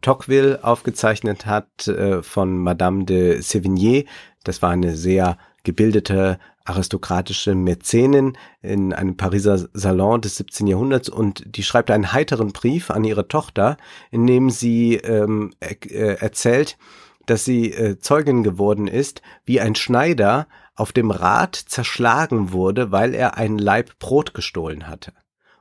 Tocqueville 0.00 0.64
aufgezeichnet 0.64 1.46
hat 1.46 1.86
äh, 1.86 2.22
von 2.22 2.58
Madame 2.58 3.04
de 3.04 3.38
Sévigné. 3.40 4.06
Das 4.42 4.62
war 4.62 4.70
eine 4.70 4.96
sehr 4.96 5.36
gebildete 5.64 6.38
aristokratische 6.64 7.54
Mäzenin 7.54 8.36
in 8.62 8.92
einem 8.92 9.16
Pariser 9.16 9.68
Salon 9.72 10.20
des 10.20 10.36
17. 10.36 10.66
Jahrhunderts 10.66 11.08
und 11.08 11.44
die 11.46 11.62
schreibt 11.62 11.90
einen 11.90 12.12
heiteren 12.12 12.52
Brief 12.52 12.90
an 12.90 13.04
ihre 13.04 13.28
Tochter, 13.28 13.76
in 14.10 14.26
dem 14.26 14.50
sie 14.50 14.96
ähm, 14.96 15.52
er, 15.60 15.76
äh, 15.90 16.20
erzählt, 16.20 16.78
dass 17.26 17.44
sie 17.44 17.72
äh, 17.72 17.98
Zeugin 17.98 18.42
geworden 18.42 18.86
ist, 18.86 19.22
wie 19.44 19.60
ein 19.60 19.74
Schneider 19.74 20.46
auf 20.78 20.92
dem 20.92 21.10
Rad 21.10 21.56
zerschlagen 21.56 22.52
wurde, 22.52 22.92
weil 22.92 23.14
er 23.14 23.36
einen 23.36 23.58
Laib 23.58 23.98
Brot 23.98 24.34
gestohlen 24.34 24.86
hatte. 24.86 25.12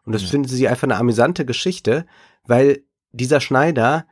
Und 0.03 0.13
das 0.13 0.23
Ja. 0.23 0.29
finden 0.29 0.47
sie 0.47 0.67
einfach 0.67 0.83
eine 0.83 0.97
amüsante 0.97 1.45
Geschichte, 1.45 2.05
weil 2.45 2.83
dieser 3.11 3.41
Schneider 3.41 4.05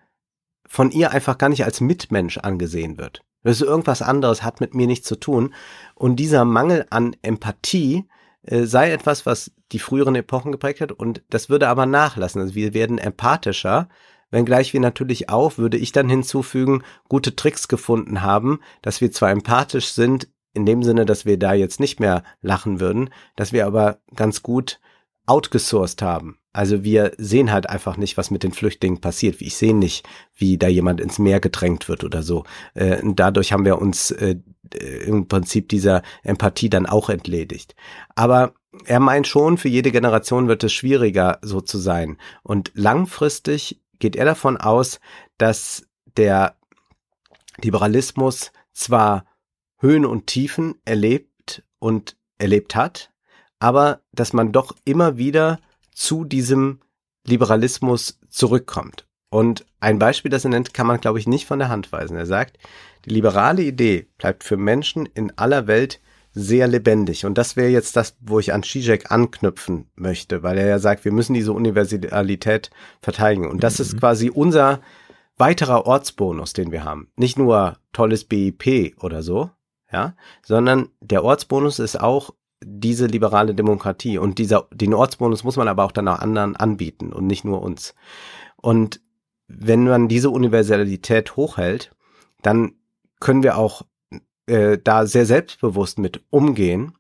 von 0.67 0.91
ihr 0.91 1.11
einfach 1.11 1.37
gar 1.37 1.49
nicht 1.49 1.63
als 1.63 1.79
Mitmensch 1.79 2.37
angesehen 2.37 2.97
wird. 2.97 3.21
Das 3.43 3.61
ist 3.61 3.67
irgendwas 3.67 4.01
anderes, 4.01 4.41
hat 4.43 4.59
mit 4.59 4.73
mir 4.73 4.87
nichts 4.87 5.07
zu 5.07 5.15
tun. 5.15 5.53
Und 5.93 6.15
dieser 6.15 6.43
Mangel 6.43 6.87
an 6.89 7.15
Empathie 7.21 8.05
äh, 8.41 8.63
sei 8.63 8.91
etwas, 8.91 9.25
was 9.25 9.51
die 9.71 9.79
früheren 9.79 10.15
Epochen 10.15 10.51
geprägt 10.51 10.81
hat 10.81 10.91
und 10.91 11.23
das 11.29 11.49
würde 11.49 11.67
aber 11.67 11.85
nachlassen. 11.85 12.41
Also 12.41 12.55
wir 12.55 12.73
werden 12.73 12.97
empathischer, 12.97 13.89
wenngleich 14.31 14.73
wir 14.73 14.79
natürlich 14.79 15.29
auch, 15.29 15.57
würde 15.57 15.77
ich 15.77 15.91
dann 15.91 16.09
hinzufügen, 16.09 16.83
gute 17.07 17.35
Tricks 17.35 17.67
gefunden 17.67 18.21
haben, 18.21 18.59
dass 18.81 19.01
wir 19.01 19.11
zwar 19.11 19.31
empathisch 19.31 19.89
sind, 19.89 20.27
in 20.55 20.65
dem 20.65 20.83
Sinne, 20.83 21.05
dass 21.05 21.25
wir 21.25 21.37
da 21.37 21.53
jetzt 21.53 21.79
nicht 21.79 21.99
mehr 21.99 22.23
lachen 22.41 22.79
würden, 22.79 23.09
dass 23.35 23.53
wir 23.53 23.65
aber 23.65 23.99
ganz 24.15 24.41
gut 24.41 24.79
outgesourced 25.25 26.01
haben. 26.01 26.37
Also 26.53 26.83
wir 26.83 27.11
sehen 27.17 27.51
halt 27.51 27.69
einfach 27.69 27.97
nicht, 27.97 28.15
was 28.15 28.31
mit 28.31 28.43
den 28.43 28.53
Flüchtlingen 28.53 29.01
passiert. 29.01 29.41
Ich 29.41 29.57
sehe 29.57 29.75
nicht, 29.75 30.07
wie 30.35 30.57
da 30.57 30.67
jemand 30.67 31.01
ins 31.01 31.19
Meer 31.19 31.39
gedrängt 31.39 31.89
wird 31.89 32.03
oder 32.03 32.23
so. 32.23 32.45
Äh, 32.75 33.01
dadurch 33.03 33.51
haben 33.51 33.65
wir 33.65 33.79
uns 33.79 34.11
äh, 34.11 34.37
im 35.05 35.27
Prinzip 35.27 35.67
dieser 35.67 36.01
Empathie 36.23 36.69
dann 36.69 36.85
auch 36.85 37.09
entledigt. 37.09 37.75
Aber 38.15 38.53
er 38.85 38.99
meint 38.99 39.27
schon, 39.27 39.57
für 39.57 39.67
jede 39.67 39.91
Generation 39.91 40.47
wird 40.47 40.63
es 40.63 40.73
schwieriger, 40.73 41.39
so 41.41 41.59
zu 41.59 41.77
sein. 41.77 42.17
Und 42.43 42.71
langfristig 42.73 43.81
geht 43.99 44.15
er 44.15 44.25
davon 44.25 44.57
aus, 44.57 44.99
dass 45.37 45.85
der 46.17 46.55
Liberalismus 47.61 48.51
zwar 48.73 49.25
Höhen 49.79 50.05
und 50.05 50.27
Tiefen 50.27 50.75
erlebt 50.85 51.63
und 51.79 52.17
erlebt 52.37 52.75
hat, 52.75 53.11
aber 53.59 54.01
dass 54.11 54.33
man 54.33 54.51
doch 54.51 54.75
immer 54.85 55.17
wieder 55.17 55.59
zu 55.91 56.25
diesem 56.25 56.79
Liberalismus 57.25 58.19
zurückkommt. 58.29 59.07
Und 59.29 59.65
ein 59.79 59.99
Beispiel, 59.99 60.31
das 60.31 60.45
er 60.45 60.51
nennt, 60.51 60.73
kann 60.73 60.87
man, 60.87 61.01
glaube 61.01 61.19
ich, 61.19 61.27
nicht 61.27 61.45
von 61.45 61.59
der 61.59 61.69
Hand 61.69 61.91
weisen. 61.91 62.15
Er 62.15 62.25
sagt, 62.25 62.57
die 63.05 63.09
liberale 63.09 63.63
Idee 63.63 64.07
bleibt 64.17 64.43
für 64.43 64.57
Menschen 64.57 65.05
in 65.07 65.37
aller 65.37 65.67
Welt 65.67 65.99
sehr 66.31 66.67
lebendig. 66.67 67.25
Und 67.25 67.37
das 67.37 67.55
wäre 67.55 67.69
jetzt 67.69 67.95
das, 67.95 68.17
wo 68.19 68.39
ich 68.39 68.53
an 68.53 68.63
Zizek 68.63 69.11
anknüpfen 69.11 69.89
möchte, 69.95 70.43
weil 70.43 70.57
er 70.57 70.67
ja 70.67 70.79
sagt, 70.79 71.05
wir 71.05 71.11
müssen 71.11 71.33
diese 71.33 71.53
Universalität 71.53 72.69
verteidigen. 73.01 73.49
Und 73.49 73.63
das 73.63 73.79
ist 73.79 73.97
quasi 73.97 74.29
unser 74.29 74.81
weiterer 75.37 75.85
Ortsbonus, 75.85 76.53
den 76.53 76.71
wir 76.71 76.83
haben. 76.83 77.09
Nicht 77.15 77.37
nur 77.37 77.77
tolles 77.93 78.25
BIP 78.25 78.95
oder 79.01 79.23
so, 79.23 79.49
ja, 79.95 80.13
sondern 80.43 80.89
der 80.99 81.23
Ortsbonus 81.23 81.79
ist 81.79 82.01
auch 82.01 82.31
diese 82.61 83.05
liberale 83.05 83.55
Demokratie 83.55 84.17
und 84.17 84.39
dieser, 84.39 84.67
den 84.73 84.93
Ortsbonus 84.93 85.45
muss 85.45 85.55
man 85.55 85.69
aber 85.69 85.85
auch 85.85 85.93
dann 85.93 86.09
auch 86.09 86.19
anderen 86.19 86.57
anbieten 86.57 87.13
und 87.13 87.27
nicht 87.27 87.45
nur 87.45 87.61
uns. 87.61 87.95
Und 88.57 88.99
wenn 89.47 89.85
man 89.85 90.09
diese 90.09 90.31
Universalität 90.31 91.37
hochhält, 91.37 91.95
dann 92.41 92.73
können 93.21 93.41
wir 93.41 93.57
auch 93.57 93.83
äh, 94.47 94.77
da 94.83 95.05
sehr 95.05 95.25
selbstbewusst 95.25 95.97
mit 95.97 96.23
umgehen. 96.29 96.97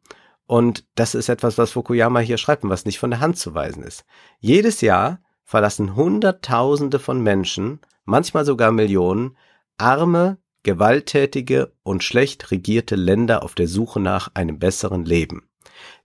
Und 0.47 0.85
das 0.95 1.15
ist 1.15 1.27
etwas, 1.27 1.57
was 1.57 1.71
Fukuyama 1.71 2.19
hier 2.19 2.37
schreibt 2.37 2.63
und 2.63 2.69
was 2.69 2.85
nicht 2.85 2.99
von 2.99 3.09
der 3.09 3.19
Hand 3.19 3.37
zu 3.37 3.53
weisen 3.53 3.83
ist. 3.83 4.05
Jedes 4.39 4.79
Jahr 4.79 5.19
verlassen 5.43 5.97
Hunderttausende 5.97 6.99
von 6.99 7.21
Menschen, 7.21 7.79
manchmal 8.05 8.45
sogar 8.45 8.71
Millionen, 8.71 9.35
arme, 9.77 10.37
gewalttätige 10.65 11.71
und 11.83 12.03
schlecht 12.03 12.51
regierte 12.51 12.95
Länder 12.95 13.43
auf 13.43 13.53
der 13.55 13.67
Suche 13.67 13.99
nach 13.99 14.31
einem 14.33 14.59
besseren 14.59 15.05
Leben. 15.05 15.47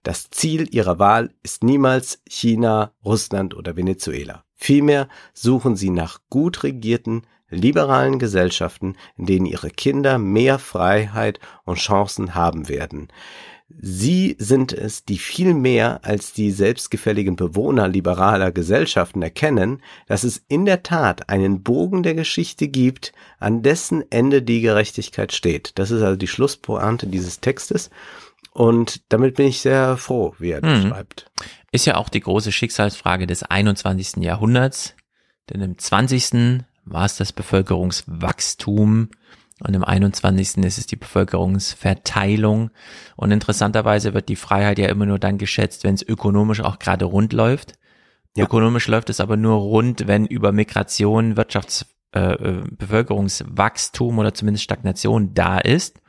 Das 0.03 0.29
Ziel 0.29 0.73
ihrer 0.73 0.99
Wahl 0.99 1.33
ist 1.41 1.63
niemals 1.63 2.21
China, 2.27 2.93
Russland 3.03 3.55
oder 3.55 3.75
Venezuela. 3.75 4.45
Vielmehr 4.55 5.09
suchen 5.33 5.75
sie 5.75 5.89
nach 5.89 6.19
gut 6.29 6.63
regierten, 6.63 7.23
liberalen 7.49 8.19
Gesellschaften, 8.19 8.95
in 9.17 9.25
denen 9.25 9.45
ihre 9.47 9.71
Kinder 9.71 10.19
mehr 10.19 10.59
Freiheit 10.59 11.39
und 11.65 11.79
Chancen 11.79 12.35
haben 12.35 12.69
werden. 12.69 13.07
Sie 13.79 14.35
sind 14.39 14.73
es, 14.73 15.05
die 15.05 15.17
viel 15.17 15.53
mehr 15.53 15.99
als 16.03 16.33
die 16.33 16.51
selbstgefälligen 16.51 17.35
Bewohner 17.35 17.87
liberaler 17.87 18.51
Gesellschaften 18.51 19.21
erkennen, 19.21 19.81
dass 20.07 20.23
es 20.23 20.43
in 20.47 20.65
der 20.65 20.83
Tat 20.83 21.29
einen 21.29 21.63
Bogen 21.63 22.03
der 22.03 22.15
Geschichte 22.15 22.67
gibt, 22.67 23.13
an 23.39 23.61
dessen 23.61 24.03
Ende 24.11 24.41
die 24.41 24.61
Gerechtigkeit 24.61 25.31
steht. 25.33 25.73
Das 25.79 25.91
ist 25.91 26.01
also 26.01 26.15
die 26.15 26.27
Schlusspointe 26.27 27.07
dieses 27.07 27.39
Textes. 27.39 27.89
Und 28.53 29.01
damit 29.09 29.35
bin 29.35 29.47
ich 29.47 29.61
sehr 29.61 29.95
froh, 29.97 30.35
wie 30.39 30.51
er 30.51 30.61
das 30.61 30.83
Mhm. 30.83 30.89
schreibt. 30.89 31.31
Ist 31.71 31.85
ja 31.85 31.95
auch 31.95 32.09
die 32.09 32.19
große 32.19 32.51
Schicksalsfrage 32.51 33.27
des 33.27 33.43
21. 33.43 34.23
Jahrhunderts. 34.23 34.93
Denn 35.49 35.61
im 35.61 35.77
20. 35.77 36.65
war 36.85 37.05
es 37.05 37.15
das 37.17 37.31
Bevölkerungswachstum 37.31 39.09
und 39.63 39.75
im 39.75 39.83
21. 39.83 40.63
ist 40.63 40.77
es 40.77 40.87
die 40.87 40.95
Bevölkerungsverteilung. 40.95 42.71
Und 43.15 43.31
interessanterweise 43.31 44.13
wird 44.13 44.29
die 44.29 44.35
Freiheit 44.35 44.79
ja 44.79 44.87
immer 44.87 45.05
nur 45.05 45.19
dann 45.19 45.37
geschätzt, 45.37 45.83
wenn 45.83 45.95
es 45.95 46.07
ökonomisch 46.07 46.61
auch 46.61 46.79
gerade 46.79 47.05
rund 47.05 47.33
läuft. 47.33 47.73
Ja. 48.35 48.45
Ökonomisch 48.45 48.87
läuft 48.87 49.09
es 49.09 49.19
aber 49.19 49.37
nur 49.37 49.57
rund, 49.57 50.07
wenn 50.07 50.25
über 50.25 50.51
Migration, 50.51 51.37
Wirtschafts, 51.37 51.85
äh, 52.15 52.33
äh, 52.33 52.63
Bevölkerungswachstum 52.71 54.19
oder 54.19 54.33
zumindest 54.33 54.63
Stagnation 54.63 55.33
da 55.33 55.59
ist. 55.59 56.01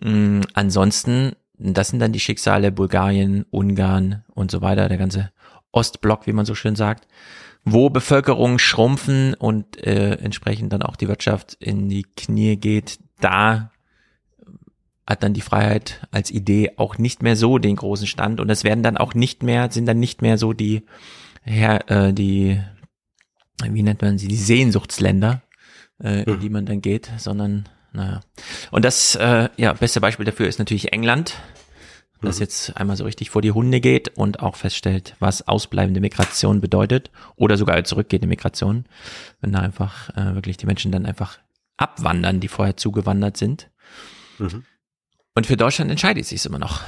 Mm, 0.00 0.42
ansonsten, 0.54 1.32
das 1.58 1.88
sind 1.88 1.98
dann 1.98 2.12
die 2.12 2.20
Schicksale 2.20 2.70
Bulgarien, 2.70 3.44
Ungarn 3.50 4.24
und 4.34 4.50
so 4.50 4.60
weiter, 4.62 4.88
der 4.88 4.98
ganze 4.98 5.32
Ostblock, 5.72 6.26
wie 6.26 6.32
man 6.32 6.46
so 6.46 6.54
schön 6.54 6.76
sagt, 6.76 7.08
wo 7.72 7.90
Bevölkerungen 7.90 8.58
schrumpfen 8.58 9.34
und 9.34 9.76
äh, 9.84 10.14
entsprechend 10.14 10.72
dann 10.72 10.82
auch 10.82 10.96
die 10.96 11.08
Wirtschaft 11.08 11.54
in 11.60 11.88
die 11.88 12.04
Knie 12.16 12.56
geht, 12.56 12.98
da 13.20 13.70
hat 15.06 15.22
dann 15.22 15.32
die 15.32 15.40
Freiheit 15.40 16.06
als 16.10 16.30
Idee 16.30 16.72
auch 16.76 16.98
nicht 16.98 17.22
mehr 17.22 17.34
so 17.34 17.58
den 17.58 17.76
großen 17.76 18.06
Stand 18.06 18.40
und 18.40 18.50
es 18.50 18.62
werden 18.64 18.82
dann 18.82 18.98
auch 18.98 19.14
nicht 19.14 19.42
mehr, 19.42 19.70
sind 19.70 19.86
dann 19.86 19.98
nicht 19.98 20.20
mehr 20.20 20.36
so 20.36 20.52
die, 20.52 20.82
her, 21.42 21.90
äh, 21.90 22.12
die, 22.12 22.60
wie 23.64 23.82
nennt 23.82 24.02
man 24.02 24.18
sie, 24.18 24.28
die 24.28 24.36
Sehnsuchtsländer, 24.36 25.42
äh, 26.02 26.24
in 26.24 26.34
Mhm. 26.36 26.40
die 26.40 26.50
man 26.50 26.66
dann 26.66 26.82
geht, 26.82 27.10
sondern 27.16 27.68
naja. 27.92 28.20
Und 28.70 28.84
das, 28.84 29.14
äh, 29.14 29.48
ja, 29.56 29.72
beste 29.72 30.00
Beispiel 30.00 30.26
dafür 30.26 30.46
ist 30.46 30.58
natürlich 30.58 30.92
England, 30.92 31.34
das 32.20 32.36
Mhm. 32.36 32.42
jetzt 32.42 32.76
einmal 32.76 32.96
so 32.96 33.04
richtig 33.04 33.30
vor 33.30 33.42
die 33.42 33.52
Hunde 33.52 33.80
geht 33.80 34.16
und 34.16 34.40
auch 34.40 34.56
feststellt, 34.56 35.14
was 35.20 35.46
ausbleibende 35.46 36.00
Migration 36.00 36.60
bedeutet 36.60 37.10
oder 37.36 37.56
sogar 37.56 37.82
zurückgehende 37.84 38.26
Migration, 38.26 38.86
wenn 39.40 39.52
da 39.52 39.60
einfach 39.60 40.10
äh, 40.16 40.34
wirklich 40.34 40.56
die 40.56 40.66
Menschen 40.66 40.92
dann 40.92 41.06
einfach 41.06 41.38
abwandern, 41.76 42.40
die 42.40 42.48
vorher 42.48 42.76
zugewandert 42.76 43.36
sind. 43.36 43.70
Mhm. 44.38 44.64
Und 45.34 45.46
für 45.46 45.56
Deutschland 45.56 45.90
entscheidet 45.90 46.22
es 46.22 46.30
sich 46.30 46.44
immer 46.44 46.58
noch. 46.58 46.82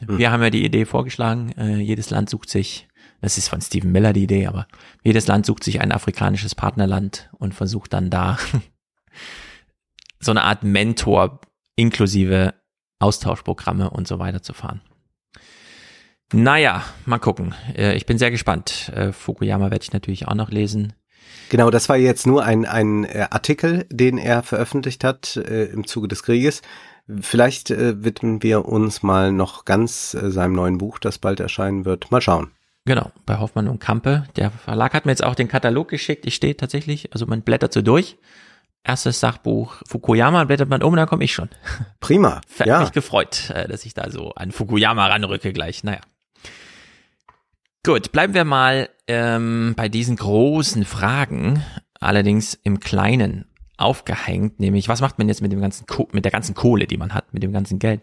Wir 0.00 0.30
haben 0.30 0.42
ja 0.42 0.50
die 0.50 0.64
Idee 0.64 0.84
vorgeschlagen, 0.84 1.50
äh, 1.58 1.78
jedes 1.78 2.10
Land 2.10 2.30
sucht 2.30 2.48
sich, 2.48 2.86
das 3.20 3.36
ist 3.36 3.48
von 3.48 3.60
Stephen 3.60 3.90
Miller 3.90 4.12
die 4.12 4.22
Idee, 4.22 4.46
aber 4.46 4.68
jedes 5.02 5.26
Land 5.26 5.44
sucht 5.44 5.64
sich 5.64 5.80
ein 5.80 5.90
afrikanisches 5.90 6.54
Partnerland 6.54 7.30
und 7.32 7.52
versucht 7.52 7.92
dann 7.92 8.08
da 8.08 8.38
so 10.20 10.30
eine 10.30 10.44
Art 10.44 10.62
Mentor 10.62 11.40
inklusive 11.74 12.54
Austauschprogramme 12.98 13.90
und 13.90 14.08
so 14.08 14.18
weiter 14.18 14.42
zu 14.42 14.52
fahren. 14.52 14.80
Naja, 16.32 16.84
mal 17.06 17.18
gucken. 17.18 17.54
Äh, 17.76 17.96
Ich 17.96 18.06
bin 18.06 18.18
sehr 18.18 18.30
gespannt. 18.30 18.92
Äh, 18.94 19.12
Fukuyama 19.12 19.70
werde 19.70 19.82
ich 19.82 19.92
natürlich 19.92 20.28
auch 20.28 20.34
noch 20.34 20.50
lesen. 20.50 20.92
Genau, 21.48 21.70
das 21.70 21.88
war 21.88 21.96
jetzt 21.96 22.26
nur 22.26 22.44
ein, 22.44 22.66
ein 22.66 23.04
äh, 23.04 23.26
Artikel, 23.30 23.86
den 23.90 24.18
er 24.18 24.42
veröffentlicht 24.42 25.04
hat 25.04 25.36
äh, 25.36 25.64
im 25.66 25.86
Zuge 25.86 26.08
des 26.08 26.22
Krieges. 26.22 26.60
Vielleicht 27.20 27.70
äh, 27.70 28.04
widmen 28.04 28.42
wir 28.42 28.66
uns 28.66 29.02
mal 29.02 29.32
noch 29.32 29.64
ganz 29.64 30.12
äh, 30.12 30.30
seinem 30.30 30.52
neuen 30.52 30.76
Buch, 30.76 30.98
das 30.98 31.18
bald 31.18 31.40
erscheinen 31.40 31.86
wird. 31.86 32.10
Mal 32.10 32.20
schauen. 32.20 32.50
Genau, 32.84 33.10
bei 33.24 33.38
Hoffmann 33.38 33.68
und 33.68 33.80
Kampe. 33.80 34.24
Der 34.36 34.50
Verlag 34.50 34.92
hat 34.92 35.06
mir 35.06 35.12
jetzt 35.12 35.24
auch 35.24 35.34
den 35.34 35.48
Katalog 35.48 35.88
geschickt. 35.88 36.26
Ich 36.26 36.34
stehe 36.34 36.56
tatsächlich, 36.56 37.12
also 37.12 37.26
man 37.26 37.42
blättert 37.42 37.72
so 37.72 37.80
durch. 37.80 38.18
Erstes 38.84 39.20
Sachbuch 39.20 39.76
Fukuyama, 39.86 40.44
blättert 40.44 40.68
man 40.68 40.82
um, 40.82 40.94
dann 40.96 41.08
komme 41.08 41.24
ich 41.24 41.32
schon. 41.32 41.48
Prima. 42.00 42.40
Hat 42.58 42.66
Ja, 42.66 42.80
mich 42.80 42.92
gefreut, 42.92 43.50
äh, 43.50 43.68
dass 43.68 43.84
ich 43.84 43.94
da 43.94 44.10
so 44.10 44.32
an 44.32 44.52
Fukuyama 44.52 45.06
ranrücke 45.06 45.52
gleich. 45.52 45.84
Naja. 45.84 46.00
Gut, 47.84 48.12
bleiben 48.12 48.34
wir 48.34 48.44
mal 48.44 48.88
ähm, 49.06 49.74
bei 49.76 49.88
diesen 49.88 50.16
großen 50.16 50.84
Fragen, 50.84 51.62
allerdings 52.00 52.58
im 52.62 52.80
Kleinen 52.80 53.46
aufgehängt, 53.76 54.60
nämlich 54.60 54.88
was 54.88 55.00
macht 55.00 55.18
man 55.18 55.28
jetzt 55.28 55.40
mit 55.40 55.52
dem 55.52 55.60
ganzen 55.60 55.86
Ko 55.86 56.08
mit 56.12 56.24
der 56.24 56.32
ganzen 56.32 56.54
Kohle, 56.54 56.86
die 56.86 56.96
man 56.96 57.14
hat, 57.14 57.32
mit 57.32 57.42
dem 57.42 57.52
ganzen 57.52 57.78
Geld? 57.78 58.02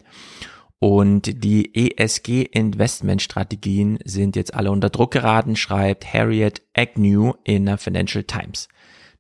Und 0.80 1.44
die 1.44 1.74
ESG-Investmentstrategien 1.76 4.00
sind 4.04 4.36
jetzt 4.36 4.54
alle 4.54 4.72
unter 4.72 4.90
Druck 4.90 5.12
geraten, 5.12 5.56
schreibt 5.56 6.14
Harriet 6.14 6.62
Agnew 6.76 7.34
in 7.44 7.66
der 7.66 7.78
Financial 7.78 8.24
Times. 8.24 8.68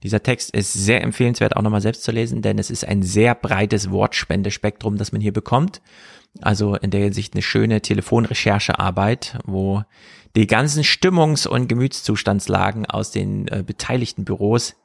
Dieser 0.06 0.22
Text 0.22 0.52
ist 0.52 0.72
sehr 0.72 1.02
empfehlenswert, 1.02 1.56
auch 1.56 1.64
nochmal 1.64 1.82
selbst 1.82 2.04
zu 2.04 2.12
lesen, 2.12 2.44
denn 2.44 2.60
es 2.60 2.70
ist 2.70 2.88
ein 2.88 3.02
sehr 3.02 3.34
breites 3.34 3.90
Wortspendespektrum, 3.90 4.98
das 4.98 5.12
man 5.12 5.20
hier 5.20 5.34
bekommt. 5.34 5.82
Also 6.44 6.76
in 6.76 6.92
der 6.92 7.02
Hinsicht 7.02 7.34
eine 7.34 7.42
schöne 7.42 7.82
Telefonrecherchearbeit, 7.82 9.40
wo 9.46 9.82
die 10.36 10.46
ganzen 10.46 10.84
Stimmungs- 10.84 11.48
und 11.48 11.68
Gemütszustandslagen 11.68 12.86
aus 12.86 13.10
den 13.10 13.48
äh, 13.48 13.64
beteiligten 13.66 14.26
Büros, 14.26 14.76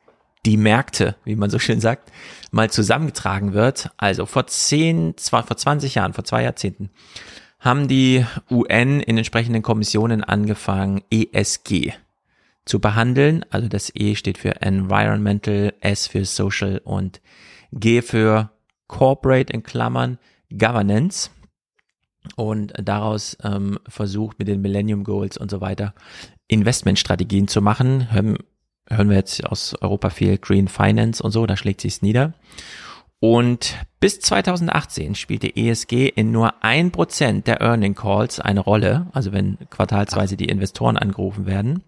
die 0.47 0.57
Märkte, 0.57 1.17
wie 1.27 1.37
man 1.37 1.51
so 1.51 1.59
schön 1.59 1.83
sagt, 1.83 2.11
mal 2.51 2.71
zusammengetragen 2.71 3.53
wird. 3.53 3.91
Also 3.99 4.25
vor 4.25 4.47
zehn, 4.47 5.19
zwar 5.19 5.43
vor 5.43 5.59
20 5.59 5.97
Jahren, 5.97 6.15
vor 6.15 6.25
zwei 6.25 6.45
Jahrzehnten, 6.45 6.89
haben 7.59 7.89
die 7.89 8.25
UN 8.51 9.01
in 9.01 9.19
entsprechenden 9.19 9.61
Kommissionen 9.61 10.25
angefangen, 10.25 11.03
ESG 11.11 11.93
zu 12.71 12.81
behandeln. 12.81 13.45
Also 13.51 13.69
das 13.69 13.93
E 13.95 14.15
steht 14.15 14.39
für 14.39 14.63
Environmental, 14.63 15.75
S 15.81 16.07
für 16.07 16.25
Social 16.25 16.81
und 16.85 17.21
G 17.73 18.01
für 18.01 18.51
Corporate 18.87 19.53
in 19.53 19.65
Klammern 19.65 20.19
Governance 20.57 21.31
und 22.37 22.73
daraus 22.81 23.37
ähm, 23.43 23.79
versucht 23.89 24.39
mit 24.39 24.47
den 24.47 24.61
Millennium 24.61 25.05
Goals 25.05 25.37
und 25.37 25.51
so 25.51 25.61
weiter 25.61 25.95
Investmentstrategien 26.47 27.49
zu 27.49 27.61
machen. 27.61 28.13
Hören, 28.13 28.39
hören 28.89 29.09
wir 29.09 29.17
jetzt 29.17 29.45
aus 29.45 29.75
Europa 29.81 30.11
viel 30.11 30.39
Green 30.39 30.69
Finance 30.69 31.23
und 31.23 31.33
so, 31.33 31.47
da 31.47 31.57
schlägt 31.57 31.81
sich's 31.81 32.03
nieder. 32.03 32.35
Und 33.19 33.77
bis 33.99 34.21
2018 34.21 35.15
spielte 35.15 35.55
ESG 35.55 36.09
in 36.09 36.31
nur 36.31 36.63
ein 36.63 36.91
Prozent 36.93 37.49
der 37.49 37.61
Earning 37.61 37.95
Calls 37.95 38.39
eine 38.41 38.61
Rolle, 38.61 39.09
also 39.13 39.33
wenn 39.33 39.59
quartalsweise 39.71 40.37
die 40.37 40.49
Investoren 40.49 40.97
angerufen 40.97 41.47
werden. 41.47 41.83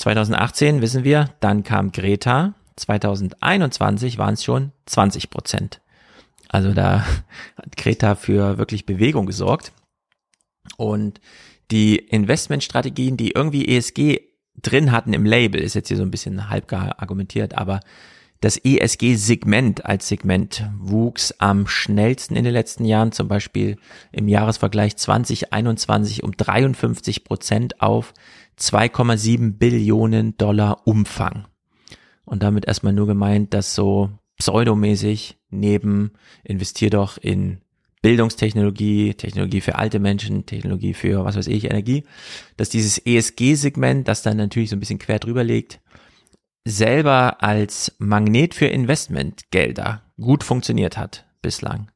2018 0.00 0.80
wissen 0.80 1.04
wir, 1.04 1.28
dann 1.40 1.62
kam 1.62 1.92
Greta, 1.92 2.54
2021 2.76 4.16
waren 4.16 4.32
es 4.32 4.42
schon 4.42 4.72
20 4.86 5.28
Prozent. 5.28 5.82
Also 6.48 6.72
da 6.72 7.04
hat 7.56 7.76
Greta 7.76 8.14
für 8.14 8.56
wirklich 8.56 8.86
Bewegung 8.86 9.26
gesorgt. 9.26 9.72
Und 10.78 11.20
die 11.70 11.96
Investmentstrategien, 11.96 13.18
die 13.18 13.32
irgendwie 13.32 13.68
ESG 13.68 14.20
drin 14.62 14.90
hatten 14.90 15.12
im 15.12 15.26
Label, 15.26 15.60
ist 15.60 15.74
jetzt 15.74 15.88
hier 15.88 15.98
so 15.98 16.02
ein 16.02 16.10
bisschen 16.10 16.48
halb 16.48 16.72
argumentiert, 16.72 17.58
aber 17.58 17.80
das 18.40 18.56
ESG-Segment 18.56 19.84
als 19.84 20.08
Segment 20.08 20.66
wuchs 20.78 21.34
am 21.38 21.66
schnellsten 21.66 22.36
in 22.36 22.44
den 22.44 22.54
letzten 22.54 22.86
Jahren, 22.86 23.12
zum 23.12 23.28
Beispiel 23.28 23.76
im 24.12 24.28
Jahresvergleich 24.28 24.96
2021 24.96 26.22
um 26.22 26.34
53 26.34 27.24
Prozent 27.24 27.82
auf 27.82 28.14
2,7 28.60 29.58
Billionen 29.58 30.36
Dollar 30.36 30.86
Umfang. 30.86 31.46
Und 32.24 32.42
damit 32.42 32.66
erstmal 32.66 32.92
nur 32.92 33.06
gemeint, 33.06 33.54
dass 33.54 33.74
so 33.74 34.10
pseudomäßig 34.38 35.38
neben 35.50 36.12
investier 36.44 36.90
doch 36.90 37.18
in 37.18 37.60
Bildungstechnologie, 38.02 39.14
Technologie 39.14 39.60
für 39.60 39.76
alte 39.76 39.98
Menschen, 39.98 40.46
Technologie 40.46 40.94
für 40.94 41.24
was 41.24 41.36
weiß 41.36 41.48
ich, 41.48 41.64
Energie, 41.64 42.04
dass 42.56 42.70
dieses 42.70 42.98
ESG-Segment, 42.98 44.08
das 44.08 44.22
dann 44.22 44.38
natürlich 44.38 44.70
so 44.70 44.76
ein 44.76 44.80
bisschen 44.80 44.98
quer 44.98 45.18
drüber 45.18 45.44
liegt, 45.44 45.80
selber 46.64 47.42
als 47.42 47.94
Magnet 47.98 48.54
für 48.54 48.66
Investmentgelder 48.66 50.02
gut 50.18 50.44
funktioniert 50.44 50.96
hat 50.96 51.26
bislang. 51.42 51.90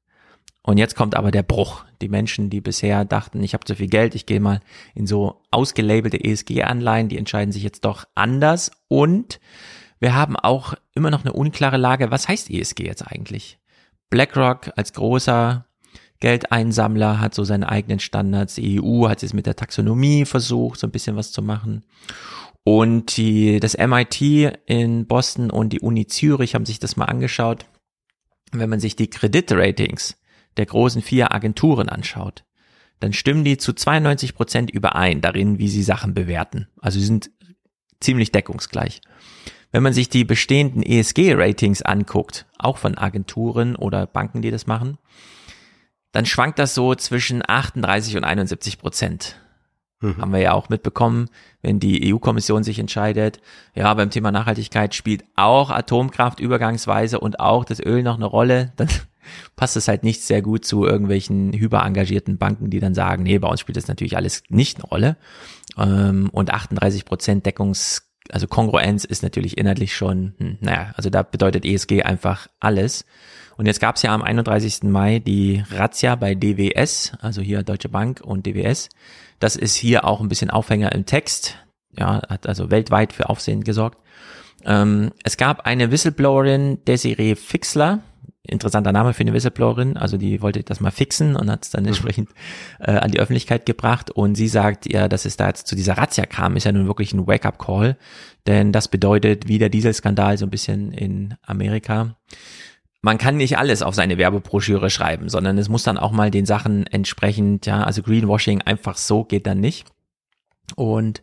Und 0.67 0.79
jetzt 0.79 0.97
kommt 0.97 1.15
aber 1.15 1.31
der 1.31 1.43
Bruch. 1.43 1.85
Die 2.01 2.09
Menschen, 2.09 2.49
die 2.49 2.63
bisher 2.63 3.05
dachten, 3.05 3.43
ich 3.43 3.53
habe 3.53 3.65
zu 3.65 3.77
viel 3.77 3.89
Geld, 3.89 4.15
ich 4.15 4.25
gehe 4.25 4.41
mal 4.41 4.61
in 4.95 5.07
so 5.07 5.43
ausgelabelte 5.51 6.23
ESG-Anleihen, 6.23 7.11
die 7.11 7.19
entscheiden 7.19 7.53
sich 7.53 7.63
jetzt 7.63 7.85
doch 7.85 8.07
anders 8.15 8.71
und 8.89 9.41
wir 10.01 10.15
haben 10.15 10.37
auch 10.37 10.75
immer 10.95 11.11
noch 11.11 11.23
eine 11.25 11.35
unklare 11.35 11.77
Lage, 11.77 12.11
was 12.11 12.29
heißt 12.29 12.51
ESG 12.51 12.85
jetzt 12.85 13.07
eigentlich? 13.07 13.59
BlackRock 14.09 14.73
als 14.77 14.95
großer 14.95 15.67
Geldeinsammler 16.21 17.21
hat 17.21 17.35
so 17.35 17.45
seine 17.45 17.69
eigenen 17.69 18.01
Standards. 18.01 18.55
Die 18.55 18.81
EU 18.81 19.09
hat 19.09 19.21
jetzt 19.21 19.35
mit 19.35 19.47
der 19.47 19.57
Taxonomie 19.57 20.25
versucht, 20.25 20.81
so 20.81 20.87
ein 20.87 20.93
bisschen 20.93 21.17
was 21.17 21.33
zu 21.33 21.43
machen. 21.43 21.85
Und 22.65 23.19
die, 23.19 23.61
das 23.61 23.77
MIT 23.77 24.21
in 24.67 25.07
Boston 25.07 25.51
und 25.51 25.75
die 25.75 25.81
Uni 25.81 26.07
Zürich 26.07 26.55
haben 26.55 26.65
sich 26.65 26.79
das 26.79 26.97
mal 26.97 27.05
angeschaut. 27.07 27.67
Wenn 28.53 28.71
man 28.71 28.81
sich 28.81 28.97
die 28.97 29.11
Kreditratings 29.11 30.17
der 30.57 30.67
großen 30.67 31.03
vier 31.03 31.33
Agenturen 31.35 31.89
anschaut, 31.89 32.45
dann 33.01 33.13
stimmen 33.13 33.45
die 33.45 33.59
zu 33.59 33.73
92 33.73 34.35
Prozent 34.35 34.71
überein 34.71 35.21
darin, 35.21 35.59
wie 35.59 35.69
sie 35.69 35.83
Sachen 35.83 36.15
bewerten. 36.15 36.69
Also 36.81 36.99
sie 36.99 37.07
sind 37.07 37.31
ziemlich 38.01 38.33
deckungsgleich. 38.33 39.01
Wenn 39.73 39.83
man 39.83 39.93
sich 39.93 40.09
die 40.09 40.25
bestehenden 40.25 40.83
ESG-Ratings 40.83 41.83
anguckt, 41.83 42.47
auch 42.59 42.79
von 42.79 42.97
Agenturen 42.97 43.75
oder 43.75 44.07
Banken, 44.07 44.41
die 44.41 44.51
das 44.51 44.67
machen, 44.67 44.99
dann 46.13 46.27
schwankt 46.27 46.61
das 46.61 46.75
so 46.75 46.95
zwischen 46.95 47.43
38 47.45 48.17
und 48.17 48.25
71 48.25 48.79
Prozent. 48.79 49.41
Mhm. 50.01 50.19
Haben 50.19 50.33
wir 50.33 50.41
ja 50.41 50.53
auch 50.53 50.69
mitbekommen, 50.69 51.29
wenn 51.61 51.81
die 51.81 52.13
EU-Kommission 52.13 52.63
sich 52.63 52.79
entscheidet, 52.79 53.41
ja, 53.75 53.93
beim 53.95 54.11
Thema 54.11 54.31
Nachhaltigkeit 54.31 54.95
spielt 54.95 55.25
auch 55.35 55.71
Atomkraft 55.71 56.39
übergangsweise 56.39 57.19
und 57.19 57.41
auch 57.41 57.65
das 57.65 57.81
Öl 57.81 58.03
noch 58.03 58.17
eine 58.17 58.27
Rolle, 58.27 58.73
dann 58.77 58.89
passt 59.57 59.77
es 59.77 59.89
halt 59.89 60.03
nicht 60.03 60.23
sehr 60.23 60.43
gut 60.43 60.65
zu 60.65 60.85
irgendwelchen 60.85 61.53
hyperengagierten 61.53 62.39
Banken, 62.39 62.71
die 62.71 62.81
dann 62.81 62.95
sagen, 62.95 63.23
nee, 63.23 63.39
bei 63.39 63.49
uns 63.49 63.61
spielt 63.61 63.77
das 63.77 63.89
natürlich 63.89 64.17
alles 64.17 64.43
nicht 64.49 64.79
eine 64.79 64.89
Rolle. 64.89 65.17
Ähm, 65.79 66.31
und 66.33 66.51
38 66.51 67.05
Prozent 67.05 67.47
Deckungs 67.47 68.11
also 68.31 68.47
Kongruenz 68.47 69.05
ist 69.05 69.23
natürlich 69.23 69.59
inhaltlich 69.59 69.95
schon, 69.95 70.35
hm, 70.39 70.59
naja, 70.61 70.93
also 70.97 71.11
da 71.11 71.23
bedeutet 71.23 71.65
ESG 71.65 72.03
einfach 72.03 72.49
alles. 72.61 73.05
Und 73.57 73.67
jetzt 73.67 73.81
gab 73.81 73.97
es 73.97 74.03
ja 74.03 74.15
am 74.15 74.23
31. 74.23 74.85
Mai 74.85 75.21
die 75.21 75.63
Razzia 75.71 76.17
bei 76.17 76.35
DWS, 76.35 77.13
also 77.21 77.41
hier 77.41 77.63
Deutsche 77.63 77.89
Bank 77.89 78.21
und 78.25 78.47
DWS. 78.47 78.89
Das 79.39 79.57
ist 79.57 79.75
hier 79.77 80.05
auch 80.05 80.21
ein 80.21 80.29
bisschen 80.29 80.51
Aufhänger 80.51 80.93
im 80.93 81.07
Text. 81.07 81.59
Ja, 81.97 82.23
hat 82.29 82.49
also 82.49 82.71
weltweit 82.71 83.13
für 83.13 83.29
Aufsehen 83.29 83.63
gesorgt. 83.63 83.99
Ähm, 84.65 85.13
es 85.23 85.37
gab 85.37 85.67
eine 85.67 85.91
Whistleblowerin, 85.91 86.85
Desiree 86.87 87.37
Fixler, 87.37 88.01
interessanter 88.47 88.93
Name 88.93 89.15
für 89.15 89.23
eine 89.23 89.33
Whistleblowerin, 89.33 89.97
also 89.97 90.17
die 90.17 90.43
wollte 90.43 90.63
das 90.63 90.81
mal 90.81 90.91
fixen 90.91 91.35
und 91.35 91.51
hat 91.51 91.65
es 91.65 91.71
dann 91.71 91.83
mhm. 91.83 91.89
entsprechend 91.89 92.31
äh, 92.81 92.93
an 92.93 93.11
die 93.11 93.19
Öffentlichkeit 93.19 93.67
gebracht 93.67 94.11
und 94.11 94.35
sie 94.35 94.49
sagt 94.49 94.91
ja, 94.93 95.09
dass 95.09 95.25
es 95.25 95.37
da 95.37 95.49
jetzt 95.49 95.67
zu 95.67 95.75
dieser 95.77 95.97
Razzia 95.97 96.27
kam, 96.27 96.57
ist 96.57 96.65
ja 96.65 96.73
nun 96.73 96.87
wirklich 96.87 97.13
ein 97.13 97.27
Wake-up-Call, 97.27 97.97
denn 98.47 98.73
das 98.73 98.89
bedeutet, 98.89 99.49
wie 99.49 99.59
der 99.59 99.71
Dieselskandal 99.71 100.37
so 100.37 100.47
ein 100.47 100.51
bisschen 100.51 100.93
in 100.93 101.35
Amerika, 101.43 102.17
man 103.05 103.19
kann 103.19 103.37
nicht 103.37 103.59
alles 103.59 103.83
auf 103.83 103.95
seine 103.95 104.17
Werbebroschüre 104.17 104.89
schreiben, 104.89 105.29
sondern 105.29 105.59
es 105.59 105.69
muss 105.69 105.83
dann 105.83 105.99
auch 105.99 106.11
mal 106.11 106.31
den 106.31 106.47
Sachen 106.47 106.87
entsprechend, 106.87 107.67
ja, 107.67 107.83
also 107.83 108.03
Greenwashing 108.03 108.63
einfach 108.63 108.97
so 108.97 109.25
geht 109.25 109.47
dann 109.47 109.61
nicht. 109.61 109.87
Und 110.75 111.23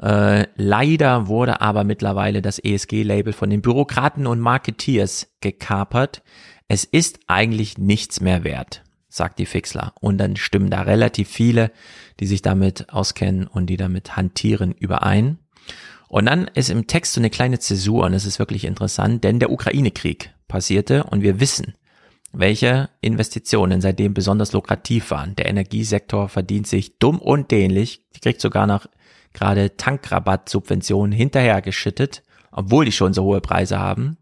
äh, 0.00 0.46
leider 0.54 1.26
wurde 1.26 1.60
aber 1.60 1.82
mittlerweile 1.82 2.42
das 2.42 2.60
ESG-Label 2.60 3.32
von 3.32 3.50
den 3.50 3.62
Bürokraten 3.62 4.28
und 4.28 4.40
Marketeers 4.40 5.34
gekapert, 5.40 6.22
es 6.68 6.84
ist 6.84 7.20
eigentlich 7.26 7.78
nichts 7.78 8.20
mehr 8.20 8.44
wert, 8.44 8.82
sagt 9.08 9.38
die 9.38 9.46
Fixler. 9.46 9.92
Und 10.00 10.18
dann 10.18 10.36
stimmen 10.36 10.70
da 10.70 10.82
relativ 10.82 11.28
viele, 11.28 11.70
die 12.20 12.26
sich 12.26 12.42
damit 12.42 12.90
auskennen 12.90 13.46
und 13.46 13.66
die 13.66 13.76
damit 13.76 14.16
hantieren, 14.16 14.72
überein. 14.72 15.38
Und 16.08 16.26
dann 16.26 16.48
ist 16.54 16.70
im 16.70 16.86
Text 16.86 17.14
so 17.14 17.20
eine 17.20 17.30
kleine 17.30 17.58
Zäsur 17.58 18.04
und 18.04 18.14
es 18.14 18.26
ist 18.26 18.38
wirklich 18.38 18.64
interessant, 18.64 19.24
denn 19.24 19.40
der 19.40 19.50
Ukraine-Krieg 19.50 20.32
passierte 20.48 21.04
und 21.04 21.22
wir 21.22 21.40
wissen, 21.40 21.74
welche 22.32 22.90
Investitionen 23.00 23.80
seitdem 23.80 24.14
besonders 24.14 24.52
lukrativ 24.52 25.10
waren. 25.10 25.34
Der 25.36 25.46
Energiesektor 25.46 26.28
verdient 26.28 26.66
sich 26.66 26.98
dumm 26.98 27.18
und 27.18 27.50
dämlich, 27.50 28.04
die 28.14 28.20
kriegt 28.20 28.40
sogar 28.40 28.66
noch 28.66 28.86
gerade 29.32 29.76
Tankrabattsubventionen 29.76 31.12
hinterhergeschüttet, 31.12 32.22
obwohl 32.52 32.84
die 32.84 32.92
schon 32.92 33.12
so 33.12 33.24
hohe 33.24 33.40
Preise 33.40 33.78
haben 33.78 34.16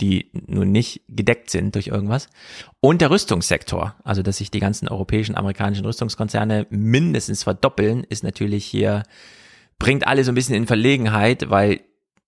die 0.00 0.30
nun 0.46 0.72
nicht 0.72 1.02
gedeckt 1.08 1.50
sind 1.50 1.74
durch 1.74 1.88
irgendwas. 1.88 2.28
Und 2.80 3.00
der 3.00 3.10
Rüstungssektor, 3.10 3.94
also 4.04 4.22
dass 4.22 4.38
sich 4.38 4.50
die 4.50 4.60
ganzen 4.60 4.88
europäischen, 4.88 5.36
amerikanischen 5.36 5.84
Rüstungskonzerne 5.84 6.66
mindestens 6.70 7.44
verdoppeln, 7.44 8.04
ist 8.08 8.24
natürlich 8.24 8.64
hier, 8.64 9.04
bringt 9.78 10.06
alle 10.06 10.24
so 10.24 10.32
ein 10.32 10.34
bisschen 10.34 10.56
in 10.56 10.66
Verlegenheit, 10.66 11.50
weil 11.50 11.80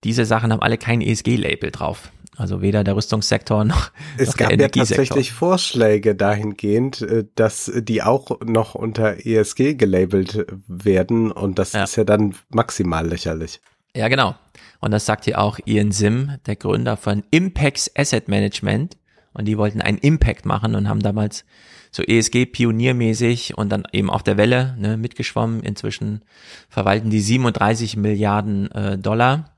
diese 0.04 0.24
Sachen 0.24 0.52
haben 0.52 0.62
alle 0.62 0.78
kein 0.78 1.00
ESG-Label 1.00 1.70
drauf. 1.70 2.12
Also 2.36 2.60
weder 2.60 2.84
der 2.84 2.96
Rüstungssektor 2.96 3.64
noch, 3.64 3.90
es 4.18 4.28
noch 4.28 4.36
gab 4.36 4.52
ja 4.52 4.68
tatsächlich 4.68 5.32
Vorschläge 5.32 6.14
dahingehend, 6.14 7.00
äh, 7.00 7.24
dass 7.34 7.72
die 7.74 8.02
auch 8.02 8.40
noch 8.44 8.74
unter 8.74 9.24
ESG 9.26 9.74
gelabelt 9.74 10.46
werden 10.68 11.32
und 11.32 11.58
das 11.58 11.72
ja. 11.72 11.84
ist 11.84 11.96
ja 11.96 12.04
dann 12.04 12.34
maximal 12.50 13.06
lächerlich. 13.08 13.60
Ja, 13.96 14.08
genau. 14.08 14.34
Und 14.80 14.90
das 14.90 15.06
sagt 15.06 15.24
hier 15.24 15.40
auch 15.40 15.58
Ian 15.64 15.92
Sim, 15.92 16.38
der 16.46 16.56
Gründer 16.56 16.96
von 16.96 17.24
Impex 17.30 17.90
Asset 17.96 18.28
Management. 18.28 18.96
Und 19.32 19.46
die 19.46 19.58
wollten 19.58 19.82
einen 19.82 19.98
Impact 19.98 20.46
machen 20.46 20.74
und 20.74 20.88
haben 20.88 21.00
damals 21.00 21.44
so 21.90 22.02
ESG 22.02 22.46
pioniermäßig 22.46 23.56
und 23.56 23.70
dann 23.70 23.84
eben 23.92 24.10
auf 24.10 24.22
der 24.22 24.36
Welle 24.36 24.76
ne, 24.78 24.96
mitgeschwommen. 24.96 25.60
Inzwischen 25.60 26.22
verwalten 26.68 27.10
die 27.10 27.20
37 27.20 27.96
Milliarden 27.96 28.70
äh, 28.72 28.98
Dollar. 28.98 29.56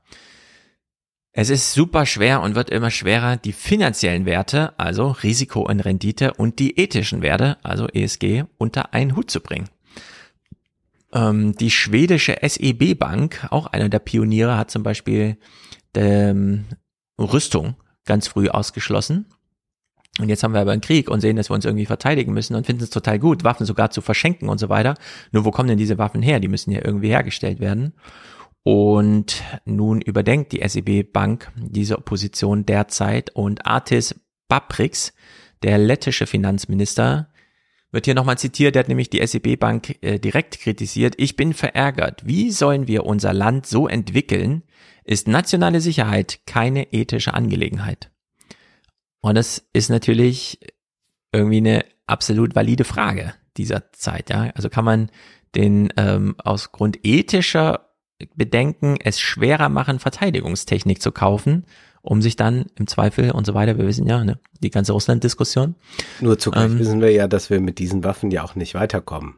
Es 1.31 1.49
ist 1.49 1.73
super 1.73 2.05
schwer 2.05 2.41
und 2.41 2.55
wird 2.55 2.69
immer 2.69 2.91
schwerer, 2.91 3.37
die 3.37 3.53
finanziellen 3.53 4.25
Werte, 4.25 4.73
also 4.77 5.11
Risiko 5.11 5.61
und 5.61 5.79
Rendite 5.79 6.33
und 6.33 6.59
die 6.59 6.77
ethischen 6.79 7.21
Werte, 7.21 7.57
also 7.63 7.87
ESG, 7.87 8.43
unter 8.57 8.93
einen 8.93 9.15
Hut 9.15 9.29
zu 9.29 9.39
bringen. 9.39 9.69
Ähm, 11.13 11.55
die 11.55 11.71
schwedische 11.71 12.37
SEB 12.41 12.97
Bank, 12.97 13.47
auch 13.49 13.67
einer 13.67 13.89
der 13.89 13.99
Pioniere, 13.99 14.57
hat 14.57 14.71
zum 14.71 14.83
Beispiel 14.83 15.37
ähm, 15.95 16.65
Rüstung 17.19 17.75
ganz 18.05 18.27
früh 18.27 18.49
ausgeschlossen. 18.49 19.25
Und 20.19 20.27
jetzt 20.29 20.43
haben 20.43 20.53
wir 20.53 20.61
aber 20.61 20.71
einen 20.71 20.81
Krieg 20.81 21.09
und 21.09 21.21
sehen, 21.21 21.37
dass 21.37 21.49
wir 21.49 21.55
uns 21.55 21.65
irgendwie 21.65 21.85
verteidigen 21.85 22.33
müssen 22.33 22.55
und 22.55 22.65
finden 22.65 22.83
es 22.83 22.89
total 22.89 23.19
gut, 23.19 23.43
Waffen 23.43 23.65
sogar 23.65 23.89
zu 23.89 24.01
verschenken 24.01 24.49
und 24.49 24.57
so 24.57 24.67
weiter. 24.67 24.95
Nur 25.31 25.45
wo 25.45 25.51
kommen 25.51 25.69
denn 25.69 25.77
diese 25.77 25.97
Waffen 25.97 26.21
her? 26.21 26.39
Die 26.39 26.49
müssen 26.49 26.71
ja 26.71 26.81
irgendwie 26.83 27.09
hergestellt 27.09 27.59
werden. 27.59 27.93
Und 28.63 29.41
nun 29.65 30.01
überdenkt 30.01 30.51
die 30.51 30.67
SEB 30.67 31.11
Bank 31.13 31.51
diese 31.55 31.95
Position 31.95 32.65
derzeit 32.65 33.29
und 33.31 33.65
Artis 33.65 34.15
Baprix, 34.49 35.13
der 35.63 35.77
lettische 35.77 36.27
Finanzminister, 36.27 37.29
wird 37.91 38.05
hier 38.05 38.15
nochmal 38.15 38.37
zitiert, 38.37 38.75
der 38.75 38.81
hat 38.81 38.87
nämlich 38.87 39.09
die 39.09 39.25
SEB 39.25 39.59
Bank 39.59 39.97
äh, 40.01 40.19
direkt 40.19 40.59
kritisiert. 40.59 41.15
Ich 41.17 41.35
bin 41.35 41.53
verärgert. 41.53 42.25
Wie 42.25 42.51
sollen 42.51 42.87
wir 42.87 43.05
unser 43.05 43.33
Land 43.33 43.65
so 43.65 43.87
entwickeln? 43.87 44.63
Ist 45.03 45.27
nationale 45.27 45.81
Sicherheit 45.81 46.41
keine 46.45 46.93
ethische 46.93 47.33
Angelegenheit? 47.33 48.11
Und 49.21 49.35
das 49.35 49.67
ist 49.73 49.89
natürlich 49.89 50.59
irgendwie 51.31 51.57
eine 51.57 51.85
absolut 52.05 52.55
valide 52.55 52.83
Frage 52.83 53.33
dieser 53.57 53.91
Zeit. 53.91 54.29
Ja? 54.29 54.51
Also 54.55 54.69
kann 54.69 54.85
man 54.85 55.09
den 55.55 55.91
ähm, 55.97 56.35
aus 56.37 56.71
Grund 56.71 56.99
ethischer 57.03 57.89
Bedenken 58.35 58.97
es 59.01 59.19
schwerer 59.19 59.69
machen, 59.69 59.99
Verteidigungstechnik 59.99 61.01
zu 61.01 61.11
kaufen, 61.11 61.65
um 62.01 62.21
sich 62.21 62.35
dann 62.35 62.65
im 62.75 62.87
Zweifel 62.87 63.31
und 63.31 63.45
so 63.45 63.53
weiter, 63.53 63.77
wir 63.77 63.85
wissen 63.85 64.07
ja, 64.07 64.23
ne, 64.23 64.39
die 64.61 64.69
ganze 64.69 64.93
Russland-Diskussion. 64.93 65.75
Nur 66.21 66.37
zugleich 66.39 66.65
ähm, 66.65 66.79
wissen 66.79 67.01
wir 67.01 67.11
ja, 67.11 67.27
dass 67.27 67.49
wir 67.49 67.59
mit 67.59 67.79
diesen 67.79 68.03
Waffen 68.03 68.31
ja 68.31 68.43
auch 68.43 68.55
nicht 68.55 68.73
weiterkommen. 68.75 69.35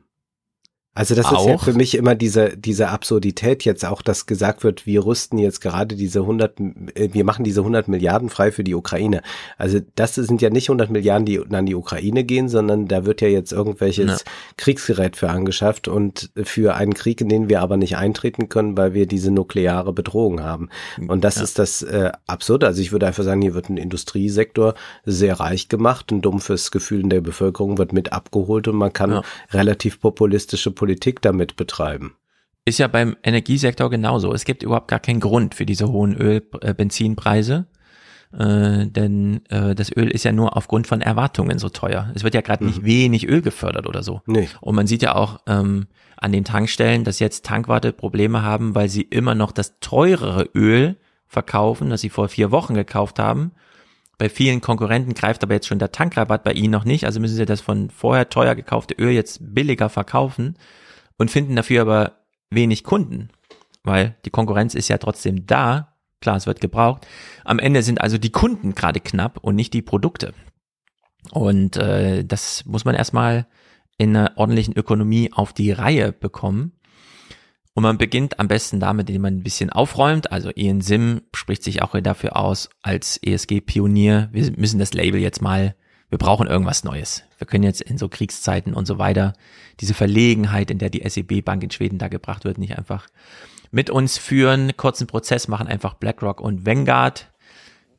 Also 0.93 1.15
das 1.15 1.27
auch. 1.27 1.39
ist 1.39 1.47
ja 1.47 1.57
für 1.57 1.71
mich 1.71 1.95
immer 1.95 2.15
diese, 2.15 2.57
diese 2.57 2.89
Absurdität 2.89 3.63
jetzt 3.63 3.85
auch, 3.85 4.01
dass 4.01 4.25
gesagt 4.25 4.65
wird, 4.65 4.85
wir 4.85 5.05
rüsten 5.05 5.37
jetzt 5.37 5.61
gerade 5.61 5.95
diese 5.95 6.19
100, 6.19 6.59
äh, 6.95 7.13
wir 7.13 7.23
machen 7.23 7.45
diese 7.45 7.61
100 7.61 7.87
Milliarden 7.87 8.29
frei 8.29 8.51
für 8.51 8.65
die 8.65 8.75
Ukraine. 8.75 9.21
Also 9.57 9.79
das 9.95 10.15
sind 10.15 10.41
ja 10.41 10.49
nicht 10.49 10.67
100 10.67 10.89
Milliarden, 10.89 11.25
die 11.25 11.39
an 11.39 11.65
die 11.65 11.75
Ukraine 11.75 12.25
gehen, 12.25 12.49
sondern 12.49 12.89
da 12.89 13.05
wird 13.05 13.21
ja 13.21 13.29
jetzt 13.29 13.53
irgendwelches 13.53 14.05
ja. 14.05 14.31
Kriegsgerät 14.57 15.15
für 15.15 15.29
angeschafft 15.29 15.87
und 15.87 16.29
für 16.43 16.75
einen 16.75 16.93
Krieg, 16.93 17.21
in 17.21 17.29
den 17.29 17.47
wir 17.47 17.61
aber 17.61 17.77
nicht 17.77 17.95
eintreten 17.95 18.49
können, 18.49 18.75
weil 18.75 18.93
wir 18.93 19.05
diese 19.05 19.31
nukleare 19.31 19.93
Bedrohung 19.93 20.43
haben. 20.43 20.67
Und 21.07 21.23
das 21.23 21.37
ja. 21.37 21.43
ist 21.43 21.57
das 21.57 21.83
äh, 21.83 22.11
Absurde. 22.27 22.67
Also 22.67 22.81
ich 22.81 22.91
würde 22.91 23.07
einfach 23.07 23.23
sagen, 23.23 23.41
hier 23.41 23.53
wird 23.53 23.69
ein 23.69 23.77
Industriesektor 23.77 24.73
sehr 25.05 25.39
reich 25.39 25.69
gemacht, 25.69 26.11
ein 26.11 26.21
dumpfes 26.21 26.69
Gefühl 26.69 26.99
in 26.99 27.09
der 27.09 27.21
Bevölkerung 27.21 27.77
wird 27.77 27.93
mit 27.93 28.11
abgeholt 28.11 28.67
und 28.67 28.75
man 28.75 28.91
kann 28.91 29.11
ja. 29.11 29.21
relativ 29.51 30.01
populistische 30.01 30.71
Politik 30.81 31.21
damit 31.21 31.57
betreiben. 31.57 32.15
Ist 32.65 32.79
ja 32.79 32.87
beim 32.87 33.15
Energiesektor 33.21 33.91
genauso. 33.91 34.33
Es 34.33 34.45
gibt 34.45 34.63
überhaupt 34.63 34.87
gar 34.87 34.99
keinen 34.99 35.19
Grund 35.19 35.53
für 35.53 35.67
diese 35.67 35.89
hohen 35.89 36.15
Öl, 36.15 36.41
äh, 36.61 36.73
Benzinpreise. 36.73 37.67
Äh, 38.33 38.87
denn 38.87 39.45
äh, 39.49 39.75
das 39.75 39.95
Öl 39.95 40.09
ist 40.09 40.23
ja 40.23 40.31
nur 40.31 40.57
aufgrund 40.57 40.87
von 40.87 41.01
Erwartungen 41.01 41.59
so 41.59 41.69
teuer. 41.69 42.11
Es 42.15 42.23
wird 42.23 42.33
ja 42.33 42.41
gerade 42.41 42.63
mhm. 42.63 42.69
nicht 42.71 42.83
wenig 42.83 43.29
Öl 43.29 43.43
gefördert 43.43 43.85
oder 43.85 44.01
so. 44.01 44.21
Nee. 44.25 44.49
Und 44.59 44.73
man 44.73 44.87
sieht 44.87 45.03
ja 45.03 45.13
auch 45.13 45.41
ähm, 45.45 45.85
an 46.17 46.31
den 46.31 46.45
Tankstellen, 46.45 47.03
dass 47.03 47.19
jetzt 47.19 47.45
Tankwarte 47.45 47.93
Probleme 47.93 48.41
haben, 48.41 48.73
weil 48.73 48.89
sie 48.89 49.03
immer 49.03 49.35
noch 49.35 49.51
das 49.51 49.79
teurere 49.81 50.49
Öl 50.55 50.97
verkaufen, 51.27 51.91
das 51.91 52.01
sie 52.01 52.09
vor 52.09 52.27
vier 52.27 52.49
Wochen 52.49 52.73
gekauft 52.73 53.19
haben. 53.19 53.51
Bei 54.21 54.29
vielen 54.29 54.61
Konkurrenten 54.61 55.15
greift 55.15 55.41
aber 55.41 55.55
jetzt 55.55 55.65
schon 55.65 55.79
der 55.79 55.91
Tankrabatt 55.91 56.43
bei 56.43 56.53
ihnen 56.53 56.69
noch 56.69 56.85
nicht, 56.85 57.05
also 57.05 57.19
müssen 57.19 57.37
sie 57.37 57.45
das 57.47 57.59
von 57.59 57.89
vorher 57.89 58.29
teuer 58.29 58.53
gekaufte 58.53 58.93
Öl 58.93 59.09
jetzt 59.09 59.39
billiger 59.41 59.89
verkaufen 59.89 60.59
und 61.17 61.31
finden 61.31 61.55
dafür 61.55 61.81
aber 61.81 62.17
wenig 62.51 62.83
Kunden, 62.83 63.29
weil 63.83 64.15
die 64.23 64.29
Konkurrenz 64.29 64.75
ist 64.75 64.89
ja 64.89 64.99
trotzdem 64.99 65.47
da. 65.47 65.95
Klar, 66.19 66.35
es 66.35 66.45
wird 66.45 66.61
gebraucht. 66.61 67.07
Am 67.45 67.57
Ende 67.57 67.81
sind 67.81 67.99
also 67.99 68.19
die 68.19 68.29
Kunden 68.29 68.75
gerade 68.75 68.99
knapp 68.99 69.39
und 69.41 69.55
nicht 69.55 69.73
die 69.73 69.81
Produkte. 69.81 70.35
Und 71.31 71.77
äh, 71.77 72.23
das 72.23 72.63
muss 72.65 72.85
man 72.85 72.93
erstmal 72.93 73.47
in 73.97 74.15
einer 74.15 74.33
ordentlichen 74.35 74.77
Ökonomie 74.77 75.33
auf 75.33 75.51
die 75.51 75.71
Reihe 75.71 76.11
bekommen. 76.11 76.73
Und 77.73 77.83
man 77.83 77.97
beginnt 77.97 78.39
am 78.39 78.47
besten 78.47 78.79
damit, 78.79 79.09
indem 79.09 79.21
man 79.21 79.37
ein 79.37 79.43
bisschen 79.43 79.69
aufräumt. 79.69 80.31
Also 80.31 80.51
Ian 80.53 80.81
Sim 80.81 81.21
spricht 81.33 81.63
sich 81.63 81.81
auch 81.81 81.97
dafür 82.01 82.35
aus 82.35 82.69
als 82.81 83.17
ESG-Pionier. 83.23 84.29
Wir 84.31 84.51
müssen 84.57 84.79
das 84.79 84.93
Label 84.93 85.21
jetzt 85.21 85.41
mal, 85.41 85.75
wir 86.09 86.17
brauchen 86.17 86.47
irgendwas 86.47 86.83
Neues. 86.83 87.23
Wir 87.37 87.47
können 87.47 87.63
jetzt 87.63 87.81
in 87.81 87.97
so 87.97 88.09
Kriegszeiten 88.09 88.73
und 88.73 88.85
so 88.85 88.97
weiter 88.97 89.33
diese 89.79 89.93
Verlegenheit, 89.93 90.69
in 90.69 90.79
der 90.79 90.89
die 90.89 91.07
SEB-Bank 91.07 91.63
in 91.63 91.71
Schweden 91.71 91.97
da 91.97 92.09
gebracht 92.09 92.43
wird, 92.43 92.57
nicht 92.57 92.77
einfach 92.77 93.07
mit 93.71 93.89
uns 93.89 94.17
führen. 94.17 94.75
Kurzen 94.75 95.07
Prozess 95.07 95.47
machen 95.47 95.67
einfach 95.67 95.93
BlackRock 95.93 96.41
und 96.41 96.65
Vanguard 96.65 97.30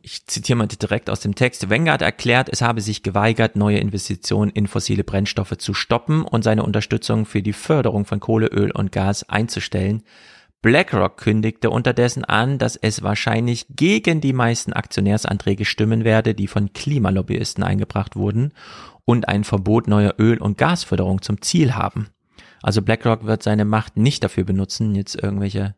ich 0.02 0.26
zitiere 0.26 0.56
mal 0.56 0.66
direkt 0.66 1.08
aus 1.08 1.20
dem 1.20 1.34
Text, 1.34 1.70
Vanguard 1.70 2.02
erklärt, 2.02 2.48
es 2.50 2.60
habe 2.60 2.81
sich 2.81 3.02
geweigert, 3.02 3.55
neue 3.55 3.78
Investitionen 3.78 4.50
in 4.50 4.66
fossile 4.66 5.05
Brennstoffe 5.05 5.56
zu 5.58 5.74
stoppen 5.74 6.22
und 6.22 6.42
seine 6.42 6.64
Unterstützung 6.64 7.24
für 7.24 7.40
die 7.40 7.52
Förderung 7.52 8.05
von 8.05 8.18
Kohle, 8.18 8.48
Öl 8.48 8.72
und 8.72 8.90
Gas 8.90 9.28
einzustellen. 9.28 10.02
BlackRock 10.60 11.16
kündigte 11.16 11.70
unterdessen 11.70 12.24
an, 12.24 12.58
dass 12.58 12.76
es 12.76 13.02
wahrscheinlich 13.02 13.66
gegen 13.70 14.20
die 14.20 14.32
meisten 14.32 14.72
Aktionärsanträge 14.72 15.64
stimmen 15.64 16.05
werde, 16.05 16.34
die 16.34 16.47
von 16.48 16.72
Klimalobbyisten 16.72 17.62
eingebracht 17.62 18.16
wurden 18.16 18.52
und 19.05 19.28
ein 19.28 19.44
Verbot 19.44 19.89
neuer 19.89 20.14
Öl- 20.18 20.40
und 20.40 20.58
Gasförderung 20.58 21.22
zum 21.22 21.42
Ziel 21.42 21.74
haben. 21.74 22.08
Also 22.60 22.82
BlackRock 22.82 23.24
wird 23.24 23.42
seine 23.42 23.64
Macht 23.64 23.97
nicht 23.97 24.22
dafür 24.22 24.44
benutzen, 24.44 24.94
jetzt 24.94 25.20
irgendwelche 25.20 25.74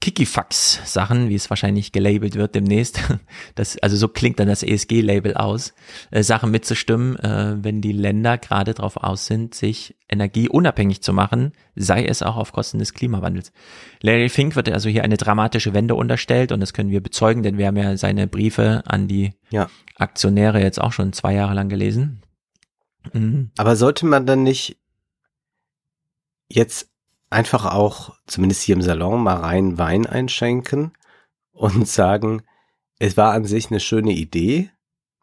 Kikifax-Sachen, 0.00 1.30
wie 1.30 1.34
es 1.34 1.50
wahrscheinlich 1.50 1.90
gelabelt 1.90 2.34
wird 2.34 2.54
demnächst. 2.54 3.00
Das, 3.54 3.78
also 3.78 3.96
so 3.96 4.08
klingt 4.08 4.38
dann 4.38 4.48
das 4.48 4.62
ESG-Label 4.62 5.34
aus, 5.34 5.72
äh, 6.10 6.22
Sachen 6.22 6.50
mitzustimmen, 6.50 7.18
äh, 7.18 7.56
wenn 7.62 7.80
die 7.80 7.92
Länder 7.92 8.36
gerade 8.36 8.74
darauf 8.74 8.98
aus 8.98 9.26
sind, 9.26 9.54
sich 9.54 9.96
energieunabhängig 10.08 11.02
zu 11.02 11.12
machen, 11.12 11.52
sei 11.74 12.04
es 12.04 12.22
auch 12.22 12.36
auf 12.36 12.52
Kosten 12.52 12.78
des 12.78 12.92
Klimawandels. 12.92 13.52
Larry 14.02 14.28
Fink 14.28 14.56
wird 14.56 14.70
also 14.70 14.88
hier 14.88 15.04
eine 15.04 15.16
dramatische 15.16 15.74
Wende 15.74 15.94
unterstellt 15.94 16.52
und 16.52 16.60
das 16.60 16.74
können 16.74 16.90
wir 16.90 17.02
bezeugen, 17.02 17.42
denn 17.42 17.56
wir 17.56 17.66
haben 17.66 17.76
ja 17.76 17.96
seine 17.96 18.26
Briefe 18.26 18.82
an 18.86 19.08
die 19.08 19.32
ja. 19.50 19.70
Aktionäre 19.96 20.60
jetzt 20.60 20.80
auch 20.80 20.92
schon 20.92 21.12
zwei 21.12 21.34
Jahre 21.34 21.54
lang 21.54 21.68
gelesen. 21.68 22.22
Mhm. 23.12 23.50
Aber 23.56 23.76
sollte 23.76 24.04
man 24.04 24.26
dann 24.26 24.42
nicht 24.42 24.76
jetzt 26.48 26.90
einfach 27.30 27.66
auch, 27.66 28.14
zumindest 28.26 28.62
hier 28.62 28.76
im 28.76 28.82
Salon, 28.82 29.22
mal 29.22 29.36
rein 29.36 29.78
Wein 29.78 30.06
einschenken 30.06 30.92
und 31.52 31.88
sagen, 31.88 32.42
es 32.98 33.16
war 33.16 33.32
an 33.32 33.44
sich 33.44 33.70
eine 33.70 33.80
schöne 33.80 34.12
Idee 34.12 34.70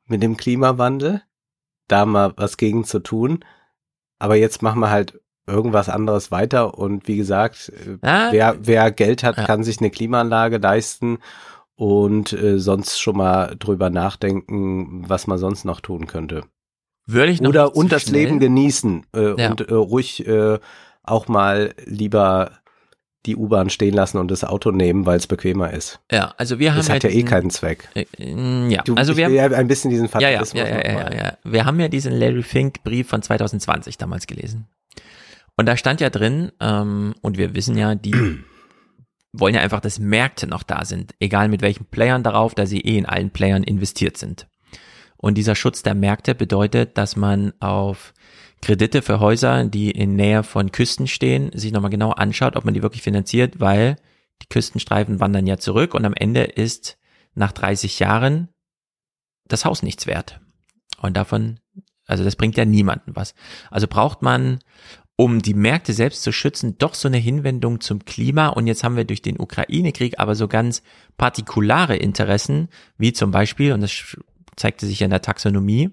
mit 0.06 0.22
dem 0.22 0.38
Klimawandel, 0.38 1.23
da 1.88 2.06
mal 2.06 2.33
was 2.35 2.57
gegen 2.57 2.83
zu 2.83 2.99
tun. 2.99 3.43
Aber 4.19 4.35
jetzt 4.35 4.61
machen 4.61 4.80
wir 4.80 4.90
halt 4.90 5.19
irgendwas 5.48 5.90
anderes 5.90 6.32
weiter 6.32 6.77
und 6.77 7.07
wie 7.07 7.17
gesagt, 7.17 7.72
ah, 8.01 8.30
wer, 8.32 8.57
wer 8.61 8.91
Geld 8.91 9.23
hat, 9.23 9.38
ja. 9.38 9.43
kann 9.45 9.64
sich 9.64 9.80
eine 9.80 9.90
Klimaanlage 9.90 10.57
leisten 10.57 11.17
und 11.75 12.32
äh, 12.33 12.59
sonst 12.59 12.99
schon 12.99 13.17
mal 13.17 13.56
drüber 13.57 13.90
nachdenken, 13.90 15.03
was 15.09 15.27
man 15.27 15.38
sonst 15.38 15.65
noch 15.65 15.82
tun 15.82 16.07
könnte. 16.07 16.45
Würde 17.06 17.32
ich 17.32 17.41
noch 17.41 17.49
Oder 17.49 17.75
und 17.75 17.91
das 17.91 18.09
Leben 18.09 18.40
genießen 18.40 19.06
äh, 19.14 19.41
ja. 19.41 19.49
und 19.49 19.61
äh, 19.61 19.73
ruhig 19.73 20.25
äh, 20.25 20.59
auch 21.03 21.27
mal 21.27 21.73
lieber 21.85 22.51
die 23.25 23.38
U-Bahn 23.38 23.69
stehen 23.69 23.93
lassen 23.93 24.17
und 24.17 24.30
das 24.32 24.43
Auto 24.43 24.72
nehmen, 24.72 25.06
weil 25.06 25.17
es 25.17 25.27
bequemer 25.27 25.72
ist. 25.72 25.99
Ja, 26.11 26.33
also 26.38 26.59
wir 26.59 26.72
haben 26.72 26.77
das 26.77 26.90
hat 26.90 27.03
ja, 27.03 27.09
eh 27.09 27.23
keinen 27.23 27.49
Zweck. 27.49 27.88
Äh, 27.95 28.06
ja, 28.69 28.82
du, 28.83 28.95
also 28.95 29.15
wir 29.15 29.25
haben 29.25 29.33
ja 29.33 29.45
ein 29.45 29.67
bisschen 29.67 29.91
diesen 29.91 30.09
Fatalismus. 30.09 30.53
Ja, 30.53 30.67
ja, 30.67 30.75
ja, 30.75 30.91
ja, 30.91 31.11
ja, 31.11 31.15
ja. 31.15 31.38
Wir 31.43 31.65
haben 31.65 31.80
ja 31.80 31.88
diesen 31.88 32.11
Larry 32.11 32.43
Fink 32.43 32.83
Brief 32.83 33.07
von 33.07 33.22
2020 33.22 33.98
damals 33.98 34.27
gelesen. 34.27 34.67
Und 35.56 35.67
da 35.67 35.77
stand 35.77 36.01
ja 36.01 36.09
drin, 36.09 36.51
ähm, 36.59 37.14
und 37.22 37.38
wir 37.38 37.56
wissen 37.56 37.77
ja, 37.77 37.95
die 37.95 38.14
wollen 39.32 39.56
ja 39.56 39.61
einfach, 39.61 39.80
dass 39.80 39.99
Märkte 39.99 40.48
noch 40.48 40.64
da 40.64 40.83
sind, 40.83 41.15
egal 41.19 41.48
mit 41.48 41.61
welchen 41.61 41.85
Playern 41.85 42.23
darauf, 42.23 42.56
da 42.56 42.65
sie 42.65 42.82
eh 42.82 42.98
in 42.98 43.06
allen 43.06 43.32
Playern 43.32 43.64
investiert 43.64 44.17
sind. 44.17 44.48
Und 45.15 45.35
dieser 45.35 45.56
Schutz 45.56 45.83
der 45.83 45.95
Märkte 45.95 46.35
bedeutet, 46.35 46.98
dass 46.98 47.15
man 47.15 47.53
auf 47.61 48.14
Kredite 48.64 49.01
für 49.01 49.19
Häuser, 49.19 49.66
die 49.66 49.92
in 49.92 50.16
Nähe 50.16 50.42
von 50.42 50.72
Küsten 50.72 51.08
stehen, 51.08 51.51
sich 51.53 51.74
nochmal 51.74 51.92
genau 51.92 52.11
anschaut, 52.11 52.56
ob 52.56 52.64
man 52.64 52.74
die 52.74 52.82
wirklich 52.82 53.01
finanziert, 53.01 53.59
weil 53.59 53.98
die 54.42 54.48
Küstenstreifen 54.48 55.19
wandern 55.19 55.45
ja 55.45 55.58
zurück 55.58 55.93
und 55.93 56.06
am 56.06 56.14
Ende 56.14 56.43
ist 56.43 56.98
nach 57.35 57.51
30 57.51 58.00
Jahren 58.00 58.48
das 59.48 59.66
Haus 59.66 59.83
nichts 59.83 60.08
wert. 60.08 60.40
Und 61.01 61.17
davon, 61.17 61.59
also 62.06 62.24
das 62.24 62.38
bringt 62.38 62.56
ja 62.56 62.64
niemanden 62.64 63.17
was. 63.17 63.35
Also 63.69 63.88
braucht 63.88 64.22
man 64.22 64.59
um 65.16 65.42
die 65.42 65.53
Märkte 65.53 65.93
selbst 65.93 66.24
zu 66.24 66.32
schützen, 66.32 66.77
doch 66.77 66.93
so 66.93 67.08
eine 67.08 67.17
Hinwendung 67.17 67.82
zum 67.82 68.06
Klima. 68.06 68.48
Und 68.48 68.66
jetzt 68.66 68.83
haben 68.83 68.95
wir 68.95 69.03
durch 69.03 69.22
den 69.22 69.40
Ukraine-Krieg 69.40 70.19
aber 70.19 70.35
so 70.35 70.48
ganz 70.48 70.83
partikulare 71.17 71.98
Interessen, 71.98 72.69
wie 72.98 73.14
zum 73.14 73.32
Beispiel, 73.32 73.74
und 73.74 73.82
das 73.82 74.17
zeigte 74.56 74.85
sich 74.88 75.01
ja 75.01 75.06
in 75.06 75.11
der 75.11 75.22
Taxonomie, 75.22 75.92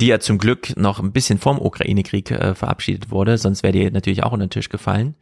die 0.00 0.06
ja 0.06 0.20
zum 0.20 0.38
Glück 0.38 0.76
noch 0.76 1.00
ein 1.00 1.12
bisschen 1.12 1.38
vorm 1.38 1.58
Ukraine-Krieg 1.58 2.30
äh, 2.30 2.54
verabschiedet 2.54 3.10
wurde, 3.10 3.36
sonst 3.36 3.64
wäre 3.64 3.72
die 3.72 3.90
natürlich 3.90 4.22
auch 4.22 4.32
unter 4.32 4.46
den 4.46 4.50
Tisch 4.50 4.68
gefallen, 4.68 5.16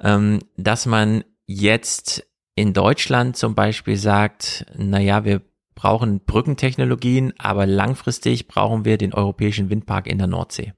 ähm, 0.00 0.40
dass 0.56 0.86
man 0.86 1.22
jetzt 1.46 2.26
in 2.56 2.72
Deutschland 2.72 3.36
zum 3.36 3.54
Beispiel 3.54 3.96
sagt, 3.96 4.66
na 4.76 4.98
ja, 4.98 5.24
wir 5.24 5.40
brauchen 5.76 6.20
Brückentechnologien, 6.20 7.32
aber 7.38 7.64
langfristig 7.64 8.48
brauchen 8.48 8.84
wir 8.84 8.98
den 8.98 9.14
europäischen 9.14 9.70
Windpark 9.70 10.08
in 10.08 10.18
der 10.18 10.26
Nordsee. 10.26 10.72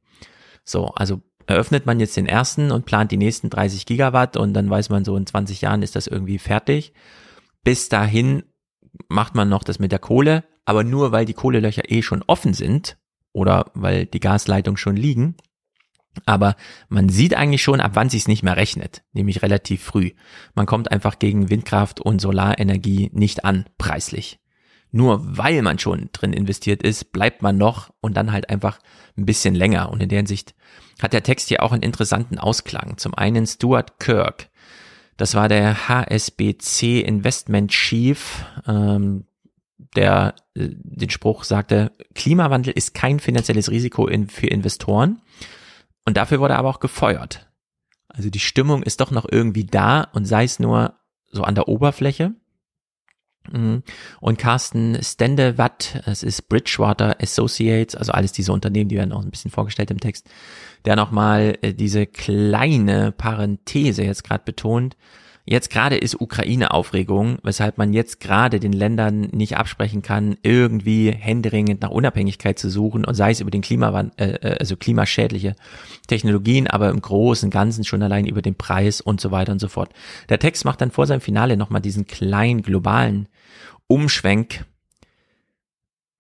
So, 0.63 0.89
also 0.89 1.23
eröffnet 1.47 1.87
man 1.87 2.01
jetzt 2.01 2.17
den 2.19 2.27
ersten 2.27 2.71
und 2.71 2.85
plant 2.85 3.11
die 3.11 3.17
nächsten 3.17 3.49
30 3.49 3.87
Gigawatt 3.87 4.37
und 4.37 4.53
dann 4.53 4.69
weiß 4.69 4.91
man 4.91 5.05
so 5.05 5.17
in 5.17 5.27
20 5.27 5.63
Jahren 5.63 5.83
ist 5.83 5.97
das 5.97 6.07
irgendwie 6.07 6.39
fertig. 6.39 6.93
Bis 7.65 7.89
dahin 7.89 8.43
macht 9.09 9.35
man 9.35 9.49
noch 9.49 9.65
das 9.65 9.79
mit 9.79 9.93
der 9.93 9.99
Kohle, 9.99 10.45
aber 10.67 10.85
nur 10.85 11.11
weil 11.11 11.25
die 11.25 11.35
Kohlelöcher 11.35 11.91
eh 11.91 12.03
schon 12.03 12.23
offen 12.27 12.53
sind 12.53 12.99
oder 13.35 13.71
weil 13.75 14.07
die 14.07 14.21
Gasleitungen 14.21 14.79
schon 14.79 14.97
liegen. 14.97 15.37
Aber 16.25 16.57
man 16.89 17.09
sieht 17.09 17.35
eigentlich 17.35 17.63
schon, 17.63 17.81
ab 17.81 17.93
wann 17.95 18.09
sich's 18.09 18.29
nicht 18.29 18.45
mehr 18.45 18.57
rechnet, 18.57 19.03
nämlich 19.13 19.43
relativ 19.43 19.83
früh. 19.83 20.13
Man 20.55 20.65
kommt 20.65 20.91
einfach 20.91 21.19
gegen 21.19 21.51
Windkraft 21.51 22.01
und 22.01 22.21
Solarenergie 22.21 23.11
nicht 23.13 23.45
an, 23.45 23.67
preislich. 23.77 24.39
Nur 24.93 25.21
weil 25.37 25.61
man 25.63 25.81
schon 25.81 26.11
drin 26.13 26.33
investiert 26.33 26.85
ist, 26.85 27.13
bleibt 27.13 27.43
man 27.43 27.59
noch 27.59 27.93
und 28.01 28.17
dann 28.17 28.31
halt 28.31 28.49
einfach 28.49 28.79
ein 29.19 29.27
bisschen 29.27 29.57
länger. 29.57 29.91
Und 29.91 30.01
in 30.01 30.09
der 30.09 30.19
Hinsicht 30.19 30.55
hat 31.03 31.13
der 31.13 31.25
Text 31.25 31.49
hier 31.49 31.65
auch 31.65 31.73
einen 31.73 31.83
interessanten 31.83 32.39
Ausklang. 32.39 32.97
Zum 32.97 33.13
einen 33.13 33.45
Stuart 33.45 33.99
Kirk, 33.99 34.51
das 35.17 35.35
war 35.35 35.49
der 35.49 35.89
HSBC 35.89 37.01
Investment 37.01 37.73
Chief, 37.73 38.45
ähm, 38.69 39.25
der 39.97 40.35
äh, 40.55 40.69
den 40.71 41.11
Spruch 41.11 41.45
sagte, 41.45 41.93
Klimawandel 42.15 42.73
ist 42.73 42.95
kein 42.95 43.21
finanzielles 43.21 43.71
Risiko 43.71 44.07
in, 44.07 44.29
für 44.29 44.47
Investoren. 44.47 45.21
Und 46.05 46.17
dafür 46.17 46.41
wurde 46.41 46.55
er 46.55 46.59
aber 46.59 46.71
auch 46.71 46.81
gefeuert. 46.81 47.49
Also 48.09 48.31
die 48.31 48.41
Stimmung 48.41 48.83
ist 48.83 49.01
doch 49.01 49.11
noch 49.11 49.27
irgendwie 49.31 49.65
da 49.65 50.03
und 50.13 50.27
sei 50.27 50.45
es 50.45 50.61
nur 50.61 50.95
so 51.31 51.43
an 51.43 51.55
der 51.55 51.69
Oberfläche. 51.69 52.35
Mhm. 53.51 53.83
Und 54.21 54.39
Carsten 54.39 54.99
Stendewatt, 55.03 56.03
es 56.07 56.23
ist 56.23 56.49
Bridgewater 56.49 57.21
Associates, 57.21 57.95
also 57.95 58.13
alles 58.13 58.33
diese 58.33 58.53
Unternehmen, 58.53 58.89
die 58.89 58.97
werden 58.97 59.13
auch 59.13 59.23
ein 59.23 59.31
bisschen 59.31 59.51
vorgestellt 59.51 59.91
im 59.91 60.01
Text, 60.01 60.29
der 60.85 60.97
nochmal 60.97 61.59
äh, 61.63 61.75
diese 61.75 62.07
kleine 62.07 63.13
Parenthese 63.13 64.05
jetzt 64.05 64.25
gerade 64.25 64.45
betont. 64.45 64.97
Jetzt 65.47 65.69
gerade 65.69 65.99
ist 65.99 66.19
Ukraine-Aufregung, 66.19 67.37
weshalb 67.43 67.77
man 67.77 67.93
jetzt 67.93 68.19
gerade 68.19 68.61
den 68.61 68.73
Ländern 68.73 69.29
nicht 69.33 69.59
absprechen 69.59 70.01
kann, 70.01 70.39
irgendwie 70.43 71.11
händeringend 71.11 71.83
nach 71.83 71.91
Unabhängigkeit 71.91 72.59
zu 72.59 72.71
suchen 72.71 73.05
und 73.05 73.15
sei 73.15 73.31
es 73.31 73.41
über 73.41 73.51
den 73.51 73.61
Klimawandel, 73.61 74.13
äh, 74.17 74.53
äh, 74.53 74.59
also 74.59 74.77
klimaschädliche 74.77 75.55
Technologien, 76.07 76.67
aber 76.67 76.89
im 76.89 77.03
Großen 77.03 77.49
und 77.49 77.51
Ganzen 77.51 77.85
schon 77.85 78.03
allein 78.03 78.27
über 78.27 78.41
den 78.41 78.55
Preis 78.55 79.03
und 79.03 79.21
so 79.21 79.33
weiter 79.33 79.53
und 79.53 79.59
so 79.59 79.69
fort. 79.69 79.93
Der 80.31 80.39
Text 80.39 80.65
macht 80.65 80.81
dann 80.81 80.91
vor 80.91 81.07
seinem 81.07 81.21
Finale 81.21 81.59
nochmal 81.59 81.83
diesen 81.83 82.07
kleinen 82.07 82.63
globalen 82.63 83.29
Umschwenk. 83.87 84.65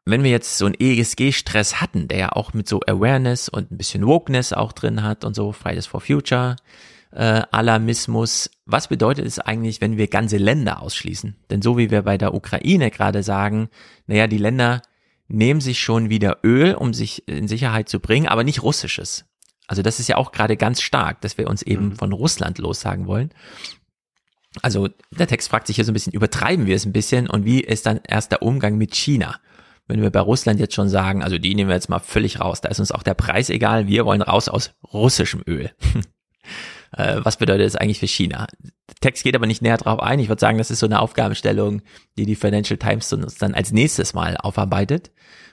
Wenn 0.04 0.22
wir 0.22 0.30
jetzt 0.30 0.58
so 0.58 0.66
einen 0.66 0.74
ESG-Stress 0.78 1.80
hatten, 1.80 2.08
der 2.08 2.18
ja 2.18 2.32
auch 2.32 2.52
mit 2.52 2.68
so 2.68 2.80
Awareness 2.86 3.48
und 3.48 3.70
ein 3.70 3.78
bisschen 3.78 4.06
Wokeness 4.06 4.52
auch 4.52 4.72
drin 4.72 5.02
hat 5.02 5.24
und 5.24 5.34
so, 5.34 5.52
Fridays 5.52 5.86
for 5.86 6.02
Future, 6.02 6.56
äh, 7.14 7.42
Alarmismus. 7.50 8.50
Was 8.66 8.88
bedeutet 8.88 9.26
es 9.26 9.38
eigentlich, 9.38 9.80
wenn 9.80 9.96
wir 9.96 10.08
ganze 10.08 10.36
Länder 10.36 10.82
ausschließen? 10.82 11.36
Denn 11.50 11.62
so 11.62 11.78
wie 11.78 11.90
wir 11.90 12.02
bei 12.02 12.18
der 12.18 12.34
Ukraine 12.34 12.90
gerade 12.90 13.22
sagen, 13.22 13.68
naja, 14.06 14.26
die 14.26 14.38
Länder 14.38 14.82
nehmen 15.28 15.60
sich 15.60 15.80
schon 15.80 16.10
wieder 16.10 16.38
Öl, 16.44 16.74
um 16.74 16.92
sich 16.92 17.26
in 17.28 17.48
Sicherheit 17.48 17.88
zu 17.88 18.00
bringen, 18.00 18.28
aber 18.28 18.44
nicht 18.44 18.62
russisches. 18.62 19.24
Also 19.66 19.82
das 19.82 20.00
ist 20.00 20.08
ja 20.08 20.16
auch 20.16 20.32
gerade 20.32 20.56
ganz 20.56 20.82
stark, 20.82 21.20
dass 21.22 21.38
wir 21.38 21.48
uns 21.48 21.62
eben 21.62 21.90
mhm. 21.90 21.96
von 21.96 22.12
Russland 22.12 22.58
lossagen 22.58 23.06
wollen. 23.06 23.30
Also 24.62 24.88
der 25.10 25.26
Text 25.26 25.48
fragt 25.48 25.66
sich 25.66 25.76
hier 25.76 25.84
so 25.84 25.90
ein 25.90 25.94
bisschen, 25.94 26.12
übertreiben 26.12 26.66
wir 26.66 26.76
es 26.76 26.84
ein 26.84 26.92
bisschen 26.92 27.28
und 27.28 27.44
wie 27.44 27.60
ist 27.60 27.86
dann 27.86 28.00
erst 28.06 28.30
der 28.30 28.42
Umgang 28.42 28.76
mit 28.76 28.94
China? 28.94 29.40
Wenn 29.86 30.00
wir 30.00 30.10
bei 30.10 30.20
Russland 30.20 30.60
jetzt 30.60 30.74
schon 30.74 30.88
sagen, 30.88 31.22
also 31.22 31.38
die 31.38 31.54
nehmen 31.54 31.68
wir 31.68 31.74
jetzt 31.74 31.88
mal 31.88 31.98
völlig 31.98 32.40
raus, 32.40 32.60
da 32.60 32.68
ist 32.68 32.80
uns 32.80 32.92
auch 32.92 33.02
der 33.02 33.14
Preis 33.14 33.50
egal, 33.50 33.88
wir 33.88 34.04
wollen 34.04 34.22
raus 34.22 34.48
aus 34.48 34.72
russischem 34.92 35.42
Öl. 35.46 35.70
Äh, 36.96 37.20
was 37.22 37.36
bedeutet 37.36 37.66
das 37.66 37.76
eigentlich 37.76 37.98
für 37.98 38.06
China? 38.06 38.46
Der 38.62 38.94
Text 39.00 39.24
geht 39.24 39.34
aber 39.34 39.46
nicht 39.46 39.62
näher 39.62 39.76
drauf 39.76 40.00
ein. 40.00 40.18
Ich 40.20 40.28
würde 40.28 40.40
sagen, 40.40 40.58
das 40.58 40.70
ist 40.70 40.78
so 40.78 40.86
eine 40.86 41.00
Aufgabenstellung, 41.00 41.82
die 42.16 42.26
die 42.26 42.36
Financial 42.36 42.78
Times 42.78 43.12
uns 43.12 43.36
dann 43.36 43.54
als 43.54 43.72
nächstes 43.72 44.14
Mal 44.14 44.36
aufarbeitet, 44.36 45.10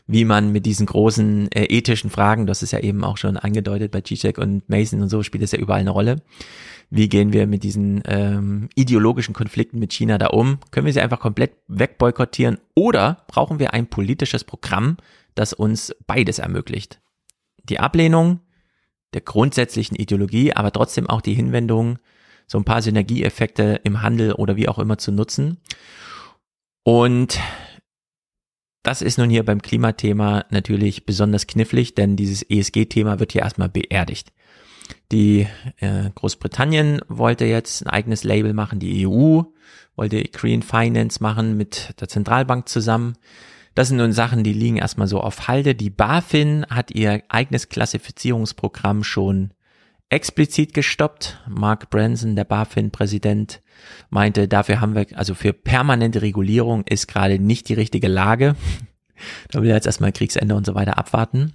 wie 0.07 0.25
man 0.25 0.51
mit 0.51 0.65
diesen 0.65 0.85
großen 0.85 1.51
äh, 1.51 1.65
ethischen 1.65 2.09
Fragen, 2.09 2.45
das 2.45 2.63
ist 2.63 2.71
ja 2.71 2.79
eben 2.79 3.03
auch 3.03 3.17
schon 3.17 3.37
angedeutet 3.37 3.91
bei 3.91 4.01
Zizek 4.01 4.37
und 4.37 4.67
Mason 4.69 5.01
und 5.01 5.09
so, 5.09 5.23
spielt 5.23 5.43
das 5.43 5.51
ja 5.51 5.59
überall 5.59 5.79
eine 5.79 5.91
Rolle. 5.91 6.17
Wie 6.89 7.07
gehen 7.07 7.31
wir 7.31 7.47
mit 7.47 7.63
diesen 7.63 8.03
ähm, 8.05 8.69
ideologischen 8.75 9.33
Konflikten 9.33 9.79
mit 9.79 9.93
China 9.93 10.17
da 10.17 10.27
um? 10.27 10.59
Können 10.71 10.85
wir 10.85 10.93
sie 10.93 11.01
einfach 11.01 11.21
komplett 11.21 11.53
wegboykottieren 11.67 12.59
oder 12.75 13.23
brauchen 13.27 13.59
wir 13.59 13.73
ein 13.73 13.87
politisches 13.87 14.43
Programm, 14.43 14.97
das 15.33 15.53
uns 15.53 15.95
beides 16.05 16.39
ermöglicht? 16.39 16.99
Die 17.63 17.79
Ablehnung 17.79 18.41
der 19.14 19.22
grundsätzlichen 19.22 19.95
Ideologie, 19.95 20.53
aber 20.53 20.72
trotzdem 20.72 21.09
auch 21.09 21.22
die 21.22 21.33
Hinwendung, 21.33 21.99
so 22.48 22.57
ein 22.57 22.65
paar 22.65 22.81
Synergieeffekte 22.81 23.81
im 23.83 24.01
Handel 24.01 24.33
oder 24.33 24.56
wie 24.56 24.67
auch 24.67 24.80
immer 24.80 24.98
zu 24.98 25.11
nutzen. 25.11 25.57
Und 26.83 27.40
das 28.83 29.01
ist 29.01 29.17
nun 29.17 29.30
hier 29.30 29.45
beim 29.45 29.61
Klimathema 29.61 30.45
natürlich 30.49 31.06
besonders 31.06 31.48
knifflig, 31.48 31.95
denn 31.95 32.15
dieses 32.15 32.41
ESG-Thema 32.41 33.19
wird 33.19 33.31
hier 33.31 33.43
erstmal 33.43 33.69
beerdigt. 33.69 34.33
Die 35.11 35.48
äh, 35.77 36.09
Großbritannien 36.15 37.01
wollte 37.07 37.45
jetzt 37.45 37.85
ein 37.85 37.90
eigenes 37.90 38.23
Label 38.23 38.53
machen, 38.53 38.80
die 38.80 39.07
EU 39.07 39.43
wollte 39.95 40.23
Green 40.23 40.64
Finance 40.64 41.22
machen 41.22 41.57
mit 41.57 41.93
der 41.99 42.07
Zentralbank 42.07 42.67
zusammen. 42.67 43.17
Das 43.74 43.88
sind 43.88 43.98
nun 43.98 44.11
Sachen, 44.11 44.43
die 44.43 44.53
liegen 44.53 44.77
erstmal 44.77 45.08
so 45.08 45.22
auf 45.22 45.48
Halde. 45.48 45.75
Die 45.75 45.90
BaFin 45.90 46.66
hat 46.69 46.91
ihr 46.91 47.24
eigenes 47.30 47.69
Klassifizierungsprogramm 47.69 49.03
schon 49.03 49.53
explizit 50.09 50.74
gestoppt. 50.74 51.41
Mark 51.48 51.90
Branson, 51.90 52.35
der 52.35 52.43
BaFin-Präsident, 52.43 53.61
meinte, 54.09 54.48
dafür 54.48 54.82
haben 54.82 54.93
wir, 54.93 55.06
also 55.16 55.33
für 55.33 55.53
permanente 55.53 56.22
Regulierung 56.22 56.83
ist 56.85 57.08
gerade 57.08 57.40
nicht 57.40 57.69
die 57.69 57.74
richtige 57.74 58.08
Lage. 58.08 58.56
Da 59.51 59.61
will 59.61 59.69
er 59.69 59.75
jetzt 59.75 59.85
erstmal 59.85 60.11
Kriegsende 60.11 60.56
und 60.56 60.66
so 60.66 60.74
weiter 60.74 60.98
abwarten. 60.98 61.53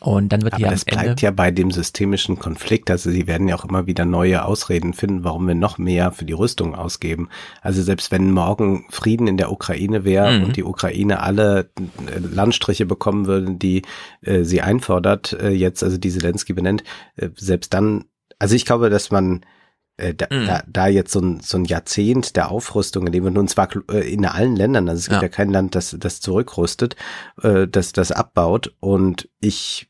Und 0.00 0.32
dann 0.32 0.42
wird 0.42 0.54
Aber 0.54 0.68
das 0.68 0.84
bleibt 0.84 1.08
Ende 1.08 1.22
ja 1.22 1.30
bei 1.30 1.50
dem 1.50 1.70
systemischen 1.70 2.38
Konflikt. 2.38 2.90
Also 2.90 3.10
sie 3.10 3.26
werden 3.26 3.48
ja 3.48 3.56
auch 3.56 3.64
immer 3.64 3.86
wieder 3.86 4.04
neue 4.04 4.44
Ausreden 4.44 4.92
finden, 4.92 5.24
warum 5.24 5.46
wir 5.46 5.54
noch 5.54 5.78
mehr 5.78 6.12
für 6.12 6.24
die 6.24 6.32
Rüstung 6.32 6.74
ausgeben. 6.74 7.28
Also 7.62 7.82
selbst 7.82 8.10
wenn 8.10 8.30
morgen 8.30 8.86
Frieden 8.90 9.26
in 9.26 9.36
der 9.36 9.52
Ukraine 9.52 10.04
wäre 10.04 10.38
mhm. 10.38 10.44
und 10.44 10.56
die 10.56 10.64
Ukraine 10.64 11.20
alle 11.20 11.70
äh, 12.06 12.18
Landstriche 12.18 12.86
bekommen 12.86 13.26
würde, 13.26 13.52
die 13.52 13.82
äh, 14.22 14.42
sie 14.42 14.60
einfordert, 14.60 15.32
äh, 15.32 15.50
jetzt 15.50 15.82
also 15.82 15.96
die 15.96 16.10
Zelensky 16.10 16.52
benennt, 16.52 16.82
äh, 17.16 17.30
selbst 17.36 17.72
dann, 17.72 18.04
also 18.38 18.54
ich 18.54 18.66
glaube, 18.66 18.90
dass 18.90 19.10
man 19.10 19.44
äh, 19.96 20.14
da, 20.14 20.26
mhm. 20.30 20.46
da, 20.46 20.62
da 20.66 20.86
jetzt 20.86 21.12
so 21.12 21.20
ein, 21.20 21.40
so 21.40 21.56
ein 21.56 21.64
Jahrzehnt 21.64 22.36
der 22.36 22.50
Aufrüstung, 22.50 23.06
in 23.06 23.12
dem 23.12 23.24
wir 23.24 23.38
und 23.38 23.50
zwar 23.50 23.68
äh, 23.90 24.12
in 24.12 24.24
allen 24.24 24.56
Ländern, 24.56 24.88
also 24.88 24.98
es 24.98 25.08
gibt 25.08 25.22
ja, 25.22 25.28
ja 25.28 25.28
kein 25.28 25.50
Land, 25.50 25.74
das 25.74 25.96
das 25.98 26.20
zurückrüstet, 26.20 26.96
äh, 27.42 27.68
das 27.68 27.92
das 27.92 28.10
abbaut 28.10 28.74
und 28.80 29.28
ich 29.40 29.88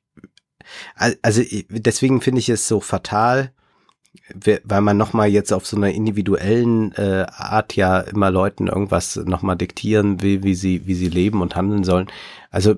also 1.22 1.42
deswegen 1.68 2.20
finde 2.20 2.40
ich 2.40 2.48
es 2.48 2.66
so 2.66 2.80
fatal, 2.80 3.52
weil 4.64 4.80
man 4.80 4.96
nochmal 4.96 5.28
jetzt 5.28 5.52
auf 5.52 5.66
so 5.66 5.76
einer 5.76 5.90
individuellen 5.90 6.92
äh, 6.92 7.26
Art 7.28 7.76
ja 7.76 8.00
immer 8.00 8.30
Leuten 8.30 8.68
irgendwas 8.68 9.16
nochmal 9.16 9.56
diktieren 9.56 10.22
will, 10.22 10.42
wie 10.42 10.54
sie, 10.54 10.86
wie 10.86 10.94
sie 10.94 11.08
leben 11.08 11.42
und 11.42 11.56
handeln 11.56 11.84
sollen. 11.84 12.06
Also, 12.50 12.76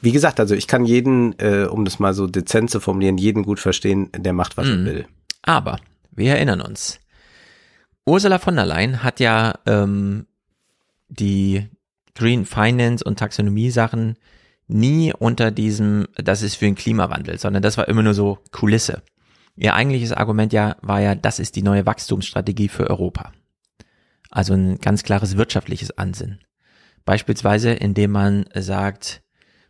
wie 0.00 0.12
gesagt, 0.12 0.40
also 0.40 0.54
ich 0.54 0.66
kann 0.66 0.86
jeden, 0.86 1.38
äh, 1.38 1.68
um 1.70 1.84
das 1.84 1.98
mal 1.98 2.14
so 2.14 2.26
dezent 2.26 2.70
zu 2.70 2.80
formulieren, 2.80 3.18
jeden 3.18 3.44
gut 3.44 3.60
verstehen, 3.60 4.10
der 4.16 4.32
macht, 4.32 4.56
was 4.56 4.66
mhm. 4.66 4.72
er 4.72 4.84
will. 4.84 5.06
Aber 5.42 5.78
wir 6.16 6.34
erinnern 6.34 6.60
uns. 6.60 7.00
Ursula 8.04 8.38
von 8.38 8.56
der 8.56 8.66
Leyen 8.66 9.02
hat 9.02 9.20
ja 9.20 9.54
ähm, 9.66 10.26
die 11.08 11.68
Green 12.14 12.46
Finance 12.46 13.04
und 13.04 13.18
Taxonomie 13.18 13.70
Sachen 13.70 14.16
nie 14.68 15.12
unter 15.12 15.50
diesem, 15.50 16.06
das 16.14 16.42
ist 16.42 16.56
für 16.56 16.64
den 16.64 16.74
Klimawandel, 16.74 17.38
sondern 17.38 17.62
das 17.62 17.76
war 17.76 17.88
immer 17.88 18.02
nur 18.02 18.14
so 18.14 18.38
Kulisse. 18.52 19.02
Ihr 19.56 19.74
eigentliches 19.74 20.12
Argument 20.12 20.52
ja 20.52 20.76
war 20.82 21.00
ja, 21.00 21.14
das 21.14 21.38
ist 21.38 21.56
die 21.56 21.62
neue 21.62 21.86
Wachstumsstrategie 21.86 22.68
für 22.68 22.88
Europa. 22.88 23.32
Also 24.30 24.54
ein 24.54 24.78
ganz 24.78 25.02
klares 25.02 25.36
wirtschaftliches 25.36 25.96
Ansinnen. 25.96 26.40
Beispielsweise, 27.04 27.70
indem 27.70 28.10
man 28.10 28.46
sagt, 28.54 29.22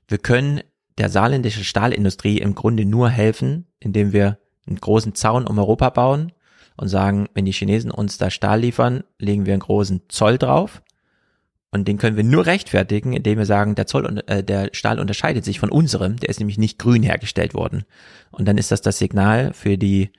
wir 0.08 0.18
können 0.18 0.62
der 0.98 1.10
saarländischen 1.10 1.64
Stahlindustrie 1.64 2.38
im 2.38 2.54
Grunde 2.54 2.84
nur 2.84 3.10
helfen, 3.10 3.66
indem 3.80 4.12
wir 4.12 4.38
einen 4.66 4.80
großen 4.80 5.14
Zaun 5.14 5.46
um 5.46 5.58
Europa 5.58 5.90
bauen 5.90 6.32
und 6.76 6.88
sagen, 6.88 7.28
wenn 7.34 7.44
die 7.44 7.52
Chinesen 7.52 7.90
uns 7.90 8.18
da 8.18 8.30
Stahl 8.30 8.60
liefern, 8.60 9.04
legen 9.18 9.46
wir 9.46 9.54
einen 9.54 9.60
großen 9.60 10.02
Zoll 10.08 10.38
drauf. 10.38 10.82
Und 11.72 11.88
den 11.88 11.98
können 11.98 12.16
wir 12.16 12.24
nur 12.24 12.46
rechtfertigen, 12.46 13.12
indem 13.12 13.38
wir 13.38 13.46
sagen, 13.46 13.74
der 13.74 13.86
Zoll 13.86 14.22
äh, 14.26 14.42
der 14.42 14.70
Stahl 14.72 14.98
unterscheidet 14.98 15.44
sich 15.44 15.58
von 15.58 15.70
unserem, 15.70 16.16
der 16.16 16.28
ist 16.28 16.38
nämlich 16.38 16.58
nicht 16.58 16.78
grün 16.78 17.02
hergestellt 17.02 17.54
worden. 17.54 17.84
Und 18.30 18.46
dann 18.46 18.56
ist 18.56 18.70
das 18.70 18.80
das 18.80 18.98
Signal 18.98 19.52
für 19.52 19.76
die 19.76 20.10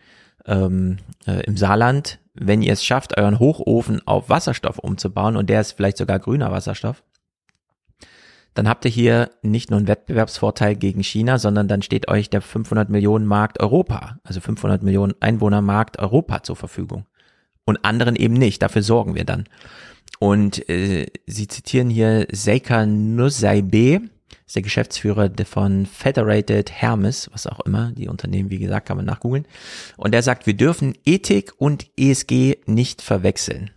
ähm, 0.45 0.97
äh, 1.25 1.43
im 1.45 1.57
Saarland, 1.57 2.19
wenn 2.33 2.61
ihr 2.61 2.73
es 2.73 2.83
schafft, 2.83 3.17
euren 3.17 3.39
Hochofen 3.39 4.05
auf 4.05 4.29
Wasserstoff 4.29 4.77
umzubauen 4.77 5.35
und 5.35 5.49
der 5.49 5.61
ist 5.61 5.73
vielleicht 5.73 5.97
sogar 5.97 6.19
grüner 6.19 6.51
Wasserstoff, 6.51 7.03
dann 8.57 8.67
habt 8.67 8.85
ihr 8.85 8.91
hier 8.91 9.29
nicht 9.43 9.69
nur 9.69 9.77
einen 9.77 9.87
Wettbewerbsvorteil 9.87 10.75
gegen 10.75 11.03
China, 11.03 11.37
sondern 11.37 11.67
dann 11.67 11.83
steht 11.83 12.07
euch 12.07 12.31
der 12.31 12.41
500 12.41 12.89
Millionen 12.89 13.27
Markt 13.27 13.59
Europa, 13.59 14.17
also 14.23 14.41
500 14.41 14.81
Millionen 14.81 15.13
Einwohner 15.19 15.61
Markt 15.61 15.99
Europa 15.99 16.41
zur 16.41 16.55
Verfügung. 16.55 17.05
Und 17.65 17.85
anderen 17.85 18.15
eben 18.15 18.33
nicht, 18.33 18.63
dafür 18.63 18.81
sorgen 18.81 19.13
wir 19.13 19.25
dann. 19.25 19.43
Und 20.17 20.67
äh, 20.69 21.05
sie 21.27 21.47
zitieren 21.47 21.91
hier 21.91 22.25
Seika 22.31 22.87
Nusaibe, 22.87 24.01
ist 24.47 24.55
der 24.55 24.63
Geschäftsführer 24.63 25.29
von 25.45 25.85
Federated 25.85 26.71
Hermes, 26.71 27.29
was 27.31 27.45
auch 27.45 27.59
immer, 27.59 27.91
die 27.91 28.07
Unternehmen, 28.07 28.49
wie 28.49 28.57
gesagt, 28.57 28.87
kann 28.87 28.97
man 28.97 29.05
nachgoogeln. 29.05 29.45
Und 29.97 30.15
er 30.15 30.23
sagt, 30.23 30.47
wir 30.47 30.55
dürfen 30.55 30.95
Ethik 31.05 31.53
und 31.59 31.85
ESG 31.95 32.57
nicht 32.65 33.03
verwechseln. 33.03 33.69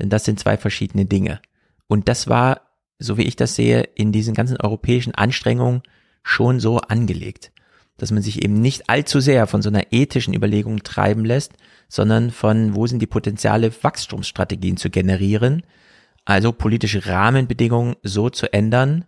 Denn 0.00 0.10
das 0.10 0.24
sind 0.24 0.40
zwei 0.40 0.56
verschiedene 0.56 1.04
Dinge. 1.04 1.40
Und 1.86 2.08
das 2.08 2.26
war 2.26 2.65
so 2.98 3.18
wie 3.18 3.22
ich 3.22 3.36
das 3.36 3.54
sehe, 3.54 3.82
in 3.94 4.12
diesen 4.12 4.34
ganzen 4.34 4.56
europäischen 4.56 5.14
Anstrengungen 5.14 5.82
schon 6.22 6.60
so 6.60 6.78
angelegt, 6.78 7.52
dass 7.98 8.10
man 8.10 8.22
sich 8.22 8.42
eben 8.42 8.60
nicht 8.60 8.88
allzu 8.88 9.20
sehr 9.20 9.46
von 9.46 9.62
so 9.62 9.68
einer 9.68 9.92
ethischen 9.92 10.34
Überlegung 10.34 10.82
treiben 10.82 11.24
lässt, 11.24 11.52
sondern 11.88 12.30
von, 12.30 12.74
wo 12.74 12.86
sind 12.86 13.00
die 13.00 13.06
Potenziale, 13.06 13.72
Wachstumsstrategien 13.82 14.76
zu 14.76 14.90
generieren, 14.90 15.62
also 16.24 16.52
politische 16.52 17.06
Rahmenbedingungen 17.06 17.96
so 18.02 18.30
zu 18.30 18.52
ändern, 18.52 19.04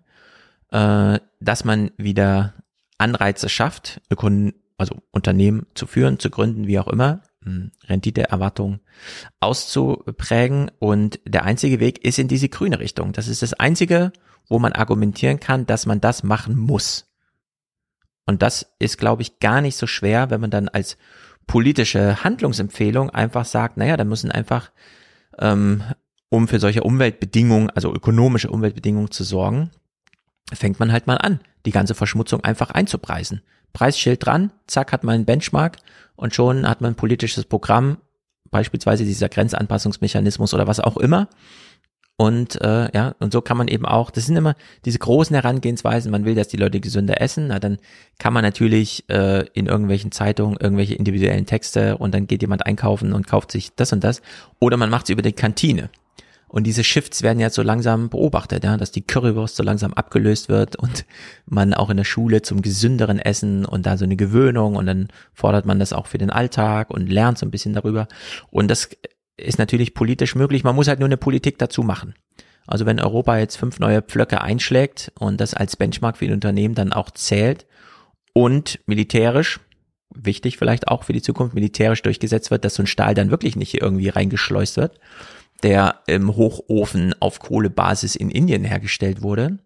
äh, 0.70 1.18
dass 1.40 1.64
man 1.64 1.90
wieder 1.96 2.54
Anreize 2.98 3.48
schafft, 3.48 4.00
also 4.78 4.94
Unternehmen 5.10 5.66
zu 5.74 5.86
führen, 5.86 6.18
zu 6.18 6.30
gründen, 6.30 6.66
wie 6.66 6.78
auch 6.78 6.88
immer, 6.88 7.22
hm, 7.48 7.72
Renditeerwartungen 7.86 8.80
auszuprägen. 9.40 10.70
Und 10.78 11.20
der 11.24 11.44
einzige 11.44 11.80
Weg 11.80 12.04
ist 12.04 12.18
in 12.18 12.28
diese 12.28 12.48
grüne 12.48 12.78
Richtung. 12.78 13.12
Das 13.12 13.28
ist 13.28 13.42
das 13.42 13.54
einzige, 13.54 14.12
wo 14.48 14.58
man 14.58 14.72
argumentieren 14.72 15.40
kann, 15.40 15.66
dass 15.66 15.86
man 15.86 16.00
das 16.00 16.22
machen 16.22 16.56
muss. 16.56 17.06
Und 18.26 18.42
das 18.42 18.74
ist, 18.78 18.98
glaube 18.98 19.22
ich, 19.22 19.40
gar 19.40 19.60
nicht 19.60 19.76
so 19.76 19.86
schwer, 19.86 20.30
wenn 20.30 20.40
man 20.40 20.50
dann 20.50 20.68
als 20.68 20.98
politische 21.46 22.22
Handlungsempfehlung 22.22 23.10
einfach 23.10 23.46
sagt, 23.46 23.78
naja, 23.78 23.96
da 23.96 24.04
müssen 24.04 24.30
einfach, 24.30 24.70
ähm, 25.38 25.82
um 26.28 26.46
für 26.46 26.60
solche 26.60 26.82
Umweltbedingungen, 26.82 27.70
also 27.70 27.92
ökonomische 27.94 28.50
Umweltbedingungen 28.50 29.10
zu 29.10 29.24
sorgen, 29.24 29.70
fängt 30.52 30.78
man 30.78 30.92
halt 30.92 31.06
mal 31.06 31.16
an, 31.16 31.40
die 31.64 31.70
ganze 31.70 31.94
Verschmutzung 31.94 32.44
einfach 32.44 32.70
einzupreisen. 32.70 33.42
Preisschild 33.72 34.24
dran, 34.24 34.52
zack, 34.66 34.92
hat 34.92 35.04
man 35.04 35.14
einen 35.14 35.24
Benchmark 35.24 35.78
und 36.18 36.34
schon 36.34 36.68
hat 36.68 36.80
man 36.80 36.92
ein 36.92 36.96
politisches 36.96 37.44
Programm, 37.44 37.98
beispielsweise 38.50 39.04
dieser 39.04 39.28
Grenzanpassungsmechanismus 39.28 40.52
oder 40.52 40.66
was 40.66 40.80
auch 40.80 40.96
immer. 40.96 41.28
Und 42.16 42.60
äh, 42.60 42.92
ja, 42.92 43.14
und 43.20 43.32
so 43.32 43.40
kann 43.40 43.56
man 43.56 43.68
eben 43.68 43.86
auch, 43.86 44.10
das 44.10 44.26
sind 44.26 44.34
immer 44.34 44.56
diese 44.84 44.98
großen 44.98 45.34
Herangehensweisen, 45.36 46.10
man 46.10 46.24
will, 46.24 46.34
dass 46.34 46.48
die 46.48 46.56
Leute 46.56 46.80
gesünder 46.80 47.20
essen, 47.20 47.46
na, 47.46 47.60
dann 47.60 47.78
kann 48.18 48.32
man 48.32 48.42
natürlich 48.42 49.08
äh, 49.08 49.46
in 49.54 49.66
irgendwelchen 49.66 50.10
Zeitungen 50.10 50.56
irgendwelche 50.58 50.96
individuellen 50.96 51.46
Texte 51.46 51.96
und 51.96 52.12
dann 52.12 52.26
geht 52.26 52.42
jemand 52.42 52.66
einkaufen 52.66 53.12
und 53.12 53.28
kauft 53.28 53.52
sich 53.52 53.72
das 53.76 53.92
und 53.92 54.02
das. 54.02 54.20
Oder 54.58 54.76
man 54.76 54.90
macht 54.90 55.04
es 55.04 55.10
über 55.10 55.22
die 55.22 55.32
Kantine. 55.32 55.90
Und 56.48 56.66
diese 56.66 56.82
Shifts 56.82 57.22
werden 57.22 57.40
jetzt 57.40 57.54
so 57.54 57.62
langsam 57.62 58.08
beobachtet, 58.08 58.64
ja, 58.64 58.76
dass 58.76 58.90
die 58.90 59.02
Currywurst 59.02 59.56
so 59.56 59.62
langsam 59.62 59.92
abgelöst 59.92 60.48
wird 60.48 60.76
und 60.76 61.04
man 61.46 61.74
auch 61.74 61.90
in 61.90 61.98
der 61.98 62.04
Schule 62.04 62.42
zum 62.42 62.62
gesünderen 62.62 63.18
Essen 63.18 63.66
und 63.66 63.84
da 63.84 63.98
so 63.98 64.04
eine 64.04 64.16
Gewöhnung 64.16 64.76
und 64.76 64.86
dann 64.86 65.08
fordert 65.34 65.66
man 65.66 65.78
das 65.78 65.92
auch 65.92 66.06
für 66.06 66.18
den 66.18 66.30
Alltag 66.30 66.90
und 66.90 67.10
lernt 67.10 67.38
so 67.38 67.46
ein 67.46 67.50
bisschen 67.50 67.74
darüber. 67.74 68.08
Und 68.50 68.68
das 68.68 68.88
ist 69.36 69.58
natürlich 69.58 69.94
politisch 69.94 70.34
möglich. 70.34 70.64
Man 70.64 70.74
muss 70.74 70.88
halt 70.88 70.98
nur 70.98 71.08
eine 71.08 71.16
Politik 71.18 71.58
dazu 71.58 71.82
machen. 71.82 72.14
Also 72.66 72.84
wenn 72.84 73.00
Europa 73.00 73.38
jetzt 73.38 73.56
fünf 73.56 73.78
neue 73.78 74.02
Pflöcke 74.02 74.42
einschlägt 74.42 75.12
und 75.18 75.40
das 75.40 75.54
als 75.54 75.76
Benchmark 75.76 76.18
für 76.18 76.26
die 76.26 76.32
Unternehmen 76.32 76.74
dann 76.74 76.92
auch 76.92 77.10
zählt 77.10 77.66
und 78.34 78.80
militärisch, 78.86 79.60
wichtig 80.14 80.58
vielleicht 80.58 80.88
auch 80.88 81.04
für 81.04 81.12
die 81.12 81.22
Zukunft, 81.22 81.54
militärisch 81.54 82.02
durchgesetzt 82.02 82.50
wird, 82.50 82.64
dass 82.64 82.74
so 82.74 82.82
ein 82.82 82.86
Stahl 82.86 83.14
dann 83.14 83.30
wirklich 83.30 83.56
nicht 83.56 83.80
irgendwie 83.80 84.08
reingeschleust 84.08 84.76
wird, 84.76 84.98
der 85.62 86.02
im 86.06 86.36
Hochofen 86.36 87.14
auf 87.20 87.40
Kohlebasis 87.40 88.16
in 88.16 88.30
Indien 88.30 88.64
hergestellt 88.64 89.22
wurde. 89.22 89.58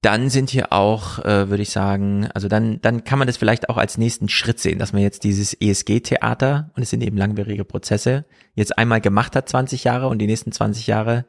Dann 0.00 0.30
sind 0.30 0.50
hier 0.50 0.72
auch, 0.72 1.18
äh, 1.24 1.50
würde 1.50 1.62
ich 1.64 1.70
sagen, 1.70 2.28
also 2.32 2.46
dann, 2.46 2.80
dann 2.82 3.02
kann 3.02 3.18
man 3.18 3.26
das 3.26 3.36
vielleicht 3.36 3.68
auch 3.68 3.76
als 3.76 3.98
nächsten 3.98 4.28
Schritt 4.28 4.60
sehen, 4.60 4.78
dass 4.78 4.92
man 4.92 5.02
jetzt 5.02 5.24
dieses 5.24 5.54
ESG-Theater, 5.54 6.70
und 6.76 6.84
es 6.84 6.90
sind 6.90 7.02
eben 7.02 7.16
langwierige 7.16 7.64
Prozesse, 7.64 8.24
jetzt 8.54 8.78
einmal 8.78 9.00
gemacht 9.00 9.34
hat, 9.34 9.48
20 9.48 9.82
Jahre, 9.82 10.06
und 10.06 10.20
die 10.20 10.28
nächsten 10.28 10.52
20 10.52 10.86
Jahre 10.86 11.24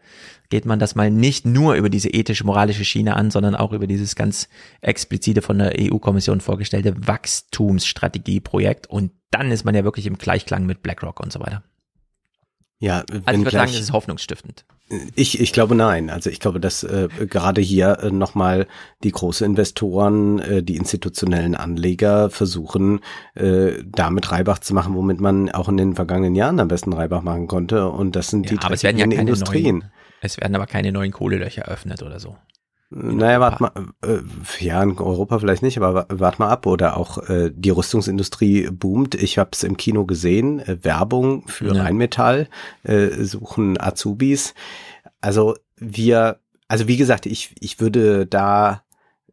geht 0.50 0.68
man 0.68 0.78
das 0.78 0.94
mal 0.94 1.10
nicht 1.10 1.48
nur 1.48 1.74
über 1.74 1.90
diese 1.90 2.10
ethische, 2.10 2.46
moralische 2.46 2.86
Schiene 2.86 3.16
an, 3.16 3.32
sondern 3.32 3.56
auch 3.56 3.74
über 3.74 3.88
dieses 3.88 4.16
ganz 4.16 4.50
explizite 4.82 5.42
von 5.42 5.58
der 5.58 5.74
EU-Kommission 5.80 6.40
vorgestellte 6.40 7.08
Wachstumsstrategieprojekt. 7.08 8.88
Und 8.88 9.14
dann 9.32 9.50
ist 9.50 9.64
man 9.64 9.74
ja 9.74 9.84
wirklich 9.84 10.06
im 10.06 10.20
Gleichklang 10.20 10.68
mit 10.68 10.84
BlackRock 10.84 11.20
und 11.22 11.34
so 11.34 11.40
weiter. 11.40 11.64
Ja, 12.80 13.00
also 13.00 13.20
ich 13.28 13.38
würde 13.40 13.52
sagen, 13.52 13.72
das 13.72 13.82
ist 13.82 13.92
hoffnungsstiftend. 13.92 14.64
Ich, 15.14 15.40
ich 15.40 15.54
glaube 15.54 15.76
nein. 15.76 16.10
Also 16.10 16.30
ich 16.30 16.40
glaube, 16.40 16.60
dass 16.60 16.84
äh, 16.84 17.10
gerade 17.30 17.62
hier 17.62 18.00
äh, 18.02 18.10
nochmal 18.10 18.68
die 19.04 19.12
großen 19.12 19.46
Investoren, 19.46 20.40
äh, 20.40 20.64
die 20.64 20.78
institutionellen 20.78 21.56
Anleger 21.56 22.30
versuchen, 22.30 23.02
äh, 23.36 23.84
damit 23.86 24.32
Reibach 24.32 24.60
zu 24.60 24.74
machen, 24.74 24.96
womit 24.96 25.20
man 25.20 25.52
auch 25.52 25.70
in 25.70 25.78
den 25.78 25.96
vergangenen 25.96 26.36
Jahren 26.36 26.60
am 26.60 26.70
besten 26.70 26.94
Reibach 26.94 27.22
machen 27.22 27.48
konnte. 27.48 27.90
Und 27.90 28.16
das 28.16 28.30
sind 28.30 28.50
ja, 28.50 28.58
die 28.58 28.66
aber 28.66 28.74
es 28.74 28.84
werden 28.84 28.98
ja 28.98 29.06
keine 29.06 29.16
Industrien. 29.16 29.80
Neuen, 29.80 29.92
es 30.22 30.38
werden 30.38 30.56
aber 30.56 30.66
keine 30.66 30.92
neuen 30.92 31.12
Kohlelöcher 31.12 31.64
eröffnet 31.64 32.02
oder 32.02 32.20
so. 32.20 32.38
Naja, 32.92 33.40
warte 33.40 33.62
mal, 33.62 33.72
äh, 34.04 34.20
ja, 34.60 34.82
in 34.82 34.98
Europa 34.98 35.38
vielleicht 35.38 35.62
nicht, 35.62 35.78
aber 35.78 36.08
warte 36.10 36.42
mal 36.42 36.50
ab. 36.50 36.66
Oder 36.66 36.98
auch 36.98 37.20
äh, 37.30 37.52
die 37.54 37.70
Rüstungsindustrie 37.70 38.70
boomt. 38.72 39.14
Ich 39.16 39.38
habe 39.38 39.52
es 39.54 39.64
im 39.64 39.78
Kino 39.78 40.06
gesehen, 40.06 40.60
äh, 40.60 40.84
Werbung 40.84 41.48
für 41.48 41.74
ja. 41.74 41.84
Rheinmetall, 41.84 42.50
äh, 42.84 43.10
suchen 43.24 43.80
Azubis. 43.80 44.56
Also 45.22 45.56
wir, 45.78 46.40
also 46.68 46.88
wie 46.88 46.98
gesagt, 46.98 47.28
ich, 47.28 47.54
ich 47.60 47.80
würde 47.80 48.26
da 48.26 48.74
äh, 48.74 48.89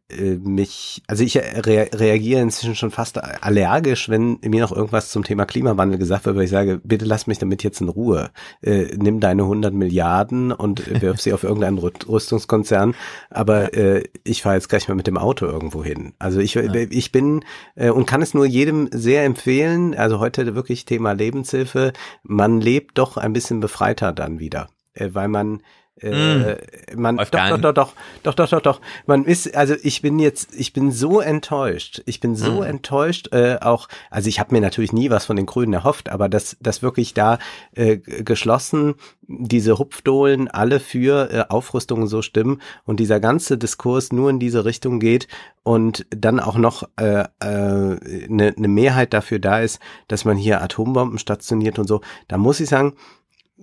mich, 0.09 1.03
also 1.07 1.23
ich 1.23 1.37
rea 1.37 1.85
reagiere 1.93 2.41
inzwischen 2.41 2.75
schon 2.75 2.91
fast 2.91 3.21
allergisch, 3.43 4.07
wenn 4.07 4.39
mir 4.41 4.61
noch 4.61 4.71
irgendwas 4.71 5.09
zum 5.09 5.25
Thema 5.25 5.45
Klimawandel 5.45 5.99
gesagt 5.99 6.25
wird, 6.25 6.37
weil 6.37 6.45
ich 6.45 6.49
sage, 6.49 6.79
bitte 6.81 7.03
lass 7.03 7.27
mich 7.27 7.39
damit 7.39 7.61
jetzt 7.61 7.81
in 7.81 7.89
Ruhe. 7.89 8.29
Äh, 8.61 8.95
nimm 8.95 9.19
deine 9.19 9.43
100 9.43 9.73
Milliarden 9.73 10.53
und 10.53 11.01
wirf 11.01 11.19
sie 11.19 11.33
auf 11.33 11.43
irgendeinen 11.43 11.77
Rüstungskonzern, 11.77 12.95
aber 13.29 13.73
äh, 13.73 14.05
ich 14.23 14.43
fahre 14.43 14.55
jetzt 14.55 14.69
gleich 14.69 14.87
mal 14.87 14.95
mit 14.95 15.07
dem 15.07 15.17
Auto 15.17 15.45
irgendwo 15.45 15.83
hin. 15.83 16.13
Also 16.19 16.39
ich, 16.39 16.53
ja. 16.53 16.73
ich 16.73 17.11
bin 17.11 17.43
äh, 17.75 17.89
und 17.89 18.05
kann 18.05 18.21
es 18.21 18.33
nur 18.33 18.45
jedem 18.45 18.87
sehr 18.93 19.25
empfehlen, 19.25 19.93
also 19.93 20.19
heute 20.19 20.55
wirklich 20.55 20.85
Thema 20.85 21.11
Lebenshilfe, 21.11 21.91
man 22.23 22.61
lebt 22.61 22.97
doch 22.97 23.17
ein 23.17 23.33
bisschen 23.33 23.59
befreiter 23.59 24.13
dann 24.13 24.39
wieder, 24.39 24.69
äh, 24.93 25.09
weil 25.11 25.27
man 25.27 25.61
äh, 26.01 26.55
mm. 26.95 26.99
man 26.99 27.17
doch, 27.17 27.29
doch, 27.29 27.57
doch, 27.59 27.73
doch, 27.73 27.93
doch, 28.23 28.33
doch, 28.33 28.49
doch, 28.49 28.61
doch. 28.61 28.81
Man 29.05 29.25
ist, 29.25 29.55
also 29.55 29.75
ich 29.81 30.01
bin 30.01 30.19
jetzt, 30.19 30.55
ich 30.55 30.73
bin 30.73 30.91
so 30.91 31.19
enttäuscht. 31.19 32.01
Ich 32.05 32.19
bin 32.19 32.35
so 32.35 32.61
mm. 32.61 32.63
enttäuscht, 32.63 33.29
äh, 33.33 33.57
auch, 33.61 33.87
also 34.09 34.29
ich 34.29 34.39
habe 34.39 34.53
mir 34.53 34.61
natürlich 34.61 34.93
nie 34.93 35.09
was 35.09 35.25
von 35.25 35.35
den 35.35 35.45
Grünen 35.45 35.73
erhofft, 35.73 36.09
aber 36.09 36.29
dass, 36.29 36.57
dass 36.59 36.81
wirklich 36.81 37.13
da 37.13 37.39
äh, 37.75 37.97
geschlossen 37.97 38.95
diese 39.27 39.77
Hupfdohlen 39.77 40.47
alle 40.47 40.79
für 40.79 41.31
äh, 41.31 41.43
Aufrüstungen 41.49 42.07
so 42.07 42.21
stimmen 42.21 42.61
und 42.85 42.99
dieser 42.99 43.19
ganze 43.19 43.57
Diskurs 43.57 44.11
nur 44.13 44.29
in 44.29 44.39
diese 44.39 44.63
Richtung 44.63 44.99
geht 44.99 45.27
und 45.63 46.05
dann 46.09 46.39
auch 46.39 46.57
noch 46.57 46.87
eine 46.95 47.29
äh, 47.41 47.97
äh, 47.97 48.27
ne, 48.29 48.53
ne 48.55 48.67
Mehrheit 48.67 49.13
dafür 49.13 49.39
da 49.39 49.59
ist, 49.59 49.79
dass 50.07 50.23
man 50.23 50.37
hier 50.37 50.61
Atombomben 50.61 51.19
stationiert 51.19 51.77
und 51.77 51.87
so, 51.87 52.01
da 52.27 52.37
muss 52.37 52.59
ich 52.59 52.69
sagen, 52.69 52.93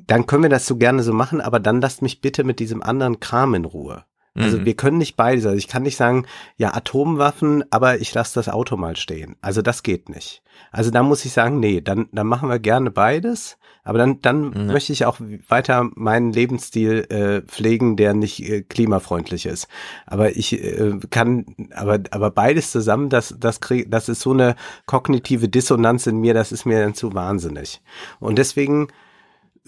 dann 0.06 0.26
können 0.26 0.42
wir 0.42 0.50
das 0.50 0.66
so 0.66 0.76
gerne 0.76 1.02
so 1.02 1.12
machen, 1.12 1.40
aber 1.40 1.60
dann 1.60 1.80
lasst 1.80 2.02
mich 2.02 2.20
bitte 2.20 2.44
mit 2.44 2.58
diesem 2.60 2.82
anderen 2.82 3.20
Kram 3.20 3.54
in 3.54 3.64
Ruhe. 3.64 4.04
Also 4.36 4.58
Mhm. 4.58 4.64
wir 4.64 4.74
können 4.74 4.98
nicht 4.98 5.16
beides. 5.16 5.46
Also 5.46 5.56
ich 5.56 5.68
kann 5.68 5.84
nicht 5.84 5.96
sagen, 5.96 6.26
ja, 6.56 6.74
Atomwaffen, 6.74 7.62
aber 7.70 8.00
ich 8.00 8.12
lasse 8.14 8.34
das 8.34 8.48
Auto 8.48 8.76
mal 8.76 8.96
stehen. 8.96 9.36
Also 9.42 9.62
das 9.62 9.84
geht 9.84 10.08
nicht. 10.08 10.42
Also 10.72 10.90
da 10.90 11.04
muss 11.04 11.24
ich 11.24 11.32
sagen, 11.32 11.60
nee, 11.60 11.80
dann, 11.80 12.08
dann 12.10 12.26
machen 12.26 12.48
wir 12.48 12.58
gerne 12.58 12.90
beides. 12.90 13.58
Aber 13.84 13.98
dann, 13.98 14.20
dann 14.22 14.52
Ja. 14.52 14.72
möchte 14.72 14.92
ich 14.92 15.04
auch 15.06 15.18
weiter 15.48 15.88
meinen 15.94 16.32
Lebensstil 16.32 17.06
äh, 17.10 17.42
pflegen, 17.46 17.96
der 17.96 18.14
nicht 18.14 18.40
äh, 18.42 18.62
klimafreundlich 18.62 19.46
ist. 19.46 19.68
Aber 20.06 20.34
ich 20.36 20.52
äh, 20.60 20.98
kann, 21.10 21.46
aber, 21.72 22.00
aber 22.10 22.30
beides 22.32 22.72
zusammen, 22.72 23.10
das, 23.10 23.36
das 23.38 23.60
krieg, 23.60 23.88
das 23.90 24.08
ist 24.08 24.20
so 24.20 24.32
eine 24.32 24.56
kognitive 24.86 25.48
Dissonanz 25.48 26.06
in 26.08 26.16
mir, 26.18 26.34
das 26.34 26.50
ist 26.50 26.64
mir 26.64 26.80
dann 26.82 26.94
zu 26.94 27.14
wahnsinnig. 27.14 27.82
Und 28.18 28.38
deswegen 28.38 28.88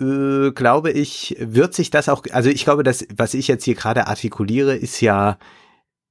äh, 0.00 0.50
glaube 0.52 0.90
ich, 0.90 1.36
wird 1.38 1.74
sich 1.74 1.90
das 1.90 2.08
auch, 2.08 2.22
also 2.32 2.50
ich 2.50 2.64
glaube, 2.64 2.82
dass, 2.82 3.06
was 3.16 3.34
ich 3.34 3.48
jetzt 3.48 3.64
hier 3.64 3.74
gerade 3.74 4.06
artikuliere, 4.06 4.74
ist 4.76 5.00
ja 5.00 5.38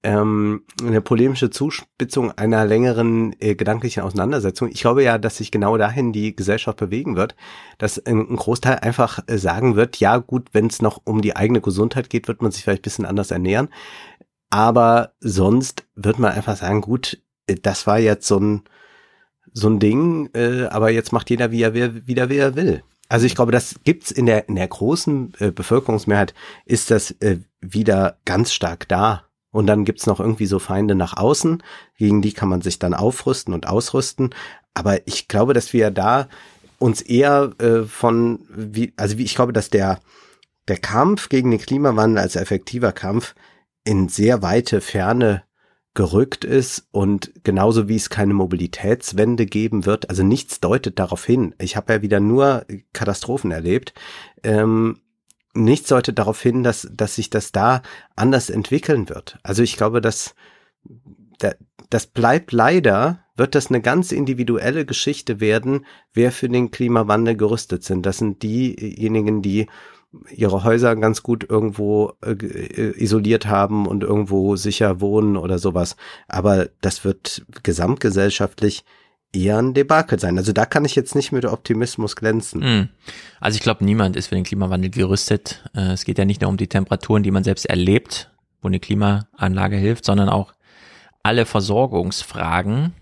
ähm, 0.06 0.64
eine 0.82 1.02
polemische 1.02 1.50
Zuspitzung 1.50 2.32
einer 2.32 2.64
längeren 2.64 3.36
äh, 3.40 3.56
gedanklichen 3.56 4.04
Auseinandersetzung. 4.04 4.70
Ich 4.72 4.82
glaube 4.82 5.04
ja, 5.04 5.18
dass 5.18 5.38
sich 5.38 5.50
genau 5.50 5.78
dahin 5.78 6.14
die 6.14 6.36
Gesellschaft 6.36 6.78
bewegen 6.78 7.16
wird, 7.16 7.36
dass 7.80 7.98
ein, 8.06 8.20
ein 8.20 8.36
Großteil 8.36 8.80
einfach 8.80 9.20
äh, 9.26 9.40
sagen 9.40 9.76
wird, 9.76 10.00
ja 10.00 10.18
gut, 10.18 10.50
wenn 10.54 10.68
es 10.68 10.82
noch 10.82 11.02
um 11.06 11.22
die 11.24 11.36
eigene 11.36 11.60
Gesundheit 11.60 12.12
geht, 12.12 12.28
wird 12.28 12.44
man 12.44 12.52
sich 12.52 12.64
vielleicht 12.64 12.82
ein 12.82 12.84
bisschen 12.84 13.06
anders 13.06 13.32
ernähren. 13.32 13.70
Aber 14.52 15.14
sonst 15.20 15.86
wird 15.96 16.20
man 16.20 16.34
einfach 16.34 16.56
sagen, 16.56 16.82
gut, 16.82 17.20
äh, 17.48 17.56
das 17.56 17.88
war 17.88 17.98
jetzt 17.98 18.28
so 18.28 18.40
ein, 18.40 18.62
so 19.54 19.70
ein 19.70 19.80
Ding, 19.80 20.30
äh, 20.36 20.66
aber 20.68 20.92
jetzt 20.92 21.14
macht 21.14 21.32
jeder, 21.32 21.52
wie 21.52 21.64
er 21.64 21.74
will, 21.74 22.06
wieder 22.06 22.30
wie 22.30 22.38
er 22.38 22.56
will. 22.56 22.84
Also 23.08 23.26
ich 23.26 23.36
glaube, 23.36 23.52
das 23.52 23.76
gibt's 23.84 24.12
in 24.12 24.26
der 24.26 24.50
in 24.50 24.56
der 24.56 24.68
großen 24.68 25.34
äh, 25.40 25.52
Bevölkerungsmehrheit 25.52 26.34
ist 26.66 26.92
das 26.92 27.12
äh, 27.22 27.40
wieder 27.62 28.18
ganz 28.26 28.54
stark 28.54 28.88
da. 28.88 29.24
Und 29.52 29.68
dann 29.68 29.86
gibt's 29.86 30.06
noch 30.06 30.20
irgendwie 30.20 30.48
so 30.48 30.60
Feinde 30.60 30.96
nach 30.96 31.16
außen, 31.16 31.64
gegen 31.98 32.22
die 32.22 32.34
kann 32.34 32.50
man 32.50 32.62
sich 32.62 32.78
dann 32.78 32.94
aufrüsten 32.94 33.54
und 33.54 33.68
ausrüsten. 33.68 34.36
Aber 34.74 35.08
ich 35.08 35.30
glaube, 35.30 35.54
dass 35.54 35.72
wir 35.72 35.92
da 35.92 36.28
uns 36.78 37.02
eher 37.02 37.54
äh, 37.60 37.84
von 37.84 38.40
wie 38.50 38.94
also 38.98 39.18
wie 39.18 39.24
ich 39.24 39.36
glaube, 39.36 39.54
dass 39.54 39.70
der 39.70 40.00
der 40.68 40.78
Kampf 40.78 41.30
gegen 41.30 41.52
den 41.52 41.62
Klimawandel 41.62 42.20
als 42.20 42.36
effektiver 42.36 42.92
Kampf 42.92 43.36
in 43.86 44.10
sehr 44.10 44.42
weite 44.42 44.82
Ferne 44.82 45.44
gerückt 45.96 46.44
ist 46.44 46.88
und 46.92 47.32
genauso 47.44 47.88
wie 47.88 47.96
es 47.96 48.10
keine 48.10 48.34
Mobilitätswende 48.34 49.46
geben 49.46 49.86
wird, 49.86 50.10
also 50.10 50.24
nichts 50.24 50.60
deutet 50.60 51.00
darauf 51.00 51.26
hin. 51.26 51.56
Ich 51.58 51.76
habe 51.76 51.94
ja 51.94 52.02
wieder 52.02 52.20
nur 52.20 52.66
Katastrophen 52.94 53.52
erlebt. 53.52 53.94
Ähm, 54.44 55.00
nichts 55.54 55.88
deutet 55.88 56.20
darauf 56.20 56.40
hin, 56.42 56.64
dass, 56.64 56.88
dass 56.92 57.16
sich 57.16 57.30
das 57.30 57.54
da 57.54 57.82
anders 58.16 58.50
entwickeln 58.50 59.10
wird. 59.10 59.40
Also 59.42 59.64
ich 59.64 59.78
glaube, 59.78 60.02
dass 60.02 60.36
da, 61.40 61.54
das 61.90 62.08
bleibt 62.08 62.52
leider, 62.52 63.20
wird 63.38 63.56
das 63.56 63.68
eine 63.68 63.82
ganz 63.82 64.12
individuelle 64.12 64.86
Geschichte 64.86 65.40
werden, 65.40 65.86
wer 66.14 66.32
für 66.32 66.50
den 66.50 66.72
Klimawandel 66.72 67.38
gerüstet 67.38 67.84
sind. 67.84 68.06
Das 68.06 68.18
sind 68.18 68.44
diejenigen, 68.44 69.42
die 69.42 69.68
ihre 70.34 70.64
Häuser 70.64 70.96
ganz 70.96 71.24
gut 71.24 71.48
irgendwo 71.50 72.14
äh, 72.24 72.32
äh, 72.32 73.02
isoliert 73.02 73.48
haben 73.48 73.88
und 73.88 74.04
irgendwo 74.04 74.56
sicher 74.56 75.02
wohnen 75.02 75.38
oder 75.38 75.60
sowas. 75.60 75.96
Aber 76.28 76.68
das 76.82 77.04
wird 77.04 77.46
gesamtgesellschaftlich 77.64 78.84
eher 79.34 79.58
ein 79.58 79.74
Debakel 79.74 80.20
sein. 80.20 80.38
Also 80.38 80.54
da 80.54 80.66
kann 80.66 80.86
ich 80.86 80.96
jetzt 80.96 81.16
nicht 81.16 81.32
mit 81.32 81.46
Optimismus 81.46 82.16
glänzen. 82.16 82.62
Mhm. 82.62 82.90
Also 83.40 83.58
ich 83.58 83.62
glaube, 83.62 83.84
niemand 83.84 84.16
ist 84.16 84.28
für 84.28 84.36
den 84.36 84.44
Klimawandel 84.44 84.90
gerüstet. 84.90 85.64
Äh, 85.76 85.94
Es 85.94 86.06
geht 86.06 86.18
ja 86.18 86.26
nicht 86.26 86.42
nur 86.42 86.50
um 86.50 86.58
die 86.58 86.68
Temperaturen, 86.68 87.24
die 87.24 87.32
man 87.32 87.44
selbst 87.44 87.66
erlebt, 87.66 88.32
wo 88.62 88.68
eine 88.68 88.80
Klimaanlage 88.80 89.76
hilft, 89.76 90.06
sondern 90.06 90.30
auch 90.30 90.54
alle 91.24 91.46
Versorgungsfragen. 91.46 92.94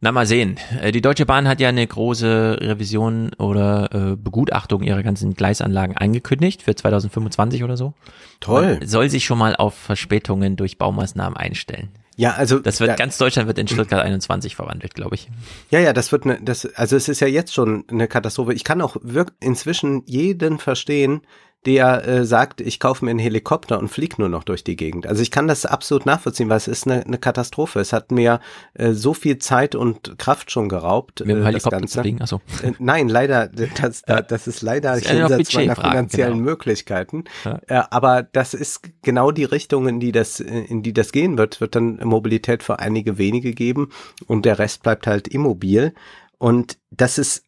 Na, 0.00 0.12
mal 0.12 0.26
sehen. 0.26 0.58
Äh, 0.80 0.92
Die 0.92 1.00
Deutsche 1.00 1.26
Bahn 1.26 1.48
hat 1.48 1.60
ja 1.60 1.68
eine 1.68 1.86
große 1.86 2.58
Revision 2.60 3.32
oder 3.38 3.90
äh, 3.92 4.16
Begutachtung 4.16 4.82
ihrer 4.82 5.02
ganzen 5.02 5.34
Gleisanlagen 5.34 5.96
angekündigt 5.96 6.62
für 6.62 6.74
2025 6.74 7.64
oder 7.64 7.76
so. 7.76 7.94
Toll. 8.40 8.78
Man 8.78 8.86
soll 8.88 9.10
sich 9.10 9.24
schon 9.24 9.38
mal 9.38 9.56
auf 9.56 9.74
Verspätungen 9.74 10.54
durch 10.56 10.78
Baumaßnahmen 10.78 11.36
einstellen. 11.36 11.88
Ja, 12.16 12.32
also 12.34 12.58
Das 12.58 12.80
wird 12.80 12.90
da, 12.90 12.94
ganz 12.96 13.16
Deutschland 13.16 13.46
wird 13.46 13.58
in 13.58 13.68
Stuttgart 13.68 14.02
21 14.04 14.56
verwandelt, 14.56 14.94
glaube 14.94 15.14
ich. 15.14 15.28
ja, 15.70 15.78
ja, 15.78 15.92
das 15.92 16.10
wird 16.10 16.24
eine, 16.24 16.40
das, 16.42 16.66
also 16.74 16.96
es 16.96 17.08
ist 17.08 17.20
ja 17.20 17.28
jetzt 17.28 17.54
schon 17.54 17.84
eine 17.88 18.08
Katastrophe. 18.08 18.54
Ich 18.54 18.64
kann 18.64 18.80
auch 18.80 18.96
wirklich 19.02 19.36
inzwischen 19.40 20.02
jeden 20.06 20.58
verstehen, 20.58 21.20
der 21.66 22.06
äh, 22.06 22.24
sagt, 22.24 22.60
ich 22.60 22.78
kaufe 22.78 23.04
mir 23.04 23.10
einen 23.10 23.18
Helikopter 23.18 23.78
und 23.78 23.88
fliege 23.88 24.14
nur 24.18 24.28
noch 24.28 24.44
durch 24.44 24.62
die 24.64 24.76
Gegend. 24.76 25.06
Also 25.06 25.22
ich 25.22 25.30
kann 25.30 25.48
das 25.48 25.66
absolut 25.66 26.06
nachvollziehen, 26.06 26.48
weil 26.48 26.56
es 26.56 26.68
ist 26.68 26.86
eine, 26.86 27.04
eine 27.04 27.18
Katastrophe. 27.18 27.80
Es 27.80 27.92
hat 27.92 28.12
mir 28.12 28.40
äh, 28.74 28.92
so 28.92 29.12
viel 29.12 29.38
Zeit 29.38 29.74
und 29.74 30.18
Kraft 30.18 30.50
schon 30.52 30.68
geraubt. 30.68 31.20
Mit 31.20 31.30
dem 31.30 31.42
äh, 31.42 31.46
Helikopter 31.46 31.84
zu 31.86 32.00
fliegen. 32.00 32.22
Achso. 32.22 32.40
Äh, 32.62 32.72
Nein, 32.78 33.08
leider, 33.08 33.48
das, 33.82 34.02
da- 34.02 34.22
das 34.22 34.46
ist 34.46 34.62
leider 34.62 34.90
Das 34.94 35.00
ist 35.02 35.08
noch 35.08 35.14
jenseits 35.30 35.54
meiner 35.54 35.74
finanziellen 35.76 36.32
genau. 36.34 36.44
Möglichkeiten. 36.44 37.24
Ja. 37.44 37.60
Äh, 37.66 37.82
aber 37.90 38.22
das 38.22 38.54
ist 38.54 38.82
genau 39.02 39.32
die 39.32 39.44
Richtung, 39.44 39.88
in 39.88 39.98
die 40.00 40.12
das, 40.12 40.38
in 40.40 40.82
die 40.82 40.92
das 40.94 41.10
gehen 41.12 41.38
wird. 41.38 41.60
Wird 41.60 41.74
dann 41.74 41.98
Mobilität 42.04 42.62
für 42.62 42.78
einige 42.78 43.18
wenige 43.18 43.52
geben 43.52 43.90
und 44.26 44.44
der 44.44 44.58
Rest 44.58 44.84
bleibt 44.84 45.06
halt 45.06 45.26
immobil. 45.28 45.92
Und 46.38 46.78
das 46.92 47.18
ist, 47.18 47.44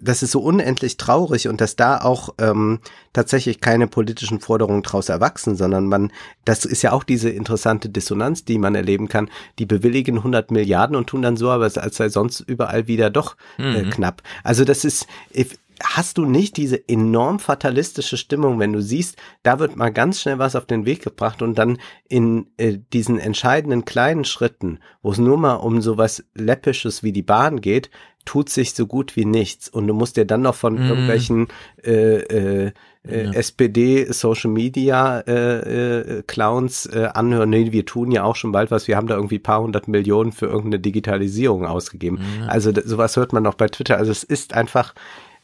das 0.00 0.22
ist 0.22 0.30
so 0.32 0.40
unendlich 0.40 0.98
traurig 0.98 1.48
und 1.48 1.60
dass 1.62 1.74
da 1.74 2.02
auch 2.02 2.34
ähm, 2.38 2.80
tatsächlich 3.14 3.62
keine 3.62 3.86
politischen 3.86 4.40
Forderungen 4.40 4.82
draus 4.82 5.08
erwachsen, 5.08 5.56
sondern 5.56 5.86
man, 5.86 6.12
das 6.44 6.66
ist 6.66 6.82
ja 6.82 6.92
auch 6.92 7.02
diese 7.02 7.30
interessante 7.30 7.88
Dissonanz, 7.88 8.44
die 8.44 8.58
man 8.58 8.74
erleben 8.74 9.08
kann. 9.08 9.30
Die 9.58 9.64
bewilligen 9.64 10.18
100 10.18 10.50
Milliarden 10.50 10.96
und 10.96 11.06
tun 11.06 11.22
dann 11.22 11.38
so, 11.38 11.48
aber 11.50 11.64
es 11.64 11.78
als 11.78 11.96
sei 11.96 12.10
sonst 12.10 12.40
überall 12.40 12.86
wieder 12.88 13.08
doch 13.08 13.36
äh, 13.58 13.82
Mhm. 13.84 13.90
knapp. 13.90 14.22
Also 14.44 14.64
das 14.64 14.84
ist, 14.84 15.06
if, 15.34 15.56
hast 15.82 16.18
du 16.18 16.26
nicht 16.26 16.56
diese 16.58 16.88
enorm 16.88 17.38
fatalistische 17.38 18.16
Stimmung, 18.18 18.58
wenn 18.58 18.72
du 18.72 18.80
siehst, 18.82 19.16
da 19.42 19.58
wird 19.58 19.76
mal 19.76 19.90
ganz 19.92 20.20
schnell 20.20 20.38
was 20.38 20.56
auf 20.56 20.66
den 20.66 20.84
Weg 20.86 21.02
gebracht 21.02 21.40
und 21.42 21.56
dann 21.56 21.78
in 22.08 22.46
äh, 22.58 22.78
diesen 22.92 23.18
entscheidenden 23.18 23.84
kleinen 23.86 24.24
Schritten, 24.24 24.78
wo 25.02 25.12
es 25.12 25.18
nur 25.18 25.38
mal 25.38 25.54
um 25.54 25.80
sowas 25.82 26.24
Läppisches 26.34 27.02
wie 27.02 27.12
die 27.12 27.22
Bahn 27.22 27.60
geht, 27.60 27.90
tut 28.26 28.50
sich 28.50 28.74
so 28.74 28.86
gut 28.86 29.16
wie 29.16 29.24
nichts. 29.24 29.70
Und 29.70 29.86
du 29.86 29.94
musst 29.94 30.18
dir 30.18 30.26
dann 30.26 30.42
noch 30.42 30.54
von 30.54 30.74
Mhm. 30.74 30.88
irgendwelchen 30.90 31.48
äh, 31.82 32.16
äh, 32.18 32.72
äh, 33.08 33.24
Ja. 33.24 33.30
SPD 33.32 34.12
Social 34.12 34.50
Media 34.50 35.20
äh, 35.20 36.18
äh, 36.18 36.22
Clowns 36.26 36.86
äh, 36.86 37.08
anhören, 37.14 37.48
nee, 37.50 37.72
wir 37.72 37.86
tun 37.86 38.10
ja 38.10 38.24
auch 38.24 38.36
schon 38.36 38.52
bald 38.52 38.70
was, 38.70 38.88
wir 38.88 38.96
haben 38.96 39.06
da 39.06 39.14
irgendwie 39.14 39.38
paar 39.38 39.62
hundert 39.62 39.86
Millionen 39.88 40.32
für 40.32 40.46
irgendeine 40.46 40.80
Digitalisierung 40.80 41.64
ausgegeben. 41.66 42.18
Ja. 42.40 42.48
Also 42.48 42.72
sowas 42.84 43.16
hört 43.16 43.32
man 43.32 43.44
noch 43.44 43.54
bei 43.54 43.68
Twitter. 43.68 43.96
Also 43.96 44.10
es 44.12 44.24
ist 44.24 44.52
einfach, 44.54 44.92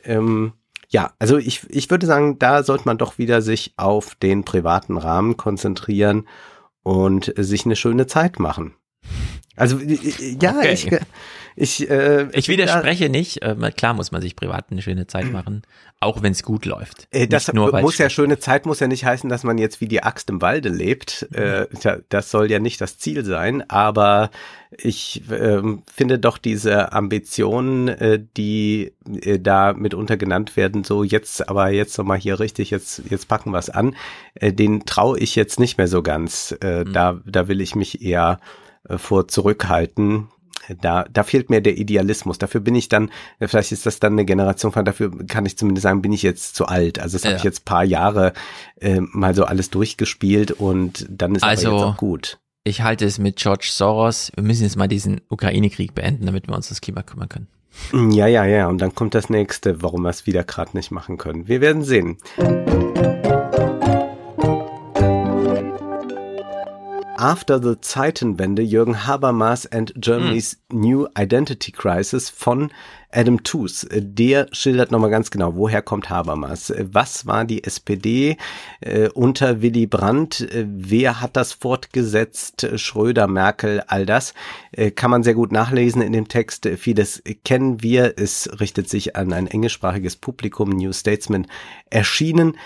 ähm, 0.05 0.53
ja, 0.89 1.13
also 1.21 1.39
ich, 1.39 1.63
ich 1.71 1.89
würde 1.89 2.07
sagen, 2.07 2.39
da 2.39 2.65
sollte 2.65 2.85
man 2.87 2.99
doch 2.99 3.17
wieder 3.17 3.41
sich 3.41 3.73
auf 3.77 4.15
den 4.17 4.45
privaten 4.45 4.99
Rahmen 4.99 5.37
konzentrieren 5.39 6.27
und 6.83 7.39
äh, 7.39 7.45
sich 7.45 7.65
eine 7.65 7.77
schöne 7.77 8.07
Zeit 8.09 8.41
machen. 8.41 8.75
Also 9.57 9.79
äh, 9.79 9.95
äh, 9.95 10.37
ja, 10.43 10.57
Okay. 10.59 10.73
ich, 10.73 10.91
ich, 11.57 11.89
äh, 11.91 12.29
Ich 12.33 12.47
bin 12.47 12.57
da- 12.59 12.65
widerspreche 12.65 13.09
nicht. 13.09 13.43
Äh, 13.43 13.55
klar 13.77 13.95
muss 13.95 14.13
man 14.13 14.21
sich 14.23 14.37
privat 14.37 14.67
eine 14.71 14.83
schöne 14.83 15.07
Zeit 15.07 15.31
machen, 15.33 15.63
auch 16.01 16.23
wenn 16.23 16.33
es 16.33 16.43
gut 16.43 16.65
läuft. 16.65 17.07
Äh, 17.11 17.27
das 17.29 17.49
nicht 17.49 17.55
nur, 17.55 17.79
muss 17.81 17.99
ja 17.99 18.09
schöne 18.11 18.39
Zeit 18.39 18.67
muss 18.67 18.81
ja 18.81 18.87
nicht 18.87 19.05
heißen, 19.05 19.29
dass 19.31 19.45
man 19.45 19.59
jetzt 19.59 19.81
wie 19.81 19.89
die 19.89 20.03
Axt 20.03 20.31
im 20.31 20.41
Walde 20.43 20.69
lebt. 20.69 21.29
Äh, 21.33 21.67
ja, 21.83 21.99
das 22.09 22.31
soll 22.31 22.51
ja 22.51 22.59
nicht 22.59 22.81
das 22.81 22.99
Ziel 22.99 23.25
sein, 23.25 23.69
aber 23.69 24.31
ich 24.71 25.23
ähm, 25.31 25.83
finde 25.93 26.19
doch 26.19 26.39
diese 26.39 26.93
Ambitionen, 26.93 27.89
äh, 27.89 28.23
die 28.37 28.93
äh, 29.23 29.39
da 29.39 29.75
mitunter 29.75 30.17
genannt 30.17 30.57
werden, 30.57 30.83
so 30.83 31.05
jetzt, 31.05 31.49
aber 31.49 31.69
jetzt 31.71 31.99
noch 31.99 32.05
mal 32.07 32.19
hier 32.19 32.41
richtig, 32.41 32.71
jetzt 32.71 33.03
jetzt 33.11 33.29
packen 33.29 33.51
wir 33.51 33.59
es 33.59 33.69
an, 33.71 33.95
äh, 34.35 34.53
den 34.53 34.87
traue 34.87 35.19
ich 35.19 35.37
jetzt 35.37 35.61
nicht 35.61 35.77
mehr 35.79 35.89
so 35.89 36.03
ganz. 36.03 36.57
Äh, 36.63 36.85
Mhm. 36.85 36.93
Da 36.95 37.21
da 37.27 37.49
will 37.49 37.61
ich 37.61 37.75
mich 37.77 38.03
eher 38.03 38.41
äh, 38.89 38.97
vor 38.99 39.29
zurückhalten. 39.29 40.29
Da, 40.81 41.05
da 41.13 41.23
fehlt 41.23 41.51
mir 41.51 41.61
der 41.61 41.77
Idealismus. 41.77 42.39
Dafür 42.39 42.61
bin 42.61 42.75
ich 42.75 42.89
dann, 42.89 43.11
äh, 43.41 43.49
vielleicht 43.49 43.73
ist 43.73 43.85
das 43.87 43.99
dann 44.01 44.13
eine 44.13 44.25
Generation 44.25 44.73
von, 44.73 44.85
dafür 44.85 45.11
kann 45.27 45.45
ich 45.47 45.57
zumindest 45.59 45.83
sagen, 45.83 46.03
bin 46.03 46.13
ich 46.13 46.23
jetzt 46.23 46.55
zu 46.55 46.67
alt. 46.67 46.99
Also 46.99 47.17
das 47.17 47.25
habe 47.25 47.33
Ja. 47.33 47.39
ich 47.39 47.45
jetzt 47.45 47.65
paar 47.65 47.85
Jahre 47.85 48.33
äh, 48.81 49.01
mal 49.01 49.35
so 49.35 49.45
alles 49.45 49.71
durchgespielt 49.71 50.53
und 50.53 51.07
dann 51.11 51.35
ist 51.35 51.43
Also- 51.43 51.69
aber 51.69 51.77
jetzt 51.79 51.85
auch 51.87 51.97
gut. 51.97 52.39
Ich 52.65 52.83
halte 52.83 53.05
es 53.07 53.19
mit 53.19 53.37
George 53.37 53.69
Soros. 53.73 54.31
Wir 54.37 54.45
müssen 54.45 54.63
jetzt 54.63 54.77
mal 54.77 54.87
diesen 54.87 55.21
Ukraine-Krieg 55.29 55.95
beenden, 55.97 56.27
damit 56.27 56.47
wir 56.47 56.55
uns 56.55 56.69
das 56.69 56.81
Klima 56.81 57.03
kümmern 57.03 57.29
können. 57.29 57.49
Ja, 58.13 58.27
ja, 58.29 58.45
ja. 58.45 58.69
Und 58.69 58.79
dann 58.79 58.95
kommt 58.95 59.15
das 59.17 59.31
nächste, 59.31 59.83
warum 59.83 60.03
wir 60.03 60.11
es 60.11 60.27
wieder 60.27 60.45
gerade 60.45 60.77
nicht 60.77 60.91
machen 60.93 61.19
können. 61.19 61.49
Wir 61.49 61.61
werden 61.61 61.83
sehen. 61.83 62.19
After 67.23 67.63
the 67.63 67.81
Zeitenwende, 67.81 68.63
Jürgen 68.63 69.07
Habermas 69.07 69.65
and 69.67 69.95
Germany's 69.97 70.59
hm. 70.73 70.81
New 70.81 71.07
Identity 71.17 71.71
Crisis 71.71 72.29
von 72.29 72.73
Adam 73.13 73.45
Tooze. 73.45 73.87
Der 73.93 74.49
schildert 74.51 74.91
nochmal 74.91 75.11
ganz 75.11 75.31
genau, 75.31 75.55
woher 75.55 75.83
kommt 75.83 76.11
Habermas? 76.11 76.75
Was 76.77 77.25
war 77.25 77.45
die 77.45 77.63
SPD 77.63 78.39
äh, 78.81 79.09
unter 79.11 79.63
Willy 79.63 79.87
Brandt? 79.87 80.49
Wer 80.53 81.21
hat 81.21 81.37
das 81.37 81.53
fortgesetzt? 81.53 82.69
Schröder, 82.75 83.29
Merkel, 83.29 83.85
all 83.87 84.05
das 84.05 84.35
äh, 84.73 84.91
kann 84.91 85.13
man 85.13 85.23
sehr 85.23 85.35
gut 85.35 85.53
nachlesen 85.53 86.03
in 86.03 86.13
dem 86.13 86.27
Text. 86.27 86.69
Vieles 86.77 87.23
kennen 87.45 87.85
wir. 87.85 88.15
Es 88.17 88.51
richtet 88.59 88.89
sich 88.89 89.15
an 89.15 89.33
ein 89.33 89.47
englischsprachiges 89.47 90.17
Publikum. 90.17 90.71
New 90.71 90.93
Statesman 90.93 91.47
erschienen. 91.89 92.57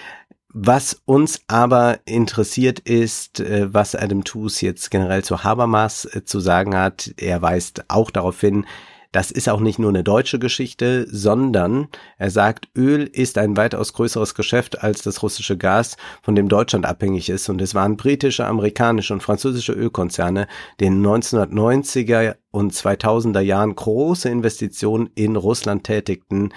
Was 0.58 1.02
uns 1.04 1.42
aber 1.48 1.98
interessiert 2.06 2.78
ist, 2.78 3.40
äh, 3.40 3.74
was 3.74 3.94
Adam 3.94 4.24
Tooze 4.24 4.64
jetzt 4.64 4.90
generell 4.90 5.22
zu 5.22 5.44
Habermas 5.44 6.06
äh, 6.06 6.24
zu 6.24 6.40
sagen 6.40 6.74
hat. 6.74 7.12
Er 7.18 7.42
weist 7.42 7.84
auch 7.88 8.10
darauf 8.10 8.40
hin, 8.40 8.64
das 9.12 9.30
ist 9.30 9.50
auch 9.50 9.60
nicht 9.60 9.78
nur 9.78 9.90
eine 9.90 10.02
deutsche 10.02 10.38
Geschichte, 10.38 11.06
sondern 11.10 11.88
er 12.16 12.30
sagt, 12.30 12.68
Öl 12.74 13.04
ist 13.04 13.36
ein 13.36 13.56
weitaus 13.58 13.92
größeres 13.92 14.34
Geschäft 14.34 14.82
als 14.82 15.02
das 15.02 15.22
russische 15.22 15.58
Gas, 15.58 15.98
von 16.22 16.34
dem 16.34 16.48
Deutschland 16.48 16.86
abhängig 16.86 17.28
ist. 17.28 17.50
Und 17.50 17.60
es 17.60 17.74
waren 17.74 17.98
britische, 17.98 18.46
amerikanische 18.46 19.12
und 19.12 19.22
französische 19.22 19.72
Ölkonzerne, 19.72 20.48
die 20.80 20.86
in 20.86 21.02
1990er 21.02 22.36
und 22.50 22.72
2000er 22.72 23.40
Jahren 23.40 23.74
große 23.74 24.28
Investitionen 24.30 25.10
in 25.14 25.36
Russland 25.36 25.84
tätigten, 25.84 26.52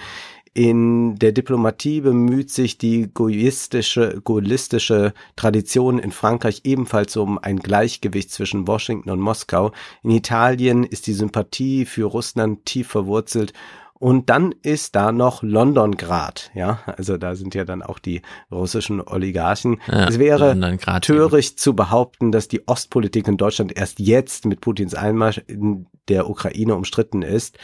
in 0.52 1.16
der 1.16 1.32
Diplomatie 1.32 2.00
bemüht 2.00 2.50
sich 2.50 2.76
die 2.76 3.08
gaullistische, 3.12 4.20
gaullistische 4.24 5.12
Tradition 5.36 5.98
in 6.00 6.10
Frankreich 6.10 6.62
ebenfalls 6.64 7.16
um 7.16 7.38
ein 7.38 7.58
Gleichgewicht 7.58 8.32
zwischen 8.32 8.66
Washington 8.66 9.10
und 9.10 9.20
Moskau. 9.20 9.70
In 10.02 10.10
Italien 10.10 10.82
ist 10.82 11.06
die 11.06 11.12
Sympathie 11.12 11.84
für 11.84 12.04
Russland 12.04 12.64
tief 12.64 12.88
verwurzelt 12.88 13.52
und 14.00 14.30
dann 14.30 14.54
ist 14.62 14.96
da 14.96 15.12
noch 15.12 15.42
Londongrad, 15.42 16.50
ja, 16.54 16.80
also 16.86 17.18
da 17.18 17.34
sind 17.34 17.54
ja 17.54 17.66
dann 17.66 17.82
auch 17.82 17.98
die 17.98 18.22
russischen 18.50 19.02
Oligarchen. 19.02 19.78
Ja, 19.86 20.08
es 20.08 20.18
wäre 20.18 20.58
töricht 21.02 21.52
eben. 21.52 21.58
zu 21.58 21.76
behaupten, 21.76 22.32
dass 22.32 22.48
die 22.48 22.66
Ostpolitik 22.66 23.28
in 23.28 23.36
Deutschland 23.36 23.76
erst 23.76 24.00
jetzt 24.00 24.46
mit 24.46 24.62
Putins 24.62 24.94
Einmarsch 24.94 25.42
in 25.46 25.86
der 26.08 26.30
Ukraine 26.30 26.76
umstritten 26.76 27.20
ist. 27.20 27.58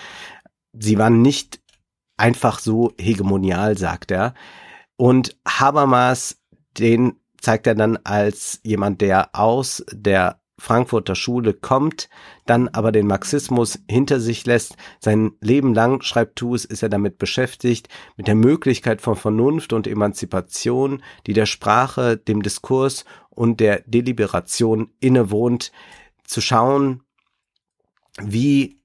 Sie 0.74 0.98
war 0.98 1.08
nicht 1.08 1.60
einfach 2.16 2.58
so 2.58 2.92
hegemonial, 2.98 3.76
sagt 3.76 4.10
er. 4.10 4.34
Und 4.96 5.36
Habermas, 5.46 6.38
den 6.78 7.20
zeigt 7.40 7.66
er 7.66 7.74
dann 7.74 7.98
als 8.04 8.60
jemand, 8.64 9.00
der 9.00 9.34
aus 9.34 9.84
der 9.92 10.40
Frankfurter 10.58 11.14
Schule 11.14 11.52
kommt, 11.52 12.08
dann 12.46 12.68
aber 12.68 12.90
den 12.90 13.06
Marxismus 13.06 13.78
hinter 13.90 14.20
sich 14.20 14.46
lässt. 14.46 14.76
Sein 15.00 15.32
Leben 15.40 15.74
lang, 15.74 16.02
schreibt 16.02 16.36
Tus, 16.36 16.64
ist 16.64 16.82
er 16.82 16.88
damit 16.88 17.18
beschäftigt, 17.18 17.88
mit 18.16 18.26
der 18.26 18.34
Möglichkeit 18.34 19.02
von 19.02 19.16
Vernunft 19.16 19.74
und 19.74 19.86
Emanzipation, 19.86 21.02
die 21.26 21.34
der 21.34 21.46
Sprache, 21.46 22.16
dem 22.16 22.42
Diskurs 22.42 23.04
und 23.28 23.60
der 23.60 23.82
Deliberation 23.86 24.90
innewohnt, 24.98 25.72
zu 26.24 26.40
schauen, 26.40 27.02
wie 28.18 28.80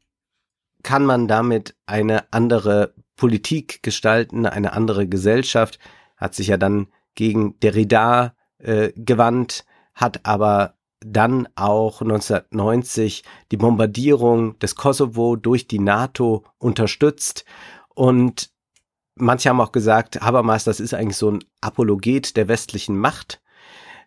kann 0.84 1.06
man 1.06 1.28
damit 1.28 1.76
eine 1.86 2.32
andere 2.34 2.94
Politik 3.22 3.84
gestalten, 3.84 4.48
eine 4.48 4.74
andere 4.74 5.08
Gesellschaft, 5.08 5.78
hat 6.18 6.34
sich 6.34 6.48
ja 6.48 6.58
dann 6.58 6.88
gegen 7.14 7.60
Derrida 7.60 8.34
äh, 8.58 8.94
gewandt, 8.96 9.64
hat 9.94 10.26
aber 10.26 10.74
dann 11.02 11.48
auch 11.54 12.02
1990 12.02 13.24
die 13.52 13.58
Bombardierung 13.58 14.58
des 14.58 14.76
Kosovo 14.76 15.36
durch 15.36 15.68
die 15.68 15.78
NATO 15.78 16.44
unterstützt 16.58 17.46
und 17.90 18.50
manche 19.14 19.50
haben 19.50 19.62
auch 19.62 19.72
gesagt, 19.72 20.20
Habermas, 20.22 20.64
das 20.64 20.80
ist 20.80 20.96
eigentlich 20.96 21.18
so 21.18 21.30
ein 21.30 21.44
Apologet 21.62 22.36
der 22.36 22.48
westlichen 22.48 22.98
Macht. 22.98 23.40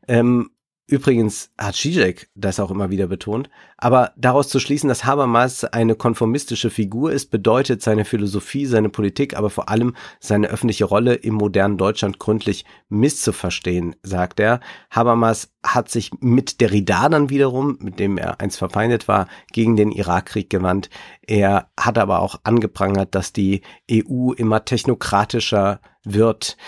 Ähm, 0.09 0.51
Übrigens 0.87 1.51
hat 1.57 1.77
Zizek 1.77 2.29
das 2.35 2.61
auch 2.61 2.71
immer 2.71 2.91
wieder 2.91 3.07
betont. 3.07 3.49
Aber 3.79 4.13
daraus 4.17 4.49
zu 4.49 4.61
schließen, 4.61 4.89
dass 4.89 5.07
Habermas 5.07 5.65
eine 5.65 5.95
konformistische 5.95 6.69
Figur 6.69 7.11
ist, 7.11 7.31
bedeutet 7.31 7.81
seine 7.81 8.05
Philosophie, 8.05 8.67
seine 8.67 8.91
Politik, 8.91 9.35
aber 9.35 9.49
vor 9.49 9.71
allem 9.71 9.97
seine 10.21 10.49
öffentliche 10.49 10.85
Rolle 10.85 11.15
im 11.15 11.35
modernen 11.35 11.79
Deutschland 11.79 12.19
gründlich 12.19 12.67
misszuverstehen, 12.91 13.97
sagt 14.03 14.41
er. 14.41 14.61
Habermas 14.91 15.55
hat 15.65 15.91
sich 15.91 16.11
mit 16.21 16.61
Derrida 16.61 17.09
dann 17.09 17.31
wiederum, 17.31 17.79
mit 17.81 17.99
dem 17.99 18.19
er 18.19 18.43
einst 18.43 18.59
verfeindet 18.59 19.09
war, 19.09 19.27
gegen 19.53 19.77
den 19.77 19.91
Irakkrieg 19.91 20.51
gewandt. 20.51 20.91
Er 21.23 21.71
hat 21.81 21.97
aber 21.97 22.21
auch 22.21 22.41
angeprangert, 22.45 23.15
dass 23.15 23.33
die 23.33 23.63
EU 23.91 24.33
immer 24.33 24.67
technokratischer 24.67 25.81
wird. 26.05 26.59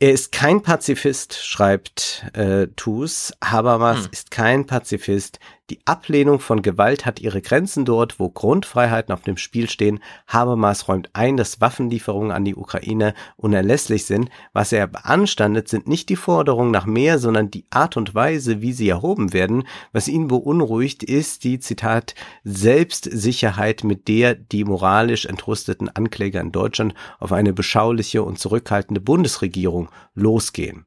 Er 0.00 0.12
ist 0.12 0.30
kein 0.30 0.62
Pazifist, 0.62 1.44
schreibt 1.44 2.24
äh, 2.34 2.68
Tus. 2.76 3.32
Habermas 3.42 4.04
hm. 4.04 4.08
ist 4.12 4.30
kein 4.30 4.66
Pazifist. 4.66 5.40
Die 5.70 5.80
Ablehnung 5.84 6.40
von 6.40 6.62
Gewalt 6.62 7.04
hat 7.04 7.20
ihre 7.20 7.42
Grenzen 7.42 7.84
dort, 7.84 8.18
wo 8.18 8.30
Grundfreiheiten 8.30 9.12
auf 9.12 9.20
dem 9.20 9.36
Spiel 9.36 9.68
stehen. 9.68 10.00
Habermas 10.26 10.88
räumt 10.88 11.10
ein, 11.12 11.36
dass 11.36 11.60
Waffenlieferungen 11.60 12.30
an 12.30 12.46
die 12.46 12.56
Ukraine 12.56 13.12
unerlässlich 13.36 14.06
sind. 14.06 14.30
Was 14.54 14.72
er 14.72 14.86
beanstandet, 14.86 15.68
sind 15.68 15.86
nicht 15.86 16.08
die 16.08 16.16
Forderungen 16.16 16.70
nach 16.70 16.86
mehr, 16.86 17.18
sondern 17.18 17.50
die 17.50 17.66
Art 17.68 17.98
und 17.98 18.14
Weise, 18.14 18.62
wie 18.62 18.72
sie 18.72 18.88
erhoben 18.88 19.34
werden. 19.34 19.64
Was 19.92 20.08
ihn 20.08 20.28
beunruhigt, 20.28 21.02
ist 21.02 21.44
die, 21.44 21.58
Zitat, 21.58 22.14
Selbstsicherheit, 22.44 23.84
mit 23.84 24.08
der 24.08 24.36
die 24.36 24.64
moralisch 24.64 25.26
entrüsteten 25.26 25.90
Ankläger 25.90 26.40
in 26.40 26.50
Deutschland 26.50 26.94
auf 27.18 27.32
eine 27.32 27.52
beschauliche 27.52 28.22
und 28.22 28.38
zurückhaltende 28.38 29.02
Bundesregierung 29.02 29.90
losgehen. 30.14 30.86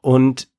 Und 0.00 0.49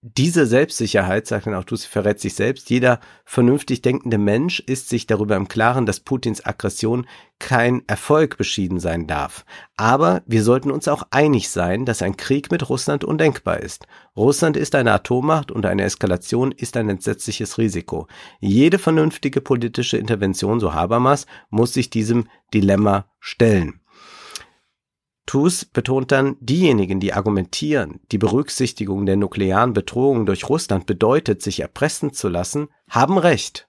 diese 0.00 0.46
Selbstsicherheit, 0.46 1.26
sagt 1.26 1.46
dann 1.46 1.54
auch 1.54 1.64
Tussi, 1.64 1.88
verrät 1.88 2.20
sich 2.20 2.34
selbst. 2.34 2.70
Jeder 2.70 3.00
vernünftig 3.24 3.82
denkende 3.82 4.18
Mensch 4.18 4.60
ist 4.60 4.88
sich 4.88 5.08
darüber 5.08 5.34
im 5.34 5.48
Klaren, 5.48 5.86
dass 5.86 5.98
Putins 5.98 6.44
Aggression 6.44 7.04
kein 7.40 7.82
Erfolg 7.88 8.36
beschieden 8.36 8.78
sein 8.78 9.08
darf. 9.08 9.44
Aber 9.76 10.22
wir 10.26 10.44
sollten 10.44 10.70
uns 10.70 10.86
auch 10.86 11.02
einig 11.10 11.48
sein, 11.48 11.84
dass 11.84 12.02
ein 12.02 12.16
Krieg 12.16 12.52
mit 12.52 12.68
Russland 12.68 13.02
undenkbar 13.02 13.58
ist. 13.58 13.88
Russland 14.16 14.56
ist 14.56 14.76
eine 14.76 14.92
Atommacht 14.92 15.50
und 15.50 15.66
eine 15.66 15.82
Eskalation 15.82 16.52
ist 16.52 16.76
ein 16.76 16.88
entsetzliches 16.88 17.58
Risiko. 17.58 18.06
Jede 18.38 18.78
vernünftige 18.78 19.40
politische 19.40 19.98
Intervention, 19.98 20.60
so 20.60 20.74
Habermas, 20.74 21.26
muss 21.50 21.74
sich 21.74 21.90
diesem 21.90 22.28
Dilemma 22.54 23.06
stellen. 23.18 23.77
TUS 25.28 25.66
betont 25.66 26.10
dann, 26.10 26.38
diejenigen, 26.40 27.00
die 27.00 27.12
argumentieren, 27.12 28.00
die 28.12 28.16
Berücksichtigung 28.16 29.04
der 29.04 29.16
nuklearen 29.16 29.74
Bedrohung 29.74 30.24
durch 30.24 30.48
Russland 30.48 30.86
bedeutet, 30.86 31.42
sich 31.42 31.60
erpressen 31.60 32.14
zu 32.14 32.30
lassen, 32.30 32.68
haben 32.88 33.18
recht. 33.18 33.68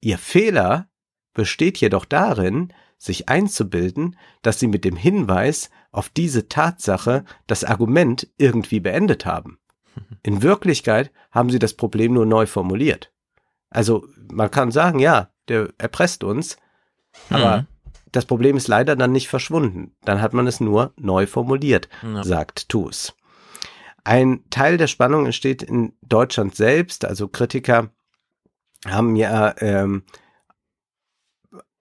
Ihr 0.00 0.16
Fehler 0.16 0.88
besteht 1.34 1.78
jedoch 1.78 2.04
darin, 2.04 2.72
sich 2.98 3.28
einzubilden, 3.28 4.16
dass 4.42 4.60
sie 4.60 4.68
mit 4.68 4.84
dem 4.84 4.94
Hinweis 4.94 5.70
auf 5.90 6.08
diese 6.08 6.46
Tatsache 6.46 7.24
das 7.48 7.64
Argument 7.64 8.28
irgendwie 8.38 8.78
beendet 8.78 9.26
haben. 9.26 9.58
In 10.22 10.40
Wirklichkeit 10.40 11.10
haben 11.32 11.50
sie 11.50 11.58
das 11.58 11.74
Problem 11.74 12.14
nur 12.14 12.26
neu 12.26 12.46
formuliert. 12.46 13.12
Also 13.70 14.06
man 14.30 14.52
kann 14.52 14.70
sagen, 14.70 15.00
ja, 15.00 15.32
der 15.48 15.70
erpresst 15.78 16.22
uns, 16.22 16.58
aber 17.28 17.62
mhm 17.62 17.66
das 18.12 18.26
Problem 18.26 18.56
ist 18.56 18.68
leider 18.68 18.96
dann 18.96 19.12
nicht 19.12 19.28
verschwunden. 19.28 19.92
Dann 20.04 20.20
hat 20.20 20.32
man 20.32 20.46
es 20.46 20.60
nur 20.60 20.92
neu 20.96 21.26
formuliert, 21.26 21.88
ja. 22.02 22.24
sagt 22.24 22.68
Tus. 22.68 23.14
Ein 24.04 24.44
Teil 24.50 24.76
der 24.76 24.86
Spannung 24.86 25.26
entsteht 25.26 25.62
in 25.62 25.92
Deutschland 26.02 26.54
selbst. 26.54 27.04
Also 27.04 27.28
Kritiker 27.28 27.90
haben 28.86 29.14
ja 29.14 29.54
ähm, 29.58 30.04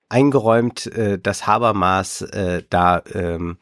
eingeräumt, 0.09 0.87
äh, 0.87 1.19
dass 1.19 1.47
Habermas 1.47 2.21
äh, 2.21 2.63
da 2.69 3.03
ähm, 3.13 3.57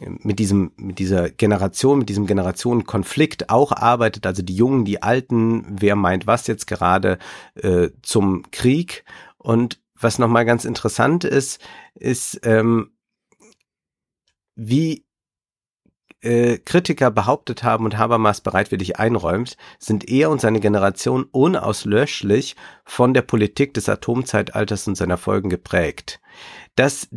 mit 0.00 0.38
diesem 0.38 0.72
mit 0.76 0.98
dieser 0.98 1.30
Generation, 1.30 2.00
mit 2.00 2.08
diesem 2.10 2.26
Generationenkonflikt 2.26 3.50
auch 3.50 3.72
arbeitet. 3.72 4.26
Also 4.26 4.42
die 4.42 4.54
Jungen, 4.54 4.84
die 4.84 5.02
Alten, 5.02 5.64
wer 5.80 5.96
meint 5.96 6.26
was 6.26 6.46
jetzt 6.46 6.66
gerade 6.66 7.18
äh, 7.54 7.88
zum 8.02 8.50
Krieg 8.50 9.04
und 9.38 9.80
was 10.00 10.18
nochmal 10.18 10.44
ganz 10.44 10.64
interessant 10.64 11.24
ist, 11.24 11.60
ist, 11.94 12.40
ähm, 12.44 12.92
wie 14.54 15.06
äh, 16.22 16.58
Kritiker 16.58 17.10
behauptet 17.10 17.62
haben 17.62 17.84
und 17.84 17.98
Habermas 17.98 18.40
bereitwillig 18.40 18.98
einräumt, 18.98 19.56
sind 19.78 20.08
er 20.08 20.30
und 20.30 20.40
seine 20.40 20.60
Generation 20.60 21.24
unauslöschlich 21.24 22.56
von 22.84 23.14
der 23.14 23.22
Politik 23.22 23.74
des 23.74 23.88
Atomzeitalters 23.88 24.88
und 24.88 24.96
seiner 24.96 25.18
Folgen 25.18 25.50
geprägt. 25.50 26.20
Das 26.74 27.08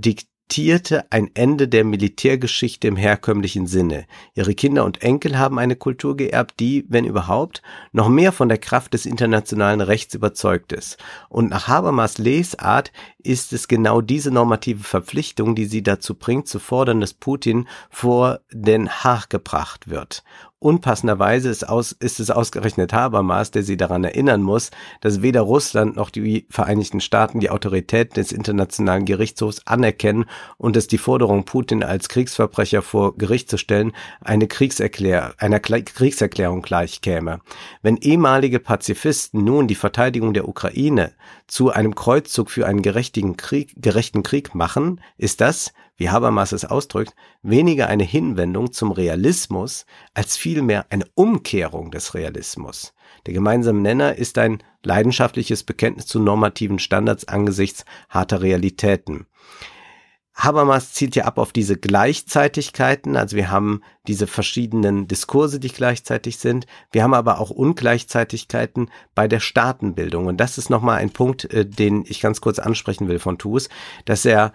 diktierte 0.50 1.06
ein 1.12 1.30
Ende 1.36 1.68
der 1.68 1.84
Militärgeschichte 1.84 2.88
im 2.88 2.96
herkömmlichen 2.96 3.68
Sinne. 3.68 4.06
Ihre 4.34 4.56
Kinder 4.56 4.84
und 4.84 5.04
Enkel 5.04 5.38
haben 5.38 5.60
eine 5.60 5.76
Kultur 5.76 6.18
geerbt, 6.18 6.60
die, 6.60 6.86
wenn 6.90 7.06
überhaupt, 7.06 7.62
noch 7.92 8.10
mehr 8.10 8.32
von 8.32 8.50
der 8.50 8.58
Kraft 8.58 8.96
des 8.96 9.06
internationalen 9.06 9.80
Rechts 9.80 10.16
überzeugt 10.16 10.74
ist. 10.74 10.98
Und 11.30 11.52
nach 11.52 11.68
Habermas 11.68 12.18
Lesart 12.18 12.92
ist 13.22 13.54
es 13.54 13.68
genau 13.68 14.02
diese 14.02 14.32
normative 14.32 14.84
Verpflichtung, 14.84 15.56
die 15.56 15.66
sie 15.66 15.84
dazu 15.84 16.16
bringt, 16.16 16.48
zu 16.48 16.60
fordern, 16.60 17.02
dass 17.02 17.14
Putin 17.14 17.68
vor 17.90 18.40
Den 18.52 18.90
Haag 18.90 19.30
gebracht 19.30 19.90
wird 19.90 20.24
unpassenderweise 20.60 21.50
ist, 21.50 21.68
aus, 21.68 21.94
ist 21.94 22.20
es 22.20 22.30
ausgerechnet 22.30 22.92
Habermas, 22.92 23.52
der 23.52 23.64
sie 23.64 23.78
daran 23.78 24.04
erinnern 24.04 24.42
muss, 24.42 24.72
dass 25.00 25.22
weder 25.22 25.42
Russland 25.42 25.96
noch 25.96 26.10
die 26.10 26.46
Vereinigten 26.50 27.00
Staaten 27.00 27.40
die 27.40 27.50
Autorität 27.50 28.18
des 28.18 28.34
Internationalen 28.34 29.06
Gerichtshofs 29.06 29.62
anerkennen 29.66 30.26
und 30.58 30.76
dass 30.76 30.88
die 30.88 30.98
Forderung, 30.98 31.46
Putin 31.46 31.84
als 31.84 32.10
Kriegsverbrecher 32.10 32.82
vor 32.82 33.18
Gericht 33.18 33.50
zu 33.50 33.58
stellen, 33.58 33.94
eine 34.20 34.48
Kriegserklär 34.48 35.34
einer 35.38 35.60
Kriegserklärung 35.60 36.62
gleichkäme. 36.62 37.40
Wenn 37.82 37.98
ehemalige 37.98 38.60
Pazifisten 38.60 39.44
nun 39.44 39.68
die 39.68 39.76
Verteidigung 39.76 40.34
der 40.34 40.48
Ukraine 40.48 41.14
zu 41.48 41.72
einem 41.72 41.96
Kreuzzug 41.96 42.52
für 42.52 42.68
einen 42.68 42.82
gerechten 42.82 43.09
Krieg, 43.38 43.74
gerechten 43.78 44.24
Krieg 44.24 44.56
machen, 44.56 45.02
ist 45.18 45.42
das, 45.42 45.74
wie 45.98 46.10
Habermas 46.10 46.52
es 46.52 46.66
ausdrückt, 46.66 47.16
weniger 47.42 47.88
eine 47.88 48.04
Hinwendung 48.04 48.72
zum 48.72 48.92
Realismus 48.92 49.86
als 50.14 50.38
vielmehr 50.38 50.86
eine 50.90 51.06
Umkehrung 51.16 51.92
des 51.92 52.14
Realismus. 52.14 52.94
Der 53.26 53.34
gemeinsame 53.34 53.82
Nenner 53.82 54.16
ist 54.16 54.38
ein 54.38 54.64
leidenschaftliches 54.84 55.64
Bekenntnis 55.64 56.06
zu 56.06 56.20
normativen 56.20 56.80
Standards 56.80 57.28
angesichts 57.28 57.84
harter 58.10 58.42
Realitäten. 58.42 59.28
Habermas 60.40 60.94
zielt 60.94 61.18
ja 61.18 61.26
ab 61.26 61.38
auf 61.38 61.52
diese 61.52 61.76
Gleichzeitigkeiten, 61.76 63.18
also 63.18 63.36
wir 63.36 63.52
haben 63.52 63.82
diese 64.08 64.26
verschiedenen 64.26 65.06
Diskurse, 65.06 65.60
die 65.60 65.68
gleichzeitig 65.68 66.38
sind. 66.38 66.66
Wir 66.92 67.04
haben 67.04 67.14
aber 67.14 67.40
auch 67.40 67.50
Ungleichzeitigkeiten 67.50 68.90
bei 69.16 69.28
der 69.28 69.42
Staatenbildung. 69.42 70.28
Und 70.28 70.38
das 70.38 70.58
ist 70.58 70.70
nochmal 70.70 71.00
ein 71.00 71.10
Punkt, 71.10 71.52
äh, 71.54 71.66
den 71.66 72.06
ich 72.08 72.22
ganz 72.22 72.40
kurz 72.40 72.58
ansprechen 72.58 73.10
will 73.10 73.20
von 73.20 73.38
Tus, 73.38 73.68
dass 74.06 74.24
er 74.24 74.54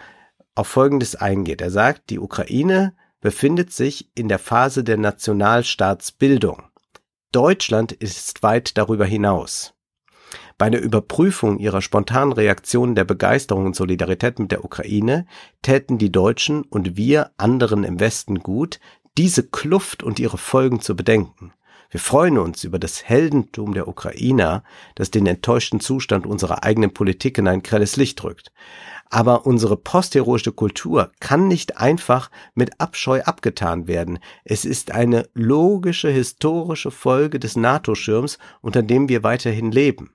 auf 0.55 0.69
Folgendes 0.69 1.17
eingeht. 1.17 1.61
Er 1.61 1.71
sagt, 1.71 2.09
die 2.09 2.19
Ukraine 2.19 2.97
befindet 3.21 3.71
sich 3.71 4.11
in 4.15 4.29
der 4.29 4.39
Phase 4.39 4.85
der 4.85 4.97
Nationalstaatsbildung. 4.97 6.63
Deutschland 7.31 7.93
ist 7.93 8.43
weit 8.43 8.79
darüber 8.79 9.05
hinaus. 9.05 9.74
Bei 10.59 10.71
der 10.71 10.83
Überprüfung 10.83 11.59
ihrer 11.59 11.83
spontanen 11.83 12.33
Reaktionen 12.33 12.95
der 12.95 13.05
Begeisterung 13.05 13.67
und 13.67 13.77
Solidarität 13.77 14.39
mit 14.39 14.53
der 14.53 14.65
Ukraine 14.65 15.27
täten 15.63 15.99
die 15.99 16.13
Deutschen 16.13 16.63
und 16.63 16.97
wir 16.97 17.31
anderen 17.37 17.85
im 17.85 18.01
Westen 18.01 18.41
gut, 18.41 18.81
diese 19.17 19.45
Kluft 19.45 20.03
und 20.03 20.19
ihre 20.19 20.39
Folgen 20.39 20.81
zu 20.81 20.97
bedenken. 20.97 21.53
Wir 21.95 22.01
freuen 22.01 22.39
uns 22.39 22.65
über 22.65 22.81
das 22.81 23.05
Heldentum 23.05 23.73
der 23.73 23.87
Ukrainer, 23.87 24.65
das 24.97 25.13
den 25.13 25.27
enttäuschten 25.27 25.79
Zustand 25.79 26.27
unserer 26.27 26.65
eigenen 26.65 26.93
Politik 26.93 27.39
in 27.39 27.47
ein 27.47 27.63
grelles 27.63 27.95
Licht 27.95 28.25
rückt. 28.25 28.51
Aber 29.11 29.47
unsere 29.47 29.77
postheroische 29.77 30.51
Kultur 30.51 31.13
kann 31.21 31.47
nicht 31.47 31.77
einfach 31.77 32.33
mit 32.57 32.81
Abscheu 32.81 33.23
abgetan 33.23 33.87
werden. 33.87 34.19
Es 34.43 34.65
ist 34.65 34.91
eine 34.91 35.29
logische 35.35 36.11
historische 36.11 36.91
Folge 36.91 37.39
des 37.39 37.55
NATO-Schirms, 37.55 38.39
unter 38.61 38.83
dem 38.83 39.09
wir 39.09 39.23
weiterhin 39.23 39.71
leben. 39.71 40.14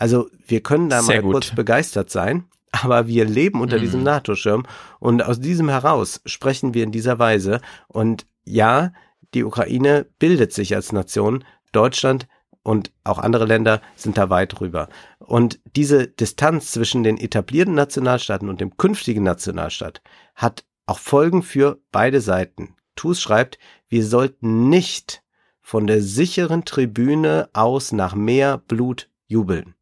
Also 0.00 0.30
wir 0.46 0.62
können 0.62 0.88
da 0.88 1.02
Sehr 1.02 1.16
mal 1.16 1.22
gut. 1.22 1.32
kurz 1.32 1.54
begeistert 1.54 2.08
sein, 2.08 2.44
aber 2.72 3.06
wir 3.06 3.26
leben 3.26 3.60
unter 3.60 3.76
mm. 3.76 3.80
diesem 3.80 4.02
NATO-Schirm 4.02 4.64
und 4.98 5.22
aus 5.22 5.40
diesem 5.40 5.68
heraus 5.68 6.22
sprechen 6.24 6.72
wir 6.72 6.84
in 6.84 6.90
dieser 6.90 7.18
Weise. 7.18 7.60
Und 7.86 8.26
ja, 8.44 8.92
die 9.34 9.44
Ukraine 9.44 10.06
bildet 10.18 10.54
sich 10.54 10.74
als 10.74 10.92
Nation, 10.92 11.44
Deutschland 11.72 12.28
und 12.62 12.92
auch 13.04 13.18
andere 13.18 13.44
Länder 13.44 13.82
sind 13.94 14.16
da 14.16 14.30
weit 14.30 14.58
drüber. 14.58 14.88
Und 15.18 15.60
diese 15.76 16.08
Distanz 16.08 16.72
zwischen 16.72 17.02
den 17.02 17.18
etablierten 17.18 17.74
Nationalstaaten 17.74 18.48
und 18.48 18.62
dem 18.62 18.78
künftigen 18.78 19.22
Nationalstaat 19.22 20.00
hat 20.34 20.64
auch 20.86 20.98
Folgen 20.98 21.42
für 21.42 21.78
beide 21.92 22.22
Seiten. 22.22 22.74
TUS 22.96 23.20
schreibt, 23.20 23.58
wir 23.88 24.04
sollten 24.04 24.70
nicht 24.70 25.22
von 25.60 25.86
der 25.86 26.00
sicheren 26.00 26.64
Tribüne 26.64 27.50
aus 27.52 27.92
nach 27.92 28.14
mehr 28.14 28.56
Blut 28.56 29.10
jubeln. 29.26 29.74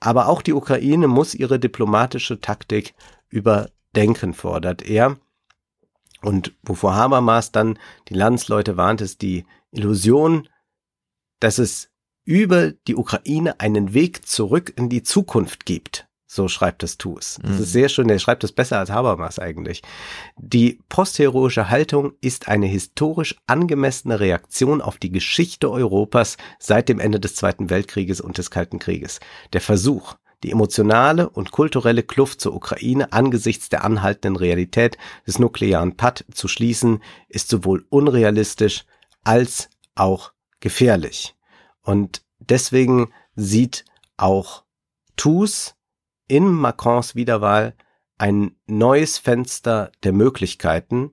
Aber 0.00 0.28
auch 0.28 0.42
die 0.42 0.52
Ukraine 0.52 1.08
muss 1.08 1.34
ihre 1.34 1.58
diplomatische 1.58 2.40
Taktik 2.40 2.94
überdenken, 3.28 4.34
fordert 4.34 4.82
er. 4.82 5.16
Und 6.22 6.54
wovor 6.62 6.94
Habermas 6.94 7.52
dann 7.52 7.78
die 8.08 8.14
Landsleute 8.14 8.76
warnt, 8.76 9.00
ist 9.00 9.22
die 9.22 9.46
Illusion, 9.70 10.48
dass 11.40 11.58
es 11.58 11.90
über 12.24 12.72
die 12.72 12.96
Ukraine 12.96 13.60
einen 13.60 13.94
Weg 13.94 14.26
zurück 14.26 14.72
in 14.76 14.88
die 14.88 15.02
Zukunft 15.02 15.64
gibt. 15.64 16.08
So 16.28 16.48
schreibt 16.48 16.82
es 16.82 16.98
Tus. 16.98 17.38
Das 17.40 17.52
mhm. 17.52 17.62
ist 17.62 17.72
sehr 17.72 17.88
schön. 17.88 18.10
Er 18.10 18.18
schreibt 18.18 18.42
es 18.42 18.50
besser 18.50 18.78
als 18.78 18.90
Habermas 18.90 19.38
eigentlich. 19.38 19.82
Die 20.36 20.80
postheroische 20.88 21.70
Haltung 21.70 22.14
ist 22.20 22.48
eine 22.48 22.66
historisch 22.66 23.36
angemessene 23.46 24.18
Reaktion 24.18 24.80
auf 24.80 24.98
die 24.98 25.12
Geschichte 25.12 25.70
Europas 25.70 26.36
seit 26.58 26.88
dem 26.88 26.98
Ende 26.98 27.20
des 27.20 27.36
Zweiten 27.36 27.70
Weltkrieges 27.70 28.20
und 28.20 28.38
des 28.38 28.50
Kalten 28.50 28.80
Krieges. 28.80 29.20
Der 29.52 29.60
Versuch, 29.60 30.16
die 30.42 30.50
emotionale 30.50 31.30
und 31.30 31.52
kulturelle 31.52 32.02
Kluft 32.02 32.40
zur 32.40 32.54
Ukraine 32.54 33.12
angesichts 33.12 33.68
der 33.68 33.84
anhaltenden 33.84 34.36
Realität 34.36 34.98
des 35.28 35.38
nuklearen 35.38 35.96
Patt 35.96 36.24
zu 36.32 36.48
schließen, 36.48 37.02
ist 37.28 37.48
sowohl 37.48 37.86
unrealistisch 37.88 38.84
als 39.22 39.70
auch 39.94 40.32
gefährlich. 40.58 41.36
Und 41.82 42.22
deswegen 42.40 43.12
sieht 43.36 43.84
auch 44.16 44.64
TUS 45.16 45.76
in 46.28 46.46
Macrons 46.46 47.14
Wiederwahl 47.14 47.74
ein 48.18 48.56
neues 48.66 49.18
Fenster 49.18 49.92
der 50.02 50.12
Möglichkeiten. 50.12 51.12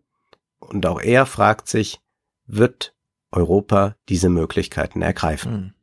Und 0.60 0.86
auch 0.86 1.02
er 1.02 1.26
fragt 1.26 1.68
sich, 1.68 2.00
wird 2.46 2.96
Europa 3.32 3.96
diese 4.10 4.30
Möglichkeiten 4.30 5.02
ergreifen? 5.02 5.52
Hm. 5.52 5.74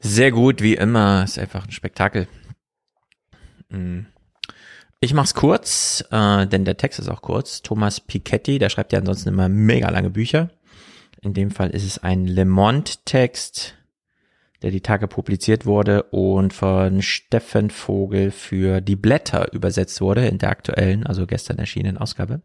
Sehr 0.00 0.32
gut, 0.32 0.62
wie 0.62 0.74
immer. 0.74 1.24
Ist 1.24 1.38
einfach 1.38 1.64
ein 1.64 1.72
Spektakel. 1.72 2.28
Hm. 3.70 4.06
Ich 5.00 5.14
mach's 5.14 5.34
kurz, 5.34 6.04
äh, 6.10 6.46
denn 6.46 6.64
der 6.64 6.76
Text 6.76 7.00
ist 7.00 7.08
auch 7.08 7.22
kurz. 7.22 7.62
Thomas 7.62 8.00
Piketty, 8.00 8.58
der 8.58 8.68
schreibt 8.68 8.92
ja 8.92 9.00
ansonsten 9.00 9.30
immer 9.30 9.48
mega 9.48 9.88
lange 9.90 10.10
Bücher. 10.10 10.50
In 11.20 11.34
dem 11.34 11.50
Fall 11.50 11.70
ist 11.70 11.84
es 11.84 11.98
ein 11.98 12.26
Le 12.26 12.44
Monde-Text, 12.44 13.76
der 14.62 14.70
die 14.70 14.80
Tage 14.80 15.08
publiziert 15.08 15.66
wurde 15.66 16.04
und 16.04 16.52
von 16.52 17.02
Steffen 17.02 17.70
Vogel 17.70 18.30
für 18.30 18.80
die 18.80 18.96
Blätter 18.96 19.52
übersetzt 19.52 20.00
wurde 20.00 20.26
in 20.26 20.38
der 20.38 20.50
aktuellen, 20.50 21.06
also 21.06 21.26
gestern 21.26 21.58
erschienenen 21.58 21.98
Ausgabe. 21.98 22.42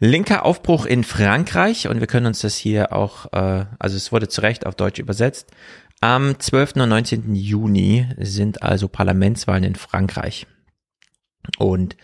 Linker 0.00 0.44
Aufbruch 0.44 0.86
in 0.86 1.02
Frankreich 1.02 1.88
und 1.88 2.00
wir 2.00 2.06
können 2.06 2.26
uns 2.26 2.40
das 2.40 2.56
hier 2.56 2.92
auch, 2.92 3.32
äh, 3.32 3.66
also 3.78 3.96
es 3.96 4.12
wurde 4.12 4.28
zu 4.28 4.42
Recht 4.42 4.64
auf 4.66 4.76
Deutsch 4.76 5.00
übersetzt. 5.00 5.50
Am 6.00 6.38
12. 6.38 6.76
und 6.76 6.88
19. 6.90 7.34
Juni 7.34 8.06
sind 8.18 8.62
also 8.62 8.86
Parlamentswahlen 8.86 9.64
in 9.64 9.74
Frankreich. 9.74 10.46
Und 11.58 11.96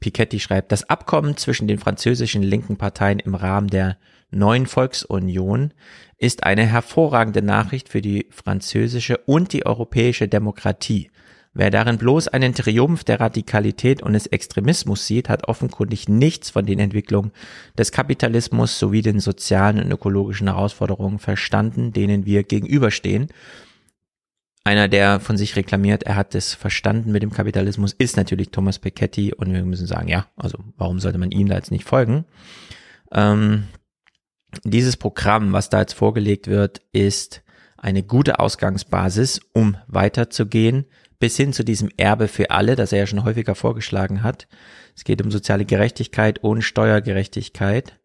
Piketty 0.00 0.40
schreibt, 0.40 0.72
das 0.72 0.88
Abkommen 0.88 1.36
zwischen 1.36 1.68
den 1.68 1.78
französischen 1.78 2.42
linken 2.42 2.76
Parteien 2.78 3.20
im 3.20 3.36
Rahmen 3.36 3.68
der 3.68 3.98
neuen 4.30 4.66
Volksunion 4.66 5.72
ist 6.18 6.44
eine 6.44 6.66
hervorragende 6.66 7.42
Nachricht 7.42 7.88
für 7.88 8.02
die 8.02 8.26
französische 8.30 9.18
und 9.18 9.52
die 9.52 9.64
europäische 9.66 10.28
Demokratie. 10.28 11.10
Wer 11.52 11.70
darin 11.70 11.98
bloß 11.98 12.28
einen 12.28 12.54
Triumph 12.54 13.02
der 13.02 13.18
Radikalität 13.18 14.02
und 14.02 14.12
des 14.12 14.28
Extremismus 14.28 15.06
sieht, 15.06 15.28
hat 15.28 15.48
offenkundig 15.48 16.08
nichts 16.08 16.50
von 16.50 16.64
den 16.64 16.78
Entwicklungen 16.78 17.32
des 17.76 17.90
Kapitalismus 17.90 18.78
sowie 18.78 19.02
den 19.02 19.18
sozialen 19.18 19.82
und 19.82 19.90
ökologischen 19.90 20.46
Herausforderungen 20.46 21.18
verstanden, 21.18 21.92
denen 21.92 22.24
wir 22.24 22.44
gegenüberstehen. 22.44 23.28
Einer, 24.62 24.86
der 24.86 25.18
von 25.18 25.36
sich 25.36 25.56
reklamiert, 25.56 26.04
er 26.04 26.14
hat 26.14 26.36
es 26.36 26.54
verstanden 26.54 27.10
mit 27.10 27.22
dem 27.22 27.32
Kapitalismus, 27.32 27.94
ist 27.94 28.16
natürlich 28.16 28.50
Thomas 28.50 28.78
Piketty 28.78 29.32
und 29.34 29.52
wir 29.52 29.64
müssen 29.64 29.86
sagen, 29.86 30.06
ja, 30.06 30.26
also 30.36 30.58
warum 30.76 31.00
sollte 31.00 31.18
man 31.18 31.32
ihm 31.32 31.48
da 31.48 31.56
jetzt 31.56 31.72
nicht 31.72 31.84
folgen? 31.84 32.26
Ähm, 33.10 33.64
dieses 34.64 34.96
Programm, 34.96 35.52
was 35.52 35.70
da 35.70 35.80
jetzt 35.80 35.94
vorgelegt 35.94 36.46
wird, 36.46 36.80
ist 36.92 37.42
eine 37.76 38.02
gute 38.02 38.38
Ausgangsbasis, 38.40 39.40
um 39.52 39.76
weiterzugehen, 39.86 40.86
bis 41.18 41.36
hin 41.36 41.52
zu 41.52 41.64
diesem 41.64 41.90
Erbe 41.96 42.28
für 42.28 42.50
alle, 42.50 42.76
das 42.76 42.92
er 42.92 43.00
ja 43.00 43.06
schon 43.06 43.24
häufiger 43.24 43.54
vorgeschlagen 43.54 44.22
hat. 44.22 44.48
Es 44.96 45.04
geht 45.04 45.22
um 45.22 45.30
soziale 45.30 45.64
Gerechtigkeit 45.64 46.40
und 46.40 46.62
Steuergerechtigkeit. 46.62 47.99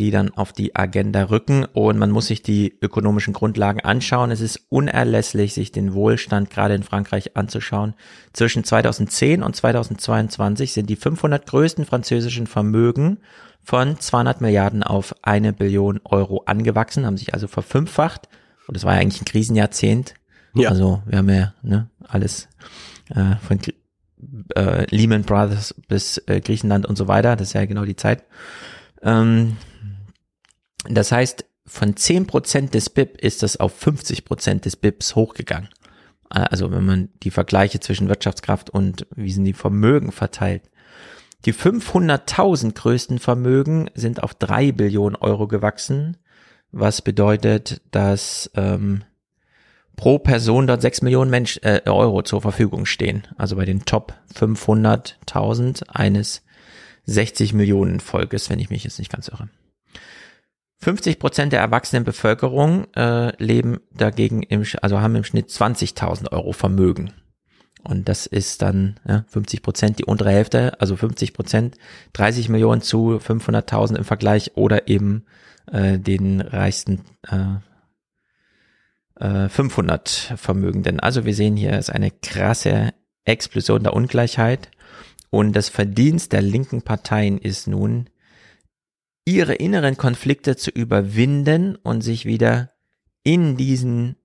Die 0.00 0.10
dann 0.10 0.30
auf 0.30 0.52
die 0.52 0.74
Agenda 0.74 1.24
rücken 1.24 1.66
und 1.66 1.98
man 1.98 2.10
muss 2.10 2.26
sich 2.26 2.42
die 2.42 2.76
ökonomischen 2.80 3.34
Grundlagen 3.34 3.80
anschauen. 3.80 4.30
Es 4.30 4.40
ist 4.40 4.64
unerlässlich, 4.70 5.52
sich 5.52 5.72
den 5.72 5.92
Wohlstand 5.92 6.50
gerade 6.50 6.74
in 6.74 6.82
Frankreich 6.82 7.36
anzuschauen. 7.36 7.94
Zwischen 8.32 8.64
2010 8.64 9.42
und 9.42 9.54
2022 9.54 10.72
sind 10.72 10.88
die 10.88 10.96
500 10.96 11.46
größten 11.46 11.84
französischen 11.84 12.46
Vermögen 12.46 13.18
von 13.62 14.00
200 14.00 14.40
Milliarden 14.40 14.82
auf 14.82 15.14
eine 15.22 15.52
Billion 15.52 16.00
Euro 16.04 16.44
angewachsen, 16.46 17.04
haben 17.04 17.18
sich 17.18 17.34
also 17.34 17.46
verfünffacht. 17.46 18.28
Und 18.66 18.76
das 18.76 18.84
war 18.84 18.94
ja 18.94 19.00
eigentlich 19.00 19.20
ein 19.20 19.26
Krisenjahrzehnt. 19.26 20.14
Ja. 20.54 20.70
Also 20.70 21.02
wir 21.04 21.18
haben 21.18 21.28
ja 21.28 21.52
ne, 21.62 21.90
alles 22.08 22.48
äh, 23.10 23.36
von 23.46 23.60
äh, 24.56 24.86
Lehman 24.94 25.24
Brothers 25.24 25.74
bis 25.88 26.18
äh, 26.26 26.40
Griechenland 26.40 26.86
und 26.86 26.96
so 26.96 27.06
weiter. 27.06 27.36
Das 27.36 27.48
ist 27.48 27.52
ja 27.52 27.66
genau 27.66 27.84
die 27.84 27.96
Zeit. 27.96 28.24
Ähm, 29.02 29.56
das 30.88 31.12
heißt, 31.12 31.44
von 31.66 31.94
10% 31.94 32.70
des 32.70 32.90
BIP 32.90 33.18
ist 33.20 33.42
das 33.42 33.58
auf 33.58 33.80
50% 33.82 34.60
des 34.60 34.76
BIPs 34.76 35.14
hochgegangen. 35.14 35.68
Also 36.28 36.70
wenn 36.70 36.84
man 36.84 37.08
die 37.22 37.30
Vergleiche 37.30 37.80
zwischen 37.80 38.08
Wirtschaftskraft 38.08 38.70
und 38.70 39.06
wie 39.14 39.32
sind 39.32 39.44
die 39.44 39.52
Vermögen 39.52 40.12
verteilt. 40.12 40.62
Die 41.44 41.54
500.000 41.54 42.74
größten 42.74 43.18
Vermögen 43.18 43.90
sind 43.94 44.22
auf 44.22 44.34
drei 44.34 44.72
Billionen 44.72 45.16
Euro 45.16 45.48
gewachsen, 45.48 46.18
was 46.70 47.02
bedeutet, 47.02 47.80
dass 47.90 48.50
ähm, 48.54 49.02
pro 49.96 50.18
Person 50.18 50.66
dort 50.66 50.82
sechs 50.82 51.02
Millionen 51.02 51.30
Mensch, 51.30 51.58
äh, 51.62 51.80
Euro 51.86 52.22
zur 52.22 52.42
Verfügung 52.42 52.86
stehen. 52.86 53.26
Also 53.36 53.56
bei 53.56 53.64
den 53.64 53.84
Top 53.84 54.14
500.000 54.34 55.88
eines 55.88 56.42
60 57.06 57.54
Millionen 57.54 58.00
Volkes, 58.00 58.50
wenn 58.50 58.60
ich 58.60 58.70
mich 58.70 58.84
jetzt 58.84 58.98
nicht 58.98 59.10
ganz 59.10 59.28
irre. 59.28 59.48
50 60.80 61.18
Prozent 61.18 61.52
der 61.52 61.60
erwachsenen 61.60 62.04
Bevölkerung 62.04 62.86
äh, 62.94 63.36
leben 63.42 63.80
dagegen 63.92 64.42
im, 64.42 64.64
also 64.80 65.00
haben 65.00 65.16
im 65.16 65.24
Schnitt 65.24 65.48
20.000 65.48 66.32
Euro 66.32 66.52
Vermögen. 66.52 67.12
Und 67.82 68.08
das 68.08 68.26
ist 68.26 68.62
dann 68.62 68.98
ja, 69.06 69.24
50 69.28 69.62
Prozent 69.62 69.98
die 69.98 70.04
untere 70.04 70.30
Hälfte, 70.30 70.80
also 70.80 70.96
50 70.96 71.32
Prozent, 71.32 71.76
30 72.14 72.48
Millionen 72.48 72.82
zu 72.82 73.18
500.000 73.18 73.96
im 73.96 74.04
Vergleich 74.04 74.52
oder 74.56 74.88
eben 74.88 75.24
äh, 75.70 75.98
den 75.98 76.40
reichsten 76.40 77.02
äh, 77.28 77.56
äh, 79.24 79.48
500 79.48 80.34
Vermögenden. 80.36 81.00
Also 81.00 81.24
wir 81.24 81.34
sehen 81.34 81.56
hier 81.56 81.78
ist 81.78 81.90
eine 81.90 82.10
krasse 82.10 82.92
Explosion 83.24 83.82
der 83.82 83.94
Ungleichheit 83.94 84.70
und 85.30 85.54
das 85.54 85.68
Verdienst 85.68 86.32
der 86.32 86.42
linken 86.42 86.82
Parteien 86.82 87.38
ist 87.38 87.66
nun 87.66 88.08
ihre 89.24 89.54
inneren 89.54 89.96
Konflikte 89.96 90.56
zu 90.56 90.70
überwinden 90.70 91.76
und 91.76 92.02
sich 92.02 92.24
wieder 92.24 92.70
in 93.22 93.56
diesen 93.56 94.16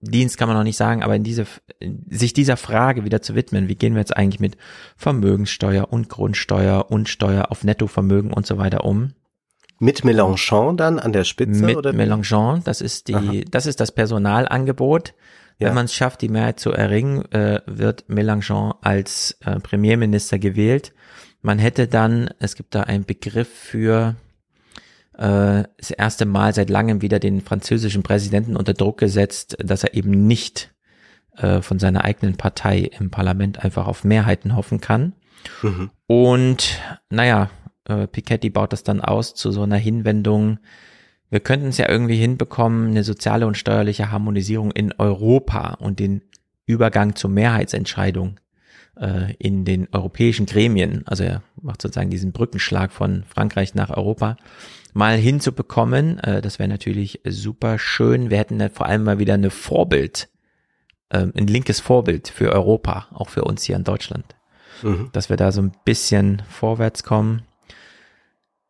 Dienst 0.00 0.38
kann 0.38 0.48
man 0.48 0.56
noch 0.56 0.64
nicht 0.64 0.76
sagen, 0.76 1.02
aber 1.02 1.16
in 1.16 1.24
diese, 1.24 1.44
sich 2.08 2.32
dieser 2.32 2.56
Frage 2.56 3.04
wieder 3.04 3.20
zu 3.20 3.34
widmen, 3.34 3.68
wie 3.68 3.74
gehen 3.74 3.94
wir 3.94 4.00
jetzt 4.00 4.16
eigentlich 4.16 4.38
mit 4.38 4.56
Vermögenssteuer 4.96 5.92
und 5.92 6.08
Grundsteuer 6.08 6.86
und 6.90 7.08
Steuer 7.08 7.50
auf 7.50 7.64
Nettovermögen 7.64 8.32
und 8.32 8.46
so 8.46 8.58
weiter 8.58 8.84
um? 8.84 9.14
Mit 9.80 10.04
Mélenchon 10.04 10.76
dann 10.76 11.00
an 11.00 11.12
der 11.12 11.24
Spitze? 11.24 11.64
Mit 11.64 11.76
oder 11.76 11.92
Mélenchon, 11.92 12.62
das 12.64 12.80
ist 12.80 13.08
die, 13.08 13.14
Aha. 13.14 13.32
das 13.50 13.66
ist 13.66 13.80
das 13.80 13.90
Personalangebot. 13.90 15.14
Ja. 15.58 15.68
Wenn 15.68 15.74
man 15.74 15.86
es 15.86 15.94
schafft, 15.94 16.22
die 16.22 16.28
Mehrheit 16.28 16.60
zu 16.60 16.70
erringen, 16.70 17.24
äh, 17.32 17.60
wird 17.66 18.04
Mélenchon 18.08 18.74
als 18.80 19.36
äh, 19.44 19.58
Premierminister 19.58 20.38
gewählt. 20.38 20.92
Man 21.40 21.58
hätte 21.58 21.86
dann, 21.86 22.30
es 22.38 22.56
gibt 22.56 22.74
da 22.74 22.82
einen 22.82 23.04
Begriff 23.04 23.48
für 23.48 24.16
äh, 25.14 25.64
das 25.76 25.90
erste 25.90 26.26
Mal 26.26 26.54
seit 26.54 26.70
langem 26.70 27.02
wieder 27.02 27.18
den 27.18 27.40
französischen 27.40 28.02
Präsidenten 28.02 28.56
unter 28.56 28.74
Druck 28.74 28.98
gesetzt, 28.98 29.56
dass 29.60 29.84
er 29.84 29.94
eben 29.94 30.26
nicht 30.26 30.74
äh, 31.36 31.60
von 31.62 31.78
seiner 31.78 32.04
eigenen 32.04 32.36
Partei 32.36 32.90
im 32.98 33.10
Parlament 33.10 33.64
einfach 33.64 33.86
auf 33.86 34.04
Mehrheiten 34.04 34.56
hoffen 34.56 34.80
kann. 34.80 35.14
Mhm. 35.62 35.90
Und 36.06 36.80
naja, 37.10 37.50
äh, 37.84 38.06
Piketty 38.06 38.50
baut 38.50 38.72
das 38.72 38.82
dann 38.82 39.00
aus 39.00 39.34
zu 39.34 39.52
so 39.52 39.62
einer 39.62 39.76
Hinwendung. 39.76 40.58
Wir 41.30 41.40
könnten 41.40 41.68
es 41.68 41.78
ja 41.78 41.88
irgendwie 41.88 42.16
hinbekommen, 42.16 42.88
eine 42.88 43.04
soziale 43.04 43.46
und 43.46 43.56
steuerliche 43.56 44.10
Harmonisierung 44.10 44.70
in 44.72 44.92
Europa 44.98 45.74
und 45.74 46.00
den 46.00 46.22
Übergang 46.66 47.16
zur 47.16 47.30
Mehrheitsentscheidung 47.30 48.40
äh, 49.00 49.34
in 49.38 49.64
den 49.64 49.88
europäischen 49.92 50.46
Gremien, 50.46 51.02
also 51.06 51.24
er 51.24 51.42
macht 51.60 51.82
sozusagen 51.82 52.10
diesen 52.10 52.32
Brückenschlag 52.32 52.92
von 52.92 53.24
Frankreich 53.24 53.74
nach 53.74 53.90
Europa, 53.90 54.36
mal 54.92 55.16
hinzubekommen. 55.16 56.18
Äh, 56.18 56.42
das 56.42 56.58
wäre 56.58 56.68
natürlich 56.68 57.20
super 57.26 57.78
schön. 57.78 58.30
Wir 58.30 58.38
hätten 58.38 58.68
vor 58.70 58.86
allem 58.86 59.04
mal 59.04 59.18
wieder 59.18 59.34
eine 59.34 59.50
Vorbild, 59.50 60.28
äh, 61.10 61.26
ein 61.34 61.46
linkes 61.46 61.80
Vorbild 61.80 62.28
für 62.28 62.52
Europa, 62.52 63.08
auch 63.12 63.28
für 63.28 63.44
uns 63.44 63.62
hier 63.64 63.76
in 63.76 63.84
Deutschland. 63.84 64.36
Mhm. 64.82 65.10
Dass 65.12 65.28
wir 65.28 65.36
da 65.36 65.52
so 65.52 65.62
ein 65.62 65.72
bisschen 65.84 66.42
vorwärts 66.48 67.02
kommen. 67.02 67.42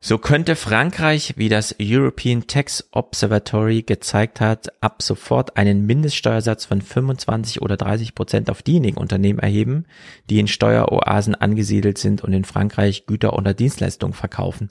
So 0.00 0.16
könnte 0.16 0.54
Frankreich, 0.54 1.34
wie 1.36 1.48
das 1.48 1.74
European 1.80 2.46
Tax 2.46 2.88
Observatory 2.92 3.82
gezeigt 3.82 4.40
hat, 4.40 4.68
ab 4.80 5.02
sofort 5.02 5.56
einen 5.56 5.86
Mindeststeuersatz 5.86 6.66
von 6.66 6.82
25 6.82 7.62
oder 7.62 7.76
30 7.76 8.14
Prozent 8.14 8.48
auf 8.48 8.62
diejenigen 8.62 8.96
Unternehmen 8.96 9.40
erheben, 9.40 9.86
die 10.30 10.38
in 10.38 10.46
Steueroasen 10.46 11.34
angesiedelt 11.34 11.98
sind 11.98 12.22
und 12.22 12.32
in 12.32 12.44
Frankreich 12.44 13.06
Güter 13.06 13.36
oder 13.36 13.54
Dienstleistungen 13.54 14.14
verkaufen. 14.14 14.70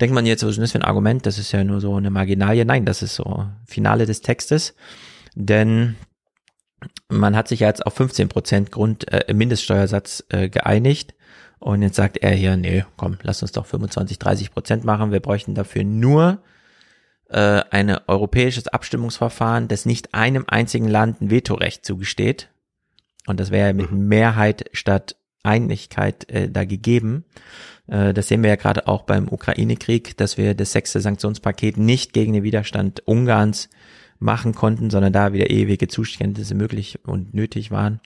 Denkt 0.00 0.14
man 0.14 0.26
jetzt, 0.26 0.44
was 0.44 0.50
ist 0.50 0.60
das 0.60 0.72
für 0.72 0.78
ein 0.78 0.84
Argument? 0.84 1.26
Das 1.26 1.38
ist 1.38 1.50
ja 1.50 1.64
nur 1.64 1.80
so 1.80 1.96
eine 1.96 2.10
Marginalie. 2.10 2.64
Nein, 2.64 2.84
das 2.84 3.02
ist 3.02 3.16
so 3.16 3.46
Finale 3.66 4.06
des 4.06 4.20
Textes. 4.20 4.76
Denn 5.34 5.96
man 7.08 7.34
hat 7.34 7.48
sich 7.48 7.60
ja 7.60 7.66
jetzt 7.66 7.84
auf 7.84 7.94
15 7.94 8.28
Prozent 8.28 8.70
Grund, 8.70 9.12
äh, 9.12 9.34
Mindeststeuersatz 9.34 10.24
äh, 10.28 10.48
geeinigt 10.48 11.14
und 11.58 11.82
jetzt 11.82 11.96
sagt 11.96 12.18
er 12.18 12.30
hier, 12.30 12.56
nee, 12.56 12.84
komm, 12.96 13.18
lass 13.22 13.42
uns 13.42 13.52
doch 13.52 13.66
25, 13.66 14.18
30 14.18 14.52
Prozent 14.52 14.84
machen. 14.84 15.12
Wir 15.12 15.20
bräuchten 15.20 15.54
dafür 15.54 15.84
nur 15.84 16.38
äh, 17.28 17.62
ein 17.70 17.96
europäisches 18.06 18.68
Abstimmungsverfahren, 18.68 19.68
das 19.68 19.86
nicht 19.86 20.14
einem 20.14 20.44
einzigen 20.46 20.88
Land 20.88 21.20
ein 21.20 21.30
Vetorecht 21.30 21.84
zugesteht. 21.84 22.48
Und 23.26 23.40
das 23.40 23.50
wäre 23.50 23.74
mit 23.74 23.90
mhm. 23.90 24.08
Mehrheit 24.08 24.70
statt 24.72 25.16
Einigkeit 25.42 26.28
äh, 26.30 26.48
da 26.48 26.64
gegeben. 26.64 27.24
Äh, 27.86 28.14
das 28.14 28.28
sehen 28.28 28.42
wir 28.42 28.50
ja 28.50 28.56
gerade 28.56 28.86
auch 28.86 29.02
beim 29.02 29.28
Ukraine-Krieg, 29.28 30.16
dass 30.16 30.38
wir 30.38 30.54
das 30.54 30.72
sechste 30.72 31.00
Sanktionspaket 31.00 31.76
nicht 31.76 32.12
gegen 32.12 32.32
den 32.32 32.42
Widerstand 32.42 33.06
Ungarns 33.06 33.68
machen 34.18 34.54
konnten, 34.54 34.90
sondern 34.90 35.12
da 35.12 35.32
wieder 35.32 35.50
ewige 35.50 35.86
Zuständnisse 35.86 36.54
möglich 36.54 36.98
und 37.06 37.34
nötig 37.34 37.70
waren. 37.70 38.00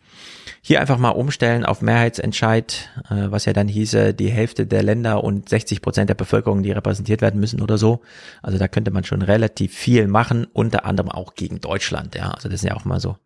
Hier 0.61 0.81
einfach 0.81 0.99
mal 0.99 1.11
umstellen 1.11 1.65
auf 1.65 1.81
Mehrheitsentscheid, 1.81 2.91
äh, 3.09 3.31
was 3.31 3.47
ja 3.47 3.53
dann 3.53 3.69
hieße, 3.69 4.13
die 4.13 4.31
Hälfte 4.31 4.67
der 4.67 4.83
Länder 4.83 5.25
und 5.25 5.49
60 5.49 5.81
Prozent 5.81 6.11
der 6.11 6.15
Bevölkerung, 6.15 6.63
die 6.63 6.73
repräsentiert 6.73 7.23
werden 7.23 7.41
müssen 7.41 7.63
oder 7.63 7.79
so. 7.79 8.03
Also 8.43 8.59
da 8.59 8.69
könnte 8.69 8.91
man 8.91 9.05
schon 9.05 9.23
relativ 9.23 9.75
viel 9.75 10.07
machen, 10.07 10.47
unter 10.53 10.85
anderem 10.85 11.11
auch 11.11 11.35
gegen 11.35 11.61
Deutschland. 11.61 12.15
Ja, 12.15 12.31
also 12.33 12.49
das 12.49 12.61
sind 12.61 12.71
ja 12.71 12.77
auch 12.77 12.85
mal 12.85 13.01
so 13.01 13.17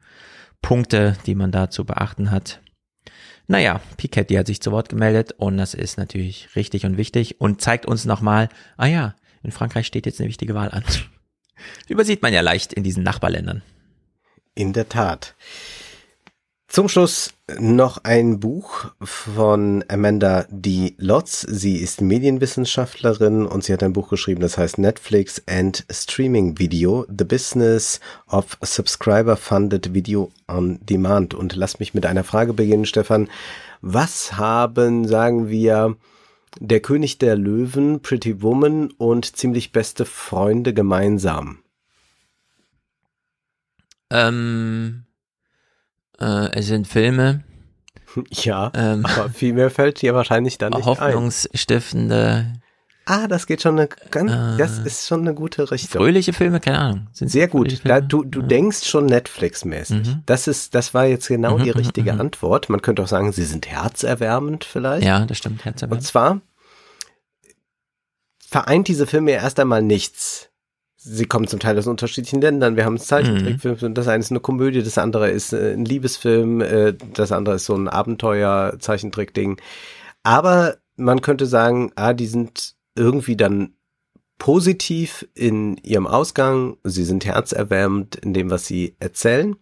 Punkte, 0.63 1.17
die 1.27 1.35
man 1.35 1.51
da 1.51 1.71
zu 1.71 1.85
beachten 1.85 2.31
hat. 2.31 2.61
Naja, 3.49 3.81
Piketty 3.97 4.35
hat 4.35 4.47
sich 4.47 4.61
zu 4.61 4.73
Wort 4.73 4.89
gemeldet 4.89 5.33
und 5.39 5.57
das 5.57 5.75
ist 5.75 5.99
natürlich 5.99 6.57
richtig 6.57 6.85
und 6.85 6.97
wichtig 6.97 7.41
und 7.41 7.61
zeigt 7.61 7.87
uns 7.87 8.05
nochmal, 8.05 8.49
ah 8.77 8.87
ja, 8.87 9.15
in 9.43 9.53
Frankreich 9.53 9.87
steht 9.87 10.07
jetzt 10.07 10.21
eine 10.21 10.29
wichtige 10.29 10.55
Wahl 10.55 10.71
an. 10.71 10.83
Übersieht 11.89 12.23
man 12.23 12.33
ja 12.33 12.41
leicht 12.41 12.73
in 12.73 12.83
diesen 12.83 13.03
Nachbarländern. 13.03 13.63
In 14.55 14.73
der 14.73 14.89
Tat. 14.89 15.35
Zum 16.69 16.89
Schluss 16.89 17.33
noch 17.59 18.03
ein 18.03 18.41
Buch 18.41 18.87
von 19.01 19.85
Amanda 19.89 20.47
D. 20.51 20.95
Lotz. 20.99 21.41
Sie 21.43 21.77
ist 21.77 22.01
Medienwissenschaftlerin 22.01 23.47
und 23.47 23.63
sie 23.63 23.73
hat 23.73 23.85
ein 23.85 23.93
Buch 23.93 24.11
geschrieben, 24.11 24.41
das 24.41 24.59
heißt 24.59 24.79
Netflix 24.79 25.41
and 25.47 25.87
Streaming 25.91 26.59
Video, 26.59 27.07
The 27.09 27.25
Business 27.25 28.01
of 28.29 28.59
Subscriber 28.63 29.37
Funded 29.37 29.95
Video 29.95 30.31
on 30.49 30.81
Demand. 30.83 31.35
Und 31.35 31.55
lass 31.55 31.79
mich 31.79 31.95
mit 31.95 32.05
einer 32.05 32.25
Frage 32.25 32.53
beginnen, 32.53 32.85
Stefan. 32.85 33.29
Was 33.81 34.37
haben, 34.37 35.07
sagen 35.07 35.49
wir, 35.49 35.97
der 36.61 36.81
König 36.81 37.19
der 37.19 37.37
Löwen, 37.37 38.01
Pretty 38.01 38.43
Woman 38.43 38.91
und 38.93 39.37
ziemlich 39.37 39.73
beste 39.73 40.05
Freunde 40.05 40.75
gemeinsam. 40.75 41.59
Ähm, 44.11 45.05
äh, 46.21 46.59
es 46.59 46.67
sind 46.67 46.87
Filme. 46.87 47.45
Ja, 48.31 48.73
ähm, 48.75 49.05
aber 49.05 49.29
viel 49.29 49.53
mehr 49.53 49.69
fällt 49.69 50.01
dir 50.01 50.15
wahrscheinlich 50.15 50.57
dann 50.57 50.73
nicht 50.73 50.87
Hoffnungsstiftende. 50.87 52.47
Ein. 52.47 52.63
Ah, 53.09 53.29
das 53.29 53.47
geht 53.47 53.63
schon 53.63 53.79
eine 53.79 53.89
ganz, 54.11 54.33
äh, 54.33 54.57
das 54.59 54.79
ist 54.79 55.07
schon 55.07 55.21
eine 55.21 55.33
gute 55.33 55.71
Richtung. 55.71 56.01
Fröhliche 56.01 56.33
Filme, 56.33 56.59
keine 56.59 56.79
Ahnung. 56.79 57.07
Sind 57.13 57.31
Sehr 57.31 57.47
gut. 57.47 57.81
Da, 57.85 58.01
du 58.01 58.25
du 58.25 58.41
ja. 58.41 58.47
denkst 58.47 58.85
schon 58.85 59.07
Netflix-mäßig. 59.07 60.09
Mhm. 60.09 60.23
Das 60.27 60.49
ist, 60.49 60.75
das 60.75 60.93
war 60.93 61.05
jetzt 61.05 61.29
genau 61.29 61.57
mhm, 61.57 61.65
die 61.65 61.71
mhm, 61.71 61.77
richtige 61.77 62.15
mhm. 62.15 62.21
Antwort. 62.23 62.69
Man 62.69 62.83
könnte 62.83 63.03
auch 63.03 63.07
sagen, 63.07 63.31
sie 63.31 63.45
sind 63.45 63.69
herzerwärmend 63.69 64.65
vielleicht. 64.65 65.07
Ja, 65.07 65.25
das 65.25 65.39
stimmt, 65.39 65.65
herzerwärmend. 65.65 66.01
Und 66.01 66.05
zwar 66.05 66.41
vereint 68.47 68.89
diese 68.89 69.07
Filme 69.07 69.33
ja 69.33 69.39
erst 69.39 69.59
einmal 69.59 69.83
nichts. 69.83 70.51
Sie 70.97 71.27
kommen 71.27 71.47
zum 71.47 71.61
Teil 71.61 71.79
aus 71.79 71.87
unterschiedlichen 71.87 72.41
Ländern. 72.41 72.77
Wir 72.77 72.85
haben 72.85 72.95
einen 72.95 73.05
Zeichentrickfilm, 73.05 73.77
mhm. 73.81 73.95
das 73.95 74.09
eine 74.09 74.21
ist 74.21 74.31
eine 74.31 74.41
Komödie, 74.41 74.83
das 74.83 74.99
andere 74.99 75.31
ist 75.31 75.53
äh, 75.53 75.73
ein 75.73 75.85
Liebesfilm, 75.85 76.61
äh, 76.61 76.95
das 77.15 77.33
andere 77.33 77.57
ist 77.57 77.67
so 77.67 77.75
ein 77.75 77.89
Abenteuer-Zeichentrick-Ding. 77.89 79.61
Aber 80.23 80.79
man 80.97 81.21
könnte 81.21 81.47
sagen, 81.47 81.93
ah, 81.95 82.13
die 82.13 82.27
sind 82.27 82.75
irgendwie 82.97 83.37
dann 83.37 83.75
positiv 84.39 85.29
in 85.35 85.77
ihrem 85.79 86.07
Ausgang, 86.07 86.77
sie 86.83 87.05
sind 87.05 87.25
herzerwärmend 87.25 88.17
in 88.17 88.35
dem, 88.35 88.51
was 88.51 88.67
sie 88.67 88.97
erzählen. 88.99 89.57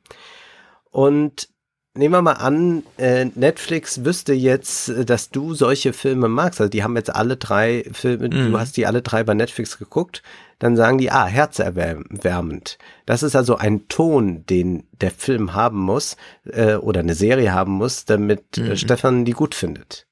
Und 0.91 1.49
nehmen 1.97 2.13
wir 2.15 2.23
mal 2.23 2.33
an, 2.33 2.83
äh, 2.99 3.27
Netflix 3.35 4.05
wüsste 4.05 4.35
jetzt, 4.35 4.89
äh, 4.89 5.05
dass 5.05 5.31
du 5.31 5.55
solche 5.55 5.93
Filme 5.93 6.29
magst. 6.29 6.61
Also 6.61 6.71
die 6.71 6.83
haben 6.83 6.97
jetzt 6.97 7.15
alle 7.15 7.37
drei 7.37 7.85
Filme, 7.93 8.29
mhm. 8.29 8.53
du 8.53 8.59
hast 8.59 8.77
die 8.77 8.87
alle 8.87 9.03
drei 9.03 9.23
bei 9.25 9.35
Netflix 9.35 9.79
geguckt. 9.79 10.23
Dann 10.59 10.77
sagen 10.77 10.99
die, 10.99 11.11
ah, 11.11 11.27
herzerwärmend. 11.27 12.79
Das 13.07 13.23
ist 13.23 13.37
also 13.37 13.57
ein 13.57 13.89
Ton, 13.89 14.47
den 14.47 14.87
der 15.01 15.11
Film 15.11 15.55
haben 15.55 15.79
muss 15.79 16.17
äh, 16.45 16.75
oder 16.77 17.01
eine 17.01 17.15
Serie 17.15 17.53
haben 17.53 17.73
muss, 17.73 18.05
damit 18.05 18.59
äh, 18.59 18.71
mhm. 18.71 18.77
Stefan 18.77 19.25
die 19.25 19.33
gut 19.33 19.55
findet. 19.55 20.07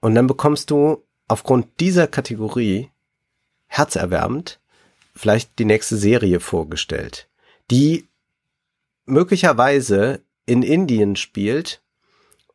Und 0.00 0.14
dann 0.14 0.26
bekommst 0.26 0.70
du 0.70 1.04
aufgrund 1.26 1.80
dieser 1.80 2.06
Kategorie 2.06 2.90
herzerwärmend 3.66 4.60
vielleicht 5.14 5.58
die 5.58 5.64
nächste 5.64 5.96
Serie 5.96 6.40
vorgestellt, 6.40 7.28
die 7.70 8.08
möglicherweise 9.04 10.22
in 10.48 10.62
Indien 10.62 11.16
spielt 11.16 11.82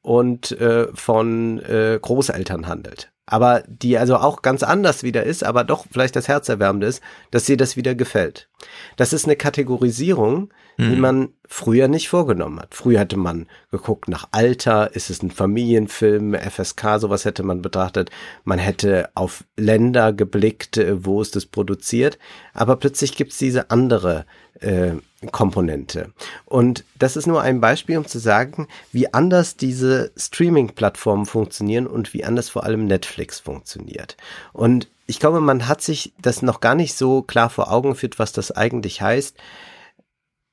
und 0.01 0.51
äh, 0.51 0.88
von 0.93 1.59
äh, 1.59 1.97
Großeltern 2.01 2.67
handelt. 2.67 3.11
Aber 3.25 3.63
die 3.67 3.97
also 3.97 4.17
auch 4.17 4.41
ganz 4.41 4.63
anders 4.63 5.01
wieder 5.01 5.23
ist, 5.23 5.45
aber 5.45 5.63
doch 5.63 5.85
vielleicht 5.89 6.15
das 6.17 6.27
Herzerwärmende 6.27 6.88
ist, 6.88 7.01
dass 7.31 7.45
dir 7.45 7.55
das 7.55 7.77
wieder 7.77 7.95
gefällt. 7.95 8.49
Das 8.97 9.13
ist 9.13 9.25
eine 9.25 9.38
Kategorisierung, 9.38 10.53
mhm. 10.77 10.89
die 10.89 10.95
man 10.97 11.30
früher 11.47 11.88
nicht 11.88 12.09
vorgenommen 12.09 12.59
hat. 12.59 12.75
Früher 12.75 12.99
hatte 12.99 13.15
man 13.15 13.47
geguckt 13.72 14.09
nach 14.09 14.27
Alter, 14.31 14.93
ist 14.93 15.09
es 15.09 15.23
ein 15.23 15.31
Familienfilm, 15.31 16.33
FSK, 16.33 16.99
sowas 16.99 17.23
hätte 17.23 17.43
man 17.43 17.61
betrachtet. 17.61 18.09
Man 18.43 18.59
hätte 18.59 19.09
auf 19.15 19.45
Länder 19.55 20.11
geblickt, 20.11 20.75
äh, 20.75 21.05
wo 21.05 21.22
ist 21.22 21.38
es 21.38 21.45
produziert. 21.45 22.19
Aber 22.53 22.75
plötzlich 22.75 23.15
gibt's 23.15 23.38
diese 23.38 23.72
andere 23.72 24.25
äh, 24.59 24.95
Komponente. 25.31 26.13
Und 26.45 26.83
das 26.99 27.15
ist 27.15 27.27
nur 27.27 27.41
ein 27.41 27.61
Beispiel, 27.61 27.97
um 27.97 28.05
zu 28.05 28.19
sagen, 28.19 28.67
wie 28.91 29.13
anders 29.13 29.55
diese 29.57 30.11
Streaming-Plattformen 30.17 31.25
funktionieren 31.25 31.87
und 31.87 32.13
wie 32.13 32.23
anders 32.23 32.49
vor 32.49 32.63
allem 32.63 32.85
Netflix 32.85 33.39
funktioniert. 33.39 34.17
Und 34.51 34.89
ich 35.05 35.19
glaube, 35.19 35.41
man 35.41 35.67
hat 35.67 35.81
sich 35.81 36.13
das 36.21 36.41
noch 36.41 36.59
gar 36.59 36.75
nicht 36.75 36.95
so 36.95 37.21
klar 37.21 37.49
vor 37.49 37.71
Augen 37.71 37.91
geführt, 37.91 38.19
was 38.19 38.31
das 38.31 38.51
eigentlich 38.51 39.01
heißt 39.01 39.37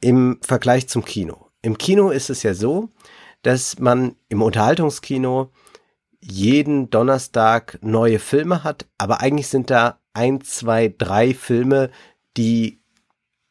im 0.01 0.39
Vergleich 0.43 0.89
zum 0.89 1.05
Kino. 1.05 1.47
Im 1.63 1.79
Kino 1.79 2.11
ist 2.11 2.31
es 2.31 2.43
ja 2.43 2.55
so, 2.55 2.89
dass 3.43 3.79
man 3.79 4.17
im 4.29 4.43
Unterhaltungskino 4.43 5.51
jeden 6.21 6.91
Donnerstag 6.91 7.79
neue 7.83 8.19
Filme 8.19 8.65
hat, 8.65 8.87
aber 8.99 9.21
eigentlich 9.21 9.49
sind 9.49 9.71
da 9.71 9.99
ein, 10.13 10.41
zwei, 10.43 10.93
drei 10.97 11.35
Filme, 11.35 11.91
die 12.37 12.80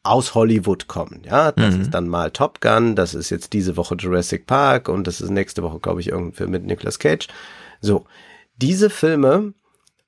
aus 0.02 0.34
Hollywood 0.34 0.88
kommen. 0.88 1.22
Ja, 1.24 1.52
das 1.52 1.74
mhm. 1.74 1.80
ist 1.82 1.90
dann 1.90 2.08
mal 2.08 2.30
Top 2.30 2.60
Gun, 2.60 2.96
das 2.96 3.14
ist 3.14 3.30
jetzt 3.30 3.52
diese 3.52 3.76
Woche 3.76 3.96
Jurassic 3.96 4.46
Park 4.46 4.88
und 4.88 5.06
das 5.06 5.20
ist 5.20 5.30
nächste 5.30 5.62
Woche, 5.62 5.78
glaube 5.80 6.00
ich, 6.00 6.08
irgendein 6.08 6.34
Film 6.34 6.50
mit 6.50 6.64
Nicolas 6.64 6.98
Cage. 6.98 7.28
So, 7.80 8.04
diese 8.56 8.90
Filme 8.90 9.52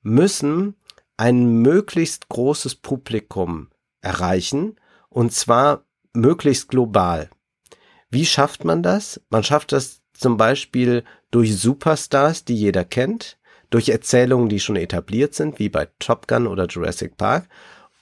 müssen 0.01 0.75
ein 1.17 1.61
möglichst 1.61 2.29
großes 2.29 2.75
Publikum 2.75 3.69
erreichen 4.01 4.77
und 5.09 5.31
zwar 5.31 5.83
möglichst 6.13 6.69
global. 6.69 7.29
Wie 8.09 8.25
schafft 8.25 8.65
man 8.65 8.83
das? 8.83 9.21
Man 9.29 9.43
schafft 9.43 9.71
das 9.71 10.01
zum 10.13 10.37
Beispiel 10.37 11.03
durch 11.31 11.57
Superstars, 11.57 12.45
die 12.45 12.55
jeder 12.55 12.83
kennt, 12.83 13.37
durch 13.69 13.89
Erzählungen, 13.89 14.49
die 14.49 14.59
schon 14.59 14.75
etabliert 14.75 15.33
sind, 15.33 15.57
wie 15.57 15.69
bei 15.69 15.87
Top 15.99 16.27
Gun 16.27 16.45
oder 16.45 16.67
Jurassic 16.67 17.17
Park 17.17 17.47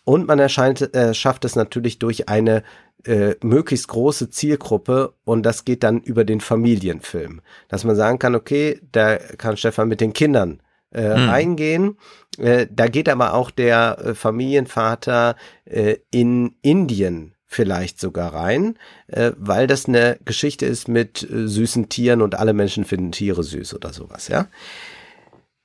und 0.03 0.27
man 0.27 0.39
erscheint, 0.39 0.93
äh, 0.95 1.13
schafft 1.13 1.45
es 1.45 1.55
natürlich 1.55 1.99
durch 1.99 2.27
eine 2.29 2.63
äh, 3.05 3.35
möglichst 3.41 3.87
große 3.87 4.29
Zielgruppe 4.29 5.13
und 5.23 5.43
das 5.43 5.65
geht 5.65 5.83
dann 5.83 6.01
über 6.01 6.23
den 6.23 6.41
Familienfilm. 6.41 7.41
Dass 7.67 7.83
man 7.83 7.95
sagen 7.95 8.19
kann, 8.19 8.35
okay, 8.35 8.79
da 8.91 9.17
kann 9.17 9.57
Stefan 9.57 9.87
mit 9.87 10.01
den 10.01 10.13
Kindern 10.13 10.61
äh, 10.93 11.17
mhm. 11.17 11.29
reingehen. 11.29 11.97
Äh, 12.37 12.67
da 12.69 12.87
geht 12.87 13.09
aber 13.09 13.33
auch 13.33 13.51
der 13.51 13.97
äh, 13.99 14.15
Familienvater 14.15 15.35
äh, 15.65 15.97
in 16.11 16.55
Indien 16.61 17.35
vielleicht 17.45 17.99
sogar 17.99 18.33
rein, 18.33 18.77
äh, 19.07 19.31
weil 19.37 19.67
das 19.67 19.85
eine 19.85 20.17
Geschichte 20.23 20.65
ist 20.65 20.87
mit 20.87 21.23
äh, 21.23 21.47
süßen 21.47 21.89
Tieren 21.89 22.21
und 22.21 22.35
alle 22.35 22.53
Menschen 22.53 22.85
finden 22.85 23.11
Tiere 23.11 23.43
süß 23.43 23.73
oder 23.73 23.91
sowas, 23.93 24.29
ja. 24.29 24.47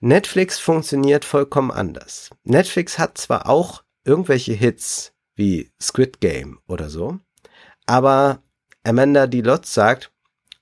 Netflix 0.01 0.59
funktioniert 0.59 1.25
vollkommen 1.25 1.71
anders. 1.71 2.31
Netflix 2.45 2.99
hat 2.99 3.17
zwar 3.17 3.49
auch 3.49 3.83
irgendwelche 4.07 4.53
Hits 4.53 5.13
wie 5.35 5.73
Squid 5.81 6.21
Game 6.21 6.61
oder 6.67 6.89
so. 6.89 7.19
Aber 7.87 8.43
Amanda 8.85 9.27
Dilotz 9.27 9.75
sagt, 9.75 10.13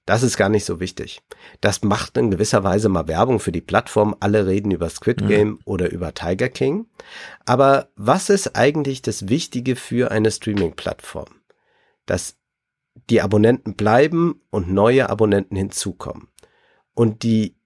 das 0.07 0.23
ist 0.23 0.37
gar 0.37 0.51
nicht 0.51 0.67
so 0.67 0.81
wichtig. 0.81 1.23
Das 1.61 1.83
macht 1.83 2.19
in 2.19 2.31
gewisser 2.31 2.63
Weise 2.63 2.89
mal 2.89 3.09
Werbung 3.09 3.41
für 3.41 3.53
die 3.53 3.63
Plattform. 3.63 4.15
Alle 4.21 4.47
reden 4.47 4.71
über 4.71 4.91
Squid 4.91 5.23
mhm. 5.23 5.29
Game 5.29 5.49
mhm. 5.49 5.59
oder 5.65 5.91
über 5.91 6.13
Tiger 6.13 6.49
King. 6.49 6.87
Aber 7.47 7.89
was 7.97 8.29
ist 8.29 8.55
eigentlich 8.55 9.01
das 9.01 9.29
Wichtige 9.29 9.77
für 9.77 10.11
eine 10.11 10.31
Streaming-Plattform? 10.31 11.29
Dass 12.05 12.37
die 13.09 13.23
Abonnenten 13.23 13.75
bleiben 13.75 14.43
und 14.51 14.71
neue 14.71 15.09
Abonnenten 15.09 15.57
hinzukommen. 15.57 16.29
Und 16.95 17.23
die 17.23 17.57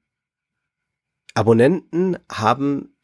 Abonnenten 1.34 2.18
haben 2.30 2.96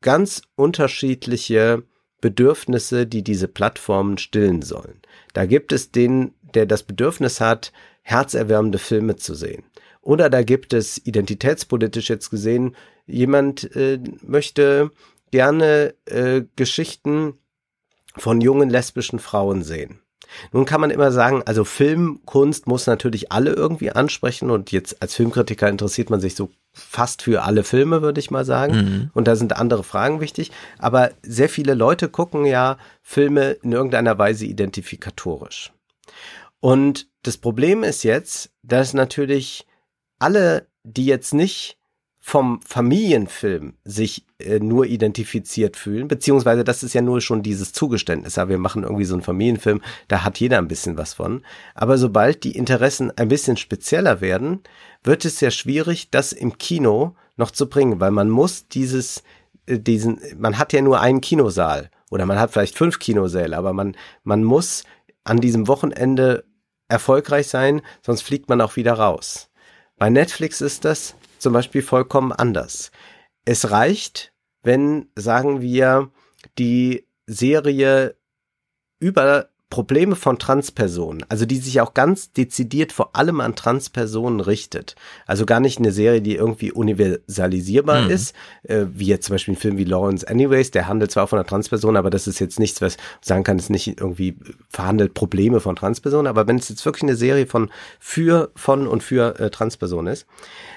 ganz 0.00 0.42
unterschiedliche 0.54 1.82
Bedürfnisse, 2.20 3.06
die 3.06 3.22
diese 3.22 3.48
Plattformen 3.48 4.18
stillen 4.18 4.62
sollen. 4.62 5.00
Da 5.32 5.46
gibt 5.46 5.72
es 5.72 5.92
den, 5.92 6.34
der 6.54 6.66
das 6.66 6.82
Bedürfnis 6.82 7.40
hat, 7.40 7.72
herzerwärmende 8.02 8.78
Filme 8.78 9.16
zu 9.16 9.34
sehen. 9.34 9.64
Oder 10.00 10.30
da 10.30 10.42
gibt 10.42 10.72
es 10.72 11.04
identitätspolitisch 11.04 12.08
jetzt 12.08 12.30
gesehen, 12.30 12.76
jemand 13.06 13.74
äh, 13.76 13.98
möchte 14.22 14.90
gerne 15.32 15.94
äh, 16.04 16.42
Geschichten 16.54 17.34
von 18.16 18.40
jungen 18.40 18.70
lesbischen 18.70 19.18
Frauen 19.18 19.62
sehen. 19.62 20.00
Nun 20.52 20.64
kann 20.64 20.80
man 20.80 20.90
immer 20.90 21.12
sagen, 21.12 21.42
also 21.46 21.64
Filmkunst 21.64 22.66
muss 22.66 22.86
natürlich 22.86 23.32
alle 23.32 23.52
irgendwie 23.52 23.90
ansprechen 23.90 24.50
und 24.50 24.72
jetzt 24.72 25.02
als 25.02 25.14
Filmkritiker 25.14 25.68
interessiert 25.68 26.10
man 26.10 26.20
sich 26.20 26.34
so 26.34 26.50
fast 26.72 27.22
für 27.22 27.42
alle 27.42 27.64
Filme, 27.64 28.02
würde 28.02 28.20
ich 28.20 28.30
mal 28.30 28.44
sagen. 28.44 28.74
Mhm. 28.74 29.10
Und 29.14 29.28
da 29.28 29.36
sind 29.36 29.56
andere 29.56 29.82
Fragen 29.82 30.20
wichtig. 30.20 30.52
Aber 30.78 31.10
sehr 31.22 31.48
viele 31.48 31.74
Leute 31.74 32.08
gucken 32.08 32.44
ja 32.44 32.76
Filme 33.02 33.52
in 33.62 33.72
irgendeiner 33.72 34.18
Weise 34.18 34.44
identifikatorisch. 34.44 35.72
Und 36.60 37.08
das 37.22 37.36
Problem 37.38 37.82
ist 37.82 38.02
jetzt, 38.02 38.50
dass 38.62 38.94
natürlich 38.94 39.66
alle, 40.18 40.66
die 40.84 41.06
jetzt 41.06 41.34
nicht 41.34 41.78
vom 42.28 42.60
Familienfilm 42.62 43.74
sich 43.84 44.26
äh, 44.40 44.58
nur 44.58 44.86
identifiziert 44.86 45.76
fühlen, 45.76 46.08
beziehungsweise 46.08 46.64
das 46.64 46.82
ist 46.82 46.92
ja 46.92 47.00
nur 47.00 47.20
schon 47.20 47.44
dieses 47.44 47.72
Zugeständnis, 47.72 48.34
ja, 48.34 48.48
wir 48.48 48.58
machen 48.58 48.82
irgendwie 48.82 49.04
so 49.04 49.14
einen 49.14 49.22
Familienfilm, 49.22 49.80
da 50.08 50.24
hat 50.24 50.40
jeder 50.40 50.58
ein 50.58 50.66
bisschen 50.66 50.98
was 50.98 51.14
von. 51.14 51.42
Aber 51.76 51.98
sobald 51.98 52.42
die 52.42 52.56
Interessen 52.56 53.16
ein 53.16 53.28
bisschen 53.28 53.56
spezieller 53.56 54.20
werden, 54.20 54.58
wird 55.04 55.24
es 55.24 55.40
ja 55.40 55.52
schwierig, 55.52 56.10
das 56.10 56.32
im 56.32 56.58
Kino 56.58 57.14
noch 57.36 57.52
zu 57.52 57.68
bringen, 57.68 58.00
weil 58.00 58.10
man 58.10 58.28
muss 58.28 58.66
dieses, 58.66 59.22
äh, 59.66 59.78
diesen, 59.78 60.20
man 60.36 60.58
hat 60.58 60.72
ja 60.72 60.82
nur 60.82 61.00
einen 61.00 61.20
Kinosaal 61.20 61.92
oder 62.10 62.26
man 62.26 62.40
hat 62.40 62.50
vielleicht 62.50 62.76
fünf 62.76 62.98
Kinosäle, 62.98 63.56
aber 63.56 63.72
man, 63.72 63.96
man 64.24 64.42
muss 64.42 64.82
an 65.22 65.40
diesem 65.40 65.68
Wochenende 65.68 66.42
erfolgreich 66.88 67.46
sein, 67.46 67.82
sonst 68.04 68.22
fliegt 68.22 68.48
man 68.48 68.60
auch 68.60 68.74
wieder 68.74 68.94
raus. 68.94 69.48
Bei 69.96 70.10
Netflix 70.10 70.60
ist 70.60 70.84
das 70.84 71.14
zum 71.38 71.52
Beispiel 71.52 71.82
vollkommen 71.82 72.32
anders. 72.32 72.90
Es 73.44 73.70
reicht, 73.70 74.32
wenn, 74.62 75.08
sagen 75.14 75.60
wir, 75.60 76.10
die 76.58 77.06
Serie 77.26 78.16
über 78.98 79.50
Probleme 79.76 80.16
von 80.16 80.38
Transpersonen, 80.38 81.26
also 81.28 81.44
die 81.44 81.58
sich 81.58 81.82
auch 81.82 81.92
ganz 81.92 82.32
dezidiert 82.32 82.92
vor 82.92 83.14
allem 83.14 83.42
an 83.42 83.54
Transpersonen 83.54 84.40
richtet. 84.40 84.94
Also 85.26 85.44
gar 85.44 85.60
nicht 85.60 85.78
eine 85.78 85.92
Serie, 85.92 86.22
die 86.22 86.34
irgendwie 86.34 86.72
universalisierbar 86.72 88.04
mhm. 88.04 88.10
ist, 88.10 88.34
äh, 88.62 88.86
wie 88.88 89.04
jetzt 89.04 89.26
zum 89.26 89.34
Beispiel 89.34 89.52
ein 89.52 89.58
Film 89.58 89.76
wie 89.76 89.84
Lawrence 89.84 90.26
Anyways, 90.26 90.70
der 90.70 90.88
handelt 90.88 91.10
zwar 91.10 91.26
von 91.26 91.38
einer 91.38 91.46
Transperson, 91.46 91.98
aber 91.98 92.08
das 92.08 92.26
ist 92.26 92.38
jetzt 92.38 92.58
nichts, 92.58 92.80
was 92.80 92.96
sagen 93.20 93.44
kann, 93.44 93.58
es 93.58 93.68
nicht 93.68 94.00
irgendwie 94.00 94.38
verhandelt 94.70 95.12
Probleme 95.12 95.60
von 95.60 95.76
Transpersonen, 95.76 96.26
aber 96.26 96.48
wenn 96.48 96.56
es 96.56 96.70
jetzt 96.70 96.86
wirklich 96.86 97.02
eine 97.02 97.16
Serie 97.16 97.46
von 97.46 97.70
für, 98.00 98.52
von 98.56 98.86
und 98.86 99.02
für 99.02 99.38
äh, 99.38 99.50
Transpersonen 99.50 100.10
ist, 100.10 100.26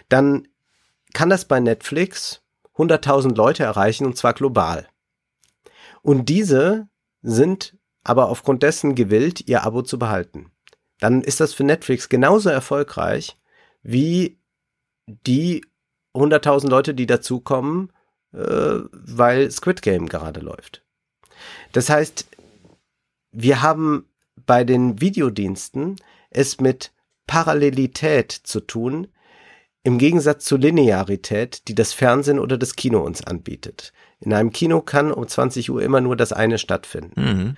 dann 0.10 0.46
kann 1.14 1.30
das 1.30 1.46
bei 1.46 1.62
Netflix 1.62 2.42
100.000 2.76 3.34
Leute 3.34 3.64
erreichen 3.64 4.06
und 4.06 4.18
zwar 4.18 4.34
global. 4.34 4.88
Und 6.02 6.28
diese 6.28 6.90
sind 7.22 7.79
aber 8.04 8.30
aufgrund 8.30 8.64
dessen 8.64 8.96
gewillt, 8.96 9.48
ihr 9.48 9.64
Abo 9.64 9.82
zu 9.82 10.00
behalten. 10.00 10.52
Dann 11.00 11.22
ist 11.22 11.40
das 11.40 11.54
für 11.54 11.64
Netflix 11.64 12.10
genauso 12.10 12.50
erfolgreich 12.50 13.38
wie 13.82 14.40
die 15.06 15.66
100.000 16.14 16.70
Leute, 16.70 16.94
die 16.94 17.06
dazukommen, 17.06 17.92
äh, 18.34 18.80
weil 18.92 19.50
Squid 19.52 19.82
Game 19.82 20.08
gerade 20.08 20.40
läuft. 20.40 20.84
Das 21.72 21.90
heißt, 21.90 22.28
wir 23.32 23.62
haben 23.62 24.10
bei 24.36 24.64
den 24.64 25.02
Videodiensten 25.02 25.98
es 26.30 26.60
mit 26.60 26.92
Parallelität 27.28 28.32
zu 28.32 28.60
tun, 28.60 29.08
im 29.84 29.98
Gegensatz 29.98 30.46
zur 30.46 30.60
Linearität, 30.60 31.68
die 31.68 31.76
das 31.76 31.94
Fernsehen 31.94 32.40
oder 32.40 32.58
das 32.58 32.76
Kino 32.76 33.02
uns 33.02 33.24
anbietet. 33.24 33.94
In 34.20 34.34
einem 34.34 34.52
Kino 34.52 34.82
kann 34.82 35.12
um 35.12 35.28
20 35.28 35.70
Uhr 35.70 35.82
immer 35.82 36.02
nur 36.02 36.16
das 36.18 36.34
eine 36.34 36.58
stattfinden. 36.58 37.22
Mhm. 37.22 37.58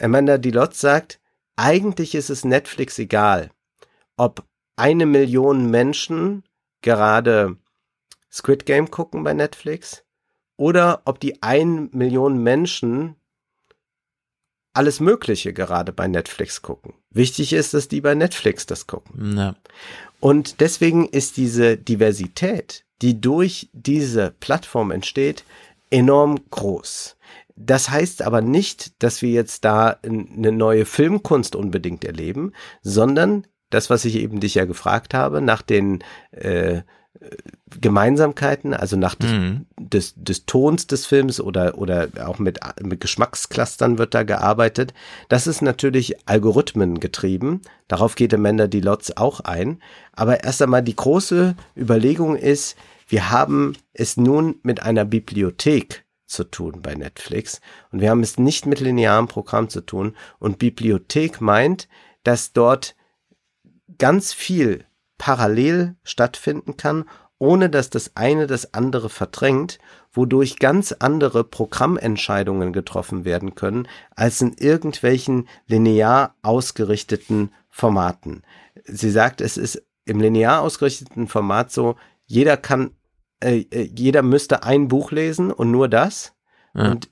Amanda 0.00 0.38
Dilot 0.38 0.74
sagt, 0.74 1.20
eigentlich 1.56 2.14
ist 2.14 2.30
es 2.30 2.44
Netflix 2.44 2.98
egal, 2.98 3.50
ob 4.16 4.44
eine 4.76 5.06
Million 5.06 5.70
Menschen 5.70 6.44
gerade 6.82 7.56
Squid 8.30 8.66
Game 8.66 8.90
gucken 8.90 9.24
bei 9.24 9.34
Netflix 9.34 10.04
oder 10.56 11.02
ob 11.04 11.18
die 11.20 11.42
ein 11.42 11.88
Million 11.92 12.42
Menschen 12.42 13.16
alles 14.72 15.00
Mögliche 15.00 15.52
gerade 15.52 15.92
bei 15.92 16.06
Netflix 16.06 16.62
gucken. 16.62 16.94
Wichtig 17.10 17.52
ist, 17.52 17.74
dass 17.74 17.88
die 17.88 18.00
bei 18.00 18.14
Netflix 18.14 18.66
das 18.66 18.86
gucken. 18.86 19.36
Ja. 19.36 19.56
Und 20.20 20.60
deswegen 20.60 21.08
ist 21.08 21.36
diese 21.36 21.76
Diversität, 21.76 22.84
die 23.02 23.20
durch 23.20 23.68
diese 23.72 24.32
Plattform 24.38 24.90
entsteht, 24.90 25.44
enorm 25.90 26.38
groß. 26.50 27.16
Das 27.60 27.90
heißt 27.90 28.22
aber 28.22 28.40
nicht, 28.40 29.02
dass 29.02 29.20
wir 29.20 29.30
jetzt 29.30 29.64
da 29.64 29.96
eine 30.04 30.52
neue 30.52 30.84
Filmkunst 30.84 31.56
unbedingt 31.56 32.04
erleben, 32.04 32.52
sondern 32.82 33.46
das, 33.70 33.90
was 33.90 34.04
ich 34.04 34.14
eben 34.16 34.40
dich 34.40 34.54
ja 34.54 34.64
gefragt 34.64 35.12
habe, 35.12 35.40
nach 35.40 35.62
den 35.62 36.04
äh, 36.30 36.82
Gemeinsamkeiten, 37.80 38.74
also 38.74 38.96
nach 38.96 39.16
des, 39.16 39.32
Mhm. 39.32 39.66
des, 39.78 40.14
des 40.16 40.46
Tons 40.46 40.86
des 40.86 41.04
Films 41.04 41.40
oder, 41.40 41.76
oder 41.76 42.08
auch 42.24 42.38
mit, 42.38 42.60
mit 42.80 43.00
Geschmacksclustern 43.00 43.98
wird 43.98 44.14
da 44.14 44.22
gearbeitet. 44.22 44.94
Das 45.28 45.46
ist 45.46 45.60
natürlich 45.60 46.16
Algorithmen 46.28 47.00
getrieben. 47.00 47.60
Darauf 47.88 48.14
geht 48.14 48.32
Amanda 48.32 48.68
Dilotz 48.68 49.12
auch 49.16 49.40
ein. 49.40 49.82
Aber 50.12 50.44
erst 50.44 50.62
einmal 50.62 50.82
die 50.82 50.96
große 50.96 51.56
Überlegung 51.76 52.36
ist, 52.36 52.76
wir 53.08 53.30
haben 53.30 53.74
es 53.92 54.16
nun 54.16 54.56
mit 54.62 54.82
einer 54.82 55.04
Bibliothek 55.04 56.04
zu 56.28 56.44
tun 56.44 56.82
bei 56.82 56.94
Netflix 56.94 57.60
und 57.90 58.00
wir 58.00 58.10
haben 58.10 58.22
es 58.22 58.38
nicht 58.38 58.66
mit 58.66 58.80
linearem 58.80 59.26
Programm 59.26 59.68
zu 59.68 59.80
tun 59.80 60.14
und 60.38 60.58
Bibliothek 60.58 61.40
meint, 61.40 61.88
dass 62.22 62.52
dort 62.52 62.94
ganz 63.98 64.32
viel 64.32 64.84
parallel 65.16 65.96
stattfinden 66.04 66.76
kann, 66.76 67.04
ohne 67.38 67.70
dass 67.70 67.90
das 67.90 68.16
eine 68.16 68.46
das 68.46 68.74
andere 68.74 69.08
verdrängt, 69.08 69.78
wodurch 70.12 70.58
ganz 70.58 70.92
andere 70.92 71.44
Programmentscheidungen 71.44 72.72
getroffen 72.72 73.24
werden 73.24 73.54
können, 73.54 73.86
als 74.14 74.40
in 74.40 74.54
irgendwelchen 74.54 75.48
linear 75.66 76.34
ausgerichteten 76.42 77.52
Formaten. 77.68 78.42
Sie 78.84 79.10
sagt, 79.10 79.40
es 79.40 79.56
ist 79.56 79.82
im 80.04 80.20
linear 80.20 80.62
ausgerichteten 80.62 81.28
Format 81.28 81.70
so, 81.70 81.96
jeder 82.26 82.56
kann, 82.56 82.90
äh, 83.40 83.66
äh, 83.70 83.90
jeder 83.94 84.22
müsste 84.22 84.62
ein 84.62 84.88
Buch 84.88 85.10
lesen 85.12 85.50
und 85.50 85.70
nur 85.70 85.88
das. 85.88 86.34
Ja. 86.74 86.90
Und 86.90 87.08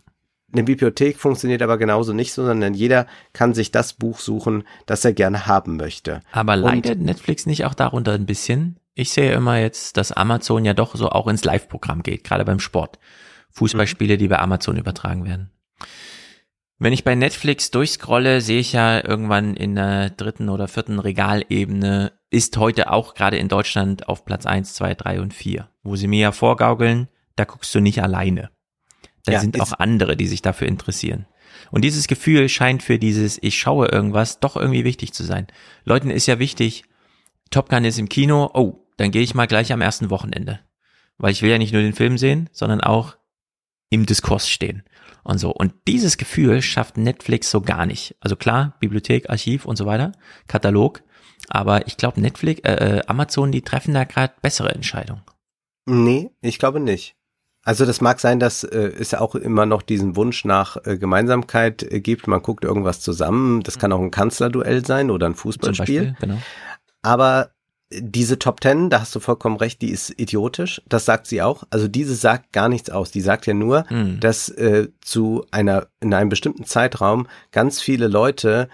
eine 0.52 0.64
Bibliothek 0.64 1.18
funktioniert 1.18 1.62
aber 1.62 1.76
genauso 1.76 2.12
nicht 2.12 2.32
so, 2.32 2.44
sondern 2.44 2.74
jeder 2.74 3.06
kann 3.32 3.52
sich 3.52 3.72
das 3.72 3.92
Buch 3.92 4.18
suchen, 4.18 4.64
das 4.86 5.04
er 5.04 5.12
gerne 5.12 5.46
haben 5.46 5.76
möchte. 5.76 6.20
Aber 6.32 6.56
leidet 6.56 7.00
Netflix 7.00 7.46
nicht 7.46 7.64
auch 7.64 7.74
darunter 7.74 8.12
ein 8.12 8.26
bisschen? 8.26 8.78
Ich 8.94 9.10
sehe 9.10 9.32
immer 9.32 9.58
jetzt, 9.58 9.96
dass 9.96 10.12
Amazon 10.12 10.64
ja 10.64 10.72
doch 10.72 10.94
so 10.94 11.10
auch 11.10 11.26
ins 11.26 11.44
Live-Programm 11.44 12.02
geht, 12.02 12.24
gerade 12.24 12.44
beim 12.44 12.60
Sport. 12.60 12.98
Fußballspiele, 13.50 14.16
die 14.16 14.28
bei 14.28 14.38
Amazon 14.38 14.76
übertragen 14.76 15.24
werden. 15.24 15.50
Wenn 16.78 16.92
ich 16.92 17.04
bei 17.04 17.14
Netflix 17.14 17.70
durchscrolle, 17.70 18.42
sehe 18.42 18.60
ich 18.60 18.74
ja 18.74 19.02
irgendwann 19.02 19.56
in 19.56 19.76
der 19.76 20.10
dritten 20.10 20.50
oder 20.50 20.68
vierten 20.68 20.98
Regalebene, 20.98 22.12
ist 22.28 22.56
heute 22.58 22.90
auch 22.90 23.14
gerade 23.14 23.38
in 23.38 23.48
Deutschland 23.48 24.08
auf 24.08 24.26
Platz 24.26 24.44
eins, 24.44 24.74
zwei, 24.74 24.94
drei 24.94 25.20
und 25.20 25.32
vier, 25.32 25.70
wo 25.82 25.96
sie 25.96 26.06
mir 26.06 26.20
ja 26.20 26.32
vorgaukeln, 26.32 27.08
da 27.34 27.44
guckst 27.44 27.74
du 27.74 27.80
nicht 27.80 28.02
alleine. 28.02 28.50
Da 29.24 29.32
Ja, 29.32 29.40
sind 29.40 29.58
auch 29.60 29.72
andere, 29.78 30.16
die 30.16 30.26
sich 30.26 30.42
dafür 30.42 30.68
interessieren. 30.68 31.26
Und 31.70 31.82
dieses 31.82 32.08
Gefühl 32.08 32.48
scheint 32.48 32.82
für 32.82 32.98
dieses 32.98 33.42
Ich 33.42 33.58
schaue 33.58 33.88
irgendwas 33.88 34.40
doch 34.40 34.56
irgendwie 34.56 34.84
wichtig 34.84 35.14
zu 35.14 35.24
sein. 35.24 35.46
Leuten 35.84 36.10
ist 36.10 36.26
ja 36.26 36.38
wichtig, 36.38 36.84
Top 37.50 37.70
Gun 37.70 37.84
ist 37.84 37.98
im 37.98 38.10
Kino, 38.10 38.50
oh, 38.52 38.86
dann 38.98 39.10
gehe 39.10 39.22
ich 39.22 39.34
mal 39.34 39.46
gleich 39.46 39.72
am 39.72 39.80
ersten 39.80 40.10
Wochenende. 40.10 40.60
Weil 41.16 41.32
ich 41.32 41.40
will 41.40 41.50
ja 41.50 41.58
nicht 41.58 41.72
nur 41.72 41.82
den 41.82 41.94
Film 41.94 42.18
sehen, 42.18 42.50
sondern 42.52 42.82
auch 42.82 43.16
im 43.88 44.04
Diskurs 44.04 44.48
stehen 44.48 44.82
und 45.26 45.38
so. 45.38 45.50
Und 45.50 45.72
dieses 45.86 46.16
Gefühl 46.16 46.62
schafft 46.62 46.96
Netflix 46.96 47.50
so 47.50 47.60
gar 47.60 47.86
nicht. 47.86 48.16
Also 48.20 48.36
klar, 48.36 48.76
Bibliothek, 48.80 49.28
Archiv 49.28 49.66
und 49.66 49.76
so 49.76 49.86
weiter, 49.86 50.12
Katalog. 50.46 51.02
Aber 51.48 51.86
ich 51.86 51.96
glaube, 51.96 52.20
Netflix, 52.20 52.60
äh, 52.64 52.98
äh, 52.98 53.02
Amazon, 53.06 53.52
die 53.52 53.62
treffen 53.62 53.94
da 53.94 54.04
gerade 54.04 54.34
bessere 54.40 54.74
Entscheidungen. 54.74 55.22
Nee, 55.86 56.30
ich 56.40 56.58
glaube 56.58 56.80
nicht. 56.80 57.14
Also 57.62 57.84
das 57.84 58.00
mag 58.00 58.20
sein, 58.20 58.38
dass 58.38 58.62
äh, 58.62 58.92
es 58.98 59.12
auch 59.14 59.34
immer 59.34 59.66
noch 59.66 59.82
diesen 59.82 60.14
Wunsch 60.14 60.44
nach 60.44 60.76
äh, 60.84 60.98
Gemeinsamkeit 60.98 61.82
äh, 61.82 62.00
gibt. 62.00 62.28
Man 62.28 62.40
guckt 62.40 62.64
irgendwas 62.64 63.00
zusammen. 63.00 63.62
Das 63.62 63.78
kann 63.78 63.92
auch 63.92 64.00
ein 64.00 64.12
Kanzlerduell 64.12 64.86
sein 64.86 65.10
oder 65.10 65.26
ein 65.26 65.34
Zum 65.34 65.42
Fußballspiel. 65.42 66.12
Beispiel, 66.12 66.16
genau. 66.20 66.40
Aber 67.02 67.50
diese 67.92 68.38
Top 68.38 68.60
Ten, 68.60 68.90
da 68.90 69.00
hast 69.00 69.14
du 69.14 69.20
vollkommen 69.20 69.56
recht, 69.56 69.80
die 69.80 69.90
ist 69.90 70.10
idiotisch. 70.18 70.82
Das 70.88 71.04
sagt 71.04 71.26
sie 71.28 71.40
auch. 71.42 71.64
Also 71.70 71.86
diese 71.88 72.14
sagt 72.16 72.52
gar 72.52 72.68
nichts 72.68 72.90
aus. 72.90 73.10
Die 73.12 73.20
sagt 73.20 73.46
ja 73.46 73.54
nur, 73.54 73.88
Hm. 73.88 74.18
dass 74.20 74.48
äh, 74.48 74.88
zu 75.00 75.44
einer 75.52 75.86
in 76.00 76.12
einem 76.12 76.28
bestimmten 76.28 76.64
Zeitraum 76.64 77.28
ganz 77.52 77.80
viele 77.80 78.08
Leute 78.08 78.68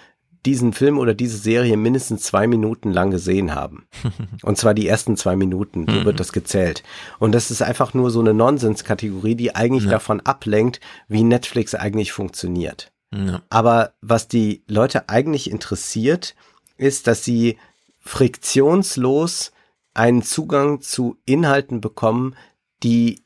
diesen 0.46 0.72
Film 0.72 0.98
oder 0.98 1.14
diese 1.14 1.36
Serie 1.38 1.76
mindestens 1.76 2.22
zwei 2.22 2.46
Minuten 2.48 2.90
lang 2.90 3.10
gesehen 3.12 3.54
haben. 3.54 3.86
Und 4.42 4.58
zwar 4.58 4.74
die 4.74 4.88
ersten 4.88 5.16
zwei 5.16 5.36
Minuten, 5.36 5.86
so 5.88 6.04
wird 6.04 6.18
das 6.18 6.32
gezählt. 6.32 6.82
Und 7.20 7.32
das 7.32 7.52
ist 7.52 7.62
einfach 7.62 7.94
nur 7.94 8.10
so 8.10 8.18
eine 8.18 8.34
Nonsenskategorie, 8.34 9.36
die 9.36 9.54
eigentlich 9.54 9.84
Ja. 9.84 9.90
davon 9.90 10.20
ablenkt, 10.20 10.80
wie 11.06 11.22
Netflix 11.22 11.74
eigentlich 11.76 12.10
funktioniert. 12.12 12.90
Ja. 13.14 13.42
Aber 13.50 13.92
was 14.00 14.26
die 14.26 14.64
Leute 14.66 15.08
eigentlich 15.08 15.48
interessiert, 15.48 16.34
ist, 16.76 17.06
dass 17.06 17.24
sie 17.24 17.58
friktionslos 18.02 19.52
einen 19.94 20.22
Zugang 20.22 20.80
zu 20.80 21.18
Inhalten 21.24 21.80
bekommen, 21.80 22.34
die 22.82 23.22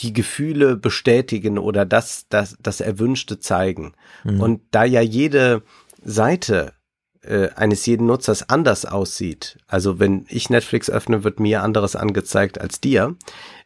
die 0.00 0.12
Gefühle 0.12 0.76
bestätigen 0.76 1.58
oder 1.58 1.86
das, 1.86 2.26
das, 2.28 2.56
das 2.60 2.80
Erwünschte 2.80 3.38
zeigen. 3.38 3.94
Mhm. 4.24 4.40
Und 4.40 4.62
da 4.70 4.84
ja 4.84 5.00
jede 5.00 5.62
Seite 6.02 6.74
äh, 7.22 7.48
eines 7.50 7.86
jeden 7.86 8.06
Nutzers 8.06 8.48
anders 8.48 8.84
aussieht, 8.84 9.58
also 9.66 9.98
wenn 9.98 10.26
ich 10.28 10.50
Netflix 10.50 10.90
öffne, 10.90 11.24
wird 11.24 11.40
mir 11.40 11.62
anderes 11.62 11.96
angezeigt 11.96 12.60
als 12.60 12.80
dir, 12.80 13.16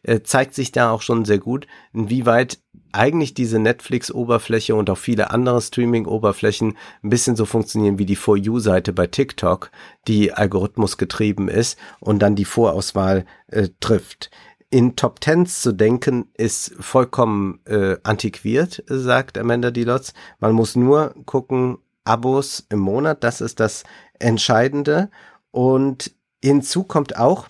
äh, 0.03 0.21
zeigt 0.21 0.53
sich 0.55 0.71
da 0.71 0.91
auch 0.91 1.01
schon 1.01 1.25
sehr 1.25 1.39
gut, 1.39 1.67
inwieweit 1.93 2.59
eigentlich 2.95 3.33
diese 3.33 3.59
Netflix-Oberfläche 3.59 4.75
und 4.75 4.89
auch 4.89 4.97
viele 4.97 5.31
andere 5.31 5.61
Streaming-Oberflächen 5.61 6.77
ein 7.03 7.09
bisschen 7.09 7.35
so 7.35 7.45
funktionieren 7.45 7.99
wie 7.99 8.05
die 8.05 8.15
For 8.15 8.37
You-Seite 8.37 8.93
bei 8.93 9.07
TikTok, 9.07 9.69
die 10.07 10.33
algorithmusgetrieben 10.33 11.47
ist 11.47 11.77
und 11.99 12.19
dann 12.19 12.35
die 12.35 12.45
Vorauswahl 12.45 13.25
äh, 13.47 13.69
trifft. 13.79 14.31
In 14.69 14.95
Top 14.95 15.21
Tens 15.21 15.61
zu 15.61 15.73
denken 15.73 16.29
ist 16.33 16.73
vollkommen 16.79 17.59
äh, 17.65 17.97
antiquiert, 18.03 18.83
sagt 18.87 19.37
Amanda 19.37 19.71
Dilotz. 19.71 20.13
Man 20.39 20.53
muss 20.53 20.75
nur 20.75 21.13
gucken, 21.25 21.77
Abos 22.03 22.65
im 22.69 22.79
Monat, 22.79 23.23
das 23.23 23.41
ist 23.41 23.59
das 23.59 23.83
Entscheidende. 24.19 25.09
Und 25.51 26.11
hinzu 26.43 26.83
kommt 26.83 27.17
auch, 27.17 27.47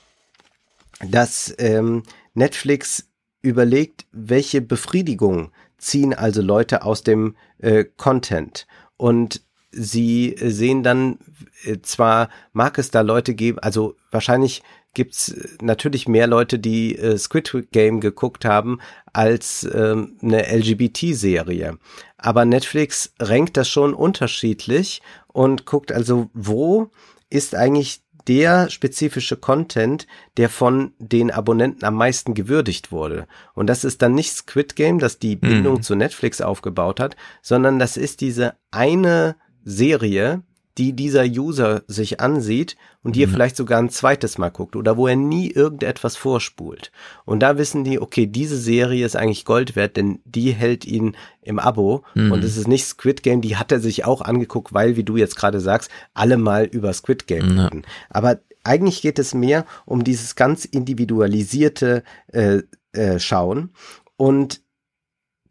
dass 1.02 1.54
ähm, 1.58 2.04
Netflix 2.34 3.10
überlegt, 3.46 4.06
welche 4.12 4.62
Befriedigung 4.62 5.52
ziehen 5.78 6.14
also 6.14 6.42
Leute 6.42 6.84
aus 6.84 7.04
dem 7.04 7.36
äh, 7.60 7.86
Content. 7.98 8.68
Und 8.98 9.42
sie 9.72 10.36
äh, 10.36 10.50
sehen 10.50 10.84
dann, 10.84 11.20
äh, 11.64 11.78
zwar 11.82 12.30
mag 12.54 12.78
es 12.78 12.92
da 12.92 13.02
Leute 13.02 13.36
geben, 13.36 13.60
also 13.60 13.96
wahrscheinlich 14.12 14.64
gibt's 14.94 15.30
äh, 15.30 15.48
natürlich 15.62 16.08
mehr 16.08 16.28
Leute, 16.28 16.58
die 16.58 16.98
äh, 16.98 17.18
Squid 17.18 17.72
Game 17.72 18.00
geguckt 18.00 18.46
haben, 18.46 18.80
als 19.14 19.68
ähm, 19.72 20.18
eine 20.22 20.44
LGBT-Serie. 20.52 21.78
Aber 22.18 22.46
Netflix 22.46 23.14
rankt 23.20 23.58
das 23.58 23.70
schon 23.70 23.94
unterschiedlich 23.94 25.02
und 25.28 25.66
guckt 25.66 25.92
also, 25.92 26.30
wo 26.34 26.90
ist 27.30 27.54
eigentlich 27.54 28.02
der 28.28 28.70
spezifische 28.70 29.38
Content, 29.38 30.08
der 30.38 30.50
von 30.50 30.94
den 31.00 31.32
Abonnenten 31.32 31.84
am 31.86 31.96
meisten 31.96 32.34
gewürdigt 32.34 32.92
wurde. 32.92 33.28
Und 33.54 33.68
das 33.68 33.84
ist 33.84 34.02
dann 34.02 34.16
nicht 34.16 34.32
Squid 34.34 34.76
Game, 34.76 35.00
das 35.00 35.20
die 35.20 35.36
Bindung 35.36 35.76
Mhm. 35.76 35.82
zu 35.84 35.96
Netflix 35.96 36.42
aufgebaut 36.42 37.00
hat, 37.00 37.16
sondern 37.42 37.80
das 37.80 37.98
ist 37.98 38.22
diese 38.22 38.56
eine 38.72 39.36
Serie, 39.64 40.42
die 40.78 40.94
dieser 40.94 41.24
User 41.24 41.84
sich 41.88 42.20
ansieht 42.20 42.76
und 43.02 43.16
die 43.16 43.24
er 43.24 43.30
vielleicht 43.30 43.56
sogar 43.56 43.80
ein 43.80 43.90
zweites 43.90 44.38
Mal 44.38 44.50
guckt 44.50 44.76
oder 44.76 44.98
wo 44.98 45.08
er 45.08 45.16
nie 45.16 45.50
irgendetwas 45.50 46.16
vorspult. 46.18 46.92
Und 47.24 47.40
da 47.42 47.58
wissen 47.58 47.84
die, 47.84 48.00
okay, 48.02 48.26
diese 48.28 48.58
Serie 48.58 49.06
ist 49.06 49.16
eigentlich 49.16 49.46
Gold 49.46 49.76
wert, 49.76 49.96
denn 49.96 50.20
die 50.26 50.52
hält 50.52 50.84
ihn 50.86 51.16
im 51.42 51.60
Abo 51.60 52.04
und 52.16 52.44
es 52.44 52.58
ist 52.58 52.68
nicht 52.68 52.86
Squid 52.86 53.24
Game, 53.24 53.42
die 53.42 53.56
hat 53.56 53.72
er 53.72 53.80
sich 53.80 54.04
auch 54.06 54.22
angeguckt, 54.22 54.74
weil, 54.74 54.96
wie 54.98 55.04
du 55.04 55.16
jetzt 55.18 55.36
gerade 55.36 55.60
sagst, 55.60 55.90
alle 56.14 56.38
mal 56.38 56.66
über 56.66 56.92
Squid 56.94 57.28
Game 57.28 57.56
Ja. 57.56 57.66
reden. 57.68 57.84
Aber 58.10 58.40
eigentlich 58.64 59.02
geht 59.02 59.20
es 59.20 59.34
mehr 59.34 59.66
um 59.86 60.04
dieses 60.04 60.36
ganz 60.36 60.66
individualisierte 60.66 62.04
äh, 62.34 62.64
äh, 62.94 63.20
Schauen 63.20 63.70
und 64.18 64.62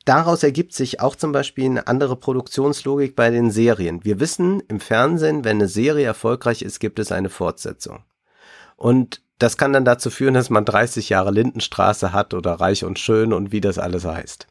Daraus 0.05 0.43
ergibt 0.43 0.75
sich 0.75 1.01
auch 1.01 1.17
zum 1.17 1.33
Beispiel 1.33 1.65
eine 1.65 1.87
andere 1.87 2.17
Produktionslogik 2.17 3.17
bei 3.17 3.31
den 3.31 3.51
Serien. 3.51 4.05
Wir 4.05 4.21
wissen 4.21 4.61
im 4.69 4.81
Fernsehen, 4.81 5.45
wenn 5.45 5.57
eine 5.57 5.69
Serie 5.69 6.05
erfolgreich 6.05 6.63
ist, 6.63 6.79
gibt 6.79 6.99
es 6.99 7.11
eine 7.11 7.31
Fortsetzung. 7.31 8.05
Und 8.77 9.23
das 9.39 9.57
kann 9.57 9.73
dann 9.73 9.85
dazu 9.85 10.11
führen, 10.11 10.35
dass 10.35 10.51
man 10.51 10.65
30 10.65 11.09
Jahre 11.09 11.31
Lindenstraße 11.31 12.13
hat 12.13 12.35
oder 12.35 12.53
Reich 12.53 12.85
und 12.85 12.99
Schön 12.99 13.33
und 13.33 13.51
wie 13.51 13.61
das 13.61 13.79
alles 13.79 14.05
heißt. 14.05 14.47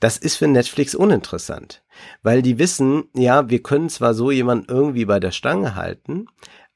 Das 0.00 0.18
ist 0.18 0.36
für 0.36 0.48
Netflix 0.48 0.94
uninteressant, 0.94 1.82
weil 2.22 2.42
die 2.42 2.58
wissen, 2.58 3.04
ja, 3.14 3.48
wir 3.48 3.62
können 3.62 3.88
zwar 3.88 4.12
so 4.12 4.30
jemanden 4.30 4.66
irgendwie 4.68 5.06
bei 5.06 5.18
der 5.18 5.30
Stange 5.30 5.76
halten, 5.76 6.26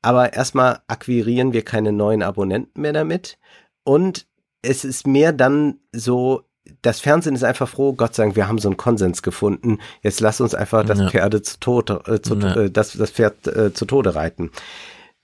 aber 0.01 0.33
erstmal 0.33 0.81
akquirieren 0.87 1.53
wir 1.53 1.65
keine 1.65 1.93
neuen 1.93 2.23
Abonnenten 2.23 2.81
mehr 2.81 2.93
damit 2.93 3.39
und 3.85 4.27
es 4.63 4.85
ist 4.85 5.07
mehr 5.07 5.33
dann 5.33 5.81
so, 5.93 6.48
das 6.83 7.01
Fernsehen 7.01 7.35
ist 7.35 7.45
einfach 7.45 7.69
froh, 7.69 7.93
Gott 7.93 8.15
sei 8.15 8.25
Dank, 8.25 8.37
wir 8.37 8.49
haben 8.49 8.59
so 8.59 8.69
einen 8.69 8.77
Konsens 8.77 9.23
gefunden. 9.23 9.79
Jetzt 10.03 10.21
lass 10.21 10.41
uns 10.41 10.55
einfach 10.55 10.85
das 10.85 10.99
Ja. 10.99 11.09
Pferde 11.11 11.43
zu 11.43 11.59
Tode, 11.61 12.03
äh, 12.07 12.21
zu, 12.21 12.37
Ja. 12.37 12.55
äh, 12.57 12.71
das, 12.71 12.93
das 12.93 13.11
Pferd 13.11 13.47
äh, 13.47 13.73
zu 13.73 13.85
Tode 13.85 14.15
reiten. 14.15 14.51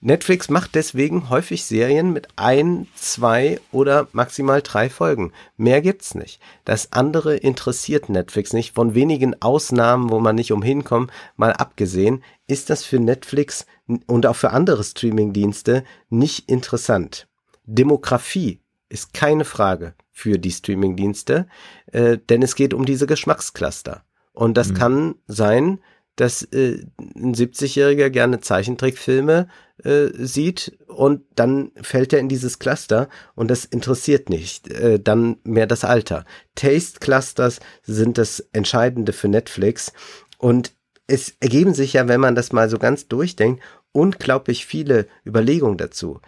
Netflix 0.01 0.49
macht 0.49 0.75
deswegen 0.75 1.29
häufig 1.29 1.65
Serien 1.65 2.13
mit 2.13 2.27
ein, 2.35 2.85
zwei 2.95 3.59
oder 3.71 4.07
maximal 4.11 4.61
drei 4.61 4.89
Folgen. 4.89 5.31
Mehr 5.57 5.81
gibt's 5.81 6.13
nicht. 6.13 6.39
Das 6.63 6.93
andere 6.93 7.37
interessiert 7.37 8.09
Netflix 8.09 8.53
nicht. 8.53 8.75
Von 8.75 8.93
wenigen 8.93 9.41
Ausnahmen, 9.41 10.11
wo 10.11 10.19
man 10.19 10.35
nicht 10.35 10.51
umhin 10.51 10.83
kommt, 10.83 11.11
mal 11.37 11.53
abgesehen, 11.53 12.23
ist 12.45 12.69
das 12.69 12.83
für 12.83 12.99
Netflix 12.99 13.65
und 14.05 14.27
auch 14.27 14.35
für 14.35 14.51
andere 14.51 14.83
Streamingdienste 14.83 15.83
nicht 16.09 16.49
interessant. 16.51 17.27
Demografie 17.65 18.59
ist 18.89 19.13
keine 19.13 19.45
Frage 19.45 19.95
für 20.17 20.39
die 20.39 20.51
Streamingdienste, 20.51 21.45
äh, 21.91 22.17
denn 22.29 22.41
es 22.41 22.55
geht 22.55 22.73
um 22.73 22.85
diese 22.85 23.05
Geschmackscluster. 23.05 24.05
Und 24.31 24.55
das 24.55 24.73
kann 24.73 25.15
sein, 25.27 25.79
dass 26.15 26.41
äh, 26.41 26.85
ein 26.97 27.35
70-Jähriger 27.35 28.09
gerne 28.09 28.39
Zeichentrickfilme 28.39 29.49
äh, 29.83 30.07
sieht 30.13 30.79
und 30.87 31.23
dann 31.35 31.71
fällt 31.81 32.13
er 32.13 32.19
in 32.19 32.29
dieses 32.29 32.59
Cluster 32.59 33.09
und 33.35 33.51
das 33.51 33.65
interessiert 33.65 34.29
nicht 34.29 34.71
äh, 34.71 35.01
dann 35.01 35.35
mehr 35.43 35.67
das 35.67 35.83
Alter. 35.83 36.23
Taste 36.55 36.99
Clusters 37.01 37.59
sind 37.83 38.17
das 38.17 38.39
Entscheidende 38.53 39.11
für 39.11 39.27
Netflix 39.27 39.91
und 40.37 40.73
es 41.07 41.35
ergeben 41.41 41.73
sich 41.73 41.91
ja, 41.91 42.07
wenn 42.07 42.21
man 42.21 42.35
das 42.35 42.53
mal 42.53 42.69
so 42.69 42.79
ganz 42.79 43.09
durchdenkt, 43.09 43.61
unglaublich 43.91 44.65
viele 44.65 45.07
Überlegungen 45.25 45.77
dazu. 45.77 46.21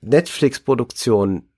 Netflix-Produktion 0.00 1.48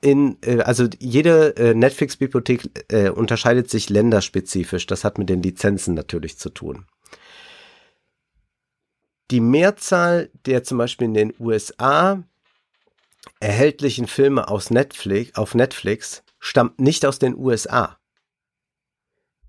in, 0.00 0.38
äh, 0.42 0.60
also 0.60 0.88
jede 0.98 1.56
äh, 1.56 1.74
Netflix-Bibliothek 1.74 2.70
äh, 2.90 3.10
unterscheidet 3.10 3.70
sich 3.70 3.90
länderspezifisch. 3.90 4.86
Das 4.86 5.04
hat 5.04 5.18
mit 5.18 5.28
den 5.28 5.42
Lizenzen 5.42 5.94
natürlich 5.94 6.38
zu 6.38 6.50
tun. 6.50 6.86
Die 9.30 9.40
Mehrzahl 9.40 10.30
der 10.46 10.62
zum 10.62 10.78
Beispiel 10.78 11.06
in 11.06 11.14
den 11.14 11.34
USA 11.38 12.22
erhältlichen 13.40 14.06
Filme 14.06 14.48
aus 14.48 14.70
Netflix, 14.70 15.36
auf 15.36 15.54
Netflix 15.54 16.22
stammt 16.38 16.80
nicht 16.80 17.06
aus 17.06 17.18
den 17.18 17.36
USA. 17.36 17.98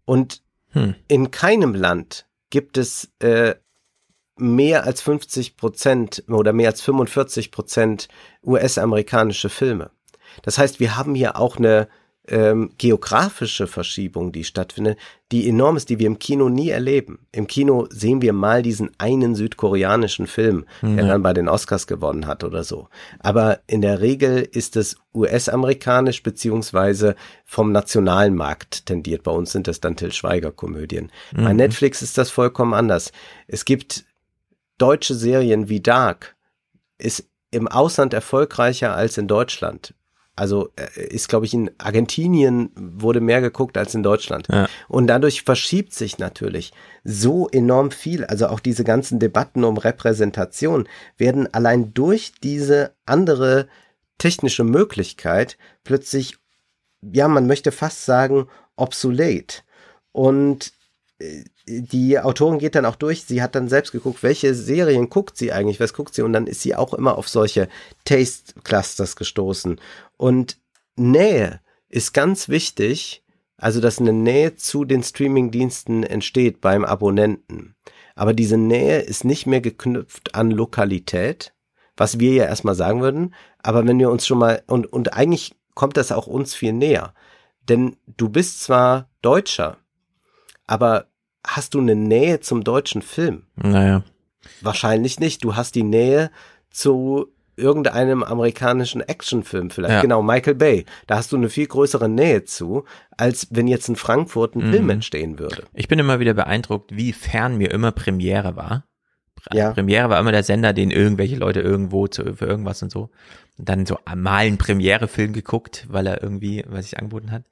Und 0.06 0.44
Hm. 0.74 0.96
in 1.08 1.32
keinem 1.32 1.76
Land 1.76 2.28
gibt 2.50 2.78
es 2.78 3.12
äh, 3.20 3.56
mehr 4.36 4.86
als 4.86 5.02
50 5.02 5.56
Prozent 5.56 6.24
oder 6.28 6.52
mehr 6.52 6.70
als 6.70 6.82
45 6.82 7.52
Prozent 7.52 8.08
US-amerikanische 8.44 9.50
Filme. 9.50 9.92
Das 10.42 10.58
heißt, 10.58 10.80
wir 10.80 10.98
haben 10.98 11.16
hier 11.16 11.38
auch 11.38 11.58
eine 11.58 11.88
ähm, 12.28 12.72
geografische 12.78 13.68
Verschiebung, 13.68 14.32
die 14.32 14.46
stattfindet, 14.46 14.98
die 15.32 15.50
enorm 15.50 15.76
ist, 15.76 15.90
die 15.90 16.00
wir 16.00 16.08
im 16.08 16.20
Kino 16.20 16.48
nie 16.48 16.70
erleben. 16.70 17.20
Im 17.34 17.48
Kino 17.48 17.88
sehen 17.90 18.22
wir 18.22 18.32
mal 18.32 18.62
diesen 18.62 18.92
einen 18.98 19.36
südkoreanischen 19.36 20.28
Film, 20.28 20.66
der 20.82 21.08
dann 21.08 21.24
bei 21.24 21.34
den 21.34 21.50
Oscars 21.50 21.86
gewonnen 21.86 22.26
hat 22.26 22.46
oder 22.46 22.64
so. 22.64 22.88
Aber 23.20 23.60
in 23.68 23.82
der 23.82 24.00
Regel 24.00 24.40
ist 24.40 24.78
es 24.78 24.96
US-amerikanisch 25.14 26.24
beziehungsweise 26.24 27.16
vom 27.44 27.74
nationalen 27.74 28.36
Markt 28.36 28.86
tendiert. 28.86 29.24
Bei 29.24 29.32
uns 29.32 29.52
sind 29.52 29.68
das 29.68 29.82
dann 29.82 29.98
Till 29.98 30.14
Schweiger-Komödien. 30.14 31.12
Bei 31.36 31.52
Netflix 31.52 32.02
ist 32.02 32.18
das 32.18 32.30
vollkommen 32.30 32.74
anders. 32.74 33.12
Es 33.48 33.66
gibt 33.66 34.06
deutsche 34.78 35.14
Serien 35.14 35.68
wie 35.68 35.82
Dark, 35.82 36.36
ist 36.98 37.28
im 37.52 37.68
Ausland 37.68 38.14
erfolgreicher 38.14 38.96
als 38.96 39.18
in 39.18 39.28
Deutschland. 39.28 39.94
Also 40.36 40.72
äh, 40.76 41.08
ist, 41.08 41.30
glaube 41.30 41.46
ich, 41.46 41.54
in 41.54 41.70
Argentinien 41.78 42.72
wurde 42.76 43.22
mehr 43.22 43.42
geguckt 43.42 43.78
als 43.78 43.94
in 43.94 44.04
Deutschland. 44.04 44.48
Ja. 44.50 44.68
Und 44.88 45.08
dadurch 45.08 45.44
verschiebt 45.44 45.94
sich 45.94 46.18
natürlich 46.18 46.74
so 47.04 47.48
enorm 47.50 47.92
viel. 47.92 48.26
Also 48.26 48.48
auch 48.48 48.60
diese 48.60 48.84
ganzen 48.84 49.20
Debatten 49.20 49.64
um 49.64 49.78
Repräsentation 49.78 50.88
werden 51.18 51.54
allein 51.54 51.94
durch 51.94 52.34
diese 52.42 52.96
andere 53.06 53.68
technische 54.18 54.64
Möglichkeit 54.64 55.58
plötzlich, 55.84 56.38
ja, 57.02 57.28
man 57.28 57.46
möchte 57.46 57.72
fast 57.72 58.06
sagen, 58.06 58.48
obsolete. 58.76 59.62
Und 60.12 60.74
äh, 61.20 61.44
die 61.66 62.20
Autorin 62.20 62.60
geht 62.60 62.76
dann 62.76 62.86
auch 62.86 62.96
durch, 62.96 63.24
sie 63.24 63.42
hat 63.42 63.56
dann 63.56 63.70
selbst 63.70 63.92
geguckt, 63.92 64.22
welche 64.22 64.54
Serien 64.54 65.10
guckt 65.10 65.38
sie 65.38 65.54
eigentlich, 65.54 65.80
was 65.80 65.94
guckt 65.94 66.14
sie 66.14 66.22
und 66.22 66.34
dann 66.34 66.48
ist 66.48 66.62
sie 66.62 66.76
auch 66.76 66.94
immer 66.94 67.18
auf 67.18 67.30
solche 67.30 67.70
Taste 68.04 68.60
Clusters 68.64 69.16
gestoßen. 69.16 69.80
Und 70.18 70.58
Nähe 70.96 71.62
ist 71.90 72.14
ganz 72.14 72.50
wichtig, 72.50 73.24
also 73.58 73.80
dass 73.80 74.00
eine 74.00 74.14
Nähe 74.14 74.56
zu 74.56 74.84
den 74.84 75.04
Streamingdiensten 75.04 76.04
entsteht 76.04 76.60
beim 76.60 76.84
Abonnenten. 76.84 77.76
Aber 78.16 78.34
diese 78.34 78.58
Nähe 78.58 79.00
ist 79.00 79.24
nicht 79.24 79.46
mehr 79.48 79.62
geknüpft 79.62 80.36
an 80.36 80.52
Lokalität, 80.52 81.54
was 81.96 82.20
wir 82.20 82.34
ja 82.34 82.46
erstmal 82.46 82.76
sagen 82.76 83.02
würden, 83.02 83.34
aber 83.60 83.88
wenn 83.88 84.00
wir 84.00 84.12
uns 84.12 84.28
schon 84.28 84.40
mal, 84.40 84.64
und, 84.68 84.92
und 84.92 85.14
eigentlich 85.14 85.56
kommt 85.76 85.96
das 85.96 86.12
auch 86.12 86.28
uns 86.28 86.54
viel 86.56 86.74
näher. 86.74 87.14
Denn 87.70 87.96
du 88.06 88.30
bist 88.30 88.62
zwar 88.62 89.10
Deutscher, 89.22 89.78
aber 90.68 91.08
hast 91.46 91.74
du 91.74 91.80
eine 91.80 91.96
Nähe 91.96 92.40
zum 92.40 92.64
deutschen 92.64 93.02
Film? 93.02 93.44
Naja. 93.56 94.04
Wahrscheinlich 94.62 95.20
nicht. 95.20 95.44
Du 95.44 95.56
hast 95.56 95.76
die 95.76 95.84
Nähe 95.84 96.32
zu 96.70 97.28
irgendeinem 97.56 98.24
amerikanischen 98.24 99.02
Actionfilm 99.02 99.70
vielleicht. 99.70 99.94
Ja. 99.96 100.02
Genau, 100.02 100.24
Michael 100.24 100.56
Bay. 100.56 100.86
Da 101.08 101.18
hast 101.18 101.32
du 101.32 101.36
eine 101.38 101.50
viel 101.50 101.68
größere 101.68 102.10
Nähe 102.10 102.46
zu, 102.46 102.86
als 103.12 103.48
wenn 103.52 103.68
jetzt 103.68 103.88
in 103.90 103.96
Frankfurt 103.96 104.56
ein 104.56 104.68
Mhm. 104.68 104.74
Film 104.74 104.90
entstehen 104.90 105.40
würde. 105.40 105.64
Ich 105.74 105.88
bin 105.88 106.00
immer 106.00 106.20
wieder 106.20 106.34
beeindruckt, 106.34 106.96
wie 106.96 107.14
fern 107.14 107.58
mir 107.58 107.72
immer 107.72 107.92
Premiere 107.92 108.56
war. 108.56 108.86
Ja. 109.52 109.72
Premiere 109.72 110.10
war 110.10 110.20
immer 110.20 110.32
der 110.32 110.44
Sender, 110.44 110.74
den 110.74 110.90
irgendwelche 110.90 111.36
Leute 111.36 111.60
irgendwo 111.60 112.08
zu, 112.08 112.34
für 112.36 112.46
irgendwas 112.46 112.82
und 112.82 112.92
so. 112.92 113.10
Und 113.58 113.70
dann 113.70 113.86
so 113.86 114.00
mal 114.16 114.38
einen 114.38 114.58
Premiere-Film 114.58 115.34
geguckt, 115.34 115.86
weil 115.90 116.08
er 116.08 116.24
irgendwie, 116.24 116.64
was 116.68 116.86
sich 116.86 116.98
angeboten 116.98 117.30
hat. 117.32 117.44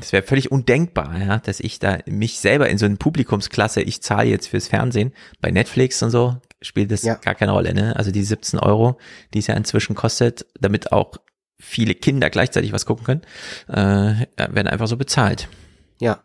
Das 0.00 0.12
wäre 0.12 0.22
völlig 0.22 0.50
undenkbar, 0.52 1.18
ja, 1.18 1.38
dass 1.38 1.60
ich 1.60 1.78
da 1.78 1.98
mich 2.06 2.38
selber 2.40 2.68
in 2.68 2.76
so 2.76 2.86
eine 2.86 2.96
Publikumsklasse, 2.96 3.80
ich 3.82 4.02
zahle 4.02 4.28
jetzt 4.28 4.48
fürs 4.48 4.68
Fernsehen, 4.68 5.12
bei 5.40 5.50
Netflix 5.50 6.02
und 6.02 6.10
so, 6.10 6.36
spielt 6.60 6.90
das 6.90 7.02
Ja. 7.02 7.14
gar 7.14 7.34
keine 7.34 7.52
Rolle, 7.52 7.72
ne? 7.72 7.96
Also 7.96 8.10
die 8.10 8.24
17 8.24 8.58
Euro, 8.58 8.98
die 9.32 9.38
es 9.38 9.46
ja 9.46 9.54
inzwischen 9.54 9.94
kostet, 9.94 10.44
damit 10.60 10.92
auch 10.92 11.16
viele 11.60 11.94
Kinder 11.94 12.30
gleichzeitig 12.30 12.72
was 12.72 12.84
gucken 12.84 13.04
können, 13.04 13.22
äh, 13.68 14.26
werden 14.36 14.66
einfach 14.68 14.88
so 14.88 14.96
bezahlt. 14.96 15.48
Ja. 16.00 16.24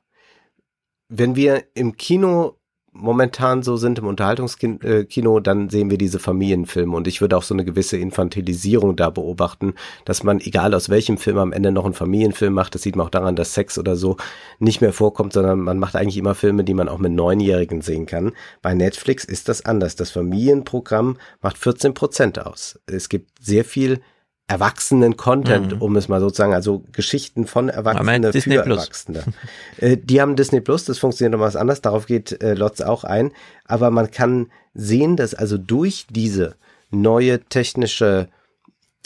Wenn 1.07 1.35
wir 1.35 1.63
im 1.75 1.95
Kino 1.95 2.58
momentan 2.91 3.63
so 3.63 3.77
sind 3.77 3.99
im 3.99 4.07
Unterhaltungskino, 4.07 5.39
dann 5.39 5.69
sehen 5.69 5.89
wir 5.89 5.97
diese 5.97 6.19
Familienfilme 6.19 6.95
und 6.95 7.07
ich 7.07 7.21
würde 7.21 7.37
auch 7.37 7.43
so 7.43 7.53
eine 7.53 7.65
gewisse 7.65 7.97
Infantilisierung 7.97 8.95
da 8.95 9.09
beobachten, 9.09 9.73
dass 10.05 10.23
man, 10.23 10.39
egal 10.39 10.73
aus 10.73 10.89
welchem 10.89 11.17
Film 11.17 11.37
am 11.37 11.51
Ende 11.51 11.71
noch 11.71 11.85
einen 11.85 11.93
Familienfilm 11.93 12.53
macht, 12.53 12.75
das 12.75 12.81
sieht 12.81 12.95
man 12.95 13.07
auch 13.07 13.11
daran, 13.11 13.35
dass 13.35 13.53
Sex 13.53 13.77
oder 13.77 13.95
so 13.95 14.17
nicht 14.59 14.81
mehr 14.81 14.93
vorkommt, 14.93 15.33
sondern 15.33 15.59
man 15.59 15.79
macht 15.79 15.95
eigentlich 15.95 16.17
immer 16.17 16.35
Filme, 16.35 16.63
die 16.63 16.73
man 16.73 16.89
auch 16.89 16.99
mit 16.99 17.11
Neunjährigen 17.11 17.81
sehen 17.81 18.05
kann. 18.05 18.33
Bei 18.61 18.73
Netflix 18.73 19.23
ist 19.23 19.49
das 19.49 19.65
anders. 19.65 19.95
Das 19.95 20.11
Familienprogramm 20.11 21.17
macht 21.41 21.57
14 21.57 21.93
Prozent 21.93 22.45
aus. 22.45 22.79
Es 22.85 23.09
gibt 23.09 23.31
sehr 23.41 23.65
viel 23.65 24.01
erwachsenen 24.49 25.15
Content, 25.15 25.75
mhm. 25.75 25.81
um 25.81 25.95
es 25.95 26.07
mal 26.07 26.19
sozusagen, 26.19 26.55
also 26.55 26.83
Geschichten 26.91 27.45
von 27.45 27.69
Erwachsenen 27.69 28.33
für 28.33 28.63
Plus. 28.63 28.79
Erwachsene. 28.79 29.23
äh, 29.77 29.95
die 29.95 30.19
haben 30.19 30.35
Disney 30.35 30.59
Plus, 30.59 30.85
das 30.85 30.97
funktioniert 30.97 31.33
noch 31.33 31.45
was 31.45 31.55
anders, 31.55 31.81
darauf 31.81 32.07
geht 32.07 32.41
äh, 32.41 32.55
Lotz 32.55 32.81
auch 32.81 33.03
ein. 33.03 33.31
Aber 33.65 33.91
man 33.91 34.09
kann 34.09 34.47
sehen, 34.73 35.17
dass 35.17 35.35
also 35.35 35.59
durch 35.59 36.07
diese 36.09 36.55
neue 36.89 37.41
technische 37.41 38.29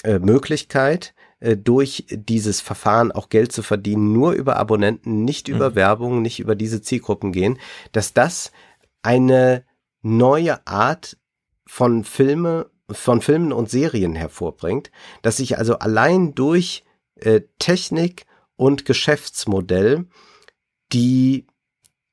äh, 0.04 0.18
Möglichkeit, 0.18 1.14
äh, 1.42 1.58
durch 1.58 2.06
dieses 2.10 2.62
Verfahren 2.62 3.12
auch 3.12 3.28
Geld 3.28 3.52
zu 3.52 3.64
verdienen, 3.64 4.14
nur 4.14 4.32
über 4.32 4.56
Abonnenten, 4.56 5.26
nicht 5.26 5.50
über 5.50 5.72
mhm. 5.72 5.76
Werbung, 5.76 6.22
nicht 6.22 6.40
über 6.40 6.56
diese 6.56 6.82
Zielgruppen 6.82 7.34
gehen, 7.34 7.60
dass 7.92 8.14
das 8.14 8.54
eine 9.02 9.66
neue 10.02 10.66
Art 10.66 11.18
von 11.68 12.06
Filme 12.06 12.68
von 12.94 13.22
Filmen 13.22 13.52
und 13.54 13.70
Serien 13.70 14.16
hervorbringt, 14.16 14.92
dass 15.22 15.38
sich 15.38 15.58
also 15.58 15.80
allein 15.80 16.36
durch 16.36 16.84
äh, 17.16 17.42
Technik 17.60 18.26
und 18.56 18.86
Geschäftsmodell 18.86 20.06
die 20.92 21.48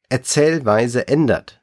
Erzählweise 0.09 1.09
ändert. 1.09 1.63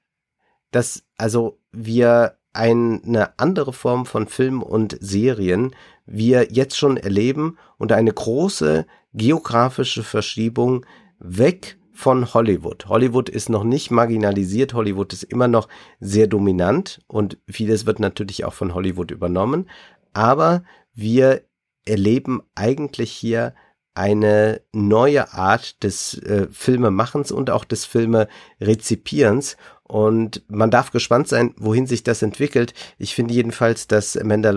Dass 0.72 1.04
also 1.18 1.60
wir 1.72 2.38
eine 2.54 3.34
andere 3.38 3.72
Form 3.72 4.06
von 4.06 4.28
Film 4.28 4.64
und 4.64 4.98
Serien 5.00 5.76
wir 6.06 6.52
jetzt 6.52 6.78
schon 6.78 6.98
erleben 6.98 7.58
und 7.78 7.92
eine 7.92 8.14
große 8.14 8.88
geografische 9.14 10.04
Verschiebung 10.04 10.86
weg 11.20 11.77
von 11.98 12.32
Hollywood. 12.32 12.85
Hollywood 12.85 13.27
ist 13.27 13.50
noch 13.50 13.64
nicht 13.64 13.90
marginalisiert, 13.90 14.76
Hollywood 14.76 15.14
ist 15.14 15.24
immer 15.24 15.48
noch 15.48 15.67
sehr 16.00 16.27
dominant 16.27 17.01
und 17.08 17.40
vieles 17.48 17.88
wird 17.88 18.00
natürlich 18.00 18.45
auch 18.45 18.53
von 18.53 18.76
Hollywood 18.76 19.09
übernommen, 19.09 19.67
aber 20.14 20.64
wir 20.93 21.42
erleben 21.85 22.43
eigentlich 22.53 23.11
hier 23.11 23.56
eine 23.95 24.61
neue 24.74 25.34
Art 25.34 25.82
des 25.84 26.19
äh, 26.19 26.48
Filmemachens 26.51 27.32
und 27.32 27.50
auch 27.50 27.66
des 27.66 27.85
Filme-Rezipierens 27.85 29.58
und 29.88 30.44
man 30.50 30.70
darf 30.70 30.92
gespannt 30.92 31.28
sein, 31.28 31.54
wohin 31.58 31.88
sich 31.88 32.04
das 32.04 32.22
entwickelt. 32.22 32.74
Ich 32.98 33.16
finde 33.16 33.34
jedenfalls, 33.34 33.88
dass 33.88 34.18
Amanda 34.18 34.52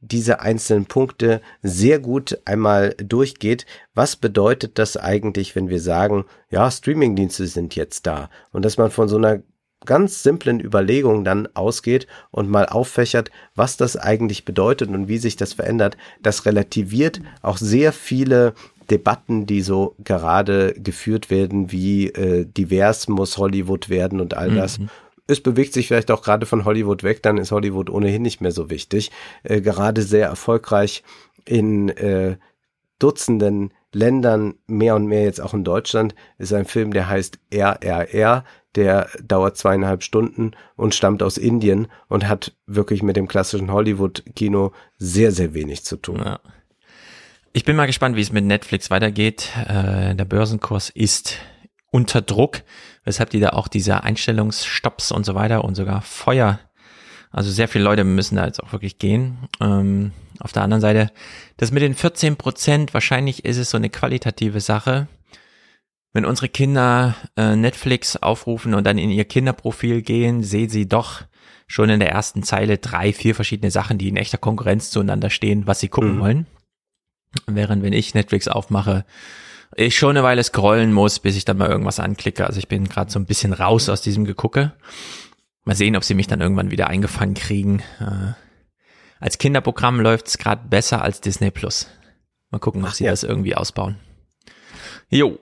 diese 0.00 0.40
einzelnen 0.40 0.86
Punkte 0.86 1.42
sehr 1.62 1.98
gut 1.98 2.38
einmal 2.44 2.94
durchgeht. 2.96 3.66
Was 3.94 4.16
bedeutet 4.16 4.78
das 4.78 4.96
eigentlich, 4.96 5.54
wenn 5.54 5.68
wir 5.68 5.80
sagen, 5.80 6.24
ja, 6.50 6.70
Streamingdienste 6.70 7.46
sind 7.46 7.76
jetzt 7.76 8.06
da? 8.06 8.30
Und 8.50 8.64
dass 8.64 8.78
man 8.78 8.90
von 8.90 9.08
so 9.08 9.16
einer 9.16 9.42
ganz 9.84 10.22
simplen 10.22 10.60
Überlegung 10.60 11.24
dann 11.24 11.48
ausgeht 11.54 12.06
und 12.30 12.48
mal 12.48 12.66
auffächert, 12.66 13.30
was 13.54 13.76
das 13.76 13.96
eigentlich 13.96 14.44
bedeutet 14.44 14.88
und 14.88 15.08
wie 15.08 15.18
sich 15.18 15.36
das 15.36 15.54
verändert, 15.54 15.96
das 16.22 16.46
relativiert 16.46 17.20
auch 17.42 17.56
sehr 17.56 17.92
viele 17.92 18.54
Debatten, 18.92 19.46
die 19.46 19.62
so 19.62 19.94
gerade 20.04 20.74
geführt 20.74 21.30
werden, 21.30 21.72
wie 21.72 22.08
äh, 22.08 22.44
divers 22.44 23.08
muss 23.08 23.38
Hollywood 23.38 23.88
werden 23.88 24.20
und 24.20 24.34
all 24.34 24.50
das. 24.50 24.78
Mhm. 24.78 24.90
Es 25.26 25.40
bewegt 25.40 25.72
sich 25.72 25.88
vielleicht 25.88 26.10
auch 26.10 26.22
gerade 26.22 26.44
von 26.44 26.66
Hollywood 26.66 27.02
weg, 27.02 27.22
dann 27.22 27.38
ist 27.38 27.52
Hollywood 27.52 27.88
ohnehin 27.88 28.20
nicht 28.20 28.42
mehr 28.42 28.52
so 28.52 28.68
wichtig. 28.68 29.10
Äh, 29.44 29.62
gerade 29.62 30.02
sehr 30.02 30.26
erfolgreich 30.26 31.02
in 31.46 31.88
äh, 31.88 32.36
Dutzenden 32.98 33.72
Ländern, 33.94 34.54
mehr 34.66 34.94
und 34.94 35.06
mehr 35.06 35.22
jetzt 35.22 35.40
auch 35.40 35.54
in 35.54 35.64
Deutschland, 35.64 36.14
ist 36.38 36.52
ein 36.52 36.64
Film, 36.64 36.92
der 36.92 37.08
heißt 37.08 37.38
RRR, 37.52 38.44
der 38.74 39.08
dauert 39.22 39.56
zweieinhalb 39.56 40.02
Stunden 40.02 40.52
und 40.76 40.94
stammt 40.94 41.22
aus 41.22 41.36
Indien 41.36 41.88
und 42.08 42.28
hat 42.28 42.54
wirklich 42.66 43.02
mit 43.02 43.16
dem 43.16 43.28
klassischen 43.28 43.72
Hollywood-Kino 43.72 44.72
sehr, 44.98 45.32
sehr 45.32 45.52
wenig 45.52 45.84
zu 45.84 45.96
tun. 45.96 46.20
Ja. 46.24 46.40
Ich 47.54 47.64
bin 47.64 47.76
mal 47.76 47.86
gespannt, 47.86 48.16
wie 48.16 48.22
es 48.22 48.32
mit 48.32 48.44
Netflix 48.44 48.90
weitergeht. 48.90 49.50
Äh, 49.68 50.14
der 50.14 50.24
Börsenkurs 50.24 50.88
ist 50.88 51.36
unter 51.90 52.22
Druck, 52.22 52.62
weshalb 53.04 53.28
die 53.30 53.40
da 53.40 53.50
auch 53.50 53.68
diese 53.68 54.02
Einstellungsstopps 54.02 55.12
und 55.12 55.26
so 55.26 55.34
weiter 55.34 55.62
und 55.62 55.74
sogar 55.74 56.00
Feuer, 56.00 56.60
also 57.30 57.50
sehr 57.50 57.68
viele 57.68 57.84
Leute 57.84 58.04
müssen 58.04 58.36
da 58.36 58.46
jetzt 58.46 58.62
auch 58.62 58.72
wirklich 58.72 58.98
gehen. 58.98 59.36
Ähm, 59.60 60.12
auf 60.38 60.52
der 60.52 60.62
anderen 60.62 60.80
Seite, 60.80 61.10
das 61.58 61.72
mit 61.72 61.82
den 61.82 61.94
14 61.94 62.36
Prozent, 62.36 62.94
wahrscheinlich 62.94 63.44
ist 63.44 63.58
es 63.58 63.70
so 63.70 63.76
eine 63.76 63.90
qualitative 63.90 64.60
Sache. 64.60 65.08
Wenn 66.14 66.24
unsere 66.24 66.48
Kinder 66.48 67.16
äh, 67.36 67.56
Netflix 67.56 68.16
aufrufen 68.16 68.74
und 68.74 68.84
dann 68.84 68.98
in 68.98 69.10
ihr 69.10 69.24
Kinderprofil 69.24 70.02
gehen, 70.02 70.42
sehen 70.42 70.68
sie 70.68 70.88
doch 70.88 71.22
schon 71.66 71.88
in 71.88 72.00
der 72.00 72.10
ersten 72.10 72.42
Zeile 72.42 72.78
drei, 72.78 73.12
vier 73.14 73.34
verschiedene 73.34 73.70
Sachen, 73.70 73.96
die 73.96 74.08
in 74.08 74.16
echter 74.16 74.38
Konkurrenz 74.38 74.90
zueinander 74.90 75.30
stehen, 75.30 75.66
was 75.66 75.80
sie 75.80 75.88
gucken 75.88 76.16
mhm. 76.16 76.20
wollen. 76.20 76.46
Während 77.46 77.82
wenn 77.82 77.92
ich 77.92 78.14
Netflix 78.14 78.48
aufmache, 78.48 79.04
ich 79.74 79.96
schon 79.96 80.10
eine 80.10 80.22
Weile 80.22 80.44
scrollen 80.44 80.92
muss, 80.92 81.18
bis 81.18 81.36
ich 81.36 81.44
dann 81.44 81.56
mal 81.56 81.70
irgendwas 81.70 82.00
anklicke. 82.00 82.46
Also 82.46 82.58
ich 82.58 82.68
bin 82.68 82.88
gerade 82.88 83.10
so 83.10 83.18
ein 83.18 83.26
bisschen 83.26 83.52
raus 83.52 83.88
aus 83.88 84.02
diesem 84.02 84.24
Gegucke. 84.24 84.72
Mal 85.64 85.76
sehen, 85.76 85.96
ob 85.96 86.04
sie 86.04 86.14
mich 86.14 86.26
dann 86.26 86.40
irgendwann 86.40 86.70
wieder 86.70 86.88
eingefangen 86.88 87.34
kriegen. 87.34 87.82
Äh, 88.00 88.34
als 89.20 89.38
Kinderprogramm 89.38 90.00
läuft 90.00 90.26
es 90.26 90.38
gerade 90.38 90.68
besser 90.68 91.02
als 91.02 91.20
Disney 91.20 91.50
Plus. 91.50 91.88
Mal 92.50 92.58
gucken, 92.58 92.82
ob 92.82 92.90
Ach, 92.90 92.94
sie 92.94 93.04
ja. 93.04 93.10
das 93.10 93.22
irgendwie 93.22 93.54
ausbauen. 93.54 93.96
Jo. 95.08 95.38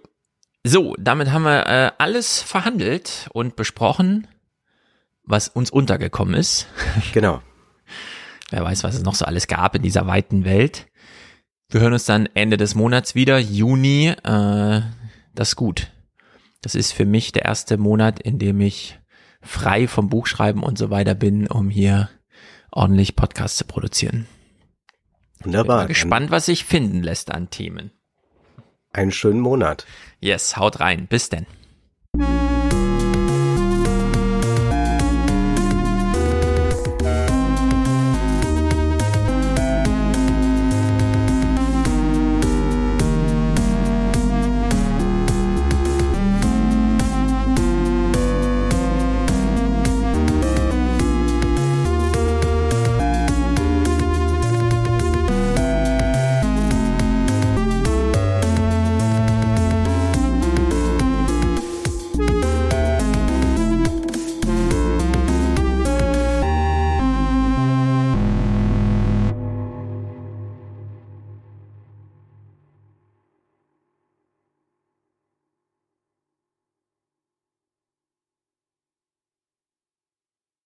So, 0.63 0.95
damit 0.99 1.33
haben 1.33 1.45
wir 1.45 1.67
äh, 1.67 1.93
alles 1.99 2.43
verhandelt 2.43 3.29
und 3.33 3.57
besprochen, 3.57 4.29
was 5.25 5.49
uns 5.49 5.71
untergekommen 5.71 6.35
ist. 6.35 6.67
Genau. 7.15 7.41
Wer 8.51 8.65
weiß, 8.65 8.85
was 8.85 8.97
es 8.97 9.03
noch 9.03 9.15
so 9.15 9.25
alles 9.25 9.47
gab 9.47 9.75
in 9.75 9.83
dieser 9.83 10.07
weiten 10.07 10.45
Welt. 10.45 10.87
Wir 11.71 11.81
hören 11.81 11.93
uns 11.93 12.05
dann 12.05 12.29
Ende 12.35 12.57
des 12.57 12.75
Monats 12.75 13.15
wieder, 13.15 13.39
Juni. 13.39 14.09
Äh, 14.09 14.81
das 15.35 15.51
ist 15.51 15.57
gut. 15.57 15.93
Das 16.63 16.75
ist 16.75 16.91
für 16.91 17.07
mich 17.07 17.31
der 17.31 17.45
erste 17.45 17.79
Monat, 17.79 18.19
in 18.19 18.41
dem 18.41 18.61
ich 18.61 18.99
frei 19.41 19.87
vom 19.87 20.09
Buchschreiben 20.09 20.65
und 20.65 20.79
so 20.79 20.91
weiter 20.91 21.15
bin, 21.15 21.47
um 21.47 21.71
hier 21.71 22.11
ordentlich 22.73 23.15
Podcasts 23.15 23.57
zu 23.57 23.65
produzieren. 23.65 24.27
Wunderbar. 25.45 25.83
Bin 25.83 25.89
gespannt, 25.89 26.33
was 26.33 26.47
sich 26.47 26.65
finden 26.65 27.05
lässt 27.05 27.31
an 27.31 27.51
Themen. 27.51 27.93
Einen 28.93 29.13
schönen 29.13 29.41
Monat. 29.41 29.87
Yes, 30.19 30.57
haut 30.57 30.81
rein. 30.81 31.07
Bis 31.07 31.29
denn. 31.29 31.47